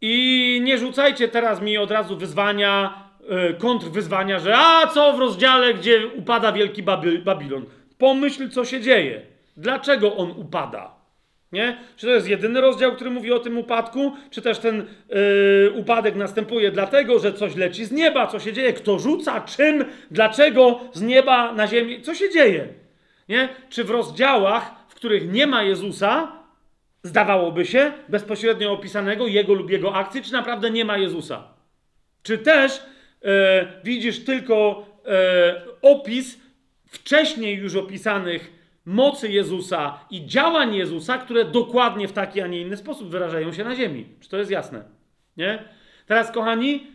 I 0.00 0.60
nie 0.64 0.78
rzucajcie 0.78 1.28
teraz 1.28 1.62
mi 1.62 1.78
od 1.78 1.90
razu 1.90 2.16
wyzwania, 2.16 3.04
yy, 3.28 3.54
kontrwyzwania, 3.54 4.38
że 4.38 4.56
a 4.56 4.86
co 4.86 5.12
w 5.12 5.18
rozdziale, 5.18 5.74
gdzie 5.74 6.06
upada 6.06 6.52
wielki 6.52 6.82
Babilon. 7.24 7.66
Pomyśl, 7.98 8.48
co 8.48 8.64
się 8.64 8.80
dzieje. 8.80 9.26
Dlaczego 9.56 10.16
on 10.16 10.30
upada? 10.30 11.01
Nie? 11.52 11.76
Czy 11.96 12.06
to 12.06 12.12
jest 12.12 12.28
jedyny 12.28 12.60
rozdział, 12.60 12.92
który 12.92 13.10
mówi 13.10 13.32
o 13.32 13.38
tym 13.38 13.58
upadku, 13.58 14.12
czy 14.30 14.42
też 14.42 14.58
ten 14.58 14.86
yy, 15.08 15.72
upadek 15.74 16.16
następuje 16.16 16.70
dlatego, 16.70 17.18
że 17.18 17.32
coś 17.32 17.56
leci 17.56 17.84
z 17.84 17.92
nieba, 17.92 18.26
co 18.26 18.40
się 18.40 18.52
dzieje, 18.52 18.72
kto 18.72 18.98
rzuca, 18.98 19.40
czym, 19.40 19.84
dlaczego 20.10 20.80
z 20.92 21.02
nieba 21.02 21.52
na 21.52 21.66
ziemię, 21.66 22.00
co 22.00 22.14
się 22.14 22.30
dzieje? 22.30 22.68
Nie? 23.28 23.48
Czy 23.68 23.84
w 23.84 23.90
rozdziałach, 23.90 24.74
w 24.88 24.94
których 24.94 25.32
nie 25.32 25.46
ma 25.46 25.62
Jezusa, 25.62 26.32
zdawałoby 27.02 27.66
się, 27.66 27.92
bezpośrednio 28.08 28.72
opisanego 28.72 29.26
jego 29.26 29.54
lub 29.54 29.70
jego 29.70 29.94
akcji, 29.94 30.22
czy 30.22 30.32
naprawdę 30.32 30.70
nie 30.70 30.84
ma 30.84 30.98
Jezusa? 30.98 31.44
Czy 32.22 32.38
też 32.38 32.82
yy, 33.22 33.30
widzisz 33.84 34.24
tylko 34.24 34.86
yy, 35.04 35.10
opis 35.82 36.38
wcześniej 36.86 37.56
już 37.56 37.76
opisanych 37.76 38.61
mocy 38.84 39.28
Jezusa 39.28 39.98
i 40.10 40.26
działań 40.26 40.74
Jezusa, 40.74 41.18
które 41.18 41.44
dokładnie 41.44 42.08
w 42.08 42.12
taki, 42.12 42.40
a 42.40 42.46
nie 42.46 42.60
inny 42.60 42.76
sposób 42.76 43.08
wyrażają 43.08 43.52
się 43.52 43.64
na 43.64 43.74
ziemi. 43.74 44.06
Czy 44.20 44.28
to 44.28 44.36
jest 44.36 44.50
jasne? 44.50 44.84
Nie? 45.36 45.64
Teraz, 46.06 46.32
kochani, 46.32 46.86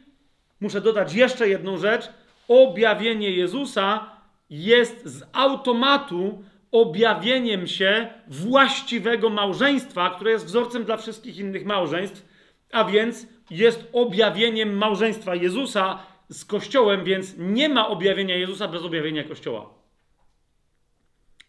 muszę 0.62 0.82
dodać 0.82 1.14
jeszcze 1.14 1.50
jedną 1.50 1.78
rzecz. 1.78 2.10
Objawienie 2.48 3.32
Jezusa 3.32 4.12
jest 4.50 5.06
z 5.06 5.24
automatu 5.34 6.44
objawieniem 6.72 7.68
się 7.68 8.08
właściwego 8.28 9.30
małżeństwa, 9.30 10.10
które 10.10 10.32
jest 10.32 10.46
wzorcem 10.46 10.84
dla 10.84 10.98
wszystkich 10.98 11.38
innych 11.38 11.66
małżeństw, 11.66 12.26
a 12.72 12.84
więc 12.84 13.28
jest 13.50 13.90
objawieniem 13.94 14.78
małżeństwa 14.78 15.36
Jezusa 15.36 16.00
z 16.30 16.46
Kościołem, 16.46 17.04
więc 17.04 17.36
nie 17.38 17.70
ma 17.70 17.88
objawienia 17.88 18.36
Jezusa 18.36 18.68
bez 18.68 18.84
objawienia 18.84 19.24
Kościoła. 19.24 19.70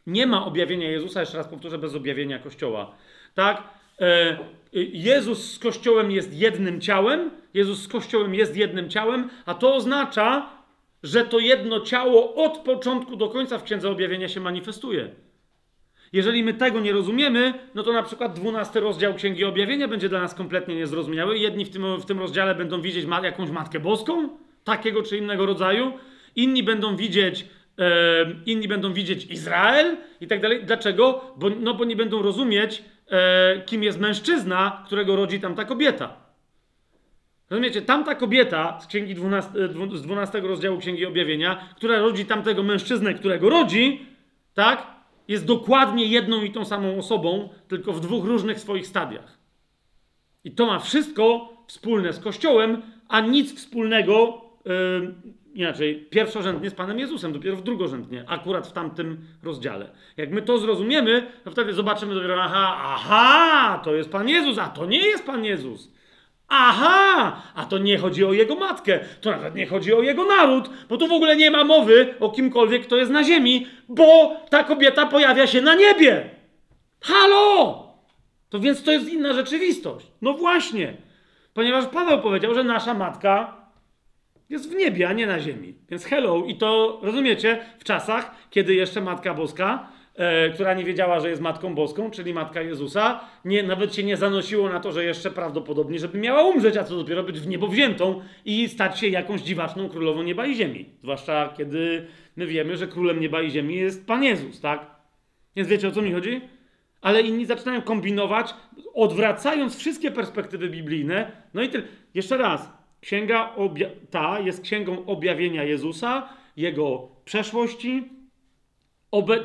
Nie 0.09 0.27
ma 0.27 0.47
objawienia 0.47 0.91
Jezusa, 0.91 1.21
jeszcze 1.21 1.37
raz 1.37 1.49
powtórzę, 1.49 1.79
bez 1.79 1.95
objawienia 1.95 2.39
Kościoła. 2.39 2.95
Tak? 3.35 3.63
E, 4.01 4.39
Jezus 4.93 5.53
z 5.53 5.59
Kościołem 5.59 6.11
jest 6.11 6.35
jednym 6.35 6.81
ciałem, 6.81 7.31
Jezus 7.55 7.83
z 7.83 7.89
Kościołem 7.89 8.35
jest 8.35 8.57
jednym 8.57 8.91
ciałem, 8.91 9.31
a 9.47 9.55
to 9.55 9.75
oznacza, 9.75 10.51
że 11.03 11.25
to 11.25 11.39
jedno 11.39 11.81
ciało 11.81 12.35
od 12.35 12.59
początku 12.59 13.17
do 13.17 13.29
końca 13.29 13.59
w 13.59 13.63
Księdze 13.63 13.91
Objawienia 13.91 14.29
się 14.29 14.41
manifestuje. 14.41 15.11
Jeżeli 16.13 16.45
my 16.45 16.55
tego 16.55 16.81
nie 16.81 16.93
rozumiemy, 16.93 17.55
no 17.75 17.83
to 17.83 17.93
na 17.93 18.03
przykład 18.03 18.33
12 18.39 18.81
rozdział 18.81 19.15
Księgi 19.15 19.45
Objawienia 19.45 19.89
będzie 19.89 20.09
dla 20.09 20.21
nas 20.21 20.35
kompletnie 20.35 20.77
niezrozumiały. 20.77 21.39
Jedni 21.39 21.65
w 21.65 21.71
tym, 21.71 22.01
w 22.01 22.05
tym 22.05 22.19
rozdziale 22.19 22.55
będą 22.55 22.81
widzieć 22.81 23.07
jakąś 23.23 23.51
Matkę 23.51 23.81
Boską, 23.81 24.29
takiego 24.65 25.03
czy 25.03 25.17
innego 25.17 25.47
rodzaju, 25.47 25.93
inni 26.37 26.63
będą 26.63 26.97
widzieć 26.97 27.47
inni 28.47 28.69
będą 28.69 28.93
widzieć 28.93 29.25
Izrael 29.25 29.97
i 30.21 30.27
tak 30.27 30.41
dalej. 30.41 30.65
Dlaczego? 30.65 31.35
Bo, 31.37 31.51
no 31.51 31.75
bo 31.75 31.85
nie 31.85 31.97
będą 31.97 32.23
rozumieć, 32.23 32.85
e, 33.11 33.63
kim 33.67 33.83
jest 33.83 34.01
mężczyzna, 34.01 34.83
którego 34.87 35.17
rodzi 35.17 35.41
tamta 35.41 35.65
kobieta. 35.65 36.17
Rozumiecie? 37.51 37.83
Tamta 37.83 38.15
kobieta 38.15 38.81
z, 38.81 38.87
księgi 38.87 39.15
12, 39.15 39.51
e, 39.65 39.97
z 39.97 40.03
12 40.03 40.41
rozdziału 40.41 40.79
Księgi 40.79 41.07
Objawienia, 41.07 41.69
która 41.77 41.99
rodzi 41.99 42.25
tamtego 42.25 42.63
mężczyznę, 42.63 43.15
którego 43.15 43.51
rodzi, 43.51 44.07
tak? 44.55 44.87
Jest 45.29 45.47
dokładnie 45.47 46.05
jedną 46.05 46.43
i 46.43 46.53
tą 46.53 46.65
samą 46.65 46.99
osobą, 46.99 47.49
tylko 47.69 47.93
w 47.93 48.01
dwóch 48.01 48.25
różnych 48.25 48.61
swoich 48.61 48.87
stadiach. 48.87 49.39
I 50.45 50.51
to 50.51 50.67
ma 50.67 50.79
wszystko 50.79 51.53
wspólne 51.67 52.13
z 52.13 52.21
Kościołem, 52.21 52.83
a 53.09 53.21
nic 53.21 53.55
wspólnego 53.55 54.45
inaczej, 55.55 56.07
pierwszorzędnie 56.11 56.71
z 56.71 56.75
Panem 56.75 56.99
Jezusem, 56.99 57.33
dopiero 57.33 57.57
w 57.57 57.63
drugorzędnie, 57.63 58.25
akurat 58.27 58.67
w 58.67 58.73
tamtym 58.73 59.19
rozdziale. 59.43 59.91
Jak 60.17 60.31
my 60.31 60.43
to 60.43 60.59
zrozumiemy, 60.59 61.27
to 61.45 61.51
wtedy 61.51 61.73
zobaczymy 61.73 62.15
dopiero, 62.15 62.43
aha, 62.43 62.79
aha, 62.83 63.81
to 63.85 63.95
jest 63.95 64.11
Pan 64.11 64.29
Jezus, 64.29 64.59
a 64.59 64.69
to 64.69 64.87
nie 64.87 64.99
jest 64.99 65.27
Pan 65.27 65.45
Jezus. 65.45 65.93
Aha, 66.49 67.43
a 67.55 67.65
to 67.65 67.79
nie 67.79 67.99
chodzi 67.99 68.25
o 68.25 68.33
jego 68.33 68.55
matkę, 68.55 69.01
to 69.21 69.31
nawet 69.31 69.55
nie 69.55 69.67
chodzi 69.67 69.95
o 69.95 70.03
jego 70.03 70.25
naród, 70.25 70.71
bo 70.89 70.97
tu 70.97 71.07
w 71.07 71.13
ogóle 71.13 71.37
nie 71.37 71.51
ma 71.51 71.65
mowy 71.65 72.15
o 72.21 72.31
kimkolwiek, 72.31 72.87
kto 72.87 72.97
jest 72.97 73.11
na 73.11 73.25
ziemi, 73.25 73.67
bo 73.89 74.37
ta 74.51 74.65
kobieta 74.65 75.07
pojawia 75.07 75.47
się 75.47 75.61
na 75.61 75.75
niebie. 75.75 76.31
Halo! 77.01 77.89
To 78.49 78.61
więc 78.61 78.83
to 78.83 78.93
jest 78.93 79.09
inna 79.09 79.33
rzeczywistość. 79.33 80.07
No 80.23 80.35
właśnie, 80.35 80.97
ponieważ 81.55 81.87
Paweł 81.87 82.21
powiedział, 82.21 82.55
że 82.55 82.65
nasza 82.65 82.95
matka 82.95 83.58
jest 84.49 84.73
w 84.73 84.75
niebie, 84.75 85.09
a 85.09 85.13
nie 85.13 85.27
na 85.27 85.41
ziemi. 85.41 85.75
Więc 85.91 86.05
hello, 86.05 86.45
i 86.47 86.57
to 86.57 87.01
rozumiecie, 87.03 87.65
w 87.79 87.85
czasach, 87.85 88.35
kiedy 88.51 88.75
jeszcze 88.75 89.01
Matka 89.01 89.35
Boska, 89.35 89.89
e, 90.15 90.51
która 90.51 90.75
nie 90.75 90.85
wiedziała, 90.85 91.21
że 91.21 91.31
jest 91.31 91.43
Matką 91.43 91.75
Boską, 91.75 92.11
czyli 92.11 92.35
Matka 92.35 92.63
Jezusa, 92.63 93.21
nie, 93.45 93.63
nawet 93.63 93.95
się 93.95 94.03
nie 94.03 94.17
zanosiło 94.17 94.69
na 94.69 94.81
to, 94.81 94.93
że 94.93 95.05
jeszcze 95.05 95.31
prawdopodobnie, 95.31 95.99
żeby 95.99 96.19
miała 96.19 96.43
umrzeć, 96.43 96.77
a 96.77 96.85
co 96.85 96.97
dopiero 96.97 97.23
być 97.23 97.41
w 97.41 97.47
niebo 97.47 97.69
wziętą 97.69 98.21
i 98.45 98.69
stać 98.69 98.99
się 98.99 99.09
jakąś 99.09 99.41
dziwaczną 99.41 99.89
królową 99.89 100.23
nieba 100.23 100.47
i 100.47 100.55
ziemi. 100.55 100.87
Zwłaszcza 101.03 101.55
kiedy 101.57 102.07
my 102.37 102.47
wiemy, 102.47 102.77
że 102.77 102.87
królem 102.87 103.21
nieba 103.21 103.43
i 103.43 103.51
ziemi 103.51 103.75
jest 103.77 104.07
Pan 104.07 104.25
Jezus, 104.25 104.61
tak? 104.61 104.87
Więc 105.57 105.69
wiecie 105.69 105.89
o 105.89 105.91
co 105.91 106.03
mi 106.03 106.13
chodzi? 106.13 106.41
Ale 107.01 107.21
inni 107.21 107.47
zaczynają 107.47 107.83
kombinować, 107.83 108.55
odwracając 108.95 109.77
wszystkie 109.79 110.11
perspektywy 110.11 110.69
biblijne. 110.69 111.33
No 111.55 111.63
i 111.63 111.69
tyle. 111.69 111.85
Jeszcze 112.15 112.37
raz, 112.37 112.78
Księga 113.01 113.55
ta 114.11 114.41
jest 114.41 114.63
księgą 114.63 115.07
objawienia 115.07 115.65
Jezusa, 115.65 116.29
jego 116.57 117.09
przeszłości, 117.25 118.09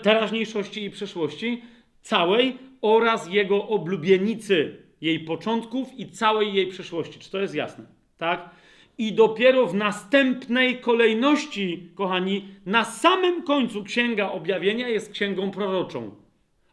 teraźniejszości 0.01 0.83
i 0.83 0.89
przyszłości, 0.89 1.61
całej 2.01 2.57
oraz 2.81 3.29
jego 3.29 3.67
oblubienicy, 3.67 4.77
jej 5.01 5.19
początków 5.19 5.99
i 5.99 6.09
całej 6.09 6.53
jej 6.53 6.67
przyszłości. 6.67 7.19
Czy 7.19 7.31
to 7.31 7.39
jest 7.39 7.55
jasne? 7.55 7.85
Tak? 8.17 8.49
I 8.97 9.13
dopiero 9.13 9.67
w 9.67 9.75
następnej 9.75 10.79
kolejności, 10.79 11.89
kochani, 11.95 12.45
na 12.65 12.83
samym 12.83 13.43
końcu 13.43 13.83
Księga 13.83 14.31
Objawienia 14.31 14.87
jest 14.87 15.11
księgą 15.11 15.51
proroczą. 15.51 16.11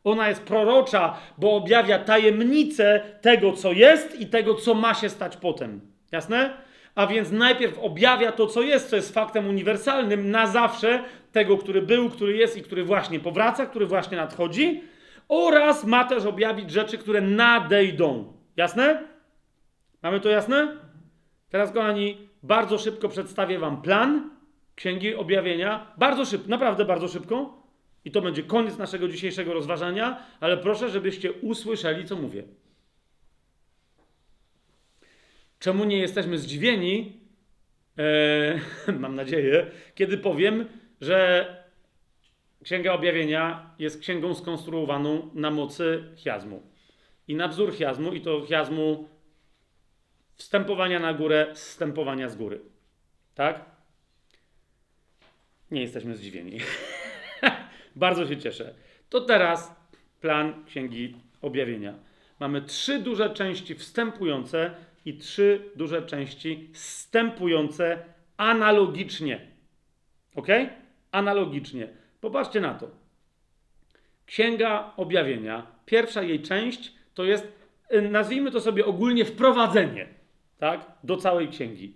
Ona 0.04 0.28
jest 0.28 0.42
prorocza, 0.42 1.16
bo 1.38 1.56
objawia 1.56 1.98
tajemnicę 1.98 3.16
tego, 3.20 3.52
co 3.52 3.72
jest 3.72 4.20
i 4.20 4.26
tego, 4.26 4.54
co 4.54 4.74
ma 4.74 4.94
się 4.94 5.08
stać 5.08 5.36
potem. 5.36 5.80
Jasne? 6.12 6.69
A 7.00 7.06
więc 7.06 7.30
najpierw 7.30 7.78
objawia 7.78 8.32
to, 8.32 8.46
co 8.46 8.62
jest, 8.62 8.90
co 8.90 8.96
jest 8.96 9.14
faktem 9.14 9.48
uniwersalnym 9.48 10.30
na 10.30 10.46
zawsze, 10.46 11.04
tego, 11.32 11.58
który 11.58 11.82
był, 11.82 12.10
który 12.10 12.36
jest 12.36 12.56
i 12.56 12.62
który 12.62 12.84
właśnie 12.84 13.20
powraca, 13.20 13.66
który 13.66 13.86
właśnie 13.86 14.16
nadchodzi, 14.16 14.82
oraz 15.28 15.84
ma 15.84 16.04
też 16.04 16.24
objawić 16.24 16.70
rzeczy, 16.70 16.98
które 16.98 17.20
nadejdą. 17.20 18.32
Jasne? 18.56 19.04
Mamy 20.02 20.20
to 20.20 20.28
jasne? 20.28 20.76
Teraz, 21.50 21.72
kochani, 21.72 22.28
bardzo 22.42 22.78
szybko 22.78 23.08
przedstawię 23.08 23.58
Wam 23.58 23.82
plan 23.82 24.30
Księgi 24.74 25.14
Objawienia. 25.14 25.92
Bardzo 25.98 26.24
szybko, 26.24 26.48
naprawdę 26.48 26.84
bardzo 26.84 27.08
szybko. 27.08 27.62
I 28.04 28.10
to 28.10 28.20
będzie 28.20 28.42
koniec 28.42 28.78
naszego 28.78 29.08
dzisiejszego 29.08 29.54
rozważania, 29.54 30.22
ale 30.40 30.56
proszę, 30.56 30.90
żebyście 30.90 31.32
usłyszeli, 31.32 32.04
co 32.04 32.16
mówię. 32.16 32.44
Czemu 35.60 35.84
nie 35.84 35.98
jesteśmy 35.98 36.38
zdziwieni, 36.38 37.20
e, 38.86 38.92
mam 39.02 39.14
nadzieję, 39.14 39.70
kiedy 39.94 40.18
powiem, 40.18 40.68
że 41.00 41.46
Księga 42.64 42.92
Objawienia 42.92 43.74
jest 43.78 44.00
księgą 44.00 44.34
skonstruowaną 44.34 45.30
na 45.34 45.50
mocy 45.50 46.04
chiazmu. 46.16 46.62
I 47.28 47.34
na 47.34 47.48
wzór 47.48 47.74
chiazmu, 47.74 48.12
i 48.12 48.20
to 48.20 48.46
chiazmu 48.46 49.08
wstępowania 50.36 51.00
na 51.00 51.14
górę, 51.14 51.46
wstępowania 51.54 52.28
z 52.28 52.36
góry. 52.36 52.60
Tak? 53.34 53.64
Nie 55.70 55.80
jesteśmy 55.80 56.16
zdziwieni. 56.16 56.58
Bardzo 57.96 58.26
się 58.26 58.36
cieszę. 58.36 58.74
To 59.08 59.20
teraz 59.20 59.74
plan 60.20 60.64
Księgi 60.64 61.16
Objawienia. 61.42 61.94
Mamy 62.40 62.62
trzy 62.62 62.98
duże 62.98 63.30
części 63.30 63.74
wstępujące 63.74 64.74
i 65.04 65.18
trzy 65.18 65.70
duże 65.76 66.02
części 66.02 66.70
wstępujące 66.72 68.04
analogicznie. 68.36 69.40
Ok? 70.34 70.46
Analogicznie. 71.12 71.88
Popatrzcie 72.20 72.60
na 72.60 72.74
to. 72.74 72.90
Księga 74.26 74.92
Objawienia, 74.96 75.66
pierwsza 75.86 76.22
jej 76.22 76.42
część 76.42 76.92
to 77.14 77.24
jest, 77.24 77.52
y, 77.94 78.02
nazwijmy 78.02 78.50
to 78.50 78.60
sobie 78.60 78.86
ogólnie, 78.86 79.24
wprowadzenie 79.24 80.06
tak, 80.58 80.92
do 81.04 81.16
całej 81.16 81.48
księgi. 81.48 81.94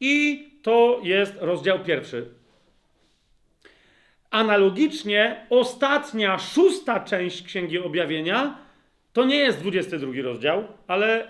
I 0.00 0.44
to 0.62 1.00
jest 1.02 1.34
rozdział 1.40 1.84
pierwszy. 1.84 2.34
Analogicznie, 4.30 5.46
ostatnia, 5.50 6.38
szósta 6.38 7.00
część 7.00 7.42
Księgi 7.42 7.78
Objawienia 7.78 8.58
to 9.18 9.24
nie 9.24 9.36
jest 9.36 9.58
22 9.60 10.12
rozdział, 10.22 10.64
ale 10.86 11.28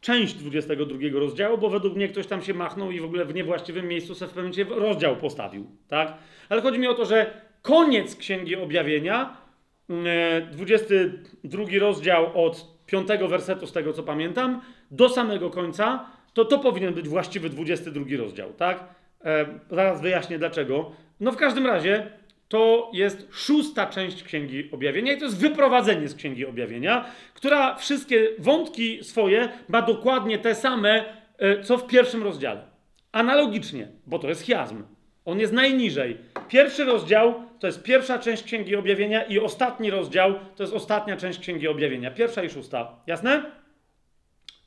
część 0.00 0.34
22 0.34 0.98
rozdziału, 1.12 1.58
bo 1.58 1.70
według 1.70 1.96
mnie 1.96 2.08
ktoś 2.08 2.26
tam 2.26 2.42
się 2.42 2.54
machnął 2.54 2.90
i 2.90 3.00
w 3.00 3.04
ogóle 3.04 3.24
w 3.24 3.34
niewłaściwym 3.34 3.88
miejscu 3.88 4.14
sobie 4.14 4.30
w 4.30 4.34
pewnym 4.34 4.52
momencie 4.52 4.86
rozdział 4.86 5.16
postawił, 5.16 5.66
tak? 5.88 6.14
Ale 6.48 6.62
chodzi 6.62 6.78
mi 6.78 6.86
o 6.86 6.94
to, 6.94 7.04
że 7.04 7.40
koniec 7.62 8.16
Księgi 8.16 8.56
Objawienia, 8.56 9.36
22 10.52 11.62
e, 11.62 11.78
rozdział 11.78 12.44
od 12.46 12.66
5 12.86 13.08
wersetu, 13.28 13.66
z 13.66 13.72
tego 13.72 13.92
co 13.92 14.02
pamiętam, 14.02 14.60
do 14.90 15.08
samego 15.08 15.50
końca, 15.50 16.06
to 16.34 16.44
to 16.44 16.58
powinien 16.58 16.94
być 16.94 17.08
właściwy 17.08 17.50
22 17.50 18.04
rozdział, 18.18 18.52
tak? 18.52 18.84
E, 19.24 19.46
zaraz 19.70 20.00
wyjaśnię 20.00 20.38
dlaczego. 20.38 20.92
No 21.20 21.32
w 21.32 21.36
każdym 21.36 21.66
razie 21.66 22.10
to 22.48 22.90
jest 22.94 23.28
szósta 23.32 23.86
część 23.86 24.22
Księgi 24.22 24.70
Objawienia 24.72 25.12
i 25.12 25.18
to 25.18 25.24
jest 25.24 25.38
wyprowadzenie 25.38 26.08
z 26.08 26.14
Księgi 26.14 26.46
Objawienia, 26.46 27.04
która 27.34 27.74
wszystkie 27.74 28.28
wątki 28.38 29.04
swoje 29.04 29.48
ma 29.68 29.82
dokładnie 29.82 30.38
te 30.38 30.54
same, 30.54 31.04
e, 31.38 31.62
co 31.62 31.78
w 31.78 31.86
pierwszym 31.86 32.22
rozdziale. 32.22 32.62
Analogicznie, 33.12 33.88
bo 34.06 34.18
to 34.18 34.28
jest 34.28 34.42
chiasm. 34.42 34.84
On 35.24 35.40
jest 35.40 35.52
najniżej. 35.52 36.16
Pierwszy 36.48 36.84
rozdział 36.84 37.34
to 37.58 37.66
jest 37.66 37.82
pierwsza 37.82 38.18
część 38.18 38.42
Księgi 38.42 38.76
Objawienia 38.76 39.22
i 39.22 39.38
ostatni 39.38 39.90
rozdział 39.90 40.34
to 40.56 40.62
jest 40.62 40.74
ostatnia 40.74 41.16
część 41.16 41.38
Księgi 41.38 41.68
Objawienia. 41.68 42.10
Pierwsza 42.10 42.42
i 42.42 42.50
szósta. 42.50 43.00
Jasne? 43.06 43.42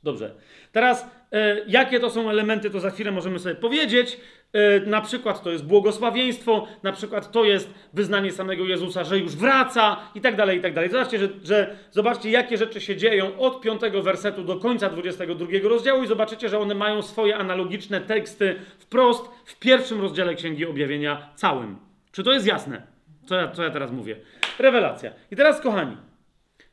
Dobrze. 0.02 0.34
Teraz, 0.72 1.06
e, 1.32 1.56
jakie 1.66 2.00
to 2.00 2.10
są 2.10 2.30
elementy, 2.30 2.70
to 2.70 2.80
za 2.80 2.90
chwilę 2.90 3.10
możemy 3.10 3.38
sobie 3.38 3.54
powiedzieć. 3.54 4.20
E, 4.52 4.80
na 4.80 5.00
przykład 5.00 5.42
to 5.42 5.50
jest 5.50 5.64
błogosławieństwo, 5.64 6.66
na 6.82 6.92
przykład 6.92 7.32
to 7.32 7.44
jest 7.44 7.74
wyznanie 7.92 8.32
samego 8.32 8.64
Jezusa, 8.64 9.04
że 9.04 9.18
już 9.18 9.36
wraca 9.36 9.96
i 10.14 10.20
tak 10.20 10.36
dalej, 10.36 10.58
i 10.58 10.60
tak 10.60 10.74
dalej. 10.74 10.90
Zobaczcie, 10.90 11.18
że, 11.18 11.28
że 11.44 11.76
zobaczcie, 11.90 12.30
jakie 12.30 12.56
rzeczy 12.56 12.80
się 12.80 12.96
dzieją 12.96 13.38
od 13.38 13.60
5 13.60 13.80
wersetu 14.02 14.44
do 14.44 14.56
końca 14.56 14.88
22 14.88 15.46
rozdziału 15.62 16.02
i 16.02 16.06
zobaczycie, 16.06 16.48
że 16.48 16.58
one 16.58 16.74
mają 16.74 17.02
swoje 17.02 17.36
analogiczne 17.36 18.00
teksty 18.00 18.56
wprost 18.78 19.24
w 19.44 19.58
pierwszym 19.58 20.00
rozdziale 20.00 20.34
Księgi 20.34 20.66
Objawienia 20.66 21.28
całym. 21.34 21.76
Czy 22.12 22.22
to 22.22 22.32
jest 22.32 22.46
jasne, 22.46 22.82
co 23.26 23.36
ja, 23.36 23.48
co 23.48 23.62
ja 23.62 23.70
teraz 23.70 23.90
mówię? 23.90 24.16
Rewelacja. 24.58 25.10
I 25.30 25.36
teraz, 25.36 25.60
kochani, 25.60 25.96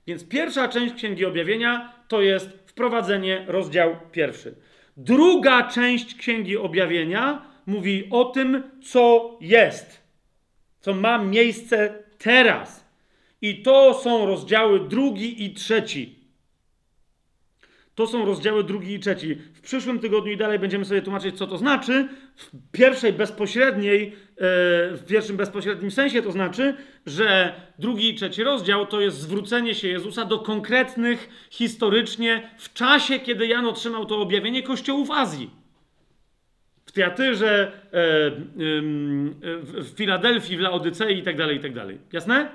więc 0.08 0.28
pierwsza 0.28 0.68
część 0.68 0.94
Księgi 0.94 1.26
Objawienia 1.26 1.94
to 2.08 2.22
jest 2.22 2.50
wprowadzenie, 2.66 3.46
rozdział 3.48 3.96
pierwszy. 4.12 4.56
Druga 4.98 5.64
część 5.64 6.16
Księgi 6.16 6.58
Objawienia 6.58 7.47
mówi 7.68 8.08
o 8.12 8.26
tym, 8.26 8.64
co 8.84 9.38
jest, 9.42 10.02
co 10.80 10.94
ma 10.94 11.18
miejsce 11.18 12.04
teraz. 12.18 12.88
I 13.42 13.62
to 13.62 13.94
są 13.94 14.26
rozdziały 14.26 14.80
drugi 14.80 15.46
i 15.46 15.54
trzeci. 15.54 16.18
To 17.96 18.08
są 18.08 18.26
rozdziały 18.26 18.64
drugi 18.64 18.94
i 18.94 19.00
trzeci. 19.00 19.36
W 19.36 19.62
przyszłym 19.62 20.00
tygodniu 20.00 20.32
i 20.32 20.38
dalej 20.38 20.60
będziemy 20.60 20.86
sobie 20.86 21.02
tłumaczyć, 21.02 21.38
co 21.38 21.48
to 21.48 21.58
znaczy. 21.58 22.08
W 22.36 22.52
pierwszej 22.72 23.14
bezpośredniej, 23.14 24.08
e, 24.08 24.12
w 24.96 25.04
pierwszym 25.08 25.38
bezpośrednim 25.38 25.92
sensie 25.92 26.22
to 26.22 26.32
znaczy, 26.32 26.76
że 27.06 27.54
drugi 27.80 28.10
i 28.10 28.16
trzeci 28.16 28.44
rozdział 28.44 28.86
to 28.86 29.02
jest 29.02 29.18
zwrócenie 29.18 29.76
się 29.76 29.88
Jezusa 29.88 30.26
do 30.26 30.40
konkretnych 30.40 31.30
historycznie 31.50 32.50
w 32.58 32.74
czasie, 32.74 33.20
kiedy 33.20 33.48
Jan 33.48 33.66
otrzymał 33.66 34.06
to 34.06 34.22
objawienie 34.22 34.64
kościołów 34.64 35.12
Azji. 35.12 35.67
W 36.98 37.00
Teatyrze, 37.00 37.72
e, 37.86 37.92
w 39.82 39.94
Filadelfii, 39.96 40.58
w 40.58 40.60
Laodycei 40.60 41.24
tak. 41.24 41.38
Tak 41.38 42.14
Jasne? 42.14 42.50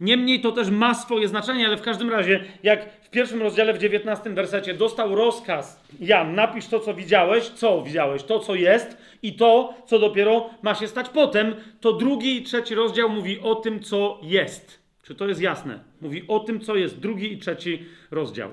Niemniej 0.00 0.40
to 0.40 0.52
też 0.52 0.70
ma 0.70 0.94
swoje 0.94 1.28
znaczenie, 1.28 1.66
ale 1.66 1.76
w 1.76 1.82
każdym 1.82 2.10
razie, 2.10 2.44
jak 2.62 3.02
w 3.02 3.10
pierwszym 3.10 3.42
rozdziale, 3.42 3.74
w 3.74 3.78
19 3.78 4.30
wersecie 4.30 4.74
dostał 4.74 5.14
rozkaz, 5.14 5.82
Jan, 6.00 6.34
napisz 6.34 6.66
to, 6.66 6.80
co 6.80 6.94
widziałeś, 6.94 7.44
co 7.44 7.82
widziałeś, 7.82 8.22
to, 8.22 8.38
co 8.38 8.54
jest 8.54 8.96
i 9.22 9.36
to, 9.36 9.74
co 9.86 9.98
dopiero 9.98 10.50
ma 10.62 10.74
się 10.74 10.88
stać 10.88 11.08
potem, 11.08 11.54
to 11.80 11.92
drugi 11.92 12.36
i 12.36 12.42
trzeci 12.42 12.74
rozdział 12.74 13.08
mówi 13.08 13.40
o 13.40 13.54
tym, 13.54 13.80
co 13.80 14.20
jest. 14.22 14.82
Czy 15.02 15.14
to 15.14 15.28
jest 15.28 15.40
jasne? 15.40 15.78
Mówi 16.00 16.24
o 16.28 16.40
tym, 16.40 16.60
co 16.60 16.76
jest. 16.76 17.00
Drugi 17.00 17.32
i 17.32 17.38
trzeci 17.38 17.84
rozdział. 18.10 18.50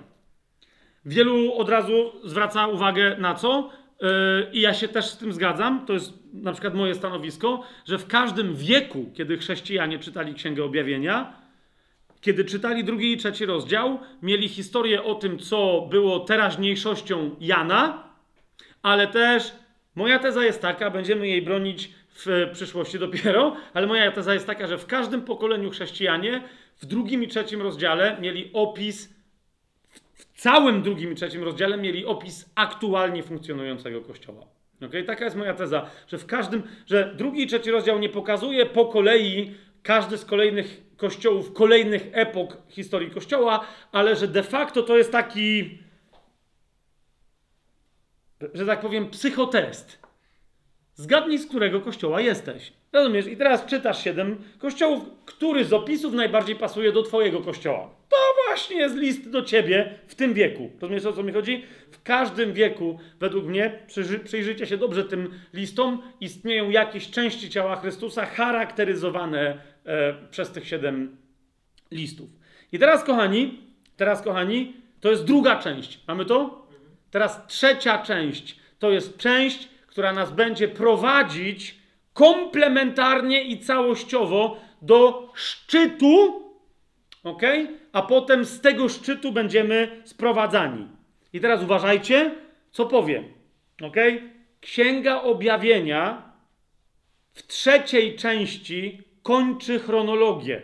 Wielu 1.06 1.54
od 1.54 1.70
razu 1.70 2.12
zwraca 2.24 2.68
uwagę 2.68 3.16
na 3.18 3.34
co? 3.36 3.70
Yy, 4.02 4.08
I 4.54 4.62
ja 4.62 4.74
się 4.74 4.88
też 4.88 5.06
z 5.06 5.18
tym 5.18 5.34
zgadzam. 5.34 5.86
To 5.86 5.94
jest 5.94 6.14
na 6.34 6.52
przykład 6.52 6.74
moje 6.74 6.96
stanowisko, 6.96 7.64
że 7.86 7.98
w 7.98 8.08
każdym 8.08 8.56
wieku, 8.56 9.12
kiedy 9.14 9.38
chrześcijanie 9.38 10.00
czytali 10.00 10.34
Księgę 10.34 10.64
Objawienia, 10.64 11.34
kiedy 12.22 12.46
czytali 12.46 12.84
drugi 12.84 13.14
i 13.14 13.18
trzeci 13.18 13.46
rozdział, 13.46 14.00
mieli 14.22 14.50
historię 14.50 15.04
o 15.04 15.16
tym, 15.16 15.40
co 15.40 15.88
było 15.92 16.20
teraźniejszością 16.20 17.36
Jana, 17.40 18.04
ale 18.82 19.08
też 19.08 19.52
moja 19.96 20.20
teza 20.20 20.44
jest 20.44 20.62
taka, 20.62 20.92
będziemy 20.92 21.28
jej 21.28 21.42
bronić 21.42 21.92
w 22.10 22.50
przyszłości 22.54 23.00
dopiero, 23.00 23.56
ale 23.74 23.88
moja 23.88 24.12
teza 24.12 24.34
jest 24.34 24.48
taka, 24.48 24.68
że 24.68 24.78
w 24.78 24.86
każdym 24.86 25.22
pokoleniu 25.22 25.70
chrześcijanie 25.70 26.42
w 26.78 26.86
drugim 26.86 27.24
i 27.24 27.28
trzecim 27.28 27.62
rozdziale 27.62 28.18
mieli 28.22 28.50
opis, 28.54 29.19
całym 30.40 30.82
drugim 30.82 31.12
i 31.12 31.16
trzecim 31.16 31.44
rozdziale 31.44 31.78
mieli 31.78 32.06
opis 32.06 32.50
aktualnie 32.56 33.24
funkcjonującego 33.24 34.02
kościoła. 34.02 34.46
Okay? 34.86 35.04
Taka 35.04 35.26
jest 35.26 35.38
moja 35.38 35.54
teza, 35.54 35.90
że 36.08 36.18
w 36.18 36.26
każdym, 36.26 36.64
że 36.86 37.16
drugi 37.16 37.44
i 37.44 37.48
trzeci 37.48 37.72
rozdział 37.72 38.00
nie 38.00 38.10
pokazuje 38.10 38.66
po 38.66 38.86
kolei 38.86 39.56
każdy 39.84 40.18
z 40.18 40.26
kolejnych 40.26 40.82
kościołów, 40.98 41.54
kolejnych 41.54 42.08
epok 42.12 42.58
historii 42.70 43.12
kościoła, 43.12 43.66
ale 43.92 44.16
że 44.16 44.28
de 44.28 44.44
facto 44.44 44.84
to 44.84 44.98
jest 44.98 45.12
taki, 45.12 45.78
że 48.54 48.66
tak 48.66 48.82
powiem, 48.82 49.10
psychotest. 49.10 50.00
Zgadnij, 51.00 51.40
z 51.40 51.48
którego 51.48 51.82
kościoła 51.82 52.22
jesteś. 52.22 52.74
Rozumiesz? 52.94 53.28
I 53.28 53.38
teraz 53.38 53.66
czytasz 53.66 54.04
siedem 54.04 54.38
kościołów, 54.58 55.04
który 55.26 55.66
z 55.66 55.74
opisów 55.74 56.14
najbardziej 56.14 56.56
pasuje 56.56 56.92
do 56.92 57.04
twojego 57.04 57.40
kościoła. 57.40 57.90
To 58.10 58.18
właśnie 58.48 58.78
jest 58.78 58.96
list 58.96 59.30
do 59.30 59.42
ciebie 59.42 60.00
w 60.08 60.16
tym 60.16 60.34
wieku. 60.34 60.70
Rozumiesz, 60.82 61.06
o 61.06 61.14
co 61.14 61.24
mi 61.24 61.34
chodzi? 61.34 61.64
W 61.92 62.04
każdym 62.04 62.54
wieku, 62.54 63.00
według 63.20 63.46
mnie, 63.46 63.80
przyjrzyjcie 64.24 64.68
się 64.68 64.78
dobrze 64.78 65.04
tym 65.04 65.34
listom, 65.54 66.02
istnieją 66.22 66.70
jakieś 66.70 67.10
części 67.10 67.50
ciała 67.50 67.76
Chrystusa 67.76 68.26
charakteryzowane 68.26 69.58
e, 69.86 70.14
przez 70.32 70.52
tych 70.52 70.68
siedem 70.68 71.18
listów. 71.92 72.30
I 72.72 72.80
teraz, 72.80 73.04
kochani, 73.04 73.60
teraz, 73.98 74.22
kochani, 74.22 74.74
to 75.00 75.12
jest 75.12 75.26
druga 75.26 75.56
część. 75.56 76.00
Mamy 76.08 76.26
to? 76.26 76.68
Teraz 77.12 77.48
trzecia 77.48 77.98
część. 77.98 78.60
To 78.80 78.92
jest 78.92 79.18
część, 79.18 79.70
która 80.00 80.14
nas 80.14 80.32
będzie 80.32 80.68
prowadzić 80.68 81.76
komplementarnie 82.14 83.44
i 83.44 83.60
całościowo 83.60 84.58
do 84.82 85.32
szczytu, 85.36 86.44
ok? 87.24 87.42
A 87.92 88.02
potem 88.02 88.46
z 88.46 88.62
tego 88.62 88.90
szczytu 88.90 89.32
będziemy 89.32 90.02
sprowadzani. 90.06 90.88
I 91.34 91.40
teraz 91.40 91.64
uważajcie, 91.64 92.32
co 92.72 92.86
powiem, 92.86 93.24
ok? 93.82 93.96
Księga 94.62 95.22
Objawienia 95.22 96.32
w 97.34 97.48
trzeciej 97.48 98.16
części 98.16 99.04
kończy 99.24 99.80
chronologię. 99.80 100.62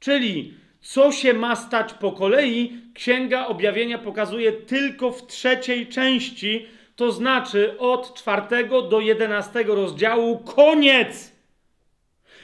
Czyli 0.00 0.54
co 0.80 1.12
się 1.12 1.34
ma 1.34 1.56
stać 1.56 1.94
po 1.94 2.12
kolei, 2.12 2.80
Księga 2.94 3.46
Objawienia 3.46 3.98
pokazuje 3.98 4.52
tylko 4.52 5.12
w 5.12 5.26
trzeciej 5.26 5.86
części, 5.86 6.66
to 7.02 7.12
znaczy 7.12 7.78
od 7.78 8.14
czwartego 8.14 8.82
do 8.82 9.00
jedenastego 9.00 9.74
rozdziału 9.74 10.38
koniec. 10.38 11.32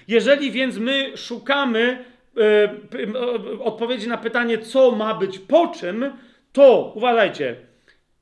Jeżeli 0.08 0.50
więc 0.50 0.78
my 0.78 1.16
szukamy 1.16 2.04
e, 2.36 3.62
odpowiedzi 3.64 4.08
na 4.08 4.16
pytanie, 4.16 4.58
co 4.58 4.90
ma 4.90 5.14
być 5.14 5.38
po 5.38 5.68
czym, 5.68 6.12
to 6.52 6.92
uważajcie, 6.94 7.56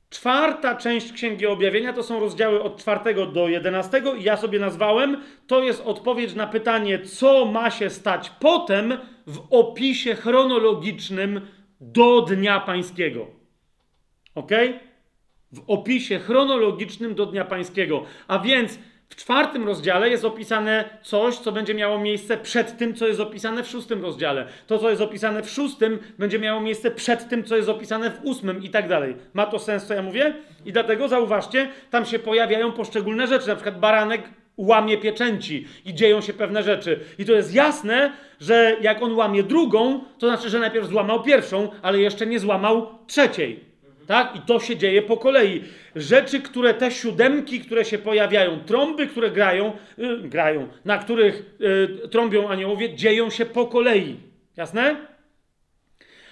Czwarta 0.09 0.75
część 0.75 1.11
Księgi 1.11 1.45
Objawienia 1.45 1.93
to 1.93 2.03
są 2.03 2.19
rozdziały 2.19 2.63
od 2.63 2.77
czwartego 2.77 3.25
do 3.25 3.47
jedenastego 3.47 4.13
i 4.13 4.23
ja 4.23 4.37
sobie 4.37 4.59
nazwałem, 4.59 5.23
to 5.47 5.63
jest 5.63 5.81
odpowiedź 5.85 6.35
na 6.35 6.47
pytanie, 6.47 6.99
co 6.99 7.45
ma 7.45 7.71
się 7.71 7.89
stać 7.89 8.29
potem 8.29 8.97
w 9.27 9.39
opisie 9.49 10.15
chronologicznym 10.15 11.41
do 11.81 12.21
Dnia 12.21 12.59
Pańskiego. 12.59 13.27
Ok? 14.35 14.51
W 15.51 15.63
opisie 15.67 16.19
chronologicznym 16.19 17.15
do 17.15 17.25
Dnia 17.25 17.45
Pańskiego. 17.45 18.03
A 18.27 18.39
więc 18.39 18.79
w 19.09 19.15
czwartym 19.15 19.67
rozdziale 19.67 20.09
jest 20.09 20.25
opisane 20.25 20.99
coś, 21.03 21.37
co 21.37 21.51
będzie 21.51 21.73
miało 21.73 21.99
miejsce 21.99 22.37
przed 22.37 22.77
tym, 22.77 22.93
co 22.93 23.07
jest 23.07 23.19
opisane 23.19 23.63
w 23.63 23.67
szóstym 23.67 24.01
rozdziale. 24.01 24.47
To, 24.67 24.77
co 24.77 24.89
jest 24.89 25.01
opisane 25.01 25.43
w 25.43 25.49
szóstym, 25.49 25.99
będzie 26.19 26.39
miało 26.39 26.61
miejsce 26.61 26.91
przed 26.91 27.29
tym, 27.29 27.43
co 27.43 27.55
jest 27.55 27.69
opisane 27.69 28.11
w 28.11 28.23
ósmym 28.23 28.63
i 28.63 28.69
tak 28.69 28.87
dalej. 28.87 29.15
Ma 29.33 29.45
to 29.45 29.59
sens, 29.59 29.85
co 29.85 29.93
ja 29.93 30.01
mówię? 30.01 30.33
I 30.65 30.71
dlatego 30.71 31.07
zauważcie, 31.07 31.69
tam 31.89 32.05
się 32.05 32.19
pojawiają 32.19 32.71
poszczególne 32.71 33.27
rzeczy. 33.27 33.47
Na 33.47 33.55
przykład 33.55 33.79
baranek 33.79 34.21
łamie 34.57 34.97
pieczęci 34.97 35.67
i 35.85 35.93
dzieją 35.93 36.21
się 36.21 36.33
pewne 36.33 36.63
rzeczy. 36.63 36.99
I 37.19 37.25
to 37.25 37.31
jest 37.31 37.53
jasne, 37.53 38.13
że 38.39 38.75
jak 38.81 39.01
on 39.01 39.13
łamie 39.13 39.43
drugą, 39.43 40.03
to 40.19 40.27
znaczy, 40.27 40.49
że 40.49 40.59
najpierw 40.59 40.87
złamał 40.87 41.23
pierwszą, 41.23 41.69
ale 41.81 41.99
jeszcze 41.99 42.25
nie 42.25 42.39
złamał 42.39 42.87
trzeciej. 43.07 43.59
Tak? 44.07 44.35
I 44.35 44.41
to 44.41 44.59
się 44.59 44.77
dzieje 44.77 45.01
po 45.01 45.17
kolei. 45.17 45.63
Rzeczy, 45.95 46.41
które 46.41 46.73
te 46.73 46.91
siódemki, 46.91 47.59
które 47.59 47.85
się 47.85 47.97
pojawiają, 47.97 48.59
trąby, 48.59 49.07
które 49.07 49.31
grają, 49.31 49.73
yy, 49.97 50.17
grają 50.17 50.67
na 50.85 50.97
których 50.97 51.55
yy, 51.59 52.07
trąbią 52.09 52.49
aniołowie, 52.49 52.95
dzieją 52.95 53.29
się 53.29 53.45
po 53.45 53.65
kolei. 53.65 54.15
Jasne? 54.57 54.95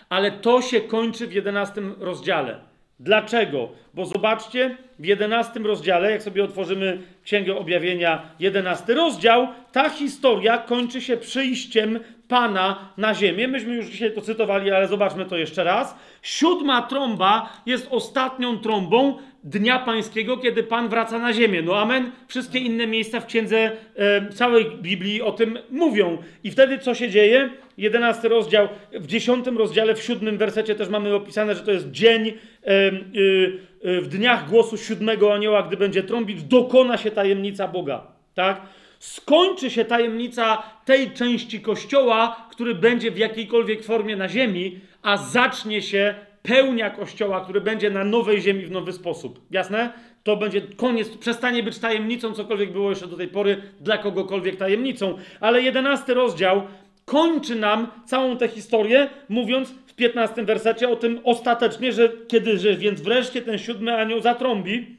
Ale 0.09 0.31
to 0.31 0.61
się 0.61 0.81
kończy 0.81 1.27
w 1.27 1.33
jedenastym 1.33 1.95
rozdziale. 1.99 2.59
Dlaczego? 2.99 3.69
Bo 3.93 4.05
zobaczcie, 4.05 4.77
w 4.99 5.05
jedenastym 5.05 5.65
rozdziale, 5.65 6.11
jak 6.11 6.23
sobie 6.23 6.43
otworzymy 6.43 7.01
Księgę 7.23 7.55
Objawienia, 7.55 8.29
jedenasty 8.39 8.93
rozdział, 8.93 9.47
ta 9.71 9.89
historia 9.89 10.57
kończy 10.57 11.01
się 11.01 11.17
przyjściem 11.17 11.99
Pana 12.27 12.89
na 12.97 13.13
ziemię. 13.13 13.47
Myśmy 13.47 13.75
już 13.75 13.85
dzisiaj 13.85 14.11
to 14.11 14.21
cytowali, 14.21 14.71
ale 14.71 14.87
zobaczmy 14.87 15.25
to 15.25 15.37
jeszcze 15.37 15.63
raz. 15.63 15.95
Siódma 16.21 16.81
trąba 16.81 17.49
jest 17.65 17.87
ostatnią 17.91 18.57
trąbą 18.57 19.17
Dnia 19.43 19.79
Pańskiego, 19.79 20.37
kiedy 20.37 20.63
Pan 20.63 20.89
wraca 20.89 21.19
na 21.19 21.33
ziemię. 21.33 21.61
No 21.61 21.77
amen. 21.77 22.11
Wszystkie 22.27 22.59
inne 22.59 22.87
miejsca 22.87 23.19
w 23.19 23.25
księdze 23.25 23.71
e, 23.95 24.29
całej 24.29 24.65
Biblii 24.81 25.21
o 25.21 25.31
tym 25.31 25.59
mówią. 25.71 26.17
I 26.43 26.51
wtedy 26.51 26.79
co 26.79 26.95
się 26.95 27.09
dzieje? 27.09 27.49
Jedenasty 27.77 28.29
rozdział, 28.29 28.67
w 28.93 29.07
dziesiątym 29.07 29.57
rozdziale, 29.57 29.95
w 29.95 30.03
siódmym 30.03 30.37
wersecie 30.37 30.75
też 30.75 30.89
mamy 30.89 31.15
opisane, 31.15 31.55
że 31.55 31.61
to 31.61 31.71
jest 31.71 31.91
dzień 31.91 32.27
e, 32.27 32.33
e, 32.67 34.01
w 34.01 34.07
dniach 34.07 34.49
głosu 34.49 34.77
siódmego 34.77 35.33
anioła, 35.33 35.63
gdy 35.63 35.77
będzie 35.77 36.03
trąbić, 36.03 36.43
dokona 36.43 36.97
się 36.97 37.11
tajemnica 37.11 37.67
Boga. 37.67 38.07
Tak? 38.33 38.61
Skończy 38.99 39.69
się 39.69 39.85
tajemnica 39.85 40.63
tej 40.85 41.11
części 41.11 41.61
Kościoła, 41.61 42.47
który 42.51 42.75
będzie 42.75 43.11
w 43.11 43.17
jakiejkolwiek 43.17 43.83
formie 43.83 44.15
na 44.15 44.29
ziemi, 44.29 44.79
a 45.01 45.17
zacznie 45.17 45.81
się 45.81 46.15
pełnia 46.43 46.89
Kościoła, 46.89 47.41
który 47.41 47.61
będzie 47.61 47.89
na 47.89 48.03
nowej 48.03 48.41
ziemi 48.41 48.65
w 48.65 48.71
nowy 48.71 48.93
sposób. 48.93 49.39
Jasne? 49.51 49.93
To 50.23 50.37
będzie 50.37 50.61
koniec, 50.61 51.09
przestanie 51.17 51.63
być 51.63 51.79
tajemnicą, 51.79 52.33
cokolwiek 52.33 52.71
było 52.71 52.89
jeszcze 52.89 53.07
do 53.07 53.17
tej 53.17 53.27
pory 53.27 53.61
dla 53.81 53.97
kogokolwiek 53.97 54.55
tajemnicą. 54.55 55.17
Ale 55.39 55.61
jedenasty 55.61 56.13
rozdział 56.13 56.61
kończy 57.05 57.55
nam 57.55 57.87
całą 58.05 58.37
tę 58.37 58.47
historię, 58.47 59.09
mówiąc 59.29 59.75
w 59.87 59.93
piętnastym 59.93 60.45
wersecie 60.45 60.89
o 60.89 60.95
tym 60.95 61.19
ostatecznie, 61.23 61.91
że 61.91 62.11
kiedy, 62.27 62.57
że 62.57 62.75
więc 62.75 63.01
wreszcie 63.01 63.41
ten 63.41 63.57
siódmy 63.57 63.97
anioł 63.97 64.21
zatrąbi, 64.21 64.97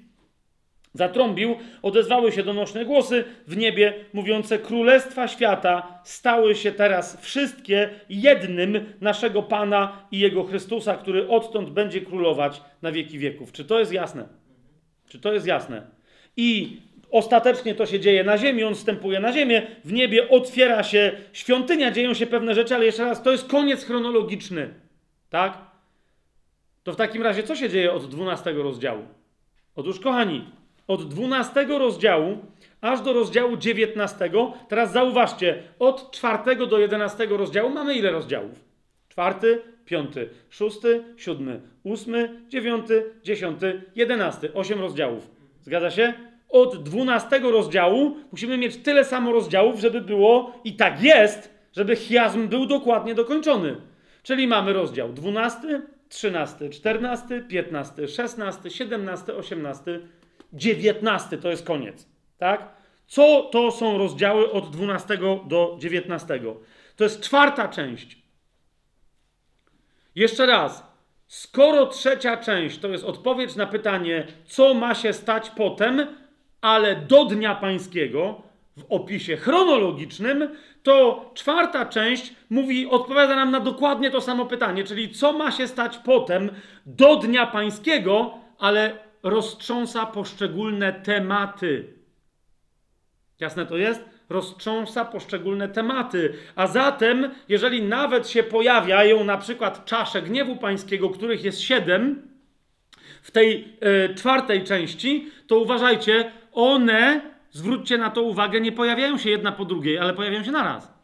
zatrąbił, 0.97 1.57
odezwały 1.83 2.33
się 2.33 2.42
donośne 2.42 2.84
głosy 2.84 3.25
w 3.47 3.57
niebie, 3.57 3.94
mówiące: 4.12 4.58
Królestwa 4.58 5.28
świata 5.28 6.00
stały 6.05 6.55
się 6.55 6.73
teraz 6.73 7.20
wszystkie 7.20 7.91
jednym 8.08 8.92
naszego 9.00 9.42
Pana 9.42 10.07
i 10.10 10.18
Jego 10.18 10.44
Chrystusa, 10.44 10.97
który 10.97 11.28
odtąd 11.28 11.70
będzie 11.70 12.00
królować 12.00 12.62
na 12.83 12.92
wieki 12.92 13.18
wieków. 13.18 13.52
Czy 13.52 13.65
to 13.65 13.78
jest 13.78 13.92
jasne? 13.92 14.28
Czy 15.08 15.20
to 15.20 15.33
jest 15.33 15.47
jasne? 15.47 15.86
I 16.36 16.76
ostatecznie 17.10 17.75
to 17.75 17.86
się 17.86 18.00
dzieje 18.00 18.25
na 18.25 18.39
ziemi, 18.39 18.65
on 18.65 18.75
wstępuje 18.75 19.20
na 19.20 19.33
ziemię, 19.33 19.66
w 19.84 19.92
niebie 19.92 20.28
otwiera 20.28 20.83
się 20.83 21.12
świątynia, 21.33 21.91
dzieją 21.91 22.15
się 22.15 22.26
pewne 22.26 22.55
rzeczy, 22.55 22.75
ale 22.75 22.84
jeszcze 22.84 23.05
raz, 23.05 23.23
to 23.23 23.33
jest 23.33 23.49
koniec 23.49 23.84
chronologiczny. 23.84 24.75
Tak? 25.31 25.58
To 26.83 26.92
w 26.92 26.97
takim 26.97 27.23
razie 27.23 27.42
co 27.42 27.57
się 27.57 27.68
dzieje 27.68 27.92
od 27.92 28.10
12 28.10 28.52
rozdziału? 28.52 29.02
Otóż, 29.76 30.00
kochani, 30.00 30.44
od 30.89 31.09
12 31.09 31.67
rozdziału 31.79 32.39
aż 32.81 33.01
do 33.01 33.13
rozdziału 33.13 33.57
19. 33.57 34.31
Teraz 34.69 34.93
zauważcie, 34.93 35.63
od 35.79 36.11
4 36.11 36.67
do 36.67 36.79
11 36.79 37.27
rozdziału 37.27 37.71
mamy 37.71 37.95
ile 37.95 38.11
rozdziałów? 38.11 38.65
Czwarty, 39.09 39.63
piąty, 39.85 40.29
szósty, 40.51 41.05
siódmy, 41.17 41.61
ósmy, 41.83 42.41
dziewiąty, 42.49 43.05
dziesiąty, 43.23 43.83
jedenasty. 43.97 44.55
Osiem 44.55 44.81
rozdziałów. 44.81 45.31
Zgadza 45.61 45.91
się? 45.91 46.15
Od 46.49 46.83
12 46.83 47.39
rozdziału 47.39 48.17
musimy 48.33 48.59
mieć 48.59 48.77
tyle 48.77 49.05
samo 49.05 49.33
rozdziałów, 49.33 49.81
żeby 49.81 50.01
było 50.01 50.61
i 50.65 50.73
tak 50.77 51.03
jest, 51.03 51.55
żeby 51.73 51.97
chiasm 51.97 52.49
był 52.49 52.67
dokładnie 52.67 53.15
dokończony. 53.15 53.77
Czyli 54.23 54.47
mamy 54.47 54.73
rozdział 54.73 55.13
12, 55.13 55.83
13, 56.09 56.71
14, 56.71 57.41
15, 57.49 58.09
16, 58.09 58.71
17, 58.71 59.35
18, 59.35 60.01
19 60.52 61.39
to 61.39 61.50
jest 61.50 61.66
koniec. 61.66 62.08
Tak? 62.39 62.68
Co 63.07 63.49
to 63.52 63.70
są 63.70 63.99
rozdziały 63.99 64.52
od 64.52 64.70
12 64.70 65.18
do 65.47 65.76
19? 65.78 66.41
To 66.97 67.05
jest 67.05 67.20
czwarta 67.20 67.68
część. 67.68 68.18
Jeszcze 70.15 70.47
raz. 70.47 70.86
Skoro 71.26 71.86
trzecia 71.86 72.36
część 72.36 72.78
to 72.78 72.89
jest 72.89 73.05
odpowiedź 73.05 73.57
na 73.57 73.66
pytanie, 73.66 74.26
co 74.47 74.75
ma 74.75 74.94
się 74.94 75.12
stać 75.12 75.50
potem, 75.50 76.07
ale 76.60 76.97
do 76.97 77.25
Dnia 77.25 77.55
Pańskiego, 77.55 78.42
w 78.76 78.84
opisie 78.89 79.36
chronologicznym, 79.36 80.49
to 80.83 81.31
czwarta 81.34 81.86
część 81.86 82.34
mówi, 82.50 82.86
odpowiada 82.86 83.36
nam 83.36 83.50
na 83.50 83.60
dokładnie 83.60 84.10
to 84.10 84.20
samo 84.20 84.47
pytanie, 84.47 84.84
czyli 84.84 85.15
co 85.15 85.33
ma 85.33 85.50
się 85.50 85.68
stać 85.68 85.99
potem 85.99 86.50
do 86.86 87.16
Dnia 87.16 87.47
Pańskiego, 87.47 88.34
ale 88.58 89.06
roztrząsa 89.27 90.07
poszczególne 90.07 90.93
tematy. 90.93 91.95
Jasne 93.41 93.67
to 93.67 93.77
jest? 93.77 94.05
Roztrząsa 94.29 95.05
poszczególne 95.05 95.69
tematy. 95.69 96.35
A 96.57 96.67
zatem, 96.67 97.31
jeżeli 97.49 97.83
nawet 97.83 98.29
się 98.29 98.43
pojawiają 98.43 99.25
na 99.25 99.39
przykład 99.39 99.85
czasze 99.85 100.23
gniewu 100.23 100.57
pańskiego, 100.57 101.11
których 101.11 101.45
jest 101.45 101.61
siedem, 101.61 102.23
w 103.23 103.31
tej 103.31 103.79
e, 103.81 104.15
czwartej 104.15 104.65
części, 104.65 105.31
to 105.47 105.59
uważajcie, 105.59 106.33
one, 106.53 107.21
zwróćcie 107.51 107.99
na 107.99 108.11
to 108.11 108.23
uwagę, 108.23 108.61
nie 108.61 108.73
pojawiają 108.73 109.19
się 109.19 109.31
jedna 109.31 109.53
po 109.53 109.65
drugiej, 109.65 109.99
ale 109.99 110.15
pojawiają 110.15 110.45
się 110.45 110.53
naraz. 110.53 110.95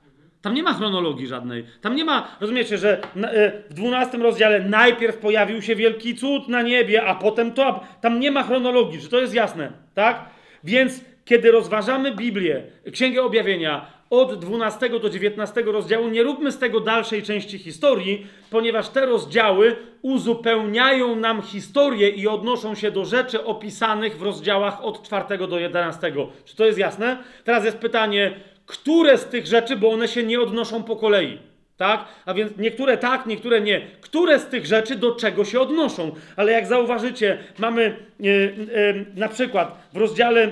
Tam 0.42 0.54
nie 0.54 0.62
ma 0.62 0.74
chronologii 0.74 1.26
żadnej. 1.26 1.64
Tam 1.80 1.96
nie 1.96 2.04
ma, 2.04 2.28
rozumiecie, 2.40 2.78
że 2.78 3.00
e, 3.16 3.52
w 3.70 3.74
dwunastym 3.74 4.22
rozdziale 4.22 4.60
najpierw 4.60 5.16
pojawił 5.16 5.62
się 5.62 5.76
wielki 5.76 6.16
cud 6.16 6.48
na 6.48 6.62
niebie, 6.62 7.04
a 7.04 7.14
potem 7.14 7.52
to. 7.52 7.80
Tam 8.00 8.20
nie 8.20 8.30
ma 8.30 8.42
chronologii, 8.42 9.00
że 9.00 9.08
to 9.08 9.20
jest 9.20 9.34
jasne, 9.34 9.72
tak? 9.94 10.24
Więc 10.64 11.00
kiedy 11.24 11.50
rozważamy 11.50 12.14
Biblię, 12.14 12.62
Księgę 12.92 13.22
Objawienia 13.22 13.86
od 14.10 14.38
12 14.38 14.88
do 15.00 15.10
19 15.10 15.62
rozdziału, 15.62 16.08
nie 16.08 16.22
róbmy 16.22 16.52
z 16.52 16.58
tego 16.58 16.80
dalszej 16.80 17.22
części 17.22 17.58
historii, 17.58 18.26
ponieważ 18.50 18.88
te 18.88 19.06
rozdziały 19.06 19.76
uzupełniają 20.02 21.16
nam 21.16 21.42
historię 21.42 22.08
i 22.08 22.28
odnoszą 22.28 22.74
się 22.74 22.90
do 22.90 23.04
rzeczy 23.04 23.44
opisanych 23.44 24.18
w 24.18 24.22
rozdziałach 24.22 24.84
od 24.84 25.02
4 25.02 25.46
do 25.48 25.58
11. 25.58 26.12
Czy 26.44 26.56
to 26.56 26.64
jest 26.64 26.78
jasne? 26.78 27.18
Teraz 27.44 27.64
jest 27.64 27.78
pytanie, 27.78 28.34
które 28.66 29.18
z 29.18 29.24
tych 29.24 29.46
rzeczy, 29.46 29.76
bo 29.76 29.90
one 29.90 30.08
się 30.08 30.22
nie 30.22 30.40
odnoszą 30.40 30.82
po 30.82 30.96
kolei. 30.96 31.38
Tak? 31.76 32.04
A 32.26 32.34
więc 32.34 32.56
niektóre 32.58 32.98
tak, 32.98 33.26
niektóre 33.26 33.60
nie. 33.60 33.80
Które 34.00 34.38
z 34.38 34.46
tych 34.46 34.66
rzeczy 34.66 34.96
do 34.96 35.14
czego 35.14 35.44
się 35.44 35.60
odnoszą? 35.60 36.12
Ale 36.36 36.52
jak 36.52 36.66
zauważycie, 36.66 37.38
mamy 37.58 37.96
yy, 38.20 38.32
yy, 38.32 39.06
na 39.14 39.28
przykład 39.28 39.88
w 39.92 39.96
rozdziale 39.96 40.48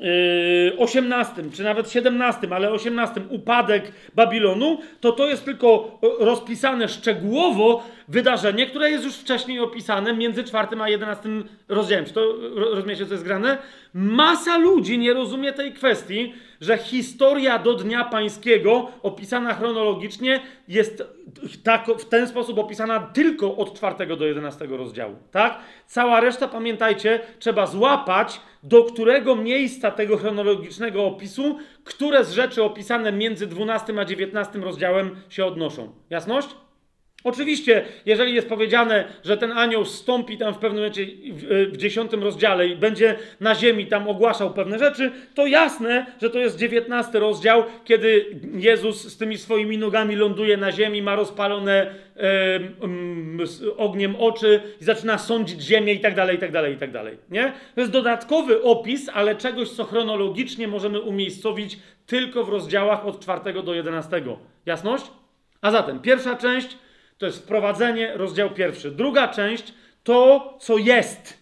yy, 0.00 0.78
18, 0.78 1.42
czy 1.52 1.62
nawet 1.62 1.90
17, 1.90 2.48
ale 2.50 2.70
18 2.70 3.20
upadek 3.28 3.92
Babilonu, 4.14 4.78
to 5.00 5.12
to 5.12 5.26
jest 5.26 5.44
tylko 5.44 5.98
e, 6.20 6.24
rozpisane 6.24 6.88
szczegółowo 6.88 7.84
wydarzenie, 8.08 8.66
które 8.66 8.90
jest 8.90 9.04
już 9.04 9.14
wcześniej 9.14 9.60
opisane 9.60 10.14
między 10.14 10.44
4 10.44 10.68
a 10.80 10.88
11 10.88 11.28
rozdziałem. 11.68 12.04
Czy 12.04 12.12
to 12.12 12.20
ro- 12.54 12.74
rozumiecie, 12.74 13.06
co 13.06 13.12
jest 13.12 13.24
grane? 13.24 13.58
Masa 13.94 14.58
ludzi 14.58 14.98
nie 14.98 15.14
rozumie 15.14 15.52
tej 15.52 15.72
kwestii, 15.72 16.34
że 16.60 16.78
historia 16.78 17.58
do 17.58 17.74
Dnia 17.74 18.04
Pańskiego, 18.04 18.88
opisana 19.02 19.54
chronologicznie, 19.54 20.40
jest 20.68 21.02
tak, 21.62 21.86
w 21.86 22.04
ten 22.04 22.28
sposób 22.28 22.58
opisana 22.58 23.00
tylko 23.00 23.56
od 23.56 23.74
4 23.74 24.16
do 24.16 24.26
11 24.26 24.66
rozdziału. 24.66 25.16
Tak? 25.30 25.58
Cała 25.86 26.20
reszta, 26.20 26.48
pamiętajcie, 26.48 27.20
trzeba 27.38 27.66
złapać, 27.66 28.40
do 28.62 28.84
którego 28.84 29.36
miejsca 29.36 29.90
tego 29.90 30.16
chronologicznego 30.16 31.04
opisu, 31.04 31.58
które 31.84 32.24
z 32.24 32.32
rzeczy 32.32 32.62
opisane 32.62 33.12
między 33.12 33.46
12 33.46 34.00
a 34.00 34.04
19 34.04 34.58
rozdziałem 34.58 35.16
się 35.28 35.44
odnoszą. 35.44 35.92
Jasność? 36.10 36.48
Oczywiście, 37.26 37.84
jeżeli 38.04 38.34
jest 38.34 38.48
powiedziane, 38.48 39.04
że 39.24 39.36
ten 39.36 39.52
anioł 39.52 39.84
stąpi 39.84 40.38
tam 40.38 40.54
w 40.54 40.58
pewnym 40.58 40.76
momencie 40.76 41.06
w, 41.32 41.70
w 41.72 41.76
dziesiątym 41.76 42.22
rozdziale 42.22 42.68
i 42.68 42.76
będzie 42.76 43.16
na 43.40 43.54
ziemi 43.54 43.86
tam 43.86 44.08
ogłaszał 44.08 44.54
pewne 44.54 44.78
rzeczy, 44.78 45.12
to 45.34 45.46
jasne, 45.46 46.06
że 46.22 46.30
to 46.30 46.38
jest 46.38 46.58
dziewiętnasty 46.58 47.18
rozdział, 47.18 47.64
kiedy 47.84 48.26
Jezus 48.54 49.12
z 49.12 49.16
tymi 49.16 49.38
swoimi 49.38 49.78
nogami 49.78 50.16
ląduje 50.16 50.56
na 50.56 50.72
ziemi, 50.72 51.02
ma 51.02 51.16
rozpalone 51.16 51.94
e, 52.16 53.46
z 53.46 53.62
ogniem 53.76 54.16
oczy 54.16 54.60
i 54.80 54.84
zaczyna 54.84 55.18
sądzić 55.18 55.62
ziemię 55.62 55.92
i 55.92 56.00
tak 56.00 56.14
dalej, 56.14 56.36
i 56.36 56.38
tak 56.38 56.52
dalej, 56.52 56.74
i 56.74 56.78
tak 56.78 56.92
dalej. 56.92 57.18
Nie? 57.30 57.52
To 57.74 57.80
jest 57.80 57.92
dodatkowy 57.92 58.62
opis, 58.62 59.10
ale 59.14 59.34
czegoś, 59.34 59.70
co 59.70 59.84
chronologicznie 59.84 60.68
możemy 60.68 61.00
umiejscowić 61.00 61.78
tylko 62.06 62.44
w 62.44 62.48
rozdziałach 62.48 63.06
od 63.06 63.20
czwartego 63.20 63.62
do 63.62 63.74
jedenastego. 63.74 64.38
Jasność? 64.66 65.04
A 65.60 65.70
zatem 65.70 66.00
pierwsza 66.00 66.36
część 66.36 66.78
to 67.18 67.26
jest 67.26 67.42
wprowadzenie, 67.42 68.12
rozdział 68.16 68.50
pierwszy. 68.50 68.90
Druga 68.90 69.28
część 69.28 69.74
to, 70.04 70.54
co 70.60 70.78
jest. 70.78 71.38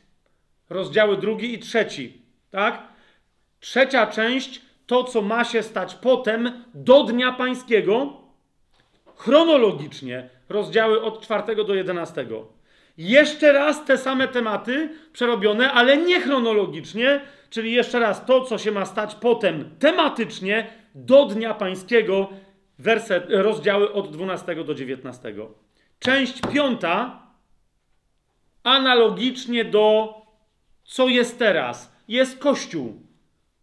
Rozdziały 0.70 1.16
drugi 1.16 1.54
i 1.54 1.58
trzeci. 1.58 2.22
Tak? 2.50 2.82
Trzecia 3.60 4.06
część 4.06 4.62
to, 4.86 5.04
co 5.04 5.22
ma 5.22 5.44
się 5.44 5.62
stać 5.62 5.94
potem 5.94 6.64
do 6.74 7.04
Dnia 7.04 7.32
Pańskiego. 7.32 8.12
Chronologicznie 9.16 10.28
rozdziały 10.48 11.02
od 11.02 11.22
czwartego 11.22 11.64
do 11.64 11.74
jedenastego. 11.74 12.48
Jeszcze 12.98 13.52
raz 13.52 13.84
te 13.84 13.98
same 13.98 14.28
tematy 14.28 14.88
przerobione, 15.12 15.72
ale 15.72 15.96
nie 15.96 16.20
chronologicznie, 16.20 17.20
czyli 17.50 17.72
jeszcze 17.72 17.98
raz 18.00 18.26
to, 18.26 18.40
co 18.40 18.58
się 18.58 18.72
ma 18.72 18.84
stać 18.84 19.14
potem 19.14 19.70
tematycznie 19.78 20.66
do 20.94 21.24
Dnia 21.24 21.54
Pańskiego, 21.54 22.28
werset, 22.78 23.24
rozdziały 23.28 23.92
od 23.92 24.10
12 24.10 24.64
do 24.64 24.74
19. 24.74 25.34
Część 25.98 26.40
piąta, 26.52 27.22
analogicznie 28.62 29.64
do 29.64 30.14
co 30.84 31.08
jest 31.08 31.38
teraz, 31.38 31.92
jest 32.08 32.38
Kościół, 32.38 33.00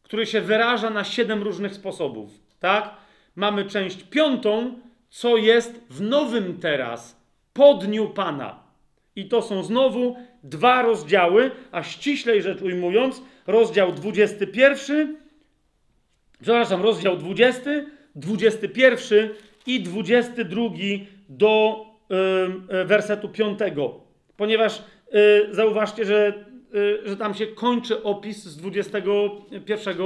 który 0.03 0.26
się 0.26 0.42
wyraża 0.42 0.90
na 0.90 1.03
siedem 1.03 1.43
różnych 1.43 1.76
sposobów. 1.76 2.30
Tak? 2.60 2.95
Mamy 3.35 3.66
część 3.66 4.03
piątą, 4.03 4.80
co 5.10 5.38
jest 5.38 5.80
w 5.90 6.01
nowym 6.01 6.60
teraz, 6.60 7.22
po 7.53 7.74
dniu 7.74 8.10
Pana. 8.10 8.64
I 9.16 9.26
to 9.26 9.42
są 9.42 9.64
znowu 9.64 10.16
dwa 10.43 10.82
rozdziały, 10.82 11.51
a 11.72 11.84
ściślej 11.84 12.42
rzecz 12.42 12.61
ujmując, 12.61 13.22
rozdział 13.48 13.92
21, 13.92 15.18
przepraszam, 16.42 16.82
rozdział 16.82 17.18
20, 17.18 17.61
21 18.16 19.30
i 19.66 19.84
22 19.84 20.61
do 21.30 21.85
wersetu 22.85 23.30
5. 23.30 23.59
Ponieważ 24.38 24.83
y, 25.15 25.48
zauważcie, 25.51 26.06
że, 26.06 26.33
y, 26.75 27.09
że 27.09 27.17
tam 27.17 27.33
się 27.33 27.48
kończy 27.48 28.03
opis 28.03 28.43
z 28.43 28.57
21 28.57 29.98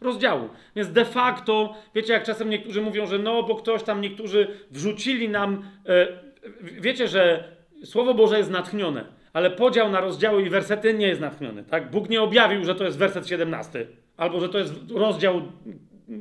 rozdziału. 0.00 0.48
Więc 0.76 0.92
de 0.92 1.04
facto, 1.04 1.74
wiecie, 1.94 2.12
jak 2.12 2.24
czasem 2.24 2.50
niektórzy 2.50 2.82
mówią, 2.82 3.06
że 3.06 3.18
no, 3.18 3.42
bo 3.42 3.54
ktoś 3.54 3.82
tam, 3.82 4.00
niektórzy 4.00 4.46
wrzucili 4.70 5.28
nam. 5.28 5.62
y, 5.88 6.80
wiecie, 6.80 7.08
że 7.08 7.44
Słowo 7.84 8.14
Boże 8.14 8.38
jest 8.38 8.50
natchnione, 8.50 9.04
ale 9.32 9.50
podział 9.50 9.90
na 9.90 10.00
rozdziały 10.00 10.42
i 10.42 10.50
wersety 10.50 10.94
nie 10.94 11.08
jest 11.08 11.20
natchniony. 11.20 11.64
Tak? 11.64 11.90
Bóg 11.90 12.08
nie 12.08 12.22
objawił, 12.22 12.64
że 12.64 12.74
to 12.74 12.84
jest 12.84 12.98
werset 12.98 13.28
17, 13.28 13.86
albo 14.16 14.40
że 14.40 14.48
to 14.48 14.58
jest 14.58 14.74
rozdział 14.94 15.42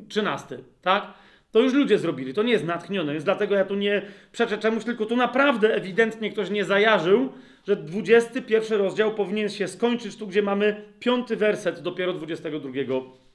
13. 0.09 0.57
Tak? 0.82 1.14
To 1.51 1.59
już 1.59 1.74
ludzie 1.74 1.98
zrobili, 1.98 2.34
to 2.34 2.43
nie 2.43 2.51
jest 2.51 2.66
natchnione, 2.66 3.11
więc 3.11 3.24
dlatego 3.24 3.56
ja 3.56 3.66
tu 3.66 3.76
nie 3.76 4.01
przeczę 4.32 4.58
czemuś, 4.58 4.84
tylko 4.84 5.06
tu 5.06 5.16
naprawdę 5.16 5.76
ewidentnie 5.76 6.32
ktoś 6.32 6.50
nie 6.50 6.66
zajarzył, 6.66 7.30
że 7.67 7.76
21 7.76 8.80
rozdział 8.80 9.16
powinien 9.16 9.50
się 9.50 9.67
skończyć 9.67 10.16
tu, 10.16 10.27
gdzie 10.27 10.42
mamy 10.42 10.84
piąty 11.00 11.35
werset 11.35 11.80
dopiero 11.80 12.14
22 12.14 12.69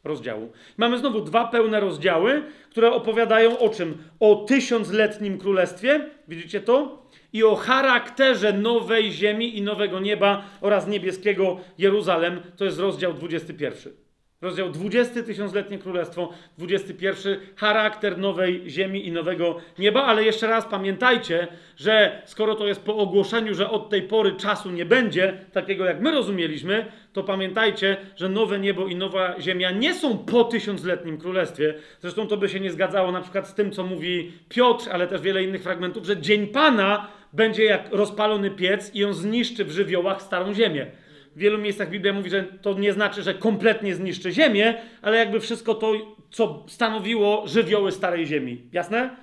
rozdziału. 0.05 0.53
Mamy 0.77 0.99
znowu 0.99 1.21
dwa 1.21 1.47
pełne 1.47 1.81
rozdziały, 1.81 2.43
które 2.71 2.93
opowiadają 2.93 3.59
o 3.59 3.69
czym? 3.69 3.99
O 4.21 4.35
tysiącletnim 4.35 5.39
królestwie, 5.39 6.11
widzicie 6.29 6.61
to? 6.61 7.03
I 7.33 7.45
o 7.45 7.55
charakterze 7.55 8.53
nowej 8.53 9.13
ziemi 9.13 9.59
i 9.59 9.63
nowego 9.63 10.01
nieba 10.01 10.45
oraz 10.61 10.89
niebieskiego 10.89 11.61
Jeruzalem, 11.79 12.41
to 12.57 12.65
jest 12.65 12.79
rozdział 12.79 13.15
21. 13.15 14.02
Rozdział 14.43 14.71
20, 14.71 15.23
tysiącletnie 15.23 15.79
królestwo, 15.79 16.33
21, 16.59 17.37
charakter 17.57 18.19
nowej 18.19 18.63
ziemi 18.71 19.07
i 19.07 19.13
nowego 19.13 19.57
nieba, 19.79 20.05
ale 20.05 20.25
jeszcze 20.25 20.47
raz 20.47 20.67
pamiętajcie, 20.67 21.49
że 21.77 22.23
skoro 22.25 22.55
to 22.55 22.67
jest 22.67 22.81
po 22.81 22.97
ogłoszeniu, 22.97 23.55
że 23.55 23.71
od 23.71 23.91
tej 23.91 24.03
pory 24.03 24.33
czasu 24.33 24.71
nie 24.71 24.85
będzie, 24.85 25.39
takiego 25.53 25.85
jak 25.85 26.01
my 26.01 26.11
rozumieliśmy, 26.11 26.87
to 27.13 27.23
pamiętajcie, 27.23 27.97
że 28.17 28.29
nowe 28.29 28.59
niebo 28.59 28.87
i 28.87 28.97
nowa 28.97 29.41
ziemia 29.41 29.71
nie 29.71 29.95
są 29.95 30.19
po 30.19 30.45
tysiącletnim 30.45 31.19
królestwie. 31.19 31.75
Zresztą 32.01 32.27
to 32.27 32.37
by 32.37 32.49
się 32.49 32.61
nie 32.61 32.71
zgadzało 32.71 33.13
na 33.13 33.21
przykład 33.21 33.49
z 33.49 33.55
tym, 33.55 33.71
co 33.71 33.85
mówi 33.85 34.33
Piotr, 34.49 34.89
ale 34.93 35.07
też 35.07 35.21
wiele 35.21 35.43
innych 35.43 35.63
fragmentów, 35.63 36.07
że 36.07 36.21
dzień 36.21 36.47
Pana 36.47 37.09
będzie 37.33 37.65
jak 37.65 37.89
rozpalony 37.93 38.51
piec 38.51 38.95
i 38.95 39.05
on 39.05 39.15
zniszczy 39.15 39.65
w 39.65 39.71
żywiołach 39.71 40.23
starą 40.23 40.55
ziemię 40.55 40.87
w 41.37 41.39
wielu 41.39 41.59
miejscach 41.59 41.91
Biblia 41.91 42.13
mówi, 42.13 42.31
że 42.31 42.45
to 42.63 42.75
nie 42.75 42.93
znaczy, 42.93 43.23
że 43.23 43.35
kompletnie 43.35 43.95
zniszczy 43.95 44.33
ziemię, 44.33 44.75
ale 45.03 45.17
jakby 45.17 45.41
wszystko 45.41 45.75
to, 45.75 45.93
co 46.31 46.65
stanowiło 46.69 47.45
żywioły 47.47 47.93
starej 47.93 48.27
ziemi. 48.27 48.63
Jasne? 48.73 49.17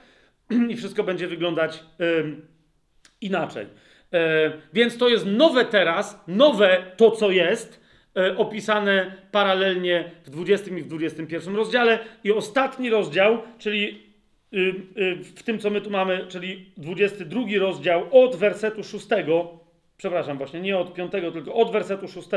I 0.70 0.76
wszystko 0.76 1.04
będzie 1.04 1.28
wyglądać 1.28 1.84
ym, 2.20 2.48
inaczej. 3.22 3.66
E, 4.14 4.52
więc 4.74 4.98
to 4.98 5.10
jest 5.10 5.26
nowe 5.26 5.66
teraz, 5.66 6.24
nowe 6.28 6.92
to, 6.98 7.12
co 7.12 7.32
jest, 7.32 7.82
e, 8.18 8.38
opisane 8.38 9.12
paralelnie 9.32 10.12
w 10.26 10.30
20 10.30 10.76
i 10.78 10.82
w 10.82 10.88
21 10.88 11.56
rozdziale. 11.56 12.00
I 12.24 12.32
ostatni 12.32 12.90
rozdział, 12.90 13.42
czyli 13.60 14.04
y, 14.54 14.58
y, 14.98 15.16
w 15.24 15.44
tym, 15.44 15.60
co 15.60 15.70
my 15.70 15.82
tu 15.82 15.90
mamy, 15.90 16.26
czyli 16.28 16.72
22 16.78 17.42
rozdział 17.60 18.06
od 18.12 18.36
wersetu 18.36 18.84
6 18.84 19.08
przepraszam, 20.00 20.38
właśnie 20.38 20.62
nie 20.62 20.78
od 20.78 20.94
5, 20.94 21.12
tylko 21.12 21.54
od 21.54 21.72
wersetu 21.72 22.08
6 22.08 22.30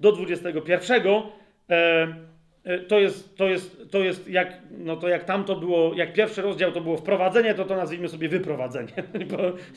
do 0.00 0.12
21. 0.12 1.02
E, 1.06 2.16
e, 2.64 2.78
to 2.78 2.98
jest, 2.98 3.36
to 3.36 3.48
jest, 3.48 3.90
to 3.90 3.98
jest 3.98 4.28
jak, 4.28 4.62
no 4.70 4.96
to 4.96 5.08
jak 5.08 5.24
tam 5.24 5.44
to 5.44 5.56
było, 5.56 5.94
jak 5.94 6.12
pierwszy 6.12 6.42
rozdział 6.42 6.72
to 6.72 6.80
było 6.80 6.96
wprowadzenie, 6.96 7.54
to 7.54 7.64
to 7.64 7.76
nazwijmy 7.76 8.08
sobie 8.08 8.28
wyprowadzenie. 8.28 8.92
Bo 9.30 9.36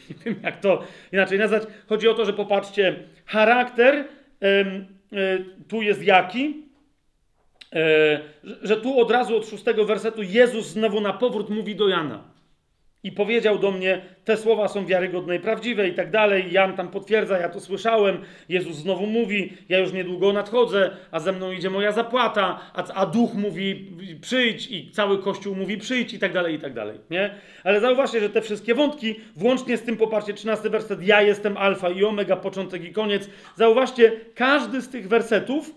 nie 0.10 0.16
wiem 0.26 0.36
jak 0.44 0.60
to 0.60 0.84
inaczej 1.12 1.40
nazwać. 1.40 1.64
Chodzi 1.90 2.08
o 2.08 2.14
to, 2.14 2.26
że 2.26 2.34
popatrzcie, 2.34 2.96
charakter 3.26 3.96
e, 3.96 4.06
tu 5.68 5.82
jest 5.82 6.04
jaki, 6.04 6.72
że 8.62 8.78
tu 8.78 9.00
od 9.00 9.12
razu 9.12 9.38
od 9.38 9.48
szóstego 9.48 9.86
wersetu 9.86 10.24
Jezus 10.24 10.68
znowu 10.68 11.02
na 11.02 11.14
powrót 11.14 11.50
mówi 11.50 11.76
do 11.76 11.88
Jana. 11.88 12.31
I 13.04 13.12
powiedział 13.12 13.60
do 13.60 13.72
mnie, 13.72 14.02
te 14.26 14.38
słowa 14.38 14.68
są 14.68 14.86
wiarygodne 14.86 15.36
i 15.36 15.40
prawdziwe 15.40 15.88
i 15.88 15.94
tak 15.94 16.12
dalej. 16.12 16.52
Jan 16.52 16.76
tam 16.76 16.88
potwierdza, 16.88 17.40
ja 17.40 17.50
to 17.50 17.60
słyszałem. 17.60 18.18
Jezus 18.50 18.76
znowu 18.76 19.08
mówi, 19.08 19.54
ja 19.70 19.80
już 19.80 19.94
niedługo 19.94 20.34
nadchodzę, 20.34 20.92
a 21.12 21.20
ze 21.20 21.32
mną 21.32 21.52
idzie 21.52 21.70
moja 21.70 21.92
zapłata, 21.92 22.60
a, 22.74 22.94
a 22.94 23.06
duch 23.06 23.34
mówi 23.34 23.92
przyjdź 24.22 24.72
i 24.72 24.92
cały 24.92 25.24
kościół 25.24 25.56
mówi 25.56 25.78
przyjdź 25.78 26.14
i 26.14 26.20
tak 26.20 26.34
dalej, 26.34 26.56
i 26.56 26.60
tak 26.60 26.74
dalej. 26.74 27.00
Nie? 27.10 27.34
Ale 27.64 27.80
zauważcie, 27.80 28.20
że 28.20 28.30
te 28.30 28.42
wszystkie 28.42 28.76
wątki, 28.76 29.16
włącznie 29.36 29.78
z 29.78 29.82
tym, 29.82 29.98
popatrzcie, 29.98 30.34
13 30.34 30.70
werset, 30.70 31.04
ja 31.04 31.22
jestem 31.22 31.58
alfa 31.58 31.90
i 31.90 32.04
omega, 32.04 32.36
początek 32.36 32.84
i 32.84 32.94
koniec. 32.94 33.30
Zauważcie, 33.56 34.12
każdy 34.36 34.82
z 34.82 34.90
tych 34.90 35.08
wersetów 35.08 35.76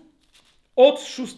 od 0.75 1.01
6 1.01 1.35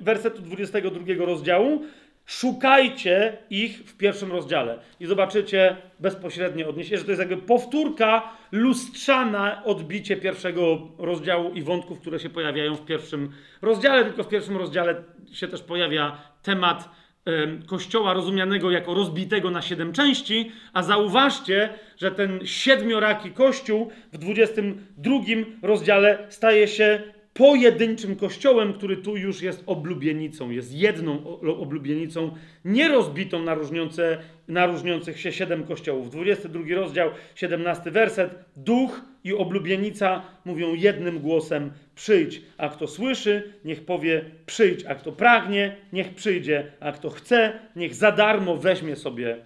wersetu 0.00 0.42
22 0.42 1.26
rozdziału 1.26 1.82
Szukajcie 2.26 3.38
ich 3.50 3.78
w 3.78 3.96
pierwszym 3.96 4.32
rozdziale 4.32 4.78
i 5.00 5.06
zobaczycie 5.06 5.76
bezpośrednie 6.00 6.68
odniesienie, 6.68 6.98
że 6.98 7.04
to 7.04 7.10
jest 7.10 7.20
jakby 7.20 7.36
powtórka 7.36 8.32
lustrzana 8.52 9.64
odbicie 9.64 10.16
pierwszego 10.16 10.78
rozdziału 10.98 11.52
i 11.52 11.62
wątków, 11.62 12.00
które 12.00 12.18
się 12.18 12.30
pojawiają 12.30 12.74
w 12.74 12.84
pierwszym 12.84 13.32
rozdziale. 13.62 14.04
Tylko 14.04 14.24
w 14.24 14.28
pierwszym 14.28 14.56
rozdziale 14.56 14.94
się 15.32 15.48
też 15.48 15.62
pojawia 15.62 16.18
temat 16.42 16.88
em, 17.24 17.62
kościoła 17.66 18.14
rozumianego 18.14 18.70
jako 18.70 18.94
rozbitego 18.94 19.50
na 19.50 19.62
siedem 19.62 19.92
części, 19.92 20.52
a 20.72 20.82
zauważcie, 20.82 21.68
że 21.98 22.10
ten 22.10 22.40
siedmioraki 22.46 23.30
kościół 23.30 23.90
w 24.12 24.18
22 24.18 25.18
rozdziale 25.62 26.26
staje 26.28 26.68
się 26.68 27.15
pojedynczym 27.36 28.16
kościołem, 28.16 28.72
który 28.72 28.96
tu 28.96 29.16
już 29.16 29.42
jest 29.42 29.62
oblubienicą, 29.66 30.50
jest 30.50 30.74
jedną 30.74 31.40
oblubienicą, 31.40 32.30
nie 32.64 32.88
rozbitą 32.88 33.42
na, 33.42 33.54
różniące, 33.54 34.18
na 34.48 34.66
różniących 34.66 35.20
się 35.20 35.32
siedem 35.32 35.64
kościołów. 35.64 36.10
22 36.10 36.74
rozdział, 36.74 37.10
17 37.34 37.90
werset. 37.90 38.44
Duch 38.56 39.00
i 39.24 39.34
oblubienica 39.34 40.22
mówią 40.44 40.74
jednym 40.74 41.18
głosem: 41.18 41.72
przyjdź. 41.94 42.42
A 42.58 42.68
kto 42.68 42.86
słyszy, 42.86 43.52
niech 43.64 43.84
powie: 43.84 44.24
przyjdź. 44.46 44.84
A 44.84 44.94
kto 44.94 45.12
pragnie, 45.12 45.76
niech 45.92 46.14
przyjdzie. 46.14 46.72
A 46.80 46.92
kto 46.92 47.10
chce, 47.10 47.58
niech 47.76 47.94
za 47.94 48.12
darmo 48.12 48.56
weźmie 48.56 48.96
sobie 48.96 49.36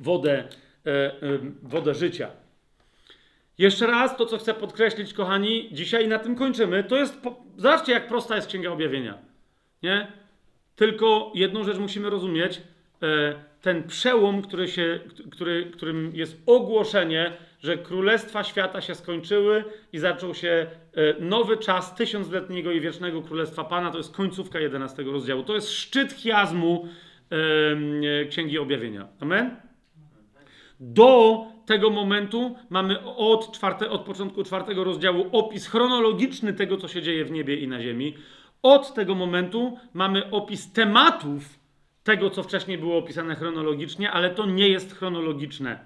wodę, 0.00 0.44
e, 0.86 0.90
e, 0.90 1.12
wodę 1.62 1.94
życia. 1.94 2.39
Jeszcze 3.60 3.86
raz 3.86 4.16
to, 4.16 4.26
co 4.26 4.38
chcę 4.38 4.54
podkreślić, 4.54 5.14
kochani, 5.14 5.68
dzisiaj 5.72 6.08
na 6.08 6.18
tym 6.18 6.36
kończymy. 6.36 6.84
To 6.84 6.96
jest. 6.96 7.22
Po... 7.22 7.36
Zobaczcie, 7.56 7.92
jak 7.92 8.08
prosta 8.08 8.36
jest 8.36 8.48
Księga 8.48 8.70
Objawienia. 8.70 9.18
Nie? 9.82 10.12
Tylko 10.76 11.32
jedną 11.34 11.64
rzecz 11.64 11.78
musimy 11.78 12.10
rozumieć. 12.10 12.62
E, 13.02 13.34
ten 13.60 13.84
przełom, 13.84 14.42
który 14.42 14.68
się, 14.68 15.00
który, 15.30 15.64
którym 15.64 16.10
jest 16.14 16.42
ogłoszenie, 16.46 17.32
że 17.58 17.78
królestwa 17.78 18.44
świata 18.44 18.80
się 18.80 18.94
skończyły 18.94 19.64
i 19.92 19.98
zaczął 19.98 20.34
się 20.34 20.66
e, 20.94 21.20
nowy 21.20 21.56
czas 21.56 21.94
tysiącletniego 21.94 22.72
i 22.72 22.80
wiecznego 22.80 23.22
królestwa 23.22 23.64
Pana, 23.64 23.90
to 23.90 23.98
jest 23.98 24.14
końcówka 24.14 24.60
11 24.60 25.02
rozdziału. 25.02 25.42
To 25.42 25.54
jest 25.54 25.70
szczyt 25.70 26.12
chiazmu 26.12 26.88
Księgi 28.30 28.58
Objawienia. 28.58 29.08
Amen? 29.20 29.56
Do 30.80 31.44
tego 31.70 31.90
momentu 31.90 32.56
mamy 32.70 33.04
od, 33.04 33.52
czwarte, 33.52 33.90
od 33.90 34.02
początku 34.02 34.44
czwartego 34.44 34.84
rozdziału 34.84 35.26
opis 35.32 35.66
chronologiczny 35.66 36.52
tego, 36.52 36.76
co 36.76 36.88
się 36.88 37.02
dzieje 37.02 37.24
w 37.24 37.30
niebie 37.30 37.56
i 37.56 37.68
na 37.68 37.82
ziemi. 37.82 38.14
Od 38.62 38.94
tego 38.94 39.14
momentu 39.14 39.78
mamy 39.94 40.30
opis 40.30 40.72
tematów 40.72 41.58
tego, 42.04 42.30
co 42.30 42.42
wcześniej 42.42 42.78
było 42.78 42.98
opisane 42.98 43.34
chronologicznie, 43.34 44.10
ale 44.10 44.30
to 44.30 44.46
nie 44.46 44.68
jest 44.68 44.98
chronologiczne. 44.98 45.78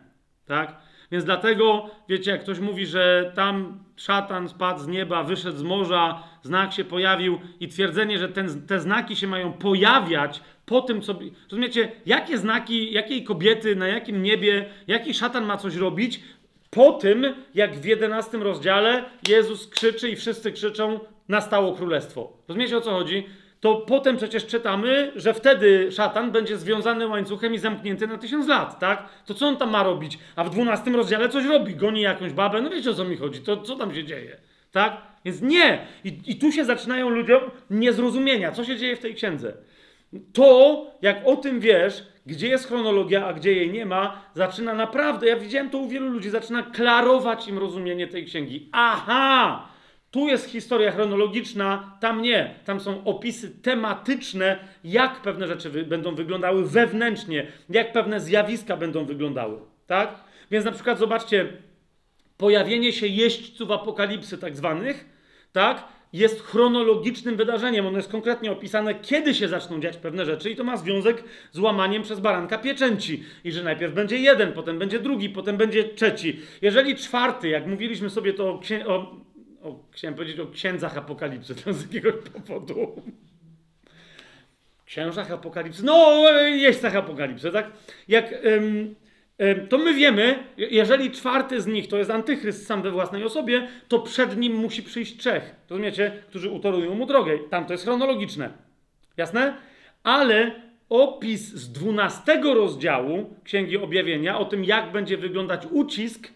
Tak? 0.47 0.77
Więc 1.13 1.25
dlatego, 1.25 1.91
wiecie, 2.09 2.31
jak 2.31 2.43
ktoś 2.43 2.59
mówi, 2.59 2.87
że 2.87 3.33
tam 3.35 3.79
szatan 3.97 4.49
spadł 4.49 4.81
z 4.81 4.87
nieba, 4.87 5.23
wyszedł 5.23 5.59
z 5.59 5.63
morza, 5.63 6.23
znak 6.43 6.73
się 6.73 6.85
pojawił 6.85 7.41
i 7.61 7.69
twierdzenie, 7.69 8.19
że 8.19 8.29
ten, 8.29 8.67
te 8.67 8.81
znaki 8.81 9.17
się 9.17 9.27
mają 9.27 9.53
pojawiać 9.53 10.43
po 10.67 10.81
tym, 10.81 11.03
co. 11.03 11.15
Rozumiecie, 11.51 11.93
jakie 12.07 12.39
znaki, 12.39 12.93
jakiej 12.93 13.25
kobiety, 13.25 13.77
na 13.77 13.89
jakim 13.89 14.23
niebie, 14.23 14.67
jaki 14.87 15.15
szatan 15.15 15.45
ma 15.45 15.57
coś 15.57 15.77
robić, 15.77 16.21
po 16.71 16.93
tym, 16.93 17.35
jak 17.55 17.75
w 17.75 17.85
11 17.85 18.39
rozdziale 18.39 19.05
Jezus 19.29 19.67
krzyczy 19.67 20.11
i 20.11 20.17
wszyscy 20.17 20.53
krzyczą, 20.53 21.01
nastało 21.29 21.73
królestwo. 21.73 22.33
Rozumiecie 22.49 22.77
o 22.77 22.81
co 22.81 22.91
chodzi? 22.91 23.27
To 23.61 23.77
potem 23.77 24.17
przecież 24.17 24.47
czytamy, 24.47 25.13
że 25.17 25.35
wtedy 25.35 25.93
szatan 25.93 26.33
będzie 26.33 26.57
związany 26.57 27.07
łańcuchem 27.07 27.55
i 27.55 27.59
zamknięty 27.59 28.07
na 28.07 28.19
tysiąc 28.19 28.49
lat, 28.49 28.79
tak? 28.79 29.09
To 29.27 29.35
co 29.35 29.47
on 29.47 29.57
tam 29.57 29.71
ma 29.71 29.83
robić? 29.83 30.19
A 30.37 30.45
w 30.45 30.51
12 30.51 30.91
rozdziale 30.91 31.29
coś 31.29 31.45
robi, 31.45 31.75
goni 31.75 32.01
jakąś 32.01 32.33
babę, 32.33 32.63
no 32.63 32.71
wiecie 32.71 32.91
o 32.91 32.95
co 32.95 33.05
mi 33.05 33.17
chodzi, 33.17 33.41
to 33.41 33.57
co 33.57 33.77
tam 33.77 33.95
się 33.95 34.05
dzieje, 34.05 34.37
tak? 34.73 35.03
Więc 35.25 35.43
nie! 35.43 35.87
I, 36.05 36.21
i 36.27 36.37
tu 36.37 36.53
się 36.53 36.65
zaczynają 36.65 37.09
ludziom 37.09 37.41
niezrozumienia, 37.71 38.53
co 38.53 38.65
się 38.65 38.77
dzieje 38.77 38.97
w 38.97 39.01
tej 39.01 39.15
księdze. 39.15 39.53
To, 40.33 40.87
jak 41.03 41.27
o 41.27 41.37
tym 41.37 41.61
wiesz, 41.61 42.03
gdzie 42.27 42.49
jest 42.49 42.69
chronologia, 42.69 43.27
a 43.27 43.33
gdzie 43.33 43.53
jej 43.53 43.71
nie 43.71 43.87
ma, 43.87 44.23
zaczyna 44.35 44.75
naprawdę, 44.75 45.27
ja 45.27 45.37
widziałem 45.37 45.71
to 45.71 45.79
u 45.79 45.89
wielu 45.89 46.09
ludzi, 46.09 46.31
zaczyna 46.31 46.63
klarować 46.63 47.49
im 47.49 47.59
rozumienie 47.59 48.07
tej 48.07 48.25
księgi. 48.25 48.69
Aha! 48.73 49.69
Tu 50.11 50.29
jest 50.29 50.51
historia 50.51 50.93
chronologiczna, 50.93 51.97
tam 52.01 52.23
nie. 52.23 52.55
Tam 52.65 52.81
są 52.81 53.05
opisy 53.05 53.51
tematyczne, 53.51 54.59
jak 54.85 55.23
pewne 55.23 55.47
rzeczy 55.47 55.71
wy 55.71 55.85
będą 55.85 56.15
wyglądały 56.15 56.69
wewnętrznie, 56.69 57.47
jak 57.69 57.93
pewne 57.93 58.21
zjawiska 58.21 58.77
będą 58.77 59.05
wyglądały. 59.05 59.59
Tak? 59.87 60.15
Więc 60.51 60.65
na 60.65 60.73
przykład 60.73 60.99
zobaczcie, 60.99 61.47
pojawienie 62.37 62.93
się 62.93 63.07
jeźdźców 63.07 63.71
apokalipsy, 63.71 64.39
tak 64.39 64.57
zwanych, 64.57 65.05
tak? 65.53 65.85
Jest 66.15 66.43
chronologicznym 66.43 67.37
wydarzeniem. 67.37 67.87
Ono 67.87 67.97
jest 67.97 68.11
konkretnie 68.11 68.53
opisane, 68.53 68.95
kiedy 68.95 69.35
się 69.35 69.49
zaczną 69.49 69.81
dziać 69.81 69.97
pewne 69.97 70.25
rzeczy, 70.25 70.51
i 70.51 70.57
to 70.57 70.65
ma 70.65 70.77
związek 70.77 71.25
z 71.53 71.59
łamaniem 71.59 72.03
przez 72.03 72.21
baranka 72.21 72.59
pieczęci. 72.59 73.25
I 73.45 73.53
że 73.53 73.63
najpierw 73.63 73.95
będzie 73.95 74.19
jeden, 74.19 74.53
potem 74.53 74.79
będzie 74.79 74.99
drugi, 74.99 75.31
potem 75.31 75.57
będzie 75.57 75.85
trzeci. 75.85 76.41
Jeżeli 76.63 76.97
czwarty, 76.97 77.49
jak 77.49 77.67
mówiliśmy 77.67 78.11
sobie 78.11 78.33
to 78.33 78.51
o, 78.51 78.59
księ- 78.59 78.87
o, 78.87 79.17
o 79.63 79.79
chciałem 79.91 80.15
powiedzieć 80.15 80.41
o 80.41 80.47
księdzach 80.47 80.99
apokalipsy, 80.99 81.55
to 81.55 81.73
z 81.73 81.83
jakiegoś 81.83 82.15
powodu. 82.15 83.03
Księżach 84.87 85.31
apokalipsy, 85.31 85.85
no, 85.85 86.31
jeźdźcach 86.41 86.97
apokalipsy, 86.97 87.51
tak? 87.51 87.71
Jak. 88.09 88.35
Ym, 88.45 88.95
to 89.69 89.79
my 89.79 89.95
wiemy, 89.95 90.45
jeżeli 90.57 91.11
czwarty 91.11 91.61
z 91.61 91.67
nich 91.67 91.89
to 91.89 91.99
jest 91.99 92.11
antychryst 92.11 92.67
sam 92.67 92.83
we 92.83 92.91
własnej 92.91 93.25
osobie, 93.25 93.69
to 93.89 93.99
przed 93.99 94.37
nim 94.37 94.55
musi 94.55 94.83
przyjść 94.83 95.17
trzech, 95.17 95.55
rozumiecie, 95.71 96.23
którzy 96.29 96.51
utorują 96.51 96.95
mu 96.95 97.07
drogę. 97.07 97.39
Tam 97.51 97.67
to 97.67 97.73
jest 97.73 97.85
chronologiczne. 97.85 98.51
Jasne? 99.17 99.57
Ale 100.03 100.63
opis 100.89 101.41
z 101.41 101.73
12 101.73 102.41
rozdziału 102.55 103.35
Księgi 103.45 103.77
Objawienia 103.77 104.39
o 104.39 104.45
tym, 104.45 104.65
jak 104.65 104.93
będzie 104.93 105.17
wyglądać 105.17 105.67
ucisk, 105.71 106.29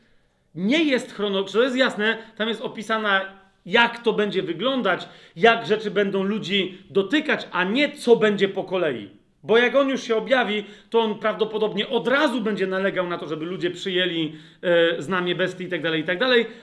nie 0.55 0.85
jest 0.85 1.15
chronologiczny. 1.15 1.59
To 1.59 1.65
jest 1.65 1.77
jasne, 1.77 2.19
tam 2.37 2.49
jest 2.49 2.61
opisana, 2.61 3.21
jak 3.67 4.03
to 4.03 4.13
będzie 4.13 4.43
wyglądać, 4.43 5.09
jak 5.37 5.67
rzeczy 5.67 5.91
będą 5.91 6.23
ludzi 6.23 6.79
dotykać, 6.91 7.49
a 7.53 7.65
nie 7.65 7.93
co 7.93 8.17
będzie 8.17 8.49
po 8.49 8.65
kolei. 8.65 9.18
Bo 9.43 9.59
jak 9.59 9.77
on 9.77 9.89
już 9.89 10.03
się 10.03 10.17
objawi, 10.17 10.65
to 10.91 11.01
on 11.01 11.19
prawdopodobnie 11.19 11.89
od 11.89 12.09
razu 12.09 12.41
będzie 12.41 12.67
nalegał 12.67 13.09
na 13.09 13.19
to, 13.19 13.29
żeby 13.29 13.45
ludzie 13.45 13.71
przyjęli 13.71 14.33
e, 14.63 15.03
znamie 15.03 15.35
bestii 15.35 15.65
i 15.65 15.69
tak 15.69 15.83
dalej, 15.83 16.01
i 16.01 16.05
tak 16.05 16.19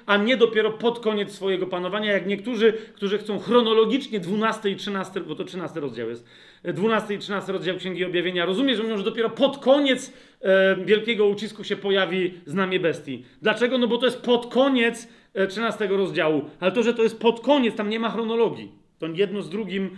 a 0.05 0.17
nie 0.17 0.37
dopiero 0.37 0.71
pod 0.71 0.99
koniec 0.99 1.31
swojego 1.31 1.67
panowania, 1.67 2.11
jak 2.11 2.27
niektórzy, 2.27 2.73
którzy 2.93 3.17
chcą 3.17 3.39
chronologicznie 3.39 4.19
12 4.19 4.69
i 4.69 4.75
13, 4.75 5.21
bo 5.21 5.35
to 5.35 5.43
13 5.43 5.79
rozdział 5.79 6.09
jest, 6.09 6.25
e, 6.63 6.73
12 6.73 7.13
i 7.13 7.17
13 7.17 7.51
rozdział 7.51 7.77
Księgi 7.77 8.05
Objawienia, 8.05 8.45
rozumie, 8.45 8.75
że 8.75 8.83
mówią, 8.83 8.97
że 8.97 9.03
dopiero 9.03 9.29
pod 9.29 9.57
koniec 9.57 10.13
e, 10.41 10.75
wielkiego 10.85 11.25
ucisku 11.25 11.63
się 11.63 11.75
pojawi 11.75 12.33
znamie 12.45 12.79
bestii. 12.79 13.25
Dlaczego? 13.41 13.77
No 13.77 13.87
bo 13.87 13.97
to 13.97 14.05
jest 14.05 14.21
pod 14.21 14.53
koniec 14.53 15.07
e, 15.33 15.47
13 15.47 15.87
rozdziału, 15.87 16.45
ale 16.59 16.71
to, 16.71 16.83
że 16.83 16.93
to 16.93 17.03
jest 17.03 17.19
pod 17.19 17.39
koniec, 17.39 17.75
tam 17.75 17.89
nie 17.89 17.99
ma 17.99 18.09
chronologii. 18.09 18.71
To 18.99 19.07
jedno 19.07 19.41
z 19.41 19.49
drugim 19.49 19.97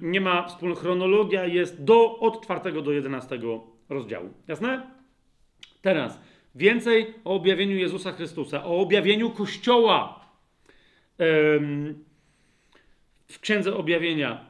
nie 0.00 0.20
ma 0.20 0.48
wspólnego. 0.48 0.80
Chronologia 0.80 1.46
jest 1.46 1.84
do, 1.84 2.18
od 2.18 2.44
4 2.44 2.82
do 2.82 2.92
11 2.92 3.40
rozdziału. 3.88 4.30
Jasne? 4.48 4.90
Teraz 5.82 6.20
więcej 6.54 7.14
o 7.24 7.34
objawieniu 7.34 7.76
Jezusa 7.76 8.12
Chrystusa, 8.12 8.64
o 8.64 8.80
objawieniu 8.80 9.30
Kościoła 9.30 10.20
w 13.28 13.40
Księdze 13.40 13.76
Objawienia, 13.76 14.49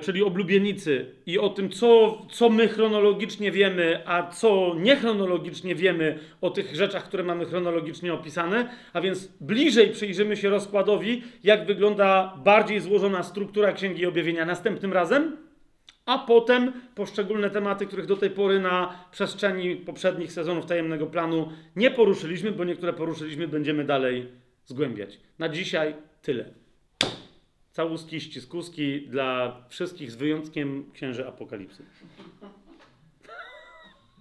czyli 0.00 0.22
oblubienicy 0.22 1.06
i 1.26 1.38
o 1.38 1.48
tym, 1.48 1.70
co, 1.70 2.18
co 2.30 2.48
my 2.48 2.68
chronologicznie 2.68 3.52
wiemy, 3.52 4.02
a 4.06 4.30
co 4.30 4.74
niechronologicznie 4.78 5.74
wiemy 5.74 6.18
o 6.40 6.50
tych 6.50 6.74
rzeczach, 6.74 7.04
które 7.04 7.22
mamy 7.22 7.46
chronologicznie 7.46 8.14
opisane, 8.14 8.70
a 8.92 9.00
więc 9.00 9.28
bliżej 9.40 9.90
przyjrzymy 9.90 10.36
się 10.36 10.50
rozkładowi, 10.50 11.22
jak 11.44 11.66
wygląda 11.66 12.36
bardziej 12.44 12.80
złożona 12.80 13.22
struktura 13.22 13.72
Księgi 13.72 14.06
Objawienia 14.06 14.44
następnym 14.44 14.92
razem, 14.92 15.36
a 16.06 16.18
potem 16.18 16.72
poszczególne 16.94 17.50
tematy, 17.50 17.86
których 17.86 18.06
do 18.06 18.16
tej 18.16 18.30
pory 18.30 18.60
na 18.60 19.04
przestrzeni 19.12 19.76
poprzednich 19.76 20.32
sezonów 20.32 20.66
tajemnego 20.66 21.06
planu 21.06 21.48
nie 21.76 21.90
poruszyliśmy, 21.90 22.52
bo 22.52 22.64
niektóre 22.64 22.92
poruszyliśmy, 22.92 23.48
będziemy 23.48 23.84
dalej 23.84 24.26
zgłębiać. 24.66 25.20
Na 25.38 25.48
dzisiaj 25.48 25.94
tyle. 26.22 26.44
Całuski, 27.72 28.20
ściskuski 28.20 29.08
dla 29.08 29.60
wszystkich 29.68 30.10
z 30.10 30.14
wyjątkiem 30.16 30.90
księży 30.92 31.28
apokalipsy. 31.28 31.84